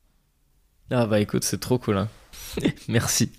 Ah 0.91 1.05
bah 1.07 1.19
écoute, 1.19 1.43
c'est 1.43 1.59
trop 1.59 1.77
cool. 1.79 1.97
Hein. 1.97 2.07
Merci. 2.87 3.31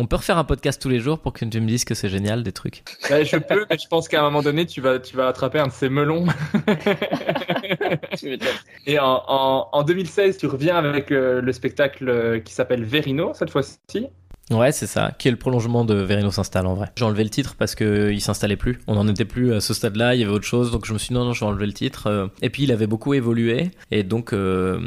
On 0.00 0.06
peut 0.06 0.14
refaire 0.14 0.38
un 0.38 0.44
podcast 0.44 0.80
tous 0.80 0.88
les 0.88 1.00
jours 1.00 1.18
pour 1.18 1.32
que 1.32 1.44
tu 1.44 1.60
me 1.60 1.66
dises 1.66 1.84
que 1.84 1.92
c'est 1.92 2.08
génial 2.08 2.44
des 2.44 2.52
trucs. 2.52 2.84
Ouais, 3.10 3.24
je 3.24 3.36
peux, 3.36 3.66
mais 3.68 3.76
je 3.82 3.88
pense 3.88 4.06
qu'à 4.06 4.20
un 4.20 4.22
moment 4.22 4.42
donné, 4.42 4.64
tu 4.64 4.80
vas, 4.80 5.00
tu 5.00 5.16
vas 5.16 5.26
attraper 5.26 5.58
un 5.58 5.66
de 5.66 5.72
ces 5.72 5.88
melons. 5.88 6.24
Et 8.86 9.00
en, 9.00 9.22
en, 9.26 9.68
en 9.72 9.82
2016, 9.82 10.38
tu 10.38 10.46
reviens 10.46 10.76
avec 10.76 11.10
euh, 11.10 11.40
le 11.40 11.52
spectacle 11.52 12.08
euh, 12.08 12.38
qui 12.38 12.54
s'appelle 12.54 12.84
Verino, 12.84 13.32
cette 13.34 13.50
fois-ci. 13.50 14.06
Ouais, 14.52 14.72
c'est 14.72 14.86
ça, 14.86 15.10
qui 15.18 15.28
est 15.28 15.32
le 15.32 15.36
prolongement 15.36 15.84
de 15.84 15.94
Verino 15.94 16.30
s'installe 16.30 16.66
en 16.66 16.74
vrai. 16.74 16.90
J'ai 16.96 17.04
enlevé 17.04 17.22
le 17.24 17.28
titre 17.28 17.54
parce 17.58 17.74
que 17.74 18.10
il 18.10 18.20
s'installait 18.20 18.56
plus. 18.56 18.78
On 18.86 18.94
n'en 18.94 19.06
était 19.08 19.26
plus 19.26 19.52
à 19.52 19.60
ce 19.60 19.74
stade-là, 19.74 20.14
il 20.14 20.20
y 20.20 20.24
avait 20.24 20.32
autre 20.32 20.46
chose, 20.46 20.70
donc 20.70 20.86
je 20.86 20.94
me 20.94 20.98
suis 20.98 21.08
dit 21.08 21.14
non, 21.14 21.24
non, 21.24 21.34
je 21.34 21.40
vais 21.40 21.46
enlever 21.46 21.66
le 21.66 21.74
titre. 21.74 22.06
Euh, 22.06 22.28
Et 22.40 22.48
puis 22.48 22.62
il 22.62 22.72
avait 22.72 22.86
beaucoup 22.86 23.12
évolué, 23.12 23.72
et 23.90 24.04
donc 24.04 24.32
euh, 24.32 24.80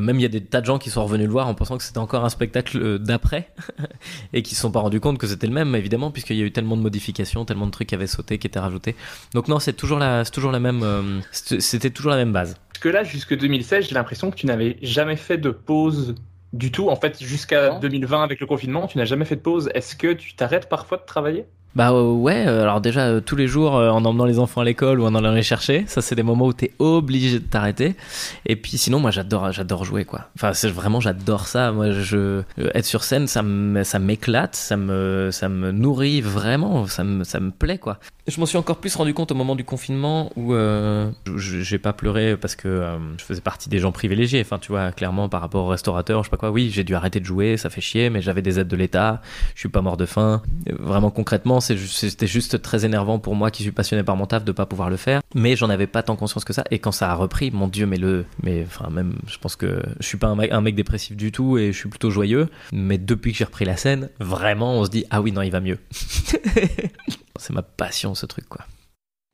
même 0.00 0.18
il 0.18 0.22
y 0.22 0.26
a 0.26 0.28
des 0.28 0.42
tas 0.42 0.60
de 0.60 0.66
gens 0.66 0.78
qui 0.78 0.90
sont 0.90 1.04
revenus 1.04 1.26
le 1.26 1.32
voir 1.32 1.48
en 1.48 1.54
pensant 1.54 1.76
que 1.76 1.82
c'était 1.84 1.98
encore 1.98 2.24
un 2.24 2.28
spectacle 2.30 2.78
euh, 2.78 2.98
d'après, 2.98 3.50
et 4.32 4.42
qui 4.42 4.54
se 4.54 4.60
sont 4.62 4.70
pas 4.70 4.80
rendus 4.80 5.00
compte 5.00 5.18
que 5.18 5.26
c'était 5.26 5.46
le 5.46 5.52
même, 5.52 5.74
évidemment, 5.74 6.10
puisqu'il 6.10 6.36
y 6.36 6.42
a 6.42 6.44
eu 6.44 6.52
tellement 6.52 6.76
de 6.76 6.82
modifications, 6.82 7.44
tellement 7.44 7.66
de 7.66 7.70
trucs 7.72 7.88
qui 7.88 7.94
avaient 7.94 8.06
sauté, 8.06 8.38
qui 8.38 8.46
étaient 8.46 8.58
rajoutés. 8.58 8.96
Donc 9.34 9.48
non, 9.48 9.58
c'est 9.58 9.74
toujours 9.74 9.98
la, 9.98 10.24
c'est 10.24 10.30
toujours 10.30 10.52
la 10.52 10.60
même, 10.60 10.82
euh, 10.82 11.20
c'était 11.32 11.90
toujours 11.90 12.10
la 12.12 12.16
même 12.16 12.32
base. 12.32 12.56
Parce 12.68 12.78
que 12.80 12.88
là, 12.88 13.04
jusque 13.04 13.36
2016, 13.36 13.88
j'ai 13.88 13.94
l'impression 13.94 14.30
que 14.30 14.36
tu 14.36 14.46
n'avais 14.46 14.78
jamais 14.82 15.16
fait 15.16 15.38
de 15.38 15.50
pause 15.50 16.14
du 16.52 16.70
tout. 16.70 16.88
En 16.90 16.96
fait, 16.96 17.22
jusqu'à 17.22 17.70
Non. 17.70 17.78
2020 17.80 18.22
avec 18.22 18.40
le 18.40 18.46
confinement, 18.46 18.86
tu 18.86 18.98
n'as 18.98 19.04
jamais 19.04 19.24
fait 19.24 19.36
de 19.36 19.40
pause. 19.40 19.70
Est-ce 19.74 19.96
que 19.96 20.12
tu 20.12 20.34
t'arrêtes 20.34 20.68
parfois 20.68 20.98
de 20.98 21.04
travailler? 21.04 21.44
Bah 21.74 21.90
euh, 21.90 22.12
ouais, 22.12 22.46
euh, 22.46 22.62
alors 22.62 22.82
déjà 22.82 23.06
euh, 23.06 23.20
tous 23.20 23.34
les 23.34 23.46
jours 23.46 23.72
en 23.74 24.04
emmenant 24.04 24.26
les 24.26 24.38
enfants 24.38 24.60
à 24.60 24.64
l'école 24.64 25.00
ou 25.00 25.06
en 25.06 25.14
allant 25.14 25.32
les 25.32 25.42
chercher, 25.42 25.84
ça 25.86 26.02
c'est 26.02 26.14
des 26.14 26.22
moments 26.22 26.46
où 26.46 26.52
t'es 26.52 26.72
obligé 26.78 27.38
de 27.38 27.44
t'arrêter. 27.44 27.94
Et 28.44 28.56
puis 28.56 28.76
sinon 28.76 29.00
moi 29.00 29.10
j'adore 29.10 29.52
j'adore 29.52 29.84
jouer 29.84 30.04
quoi. 30.04 30.28
Enfin 30.36 30.52
c'est 30.52 30.68
vraiment 30.68 31.00
j'adore 31.00 31.46
ça. 31.46 31.72
Moi 31.72 31.90
je 31.90 32.42
être 32.74 32.84
sur 32.84 33.04
scène 33.04 33.26
ça 33.26 33.42
m'éclate, 33.42 34.54
ça 34.54 34.76
me 34.76 35.30
ça 35.32 35.48
me 35.48 35.72
nourrit 35.72 36.20
vraiment, 36.20 36.86
ça 36.86 37.04
me 37.04 37.24
ça 37.24 37.40
me 37.40 37.50
plaît 37.50 37.78
quoi. 37.78 37.98
Je 38.28 38.38
m'en 38.38 38.46
suis 38.46 38.58
encore 38.58 38.76
plus 38.76 38.94
rendu 38.94 39.14
compte 39.14 39.32
au 39.32 39.34
moment 39.34 39.56
du 39.56 39.64
confinement 39.64 40.30
où 40.36 40.54
j'ai 41.36 41.78
pas 41.78 41.94
pleuré 41.94 42.36
parce 42.36 42.54
que 42.54 42.98
je 43.16 43.24
faisais 43.24 43.40
partie 43.40 43.70
des 43.70 43.78
gens 43.78 43.92
privilégiés. 43.92 44.42
Enfin 44.42 44.58
tu 44.58 44.72
vois 44.72 44.92
clairement 44.92 45.30
par 45.30 45.40
rapport 45.40 45.64
aux 45.64 45.68
restaurateurs, 45.68 46.22
je 46.22 46.28
sais 46.28 46.30
pas 46.30 46.36
quoi. 46.36 46.50
Oui 46.50 46.70
j'ai 46.70 46.84
dû 46.84 46.94
arrêter 46.94 47.18
de 47.18 47.24
jouer, 47.24 47.56
ça 47.56 47.70
fait 47.70 47.80
chier, 47.80 48.10
mais 48.10 48.20
j'avais 48.20 48.42
des 48.42 48.60
aides 48.60 48.68
de 48.68 48.76
l'État, 48.76 49.22
je 49.54 49.60
suis 49.60 49.70
pas 49.70 49.80
mort 49.80 49.96
de 49.96 50.04
faim. 50.04 50.42
Vraiment 50.78 51.10
concrètement, 51.10 51.61
c'était 51.62 52.26
juste 52.26 52.60
très 52.60 52.84
énervant 52.84 53.18
pour 53.18 53.34
moi 53.34 53.50
qui 53.50 53.62
suis 53.62 53.72
passionné 53.72 54.02
par 54.02 54.16
mon 54.16 54.26
taf 54.26 54.44
de 54.44 54.52
pas 54.52 54.66
pouvoir 54.66 54.90
le 54.90 54.96
faire. 54.96 55.20
Mais 55.34 55.56
j'en 55.56 55.70
avais 55.70 55.86
pas 55.86 56.02
tant 56.02 56.16
conscience 56.16 56.44
que 56.44 56.52
ça. 56.52 56.64
Et 56.70 56.78
quand 56.78 56.92
ça 56.92 57.10
a 57.10 57.14
repris, 57.14 57.50
mon 57.50 57.68
Dieu, 57.68 57.86
mais 57.86 57.96
le, 57.96 58.24
mais 58.42 58.64
enfin 58.66 58.90
même, 58.90 59.14
je 59.26 59.38
pense 59.38 59.56
que 59.56 59.82
je 60.00 60.06
suis 60.06 60.18
pas 60.18 60.26
un 60.28 60.36
mec, 60.36 60.52
un 60.52 60.60
mec 60.60 60.74
dépressif 60.74 61.16
du 61.16 61.32
tout 61.32 61.56
et 61.58 61.72
je 61.72 61.78
suis 61.78 61.88
plutôt 61.88 62.10
joyeux. 62.10 62.48
Mais 62.72 62.98
depuis 62.98 63.32
que 63.32 63.38
j'ai 63.38 63.44
repris 63.44 63.64
la 63.64 63.76
scène, 63.76 64.10
vraiment, 64.20 64.74
on 64.78 64.84
se 64.84 64.90
dit 64.90 65.04
ah 65.10 65.22
oui 65.22 65.32
non, 65.32 65.42
il 65.42 65.50
va 65.50 65.60
mieux. 65.60 65.78
c'est 67.38 67.52
ma 67.52 67.62
passion 67.62 68.14
ce 68.14 68.26
truc 68.26 68.48
quoi. 68.48 68.64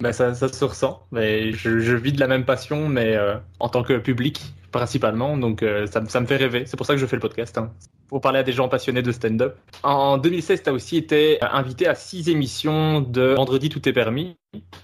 Ben, 0.02 0.12
ça, 0.12 0.32
ça 0.34 0.48
se 0.52 0.64
ressent. 0.64 1.02
Mais 1.10 1.52
je, 1.52 1.80
je 1.80 1.94
vis 1.94 2.12
de 2.12 2.20
la 2.20 2.28
même 2.28 2.44
passion, 2.44 2.88
mais 2.88 3.16
euh, 3.16 3.34
en 3.58 3.68
tant 3.68 3.82
que 3.82 3.98
public 3.98 4.40
principalement. 4.70 5.36
Donc 5.36 5.62
euh, 5.62 5.86
ça, 5.86 6.00
me- 6.00 6.08
ça 6.08 6.20
me 6.20 6.26
fait 6.26 6.36
rêver. 6.36 6.64
C'est 6.66 6.76
pour 6.76 6.86
ça 6.86 6.94
que 6.94 7.00
je 7.00 7.06
fais 7.06 7.16
le 7.16 7.20
podcast. 7.20 7.58
Hein. 7.58 7.72
Pour 8.08 8.20
parler 8.20 8.38
à 8.38 8.42
des 8.42 8.52
gens 8.52 8.68
passionnés 8.68 9.02
de 9.02 9.12
stand-up. 9.12 9.56
En 9.82 10.16
2016, 10.18 10.62
tu 10.62 10.70
as 10.70 10.72
aussi 10.72 10.96
été 10.96 11.38
invité 11.42 11.86
à 11.86 11.94
six 11.94 12.28
émissions 12.28 13.00
de 13.00 13.34
Vendredi 13.34 13.68
tout 13.68 13.86
est 13.88 13.92
permis. 13.92 14.36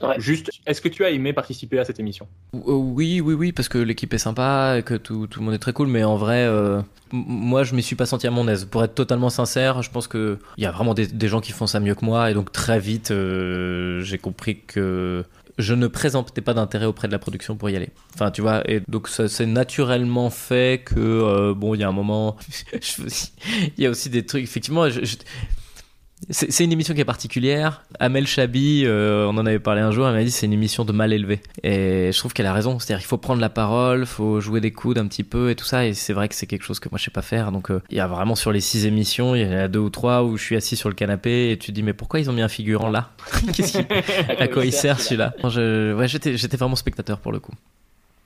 Ouais. 0.02 0.16
Juste, 0.18 0.50
est-ce 0.66 0.80
que 0.82 0.88
tu 0.88 1.04
as 1.04 1.10
aimé 1.10 1.32
participer 1.32 1.78
à 1.78 1.84
cette 1.84 1.98
émission? 1.98 2.26
Euh, 2.54 2.72
Oui, 2.72 3.20
oui, 3.20 3.32
oui, 3.34 3.52
parce 3.52 3.68
que 3.68 3.78
l'équipe 3.78 4.12
est 4.12 4.18
sympa 4.18 4.76
et 4.78 4.82
que 4.82 4.94
tout, 4.94 5.26
tout 5.26 5.40
le 5.40 5.46
monde 5.46 5.54
est 5.54 5.58
très 5.58 5.72
cool, 5.72 5.88
mais 5.88 6.04
en 6.04 6.16
vrai, 6.16 6.44
euh, 6.44 6.82
moi, 7.12 7.64
je 7.64 7.74
m'y 7.74 7.82
suis 7.82 7.96
pas 7.96 8.06
senti 8.06 8.26
à 8.26 8.30
mon 8.30 8.46
aise. 8.46 8.66
Pour 8.66 8.84
être 8.84 8.94
totalement 8.94 9.30
sincère, 9.30 9.80
je 9.82 9.90
pense 9.90 10.06
que 10.06 10.38
il 10.58 10.64
y 10.64 10.66
a 10.66 10.70
vraiment 10.70 10.92
des, 10.92 11.06
des 11.06 11.28
gens 11.28 11.40
qui 11.40 11.52
font 11.52 11.66
ça 11.66 11.80
mieux 11.80 11.94
que 11.94 12.04
moi, 12.04 12.30
et 12.30 12.34
donc 12.34 12.52
très 12.52 12.78
vite, 12.78 13.10
euh, 13.10 14.00
j'ai 14.02 14.18
compris 14.18 14.60
que 14.60 15.24
je 15.58 15.74
ne 15.74 15.86
présentais 15.86 16.40
pas 16.40 16.54
d'intérêt 16.54 16.86
auprès 16.86 17.06
de 17.08 17.12
la 17.12 17.18
production 17.18 17.56
pour 17.56 17.70
y 17.70 17.76
aller. 17.76 17.90
Enfin, 18.14 18.30
tu 18.30 18.40
vois, 18.42 18.68
et 18.70 18.82
donc 18.88 19.08
ça 19.08 19.28
s'est 19.28 19.46
naturellement 19.46 20.30
fait 20.30 20.82
que, 20.84 20.98
euh, 20.98 21.54
bon, 21.54 21.74
il 21.74 21.80
y 21.80 21.84
a 21.84 21.88
un 21.88 21.92
moment, 21.92 22.36
il 22.72 23.82
y 23.82 23.86
a 23.86 23.90
aussi 23.90 24.10
des 24.10 24.26
trucs, 24.26 24.42
effectivement, 24.44 24.88
je- 24.90 25.00
c'est 26.30 26.64
une 26.64 26.72
émission 26.72 26.94
qui 26.94 27.00
est 27.00 27.04
particulière. 27.04 27.82
Amel 28.00 28.26
Chabi, 28.26 28.84
euh, 28.84 29.26
on 29.26 29.36
en 29.38 29.46
avait 29.46 29.58
parlé 29.58 29.80
un 29.80 29.90
jour, 29.90 30.06
elle 30.08 30.14
m'a 30.14 30.24
dit 30.24 30.30
c'est 30.30 30.46
une 30.46 30.52
émission 30.52 30.84
de 30.84 30.92
mal 30.92 31.12
élevé. 31.12 31.40
Et 31.62 32.10
je 32.12 32.18
trouve 32.18 32.32
qu'elle 32.32 32.46
a 32.46 32.52
raison. 32.52 32.78
C'est-à-dire 32.78 32.98
qu'il 33.00 33.08
faut 33.08 33.18
prendre 33.18 33.40
la 33.40 33.48
parole, 33.48 34.06
faut 34.06 34.40
jouer 34.40 34.60
des 34.60 34.70
coudes 34.72 34.98
un 34.98 35.06
petit 35.06 35.24
peu 35.24 35.50
et 35.50 35.54
tout 35.54 35.64
ça. 35.64 35.86
Et 35.86 35.94
c'est 35.94 36.12
vrai 36.12 36.28
que 36.28 36.34
c'est 36.34 36.46
quelque 36.46 36.62
chose 36.64 36.80
que 36.80 36.88
moi 36.90 36.98
je 36.98 37.04
sais 37.04 37.10
pas 37.10 37.22
faire. 37.22 37.52
Donc 37.52 37.70
euh, 37.70 37.80
il 37.90 37.96
y 37.96 38.00
a 38.00 38.06
vraiment 38.06 38.34
sur 38.34 38.52
les 38.52 38.60
six 38.60 38.86
émissions, 38.86 39.34
il 39.34 39.42
y 39.42 39.46
en 39.46 39.52
a 39.52 39.68
deux 39.68 39.78
ou 39.80 39.90
trois 39.90 40.22
où 40.24 40.36
je 40.36 40.42
suis 40.44 40.56
assis 40.56 40.76
sur 40.76 40.88
le 40.88 40.94
canapé 40.94 41.50
et 41.50 41.58
tu 41.58 41.68
te 41.68 41.72
dis 41.72 41.82
mais 41.82 41.92
pourquoi 41.92 42.20
ils 42.20 42.30
ont 42.30 42.32
mis 42.34 42.42
un 42.42 42.48
figurant 42.48 42.90
là? 42.90 43.10
Qu'est-ce 43.52 43.78
qui- 43.78 43.86
À 44.38 44.48
quoi 44.48 44.64
il 44.64 44.72
sert 44.72 45.00
celui-là? 45.00 45.34
Ouais, 45.42 46.08
j'étais 46.08 46.56
vraiment 46.56 46.76
spectateur 46.76 47.18
pour 47.18 47.32
le 47.32 47.40
coup. 47.40 47.52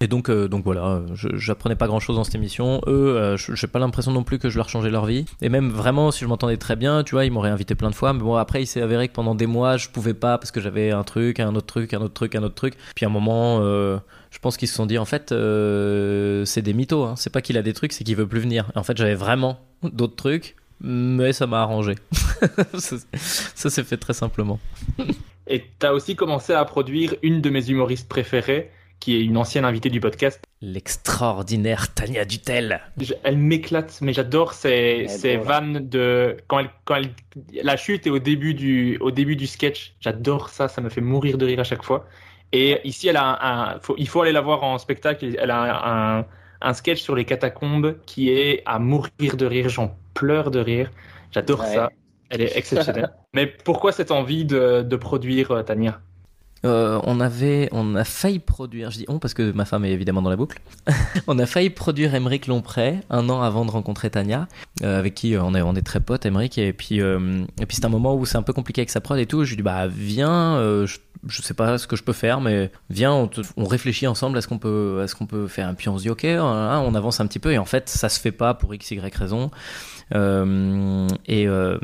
Et 0.00 0.06
donc, 0.06 0.30
euh, 0.30 0.46
donc 0.46 0.64
voilà, 0.64 1.02
j'apprenais 1.14 1.74
pas 1.74 1.88
grand 1.88 1.98
chose 1.98 2.16
dans 2.16 2.24
cette 2.24 2.36
émission. 2.36 2.80
Eux, 2.86 3.16
euh, 3.16 3.36
j'ai 3.36 3.66
pas 3.66 3.80
l'impression 3.80 4.12
non 4.12 4.22
plus 4.22 4.38
que 4.38 4.48
je 4.48 4.56
leur 4.56 4.68
changeais 4.68 4.90
leur 4.90 5.06
vie. 5.06 5.24
Et 5.42 5.48
même 5.48 5.70
vraiment, 5.70 6.12
si 6.12 6.20
je 6.20 6.26
m'entendais 6.26 6.56
très 6.56 6.76
bien, 6.76 7.02
tu 7.02 7.16
vois, 7.16 7.24
ils 7.24 7.32
m'auraient 7.32 7.50
invité 7.50 7.74
plein 7.74 7.90
de 7.90 7.94
fois. 7.94 8.12
Mais 8.12 8.20
bon, 8.20 8.36
après, 8.36 8.62
il 8.62 8.66
s'est 8.66 8.80
avéré 8.80 9.08
que 9.08 9.12
pendant 9.12 9.34
des 9.34 9.46
mois, 9.46 9.76
je 9.76 9.88
pouvais 9.88 10.14
pas 10.14 10.38
parce 10.38 10.52
que 10.52 10.60
j'avais 10.60 10.92
un 10.92 11.02
truc, 11.02 11.40
un 11.40 11.54
autre 11.56 11.66
truc, 11.66 11.94
un 11.94 12.00
autre 12.00 12.14
truc, 12.14 12.36
un 12.36 12.42
autre 12.44 12.54
truc. 12.54 12.74
Puis 12.94 13.04
à 13.04 13.08
un 13.08 13.12
moment, 13.12 13.58
euh, 13.60 13.98
je 14.30 14.38
pense 14.38 14.56
qu'ils 14.56 14.68
se 14.68 14.74
sont 14.74 14.86
dit, 14.86 14.98
en 14.98 15.04
fait, 15.04 15.32
euh, 15.32 16.44
c'est 16.44 16.62
des 16.62 16.74
mythos. 16.74 17.04
Hein. 17.04 17.14
C'est 17.16 17.32
pas 17.32 17.42
qu'il 17.42 17.58
a 17.58 17.62
des 17.62 17.72
trucs, 17.72 17.92
c'est 17.92 18.04
qu'il 18.04 18.16
veut 18.16 18.28
plus 18.28 18.40
venir. 18.40 18.70
Et 18.76 18.78
en 18.78 18.84
fait, 18.84 18.96
j'avais 18.96 19.16
vraiment 19.16 19.58
d'autres 19.82 20.16
trucs, 20.16 20.54
mais 20.80 21.32
ça 21.32 21.48
m'a 21.48 21.60
arrangé. 21.60 21.96
ça 22.78 22.96
ça 23.12 23.70
s'est 23.70 23.84
fait 23.84 23.96
très 23.96 24.12
simplement. 24.12 24.60
Et 25.48 25.64
tu 25.80 25.86
as 25.86 25.94
aussi 25.94 26.14
commencé 26.14 26.52
à 26.52 26.64
produire 26.64 27.14
une 27.22 27.40
de 27.40 27.50
mes 27.50 27.68
humoristes 27.68 28.08
préférées, 28.08 28.70
qui 29.00 29.16
est 29.16 29.24
une 29.24 29.36
ancienne 29.36 29.64
invitée 29.64 29.90
du 29.90 30.00
podcast. 30.00 30.42
L'extraordinaire 30.60 31.94
Tania 31.94 32.24
Dutel. 32.24 32.80
Je- 33.00 33.14
Elle 33.22 33.38
m'éclate, 33.38 33.98
mais 34.00 34.12
j'adore 34.12 34.52
ces 34.54 35.06
drôle. 35.06 35.46
vannes 35.46 35.88
de 35.88 36.36
quand 36.48 36.58
elle, 36.58 36.70
quand 36.84 36.96
elle, 36.96 37.10
la 37.62 37.76
chute 37.76 38.06
est 38.06 38.10
au 38.10 38.18
début 38.18 38.54
du, 38.54 38.96
au 39.00 39.10
début 39.10 39.36
du 39.36 39.46
sketch. 39.46 39.94
J'adore 40.00 40.48
ça, 40.48 40.68
ça 40.68 40.80
me 40.80 40.88
fait 40.88 41.00
mourir 41.00 41.38
de 41.38 41.46
rire 41.46 41.60
à 41.60 41.64
chaque 41.64 41.84
fois. 41.84 42.06
Et 42.52 42.80
ici, 42.84 43.08
elle 43.08 43.16
a 43.16 43.24
un, 43.24 43.74
un- 43.76 43.80
faut, 43.80 43.94
il 43.98 44.08
faut 44.08 44.22
aller 44.22 44.32
la 44.32 44.40
voir 44.40 44.64
en 44.64 44.78
spectacle. 44.78 45.36
Elle 45.38 45.50
a 45.50 46.18
un, 46.20 46.26
un 46.60 46.72
sketch 46.74 47.00
sur 47.00 47.14
les 47.14 47.24
catacombes 47.24 47.96
qui 48.06 48.30
est 48.30 48.62
à 48.66 48.78
mourir 48.78 49.36
de 49.36 49.46
rire. 49.46 49.68
J'en 49.68 49.96
pleure 50.14 50.50
de 50.50 50.58
rire. 50.58 50.90
J'adore 51.30 51.60
Ouais. 51.60 51.74
ça. 51.74 51.90
Elle 52.30 52.40
est 52.42 52.56
exceptionnelle. 52.56 53.10
mais 53.34 53.46
pourquoi 53.46 53.92
cette 53.92 54.10
envie 54.10 54.44
de, 54.44 54.82
de 54.82 54.96
produire 54.96 55.50
euh, 55.52 55.62
Tania? 55.62 56.00
Euh, 56.64 57.00
on 57.04 57.20
avait, 57.20 57.68
on 57.72 57.94
a 57.94 58.04
failli 58.04 58.40
produire, 58.40 58.90
je 58.90 58.98
dis 58.98 59.04
on 59.08 59.18
parce 59.18 59.34
que 59.34 59.52
ma 59.52 59.64
femme 59.64 59.84
est 59.84 59.92
évidemment 59.92 60.22
dans 60.22 60.30
la 60.30 60.36
boucle. 60.36 60.60
on 61.26 61.38
a 61.38 61.46
failli 61.46 61.70
produire 61.70 62.14
Émeric 62.14 62.46
Lompré 62.46 63.00
un 63.10 63.28
an 63.28 63.42
avant 63.42 63.64
de 63.64 63.70
rencontrer 63.70 64.10
Tania, 64.10 64.48
euh, 64.82 64.98
avec 64.98 65.14
qui 65.14 65.34
euh, 65.34 65.42
on 65.42 65.54
est, 65.54 65.62
on 65.62 65.74
est 65.74 65.82
très 65.82 66.00
potes, 66.00 66.26
Émeric. 66.26 66.58
Et 66.58 66.72
puis, 66.72 66.98
et 66.98 67.66
puis 67.66 67.76
c'est 67.76 67.84
un 67.84 67.90
moment 67.90 68.14
où 68.14 68.26
c'est 68.26 68.38
un 68.38 68.42
peu 68.42 68.52
compliqué 68.52 68.80
avec 68.80 68.90
sa 68.90 69.00
prod 69.00 69.18
et 69.18 69.26
tout. 69.26 69.44
Je 69.44 69.50
lui 69.50 69.56
dis 69.56 69.62
bah 69.62 69.86
viens, 69.86 70.58
je, 70.86 70.98
je 71.26 71.42
sais 71.42 71.54
pas 71.54 71.78
ce 71.78 71.86
que 71.86 71.96
je 71.96 72.02
peux 72.02 72.12
faire, 72.12 72.40
mais 72.40 72.70
viens, 72.90 73.12
on, 73.12 73.30
on 73.56 73.64
réfléchit 73.64 74.06
ensemble 74.06 74.38
à 74.38 74.40
ce 74.40 74.48
qu'on 74.48 74.58
peut, 74.58 75.06
ce 75.06 75.14
qu'on 75.14 75.26
peut 75.26 75.46
faire. 75.46 75.70
Et 75.70 75.74
puis 75.74 75.88
on 75.88 75.98
se 75.98 76.02
dit 76.02 76.10
ok, 76.10 76.24
hein, 76.24 76.82
on 76.84 76.94
avance 76.94 77.20
un 77.20 77.26
petit 77.26 77.38
peu. 77.38 77.52
Et 77.52 77.58
en 77.58 77.64
fait, 77.64 77.88
ça 77.88 78.08
se 78.08 78.18
fait 78.18 78.32
pas 78.32 78.54
pour 78.54 78.74
x 78.74 78.90
y 78.90 79.14
raison. 79.14 79.50
Euh, 80.14 81.06
et, 81.26 81.46
euh, 81.46 81.78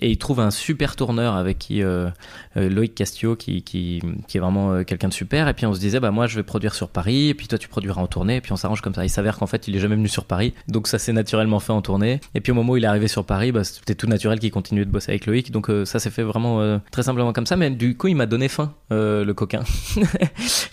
et 0.00 0.10
il 0.10 0.18
trouve 0.18 0.40
un 0.40 0.50
super 0.50 0.94
tourneur 0.96 1.36
avec 1.36 1.58
qui 1.58 1.82
euh, 1.82 2.10
Loïc 2.54 2.94
Castillo 2.94 3.34
qui, 3.34 3.62
qui, 3.62 4.02
qui 4.28 4.36
est 4.36 4.40
vraiment 4.40 4.84
quelqu'un 4.84 5.08
de 5.08 5.14
super 5.14 5.48
et 5.48 5.54
puis 5.54 5.64
on 5.64 5.72
se 5.72 5.80
disait 5.80 6.00
bah 6.00 6.10
moi 6.10 6.26
je 6.26 6.36
vais 6.36 6.42
produire 6.42 6.74
sur 6.74 6.88
Paris 6.90 7.28
et 7.28 7.34
puis 7.34 7.48
toi 7.48 7.58
tu 7.58 7.68
produiras 7.68 8.02
en 8.02 8.06
tournée 8.06 8.36
et 8.36 8.40
puis 8.40 8.52
on 8.52 8.56
s'arrange 8.56 8.82
comme 8.82 8.94
ça 8.94 9.04
il 9.04 9.10
s'avère 9.10 9.38
qu'en 9.38 9.46
fait 9.46 9.68
il 9.68 9.76
est 9.76 9.78
jamais 9.78 9.96
venu 9.96 10.08
sur 10.08 10.26
Paris 10.26 10.52
donc 10.68 10.86
ça 10.86 10.98
s'est 10.98 11.12
naturellement 11.12 11.60
fait 11.60 11.72
en 11.72 11.80
tournée 11.80 12.20
et 12.34 12.40
puis 12.40 12.52
au 12.52 12.54
moment 12.54 12.74
où 12.74 12.76
il 12.76 12.84
est 12.84 12.88
arrivé 12.88 13.08
sur 13.08 13.24
Paris 13.24 13.52
bah, 13.52 13.64
c'était 13.64 13.94
tout 13.94 14.06
naturel 14.06 14.38
qu'il 14.38 14.50
continue 14.50 14.84
de 14.84 14.90
bosser 14.90 15.12
avec 15.12 15.26
Loïc 15.26 15.50
donc 15.50 15.70
ça 15.84 15.98
s'est 15.98 16.10
fait 16.10 16.22
vraiment 16.22 16.80
très 16.90 17.02
simplement 17.02 17.32
comme 17.32 17.46
ça 17.46 17.56
mais 17.56 17.70
du 17.70 17.96
coup 17.96 18.08
il 18.08 18.16
m'a 18.16 18.26
donné 18.26 18.48
faim 18.48 18.74
le 18.90 19.32
coquin. 19.32 19.62
je 19.96 20.00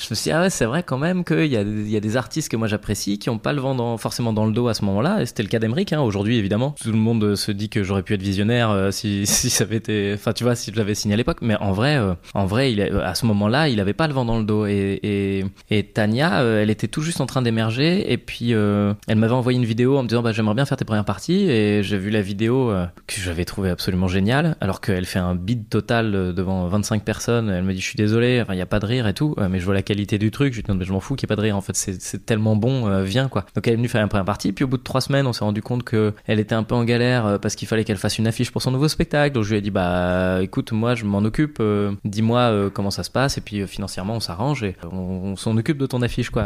me 0.10 0.16
suis 0.16 0.24
dit, 0.24 0.32
ah 0.32 0.42
ouais, 0.42 0.50
c'est 0.50 0.66
vrai 0.66 0.84
quand 0.84 0.98
même 0.98 1.24
qu'il 1.24 1.46
y 1.46 1.56
y 1.56 1.98
a 1.98 2.00
des 2.00 2.18
artistes 2.18 2.50
que 2.50 2.58
moi 2.58 2.68
j'apprécie 2.68 3.18
qui 3.18 3.30
n'ont 3.30 3.38
pas 3.38 3.54
le 3.54 3.62
vent 3.62 3.98
forcément 3.98 4.34
dans 4.34 4.46
le 4.46 4.52
dos 4.52 4.68
à 4.68 4.74
ce 4.74 4.84
moment-là. 4.86 5.22
Et 5.22 5.26
c'était 5.26 5.44
le 5.44 5.50
cas 5.50 5.60
d'Emeric, 5.60 5.94
hein, 5.94 6.02
aujourd'hui 6.02 6.38
évidemment. 6.38 6.76
Tout 6.90 6.96
le 6.96 7.02
monde 7.02 7.36
se 7.36 7.52
dit 7.52 7.70
que 7.70 7.84
j'aurais 7.84 8.02
pu 8.02 8.16
être 8.16 8.22
visionnaire 8.24 8.72
euh, 8.72 8.90
si, 8.92 9.28
ça 9.28 9.64
avait 9.64 9.76
été. 9.76 10.12
Enfin, 10.16 10.34
tu 10.34 10.44
vois, 10.44 10.56
si 10.56 10.72
je 10.72 10.76
l'avais 10.76 10.96
signé 10.96 11.14
à 11.14 11.18
l'époque. 11.18 11.38
Mais 11.44 11.56
en 11.58 11.72
vrai, 11.72 11.98
euh, 11.98 12.16
en 12.34 12.48
vrai 12.48 12.76
à 13.04 13.14
ce 13.14 13.28
moment-là, 13.28 13.70
il 13.70 13.80
avait 13.80 13.94
pas 13.94 14.08
le 14.08 14.14
vent 14.16 14.26
dans 14.26 14.40
le 14.40 14.44
dos. 14.44 14.66
Et, 14.66 15.46
et, 15.70 15.84
Tania, 15.84 16.42
euh, 16.42 16.64
elle 16.64 16.72
était 16.72 16.88
tout 16.88 17.04
juste 17.04 17.22
en 17.22 17.28
train 17.28 17.44
d'émerger. 17.44 18.12
Et 18.12 18.18
puis, 18.18 18.56
euh, 18.56 18.96
elle 19.08 19.20
m'avait 19.20 19.34
envoyé 19.34 19.60
une 19.60 19.66
vidéo 19.66 20.00
en 20.00 20.04
me 20.04 20.08
disant, 20.08 20.24
bah, 20.24 20.32
j'aimerais 20.32 20.56
bien 20.56 20.66
faire 20.66 20.78
tes 20.78 20.86
premières 20.86 21.06
parties. 21.06 21.48
Et 21.48 21.84
j'ai 21.84 22.00
vu 22.00 22.10
la 22.10 22.24
vidéo 22.24 22.72
euh, 22.72 22.88
que 23.06 23.22
j'avais 23.22 23.46
trouvé 23.46 23.70
absolument 23.70 24.08
géniale. 24.08 24.56
Alors 24.62 24.82
qu'elle 24.82 25.06
fait 25.06 25.20
un 25.20 25.36
bid 25.36 25.70
total 25.70 26.14
euh, 26.16 26.34
devant 26.34 26.68
25 26.68 27.04
personnes. 27.04 27.50
Elle 27.50 27.64
me 27.64 27.74
dit, 27.74 27.80
je 27.80 27.86
suis 27.86 27.98
désolé, 27.98 28.44
il 28.50 28.56
n'y 28.56 28.62
a 28.62 28.66
pas 28.66 28.80
de 28.80 28.86
rire 28.86 29.08
et 29.08 29.14
tout. 29.14 29.36
Euh, 29.38 29.48
mais 29.50 29.60
je 29.60 29.66
vois 29.66 29.74
la 29.74 29.82
qualité 29.82 30.18
du 30.18 30.32
truc. 30.32 30.54
Je 30.54 30.58
lui 30.58 30.64
dis, 30.64 30.72
non, 30.72 30.78
mais 30.78 30.86
je 30.86 30.92
m'en 30.92 31.00
fous 31.00 31.16
qu'il 31.16 31.26
n'y 31.26 31.28
ait 31.28 31.36
pas 31.36 31.42
de 31.42 31.42
rire. 31.42 31.58
En 31.58 31.62
fait, 31.62 31.76
c'est 31.76 32.26
tellement 32.26 32.56
bon, 32.56 32.88
euh, 32.88 33.04
viens, 33.04 33.28
quoi. 33.28 33.46
Donc, 33.56 33.68
elle 33.68 33.74
est 33.74 33.78
venue 33.78 33.88
faire 33.88 34.02
une 34.02 34.10
première 34.10 34.26
partie. 34.26 34.52
Puis, 34.52 34.66
au 34.66 34.68
bout 34.68 34.78
de 34.78 34.84
trois 34.84 35.02
semaines, 35.02 35.28
on 35.28 35.34
s'est 35.34 35.44
rendu 35.44 35.62
compte 35.62 35.84
que 35.84 36.14
elle 36.28 36.40
était 36.40 36.56
un 36.56 36.64
peu 36.64 36.76
galère 36.84 37.26
euh, 37.26 37.38
parce 37.38 37.56
qu'il 37.56 37.68
fallait 37.68 37.84
qu'elle 37.84 37.98
fasse 37.98 38.18
une 38.18 38.28
affiche 38.28 38.52
pour 38.52 38.62
son 38.62 38.72
nouveau 38.72 38.88
spectacle. 38.88 39.34
Donc, 39.34 39.44
je 39.44 39.52
lui 39.52 39.58
ai 39.58 39.62
dit, 39.62 39.72
bah, 39.72 40.40
écoute, 40.42 40.72
moi, 40.72 40.96
je 40.96 41.06
m'en 41.06 41.20
occupe. 41.20 41.58
euh, 41.60 41.92
Dis-moi 42.06 42.40
euh, 42.40 42.70
comment 42.70 42.92
ça 42.92 43.04
se 43.04 43.10
passe. 43.10 43.38
Et 43.38 43.42
puis, 43.42 43.66
financièrement, 43.68 44.16
on 44.16 44.20
s'arrange 44.20 44.64
et 44.64 44.76
on, 44.92 45.36
s'en 45.36 45.56
occupe 45.58 45.78
de 45.78 45.86
ton 45.86 46.02
affiche, 46.02 46.30
quoi. 46.30 46.46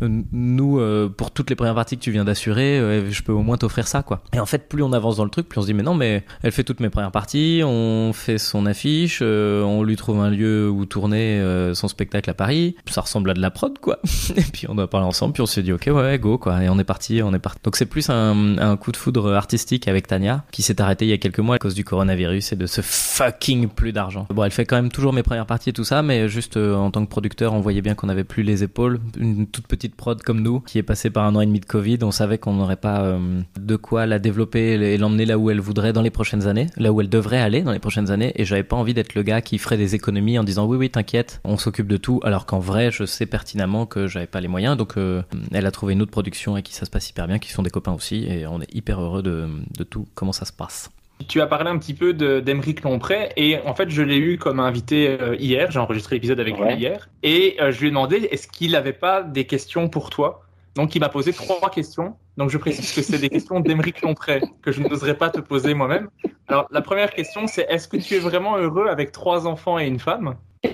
Nous, 0.00 0.80
pour 1.16 1.30
toutes 1.30 1.50
les 1.50 1.56
premières 1.56 1.74
parties 1.74 1.96
que 1.96 2.02
tu 2.02 2.10
viens 2.10 2.24
d'assurer, 2.24 3.04
je 3.10 3.22
peux 3.22 3.32
au 3.32 3.42
moins 3.42 3.56
t'offrir 3.56 3.88
ça, 3.88 4.02
quoi. 4.02 4.22
Et 4.32 4.40
en 4.40 4.46
fait, 4.46 4.68
plus 4.68 4.82
on 4.82 4.92
avance 4.92 5.16
dans 5.16 5.24
le 5.24 5.30
truc, 5.30 5.48
plus 5.48 5.58
on 5.58 5.62
se 5.62 5.66
dit, 5.66 5.74
mais 5.74 5.82
non, 5.82 5.94
mais 5.94 6.24
elle 6.42 6.52
fait 6.52 6.64
toutes 6.64 6.80
mes 6.80 6.90
premières 6.90 7.10
parties, 7.10 7.62
on 7.64 8.12
fait 8.12 8.38
son 8.38 8.66
affiche, 8.66 9.22
on 9.22 9.82
lui 9.82 9.96
trouve 9.96 10.20
un 10.20 10.30
lieu 10.30 10.70
où 10.70 10.84
tourner 10.86 11.42
son 11.74 11.88
spectacle 11.88 12.30
à 12.30 12.34
Paris. 12.34 12.76
Ça 12.86 13.00
ressemble 13.00 13.30
à 13.30 13.34
de 13.34 13.40
la 13.40 13.50
prod, 13.50 13.78
quoi. 13.78 13.98
et 14.36 14.42
puis 14.42 14.66
on 14.68 14.78
a 14.78 14.86
parlé 14.86 15.06
ensemble, 15.06 15.32
puis 15.32 15.42
on 15.42 15.46
s'est 15.46 15.62
dit, 15.62 15.72
ok, 15.72 15.88
ouais, 15.92 16.18
go, 16.18 16.38
quoi. 16.38 16.62
Et 16.62 16.68
on 16.68 16.78
est 16.78 16.84
parti, 16.84 17.22
on 17.22 17.32
est 17.34 17.38
parti. 17.38 17.60
Donc 17.64 17.76
c'est 17.76 17.86
plus 17.86 18.08
un 18.10 18.76
coup 18.76 18.92
de 18.92 18.96
foudre 18.96 19.32
artistique 19.32 19.59
avec 19.86 20.06
Tania, 20.06 20.44
qui 20.50 20.62
s'est 20.62 20.80
arrêté 20.80 21.04
il 21.04 21.08
y 21.08 21.12
a 21.12 21.18
quelques 21.18 21.38
mois 21.38 21.56
à 21.56 21.58
cause 21.58 21.74
du 21.74 21.84
coronavirus 21.84 22.52
et 22.52 22.56
de 22.56 22.66
ce 22.66 22.80
fucking 22.80 23.68
plus 23.68 23.92
d'argent. 23.92 24.26
Bon, 24.30 24.44
elle 24.44 24.50
fait 24.50 24.64
quand 24.64 24.76
même 24.76 24.90
toujours 24.90 25.12
mes 25.12 25.22
premières 25.22 25.46
parties 25.46 25.70
et 25.70 25.72
tout 25.72 25.84
ça, 25.84 26.02
mais 26.02 26.28
juste 26.28 26.56
euh, 26.56 26.74
en 26.74 26.90
tant 26.90 27.04
que 27.04 27.10
producteur, 27.10 27.52
on 27.52 27.60
voyait 27.60 27.82
bien 27.82 27.94
qu'on 27.94 28.08
avait 28.08 28.24
plus 28.24 28.42
les 28.42 28.62
épaules. 28.62 29.00
Une 29.18 29.46
toute 29.46 29.66
petite 29.66 29.94
prod 29.94 30.20
comme 30.22 30.40
nous, 30.40 30.60
qui 30.60 30.78
est 30.78 30.82
passée 30.82 31.10
par 31.10 31.24
un 31.24 31.34
an 31.36 31.40
et 31.40 31.46
demi 31.46 31.60
de 31.60 31.66
Covid, 31.66 31.98
on 32.02 32.10
savait 32.10 32.38
qu'on 32.38 32.54
n'aurait 32.54 32.76
pas 32.76 33.02
euh, 33.02 33.40
de 33.58 33.76
quoi 33.76 34.06
la 34.06 34.18
développer 34.18 34.72
et 34.72 34.98
l'emmener 34.98 35.26
là 35.26 35.38
où 35.38 35.50
elle 35.50 35.60
voudrait 35.60 35.92
dans 35.92 36.02
les 36.02 36.10
prochaines 36.10 36.46
années, 36.46 36.68
là 36.76 36.92
où 36.92 37.00
elle 37.00 37.08
devrait 37.08 37.40
aller 37.40 37.62
dans 37.62 37.72
les 37.72 37.78
prochaines 37.78 38.10
années, 38.10 38.32
et 38.36 38.44
j'avais 38.44 38.62
pas 38.62 38.76
envie 38.76 38.94
d'être 38.94 39.14
le 39.14 39.22
gars 39.22 39.40
qui 39.40 39.58
ferait 39.58 39.76
des 39.76 39.94
économies 39.94 40.38
en 40.38 40.44
disant 40.44 40.66
oui 40.66 40.76
oui 40.76 40.90
t'inquiète, 40.90 41.40
on 41.44 41.56
s'occupe 41.56 41.86
de 41.86 41.96
tout, 41.96 42.20
alors 42.24 42.46
qu'en 42.46 42.58
vrai 42.58 42.90
je 42.90 43.04
sais 43.04 43.26
pertinemment 43.26 43.86
que 43.86 44.06
j'avais 44.06 44.26
pas 44.26 44.40
les 44.40 44.48
moyens, 44.48 44.76
donc 44.76 44.96
euh, 44.96 45.22
elle 45.52 45.66
a 45.66 45.70
trouvé 45.70 45.92
une 45.92 46.02
autre 46.02 46.10
production 46.10 46.56
et 46.56 46.62
qui 46.62 46.74
ça 46.74 46.86
se 46.86 46.90
passe 46.90 47.10
hyper 47.10 47.26
bien, 47.26 47.38
qui 47.38 47.50
sont 47.50 47.62
des 47.62 47.70
copains 47.70 47.92
aussi, 47.92 48.24
et 48.24 48.46
on 48.46 48.60
est 48.60 48.74
hyper 48.74 49.00
heureux 49.00 49.22
de, 49.22 49.48
de 49.76 49.84
tout 49.84 50.06
comment 50.14 50.32
ça 50.32 50.44
se 50.44 50.52
passe. 50.52 50.90
Tu 51.28 51.40
as 51.42 51.46
parlé 51.46 51.68
un 51.70 51.76
petit 51.78 51.92
peu 51.92 52.14
de- 52.14 52.40
d'Emeric 52.40 52.82
Lompré 52.82 53.30
et 53.36 53.58
en 53.66 53.74
fait 53.74 53.90
je 53.90 54.00
l'ai 54.02 54.16
eu 54.16 54.38
comme 54.38 54.58
invité 54.58 55.18
euh, 55.20 55.36
hier, 55.38 55.70
j'ai 55.70 55.78
enregistré 55.78 56.16
l'épisode 56.16 56.40
avec 56.40 56.58
Ouais. 56.58 56.74
lui 56.74 56.80
hier 56.80 57.10
et 57.22 57.56
euh, 57.60 57.70
je 57.72 57.80
lui 57.80 57.88
ai 57.88 57.90
demandé 57.90 58.16
est-ce 58.30 58.48
qu'il 58.48 58.72
n'avait 58.72 58.94
pas 58.94 59.22
des 59.22 59.44
questions 59.46 59.88
pour 59.90 60.08
toi? 60.08 60.42
Donc 60.76 60.94
il 60.94 61.00
m'a 61.00 61.08
posé 61.10 61.32
trois 61.34 61.68
questions. 61.70 62.16
Donc 62.38 62.48
je 62.48 62.56
précise 62.56 62.92
que 62.94 63.02
c'est 63.02 63.18
des 63.18 63.28
questions 63.28 63.60
d'Emeric 63.60 64.00
Lompré 64.00 64.40
que 64.62 64.72
je 64.72 64.80
n'oserais 64.80 65.14
pas 65.18 65.28
te 65.28 65.40
poser 65.40 65.74
moi-même. 65.74 66.08
Alors 66.48 66.66
la 66.70 66.80
première 66.80 67.10
question 67.10 67.46
c'est 67.46 67.66
est-ce 67.68 67.86
que 67.86 67.98
tu 67.98 68.14
es 68.14 68.18
vraiment 68.18 68.56
heureux 68.56 68.86
avec 68.88 69.12
trois 69.12 69.46
enfants 69.46 69.78
et 69.78 69.86
une 69.86 69.98
femme? 69.98 70.36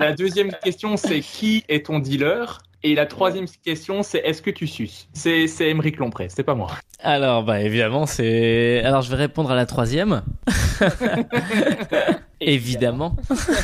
La 0.00 0.12
deuxième 0.12 0.50
question 0.64 0.96
c'est 0.96 1.20
qui 1.20 1.64
est 1.68 1.86
ton 1.86 1.98
dealer? 1.98 2.58
Et 2.82 2.94
la 2.94 3.06
troisième 3.06 3.46
question 3.64 4.02
c'est 4.02 4.18
est-ce 4.18 4.42
que 4.42 4.50
tu 4.50 4.66
suces? 4.66 5.08
C'est 5.12 5.46
c'est 5.46 5.68
Emeric 5.68 5.98
Lompré, 5.98 6.28
c'est 6.28 6.44
pas 6.44 6.54
moi. 6.54 6.68
Alors, 7.02 7.44
bah 7.44 7.60
évidemment, 7.60 8.06
c'est. 8.06 8.82
Alors, 8.84 9.02
je 9.02 9.10
vais 9.10 9.16
répondre 9.16 9.50
à 9.50 9.54
la 9.54 9.66
troisième. 9.66 10.22
évidemment. 12.40 13.16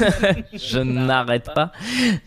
je 0.52 0.78
n'arrête 0.78 1.50
pas. 1.54 1.72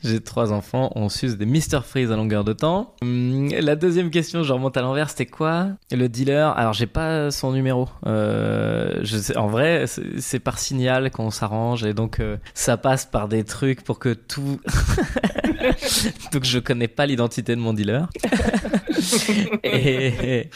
J'ai 0.04 0.20
trois 0.20 0.52
enfants, 0.52 0.92
on 0.96 1.10
suce 1.10 1.38
des 1.38 1.46
Mr 1.46 1.82
Freeze 1.84 2.12
à 2.12 2.16
longueur 2.16 2.44
de 2.44 2.54
temps. 2.54 2.96
Hum, 3.02 3.50
La 3.60 3.76
deuxième 3.76 4.10
question, 4.10 4.44
je 4.44 4.54
remonte 4.54 4.78
à 4.78 4.82
l'envers, 4.82 5.10
c'était 5.10 5.26
quoi 5.26 5.68
Le 5.92 6.08
dealer? 6.08 6.58
Alors, 6.58 6.74
j'ai 6.74 6.88
pas 6.88 7.32
son 7.32 7.52
numéro. 7.52 7.88
Euh, 8.06 9.00
je 9.04 9.18
sais, 9.18 9.38
en 9.38 9.48
vrai, 9.48 9.86
c'est 9.88 10.30
c'est 10.30 10.40
par 10.40 10.60
signal 10.60 11.10
qu'on 11.12 11.32
s'arrange 11.32 11.84
et 11.84 11.94
donc 11.94 12.20
euh, 12.20 12.38
ça 12.54 12.78
passe 12.78 13.06
par 13.06 13.28
des 13.28 13.44
trucs 13.44 13.84
pour 13.84 14.00
que 14.00 14.14
tout. 14.14 14.60
donc, 16.32 16.44
je 16.44 16.60
connais 16.60 16.88
pas 16.88 17.06
l'identité 17.06 17.56
de 17.56 17.62
mon 17.62 17.74
dealer. 17.74 18.08
et, 19.64 20.50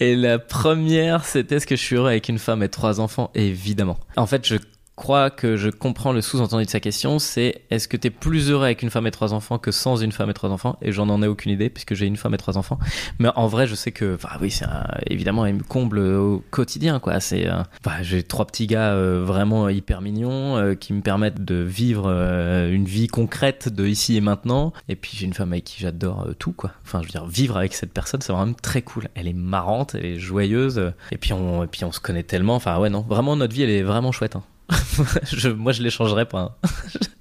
et 0.00 0.16
la 0.16 0.38
première, 0.38 1.24
c'était 1.24 1.56
est-ce 1.56 1.66
que 1.66 1.76
je 1.76 1.82
suis 1.82 1.96
heureux 1.96 2.08
avec 2.08 2.28
une 2.28 2.38
femme 2.38 2.62
et 2.62 2.68
trois 2.68 3.00
enfants? 3.00 3.30
Évidemment. 3.34 3.98
En 4.16 4.26
fait, 4.26 4.46
je 4.46 4.56
crois 4.96 5.30
que 5.30 5.56
je 5.56 5.70
comprends 5.70 6.12
le 6.12 6.20
sous-entendu 6.20 6.64
de 6.64 6.70
sa 6.70 6.80
question, 6.80 7.18
c'est 7.18 7.62
est-ce 7.70 7.88
que 7.88 7.96
tu 7.96 8.08
es 8.08 8.10
plus 8.10 8.50
heureux 8.50 8.64
avec 8.64 8.82
une 8.82 8.90
femme 8.90 9.06
et 9.06 9.10
trois 9.10 9.32
enfants 9.32 9.58
que 9.58 9.70
sans 9.70 9.96
une 9.96 10.12
femme 10.12 10.30
et 10.30 10.34
trois 10.34 10.50
enfants? 10.50 10.78
Et 10.82 10.92
j'en 10.92 11.08
en 11.08 11.22
ai 11.22 11.26
aucune 11.26 11.52
idée 11.52 11.70
puisque 11.70 11.94
j'ai 11.94 12.06
une 12.06 12.16
femme 12.16 12.34
et 12.34 12.38
trois 12.38 12.56
enfants. 12.56 12.78
Mais 13.18 13.28
en 13.34 13.46
vrai, 13.46 13.66
je 13.66 13.74
sais 13.74 13.92
que, 13.92 14.14
enfin 14.14 14.36
oui, 14.40 14.50
c'est 14.50 14.66
évidemment, 15.08 15.46
elle 15.46 15.54
me 15.56 15.62
comble 15.62 15.98
au 15.98 16.44
quotidien, 16.50 17.00
quoi. 17.00 17.20
C'est, 17.20 17.50
enfin, 17.50 18.02
j'ai 18.02 18.22
trois 18.22 18.46
petits 18.46 18.66
gars 18.66 18.92
euh, 18.92 19.22
vraiment 19.24 19.68
hyper 19.68 20.00
mignons 20.00 20.56
euh, 20.56 20.74
qui 20.74 20.92
me 20.92 21.02
permettent 21.02 21.44
de 21.44 21.56
vivre 21.56 22.04
euh, 22.06 22.70
une 22.72 22.84
vie 22.84 23.08
concrète 23.08 23.68
de 23.68 23.86
ici 23.86 24.16
et 24.16 24.20
maintenant. 24.20 24.72
Et 24.88 24.96
puis 24.96 25.12
j'ai 25.14 25.26
une 25.26 25.34
femme 25.34 25.52
avec 25.52 25.64
qui 25.64 25.80
j'adore 25.80 26.26
euh, 26.28 26.34
tout, 26.34 26.52
quoi. 26.52 26.72
Enfin, 26.84 27.00
je 27.00 27.06
veux 27.06 27.10
dire, 27.10 27.26
vivre 27.26 27.56
avec 27.56 27.74
cette 27.74 27.92
personne, 27.92 28.20
c'est 28.22 28.32
vraiment 28.32 28.54
très 28.54 28.82
cool. 28.82 29.08
Elle 29.14 29.28
est 29.28 29.32
marrante, 29.32 29.94
elle 29.94 30.06
est 30.06 30.18
joyeuse. 30.18 30.92
Et 31.10 31.18
puis 31.18 31.32
on, 31.32 31.64
et 31.64 31.66
puis 31.66 31.84
on 31.84 31.92
se 31.92 32.00
connaît 32.00 32.22
tellement. 32.22 32.54
Enfin, 32.54 32.78
ouais, 32.78 32.90
non, 32.90 33.00
vraiment 33.00 33.36
notre 33.36 33.54
vie, 33.54 33.62
elle 33.62 33.70
est 33.70 33.82
vraiment 33.82 34.12
chouette. 34.12 34.36
hein. 34.36 34.42
je, 35.32 35.48
moi, 35.48 35.72
je 35.72 35.82
l'échangerais 35.82 36.26
pas. 36.26 36.56
hein. 36.64 36.68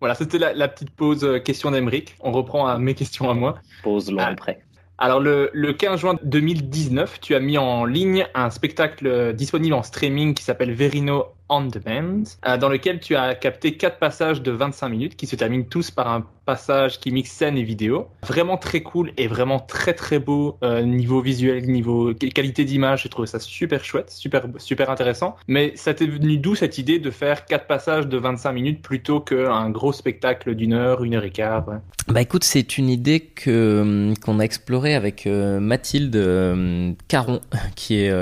Voilà, 0.00 0.16
c'était 0.16 0.38
la, 0.38 0.52
la 0.52 0.66
petite 0.66 0.90
pause 0.90 1.22
euh, 1.22 1.38
question 1.38 1.70
d'Emeric. 1.70 2.16
On 2.20 2.32
reprend 2.32 2.66
à 2.66 2.76
mes 2.76 2.94
questions 2.94 3.30
à 3.30 3.34
moi. 3.34 3.58
Pose 3.84 4.12
Ah. 4.18 4.30
Lompré. 4.30 4.58
Alors, 4.98 5.20
le, 5.20 5.48
le 5.52 5.72
15 5.72 6.00
juin 6.00 6.18
2019, 6.24 7.20
tu 7.20 7.36
as 7.36 7.40
mis 7.40 7.56
en 7.56 7.84
ligne 7.84 8.26
un 8.34 8.50
spectacle 8.50 9.06
euh, 9.06 9.32
disponible 9.32 9.74
en 9.74 9.82
streaming 9.84 10.34
qui 10.34 10.42
s'appelle 10.42 10.72
Verino 10.72 11.26
On 11.54 11.66
Demand, 11.66 12.24
euh, 12.46 12.56
dans 12.56 12.70
lequel 12.70 12.98
tu 12.98 13.14
as 13.14 13.34
capté 13.34 13.76
quatre 13.76 13.98
passages 13.98 14.40
de 14.40 14.50
25 14.50 14.88
minutes 14.88 15.16
qui 15.16 15.26
se 15.26 15.36
terminent 15.36 15.66
tous 15.68 15.90
par 15.90 16.08
un 16.08 16.24
passage 16.46 16.98
qui 16.98 17.12
mixe 17.12 17.30
scène 17.30 17.56
et 17.58 17.62
vidéo. 17.62 18.08
Vraiment 18.26 18.56
très 18.56 18.80
cool 18.80 19.12
et 19.18 19.26
vraiment 19.26 19.60
très 19.60 19.92
très 19.92 20.18
beau 20.18 20.56
euh, 20.64 20.82
niveau 20.82 21.20
visuel, 21.20 21.66
niveau 21.66 22.14
qualité 22.14 22.64
d'image. 22.64 23.02
J'ai 23.02 23.10
trouvé 23.10 23.26
ça 23.26 23.38
super 23.38 23.84
chouette, 23.84 24.10
super, 24.10 24.46
super 24.56 24.88
intéressant. 24.88 25.36
Mais 25.46 25.72
ça 25.76 25.92
t'est 25.92 26.06
venu 26.06 26.38
d'où 26.38 26.54
cette 26.54 26.78
idée 26.78 26.98
de 26.98 27.10
faire 27.10 27.44
quatre 27.44 27.66
passages 27.66 28.08
de 28.08 28.16
25 28.16 28.52
minutes 28.52 28.82
plutôt 28.82 29.20
qu'un 29.20 29.68
gros 29.68 29.92
spectacle 29.92 30.54
d'une 30.54 30.72
heure, 30.72 31.04
une 31.04 31.14
heure 31.14 31.24
et 31.24 31.30
quart 31.30 31.68
ouais? 31.68 31.76
Bah 32.08 32.20
écoute, 32.20 32.44
c'est 32.44 32.78
une 32.78 32.88
idée 32.88 33.20
que 33.20 34.12
qu'on 34.24 34.40
a 34.40 34.42
explorée 34.42 34.94
avec 34.94 35.26
euh, 35.26 35.60
Mathilde 35.60 36.16
euh, 36.16 36.92
Caron, 37.08 37.40
qui 37.76 37.96
est 38.00 38.12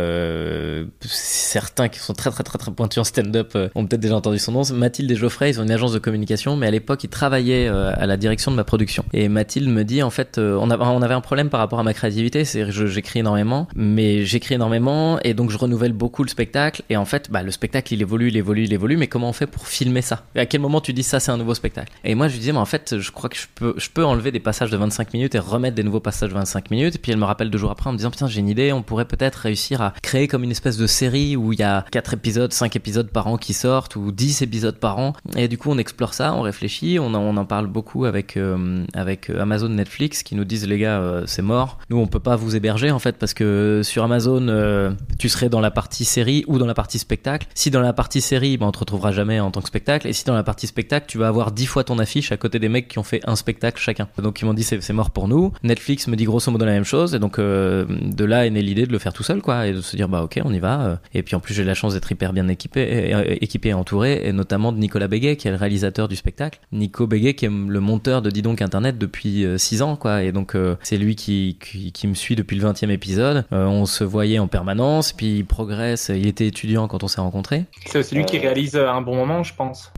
certains 1.01 1.89
qui 1.89 2.01
sont 2.01 2.13
très 2.13 2.31
très 2.31 2.45
très 2.45 2.59
très 2.59 2.73
pointus 2.73 2.99
en 2.99 3.05
stand-up 3.21 3.53
euh, 3.57 3.69
ont 3.75 3.87
peut-être 3.87 4.01
déjà 4.01 4.17
entendu 4.17 4.39
son 4.39 4.53
nom. 4.53 4.63
Mathilde 4.73 5.11
et 5.11 5.17
Geoffrey, 5.17 5.51
ils 5.51 5.61
ont 5.61 5.63
une 5.63 5.71
agence 5.71 5.93
de 5.93 5.99
communication, 5.99 6.57
mais 6.57 6.67
à 6.67 6.71
l'époque 6.71 7.05
ils 7.05 7.11
travaillaient 7.11 7.69
euh, 7.69 7.93
à 7.95 8.07
la 8.07 8.17
direction 8.17 8.51
de 8.51 8.57
ma 8.57 8.65
production. 8.65 9.05
Et 9.13 9.29
Mathilde 9.29 9.69
me 9.69 9.85
dit 9.85 10.03
en 10.03 10.11
fait, 10.11 10.39
euh, 10.39 10.59
on, 10.61 10.71
avait 10.71 11.15
un 11.15 11.21
problème 11.21 11.51
par 11.51 11.61
rapport 11.61 11.79
à 11.79 11.83
ma 11.83 11.95
créativité, 11.95 12.45
c'est 12.45 12.65
que 12.65 12.87
j'écris 12.87 13.21
énormément, 13.21 13.69
mais 13.75 14.25
j'écris 14.25 14.55
énormément 14.55 15.19
et 15.23 15.35
donc 15.35 15.51
je 15.51 15.59
renouvelle 15.59 15.93
beaucoup 15.93 16.23
le 16.23 16.29
spectacle. 16.29 16.83
Et 16.89 16.97
en 16.97 17.05
fait, 17.05 17.31
bah 17.31 17.43
le 17.43 17.51
spectacle 17.51 17.95
il 17.95 18.03
évolue, 18.03 18.29
il 18.29 18.37
évolue, 18.37 18.65
il 18.65 18.73
évolue, 18.73 18.97
mais 18.97 19.07
comment 19.07 19.29
on 19.29 19.33
fait 19.33 19.47
pour 19.47 19.67
filmer 19.67 20.03
ça? 20.03 20.25
À 20.37 20.47
quel 20.47 20.61
moment 20.61 20.81
tu 20.81 20.93
dis 20.93 21.03
ça 21.03 21.21
c'est 21.21 21.31
un 21.31 21.37
nouveau 21.37 21.55
spectacle? 21.55 21.93
Et 22.05 22.15
moi 22.15 22.29
je 22.29 22.33
lui 22.35 22.41
disais 22.41 22.53
mais 22.53 22.59
en 22.59 22.65
fait 22.65 22.99
je 22.99 23.11
crois 23.11 23.29
que 23.29 23.37
je 23.37 23.47
peux 23.55 23.75
je 23.77 23.89
peux 23.91 24.05
enlever 24.05 24.33
des 24.33 24.41
passages 24.41 24.71
de 24.71 24.77
25 24.77 25.13
minutes 25.15 25.35
et 25.35 25.39
remettre 25.39 25.75
des 25.75 25.83
nouveaux 25.83 26.01
passages 26.01 26.31
de 26.31 26.35
25 26.35 26.71
minutes. 26.71 26.97
Et 26.97 26.99
puis 26.99 27.13
elle 27.13 27.19
me 27.19 27.25
rappelle 27.25 27.51
deux 27.51 27.59
jours 27.59 27.71
après 27.71 27.89
en 27.89 27.93
me 27.93 27.99
disant 27.99 28.11
putain 28.11 28.27
j'ai 28.27 28.41
une 28.41 28.49
idée, 28.49 28.73
on 28.73 28.83
pourrait 28.83 29.07
peut-être 29.07 29.37
réussir 29.37 29.83
à 29.83 29.95
créer 30.03 30.29
comme 30.29 30.45
une 30.45 30.51
espèce 30.51 30.77
de 30.77 30.87
série 30.87 31.37
où 31.37 31.53
il 31.53 31.59
y 31.59 31.63
a 31.63 31.85
4 31.91 32.15
épisodes, 32.15 32.53
5 32.53 32.77
épisodes 32.77 33.10
par 33.11 33.27
an 33.27 33.37
qui 33.37 33.53
sortent 33.53 33.97
ou 33.97 34.13
10 34.13 34.43
épisodes 34.43 34.77
par 34.77 34.99
an. 34.99 35.13
Et 35.37 35.49
du 35.49 35.59
coup 35.59 35.71
on 35.71 35.79
explore 35.79 36.15
ça, 36.15 36.35
on 36.35 36.43
réfléchit, 36.43 36.99
on 36.99 37.15
en, 37.15 37.21
on 37.21 37.37
en 37.37 37.45
parle 37.45 37.67
beaucoup 37.67 38.05
avec 38.05 38.37
euh, 38.37 38.85
avec 38.95 39.31
Amazon 39.31 39.69
Netflix 39.69 40.23
qui 40.23 40.35
nous 40.35 40.45
disent 40.45 40.67
les 40.67 40.79
gars 40.79 41.01
euh, 41.01 41.25
c'est 41.27 41.43
mort. 41.43 41.79
Nous 41.91 41.99
on 41.99 42.07
peut 42.07 42.21
pas 42.21 42.37
vous 42.37 42.57
héberger 42.57 42.91
en 42.91 42.99
fait 42.99 43.17
parce 43.17 43.35
que 43.35 43.83
sur 43.85 44.05
Amazon 44.05 44.49
euh, 44.49 44.93
tu 45.19 45.29
serais 45.29 45.49
dans 45.49 45.61
la 45.61 45.71
partie 45.71 46.05
série 46.05 46.45
ou 46.47 46.59
dans 46.59 46.67
la 46.67 46.75
partie 46.75 46.99
spectacle. 46.99 47.47
Si 47.55 47.71
dans 47.71 47.81
la 47.81 47.93
partie 47.93 48.21
série, 48.21 48.57
ben, 48.57 48.67
on 48.67 48.73
te 48.73 48.79
retrouvera 48.79 49.13
jamais 49.13 49.41
en 49.41 49.51
tant 49.51 49.61
que 49.61 49.69
spectacle. 49.69 50.07
Et 50.07 50.13
si 50.13 50.25
dans 50.25 50.35
la 50.35 50.43
partie 50.43 50.67
spectacle, 50.67 51.07
tu 51.09 51.19
vas 51.19 51.29
avoir 51.29 51.53
10 51.53 51.67
fois 51.67 51.85
ton 51.85 51.99
affiche 51.99 52.33
à 52.33 52.37
côté 52.37 52.59
des 52.59 52.69
mecs 52.69 52.89
qui 52.89 52.99
ont 52.99 53.03
fait 53.03 53.21
un 53.27 53.37
spectacle 53.37 53.81
chacun. 53.81 54.09
Donc 54.19 54.41
ils 54.41 54.45
m'ont 54.45 54.55
dit 54.55 54.63
c'est 54.63 54.93
mort 54.93 55.11
pour 55.11 55.29
nous. 55.29 55.53
Netflix 55.63 56.07
me 56.09 56.17
dit 56.17 56.25
grosso 56.25 56.51
modo 56.51 56.65
la 56.65 56.73
même 56.73 56.85
chose. 56.85 57.15
Et 57.15 57.19
donc 57.19 57.39
euh, 57.39 57.85
de 57.89 58.25
là 58.25 58.47
est 58.47 58.51
née 58.51 58.63
l'idée 58.63 58.87
de 58.87 58.93
le 58.93 58.99
faire 58.99 59.13
tout 59.13 59.23
seul 59.23 59.43
quoi 59.43 59.67
et 59.67 59.73
de 59.73 59.81
se 59.81 59.97
dire 59.97 60.09
bah 60.09 60.23
ok 60.23 60.41
on 60.45 60.53
y 60.53 60.59
va. 60.59 61.01
Et 61.15 61.23
puis 61.23 61.37
en 61.37 61.41
plus 61.41 61.55
j'ai 61.55 61.65
la 61.65 61.75
chance 61.75 61.95
d'être 61.95 62.11
hyper 62.11 62.33
bien 62.33 62.49
équipé, 62.49 62.81
entouré, 62.91 63.39
équipé 63.41 63.69
et 63.71 63.75
entouré, 63.75 64.21
et 64.25 64.33
notamment 64.33 64.73
de 64.73 64.79
Nicolas 64.79 65.09
Béguet, 65.09 65.37
qui 65.37 65.49
est 65.49 65.51
le 65.51 65.57
réalisateur 65.57 66.09
du 66.09 66.17
spectacle. 66.17 66.61
Nico 66.73 67.07
Béguet, 67.07 67.35
qui 67.35 67.47
est 67.47 67.51
le 67.51 67.81
monteur 67.81 68.23
de 68.23 68.31
Dis 68.31 68.43
donc 68.43 68.63
Internet 68.63 68.99
depuis 68.99 69.47
6 69.57 69.83
ans, 69.83 69.97
quoi. 69.97 70.23
Et 70.23 70.33
donc, 70.33 70.57
c'est 70.83 70.97
lui 70.97 71.17
qui, 71.17 71.57
qui, 71.61 71.93
qui, 71.93 72.07
me 72.07 72.15
suit 72.15 72.37
depuis 72.37 72.57
le 72.57 72.69
20e 72.69 72.91
épisode. 72.91 73.45
on 73.51 73.87
se 73.87 74.05
voyait 74.05 74.39
en 74.39 74.49
permanence, 74.49 75.13
puis 75.13 75.39
il 75.39 75.45
progresse. 75.45 76.11
Il 76.15 76.27
était 76.27 76.47
étudiant 76.47 76.89
quand 76.89 77.05
on 77.05 77.09
s'est 77.09 77.21
rencontrés. 77.21 77.65
C'est 77.87 78.13
lui 78.13 78.25
qui 78.25 78.39
réalise 78.39 78.77
un 78.77 79.01
bon 79.01 79.17
moment, 79.17 79.43
je 79.43 79.55
pense. 79.55 79.93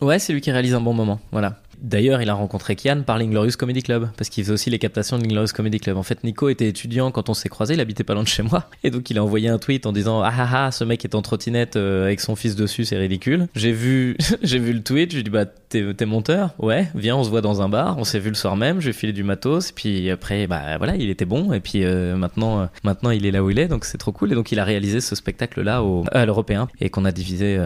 Ouais, 0.00 0.18
c'est 0.18 0.32
lui 0.32 0.40
qui 0.40 0.50
réalise 0.50 0.74
un 0.74 0.80
bon 0.80 0.94
moment. 0.94 1.20
Voilà. 1.30 1.60
D'ailleurs, 1.82 2.22
il 2.22 2.30
a 2.30 2.34
rencontré 2.34 2.76
Kian 2.76 3.02
par 3.02 3.18
l'Inglorious 3.18 3.56
Comedy 3.58 3.82
Club, 3.82 4.08
parce 4.16 4.30
qu'il 4.30 4.44
faisait 4.44 4.54
aussi 4.54 4.70
les 4.70 4.78
captations 4.78 5.18
de 5.18 5.22
l'Inglorious 5.22 5.52
Comedy 5.52 5.80
Club. 5.80 5.96
En 5.96 6.04
fait, 6.04 6.22
Nico 6.22 6.48
était 6.48 6.68
étudiant 6.68 7.10
quand 7.10 7.28
on 7.28 7.34
s'est 7.34 7.48
croisés, 7.48 7.74
il 7.74 7.80
habitait 7.80 8.04
pas 8.04 8.14
loin 8.14 8.22
de 8.22 8.28
chez 8.28 8.44
moi. 8.44 8.68
Et 8.84 8.90
donc, 8.90 9.10
il 9.10 9.18
a 9.18 9.24
envoyé 9.24 9.48
un 9.48 9.58
tweet 9.58 9.84
en 9.84 9.92
disant 9.92 10.22
Ah 10.22 10.32
ah 10.38 10.66
ah, 10.66 10.70
ce 10.70 10.84
mec 10.84 11.04
est 11.04 11.16
en 11.16 11.22
trottinette 11.22 11.74
euh, 11.76 12.04
avec 12.04 12.20
son 12.20 12.36
fils 12.36 12.54
dessus, 12.54 12.84
c'est 12.84 12.96
ridicule. 12.96 13.48
J'ai 13.56 13.72
vu, 13.72 14.16
j'ai 14.42 14.60
vu 14.60 14.72
le 14.72 14.82
tweet, 14.82 15.10
j'ai 15.10 15.24
dit 15.24 15.30
Bah, 15.30 15.44
t'es 15.44 16.06
monteur 16.06 16.54
Ouais, 16.58 16.88
viens, 16.94 17.16
on 17.16 17.24
se 17.24 17.30
voit 17.30 17.40
dans 17.40 17.62
un 17.62 17.68
bar. 17.68 17.98
On 17.98 18.04
s'est 18.04 18.20
vu 18.20 18.28
le 18.28 18.36
soir 18.36 18.56
même, 18.56 18.80
j'ai 18.80 18.92
filé 18.92 19.12
du 19.12 19.24
matos. 19.24 19.72
Puis 19.72 20.08
après, 20.08 20.46
bah 20.46 20.78
voilà, 20.78 20.94
il 20.94 21.10
était 21.10 21.24
bon. 21.24 21.52
Et 21.52 21.60
puis 21.60 21.84
euh, 21.84 22.16
maintenant, 22.16 22.60
euh, 22.60 22.66
maintenant, 22.84 23.10
il 23.10 23.26
est 23.26 23.32
là 23.32 23.42
où 23.42 23.50
il 23.50 23.58
est, 23.58 23.68
donc 23.68 23.84
c'est 23.86 23.98
trop 23.98 24.12
cool. 24.12 24.30
Et 24.32 24.34
donc, 24.36 24.52
il 24.52 24.60
a 24.60 24.64
réalisé 24.64 25.00
ce 25.00 25.16
spectacle-là 25.16 25.82
au, 25.82 26.04
à 26.12 26.24
l'européen 26.26 26.68
et 26.80 26.90
qu'on 26.90 27.04
a 27.04 27.12
divisé 27.12 27.58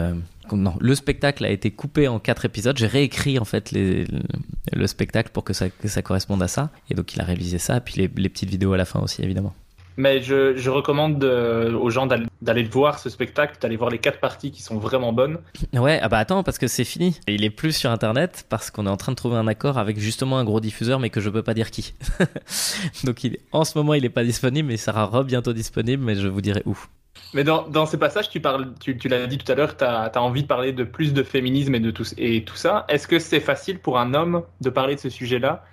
non, 0.55 0.75
le 0.79 0.95
spectacle 0.95 1.45
a 1.45 1.49
été 1.49 1.71
coupé 1.71 2.07
en 2.07 2.19
quatre 2.19 2.45
épisodes. 2.45 2.77
J'ai 2.77 2.87
réécrit 2.87 3.39
en 3.39 3.45
fait 3.45 3.71
les, 3.71 4.05
le 4.73 4.87
spectacle 4.87 5.31
pour 5.31 5.43
que 5.43 5.53
ça, 5.53 5.67
ça, 5.85 6.01
corresponde 6.01 6.41
à 6.41 6.47
ça. 6.47 6.69
Et 6.89 6.93
donc 6.93 7.13
il 7.13 7.21
a 7.21 7.23
réalisé 7.23 7.57
ça, 7.57 7.79
puis 7.79 7.95
les, 7.97 8.11
les 8.15 8.29
petites 8.29 8.49
vidéos 8.49 8.73
à 8.73 8.77
la 8.77 8.85
fin 8.85 8.99
aussi 8.99 9.23
évidemment. 9.23 9.53
Mais 9.97 10.21
je, 10.21 10.55
je 10.55 10.69
recommande 10.69 11.23
aux 11.23 11.89
gens 11.89 12.07
d'aller 12.41 12.63
voir 12.63 12.99
ce 12.99 13.09
spectacle, 13.09 13.57
d'aller 13.59 13.77
voir 13.77 13.89
les 13.89 13.97
quatre 13.97 14.19
parties 14.19 14.51
qui 14.51 14.61
sont 14.61 14.77
vraiment 14.77 15.11
bonnes. 15.11 15.39
Ouais, 15.73 15.99
ah 16.03 16.07
bah 16.07 16.19
attends, 16.19 16.43
parce 16.43 16.59
que 16.59 16.67
c'est 16.67 16.83
fini. 16.83 17.19
Il 17.27 17.43
est 17.43 17.49
plus 17.49 17.71
sur 17.71 17.89
internet 17.89 18.45
parce 18.47 18.69
qu'on 18.69 18.85
est 18.85 18.91
en 18.91 18.97
train 18.97 19.11
de 19.11 19.17
trouver 19.17 19.37
un 19.37 19.47
accord 19.47 19.79
avec 19.79 19.99
justement 19.99 20.37
un 20.37 20.43
gros 20.43 20.59
diffuseur, 20.59 20.99
mais 20.99 21.09
que 21.09 21.19
je 21.19 21.31
peux 21.31 21.41
pas 21.41 21.55
dire 21.55 21.71
qui. 21.71 21.95
Donc 23.05 23.23
il, 23.23 23.39
en 23.51 23.63
ce 23.63 23.75
moment, 23.75 23.95
il 23.95 24.05
est 24.05 24.09
pas 24.09 24.23
disponible, 24.23 24.67
mais 24.67 24.75
il 24.75 24.79
sera 24.79 25.23
bientôt 25.23 25.53
disponible, 25.53 26.03
mais 26.03 26.13
je 26.13 26.27
vous 26.27 26.41
dirai 26.41 26.61
où. 26.67 26.77
Mais 27.33 27.43
dans, 27.43 27.85
ces 27.85 27.97
passages, 27.97 28.29
tu, 28.29 28.39
l'as 28.39 29.27
dit 29.27 29.37
tout 29.37 29.51
à 29.51 29.55
l'heure, 29.55 29.77
tu 29.77 29.83
as, 29.83 30.11
envie 30.15 30.43
de 30.43 30.47
parler 30.47 30.73
de 30.73 30.83
plus 30.83 31.13
de 31.13 31.23
féminisme 31.23 31.75
et 31.75 31.79
de 31.79 31.91
tout, 31.91 32.05
et 32.17 32.43
tout 32.43 32.55
ça. 32.55 32.85
Est-ce 32.89 33.07
que 33.07 33.19
c'est 33.19 33.39
facile 33.39 33.79
pour 33.79 33.99
un 33.99 34.13
homme 34.13 34.43
de 34.61 34.69
parler 34.69 34.95
de 34.95 34.99
ce 34.99 35.09
sujet-là? 35.09 35.63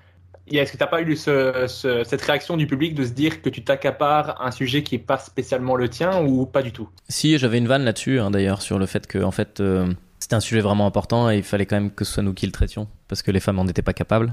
Est-ce 0.47 0.73
que 0.73 0.77
tu 0.77 0.83
n'as 0.83 0.89
pas 0.89 1.01
eu 1.01 1.17
ce, 1.17 2.03
cette 2.05 2.21
réaction 2.21 2.57
du 2.57 2.67
public 2.67 2.95
de 2.95 3.05
se 3.05 3.13
dire 3.13 3.41
que 3.41 3.49
tu 3.49 3.65
t'accapares 3.65 4.43
un 4.43 4.51
sujet 4.51 4.83
qui 4.83 4.97
n'est 4.97 5.03
pas 5.03 5.19
spécialement 5.19 5.75
le 5.75 5.89
tien 5.89 6.23
ou 6.23 6.45
pas 6.45 6.63
du 6.63 6.73
tout? 6.73 6.89
Si, 7.09 7.39
j'avais 7.39 7.59
une 7.59 7.69
vanne 7.69 7.85
là-dessus, 7.85 8.21
hein, 8.21 8.31
d'ailleurs, 8.31 8.61
sur 8.61 8.79
le 8.79 8.87
fait 8.87 9.07
que 9.07 9.23
en 9.23 9.31
fait, 9.31 9.61
euh, 9.61 9.87
c'était 10.19 10.35
un 10.35 10.41
sujet 10.41 10.61
vraiment 10.61 10.87
important 10.87 11.31
et 11.31 11.37
il 11.37 11.43
fallait 11.43 11.67
quand 11.67 11.77
même 11.77 11.91
que 11.91 12.05
ce 12.05 12.15
soit 12.15 12.23
nous 12.23 12.35
qui 12.35 12.47
le 12.47 12.53
traitions 12.53 12.89
parce 13.09 13.23
que 13.23 13.31
les 13.31 13.41
femmes 13.41 13.59
en 13.59 13.67
étaient 13.67 13.83
pas 13.83 13.93
capables. 13.93 14.33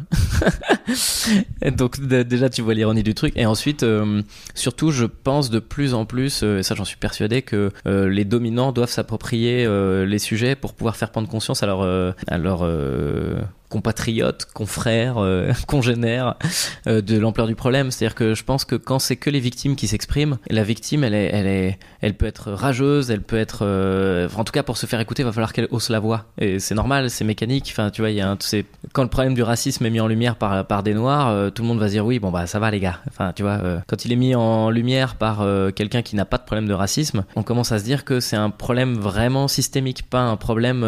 donc 1.75 1.99
déjà 1.99 2.49
tu 2.49 2.61
vois 2.61 2.73
l'ironie 2.73 3.03
du 3.03 3.13
truc 3.13 3.33
et 3.35 3.45
ensuite 3.45 3.83
euh, 3.83 4.21
surtout 4.55 4.91
je 4.91 5.05
pense 5.05 5.49
de 5.49 5.59
plus 5.59 5.93
en 5.93 6.05
plus 6.05 6.41
euh, 6.43 6.59
et 6.59 6.63
ça 6.63 6.75
j'en 6.75 6.85
suis 6.85 6.97
persuadé 6.97 7.41
que 7.41 7.71
euh, 7.85 8.09
les 8.09 8.25
dominants 8.25 8.71
doivent 8.71 8.89
s'approprier 8.89 9.67
les 10.05 10.19
sujets 10.19 10.55
pour 10.55 10.73
pouvoir 10.73 10.95
faire 10.95 11.11
prendre 11.11 11.27
conscience 11.27 11.63
à 11.63 11.65
leur 11.65 11.81
à 12.27 12.37
leur 12.37 12.67
compatriotes, 13.69 14.47
confrères, 14.53 15.15
congénères 15.67 16.35
de 16.85 17.17
l'ampleur 17.17 17.47
du 17.47 17.55
problème. 17.55 17.89
C'est-à-dire 17.89 18.15
que 18.15 18.35
je 18.35 18.43
pense 18.43 18.65
que 18.65 18.75
quand 18.75 18.99
c'est 18.99 19.15
que 19.15 19.29
les 19.29 19.39
victimes 19.39 19.75
qui 19.75 19.87
s'expriment, 19.87 20.37
la 20.49 20.63
victime, 20.63 21.03
elle 21.03 21.13
est, 21.13 21.29
elle 21.31 21.47
est, 21.47 21.79
elle 22.01 22.15
peut 22.15 22.25
être 22.25 22.51
rageuse, 22.51 23.11
elle 23.11 23.21
peut 23.21 23.37
être, 23.37 23.65
en 24.35 24.43
tout 24.43 24.51
cas 24.51 24.63
pour 24.63 24.77
se 24.77 24.85
faire 24.85 24.99
écouter, 24.99 25.23
il 25.23 25.25
va 25.25 25.31
falloir 25.31 25.53
qu'elle 25.53 25.67
hausse 25.71 25.89
la 25.89 25.99
voix. 25.99 26.25
Et 26.37 26.59
c'est 26.59 26.75
normal, 26.75 27.09
c'est 27.09 27.23
mécanique. 27.23 27.69
Enfin, 27.71 27.89
tu 27.91 28.01
vois, 28.01 28.09
il 28.09 28.17
y 28.17 28.21
a 28.21 28.29
un, 28.29 28.35
quand 28.93 29.03
le 29.03 29.09
problème 29.09 29.33
du 29.33 29.43
racisme 29.43 29.85
est 29.85 29.89
mis 29.89 29.99
en 29.99 30.07
lumière 30.07 30.35
par 30.35 30.83
des 30.83 30.93
noirs, 30.93 31.51
tout 31.53 31.61
le 31.61 31.67
monde 31.67 31.79
va 31.79 31.87
se 31.87 31.93
dire 31.93 32.05
oui, 32.05 32.19
bon 32.19 32.31
bah 32.31 32.47
ça 32.47 32.59
va 32.59 32.71
les 32.71 32.79
gars. 32.79 32.99
Enfin, 33.07 33.33
tu 33.35 33.43
vois, 33.43 33.59
quand 33.87 34.05
il 34.05 34.11
est 34.11 34.15
mis 34.15 34.35
en 34.35 34.69
lumière 34.69 35.15
par 35.15 35.45
quelqu'un 35.75 36.01
qui 36.01 36.15
n'a 36.15 36.25
pas 36.25 36.37
de 36.37 36.43
problème 36.43 36.67
de 36.67 36.73
racisme, 36.73 37.23
on 37.35 37.43
commence 37.43 37.71
à 37.71 37.79
se 37.79 37.83
dire 37.83 38.05
que 38.05 38.19
c'est 38.19 38.35
un 38.35 38.49
problème 38.49 38.95
vraiment 38.95 39.47
systémique, 39.47 40.03
pas 40.09 40.21
un 40.21 40.37
problème 40.37 40.81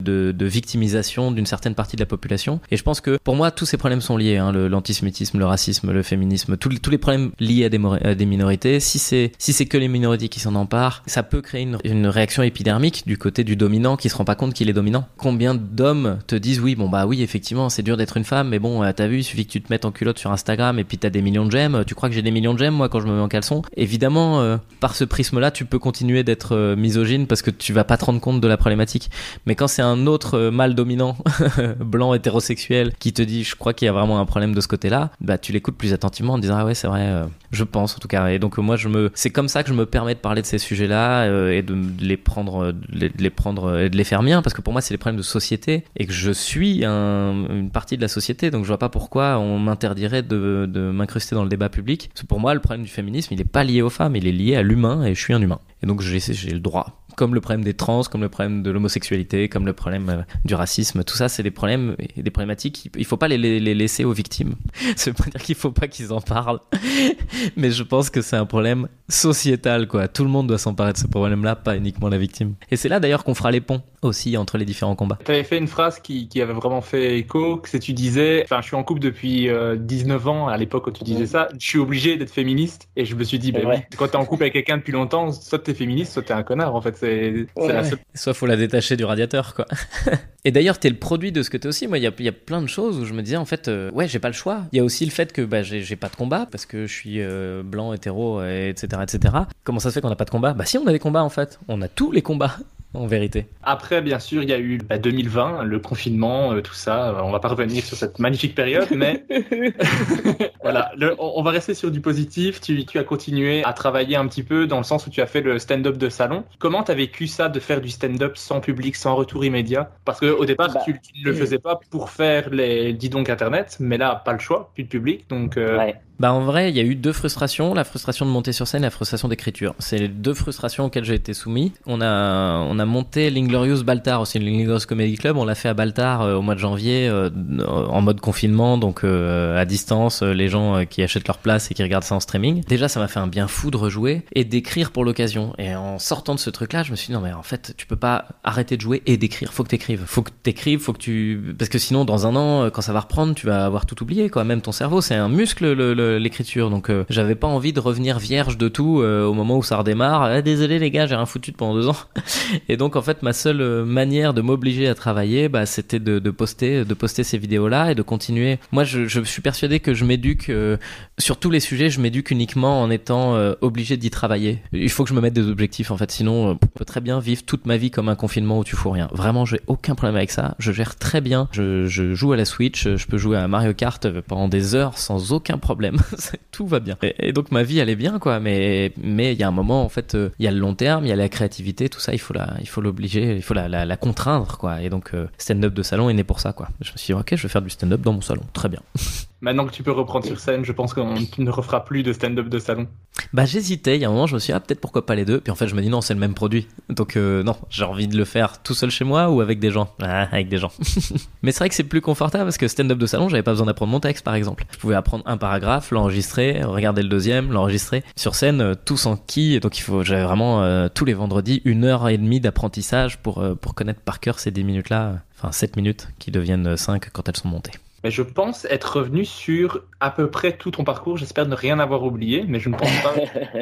de, 0.00 0.34
victimisation 0.40 1.30
d'une 1.30 1.46
certaine 1.46 1.74
partie 1.74 1.96
de 1.96 2.02
la 2.02 2.06
population 2.06 2.60
et 2.70 2.76
je 2.76 2.82
pense 2.82 3.00
que 3.00 3.18
pour 3.22 3.36
moi, 3.36 3.50
tous 3.50 3.66
ces 3.66 3.76
problèmes 3.76 4.00
sont 4.00 4.16
liés. 4.16 4.36
Hein, 4.36 4.52
l'antisémitisme, 4.52 5.38
le, 5.38 5.44
racisme, 5.44 5.92
le 5.92 6.02
féminisme, 6.02 6.56
tous, 6.56 6.90
les 6.90 6.98
problèmes 6.98 7.30
liés 7.38 7.64
à 7.64 8.14
des, 8.14 8.26
minorités. 8.26 8.80
Si 8.80 8.98
c'est 8.98 9.32
si 9.38 9.68
que 9.68 9.76
les 9.76 9.88
minorités 9.88 10.28
qui 10.28 10.40
s'en 10.40 10.54
emparent, 10.54 11.02
ça 11.06 11.22
peut 11.22 11.40
créer 11.40 11.62
une, 11.62 11.78
une, 11.84 12.06
réaction 12.06 12.42
épidermique 12.42 13.04
du 13.06 13.18
côté 13.18 13.44
du 13.44 13.56
dominant 13.56 13.96
qui 13.96 14.08
se 14.08 14.16
rend 14.16 14.24
pas 14.24 14.34
compte 14.34 14.54
qu'il 14.54 14.68
est 14.68 14.72
dominant. 14.72 15.06
Combien 15.16 15.54
d'hommes 15.54 16.18
te 16.26 16.34
disent 16.34 16.60
oui, 16.60 16.74
bon 16.74 16.88
bah 16.88 17.06
oui, 17.06 17.19
effectivement, 17.22 17.68
c'est 17.68 17.82
dur 17.82 17.96
d'être 17.96 18.16
une 18.16 18.24
femme, 18.24 18.48
mais 18.48 18.58
bon, 18.58 18.82
euh, 18.82 18.92
t'as 18.94 19.06
vu, 19.06 19.18
il 19.18 19.24
suffit 19.24 19.46
que 19.46 19.52
tu 19.52 19.60
te 19.60 19.72
mettes 19.72 19.84
en 19.84 19.92
culotte 19.92 20.18
sur 20.18 20.32
Instagram 20.32 20.78
et 20.78 20.84
puis 20.84 20.98
t'as 20.98 21.10
des 21.10 21.22
millions 21.22 21.46
de 21.46 21.50
j'aime. 21.50 21.84
Tu 21.86 21.94
crois 21.94 22.08
que 22.08 22.14
j'ai 22.14 22.22
des 22.22 22.30
millions 22.30 22.54
de 22.54 22.58
j'aime 22.58 22.74
moi 22.74 22.88
quand 22.88 23.00
je 23.00 23.06
me 23.06 23.14
mets 23.14 23.20
en 23.20 23.28
caleçon? 23.28 23.62
Évidemment, 23.76 24.40
euh, 24.40 24.56
par 24.80 24.96
ce 24.96 25.04
prisme-là, 25.04 25.50
tu 25.50 25.64
peux 25.64 25.78
continuer 25.78 26.24
d'être 26.24 26.56
euh, 26.56 26.76
misogyne 26.76 27.26
parce 27.26 27.42
que 27.42 27.50
tu 27.50 27.72
vas 27.72 27.84
pas 27.84 27.96
te 27.96 28.04
rendre 28.04 28.20
compte 28.20 28.40
de 28.40 28.48
la 28.48 28.56
problématique. 28.56 29.10
Mais 29.46 29.54
quand 29.54 29.68
c'est 29.68 29.82
un 29.82 30.06
autre 30.06 30.50
mâle 30.50 30.74
dominant, 30.74 31.16
blanc, 31.80 32.14
hétérosexuel 32.14 32.92
qui 32.98 33.12
te 33.12 33.22
dit 33.22 33.44
je 33.44 33.56
crois 33.56 33.72
qu'il 33.72 33.86
y 33.86 33.88
a 33.88 33.92
vraiment 33.92 34.20
un 34.20 34.26
problème 34.26 34.54
de 34.54 34.60
ce 34.60 34.68
côté-là, 34.68 35.10
bah 35.20 35.38
tu 35.38 35.52
l'écoutes 35.52 35.76
plus 35.76 35.92
attentivement 35.92 36.34
en 36.34 36.38
disant 36.38 36.56
ah 36.58 36.64
ouais 36.64 36.74
c'est 36.74 36.86
vrai, 36.86 37.02
euh, 37.02 37.26
je 37.50 37.64
pense 37.64 37.96
en 37.96 37.98
tout 37.98 38.08
cas. 38.08 38.28
Et 38.28 38.38
donc 38.38 38.58
moi 38.58 38.76
je 38.76 38.88
me, 38.88 39.10
c'est 39.14 39.30
comme 39.30 39.48
ça 39.48 39.62
que 39.62 39.68
je 39.68 39.74
me 39.74 39.86
permets 39.86 40.14
de 40.14 40.20
parler 40.20 40.42
de 40.42 40.46
ces 40.46 40.58
sujets-là 40.58 41.24
euh, 41.24 41.50
et 41.50 41.62
de, 41.62 41.76
les 42.00 42.16
prendre, 42.16 42.72
de 42.72 43.10
les, 43.18 43.30
prendre 43.30 43.78
et 43.78 43.90
de 43.90 43.96
les 43.96 44.04
faire 44.04 44.22
miens 44.22 44.42
parce 44.42 44.54
que 44.54 44.60
pour 44.60 44.72
moi 44.72 44.82
c'est 44.82 44.94
des 44.94 44.98
problèmes 44.98 45.18
de 45.18 45.22
société 45.22 45.84
et 45.96 46.06
que 46.06 46.12
je 46.12 46.30
suis 46.30 46.84
une 46.84 47.70
partie 47.72 47.96
de 47.96 48.02
la 48.02 48.08
société 48.08 48.50
donc 48.50 48.64
je 48.64 48.68
vois 48.68 48.78
pas 48.78 48.88
pourquoi 48.88 49.38
on 49.38 49.58
m'interdirait 49.58 50.22
de, 50.22 50.66
de 50.68 50.90
m'incruster 50.90 51.34
dans 51.34 51.42
le 51.42 51.48
débat 51.48 51.68
public. 51.68 52.10
Parce 52.12 52.22
que 52.22 52.26
pour 52.26 52.40
moi 52.40 52.54
le 52.54 52.60
problème 52.60 52.84
du 52.84 52.90
féminisme 52.90 53.34
il 53.34 53.40
est 53.40 53.44
pas 53.44 53.64
lié 53.64 53.82
aux 53.82 53.90
femmes, 53.90 54.16
il 54.16 54.26
est 54.26 54.32
lié 54.32 54.56
à 54.56 54.62
l'humain 54.62 55.04
et 55.04 55.14
je 55.14 55.20
suis 55.20 55.34
un 55.34 55.42
humain. 55.42 55.60
Et 55.82 55.86
donc 55.86 56.02
j'ai 56.02 56.20
le 56.50 56.60
droit 56.60 57.00
comme 57.20 57.34
le 57.34 57.42
problème 57.42 57.62
des 57.62 57.74
trans, 57.74 58.00
comme 58.04 58.22
le 58.22 58.30
problème 58.30 58.62
de 58.62 58.70
l'homosexualité, 58.70 59.50
comme 59.50 59.66
le 59.66 59.74
problème 59.74 60.08
euh, 60.08 60.22
du 60.46 60.54
racisme. 60.54 61.04
Tout 61.04 61.16
ça, 61.16 61.28
c'est 61.28 61.42
des 61.42 61.50
problèmes 61.50 61.94
et 61.98 62.22
des 62.22 62.30
problématiques. 62.30 62.88
Il 62.96 63.04
faut 63.04 63.18
pas 63.18 63.28
les, 63.28 63.60
laisser 63.60 64.04
aux 64.06 64.12
victimes. 64.12 64.54
Ça 64.96 65.10
veut 65.10 65.14
pas 65.14 65.28
dire 65.28 65.42
qu'il 65.42 65.54
faut 65.54 65.70
pas 65.70 65.86
qu'ils 65.86 66.14
en 66.14 66.22
parlent, 66.22 66.60
mais 67.58 67.72
je 67.72 67.82
pense 67.82 68.08
que 68.08 68.22
c'est 68.22 68.36
un 68.36 68.46
problème 68.46 68.88
sociétal, 69.10 69.86
quoi. 69.86 70.08
Tout 70.08 70.24
le 70.24 70.30
monde 70.30 70.46
doit 70.46 70.56
s'emparer 70.56 70.94
de 70.94 70.98
ce 70.98 71.06
problème-là, 71.08 71.56
pas 71.56 71.76
uniquement 71.76 72.08
la 72.08 72.16
victime. 72.16 72.54
Et 72.70 72.76
c'est 72.76 72.88
là 72.88 73.00
d'ailleurs 73.00 73.22
qu'on 73.22 73.34
fera 73.34 73.50
les 73.50 73.60
ponts 73.60 73.82
aussi 74.02 74.36
entre 74.36 74.58
les 74.58 74.64
différents 74.64 74.96
combats. 74.96 75.18
Tu 75.24 75.30
avais 75.30 75.44
fait 75.44 75.58
une 75.58 75.66
phrase 75.66 76.00
qui, 76.00 76.28
qui, 76.28 76.40
avait 76.40 76.52
vraiment 76.52 76.80
fait 76.80 77.18
écho, 77.18 77.60
c'est 77.64 77.78
tu 77.78 77.92
disais, 77.92 78.42
enfin 78.44 78.60
je 78.60 78.66
suis 78.66 78.76
en 78.76 78.82
couple 78.82 79.00
depuis 79.00 79.48
19 79.78 80.26
euh, 80.26 80.28
ans, 80.28 80.48
à 80.48 80.56
l'époque 80.56 80.86
où 80.86 80.90
tu 80.90 81.04
disais 81.04 81.26
ça, 81.26 81.48
je 81.58 81.66
suis 81.66 81.78
obligé 81.78 82.16
d'être 82.16 82.30
féministe, 82.30 82.88
et 82.96 83.04
je 83.04 83.14
me 83.14 83.24
suis 83.24 83.38
dit, 83.38 83.52
ben 83.52 83.66
oui, 83.66 83.76
quand 83.96 84.08
t'es 84.08 84.16
en 84.16 84.24
couple 84.24 84.44
avec 84.44 84.54
quelqu'un 84.54 84.78
depuis 84.78 84.92
longtemps, 84.92 85.32
soit 85.32 85.58
t'es 85.58 85.74
féministe, 85.74 86.12
soit 86.12 86.22
t'es 86.22 86.32
un 86.32 86.42
connard, 86.42 86.74
en 86.74 86.80
fait, 86.80 86.96
c'est 86.96 87.46
la 87.56 87.84
seule... 87.84 87.98
Soit 88.14 88.34
faut 88.34 88.46
la 88.46 88.56
détacher 88.56 88.96
du 88.96 89.04
radiateur, 89.04 89.54
quoi. 89.54 89.66
et 90.44 90.50
d'ailleurs, 90.50 90.78
t'es 90.78 90.90
le 90.90 90.96
produit 90.96 91.32
de 91.32 91.42
ce 91.42 91.50
que 91.50 91.56
t'es 91.56 91.68
aussi, 91.68 91.86
moi 91.86 91.98
il 91.98 92.04
y 92.04 92.06
a, 92.06 92.12
y 92.18 92.28
a, 92.28 92.32
plein 92.32 92.62
de 92.62 92.68
choses 92.68 92.98
où 92.98 93.04
je 93.04 93.12
me 93.12 93.22
disais, 93.22 93.36
en 93.36 93.44
fait, 93.44 93.68
euh, 93.68 93.90
ouais, 93.92 94.08
j'ai 94.08 94.18
pas 94.18 94.28
le 94.28 94.34
choix. 94.34 94.62
Il 94.72 94.76
y 94.76 94.80
a 94.80 94.84
aussi 94.84 95.04
le 95.04 95.10
fait 95.10 95.32
que 95.32 95.42
bah, 95.42 95.62
j'ai 95.62 95.96
pas 95.96 96.08
de 96.08 96.16
combat, 96.16 96.46
parce 96.50 96.66
que 96.66 96.86
je 96.86 96.92
suis 96.92 97.20
euh, 97.20 97.62
blanc, 97.62 97.92
hétéro, 97.92 98.42
etc., 98.42 99.02
etc. 99.02 99.34
Comment 99.64 99.78
ça 99.78 99.90
se 99.90 99.94
fait 99.94 100.00
qu'on 100.00 100.08
n'a 100.08 100.16
pas 100.16 100.24
de 100.24 100.30
combat? 100.30 100.54
Bah 100.54 100.64
si, 100.64 100.78
on 100.78 100.86
a 100.86 100.92
des 100.92 100.98
combats, 100.98 101.22
en 101.22 101.28
fait. 101.28 101.58
On 101.68 101.82
a 101.82 101.88
tous 101.88 102.12
les 102.12 102.22
combats 102.22 102.56
en 102.92 103.06
vérité. 103.06 103.46
Après, 103.62 104.02
bien 104.02 104.18
sûr, 104.18 104.42
il 104.42 104.48
y 104.48 104.52
a 104.52 104.58
eu 104.58 104.78
2020, 104.78 105.52
bah, 105.52 105.64
le 105.64 105.78
confinement, 105.78 106.52
euh, 106.52 106.60
tout 106.60 106.74
ça. 106.74 107.10
Euh, 107.10 107.20
on 107.22 107.30
va 107.30 107.38
pas 107.38 107.48
revenir 107.48 107.84
sur 107.84 107.96
cette 107.96 108.18
magnifique 108.18 108.54
période, 108.54 108.88
mais 108.90 109.24
voilà, 110.62 110.92
on, 111.18 111.42
va 111.42 111.50
rester 111.52 111.74
sur 111.74 111.90
du 111.90 112.00
positif. 112.00 112.60
Tu, 112.60 112.84
tu, 112.84 112.98
as 112.98 113.04
continué 113.04 113.62
à 113.64 113.72
travailler 113.72 114.16
un 114.16 114.26
petit 114.26 114.42
peu 114.42 114.66
dans 114.66 114.78
le 114.78 114.84
sens 114.84 115.06
où 115.06 115.10
tu 115.10 115.20
as 115.20 115.26
fait 115.26 115.40
le 115.40 115.58
stand-up 115.58 115.98
de 115.98 116.08
salon. 116.08 116.44
Comment 116.58 116.82
tu 116.82 116.90
as 116.90 116.94
vécu 116.94 117.28
ça 117.28 117.48
de 117.48 117.60
faire 117.60 117.80
du 117.80 117.90
stand-up 117.90 118.36
sans 118.36 118.60
public, 118.60 118.96
sans 118.96 119.14
retour 119.14 119.44
immédiat? 119.44 119.90
Parce 120.04 120.18
qu'au 120.18 120.44
départ, 120.44 120.72
bah, 120.72 120.80
tu, 120.84 120.92
ne 120.92 121.24
le 121.24 121.32
faisais 121.32 121.58
pas 121.58 121.78
pour 121.90 122.10
faire 122.10 122.50
les 122.50 122.92
dis 122.92 123.08
donc 123.08 123.30
Internet, 123.30 123.76
mais 123.78 123.98
là, 123.98 124.16
pas 124.24 124.32
le 124.32 124.40
choix, 124.40 124.72
plus 124.74 124.84
de 124.84 124.88
public. 124.88 125.28
Donc, 125.28 125.56
euh, 125.56 125.92
bah 126.20 126.34
en 126.34 126.42
vrai, 126.42 126.68
il 126.68 126.76
y 126.76 126.80
a 126.80 126.82
eu 126.82 126.96
deux 126.96 127.14
frustrations, 127.14 127.72
la 127.72 127.82
frustration 127.82 128.26
de 128.26 128.30
monter 128.30 128.52
sur 128.52 128.68
scène 128.68 128.82
et 128.82 128.88
la 128.88 128.90
frustration 128.90 129.26
d'écriture. 129.26 129.74
C'est 129.78 129.96
les 129.96 130.08
deux 130.08 130.34
frustrations 130.34 130.84
auxquelles 130.84 131.06
j'ai 131.06 131.14
été 131.14 131.32
soumis. 131.32 131.72
On 131.86 132.02
a 132.02 132.58
on 132.68 132.78
a 132.78 132.84
monté 132.84 133.30
l'Inglorious 133.30 133.84
Baltar 133.84 134.20
aussi, 134.20 134.38
l'Inglorious 134.38 134.84
Comedy 134.86 135.16
Club, 135.16 135.38
on 135.38 135.46
l'a 135.46 135.54
fait 135.54 135.70
à 135.70 135.74
Baltar 135.74 136.20
euh, 136.20 136.34
au 136.34 136.42
mois 136.42 136.54
de 136.54 136.60
janvier 136.60 137.08
euh, 137.08 137.30
en 137.64 138.02
mode 138.02 138.20
confinement 138.20 138.76
donc 138.76 139.02
euh, 139.02 139.58
à 139.58 139.64
distance, 139.64 140.20
les 140.20 140.48
gens 140.48 140.84
qui 140.84 141.02
achètent 141.02 141.26
leur 141.26 141.38
place 141.38 141.70
et 141.70 141.74
qui 141.74 141.82
regardent 141.82 142.04
ça 142.04 142.16
en 142.16 142.20
streaming. 142.20 142.64
Déjà 142.68 142.88
ça 142.88 143.00
m'a 143.00 143.08
fait 143.08 143.20
un 143.20 143.26
bien 143.26 143.48
fou 143.48 143.70
de 143.70 143.78
rejouer 143.78 144.22
et 144.34 144.44
d'écrire 144.44 144.90
pour 144.90 145.06
l'occasion. 145.06 145.54
Et 145.56 145.74
en 145.74 145.98
sortant 145.98 146.34
de 146.34 146.40
ce 146.40 146.50
truc 146.50 146.74
là, 146.74 146.82
je 146.82 146.90
me 146.90 146.96
suis 146.96 147.06
dit 147.06 147.12
non 147.14 147.20
mais 147.22 147.32
en 147.32 147.42
fait, 147.42 147.72
tu 147.78 147.86
peux 147.86 147.96
pas 147.96 148.26
arrêter 148.44 148.76
de 148.76 148.82
jouer 148.82 149.02
et 149.06 149.16
d'écrire, 149.16 149.54
faut 149.54 149.64
que 149.64 149.70
t'écrives. 149.70 150.02
Faut 150.04 150.20
que 150.20 150.32
t'écrives, 150.42 150.80
faut 150.80 150.92
que 150.92 150.98
tu 150.98 151.54
parce 151.58 151.70
que 151.70 151.78
sinon 151.78 152.04
dans 152.04 152.26
un 152.26 152.36
an 152.36 152.68
quand 152.68 152.82
ça 152.82 152.92
va 152.92 153.00
reprendre, 153.00 153.34
tu 153.34 153.46
vas 153.46 153.64
avoir 153.64 153.86
tout 153.86 154.02
oublié 154.02 154.28
quoi, 154.28 154.44
même 154.44 154.60
ton 154.60 154.72
cerveau, 154.72 155.00
c'est 155.00 155.14
un 155.14 155.30
muscle 155.30 155.72
le 155.72 156.09
euh, 156.09 156.09
l'écriture, 156.18 156.70
donc 156.70 156.90
euh, 156.90 157.04
j'avais 157.08 157.34
pas 157.34 157.46
envie 157.46 157.72
de 157.72 157.80
revenir 157.80 158.18
vierge 158.18 158.56
de 158.56 158.68
tout 158.68 159.00
euh, 159.00 159.24
au 159.24 159.34
moment 159.34 159.56
où 159.58 159.62
ça 159.62 159.76
redémarre. 159.76 160.22
Ah, 160.22 160.42
désolé 160.42 160.78
les 160.78 160.90
gars, 160.90 161.06
j'ai 161.06 161.14
rien 161.14 161.26
foutu 161.26 161.52
pendant 161.52 161.74
deux 161.74 161.88
ans. 161.88 161.96
Et 162.68 162.76
donc 162.76 162.96
en 162.96 163.02
fait, 163.02 163.22
ma 163.22 163.32
seule 163.32 163.60
euh, 163.60 163.84
manière 163.84 164.34
de 164.34 164.40
m'obliger 164.40 164.88
à 164.88 164.94
travailler, 164.94 165.48
bah, 165.48 165.66
c'était 165.66 165.98
de, 165.98 166.30
poster, 166.30 166.84
de 166.84 166.94
poster 166.94 167.24
ces 167.24 167.38
vidéos-là 167.38 167.92
et 167.92 167.94
de 167.94 168.02
continuer. 168.02 168.58
Moi, 168.72 168.84
je, 168.84 169.20
suis 169.24 169.42
persuadé 169.42 169.80
que 169.80 169.94
je 169.94 170.04
m'éduque 170.04 170.48
euh, 170.48 170.76
sur 171.18 171.38
tous 171.38 171.50
les 171.50 171.60
sujets. 171.60 171.90
Je 171.90 172.00
m'éduque 172.00 172.30
uniquement 172.30 172.80
en 172.82 172.90
étant 172.90 173.34
euh, 173.34 173.54
obligé 173.60 173.96
d'y 173.96 174.10
travailler. 174.10 174.62
Il 174.72 174.90
faut 174.90 175.04
que 175.04 175.10
je 175.10 175.14
me 175.14 175.20
mette 175.20 175.34
des 175.34 175.46
objectifs 175.48 175.90
en 175.90 175.96
fait, 175.96 176.10
sinon 176.10 176.50
euh, 176.50 176.52
on 176.52 176.66
peut 176.66 176.84
très 176.84 177.00
bien 177.00 177.20
vivre 177.20 177.42
toute 177.44 177.66
ma 177.66 177.76
vie 177.76 177.90
comme 177.90 178.08
un 178.08 178.16
confinement 178.16 178.58
où 178.58 178.64
tu 178.64 178.76
fous 178.76 178.90
rien. 178.90 179.08
Vraiment, 179.12 179.44
j'ai 179.44 179.60
aucun 179.66 179.94
problème 179.94 180.16
avec 180.16 180.30
ça. 180.30 180.54
Je 180.58 180.72
gère 180.72 180.96
très 180.96 181.20
bien. 181.20 181.48
Je 181.52 181.86
joue 182.14 182.32
à 182.32 182.36
la 182.36 182.44
Switch, 182.44 182.88
je 182.88 183.06
peux 183.06 183.18
jouer 183.18 183.36
à 183.36 183.46
Mario 183.48 183.74
Kart 183.74 184.08
pendant 184.22 184.48
des 184.48 184.74
heures 184.74 184.98
sans 184.98 185.32
aucun 185.32 185.58
problème. 185.58 185.98
Tout 186.52 186.66
va 186.66 186.80
bien. 186.80 186.96
Et, 187.02 187.32
donc 187.32 187.50
ma 187.50 187.62
vie 187.62 187.78
est 187.78 187.96
bien 187.96 188.18
quoi. 188.18 188.40
Mais 188.40 188.92
mais 189.02 189.32
il 189.32 189.38
y 189.38 189.42
a 189.42 189.48
un 189.48 189.52
moment 189.52 189.84
en 189.84 189.88
fait, 189.88 190.14
euh, 190.14 190.30
il 190.38 190.44
y 190.44 190.48
a 190.48 190.50
le 190.50 190.58
long 190.58 190.74
terme, 190.74 191.04
il 191.04 191.08
y 191.08 191.12
a 191.12 191.16
la 191.16 191.28
créativité, 191.28 191.88
tout 191.88 192.00
ça. 192.00 192.12
Il 192.12 192.18
faut 192.18 192.34
la, 192.34 192.54
il 192.60 192.68
faut 192.68 192.80
l'obliger, 192.80 193.36
il 193.36 193.42
faut 193.42 193.54
la, 193.54 193.68
la, 193.68 193.84
la 193.84 193.96
contraindre 193.96 194.58
quoi. 194.58 194.82
Et 194.82 194.90
donc 194.90 195.14
euh, 195.14 195.26
stand-up 195.38 195.74
de 195.74 195.82
salon 195.82 196.10
est 196.10 196.14
né 196.14 196.24
pour 196.24 196.40
ça 196.40 196.52
quoi. 196.52 196.68
Je 196.80 196.92
me 196.92 196.98
suis 196.98 197.14
dit 197.14 197.20
ok, 197.20 197.34
je 197.36 197.42
vais 197.42 197.48
faire 197.48 197.62
du 197.62 197.70
stand-up 197.70 198.00
dans 198.00 198.12
mon 198.12 198.20
salon. 198.20 198.42
Très 198.52 198.68
bien. 198.68 198.80
Maintenant 199.42 199.64
que 199.64 199.72
tu 199.72 199.82
peux 199.82 199.90
reprendre 199.90 200.26
sur 200.26 200.38
scène, 200.38 200.64
je 200.66 200.72
pense 200.72 200.92
qu'on 200.92 201.14
ne 201.14 201.50
referas 201.50 201.80
plus 201.80 202.02
de 202.02 202.12
stand-up 202.12 202.48
de 202.48 202.58
salon. 202.58 202.86
Bah 203.32 203.46
j'hésitais, 203.46 203.96
il 203.96 204.02
y 204.02 204.04
a 204.04 204.08
un 204.08 204.12
moment 204.12 204.26
je 204.26 204.34
me 204.34 204.38
suis 204.38 204.52
dit 204.52 204.56
ah 204.56 204.60
peut-être 204.60 204.80
pourquoi 204.80 205.06
pas 205.06 205.14
les 205.14 205.24
deux, 205.24 205.40
puis 205.40 205.50
en 205.50 205.54
fait 205.54 205.68
je 205.68 205.74
me 205.74 205.82
dis 205.82 205.88
non 205.88 206.00
c'est 206.00 206.14
le 206.14 206.20
même 206.20 206.34
produit, 206.34 206.68
donc 206.88 207.16
euh, 207.16 207.42
non 207.42 207.56
j'ai 207.68 207.84
envie 207.84 208.08
de 208.08 208.16
le 208.16 208.24
faire 208.24 208.62
tout 208.62 208.74
seul 208.74 208.90
chez 208.90 209.04
moi 209.04 209.30
ou 209.30 209.40
avec 209.40 209.60
des 209.60 209.70
gens, 209.70 209.94
ah, 210.02 210.28
avec 210.32 210.48
des 210.48 210.58
gens. 210.58 210.72
Mais 211.42 211.52
c'est 211.52 211.60
vrai 211.60 211.68
que 211.68 211.74
c'est 211.74 211.84
plus 211.84 212.00
confortable 212.00 212.44
parce 212.44 212.58
que 212.58 212.68
stand-up 212.68 212.98
de 212.98 213.06
salon 213.06 213.28
j'avais 213.28 213.42
pas 213.42 213.52
besoin 213.52 213.66
d'apprendre 213.66 213.92
mon 213.92 214.00
texte 214.00 214.24
par 214.24 214.34
exemple, 214.34 214.64
je 214.70 214.78
pouvais 214.78 214.94
apprendre 214.94 215.24
un 215.26 215.36
paragraphe, 215.36 215.90
l'enregistrer, 215.90 216.62
regarder 216.62 217.02
le 217.02 217.08
deuxième, 217.08 217.52
l'enregistrer. 217.52 218.02
Sur 218.16 218.34
scène 218.34 218.60
euh, 218.60 218.74
tout 218.74 218.96
sans 218.96 219.16
qui, 219.16 219.58
donc 219.60 219.78
il 219.78 219.82
faut 219.82 220.02
j'avais 220.02 220.24
vraiment 220.24 220.62
euh, 220.62 220.88
tous 220.92 221.04
les 221.04 221.14
vendredis 221.14 221.62
une 221.64 221.84
heure 221.84 222.08
et 222.08 222.18
demie 222.18 222.40
d'apprentissage 222.40 223.18
pour 223.18 223.44
pour 223.60 223.74
connaître 223.74 224.00
par 224.00 224.20
cœur 224.20 224.38
ces 224.38 224.50
10 224.50 224.64
minutes 224.64 224.90
là, 224.90 225.16
enfin 225.36 225.52
7 225.52 225.76
minutes 225.76 226.08
qui 226.18 226.30
deviennent 226.30 226.76
5 226.76 227.10
quand 227.12 227.28
elles 227.28 227.36
sont 227.36 227.48
montées. 227.48 227.72
Mais 228.04 228.10
je 228.10 228.22
pense 228.22 228.64
être 228.66 228.96
revenu 228.96 229.24
sur 229.24 229.82
à 230.00 230.10
peu 230.10 230.30
près 230.30 230.56
tout 230.56 230.70
ton 230.70 230.84
parcours. 230.84 231.16
J'espère 231.16 231.46
ne 231.46 231.54
rien 231.54 231.78
avoir 231.78 232.02
oublié, 232.04 232.44
mais 232.48 232.58
je 232.58 232.68
ne 232.68 232.76
pense 232.76 233.02
pas. 233.02 233.14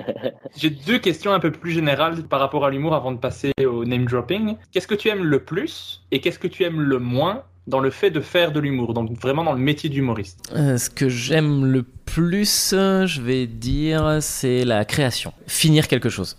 J'ai 0.57 0.71
deux 0.71 0.99
questions 0.99 1.33
un 1.33 1.41
peu 1.41 1.51
plus 1.51 1.73
générales 1.73 2.23
par 2.25 2.41
rapport 2.41 2.65
à 2.65 2.71
l'humour 2.71 2.95
avant 2.95 3.13
de 3.13 3.19
passer 3.19 3.53
au 3.65 3.85
name 3.85 4.05
dropping. 4.05 4.57
Qu'est-ce 4.73 4.87
que 4.87 4.95
tu 4.95 5.09
aimes 5.09 5.25
le 5.25 5.41
plus 5.41 6.05
et 6.13 6.21
qu'est-ce 6.21 6.39
que 6.39 6.49
tu 6.49 6.65
aimes 6.65 6.81
le 6.81 6.99
moins 6.99 7.43
dans 7.67 7.81
le 7.81 7.91
fait 7.91 8.11
de 8.11 8.21
faire 8.21 8.51
de 8.51 8.61
l'humour, 8.61 8.95
donc 8.95 9.13
vraiment 9.13 9.45
dans 9.45 9.53
le 9.53 9.61
métier 9.61 9.91
d'humoriste? 9.91 10.53
Euh, 10.57 10.79
ce 10.79 10.89
que 10.89 11.09
j'aime 11.09 11.67
le 11.67 11.85
plus, 12.09 12.71
je 12.73 13.21
vais 13.21 13.47
dire, 13.47 14.19
c'est 14.21 14.65
la 14.65 14.85
création. 14.85 15.33
Finir 15.47 15.89
quelque 15.89 16.09
chose. 16.09 16.37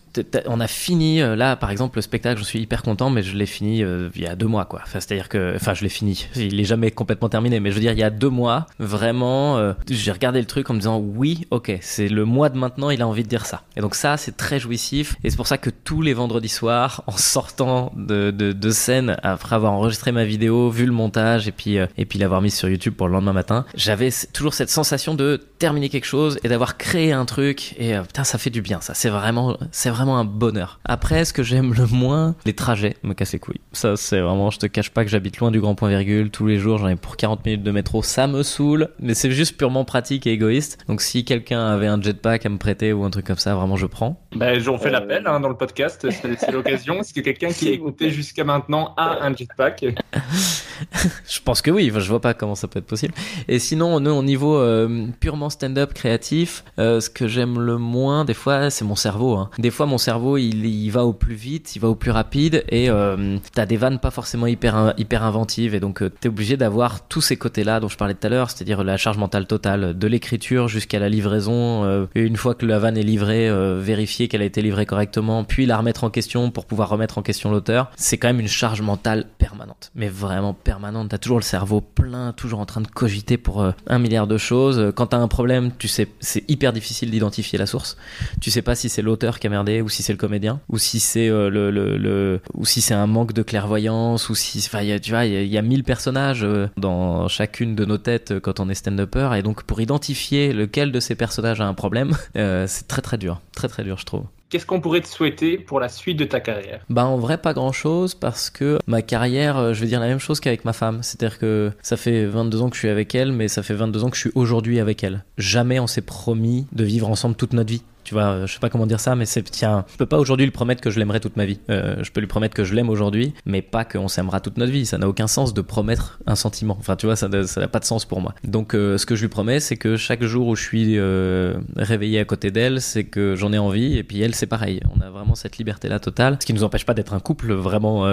On 0.47 0.59
a 0.59 0.67
fini, 0.67 1.21
euh, 1.21 1.35
là, 1.35 1.55
par 1.55 1.71
exemple, 1.71 1.97
le 1.97 2.01
spectacle, 2.01 2.39
je 2.39 2.43
suis 2.43 2.59
hyper 2.59 2.81
content, 2.81 3.09
mais 3.09 3.21
je 3.21 3.37
l'ai 3.37 3.45
fini 3.45 3.83
euh, 3.83 4.09
il 4.15 4.23
y 4.23 4.27
a 4.27 4.35
deux 4.35 4.47
mois, 4.47 4.65
quoi. 4.65 4.81
Enfin, 4.83 4.99
c'est-à-dire 4.99 5.29
que, 5.29 5.53
enfin, 5.55 5.73
je 5.73 5.83
l'ai 5.83 5.89
fini. 5.89 6.27
Il 6.35 6.59
est 6.59 6.65
jamais 6.65 6.91
complètement 6.91 7.29
terminé, 7.29 7.59
mais 7.59 7.69
je 7.69 7.75
veux 7.75 7.81
dire, 7.81 7.91
il 7.91 7.99
y 7.99 8.03
a 8.03 8.09
deux 8.09 8.29
mois, 8.29 8.65
vraiment, 8.79 9.57
euh, 9.57 9.73
j'ai 9.89 10.11
regardé 10.11 10.39
le 10.39 10.45
truc 10.45 10.69
en 10.69 10.73
me 10.73 10.79
disant, 10.79 10.97
oui, 10.97 11.45
ok, 11.51 11.77
c'est 11.81 12.09
le 12.09 12.25
mois 12.25 12.49
de 12.49 12.57
maintenant, 12.57 12.89
il 12.89 13.01
a 13.01 13.07
envie 13.07 13.23
de 13.23 13.29
dire 13.29 13.45
ça. 13.45 13.63
Et 13.77 13.81
donc 13.81 13.95
ça, 13.95 14.17
c'est 14.17 14.35
très 14.35 14.59
jouissif, 14.59 15.15
et 15.23 15.29
c'est 15.29 15.37
pour 15.37 15.47
ça 15.47 15.57
que 15.57 15.69
tous 15.69 16.01
les 16.01 16.13
vendredis 16.13 16.49
soirs, 16.49 17.03
en 17.07 17.17
sortant 17.17 17.93
de, 17.95 18.69
scène, 18.71 19.17
après 19.23 19.55
avoir 19.55 19.73
enregistré 19.73 20.11
ma 20.11 20.25
vidéo, 20.25 20.69
vu 20.69 20.85
le 20.85 20.91
montage, 20.91 21.47
et 21.47 21.51
puis, 21.51 21.75
et 21.75 22.05
puis 22.05 22.19
l'avoir 22.19 22.41
mise 22.41 22.55
sur 22.55 22.67
YouTube 22.67 22.93
pour 22.95 23.07
le 23.07 23.13
lendemain 23.13 23.33
matin, 23.33 23.65
j'avais 23.75 24.09
toujours 24.33 24.53
cette 24.53 24.69
sensation 24.69 25.15
de 25.15 25.41
terminer 25.59 25.89
quelque 25.89 26.05
chose 26.05 26.39
et 26.43 26.47
d'avoir 26.47 26.77
créé 26.77 27.11
un 27.11 27.25
truc, 27.25 27.75
et 27.77 27.95
euh, 27.95 28.03
putain, 28.03 28.23
ça 28.23 28.37
fait 28.37 28.49
du 28.49 28.61
bien, 28.61 28.79
ça. 28.81 28.93
C'est 28.93 29.09
vraiment, 29.09 29.57
c'est 29.71 29.89
vraiment 29.89 30.17
un 30.17 30.23
bonheur. 30.25 30.79
Après, 30.85 31.25
ce 31.25 31.33
que 31.33 31.43
j'aime 31.43 31.73
le 31.73 31.85
moins, 31.85 32.35
les 32.45 32.53
trajets 32.53 32.95
me 33.03 33.13
cassent 33.13 33.33
les 33.33 33.39
couilles. 33.39 33.59
Ça, 33.73 33.95
c'est 33.97 34.21
vraiment, 34.21 34.49
je 34.49 34.59
te 34.59 34.65
cache 34.65 34.89
pas 34.89 35.03
que 35.03 35.09
j'habite 35.11 35.37
loin 35.37 35.51
du 35.51 35.59
grand 35.59 35.75
point 35.75 35.89
virgule. 35.89 36.31
Tous 36.31 36.47
les 36.47 36.57
jours, 36.57 36.77
j'en 36.77 36.87
ai 36.87 36.95
pour 36.95 37.17
40 37.17 37.45
minutes 37.45 37.63
de 37.63 37.71
métro. 37.71 38.01
Ça 38.01 38.27
me 38.27 38.41
saoule, 38.41 38.89
mais 38.99 39.13
c'est 39.13 39.31
juste 39.31 39.57
purement 39.57 39.83
pratique 39.85 40.25
et 40.25 40.31
égoïste. 40.31 40.79
Donc, 40.87 41.01
si 41.01 41.25
quelqu'un 41.25 41.67
avait 41.67 41.87
un 41.87 42.01
jetpack 42.01 42.45
à 42.45 42.49
me 42.49 42.57
prêter 42.57 42.93
ou 42.93 43.03
un 43.03 43.09
truc 43.09 43.25
comme 43.27 43.37
ça, 43.37 43.53
vraiment, 43.53 43.75
je 43.75 43.85
prends. 43.85 44.21
ben, 44.35 44.61
On 44.69 44.77
fait 44.77 44.87
Euh, 44.87 44.91
l'appel 44.91 45.27
hein, 45.27 45.39
dans 45.39 45.49
le 45.49 45.57
podcast, 45.57 46.07
c'est 46.09 46.51
l'occasion. 46.51 47.03
Si 47.03 47.21
quelqu'un 47.21 47.49
qui 47.49 47.67
a 47.67 47.71
écouté 47.71 48.09
jusqu'à 48.11 48.45
maintenant 48.45 48.93
a 48.97 49.23
un 49.25 49.35
jetpack, 49.35 49.85
Je 51.27 51.39
pense 51.41 51.61
que 51.61 51.71
oui, 51.71 51.91
je 51.93 52.09
vois 52.09 52.21
pas 52.21 52.33
comment 52.33 52.55
ça 52.55 52.67
peut 52.67 52.79
être 52.79 52.85
possible. 52.85 53.13
Et 53.47 53.59
sinon, 53.59 53.99
nous, 53.99 54.11
au 54.11 54.23
niveau 54.23 54.57
euh, 54.57 55.07
purement 55.19 55.48
stand-up 55.49 55.93
créatif, 55.93 56.63
euh, 56.77 56.99
ce 56.99 57.09
que 57.09 57.27
j'aime 57.27 57.59
le 57.59 57.77
moins, 57.77 58.25
des 58.25 58.33
fois, 58.33 58.69
c'est 58.69 58.85
mon 58.85 58.95
cerveau. 58.95 59.35
hein. 59.35 59.49
Des 59.57 59.71
fois, 59.71 59.85
mon 59.85 59.97
cerveau, 59.97 60.37
il, 60.37 60.89
va 60.89 61.05
au 61.05 61.13
plus 61.13 61.35
vite, 61.35 61.75
il 61.75 61.79
va 61.79 61.87
au 61.87 61.95
plus 61.95 62.11
rapide, 62.11 62.63
et 62.69 62.89
euh, 62.89 63.37
t'as 63.53 63.65
des 63.65 63.77
vannes 63.77 63.99
pas 63.99 64.11
forcément 64.11 64.47
hyper, 64.47 64.93
hyper 64.97 65.23
inventives, 65.23 65.75
et 65.75 65.79
donc 65.79 66.01
euh, 66.01 66.09
t'es 66.09 66.29
obligé 66.29 66.57
d'avoir 66.57 67.07
tous 67.07 67.21
ces 67.21 67.37
côtés-là 67.37 67.79
dont 67.79 67.87
je 67.87 67.97
parlais 67.97 68.13
tout 68.13 68.27
à 68.27 68.29
l'heure, 68.29 68.49
c'est-à-dire 68.49 68.83
la 68.83 68.97
charge 68.97 69.17
mentale 69.17 69.45
totale, 69.45 69.97
de 69.97 70.07
l'écriture 70.07 70.67
jusqu'à 70.67 70.99
la 70.99 71.09
livraison, 71.09 71.83
euh, 71.83 72.05
et 72.15 72.21
une 72.21 72.37
fois 72.37 72.55
que 72.55 72.65
la 72.65 72.79
vanne 72.79 72.97
est 72.97 73.03
livrée, 73.03 73.49
vérifier 73.79 74.27
qu'elle 74.27 74.41
a 74.41 74.45
été 74.45 74.61
livrée 74.61 74.85
correctement, 74.85 75.43
puis 75.43 75.65
la 75.65 75.77
remettre 75.77 76.03
en 76.03 76.09
question 76.09 76.51
pour 76.51 76.65
pouvoir 76.65 76.89
remettre 76.89 77.17
en 77.17 77.21
question 77.21 77.51
l'auteur. 77.51 77.91
C'est 77.95 78.17
quand 78.17 78.27
même 78.27 78.39
une 78.39 78.47
charge 78.47 78.81
mentale 78.81 79.25
permanente, 79.37 79.91
mais 79.95 80.07
vraiment 80.07 80.53
permanente. 80.53 81.09
T'as 81.09 81.17
toujours 81.17 81.37
le 81.39 81.43
cerveau 81.43 81.81
plein, 81.81 82.33
toujours 82.33 82.59
en 82.59 82.65
train 82.65 82.81
de 82.81 82.87
cogiter 82.87 83.37
pour 83.37 83.65
un 83.87 83.99
milliard 83.99 84.27
de 84.27 84.37
choses. 84.37 84.91
Quand 84.95 85.07
t'as 85.07 85.17
un 85.17 85.27
problème, 85.39 85.71
tu 85.79 85.87
sais, 85.87 86.09
c'est 86.19 86.43
hyper 86.49 86.73
difficile 86.73 87.11
d'identifier 87.11 87.57
la 87.57 87.65
source. 87.65 87.95
Tu 88.41 88.51
sais 88.51 88.61
pas 88.61 88.75
si 88.75 88.89
c'est 88.89 89.01
l'auteur 89.01 89.39
qui 89.39 89.47
a 89.47 89.49
merdé 89.49 89.79
ou 89.81 89.87
si 89.87 90.03
c'est 90.03 90.11
le 90.11 90.17
comédien 90.17 90.59
ou 90.67 90.77
si 90.77 90.99
c'est 90.99 91.29
euh, 91.29 91.49
le, 91.49 91.71
le, 91.71 92.41
ou 92.55 92.65
si 92.65 92.81
c'est 92.81 92.93
un 92.93 93.07
manque 93.07 93.31
de 93.31 93.41
clairvoyance 93.41 94.27
ou 94.27 94.35
si, 94.35 94.57
enfin, 94.65 94.83
tu 95.01 95.11
vois, 95.11 95.23
il 95.25 95.47
y, 95.47 95.57
a- 95.57 95.61
mille 95.61 95.85
personnages 95.85 96.43
euh, 96.43 96.67
dans 96.75 97.29
chacune 97.29 97.73
de 97.73 97.85
nos 97.85 97.97
têtes 97.97 98.31
euh, 98.31 98.39
quand 98.41 98.59
on 98.59 98.67
est 98.67 98.73
stand-upper 98.75 99.29
et 99.37 99.41
donc 99.41 99.63
pour 99.63 99.79
identifier 99.79 100.51
lequel 100.51 100.91
de 100.91 100.99
ces 100.99 101.15
personnages 101.15 101.61
a 101.61 101.67
un 101.67 101.73
problème, 101.73 102.17
c'est 102.35 102.87
très 102.89 103.01
très 103.01 103.17
dur, 103.17 103.39
très 103.55 103.69
très 103.69 103.83
dur, 103.85 103.97
je 103.97 104.05
trouve. 104.05 104.23
Qu'est-ce 104.49 104.65
qu'on 104.65 104.81
pourrait 104.81 105.01
te 105.01 105.07
souhaiter 105.07 105.57
pour 105.57 105.79
la 105.79 105.89
suite 105.89 106.17
de 106.17 106.25
ta 106.25 106.39
carrière? 106.39 106.81
Bah 106.89 107.05
en 107.05 107.17
vrai 107.17 107.37
pas 107.37 107.53
grand 107.53 107.71
chose 107.71 108.15
parce 108.15 108.49
que 108.49 108.79
ma 108.87 109.01
carrière, 109.01 109.57
euh, 109.57 109.73
je 109.73 109.81
vais 109.81 109.87
dire 109.87 109.99
la 109.99 110.07
même 110.07 110.19
chose 110.19 110.39
qu'avec 110.39 110.65
ma 110.65 110.73
femme. 110.73 111.01
C'est-à-dire 111.03 111.39
que 111.39 111.71
ça 111.81 111.97
fait 111.97 112.25
22 112.25 112.61
ans 112.61 112.69
que 112.69 112.75
je 112.75 112.79
suis 112.79 112.89
avec 112.89 113.13
elle, 113.15 113.31
mais 113.31 113.47
ça 113.47 113.63
fait 113.63 113.73
22 113.73 114.03
ans 114.03 114.09
que 114.09 114.15
je 114.15 114.21
suis 114.21 114.31
aujourd'hui 114.35 114.79
avec 114.79 115.03
elle. 115.03 115.23
Jamais 115.37 115.79
on 115.79 115.87
s'est 115.87 116.01
promis 116.01 116.67
de 116.71 116.83
vivre 116.83 117.09
ensemble 117.09 117.35
toute 117.35 117.53
notre 117.53 117.69
vie. 117.69 117.83
Tu 118.09 118.15
vois, 118.15 118.47
je 118.47 118.51
sais 118.51 118.59
pas 118.59 118.71
comment 118.71 118.87
dire 118.87 118.99
ça, 118.99 119.15
mais 119.15 119.27
c'est 119.27 119.43
tiens, 119.43 119.85
je 119.91 119.95
peux 119.95 120.07
pas 120.07 120.17
aujourd'hui 120.17 120.47
lui 120.47 120.51
promettre 120.51 120.81
que 120.81 120.89
je 120.89 120.97
l'aimerai 120.97 121.19
toute 121.19 121.37
ma 121.37 121.45
vie. 121.45 121.59
Euh, 121.69 121.97
je 122.01 122.09
peux 122.09 122.21
lui 122.21 122.27
promettre 122.27 122.55
que 122.55 122.63
je 122.63 122.73
l'aime 122.73 122.89
aujourd'hui, 122.89 123.35
mais 123.45 123.61
pas 123.61 123.85
qu'on 123.85 124.07
s'aimera 124.07 124.39
toute 124.39 124.57
notre 124.57 124.71
vie. 124.71 124.87
Ça 124.87 124.97
n'a 124.97 125.07
aucun 125.07 125.27
sens 125.27 125.53
de 125.53 125.61
promettre 125.61 126.17
un 126.25 126.33
sentiment. 126.33 126.75
Enfin, 126.79 126.95
tu 126.95 127.05
vois, 127.05 127.15
ça 127.15 127.27
n'a 127.27 127.67
pas 127.67 127.79
de 127.79 127.85
sens 127.85 128.05
pour 128.05 128.19
moi. 128.19 128.33
Donc, 128.43 128.73
euh, 128.73 128.97
ce 128.97 129.05
que 129.05 129.13
je 129.13 129.21
lui 129.21 129.27
promets, 129.27 129.59
c'est 129.59 129.77
que 129.77 129.95
chaque 129.95 130.23
jour 130.23 130.47
où 130.47 130.55
je 130.55 130.63
suis 130.63 130.97
euh, 130.97 131.53
réveillé 131.75 132.17
à 132.17 132.25
côté 132.25 132.49
d'elle, 132.49 132.81
c'est 132.81 133.03
que 133.03 133.35
j'en 133.35 133.53
ai 133.53 133.59
envie, 133.59 133.95
et 133.95 134.01
puis 134.01 134.19
elle, 134.23 134.33
c'est 134.33 134.47
pareil. 134.47 134.81
On 134.97 135.01
a 135.01 135.11
vraiment 135.11 135.35
cette 135.35 135.59
liberté-là 135.59 135.99
totale, 135.99 136.37
ce 136.41 136.47
qui 136.47 136.53
nous 136.55 136.63
empêche 136.63 136.87
pas 136.87 136.95
d'être 136.95 137.13
un 137.13 137.19
couple 137.19 137.53
vraiment 137.53 138.09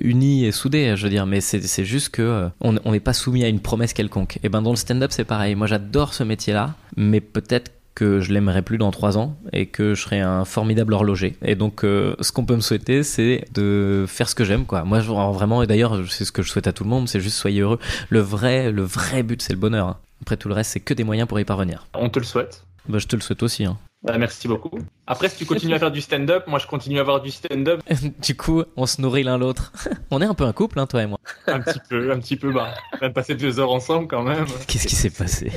uni 0.00 0.46
et 0.46 0.52
soudé, 0.52 0.94
je 0.96 1.02
veux 1.02 1.10
dire. 1.10 1.26
Mais 1.26 1.42
c'est 1.42 1.84
juste 1.84 2.08
que 2.08 2.48
on 2.62 2.76
on 2.86 2.92
n'est 2.92 3.00
pas 3.00 3.12
soumis 3.12 3.44
à 3.44 3.48
une 3.48 3.60
promesse 3.60 3.92
quelconque. 3.92 4.38
Et 4.42 4.48
ben 4.48 4.62
dans 4.62 4.70
le 4.70 4.76
stand-up, 4.76 5.10
c'est 5.12 5.24
pareil. 5.24 5.54
Moi, 5.54 5.66
j'adore 5.66 6.14
ce 6.14 6.24
métier-là, 6.24 6.76
mais 6.96 7.20
peut-être 7.20 7.70
que 7.94 8.20
je 8.20 8.32
l'aimerai 8.32 8.62
plus 8.62 8.78
dans 8.78 8.90
trois 8.90 9.16
ans 9.18 9.36
et 9.52 9.66
que 9.66 9.94
je 9.94 10.02
serai 10.02 10.20
un 10.20 10.44
formidable 10.44 10.94
horloger. 10.94 11.36
Et 11.44 11.54
donc, 11.54 11.84
euh, 11.84 12.16
ce 12.20 12.32
qu'on 12.32 12.44
peut 12.44 12.56
me 12.56 12.60
souhaiter, 12.60 13.02
c'est 13.02 13.44
de 13.54 14.04
faire 14.08 14.28
ce 14.28 14.34
que 14.34 14.44
j'aime, 14.44 14.64
quoi. 14.66 14.84
Moi, 14.84 15.00
je, 15.00 15.10
vraiment, 15.10 15.62
et 15.62 15.66
d'ailleurs, 15.66 16.00
c'est 16.10 16.24
ce 16.24 16.32
que 16.32 16.42
je 16.42 16.50
souhaite 16.50 16.66
à 16.66 16.72
tout 16.72 16.84
le 16.84 16.90
monde, 16.90 17.08
c'est 17.08 17.20
juste 17.20 17.36
soyez 17.36 17.60
heureux. 17.60 17.78
Le 18.08 18.20
vrai, 18.20 18.72
le 18.72 18.82
vrai 18.82 19.22
but, 19.22 19.40
c'est 19.42 19.52
le 19.52 19.58
bonheur. 19.58 19.88
hein. 19.88 19.96
Après 20.22 20.36
tout 20.36 20.48
le 20.48 20.54
reste, 20.54 20.72
c'est 20.72 20.80
que 20.80 20.94
des 20.94 21.04
moyens 21.04 21.28
pour 21.28 21.38
y 21.38 21.44
parvenir. 21.44 21.86
On 21.94 22.08
te 22.08 22.18
le 22.18 22.24
souhaite. 22.24 22.64
Bah, 22.88 22.98
je 22.98 23.06
te 23.06 23.14
le 23.16 23.22
souhaite 23.22 23.42
aussi. 23.42 23.64
Hein. 23.64 23.76
Bah, 24.04 24.18
merci 24.18 24.48
beaucoup. 24.48 24.78
Après, 25.06 25.28
si 25.30 25.38
tu 25.38 25.46
continues 25.46 25.74
à 25.74 25.78
faire 25.78 25.90
du 25.90 26.02
stand-up, 26.02 26.44
moi 26.46 26.58
je 26.58 26.66
continue 26.66 26.98
à 26.98 27.00
avoir 27.00 27.22
du 27.22 27.30
stand-up 27.30 27.80
du 28.22 28.36
coup, 28.36 28.62
on 28.76 28.84
se 28.86 29.00
nourrit 29.00 29.22
l'un 29.22 29.38
l'autre. 29.38 29.72
on 30.10 30.20
est 30.20 30.26
un 30.26 30.34
peu 30.34 30.44
un 30.44 30.52
couple, 30.52 30.78
hein, 30.78 30.86
toi 30.86 31.02
et 31.02 31.06
moi. 31.06 31.18
un 31.46 31.60
petit 31.60 31.80
peu, 31.88 32.12
un 32.12 32.18
petit 32.18 32.36
peu. 32.36 32.52
Bah, 32.52 32.74
on 33.00 33.06
a 33.06 33.10
passé 33.10 33.34
deux 33.34 33.58
heures 33.60 33.72
ensemble 33.72 34.06
quand 34.06 34.22
même. 34.22 34.44
Qu'est-ce 34.68 34.86
qui 34.86 34.94
s'est 34.94 35.10
passé? 35.10 35.50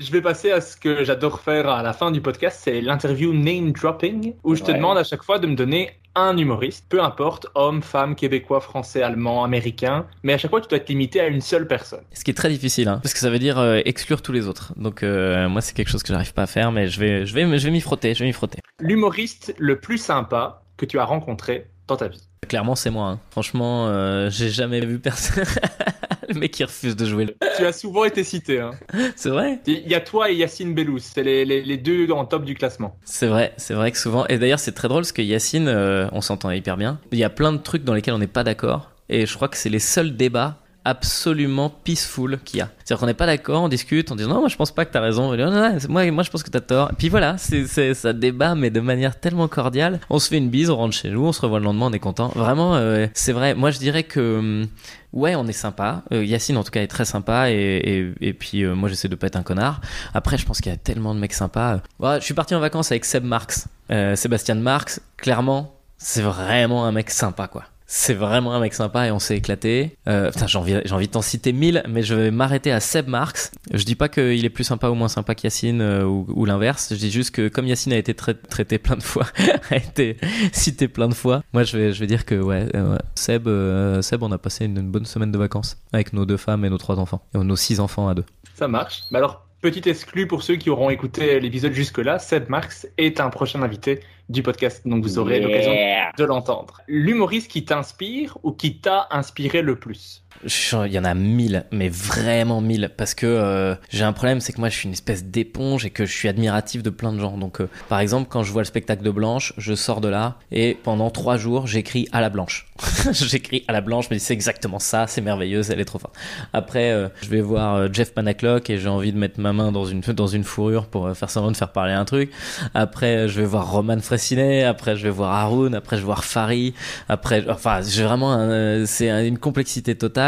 Je 0.00 0.10
vais 0.10 0.20
passer 0.20 0.50
à 0.50 0.60
ce 0.60 0.76
que 0.76 1.04
j'adore 1.04 1.40
faire 1.40 1.68
à 1.68 1.82
la 1.82 1.92
fin 1.92 2.10
du 2.10 2.20
podcast, 2.20 2.60
c'est 2.64 2.80
l'interview 2.80 3.32
name 3.32 3.72
dropping, 3.72 4.34
où 4.42 4.54
je 4.54 4.62
te 4.62 4.70
Ouais. 4.72 4.76
demande 4.78 4.98
à 4.98 5.04
chaque 5.04 5.22
fois 5.22 5.38
de 5.38 5.46
me 5.46 5.54
donner 5.54 5.90
un 6.14 6.36
humoriste, 6.36 6.86
peu 6.88 7.02
importe, 7.02 7.46
homme, 7.54 7.82
femme, 7.82 8.14
québécois, 8.14 8.60
français, 8.60 9.02
allemand, 9.02 9.44
américain, 9.44 10.06
mais 10.22 10.32
à 10.32 10.38
chaque 10.38 10.50
fois 10.50 10.60
tu 10.60 10.68
dois 10.68 10.78
être 10.78 10.88
limité 10.88 11.20
à 11.20 11.26
une 11.26 11.40
seule 11.40 11.66
personne. 11.66 12.04
Ce 12.12 12.24
qui 12.24 12.30
est 12.30 12.34
très 12.34 12.48
difficile, 12.48 12.88
hein, 12.88 13.00
parce 13.02 13.14
que 13.14 13.20
ça 13.20 13.30
veut 13.30 13.38
dire 13.38 13.58
euh, 13.58 13.80
exclure 13.84 14.22
tous 14.22 14.32
les 14.32 14.46
autres. 14.46 14.72
Donc 14.76 15.02
euh, 15.02 15.48
moi, 15.48 15.60
c'est 15.60 15.74
quelque 15.74 15.90
chose 15.90 16.02
que 16.02 16.12
j'arrive 16.12 16.34
pas 16.34 16.42
à 16.42 16.46
faire, 16.46 16.72
mais 16.72 16.88
je 16.88 17.00
vais, 17.00 17.26
je 17.26 17.34
vais, 17.34 17.58
je 17.58 17.64
vais 17.64 17.72
m'y 17.72 17.80
frotter, 17.80 18.14
je 18.14 18.20
vais 18.20 18.26
m'y 18.26 18.32
frotter. 18.32 18.58
L'humoriste 18.80 19.54
le 19.58 19.80
plus 19.80 19.98
sympa 19.98 20.62
que 20.76 20.86
tu 20.86 20.98
as 20.98 21.04
rencontré 21.04 21.68
dans 21.86 21.96
ta 21.96 22.08
vie. 22.08 22.28
Clairement, 22.44 22.74
c'est 22.74 22.90
moi. 22.90 23.08
hein. 23.08 23.20
Franchement, 23.30 23.88
euh, 23.88 24.30
j'ai 24.30 24.50
jamais 24.50 24.80
vu 24.80 24.98
personne. 24.98 25.44
le 26.28 26.34
mec 26.34 26.52
qui 26.52 26.64
refuse 26.64 26.96
de 26.96 27.04
jouer. 27.04 27.36
Tu 27.56 27.64
as 27.66 27.72
souvent 27.72 28.04
été 28.04 28.24
cité. 28.24 28.60
Hein. 28.60 28.72
C'est 29.16 29.28
vrai 29.30 29.60
Il 29.66 29.86
y 29.88 29.94
a 29.94 30.00
toi 30.00 30.30
et 30.30 30.34
Yacine 30.34 30.74
Bellous, 30.74 30.98
c'est 30.98 31.22
les, 31.22 31.44
les, 31.44 31.62
les 31.62 31.76
deux 31.76 32.10
en 32.12 32.24
top 32.24 32.44
du 32.44 32.54
classement. 32.54 32.96
C'est 33.04 33.26
vrai, 33.26 33.52
c'est 33.56 33.74
vrai 33.74 33.92
que 33.92 33.98
souvent. 33.98 34.26
Et 34.28 34.38
d'ailleurs, 34.38 34.58
c'est 34.58 34.72
très 34.72 34.88
drôle 34.88 35.02
parce 35.02 35.12
que 35.12 35.22
Yacine, 35.22 35.68
euh, 35.68 36.08
on 36.12 36.20
s'entend 36.20 36.50
hyper 36.50 36.76
bien. 36.76 36.98
Il 37.12 37.18
y 37.18 37.24
a 37.24 37.30
plein 37.30 37.52
de 37.52 37.58
trucs 37.58 37.84
dans 37.84 37.94
lesquels 37.94 38.14
on 38.14 38.18
n'est 38.18 38.26
pas 38.26 38.44
d'accord. 38.44 38.90
Et 39.08 39.26
je 39.26 39.34
crois 39.34 39.48
que 39.48 39.56
c'est 39.56 39.68
les 39.68 39.78
seuls 39.78 40.16
débats 40.16 40.56
absolument 40.84 41.70
peaceful 41.70 42.38
qu'il 42.44 42.58
y 42.58 42.62
a. 42.62 42.68
C'est-à-dire 42.78 43.00
qu'on 43.00 43.06
n'est 43.06 43.14
pas 43.14 43.26
d'accord, 43.26 43.62
on 43.62 43.68
discute, 43.68 44.10
on 44.12 44.16
dit 44.16 44.24
non, 44.24 44.40
moi 44.40 44.48
je 44.48 44.56
pense 44.56 44.70
pas 44.70 44.84
que 44.84 44.92
t'as 44.92 45.00
raison, 45.00 45.34
non, 45.36 45.50
non, 45.50 45.78
moi, 45.88 46.10
moi 46.10 46.22
je 46.22 46.30
pense 46.30 46.42
que 46.42 46.50
t'as 46.50 46.60
tort. 46.60 46.90
Et 46.92 46.94
puis 46.94 47.08
voilà, 47.08 47.36
c'est, 47.38 47.94
ça 47.94 48.12
débat, 48.12 48.54
mais 48.54 48.70
de 48.70 48.80
manière 48.80 49.18
tellement 49.18 49.48
cordiale. 49.48 50.00
On 50.10 50.18
se 50.18 50.28
fait 50.28 50.38
une 50.38 50.50
bise, 50.50 50.70
on 50.70 50.76
rentre 50.76 50.94
chez 50.94 51.10
nous, 51.10 51.24
on 51.24 51.32
se 51.32 51.40
revoit 51.40 51.58
le 51.58 51.64
lendemain, 51.64 51.86
on 51.86 51.92
est 51.92 51.98
content. 51.98 52.28
Vraiment, 52.34 52.76
euh, 52.76 53.06
c'est 53.14 53.32
vrai. 53.32 53.54
Moi 53.54 53.70
je 53.70 53.78
dirais 53.78 54.02
que 54.02 54.38
hum, 54.38 54.66
ouais, 55.14 55.34
on 55.34 55.46
est 55.46 55.52
sympa. 55.52 56.02
Euh, 56.12 56.24
Yacine 56.24 56.58
en 56.58 56.64
tout 56.64 56.70
cas 56.70 56.82
est 56.82 56.88
très 56.88 57.06
sympa 57.06 57.50
et, 57.50 58.12
et, 58.20 58.32
puis 58.34 58.64
euh, 58.64 58.74
moi 58.74 58.88
j'essaie 58.88 59.08
de 59.08 59.14
pas 59.14 59.28
être 59.28 59.36
un 59.36 59.42
connard. 59.42 59.80
Après, 60.12 60.36
je 60.36 60.44
pense 60.44 60.60
qu'il 60.60 60.70
y 60.70 60.74
a 60.74 60.78
tellement 60.78 61.14
de 61.14 61.20
mecs 61.20 61.32
sympas. 61.32 61.80
Ouais, 61.98 62.20
je 62.20 62.24
suis 62.24 62.34
parti 62.34 62.54
en 62.54 62.60
vacances 62.60 62.90
avec 62.90 63.04
Seb 63.04 63.24
Marx, 63.24 63.68
euh, 63.90 64.16
Sébastien 64.16 64.56
Marx. 64.56 65.00
Clairement, 65.16 65.78
c'est 65.96 66.22
vraiment 66.22 66.84
un 66.84 66.92
mec 66.92 67.10
sympa 67.10 67.48
quoi. 67.48 67.64
C'est 67.86 68.14
vraiment 68.14 68.54
un 68.54 68.60
mec 68.60 68.72
sympa 68.72 69.06
et 69.06 69.10
on 69.10 69.18
s'est 69.18 69.36
éclaté. 69.36 69.96
Euh, 70.08 70.30
j'ai 70.46 70.58
envie, 70.58 70.80
j'ai 70.84 70.96
de 70.96 71.04
t'en 71.06 71.22
citer 71.22 71.52
mille, 71.52 71.82
mais 71.86 72.02
je 72.02 72.14
vais 72.14 72.30
m'arrêter 72.30 72.72
à 72.72 72.80
Seb 72.80 73.08
Marx. 73.08 73.52
Je 73.72 73.84
dis 73.84 73.94
pas 73.94 74.08
qu'il 74.08 74.44
est 74.44 74.50
plus 74.50 74.64
sympa 74.64 74.88
ou 74.88 74.94
moins 74.94 75.08
sympa 75.08 75.34
qu'Yacine 75.34 75.82
euh, 75.82 76.04
ou, 76.04 76.26
ou 76.28 76.44
l'inverse. 76.46 76.88
Je 76.90 76.96
dis 76.96 77.10
juste 77.10 77.32
que 77.32 77.48
comme 77.48 77.66
Yacine 77.66 77.92
a 77.92 77.98
été 77.98 78.14
trai- 78.14 78.40
traité 78.40 78.78
plein 78.78 78.96
de 78.96 79.02
fois, 79.02 79.26
a 79.70 79.76
été 79.76 80.16
cité 80.52 80.88
plein 80.88 81.08
de 81.08 81.14
fois, 81.14 81.42
moi 81.52 81.62
je 81.62 81.76
vais, 81.76 82.06
dire 82.06 82.24
que 82.24 82.34
ouais, 82.34 82.68
euh. 82.74 82.98
Seb, 83.14 83.48
euh, 83.48 84.00
Seb, 84.00 84.22
on 84.22 84.32
a 84.32 84.38
passé 84.38 84.64
une, 84.64 84.90
bonne 84.90 85.06
semaine 85.06 85.32
de 85.32 85.38
vacances 85.38 85.76
avec 85.92 86.12
nos 86.12 86.24
deux 86.24 86.36
femmes 86.36 86.64
et 86.64 86.70
nos 86.70 86.78
trois 86.78 86.98
enfants 86.98 87.22
et 87.34 87.38
nos 87.38 87.56
six 87.56 87.80
enfants 87.80 88.08
à 88.08 88.14
deux. 88.14 88.24
Ça 88.54 88.68
marche. 88.68 89.02
Mais 89.10 89.18
alors, 89.18 89.46
petit 89.60 89.88
exclu 89.88 90.26
pour 90.26 90.42
ceux 90.42 90.56
qui 90.56 90.70
auront 90.70 90.90
écouté 90.90 91.38
l'épisode 91.40 91.72
jusque-là, 91.72 92.18
Seb 92.18 92.48
Marx 92.48 92.86
est 92.98 93.20
un 93.20 93.30
prochain 93.30 93.62
invité 93.62 94.00
du 94.28 94.42
podcast, 94.42 94.86
donc 94.86 95.02
vous 95.02 95.18
aurez 95.18 95.40
l'occasion 95.40 95.72
de 96.16 96.24
l'entendre. 96.24 96.80
L'humoriste 96.88 97.50
qui 97.50 97.64
t'inspire 97.64 98.38
ou 98.42 98.52
qui 98.52 98.80
t'a 98.80 99.06
inspiré 99.10 99.62
le 99.62 99.78
plus? 99.78 100.23
Il 100.46 100.92
y 100.92 100.98
en 100.98 101.04
a 101.04 101.14
mille, 101.14 101.64
mais 101.72 101.88
vraiment 101.88 102.60
mille, 102.60 102.90
parce 102.96 103.14
que 103.14 103.26
euh, 103.26 103.74
j'ai 103.88 104.04
un 104.04 104.12
problème, 104.12 104.40
c'est 104.40 104.52
que 104.52 104.60
moi 104.60 104.68
je 104.68 104.76
suis 104.76 104.86
une 104.86 104.92
espèce 104.92 105.24
d'éponge 105.24 105.86
et 105.86 105.90
que 105.90 106.04
je 106.04 106.12
suis 106.12 106.28
admiratif 106.28 106.82
de 106.82 106.90
plein 106.90 107.12
de 107.12 107.20
gens. 107.20 107.38
Donc, 107.38 107.60
euh, 107.60 107.68
par 107.88 108.00
exemple, 108.00 108.28
quand 108.30 108.42
je 108.42 108.52
vois 108.52 108.60
le 108.62 108.66
spectacle 108.66 109.02
de 109.02 109.10
Blanche, 109.10 109.54
je 109.56 109.74
sors 109.74 110.00
de 110.00 110.08
là 110.08 110.36
et 110.52 110.76
pendant 110.82 111.10
trois 111.10 111.36
jours, 111.36 111.66
j'écris 111.66 112.08
à 112.12 112.20
la 112.20 112.28
Blanche. 112.30 112.66
j'écris 113.12 113.64
à 113.68 113.72
la 113.72 113.80
Blanche, 113.80 114.08
dis 114.10 114.18
c'est 114.20 114.34
exactement 114.34 114.78
ça, 114.78 115.06
c'est 115.06 115.20
merveilleuse, 115.20 115.70
elle 115.70 115.80
est 115.80 115.84
trop 115.84 115.98
forte. 115.98 116.14
Après, 116.52 116.90
euh, 116.90 117.08
je 117.22 117.28
vais 117.30 117.40
voir 117.40 117.74
euh, 117.76 117.88
Jeff 117.92 118.12
Panaclock 118.12 118.68
et 118.68 118.78
j'ai 118.78 118.88
envie 118.88 119.12
de 119.12 119.18
mettre 119.18 119.40
ma 119.40 119.52
main 119.52 119.72
dans 119.72 119.84
une 119.86 120.00
dans 120.00 120.26
une 120.26 120.44
fourrure 120.44 120.86
pour 120.86 121.06
euh, 121.06 121.14
faire 121.14 121.30
semblant 121.30 121.52
de 121.52 121.56
faire 121.56 121.72
parler 121.72 121.92
un 121.94 122.04
truc. 122.04 122.30
Après, 122.74 123.28
je 123.28 123.40
vais 123.40 123.46
voir 123.46 123.70
Roman 123.70 123.98
Fressinet. 124.00 124.64
Après, 124.64 124.96
je 124.96 125.04
vais 125.04 125.10
voir 125.10 125.32
Haroun. 125.32 125.74
Après, 125.74 125.96
je 125.96 126.02
vais 126.02 126.06
voir 126.06 126.24
Fari. 126.24 126.74
Après, 127.08 127.44
enfin, 127.48 127.80
j'ai 127.82 128.02
vraiment, 128.02 128.32
un, 128.32 128.50
euh, 128.50 128.84
c'est 128.86 129.08
un- 129.08 129.24
une 129.24 129.38
complexité 129.38 129.94
totale. 129.94 130.23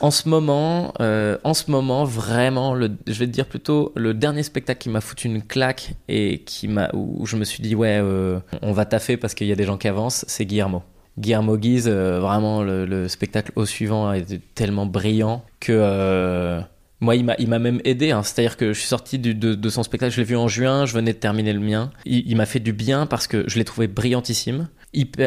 En 0.00 0.10
ce 0.10 0.30
moment, 0.30 0.94
euh, 1.00 1.36
en 1.44 1.52
ce 1.52 1.70
moment, 1.70 2.04
vraiment, 2.04 2.74
je 2.74 3.18
vais 3.18 3.26
te 3.26 3.30
dire 3.30 3.44
plutôt 3.44 3.92
le 3.96 4.14
dernier 4.14 4.42
spectacle 4.42 4.80
qui 4.80 4.88
m'a 4.88 5.02
foutu 5.02 5.26
une 5.26 5.42
claque 5.42 5.92
et 6.08 6.38
qui 6.38 6.68
m'a, 6.68 6.88
où 6.94 7.26
je 7.26 7.36
me 7.36 7.44
suis 7.44 7.62
dit 7.62 7.74
ouais, 7.74 7.98
euh, 8.00 8.40
on 8.62 8.72
va 8.72 8.86
taffer 8.86 9.18
parce 9.18 9.34
qu'il 9.34 9.46
y 9.46 9.52
a 9.52 9.56
des 9.56 9.64
gens 9.64 9.76
qui 9.76 9.88
avancent, 9.88 10.24
c'est 10.26 10.46
Guillermo. 10.46 10.82
Guillermo 11.18 11.58
Guise, 11.58 11.86
euh, 11.86 12.18
vraiment 12.18 12.62
le, 12.62 12.86
le 12.86 13.08
spectacle 13.08 13.52
au 13.56 13.66
suivant 13.66 14.10
été 14.14 14.40
tellement 14.54 14.86
brillant 14.86 15.44
que 15.60 16.62
moi, 17.00 17.16
il 17.16 17.24
m'a, 17.24 17.34
il 17.38 17.48
m'a 17.48 17.58
même 17.58 17.80
aidé. 17.84 18.10
Hein. 18.10 18.22
C'est-à-dire 18.22 18.56
que 18.56 18.72
je 18.72 18.78
suis 18.78 18.88
sorti 18.88 19.18
de, 19.18 19.68
son 19.68 19.82
spectacle, 19.82 20.12
je 20.12 20.18
l'ai 20.18 20.24
vu 20.24 20.36
en 20.36 20.48
juin, 20.48 20.84
je 20.86 20.94
venais 20.94 21.12
de 21.12 21.18
terminer 21.18 21.52
le 21.52 21.60
mien. 21.60 21.90
Il, 22.04 22.36
m'a 22.36 22.46
fait 22.46 22.60
du 22.60 22.72
bien 22.72 23.06
parce 23.06 23.26
que 23.26 23.44
je 23.46 23.58
l'ai 23.58 23.64
trouvé 23.64 23.88
brillantissime. 23.88 24.68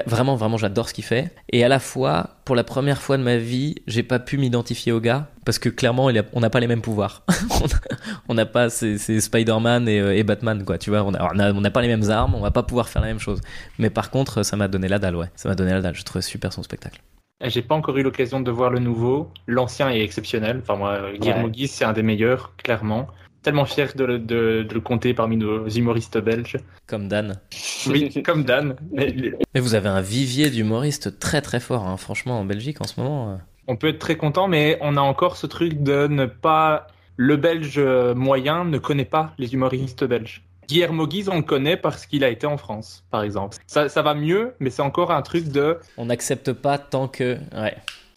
Vraiment, 0.05 0.35
vraiment, 0.35 0.57
j'adore 0.57 0.89
ce 0.89 0.93
qu'il 0.93 1.05
fait. 1.05 1.33
Et 1.51 1.63
à 1.63 1.69
la 1.69 1.79
fois, 1.79 2.37
pour 2.43 2.55
la 2.55 2.65
première 2.65 3.01
fois 3.01 3.17
de 3.17 3.23
ma 3.23 3.37
vie, 3.37 3.75
j'ai 3.87 4.03
pas 4.03 4.19
pu 4.19 4.37
m'identifier 4.37 4.91
au 4.91 4.99
gars 4.99 5.29
parce 5.45 5.57
que 5.57 5.69
clairement, 5.69 6.09
on 6.33 6.39
n'a 6.39 6.49
pas 6.49 6.59
les 6.59 6.67
mêmes 6.67 6.81
pouvoirs. 6.81 7.23
On 8.29 8.33
n'a 8.35 8.45
pas, 8.45 8.69
c'est, 8.69 8.97
c'est 8.97 9.19
Spider-Man 9.19 9.89
et, 9.89 9.99
euh, 9.99 10.15
et 10.15 10.23
Batman, 10.23 10.63
quoi. 10.63 10.77
Tu 10.77 10.89
vois, 10.89 11.03
on 11.03 11.11
n'a 11.11 11.71
pas 11.71 11.81
les 11.81 11.89
mêmes 11.89 12.09
armes, 12.09 12.35
on 12.35 12.39
va 12.39 12.51
pas 12.51 12.63
pouvoir 12.63 12.87
faire 12.87 13.01
la 13.01 13.09
même 13.09 13.19
chose. 13.19 13.41
Mais 13.79 13.89
par 13.89 14.09
contre, 14.09 14.43
ça 14.43 14.55
m'a 14.55 14.69
donné 14.69 14.87
la 14.87 14.97
dalle, 14.97 15.17
ouais. 15.17 15.29
Ça 15.35 15.49
m'a 15.49 15.55
donné 15.55 15.71
la 15.71 15.81
dalle. 15.81 15.95
Je 15.95 16.03
trouvais 16.03 16.21
super 16.21 16.53
son 16.53 16.63
spectacle. 16.63 17.01
J'ai 17.49 17.61
pas 17.61 17.75
encore 17.75 17.97
eu 17.97 18.03
l'occasion 18.03 18.39
de 18.41 18.51
voir 18.51 18.69
le 18.69 18.79
nouveau. 18.79 19.29
L'ancien 19.47 19.89
est 19.89 20.01
exceptionnel. 20.01 20.59
Enfin, 20.61 20.75
moi, 20.75 21.11
Guillermo 21.19 21.47
Ouais. 21.49 21.67
C'est 21.67 21.85
un 21.85 21.93
des 21.93 22.03
meilleurs, 22.03 22.53
clairement. 22.57 23.07
Tellement 23.41 23.65
fier 23.65 23.91
de, 23.95 24.05
le- 24.05 24.19
de- 24.19 24.63
de 24.67 24.73
le 24.73 24.79
compter 24.79 25.13
parmi 25.13 25.35
nos 25.35 25.67
humoristes 25.67 26.17
belges. 26.17 26.57
Comme 26.87 27.09
Dan. 27.09 27.39
Oui, 27.87 28.21
comme 28.23 28.43
Dan. 28.45 28.75
Mais 28.91 29.13
Mais 29.53 29.59
vous 29.59 29.75
avez 29.75 29.89
un 29.89 29.99
vivier 30.01 30.49
d'humoristes 30.49 31.19
très 31.19 31.41
très 31.41 31.59
fort, 31.59 31.85
hein. 31.85 31.97
franchement, 31.97 32.39
en 32.39 32.45
Belgique 32.45 32.79
en 32.79 32.85
ce 32.85 32.99
moment. 33.01 33.31
euh. 33.33 33.35
on 33.67 33.75
peut 33.75 33.87
être 33.89 33.99
très 33.99 34.15
content, 34.15 34.47
mais 34.47 34.77
on 34.81 34.95
a 34.95 35.01
encore 35.01 35.35
ce 35.35 35.45
truc 35.47 35.83
de 35.83 36.07
ne 36.07 36.25
pas. 36.25 36.87
Le 37.17 37.35
belge 37.35 37.75
euh, 37.77 38.15
moyen 38.15 38.63
ne 38.65 38.77
connaît 38.79 39.05
pas 39.05 39.33
les 39.37 39.53
humoristes 39.53 40.03
belges. 40.05 40.41
Guillermo 40.67 41.07
Guise, 41.07 41.29
on 41.29 41.37
le 41.37 41.41
connaît 41.43 41.77
parce 41.77 42.05
qu'il 42.05 42.23
a 42.23 42.29
été 42.29 42.45
en 42.47 42.57
France, 42.57 43.03
par 43.11 43.23
exemple. 43.23 43.57
Ça, 43.67 43.89
ça 43.89 44.01
va 44.01 44.13
mieux, 44.13 44.53
mais 44.59 44.69
c'est 44.69 44.81
encore 44.81 45.11
un 45.11 45.21
truc 45.21 45.49
de. 45.49 45.77
On 45.97 46.05
n'accepte 46.05 46.51
pas 46.53 46.77
tant 46.77 47.07
que. 47.07 47.37
Ouais. 47.55 47.75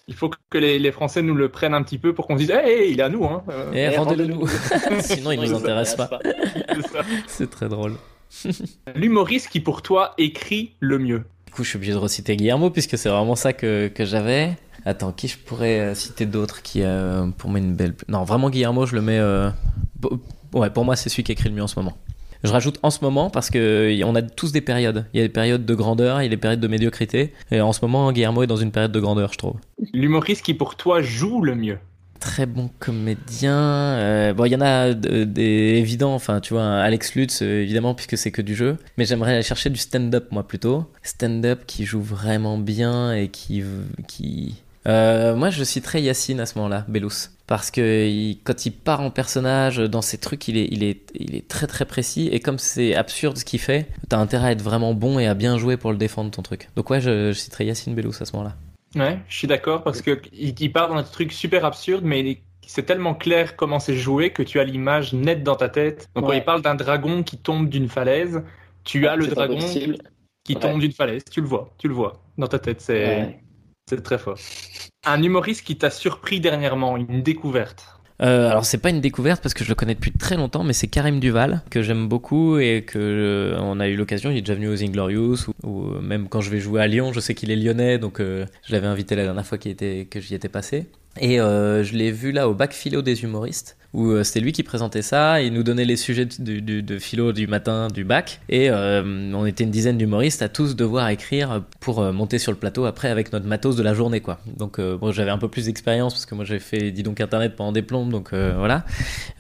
Il 0.08 0.14
faut 0.14 0.30
que 0.50 0.58
les, 0.58 0.78
les 0.78 0.92
Français 0.92 1.20
nous 1.20 1.34
le 1.34 1.48
prennent 1.48 1.74
un 1.74 1.82
petit 1.82 1.98
peu 1.98 2.14
pour 2.14 2.26
qu'on 2.28 2.34
se 2.34 2.42
dise 2.44 2.50
Hey, 2.52 2.92
il 2.92 3.00
est 3.00 3.02
à 3.02 3.08
nous, 3.08 3.24
hein. 3.24 3.42
Euh, 3.48 3.72
Et 3.72 3.88
Eh, 3.92 3.96
rendez-le 3.96 4.32
rendez-le 4.32 4.34
nous. 4.34 4.46
Sinon, 5.00 5.32
il 5.32 5.40
nous 5.40 5.54
intéresse 5.54 5.94
pas. 5.96 6.08
c'est 7.26 7.50
très 7.50 7.68
drôle. 7.68 7.94
L'humoriste 8.94 9.48
qui, 9.48 9.60
pour 9.60 9.82
toi, 9.82 10.14
écrit 10.18 10.72
le 10.80 10.98
mieux. 10.98 11.24
Du 11.46 11.52
coup, 11.52 11.64
je 11.64 11.70
suis 11.70 11.76
obligé 11.76 11.92
de 11.92 11.98
reciter 11.98 12.36
Guillermo 12.36 12.70
puisque 12.70 12.96
c'est 12.98 13.08
vraiment 13.08 13.34
ça 13.36 13.52
que, 13.52 13.88
que 13.88 14.04
j'avais. 14.04 14.56
Attends, 14.84 15.10
qui 15.10 15.26
je 15.26 15.36
pourrais 15.38 15.80
euh, 15.80 15.94
citer 15.94 16.26
d'autres 16.26 16.62
qui 16.62 16.84
a 16.84 16.86
euh, 16.88 17.26
pour 17.36 17.50
moi 17.50 17.58
une 17.58 17.74
belle. 17.74 17.94
Non, 18.08 18.22
vraiment 18.22 18.50
Guillermo, 18.50 18.86
je 18.86 18.94
le 18.94 19.02
mets. 19.02 19.18
euh, 19.18 19.50
Ouais, 20.52 20.70
pour 20.70 20.84
moi, 20.84 20.94
c'est 20.94 21.08
celui 21.08 21.24
qui 21.24 21.32
écrit 21.32 21.48
le 21.48 21.54
mieux 21.56 21.62
en 21.62 21.66
ce 21.66 21.76
moment. 21.78 21.96
Je 22.44 22.50
rajoute 22.52 22.78
en 22.82 22.90
ce 22.90 22.98
moment 23.02 23.30
parce 23.30 23.50
que 23.50 23.90
y- 23.92 24.04
on 24.04 24.14
a 24.14 24.22
tous 24.22 24.52
des 24.52 24.60
périodes. 24.60 25.06
Il 25.14 25.18
y 25.18 25.20
a 25.20 25.26
des 25.26 25.32
périodes 25.32 25.64
de 25.64 25.74
grandeur, 25.74 26.20
il 26.20 26.24
y 26.24 26.26
a 26.26 26.30
des 26.30 26.36
périodes 26.36 26.60
de 26.60 26.68
médiocrité. 26.68 27.32
Et 27.50 27.60
en 27.60 27.72
ce 27.72 27.80
moment, 27.82 28.12
Guillermo 28.12 28.42
est 28.42 28.46
dans 28.46 28.56
une 28.56 28.70
période 28.72 28.92
de 28.92 29.00
grandeur, 29.00 29.32
je 29.32 29.38
trouve. 29.38 29.56
L'humoriste 29.92 30.42
qui, 30.42 30.54
pour 30.54 30.76
toi, 30.76 31.00
joue 31.02 31.42
le 31.42 31.54
mieux. 31.54 31.78
Très 32.20 32.46
bon 32.46 32.70
comédien. 32.78 33.54
Euh, 33.56 34.32
bon, 34.32 34.46
il 34.46 34.52
y 34.52 34.56
en 34.56 34.60
a 34.62 34.94
de- 34.94 35.24
des 35.24 35.76
évidents. 35.78 36.14
Enfin, 36.14 36.40
tu 36.40 36.54
vois, 36.54 36.64
Alex 36.78 37.14
Lutz, 37.14 37.42
euh, 37.42 37.62
évidemment, 37.62 37.94
puisque 37.94 38.16
c'est 38.16 38.30
que 38.30 38.42
du 38.42 38.54
jeu. 38.54 38.78
Mais 38.96 39.04
j'aimerais 39.04 39.34
aller 39.34 39.42
chercher 39.42 39.68
du 39.70 39.76
stand-up, 39.78 40.28
moi, 40.30 40.46
plutôt. 40.46 40.86
Stand-up 41.02 41.60
qui 41.66 41.84
joue 41.84 42.00
vraiment 42.00 42.58
bien 42.58 43.12
et 43.14 43.28
qui. 43.28 43.62
qui... 44.08 44.62
Euh, 44.86 45.34
moi, 45.34 45.50
je 45.50 45.64
citerais 45.64 46.00
Yacine 46.02 46.38
à 46.40 46.46
ce 46.46 46.56
moment-là, 46.58 46.84
Bellous. 46.88 47.10
Parce 47.46 47.70
que 47.70 48.06
il- 48.06 48.40
quand 48.44 48.66
il 48.66 48.72
part 48.72 49.00
en 49.00 49.10
personnage, 49.10 49.78
dans 49.78 50.02
ses 50.02 50.18
trucs, 50.18 50.46
il 50.48 50.56
est, 50.56 50.68
il, 50.70 50.84
est, 50.84 51.10
il 51.18 51.34
est 51.34 51.46
très 51.48 51.66
très 51.66 51.84
précis. 51.84 52.28
Et 52.32 52.40
comme 52.40 52.58
c'est 52.58 52.94
absurde 52.94 53.36
ce 53.36 53.44
qu'il 53.44 53.60
fait, 53.60 53.88
t'as 54.08 54.18
intérêt 54.18 54.48
à 54.48 54.52
être 54.52 54.62
vraiment 54.62 54.94
bon 54.94 55.18
et 55.18 55.26
à 55.26 55.34
bien 55.34 55.58
jouer 55.58 55.76
pour 55.76 55.90
le 55.92 55.96
défendre, 55.96 56.30
ton 56.30 56.42
truc. 56.42 56.68
Donc, 56.76 56.90
ouais, 56.90 57.00
je, 57.00 57.32
je 57.32 57.38
citerais 57.38 57.66
Yacine 57.66 57.94
Bellous 57.94 58.14
à 58.20 58.24
ce 58.24 58.32
moment-là. 58.36 58.54
Ouais, 58.94 59.18
je 59.28 59.36
suis 59.36 59.46
d'accord 59.48 59.82
parce 59.82 60.00
que 60.02 60.20
il, 60.32 60.72
part 60.72 60.88
dans 60.88 60.94
un 60.96 61.02
truc 61.02 61.32
super 61.32 61.64
absurde, 61.64 62.02
mais 62.04 62.20
il 62.20 62.28
est- 62.28 62.42
c'est 62.66 62.84
tellement 62.84 63.14
clair 63.14 63.54
comment 63.56 63.78
c'est 63.78 63.96
joué 63.96 64.30
que 64.30 64.42
tu 64.42 64.58
as 64.58 64.64
l'image 64.64 65.12
nette 65.12 65.42
dans 65.42 65.56
ta 65.56 65.68
tête. 65.68 66.08
Donc 66.14 66.26
quand 66.26 66.32
il 66.32 66.44
parle 66.44 66.62
d'un 66.62 66.74
dragon 66.74 67.22
qui 67.22 67.36
tombe 67.36 67.68
d'une 67.68 67.88
falaise, 67.88 68.42
tu 68.84 69.06
as 69.06 69.16
le 69.16 69.26
dragon 69.26 69.56
impossible. 69.58 69.98
qui 70.44 70.54
Ouais. 70.54 70.60
tombe 70.60 70.80
d'une 70.80 70.92
falaise. 70.92 71.22
Tu 71.30 71.40
le 71.40 71.46
vois, 71.48 71.70
tu 71.78 71.88
le 71.88 71.94
vois 71.94 72.22
dans 72.38 72.46
ta 72.46 72.58
tête. 72.60 72.80
C'est 72.80 73.04
Ouais. 73.04 73.40
C'est 73.88 74.02
très 74.02 74.18
fort. 74.18 74.38
Un 75.04 75.22
humoriste 75.22 75.64
qui 75.64 75.78
t'a 75.78 75.90
surpris 75.90 76.40
dernièrement, 76.40 76.96
une 76.96 77.22
découverte. 77.22 77.86
Euh, 78.20 78.50
alors 78.50 78.64
c'est 78.64 78.78
pas 78.78 78.90
une 78.90 79.00
découverte 79.00 79.42
parce 79.42 79.54
que 79.54 79.62
je 79.62 79.68
le 79.68 79.74
connais 79.74 79.94
depuis 79.94 80.10
très 80.10 80.36
longtemps, 80.36 80.64
mais 80.64 80.72
c'est 80.72 80.88
Karim 80.88 81.20
Duval 81.20 81.62
que 81.70 81.82
j'aime 81.82 82.08
beaucoup 82.08 82.58
et 82.58 82.82
que 82.82 82.98
euh, 82.98 83.58
on 83.60 83.78
a 83.78 83.86
eu 83.86 83.94
l'occasion. 83.94 84.30
Il 84.30 84.38
est 84.38 84.40
déjà 84.40 84.54
venu 84.54 84.68
aux 84.68 84.82
Inglorious 84.82 85.36
ou, 85.62 85.68
ou 85.68 86.00
même 86.00 86.28
quand 86.28 86.40
je 86.40 86.50
vais 86.50 86.58
jouer 86.58 86.80
à 86.80 86.88
Lyon, 86.88 87.12
je 87.12 87.20
sais 87.20 87.34
qu'il 87.34 87.50
est 87.52 87.56
lyonnais, 87.56 87.98
donc 87.98 88.18
euh, 88.18 88.46
je 88.64 88.72
l'avais 88.72 88.88
invité 88.88 89.14
la 89.14 89.22
dernière 89.22 89.46
fois 89.46 89.58
qu'il 89.58 89.70
était 89.70 90.08
que 90.10 90.18
j'y 90.20 90.34
étais 90.34 90.48
passé. 90.48 90.86
Et 91.20 91.40
euh, 91.40 91.82
je 91.82 91.94
l'ai 91.94 92.10
vu 92.10 92.32
là 92.32 92.48
au 92.48 92.54
bac 92.54 92.72
philo 92.72 93.02
des 93.02 93.22
humoristes 93.22 93.76
où 93.96 94.10
euh, 94.10 94.22
c'était 94.22 94.40
lui 94.40 94.52
qui 94.52 94.62
présentait 94.62 95.00
ça. 95.00 95.40
Il 95.40 95.54
nous 95.54 95.62
donnait 95.62 95.86
les 95.86 95.96
sujets 95.96 96.26
de 96.26 96.98
philo 96.98 97.32
du 97.32 97.46
matin 97.46 97.88
du 97.88 98.04
bac 98.04 98.40
et 98.50 98.70
euh, 98.70 99.32
on 99.34 99.46
était 99.46 99.64
une 99.64 99.70
dizaine 99.70 99.96
d'humoristes 99.96 100.42
à 100.42 100.50
tous 100.50 100.76
devoir 100.76 101.08
écrire 101.08 101.62
pour 101.80 102.00
euh, 102.00 102.12
monter 102.12 102.38
sur 102.38 102.52
le 102.52 102.58
plateau 102.58 102.84
après 102.84 103.08
avec 103.08 103.32
notre 103.32 103.46
matos 103.46 103.74
de 103.74 103.82
la 103.82 103.94
journée 103.94 104.20
quoi. 104.20 104.38
Donc 104.58 104.78
bon 104.78 105.12
j'avais 105.12 105.30
un 105.30 105.38
peu 105.38 105.48
plus 105.48 105.64
d'expérience 105.64 106.12
parce 106.12 106.26
que 106.26 106.34
moi 106.34 106.44
j'ai 106.44 106.58
fait 106.58 106.90
dis 106.90 107.02
donc 107.02 107.20
internet 107.22 107.56
pendant 107.56 107.72
des 107.72 107.82
plombes 107.82 108.10
donc 108.10 108.34
voilà. 108.34 108.84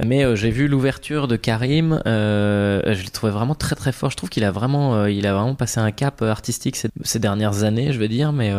Mais 0.02 0.34
j'ai 0.36 0.50
vu 0.50 0.68
l'ouverture 0.68 1.28
de 1.28 1.36
Karim, 1.36 2.00
je 2.06 3.02
l'ai 3.02 3.10
trouvé 3.10 3.32
vraiment 3.32 3.54
très 3.54 3.76
très 3.76 3.92
fort. 3.92 4.10
Je 4.10 4.16
trouve 4.16 4.30
qu'il 4.30 4.44
a 4.44 4.50
vraiment 4.50 5.04
il 5.06 5.26
a 5.26 5.34
vraiment 5.34 5.54
passé 5.54 5.80
un 5.80 5.90
cap 5.90 6.22
artistique 6.22 6.76
ces, 6.76 6.88
ces 7.02 7.18
dernières 7.18 7.62
années 7.62 7.92
je 7.92 7.98
vais 7.98 8.08
dire 8.08 8.32
mais 8.32 8.52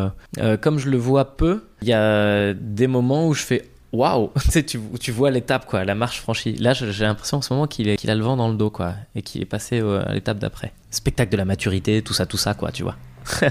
comme 0.62 0.78
je 0.78 0.90
le 0.90 0.98
vois 0.98 1.36
peu 1.38 1.64
il 1.82 1.88
y 1.88 1.94
a 1.94 2.54
des 2.54 2.88
moments 2.88 3.28
où 3.28 3.34
je 3.34 3.42
fais 3.42 3.64
waouh, 3.92 4.32
tu, 4.68 4.80
tu, 5.00 5.12
vois 5.12 5.32
l'étape, 5.32 5.66
quoi, 5.66 5.86
la 5.86 5.96
marche 5.96 6.20
franchie. 6.20 6.54
Là, 6.56 6.74
j'ai 6.74 7.06
l'impression 7.06 7.38
en 7.38 7.42
ce 7.42 7.54
moment 7.54 7.68
qu'il 7.68 7.90
a 7.90 8.16
le 8.16 8.24
vent 8.24 8.38
dans 8.38 8.50
le 8.50 8.56
dos, 8.56 8.70
quoi, 8.70 8.94
et 9.16 9.22
qu'il 9.22 9.42
est 9.42 9.46
passé 9.46 9.80
euh, 9.80 10.08
à 10.08 10.14
l'étape 10.14 10.40
d'après. 10.40 10.74
Spectacle 10.92 11.32
de 11.32 11.38
la 11.38 11.46
maturité, 11.46 12.02
tout 12.02 12.14
ça, 12.14 12.26
tout 12.26 12.38
ça, 12.38 12.54
quoi, 12.54 12.72
tu 12.72 12.84
vois. 12.84 12.96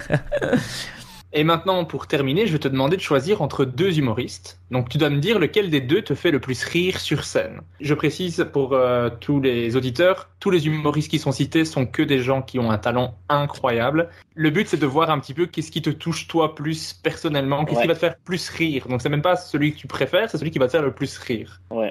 Et 1.32 1.44
maintenant, 1.44 1.84
pour 1.84 2.06
terminer, 2.06 2.46
je 2.46 2.52
vais 2.52 2.58
te 2.58 2.68
demander 2.68 2.96
de 2.96 3.02
choisir 3.02 3.42
entre 3.42 3.64
deux 3.64 3.98
humoristes. 3.98 4.60
Donc, 4.70 4.88
tu 4.88 4.96
dois 4.96 5.10
me 5.10 5.18
dire 5.18 5.38
lequel 5.38 5.70
des 5.70 5.80
deux 5.80 6.02
te 6.02 6.14
fait 6.14 6.30
le 6.30 6.40
plus 6.40 6.64
rire 6.64 7.00
sur 7.00 7.24
scène. 7.24 7.60
Je 7.80 7.94
précise 7.94 8.46
pour 8.52 8.72
euh, 8.72 9.10
tous 9.20 9.40
les 9.40 9.76
auditeurs, 9.76 10.30
tous 10.40 10.50
les 10.50 10.66
humoristes 10.66 11.10
qui 11.10 11.18
sont 11.18 11.32
cités 11.32 11.64
sont 11.64 11.84
que 11.84 12.02
des 12.02 12.20
gens 12.20 12.42
qui 12.42 12.58
ont 12.58 12.70
un 12.70 12.78
talent 12.78 13.18
incroyable. 13.28 14.08
Le 14.34 14.50
but, 14.50 14.68
c'est 14.68 14.76
de 14.76 14.86
voir 14.86 15.10
un 15.10 15.18
petit 15.18 15.34
peu 15.34 15.46
qu'est-ce 15.46 15.70
qui 15.70 15.82
te 15.82 15.90
touche 15.90 16.28
toi 16.28 16.54
plus 16.54 16.92
personnellement, 16.92 17.64
qu'est-ce 17.64 17.82
qui 17.82 17.88
va 17.88 17.94
te 17.94 17.98
faire 17.98 18.16
plus 18.16 18.48
rire. 18.48 18.86
Donc, 18.88 19.02
c'est 19.02 19.08
même 19.08 19.22
pas 19.22 19.36
celui 19.36 19.72
que 19.72 19.78
tu 19.78 19.86
préfères, 19.86 20.30
c'est 20.30 20.38
celui 20.38 20.50
qui 20.50 20.58
va 20.58 20.66
te 20.66 20.72
faire 20.72 20.82
le 20.82 20.92
plus 20.92 21.18
rire. 21.18 21.60
Ouais. 21.70 21.90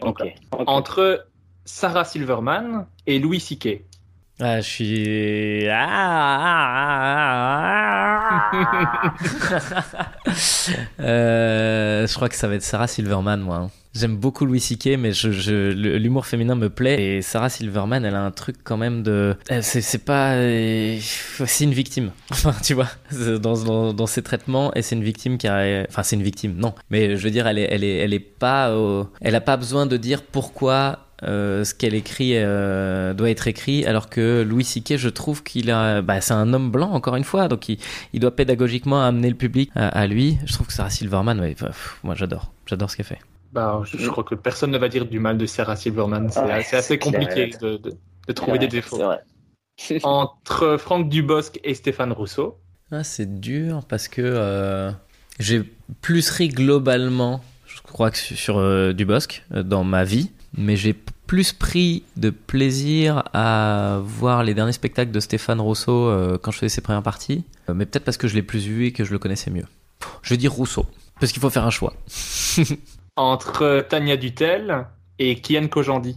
Entre 0.51 1.27
Sarah 1.65 2.05
Silverman 2.05 2.85
et 3.05 3.19
Louis 3.19 3.39
C.K. 3.39 3.81
Ah, 4.39 4.59
je 4.59 4.67
suis. 4.67 5.67
Ah, 5.69 6.51
ah, 6.51 8.51
ah, 8.51 9.83
ah. 9.93 10.11
Euh, 10.99 12.07
je 12.07 12.13
crois 12.15 12.29
que 12.29 12.35
ça 12.35 12.47
va 12.47 12.55
être 12.55 12.63
Sarah 12.63 12.87
Silverman, 12.87 13.39
moi. 13.41 13.55
hein. 13.57 13.69
J'aime 13.93 14.17
beaucoup 14.17 14.45
Louis 14.45 14.59
C.K., 14.59 14.97
mais 14.99 15.13
je, 15.13 15.31
je- 15.31 15.71
l'humour 15.71 16.25
féminin 16.25 16.55
me 16.55 16.69
plaît. 16.69 17.17
Et 17.17 17.21
Sarah 17.21 17.47
Silverman, 17.49 18.03
elle 18.03 18.15
a 18.15 18.21
un 18.21 18.31
truc 18.31 18.57
quand 18.63 18.75
même 18.75 19.03
de. 19.03 19.37
euh, 19.51 19.59
C'est, 19.61 20.03
pas. 20.03 20.33
euh, 20.33 20.97
C'est 20.99 21.63
une 21.63 21.73
victime. 21.73 22.11
Enfin, 22.31 22.53
tu 22.61 22.73
vois, 22.73 22.89
dans, 23.39 23.63
dans, 23.63 23.93
dans 23.93 24.07
ses 24.07 24.21
traitements, 24.21 24.73
et 24.73 24.81
c'est 24.81 24.95
une 24.95 25.03
victime 25.03 25.37
qui 25.37 25.47
a. 25.47 25.85
Enfin, 25.87 26.03
c'est 26.03 26.17
une 26.17 26.23
victime, 26.23 26.55
non. 26.57 26.73
Mais 26.89 27.15
je 27.15 27.23
veux 27.23 27.31
dire, 27.31 27.47
elle 27.47 27.57
est, 27.59 27.69
elle 27.71 27.83
est, 27.85 27.97
elle 27.99 28.13
est 28.13 28.19
pas. 28.19 28.75
Elle 29.21 29.35
a 29.35 29.41
pas 29.41 29.55
besoin 29.55 29.85
de 29.85 29.95
dire 29.95 30.23
pourquoi 30.23 30.99
ce 31.25 31.73
qu'elle 31.73 31.93
écrit 31.95 32.31
euh, 32.35 33.13
doit 33.13 33.29
être 33.29 33.47
écrit, 33.47 33.85
alors 33.85 34.09
que 34.09 34.43
Louis 34.47 34.63
C.K., 34.63 34.97
je 34.97 35.09
trouve 35.09 35.43
qu'il 35.43 35.71
a, 35.71 36.01
bah, 36.01 36.21
c'est 36.21 36.33
un 36.33 36.53
homme 36.53 36.71
blanc 36.71 36.91
encore 36.91 37.15
une 37.15 37.23
fois, 37.23 37.47
donc 37.47 37.69
il, 37.69 37.77
il 38.13 38.19
doit 38.19 38.35
pédagogiquement 38.35 39.03
amener 39.03 39.29
le 39.29 39.35
public 39.35 39.71
à, 39.75 39.87
à 39.87 40.07
lui. 40.07 40.37
Je 40.45 40.53
trouve 40.53 40.67
que 40.67 40.73
Sarah 40.73 40.89
Silverman, 40.89 41.39
ouais, 41.39 41.55
bah, 41.59 41.67
pff, 41.67 41.99
moi 42.03 42.15
j'adore, 42.15 42.51
j'adore 42.65 42.89
ce 42.89 42.97
qu'elle 42.97 43.05
fait. 43.05 43.19
Bah, 43.53 43.81
je, 43.85 43.97
je 43.97 44.09
crois 44.09 44.23
que 44.23 44.35
personne 44.35 44.71
ne 44.71 44.77
va 44.77 44.89
dire 44.89 45.05
du 45.05 45.19
mal 45.19 45.37
de 45.37 45.45
Sarah 45.45 45.75
Silverman. 45.75 46.29
C'est 46.29 46.41
Ouais, 46.41 46.65
assez 46.73 46.99
compliqué 46.99 47.51
de, 47.61 47.77
de, 47.77 47.93
de 48.27 48.33
trouver 48.33 48.59
des 48.59 48.67
défauts. 48.67 48.97
C'est 48.97 49.03
vrai. 49.03 49.19
Entre 50.03 50.77
Franck 50.77 51.09
Dubosc 51.09 51.59
et 51.63 51.73
Stéphane 51.73 52.11
Rousseau. 52.11 52.57
Ah, 52.91 53.03
c'est 53.03 53.39
dur 53.39 53.83
parce 53.87 54.07
que 54.07 54.21
euh, 54.23 54.91
j'ai 55.39 55.63
plus 56.01 56.29
ri 56.29 56.49
globalement, 56.49 57.41
je 57.65 57.81
crois 57.81 58.11
que 58.11 58.17
sur, 58.17 58.57
euh, 58.57 58.93
Dubosc 58.93 59.43
euh, 59.53 59.63
dans 59.63 59.83
ma 59.83 60.03
vie, 60.03 60.31
mais 60.57 60.75
j'ai 60.75 60.93
plus 61.27 61.53
pris 61.53 62.03
de 62.17 62.29
plaisir 62.29 63.23
à 63.33 63.99
voir 64.03 64.43
les 64.43 64.53
derniers 64.53 64.71
spectacles 64.73 65.11
de 65.11 65.19
Stéphane 65.19 65.59
Rousseau 65.61 66.07
euh, 66.07 66.37
quand 66.41 66.51
je 66.51 66.57
faisais 66.59 66.69
ses 66.69 66.81
premières 66.81 67.03
parties, 67.03 67.43
Euh, 67.69 67.73
mais 67.73 67.85
peut-être 67.85 68.05
parce 68.05 68.17
que 68.17 68.27
je 68.27 68.35
l'ai 68.35 68.43
plus 68.43 68.67
vu 68.67 68.85
et 68.85 68.91
que 68.91 69.03
je 69.03 69.11
le 69.11 69.17
connaissais 69.19 69.49
mieux. 69.49 69.65
Je 70.21 70.29
vais 70.31 70.37
dire 70.37 70.51
Rousseau, 70.53 70.85
parce 71.19 71.31
qu'il 71.31 71.41
faut 71.41 71.49
faire 71.49 71.65
un 71.65 71.71
choix. 71.71 71.93
Entre 73.17 73.85
Tania 73.89 74.17
Dutel 74.17 74.85
et 75.17 75.39
Kian 75.41 75.67
Kojandi. 75.67 76.15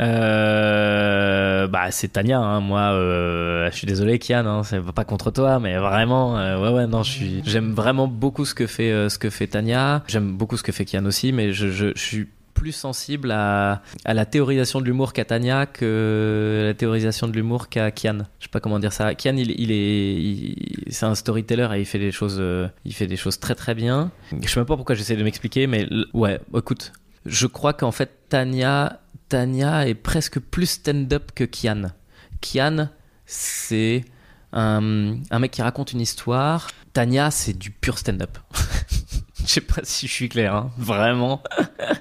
Euh, 0.00 1.66
bah 1.66 1.90
c'est 1.90 2.08
Tania, 2.08 2.38
hein. 2.38 2.60
moi 2.60 2.92
euh, 2.92 3.70
je 3.70 3.76
suis 3.76 3.86
désolé 3.86 4.18
Kian, 4.18 4.46
hein, 4.46 4.62
c'est 4.62 4.80
pas 4.80 5.04
contre 5.04 5.30
toi, 5.30 5.58
mais 5.58 5.76
vraiment, 5.76 6.38
euh, 6.38 6.58
ouais 6.58 6.70
ouais 6.74 6.86
non, 6.86 7.02
je 7.02 7.10
suis, 7.10 7.42
j'aime 7.44 7.74
vraiment 7.74 8.06
beaucoup 8.08 8.44
ce 8.46 8.54
que 8.54 8.66
fait 8.66 8.90
euh, 8.90 9.08
ce 9.10 9.18
que 9.18 9.28
fait 9.28 9.46
Tania, 9.48 10.02
j'aime 10.08 10.32
beaucoup 10.36 10.56
ce 10.56 10.62
que 10.62 10.72
fait 10.72 10.86
Kian 10.86 11.04
aussi, 11.04 11.32
mais 11.32 11.52
je, 11.52 11.68
je, 11.70 11.88
je 11.94 12.00
suis 12.02 12.28
plus 12.60 12.72
sensible 12.72 13.30
à, 13.30 13.80
la 14.04 14.26
théorisation 14.26 14.82
de 14.82 14.84
l'humour 14.84 15.14
qu'à 15.14 15.24
Tania 15.24 15.64
que 15.64 16.64
la 16.66 16.74
théorisation 16.74 17.26
de 17.26 17.32
l'humour 17.32 17.70
qu'à 17.70 17.90
Kian. 17.90 18.18
Je 18.38 18.44
sais 18.44 18.50
pas 18.50 18.60
comment 18.60 18.78
dire 18.78 18.92
ça. 18.92 19.14
Kian, 19.14 19.34
il, 19.38 19.72
est, 19.72 20.92
c'est 20.92 21.06
un 21.06 21.14
storyteller 21.14 21.68
et 21.74 21.80
il 21.80 21.86
fait 21.86 21.98
des 21.98 22.12
choses, 22.12 22.36
euh, 22.38 22.68
il 22.84 22.92
fait 22.92 23.06
des 23.06 23.16
choses 23.16 23.40
très 23.40 23.54
très 23.54 23.74
bien. 23.74 24.10
Je 24.42 24.46
sais 24.46 24.60
même 24.60 24.66
pas 24.66 24.76
pourquoi 24.76 24.94
j'essaie 24.94 25.16
de 25.16 25.24
m'expliquer, 25.24 25.66
mais 25.66 25.88
ouais, 26.12 26.38
écoute, 26.54 26.92
je 27.24 27.46
crois 27.46 27.72
qu'en 27.72 27.92
fait 27.92 28.10
Tania, 28.28 29.00
Tania 29.30 29.88
est 29.88 29.94
presque 29.94 30.38
plus 30.38 30.66
stand-up 30.66 31.30
que 31.34 31.44
Kian. 31.44 31.92
Kian, 32.42 32.90
c'est 33.24 34.04
un, 34.52 35.14
un 35.30 35.38
mec 35.38 35.50
qui 35.50 35.62
raconte 35.62 35.94
une 35.94 36.02
histoire. 36.02 36.68
Tania, 36.92 37.30
c'est 37.30 37.56
du 37.56 37.70
pur 37.70 37.96
stand-up. 37.96 38.36
Je 39.46 39.50
sais 39.50 39.60
pas 39.60 39.80
si 39.84 40.06
je 40.06 40.12
suis 40.12 40.28
clair, 40.28 40.54
hein. 40.54 40.70
vraiment. 40.78 41.42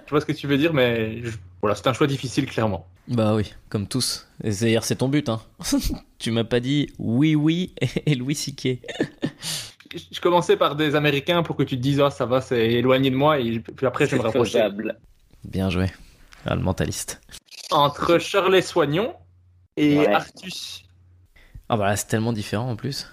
Je 0.06 0.10
vois 0.12 0.22
ce 0.22 0.26
que 0.26 0.32
tu 0.34 0.48
veux 0.48 0.58
dire, 0.58 0.74
mais 0.74 1.22
je- 1.24 1.38
voilà, 1.62 1.76
c'est 1.76 1.88
un 1.88 1.94
choix 1.94 2.08
difficile, 2.08 2.46
clairement. 2.46 2.88
Bah 3.08 3.34
oui, 3.36 3.54
comme 3.70 3.88
tous. 3.88 4.28
Et 4.44 4.52
c'est- 4.52 4.66
D'ailleurs, 4.66 4.84
c'est 4.84 4.98
ton 4.98 5.08
but, 5.10 5.30
hein. 5.30 5.42
tu 6.20 6.32
m'as 6.32 6.44
pas 6.44 6.60
dit 6.60 6.94
oui, 7.00 7.36
oui 7.36 7.74
et 8.06 8.16
Louis 8.16 8.36
C.K. 8.36 8.80
Je 9.92 9.98
je 10.12 10.22
commençais 10.22 10.56
par 10.58 10.76
des 10.76 10.94
Américains 10.96 11.42
pour 11.42 11.56
que 11.56 11.64
tu 11.64 11.76
te 11.76 11.82
dises, 11.82 12.00
ah, 12.00 12.12
ça 12.12 12.26
va, 12.28 12.42
c'est 12.42 12.68
éloigné 12.74 13.10
de 13.10 13.16
moi, 13.16 13.40
et 13.40 13.60
puis 13.60 13.88
après, 13.88 14.06
je 14.06 14.16
vais 14.16 14.24
me 14.24 14.30
faisable. 14.32 15.00
Bien 15.44 15.70
joué. 15.72 15.88
Ah, 16.46 16.56
le 16.56 16.62
mentaliste. 16.62 17.20
Entre 17.72 18.20
Shirley 18.20 18.62
Soignon 18.62 19.14
et 19.78 19.98
Ouais. 20.00 20.08
Artus. 20.14 20.84
Ah 21.70 21.78
bah 21.78 21.86
là, 21.88 21.96
c'est 21.96 22.08
tellement 22.08 22.34
différent 22.34 22.70
en 22.70 22.76
plus. 22.76 23.08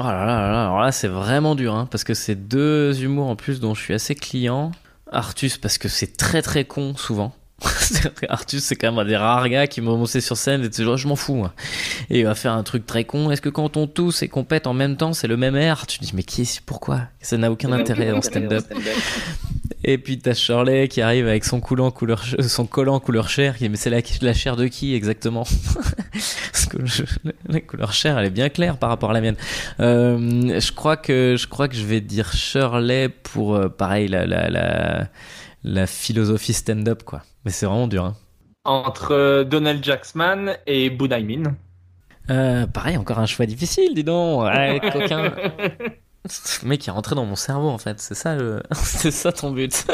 Oh 0.00 0.02
là 0.02 0.26
là 0.26 0.40
là 0.40 0.50
là, 0.50 0.62
alors 0.64 0.80
là, 0.80 0.90
c'est 0.90 1.06
vraiment 1.06 1.54
dur, 1.54 1.74
hein, 1.74 1.86
parce 1.88 2.02
que 2.02 2.14
c'est 2.14 2.34
deux 2.34 3.00
humours 3.04 3.28
en 3.28 3.36
plus 3.36 3.60
dont 3.60 3.74
je 3.74 3.80
suis 3.80 3.94
assez 3.94 4.16
client. 4.16 4.72
Artus, 5.12 5.56
parce 5.56 5.78
que 5.78 5.88
c'est 5.88 6.16
très 6.16 6.42
très 6.42 6.64
con 6.64 6.96
souvent. 6.96 7.32
Artus, 8.28 8.62
c'est 8.64 8.76
quand 8.76 8.90
même 8.90 8.98
un 8.98 9.04
des 9.04 9.16
rares 9.16 9.48
gars 9.48 9.66
qui 9.66 9.80
m'a 9.80 9.90
monté 9.92 10.20
sur 10.20 10.36
scène 10.36 10.64
et 10.64 10.70
tu 10.70 10.82
genre, 10.84 10.96
je 10.96 11.08
m'en 11.08 11.16
fous. 11.16 11.34
moi. 11.34 11.52
Et 12.10 12.20
il 12.20 12.24
va 12.24 12.34
faire 12.34 12.52
un 12.52 12.62
truc 12.62 12.86
très 12.86 13.04
con. 13.04 13.30
Est-ce 13.30 13.40
que 13.42 13.48
quand 13.48 13.76
on 13.76 13.86
tousse 13.86 14.22
et 14.22 14.28
qu'on 14.28 14.44
pète 14.44 14.66
en 14.66 14.74
même 14.74 14.96
temps, 14.96 15.12
c'est 15.12 15.26
le 15.28 15.36
même 15.36 15.56
air? 15.56 15.86
Tu 15.86 15.98
te 15.98 16.04
dis, 16.04 16.12
mais 16.14 16.22
qui 16.22 16.42
est 16.42 16.60
pourquoi? 16.60 17.02
Ça 17.20 17.36
n'a 17.36 17.50
aucun 17.50 17.72
intérêt 17.72 18.12
en 18.12 18.22
stand-up. 18.22 18.64
Et 19.86 19.98
puis 19.98 20.18
t'as 20.18 20.32
Shirley 20.32 20.88
qui 20.88 21.02
arrive 21.02 21.28
avec 21.28 21.44
son 21.44 21.60
collant 21.60 21.90
couleur, 21.90 22.22
son 22.48 22.64
collant 22.64 23.00
couleur 23.00 23.28
chair. 23.28 23.54
qui 23.58 23.64
dit, 23.64 23.68
Mais 23.68 23.76
c'est 23.76 23.90
la, 23.90 23.98
la 24.22 24.32
chair 24.32 24.56
de 24.56 24.66
qui 24.66 24.94
exactement? 24.94 25.44
Parce 26.52 26.66
que 26.66 26.78
je- 26.86 27.02
la 27.46 27.60
couleur 27.60 27.92
chair, 27.92 28.18
elle 28.18 28.24
est 28.26 28.30
bien 28.30 28.48
claire 28.48 28.78
par 28.78 28.88
rapport 28.88 29.10
à 29.10 29.12
la 29.12 29.20
mienne. 29.20 29.36
Euh, 29.80 30.58
je 30.58 30.72
crois 30.72 30.96
que 30.96 31.36
je 31.38 31.46
crois 31.46 31.68
que 31.68 31.76
je 31.76 31.84
vais 31.84 32.00
dire 32.00 32.32
Shirley 32.32 33.10
pour 33.10 33.56
euh, 33.56 33.68
pareil 33.68 34.08
la 34.08 34.24
la 34.24 34.48
la, 34.48 35.08
la 35.64 35.86
philosophie 35.86 36.52
stand-up 36.52 37.02
quoi. 37.02 37.22
Mais 37.44 37.50
c'est 37.50 37.66
vraiment 37.66 37.88
dur. 37.88 38.04
Hein. 38.04 38.16
Entre 38.64 39.42
Donald 39.44 39.82
Jacksman 39.84 40.56
et 40.66 40.90
Bunaimin. 40.90 41.56
Euh, 42.30 42.66
pareil, 42.66 42.96
encore 42.96 43.18
un 43.18 43.26
choix 43.26 43.44
difficile, 43.46 43.94
dis 43.94 44.04
donc. 44.04 44.44
Ouais, 44.44 44.80
coquin. 44.92 45.32
Le 46.62 46.68
mec 46.68 46.80
qui 46.80 46.88
est 46.88 46.92
rentré 46.92 47.14
dans 47.14 47.26
mon 47.26 47.36
cerveau 47.36 47.68
en 47.68 47.76
fait, 47.76 48.00
c'est 48.00 48.14
ça 48.14 48.34
le... 48.34 48.62
c'est 48.72 49.10
ça 49.10 49.30
ton 49.32 49.50
but. 49.50 49.86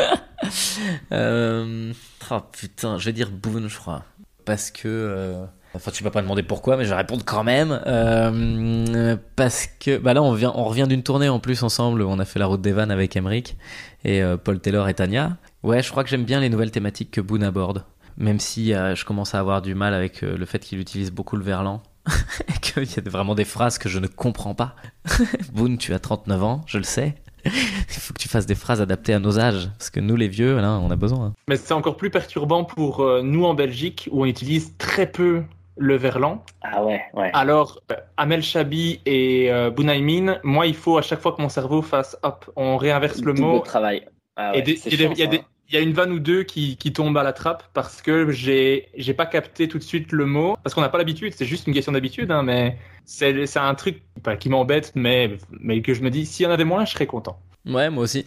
euh... 1.12 1.92
Oh 2.30 2.38
putain, 2.52 2.98
je 2.98 3.06
vais 3.06 3.12
dire 3.12 3.30
Boone 3.30 3.68
je 3.68 3.76
crois. 3.76 4.04
Parce 4.44 4.70
que... 4.70 4.86
euh, 4.86 5.44
Enfin 5.74 5.90
tu 5.90 6.04
vas 6.04 6.10
pas 6.10 6.22
demander 6.22 6.44
pourquoi 6.44 6.76
mais 6.76 6.84
je 6.84 6.90
vais 6.90 6.96
répondre 6.96 7.24
quand 7.24 7.42
même. 7.42 7.80
Euh, 7.84 9.16
Parce 9.34 9.66
que... 9.80 9.98
Bah 9.98 10.14
là 10.14 10.22
on, 10.22 10.32
vient... 10.32 10.52
on 10.54 10.64
revient 10.64 10.86
d'une 10.88 11.02
tournée 11.02 11.28
en 11.28 11.40
plus 11.40 11.64
ensemble, 11.64 12.02
on 12.02 12.20
a 12.20 12.24
fait 12.24 12.38
la 12.38 12.46
route 12.46 12.60
des 12.60 12.72
vannes 12.72 12.92
avec 12.92 13.16
Emmerich 13.16 13.56
et 14.04 14.22
euh, 14.22 14.36
Paul 14.36 14.60
Taylor 14.60 14.88
et 14.88 14.94
Tania. 14.94 15.36
Ouais 15.62 15.82
je 15.82 15.90
crois 15.90 16.04
que 16.04 16.10
j'aime 16.10 16.24
bien 16.24 16.40
les 16.40 16.48
nouvelles 16.48 16.70
thématiques 16.70 17.10
que 17.10 17.20
Boone 17.20 17.42
aborde. 17.44 17.84
Même 18.16 18.40
si 18.40 18.74
euh, 18.74 18.94
je 18.94 19.04
commence 19.04 19.34
à 19.34 19.38
avoir 19.40 19.62
du 19.62 19.74
mal 19.74 19.94
avec 19.94 20.22
euh, 20.22 20.36
le 20.36 20.44
fait 20.44 20.58
qu'il 20.58 20.78
utilise 20.78 21.10
beaucoup 21.10 21.36
le 21.36 21.44
verlan 21.44 21.82
et 22.48 22.58
qu'il 22.60 22.82
y 22.84 22.98
a 22.98 23.10
vraiment 23.10 23.34
des 23.34 23.44
phrases 23.44 23.78
que 23.78 23.88
je 23.88 23.98
ne 23.98 24.06
comprends 24.06 24.54
pas. 24.54 24.74
Boone, 25.52 25.78
tu 25.78 25.94
as 25.94 25.98
39 25.98 26.42
ans, 26.42 26.60
je 26.66 26.78
le 26.78 26.84
sais. 26.84 27.14
Il 27.44 27.50
faut 27.50 28.12
que 28.12 28.18
tu 28.18 28.28
fasses 28.28 28.44
des 28.46 28.54
phrases 28.54 28.82
adaptées 28.82 29.14
à 29.14 29.18
nos 29.18 29.38
âges. 29.38 29.70
Parce 29.78 29.88
que 29.90 30.00
nous, 30.00 30.16
les 30.16 30.28
vieux, 30.28 30.56
là, 30.60 30.72
on 30.82 30.90
a 30.90 30.96
besoin. 30.96 31.26
hein. 31.26 31.32
Mais 31.48 31.56
c'est 31.56 31.72
encore 31.72 31.96
plus 31.96 32.10
perturbant 32.10 32.64
pour 32.64 33.00
euh, 33.00 33.22
nous 33.22 33.44
en 33.44 33.54
Belgique, 33.54 34.08
où 34.12 34.22
on 34.22 34.26
utilise 34.26 34.76
très 34.76 35.06
peu 35.06 35.42
le 35.78 35.96
verlan. 35.96 36.44
Ah 36.62 36.84
ouais, 36.84 37.00
ouais. 37.14 37.30
Alors, 37.32 37.80
euh, 37.92 37.96
Amel 38.18 38.42
Chabi 38.42 39.00
et 39.06 39.50
euh, 39.50 39.70
Bunaimin, 39.70 40.38
moi, 40.42 40.66
il 40.66 40.74
faut 40.74 40.98
à 40.98 41.02
chaque 41.02 41.20
fois 41.20 41.32
que 41.32 41.40
mon 41.40 41.48
cerveau 41.48 41.80
fasse 41.80 42.18
hop, 42.22 42.50
on 42.56 42.76
réinverse 42.76 43.20
le 43.22 43.32
Double 43.32 43.40
mot. 43.40 43.58
travail. 43.60 44.06
Ah 44.40 44.52
ouais, 44.52 44.54
il 44.54 44.58
y 44.58 44.62
a 44.62 44.64
des- 44.64 44.76
chiant, 44.96 45.12
il 45.12 45.18
y 45.18 45.22
a 45.22 45.24
ça. 45.26 45.30
des- 45.30 45.42
il 45.68 45.74
y 45.74 45.76
a 45.76 45.80
une 45.82 45.92
vanne 45.92 46.10
ou 46.12 46.18
deux 46.18 46.42
qui, 46.42 46.76
qui 46.76 46.92
tombent 46.92 47.16
à 47.16 47.22
la 47.22 47.32
trappe 47.32 47.62
parce 47.74 48.02
que 48.02 48.30
j'ai 48.32 48.88
j'ai 48.96 49.14
pas 49.14 49.26
capté 49.26 49.68
tout 49.68 49.78
de 49.78 49.84
suite 49.84 50.10
le 50.12 50.26
mot 50.26 50.56
parce 50.64 50.74
qu'on 50.74 50.80
n'a 50.80 50.88
pas 50.88 50.98
l'habitude 50.98 51.32
c'est 51.36 51.44
juste 51.44 51.66
une 51.68 51.74
question 51.74 51.92
d'habitude 51.92 52.30
hein, 52.32 52.42
mais 52.42 52.76
c'est 53.04 53.46
c'est 53.46 53.60
un 53.60 53.74
truc 53.76 54.02
pas 54.24 54.36
qui 54.36 54.48
m'embête 54.48 54.90
mais 54.96 55.36
mais 55.60 55.80
que 55.80 55.94
je 55.94 56.02
me 56.02 56.10
dis 56.10 56.26
s'il 56.26 56.42
y 56.44 56.46
en 56.48 56.50
avait 56.50 56.64
moins 56.64 56.84
je 56.84 56.90
serais 56.92 57.06
content 57.06 57.38
Ouais, 57.66 57.90
moi 57.90 58.04
aussi. 58.04 58.24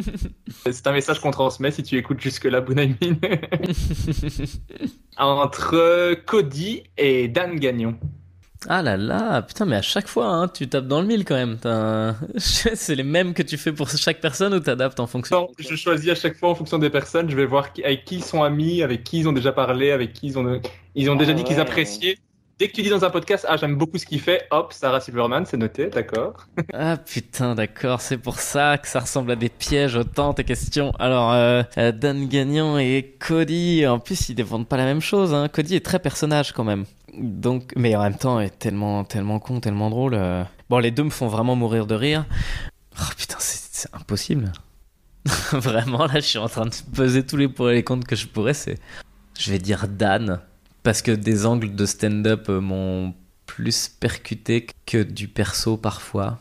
c'est 0.70 0.86
un 0.86 0.92
message 0.92 1.18
qu'on 1.18 1.32
transmet 1.32 1.72
si 1.72 1.82
tu 1.82 1.98
écoutes 1.98 2.20
jusque 2.20 2.44
là 2.44 2.60
Bunaimin 2.60 2.94
entre 5.16 6.14
Cody 6.24 6.84
et 6.96 7.28
Dan 7.28 7.56
Gagnon 7.58 7.96
Ah 8.68 8.82
là 8.82 8.96
là, 8.98 9.40
putain, 9.40 9.64
mais 9.64 9.76
à 9.76 9.82
chaque 9.82 10.06
fois, 10.06 10.26
hein, 10.26 10.48
tu 10.48 10.68
tapes 10.68 10.86
dans 10.86 11.00
le 11.00 11.06
mille 11.06 11.24
quand 11.24 11.34
même. 11.34 11.56
T'as- 11.58 12.14
C'est 12.36 12.94
les 12.94 13.02
mêmes 13.02 13.32
que 13.32 13.42
tu 13.42 13.56
fais 13.56 13.72
pour 13.72 13.88
chaque 13.88 14.20
personne 14.20 14.52
ou 14.52 14.60
t'adaptes 14.60 15.00
en 15.00 15.06
fonction 15.06 15.40
Non, 15.40 15.48
je 15.58 15.74
choisis 15.76 16.10
à 16.10 16.14
chaque 16.14 16.36
fois 16.36 16.50
en 16.50 16.54
fonction 16.54 16.78
des 16.78 16.90
personnes. 16.90 17.30
Je 17.30 17.36
vais 17.36 17.46
voir 17.46 17.72
qui- 17.72 17.82
avec 17.84 18.04
qui 18.04 18.16
ils 18.16 18.24
sont 18.24 18.42
amis, 18.42 18.82
avec 18.82 19.02
qui 19.02 19.20
ils 19.20 19.28
ont 19.28 19.32
déjà 19.32 19.52
parlé, 19.52 19.92
avec 19.92 20.12
qui 20.12 20.26
ils 20.28 20.38
ont, 20.38 20.60
ils 20.94 21.10
ont 21.10 21.16
déjà 21.16 21.32
Ah 21.32 21.34
dit 21.34 21.42
qu'ils 21.44 21.56
ouais. 21.56 21.62
appréciaient. 21.62 22.18
Dès 22.60 22.68
que 22.68 22.74
tu 22.74 22.82
dis 22.82 22.90
dans 22.90 23.06
un 23.06 23.08
podcast, 23.08 23.46
ah, 23.48 23.56
j'aime 23.56 23.76
beaucoup 23.76 23.96
ce 23.96 24.04
qu'il 24.04 24.20
fait, 24.20 24.46
hop, 24.50 24.74
Sarah 24.74 25.00
Silverman, 25.00 25.46
c'est 25.46 25.56
noté, 25.56 25.86
d'accord. 25.86 26.46
Ah 26.74 26.98
putain, 26.98 27.54
d'accord, 27.54 28.02
c'est 28.02 28.18
pour 28.18 28.38
ça 28.38 28.76
que 28.76 28.86
ça 28.86 29.00
ressemble 29.00 29.30
à 29.30 29.36
des 29.36 29.48
pièges 29.48 29.96
autant 29.96 30.34
tes 30.34 30.44
questions. 30.44 30.92
Alors, 30.98 31.32
euh, 31.32 31.62
euh, 31.78 31.90
Dan 31.90 32.28
Gagnon 32.28 32.76
et 32.76 33.16
Cody, 33.18 33.86
en 33.86 33.98
plus 33.98 34.28
ils 34.28 34.34
défendent 34.34 34.68
pas 34.68 34.76
la 34.76 34.84
même 34.84 35.00
chose. 35.00 35.32
Hein. 35.32 35.48
Cody 35.48 35.74
est 35.74 35.82
très 35.82 36.00
personnage 36.00 36.52
quand 36.52 36.64
même. 36.64 36.84
Donc, 37.16 37.72
mais 37.76 37.96
en 37.96 38.02
même 38.02 38.18
temps, 38.18 38.38
est 38.40 38.58
tellement, 38.58 39.04
tellement 39.04 39.38
con, 39.38 39.60
tellement 39.60 39.88
drôle. 39.88 40.12
euh. 40.12 40.44
Bon, 40.68 40.80
les 40.80 40.90
deux 40.90 41.04
me 41.04 41.10
font 41.10 41.28
vraiment 41.28 41.56
mourir 41.56 41.86
de 41.86 41.94
rire. 41.94 42.26
Oh 43.00 43.10
putain, 43.16 43.36
c'est 43.38 43.88
impossible. 43.94 44.52
vraiment, 45.52 46.04
là, 46.04 46.16
je 46.16 46.26
suis 46.26 46.38
en 46.38 46.48
train 46.50 46.66
de 46.66 46.74
peser 46.94 47.24
tous 47.24 47.38
les 47.38 47.48
pour 47.48 47.70
et 47.70 47.74
les 47.76 47.84
contre 47.84 48.06
que 48.06 48.16
je 48.16 48.26
pourrais. 48.26 48.52
C'est, 48.52 48.78
je 49.38 49.50
vais 49.50 49.58
dire 49.58 49.88
Dan, 49.88 50.40
parce 50.82 51.02
que 51.02 51.12
des 51.12 51.46
angles 51.46 51.74
de 51.74 51.86
stand-up 51.86 52.48
euh, 52.48 52.60
m'ont 52.60 53.14
plus 53.46 53.88
percuté 53.88 54.66
que 54.86 55.02
du 55.02 55.28
perso 55.28 55.76
parfois 55.76 56.38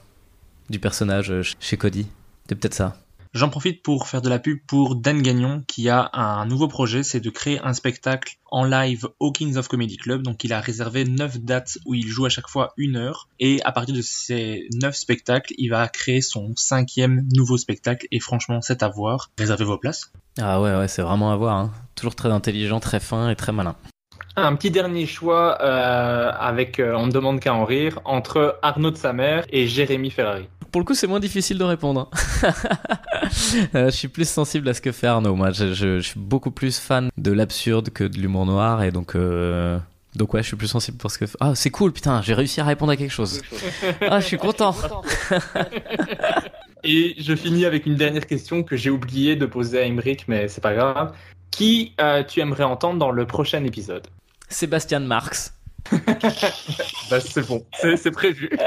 du 0.70 0.80
personnage 0.80 1.32
euh, 1.32 1.42
chez 1.60 1.78
Cody. 1.78 2.08
C'est 2.48 2.56
peut-être 2.56 2.74
ça. 2.76 2.98
J'en 3.36 3.50
profite 3.50 3.84
pour 3.84 4.08
faire 4.08 4.24
de 4.24 4.30
la 4.30 4.40
pub 4.40 4.58
pour 4.66 4.96
Dan 4.96 5.22
Gagnon 5.22 5.64
qui 5.68 5.88
a 5.88 6.10
un 6.14 6.48
nouveau 6.48 6.68
projet, 6.68 7.04
c'est 7.04 7.20
de 7.20 7.30
créer 7.30 7.60
un 7.64 7.74
spectacle 7.74 8.38
en 8.50 8.64
live 8.64 9.08
au 9.20 9.32
Kings 9.32 9.56
of 9.58 9.68
Comedy 9.68 9.98
Club. 9.98 10.24
Donc 10.24 10.44
il 10.44 10.52
a 10.52 10.60
réservé 10.60 11.06
9 11.06 11.40
dates 11.42 11.78
où 11.86 11.94
il 11.94 12.08
joue 12.08 12.26
à 12.26 12.30
chaque 12.30 12.48
fois 12.48 12.74
une 12.76 12.96
heure. 12.96 13.30
Et 13.40 13.62
à 13.66 13.72
partir 13.72 13.94
de 13.94 14.02
ces 14.02 14.68
9 14.74 14.96
spectacles, 14.96 15.54
il 15.60 15.70
va 15.70 15.88
créer 15.88 16.22
son 16.22 16.56
cinquième 16.56 17.28
nouveau 17.36 17.58
spectacle. 17.58 18.08
Et 18.10 18.20
franchement, 18.20 18.62
c'est 18.62 18.82
à 18.82 18.88
voir. 18.88 19.30
Réservez 19.38 19.66
vos 19.66 19.78
places. 19.78 20.12
Ah 20.40 20.60
ouais, 20.60 20.76
ouais, 20.76 20.88
c'est 20.88 21.04
vraiment 21.04 21.32
à 21.32 21.36
voir. 21.36 21.56
hein. 21.56 21.72
Toujours 21.94 22.16
très 22.16 22.32
intelligent, 22.32 22.80
très 22.80 23.00
fin 23.00 23.30
et 23.30 23.36
très 23.36 23.52
malin. 23.52 23.76
Un 24.46 24.56
petit 24.56 24.72
dernier 24.72 25.06
choix 25.06 25.58
euh, 25.62 26.32
avec 26.40 26.80
euh, 26.80 26.94
On 26.98 27.08
ne 27.08 27.12
demande 27.12 27.40
qu'à 27.40 27.54
en 27.54 27.66
rire 27.66 28.00
entre 28.06 28.58
Arnaud 28.62 28.92
de 28.92 28.98
sa 28.98 29.14
mère 29.14 29.46
et 29.52 29.68
Jérémy 29.68 30.10
Ferrari. 30.12 30.48
Pour 30.72 30.82
le 30.82 30.86
coup, 30.86 30.94
c'est 30.94 31.08
moins 31.08 31.20
difficile 31.20 31.58
de 31.58 31.64
répondre. 31.64 32.10
Euh, 33.76 33.86
je 33.86 33.96
suis 33.96 34.08
plus 34.08 34.28
sensible 34.28 34.68
à 34.70 34.74
ce 34.74 34.82
que 34.82 34.92
fait 34.92 35.06
Arnaud. 35.08 35.36
Moi, 35.36 35.52
je, 35.52 35.74
je- 35.74 36.00
je 36.00 36.08
suis 36.08 36.20
beaucoup 36.20 36.50
plus 36.52 36.80
fan 36.80 37.10
de 37.18 37.32
l'absurde 37.32 37.90
que 37.92 38.04
de 38.04 38.18
l'humour 38.18 38.46
noir. 38.46 38.82
Et 38.84 38.92
donc, 38.92 39.16
donc 40.16 40.34
ouais, 40.34 40.42
je 40.42 40.48
suis 40.48 40.58
plus 40.58 40.68
sensible 40.68 40.98
pour 40.98 41.12
ce 41.12 41.20
que... 41.20 41.26
Ah, 41.40 41.54
c'est 41.54 41.70
cool, 41.70 41.92
putain, 41.94 42.22
j'ai 42.24 42.34
réussi 42.34 42.60
à 42.60 42.66
répondre 42.66 42.92
à 42.92 42.96
quelque 42.98 43.12
chose. 43.12 43.42
Ah, 44.10 44.20
je 44.20 44.26
suis 44.26 44.38
content. 44.38 44.76
Et 46.84 47.16
je 47.20 47.36
finis 47.36 47.66
avec 47.66 47.86
une 47.86 47.96
dernière 47.96 48.26
question 48.26 48.64
que 48.64 48.76
j'ai 48.78 48.90
oublié 48.90 49.36
de 49.36 49.46
poser 49.46 49.80
à 49.80 49.86
Emmerich, 49.86 50.26
mais 50.28 50.48
c'est 50.48 50.62
pas 50.62 50.74
grave. 50.74 51.14
Qui 51.52 51.94
euh, 52.00 52.24
tu 52.24 52.40
aimerais 52.40 52.64
entendre 52.64 53.00
dans 53.00 53.12
le 53.12 53.26
prochain 53.26 53.64
épisode? 53.66 54.08
Sébastien 54.50 55.00
Marx. 55.00 55.54
Bah 57.10 57.20
c'est 57.20 57.48
bon, 57.48 57.66
c'est 57.96 58.12
prévu. 58.12 58.50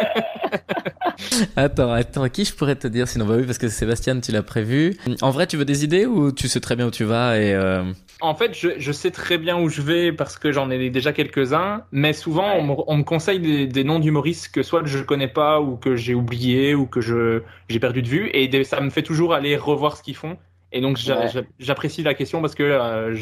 Attends, 1.56 1.92
attends, 1.92 2.28
qui 2.28 2.44
je 2.44 2.52
pourrais 2.54 2.74
te 2.74 2.88
dire 2.88 3.06
sinon? 3.06 3.26
Bah 3.26 3.34
oui, 3.36 3.44
parce 3.44 3.59
que 3.59 3.68
Sébastien, 3.68 4.18
tu 4.20 4.32
l'as 4.32 4.42
prévu. 4.42 4.96
En 5.20 5.30
vrai, 5.30 5.46
tu 5.46 5.56
veux 5.56 5.64
des 5.64 5.84
idées 5.84 6.04
ou 6.06 6.32
tu 6.32 6.48
sais 6.48 6.59
très 6.60 6.74
bien 6.74 6.86
où 6.86 6.90
tu 6.90 7.04
vas 7.04 7.38
et... 7.38 7.54
euh, 7.54 7.84
En 8.20 8.34
fait, 8.34 8.54
je, 8.59 8.70
je 8.78 8.92
sais 8.92 9.10
très 9.10 9.38
bien 9.38 9.56
où 9.59 9.68
je 9.68 9.82
vais 9.82 10.12
parce 10.12 10.36
que 10.38 10.50
j'en 10.52 10.70
ai 10.70 10.90
déjà 10.90 11.12
quelques-uns, 11.12 11.84
mais 11.92 12.12
souvent 12.12 12.54
on 12.56 12.62
me, 12.64 12.74
on 12.88 12.96
me 12.96 13.02
conseille 13.04 13.38
des, 13.40 13.66
des 13.66 13.84
noms 13.84 13.98
d'humoristes 14.00 14.48
que 14.52 14.62
soit 14.62 14.82
je 14.84 14.98
connais 14.98 15.28
pas 15.28 15.60
ou 15.60 15.76
que 15.76 15.94
j'ai 15.96 16.14
oublié 16.14 16.74
ou 16.74 16.86
que 16.86 17.00
je 17.00 17.42
j'ai 17.68 17.78
perdu 17.78 18.02
de 18.02 18.09
vue 18.09 18.30
et 18.32 18.48
des- 18.48 18.64
ça 18.64 18.80
me 18.80 18.90
fait 18.90 19.02
toujours 19.02 19.32
aller 19.34 19.56
revoir 19.56 19.96
ce 19.96 20.02
qu'ils 20.02 20.16
font. 20.16 20.36
Et 20.73 20.81
donc 20.81 20.99
Ouais. 21.07 21.28
j'apprécie 21.59 22.03
la 22.03 22.15
question 22.15 22.40
parce 22.40 22.55
que 22.55 22.62
euh, 22.62 23.15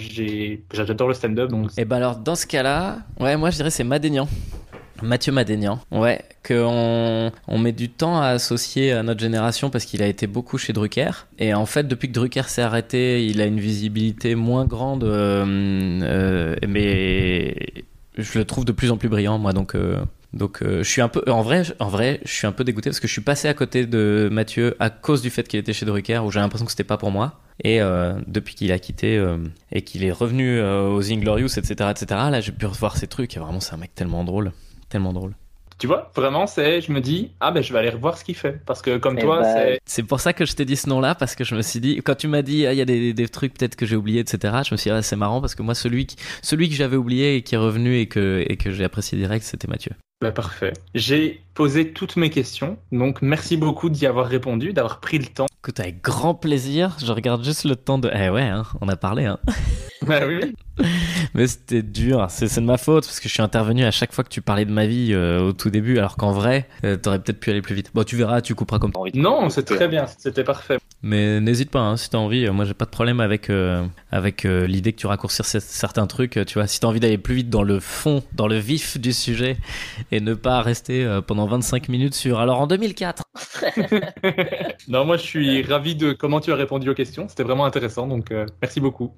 j'adore 0.73 1.09
le 1.09 1.15
stand-up 1.15 1.51
donc 1.51 1.71
Et 1.77 1.85
ben 1.85 1.97
alors 1.97 2.17
dans 2.17 2.37
ce 2.37 2.47
cas-là, 2.47 2.99
ouais, 3.19 3.37
moi 3.37 3.51
je 3.51 3.57
dirais 3.57 3.71
c'est 3.71 3.85
Madénian. 3.85 4.29
Mathieu 5.03 5.33
Madénian, 5.33 5.81
ouais, 5.93 6.21
qu'on 6.47 7.33
on 7.49 7.59
met 7.59 7.73
du 7.73 7.89
temps 7.89 8.21
à 8.21 8.27
associer 8.27 8.93
à 8.93 9.03
notre 9.03 9.21
génération 9.21 9.71
parce 9.71 9.87
qu'il 9.87 10.03
a 10.03 10.07
été 10.07 10.27
beaucoup 10.27 10.59
chez 10.59 10.75
Drucker. 10.75 11.11
Et 11.39 11.55
en 11.55 11.65
fait, 11.65 11.89
depuis 11.89 12.09
que 12.09 12.13
Drucker 12.13 12.43
s'est 12.49 12.61
arrêté, 12.61 13.25
il 13.25 13.41
a 13.41 13.47
une 13.47 13.61
visibilité 13.61 14.35
moins 14.35 14.67
grande, 14.67 15.05
euh, 15.05 15.45
euh, 16.03 16.55
mais 16.69 17.57
je 18.19 18.39
le 18.39 18.45
trouve 18.45 18.67
de 18.67 18.73
plus 18.73 18.91
en 18.91 18.99
plus 18.99 19.09
brillant, 19.09 19.39
moi. 19.39 19.55
Donc, 19.55 19.75
donc 20.33 20.63
euh, 20.63 20.83
je 20.83 20.89
suis 20.89 21.03
un 21.03 21.09
peu, 21.09 21.23
en 21.29 21.43
vrai, 21.43 21.65
je 21.65 22.33
suis 22.33 22.47
un 22.47 22.53
peu 22.53 22.63
dégoûté 22.63 22.91
parce 22.91 23.01
que 23.01 23.09
je 23.09 23.13
suis 23.13 23.23
passé 23.23 23.49
à 23.49 23.55
côté 23.55 23.87
de 23.87 24.29
Mathieu 24.31 24.77
à 24.79 24.91
cause 24.91 25.23
du 25.23 25.31
fait 25.31 25.47
qu'il 25.49 25.59
était 25.59 25.73
chez 25.73 25.87
Drucker, 25.87 26.21
où 26.25 26.31
j'ai 26.31 26.41
l'impression 26.41 26.65
que 26.65 26.71
c'était 26.71 26.85
pas 26.85 26.99
pour 26.99 27.11
moi. 27.11 27.41
Et 27.63 27.83
euh, 27.83 28.15
depuis 28.27 28.55
qu'il 28.55 28.73
a 28.73 28.79
quitté 28.79 29.19
euh, 29.19 29.37
et 29.73 29.83
qu'il 29.83 30.05
est 30.05 30.13
revenu 30.13 30.63
aux 30.63 31.13
Inglorious, 31.13 31.59
etc., 31.59 31.91
etc., 31.91 32.07
là, 32.11 32.41
j'ai 32.41 32.53
pu 32.53 32.67
revoir 32.67 32.97
ces 32.97 33.07
trucs. 33.07 33.37
Et 33.37 33.41
vraiment, 33.41 33.61
c'est 33.61 33.75
un 33.75 33.79
mec 33.79 33.95
tellement 33.95 34.25
drôle, 34.25 34.53
tellement 34.89 35.13
drôle. 35.13 35.35
Tu 35.81 35.89
vois 35.89 36.13
vraiment 36.15 36.47
c'est 36.47 36.81
je 36.81 36.93
me 36.93 37.01
dis 37.01 37.33
ah 37.41 37.51
ben 37.51 37.63
je 37.63 37.73
vais 37.73 37.81
aller 37.81 37.91
revoir 37.91 38.17
ce 38.17 38.25
qu'il 38.25 38.37
fait 38.37 38.61
parce 38.65 38.83
que 38.83 38.99
comme 38.99 39.19
Eh 39.19 39.23
toi 39.23 39.41
ben, 39.41 39.53
c'est 39.53 39.81
C'est 39.85 40.03
pour 40.05 40.21
ça 40.21 40.33
que 40.33 40.45
je 40.45 40.55
t'ai 40.55 40.65
dit 40.65 40.77
ce 40.77 40.89
nom-là, 40.89 41.15
parce 41.15 41.35
que 41.35 41.45
je 41.45 41.55
me 41.55 41.63
suis 41.63 41.81
dit, 41.81 42.01
quand 42.05 42.15
tu 42.15 42.29
m'as 42.29 42.43
dit, 42.43 42.67
ah, 42.67 42.73
il 42.73 42.79
y 42.79 42.81
a 42.81 42.85
des, 42.85 43.13
des 43.13 43.29
trucs 43.29 43.55
peut-être 43.55 43.77
que 43.77 43.87
j'ai 43.87 43.97
oubliés, 43.97 44.21
etc., 44.21 44.59
je 44.67 44.75
me 44.75 44.77
suis 44.77 44.91
dit, 44.91 44.97
ah, 44.97 45.03
c'est 45.03 45.17
marrant, 45.17 45.41
parce 45.41 45.55
que 45.55 45.63
moi, 45.63 45.75
celui, 45.75 46.07
qui, 46.07 46.17
celui 46.43 46.69
que 46.69 46.75
j'avais 46.75 46.97
oublié 46.97 47.37
et 47.37 47.43
qui 47.43 47.55
est 47.55 47.59
revenu 47.59 47.99
et 47.99 48.07
que, 48.07 48.45
et 48.47 48.57
que 48.57 48.71
j'ai 48.71 48.85
apprécié 48.85 49.19
direct, 49.19 49.45
c'était 49.45 49.69
Mathieu. 49.69 49.93
Bah, 50.21 50.33
parfait. 50.33 50.75
J'ai 50.95 51.43
posé 51.55 51.93
toutes 51.93 52.17
mes 52.17 52.31
questions, 52.31 52.79
donc 52.93 53.23
merci 53.23 53.57
beaucoup 53.57 53.89
d'y 53.89 54.07
avoir 54.07 54.27
répondu, 54.27 54.73
d'avoir 54.73 55.01
pris 55.01 55.19
le 55.19 55.27
temps. 55.27 55.47
Écoute, 55.63 55.81
avec 55.81 56.03
grand 56.03 56.35
plaisir, 56.35 56.97
je 57.03 57.13
regarde 57.13 57.45
juste 57.45 57.65
le 57.65 57.77
temps 57.77 57.99
de. 57.99 58.11
Eh 58.15 58.31
ouais, 58.31 58.43
hein, 58.43 58.65
on 58.81 58.89
a 58.89 58.97
parlé, 58.97 59.25
hein. 59.25 59.39
Bah 60.03 60.21
oui. 60.27 60.55
Mais 61.35 61.47
c'était 61.47 61.83
dur, 61.83 62.27
c'est 62.31 62.55
de 62.55 62.61
ma 62.65 62.77
faute, 62.79 63.05
parce 63.07 63.21
que 63.21 63.29
je 63.29 63.35
suis 63.35 63.43
intervenu 63.43 63.85
à 63.85 63.91
chaque 63.91 64.13
fois 64.13 64.25
que 64.25 64.29
tu 64.29 64.41
parlais 64.43 64.65
de 64.65 64.73
ma 64.73 64.87
vie 64.87 65.11
euh, 65.13 65.41
au 65.49 65.53
tout 65.53 65.71
début, 65.71 65.99
alors 65.99 66.17
qu'en 66.17 66.33
vrai, 66.33 66.69
euh, 66.85 66.97
t'aurais 66.97 67.19
peut-être 67.21 67.41
pu 67.41 67.51
aller 67.51 67.63
plus 67.63 67.75
vite. 67.75 67.91
Bon, 67.95 68.03
tu 68.05 68.17
verras, 68.17 68.41
tu 68.41 68.55
couperas 68.55 68.79
comme 68.79 68.93
envie 68.95 69.13
de- 69.13 69.19
Non, 69.19 69.49
c'est 69.51 69.65
très 69.65 69.89
bien, 69.89 70.07
c'était 70.19 70.45
parfait. 70.45 70.79
Mais 71.03 71.41
n'hésite 71.41 71.71
pas, 71.71 71.81
hein, 71.81 71.97
si 71.97 72.11
t'as 72.11 72.19
envie. 72.19 72.49
Moi, 72.51 72.65
j'ai 72.67 72.75
pas 72.75 72.85
de 72.85 72.91
problème 72.91 73.21
avec 73.21 73.49
euh, 73.49 73.85
avec 74.11 74.45
l'idée 74.45 74.93
que 74.93 74.99
tu 75.01 75.07
raccourcis 75.07 75.43
cer- 75.43 75.61
certains 75.61 76.07
trucs. 76.07 76.39
Tu 76.47 76.55
vois, 76.55 76.67
si 76.67 76.79
t'as 76.81 76.89
envie 76.89 77.01
d'aller 77.01 77.17
plus 77.19 77.35
vite 77.37 77.49
dans 77.51 77.63
le 77.63 77.81
fond, 77.81 78.23
dans 78.35 78.47
le 78.47 78.59
vif 78.59 78.99
du 78.99 79.13
sujet, 79.13 79.57
et 80.13 80.21
ne 80.21 80.35
pas 80.35 80.61
rester 80.63 81.21
pendant 81.27 81.47
25 81.47 81.89
minutes 81.89 82.15
sur. 82.15 82.39
Alors 82.39 82.61
en 82.61 82.67
2004. 82.67 83.23
non, 84.89 85.05
moi 85.05 85.17
je 85.17 85.23
suis 85.23 85.63
ravi 85.63 85.95
de 85.95 86.13
comment 86.13 86.41
tu 86.41 86.53
as 86.53 86.57
répondu 86.57 86.89
aux 86.91 86.95
questions, 86.95 87.29
c'était 87.29 87.43
vraiment 87.45 87.65
intéressant, 87.65 88.07
donc 88.07 88.33
merci 88.61 88.81
beaucoup. 88.81 89.13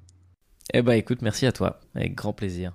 Eh 0.74 0.80
ben, 0.80 0.94
écoute, 0.94 1.20
merci 1.20 1.44
à 1.44 1.52
toi, 1.52 1.80
avec 1.94 2.14
grand 2.14 2.32
plaisir. 2.32 2.72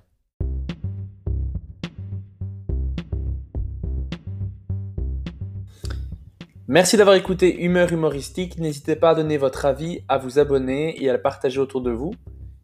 Merci 6.68 6.96
d'avoir 6.96 7.16
écouté 7.16 7.62
Humeur 7.64 7.92
humoristique. 7.92 8.58
N'hésitez 8.58 8.94
pas 8.94 9.10
à 9.10 9.14
donner 9.16 9.36
votre 9.36 9.64
avis, 9.64 10.00
à 10.06 10.18
vous 10.18 10.38
abonner 10.38 11.02
et 11.02 11.08
à 11.08 11.12
le 11.12 11.22
partager 11.22 11.58
autour 11.58 11.80
de 11.80 11.90
vous. 11.90 12.14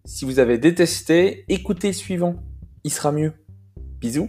Si 0.05 0.25
vous 0.25 0.39
avez 0.39 0.59
détesté, 0.59 1.45
écoutez 1.49 1.93
suivant. 1.93 2.37
Il 2.85 2.93
sera 2.93 3.11
mieux. 3.11 3.33
Bisous. 3.99 4.29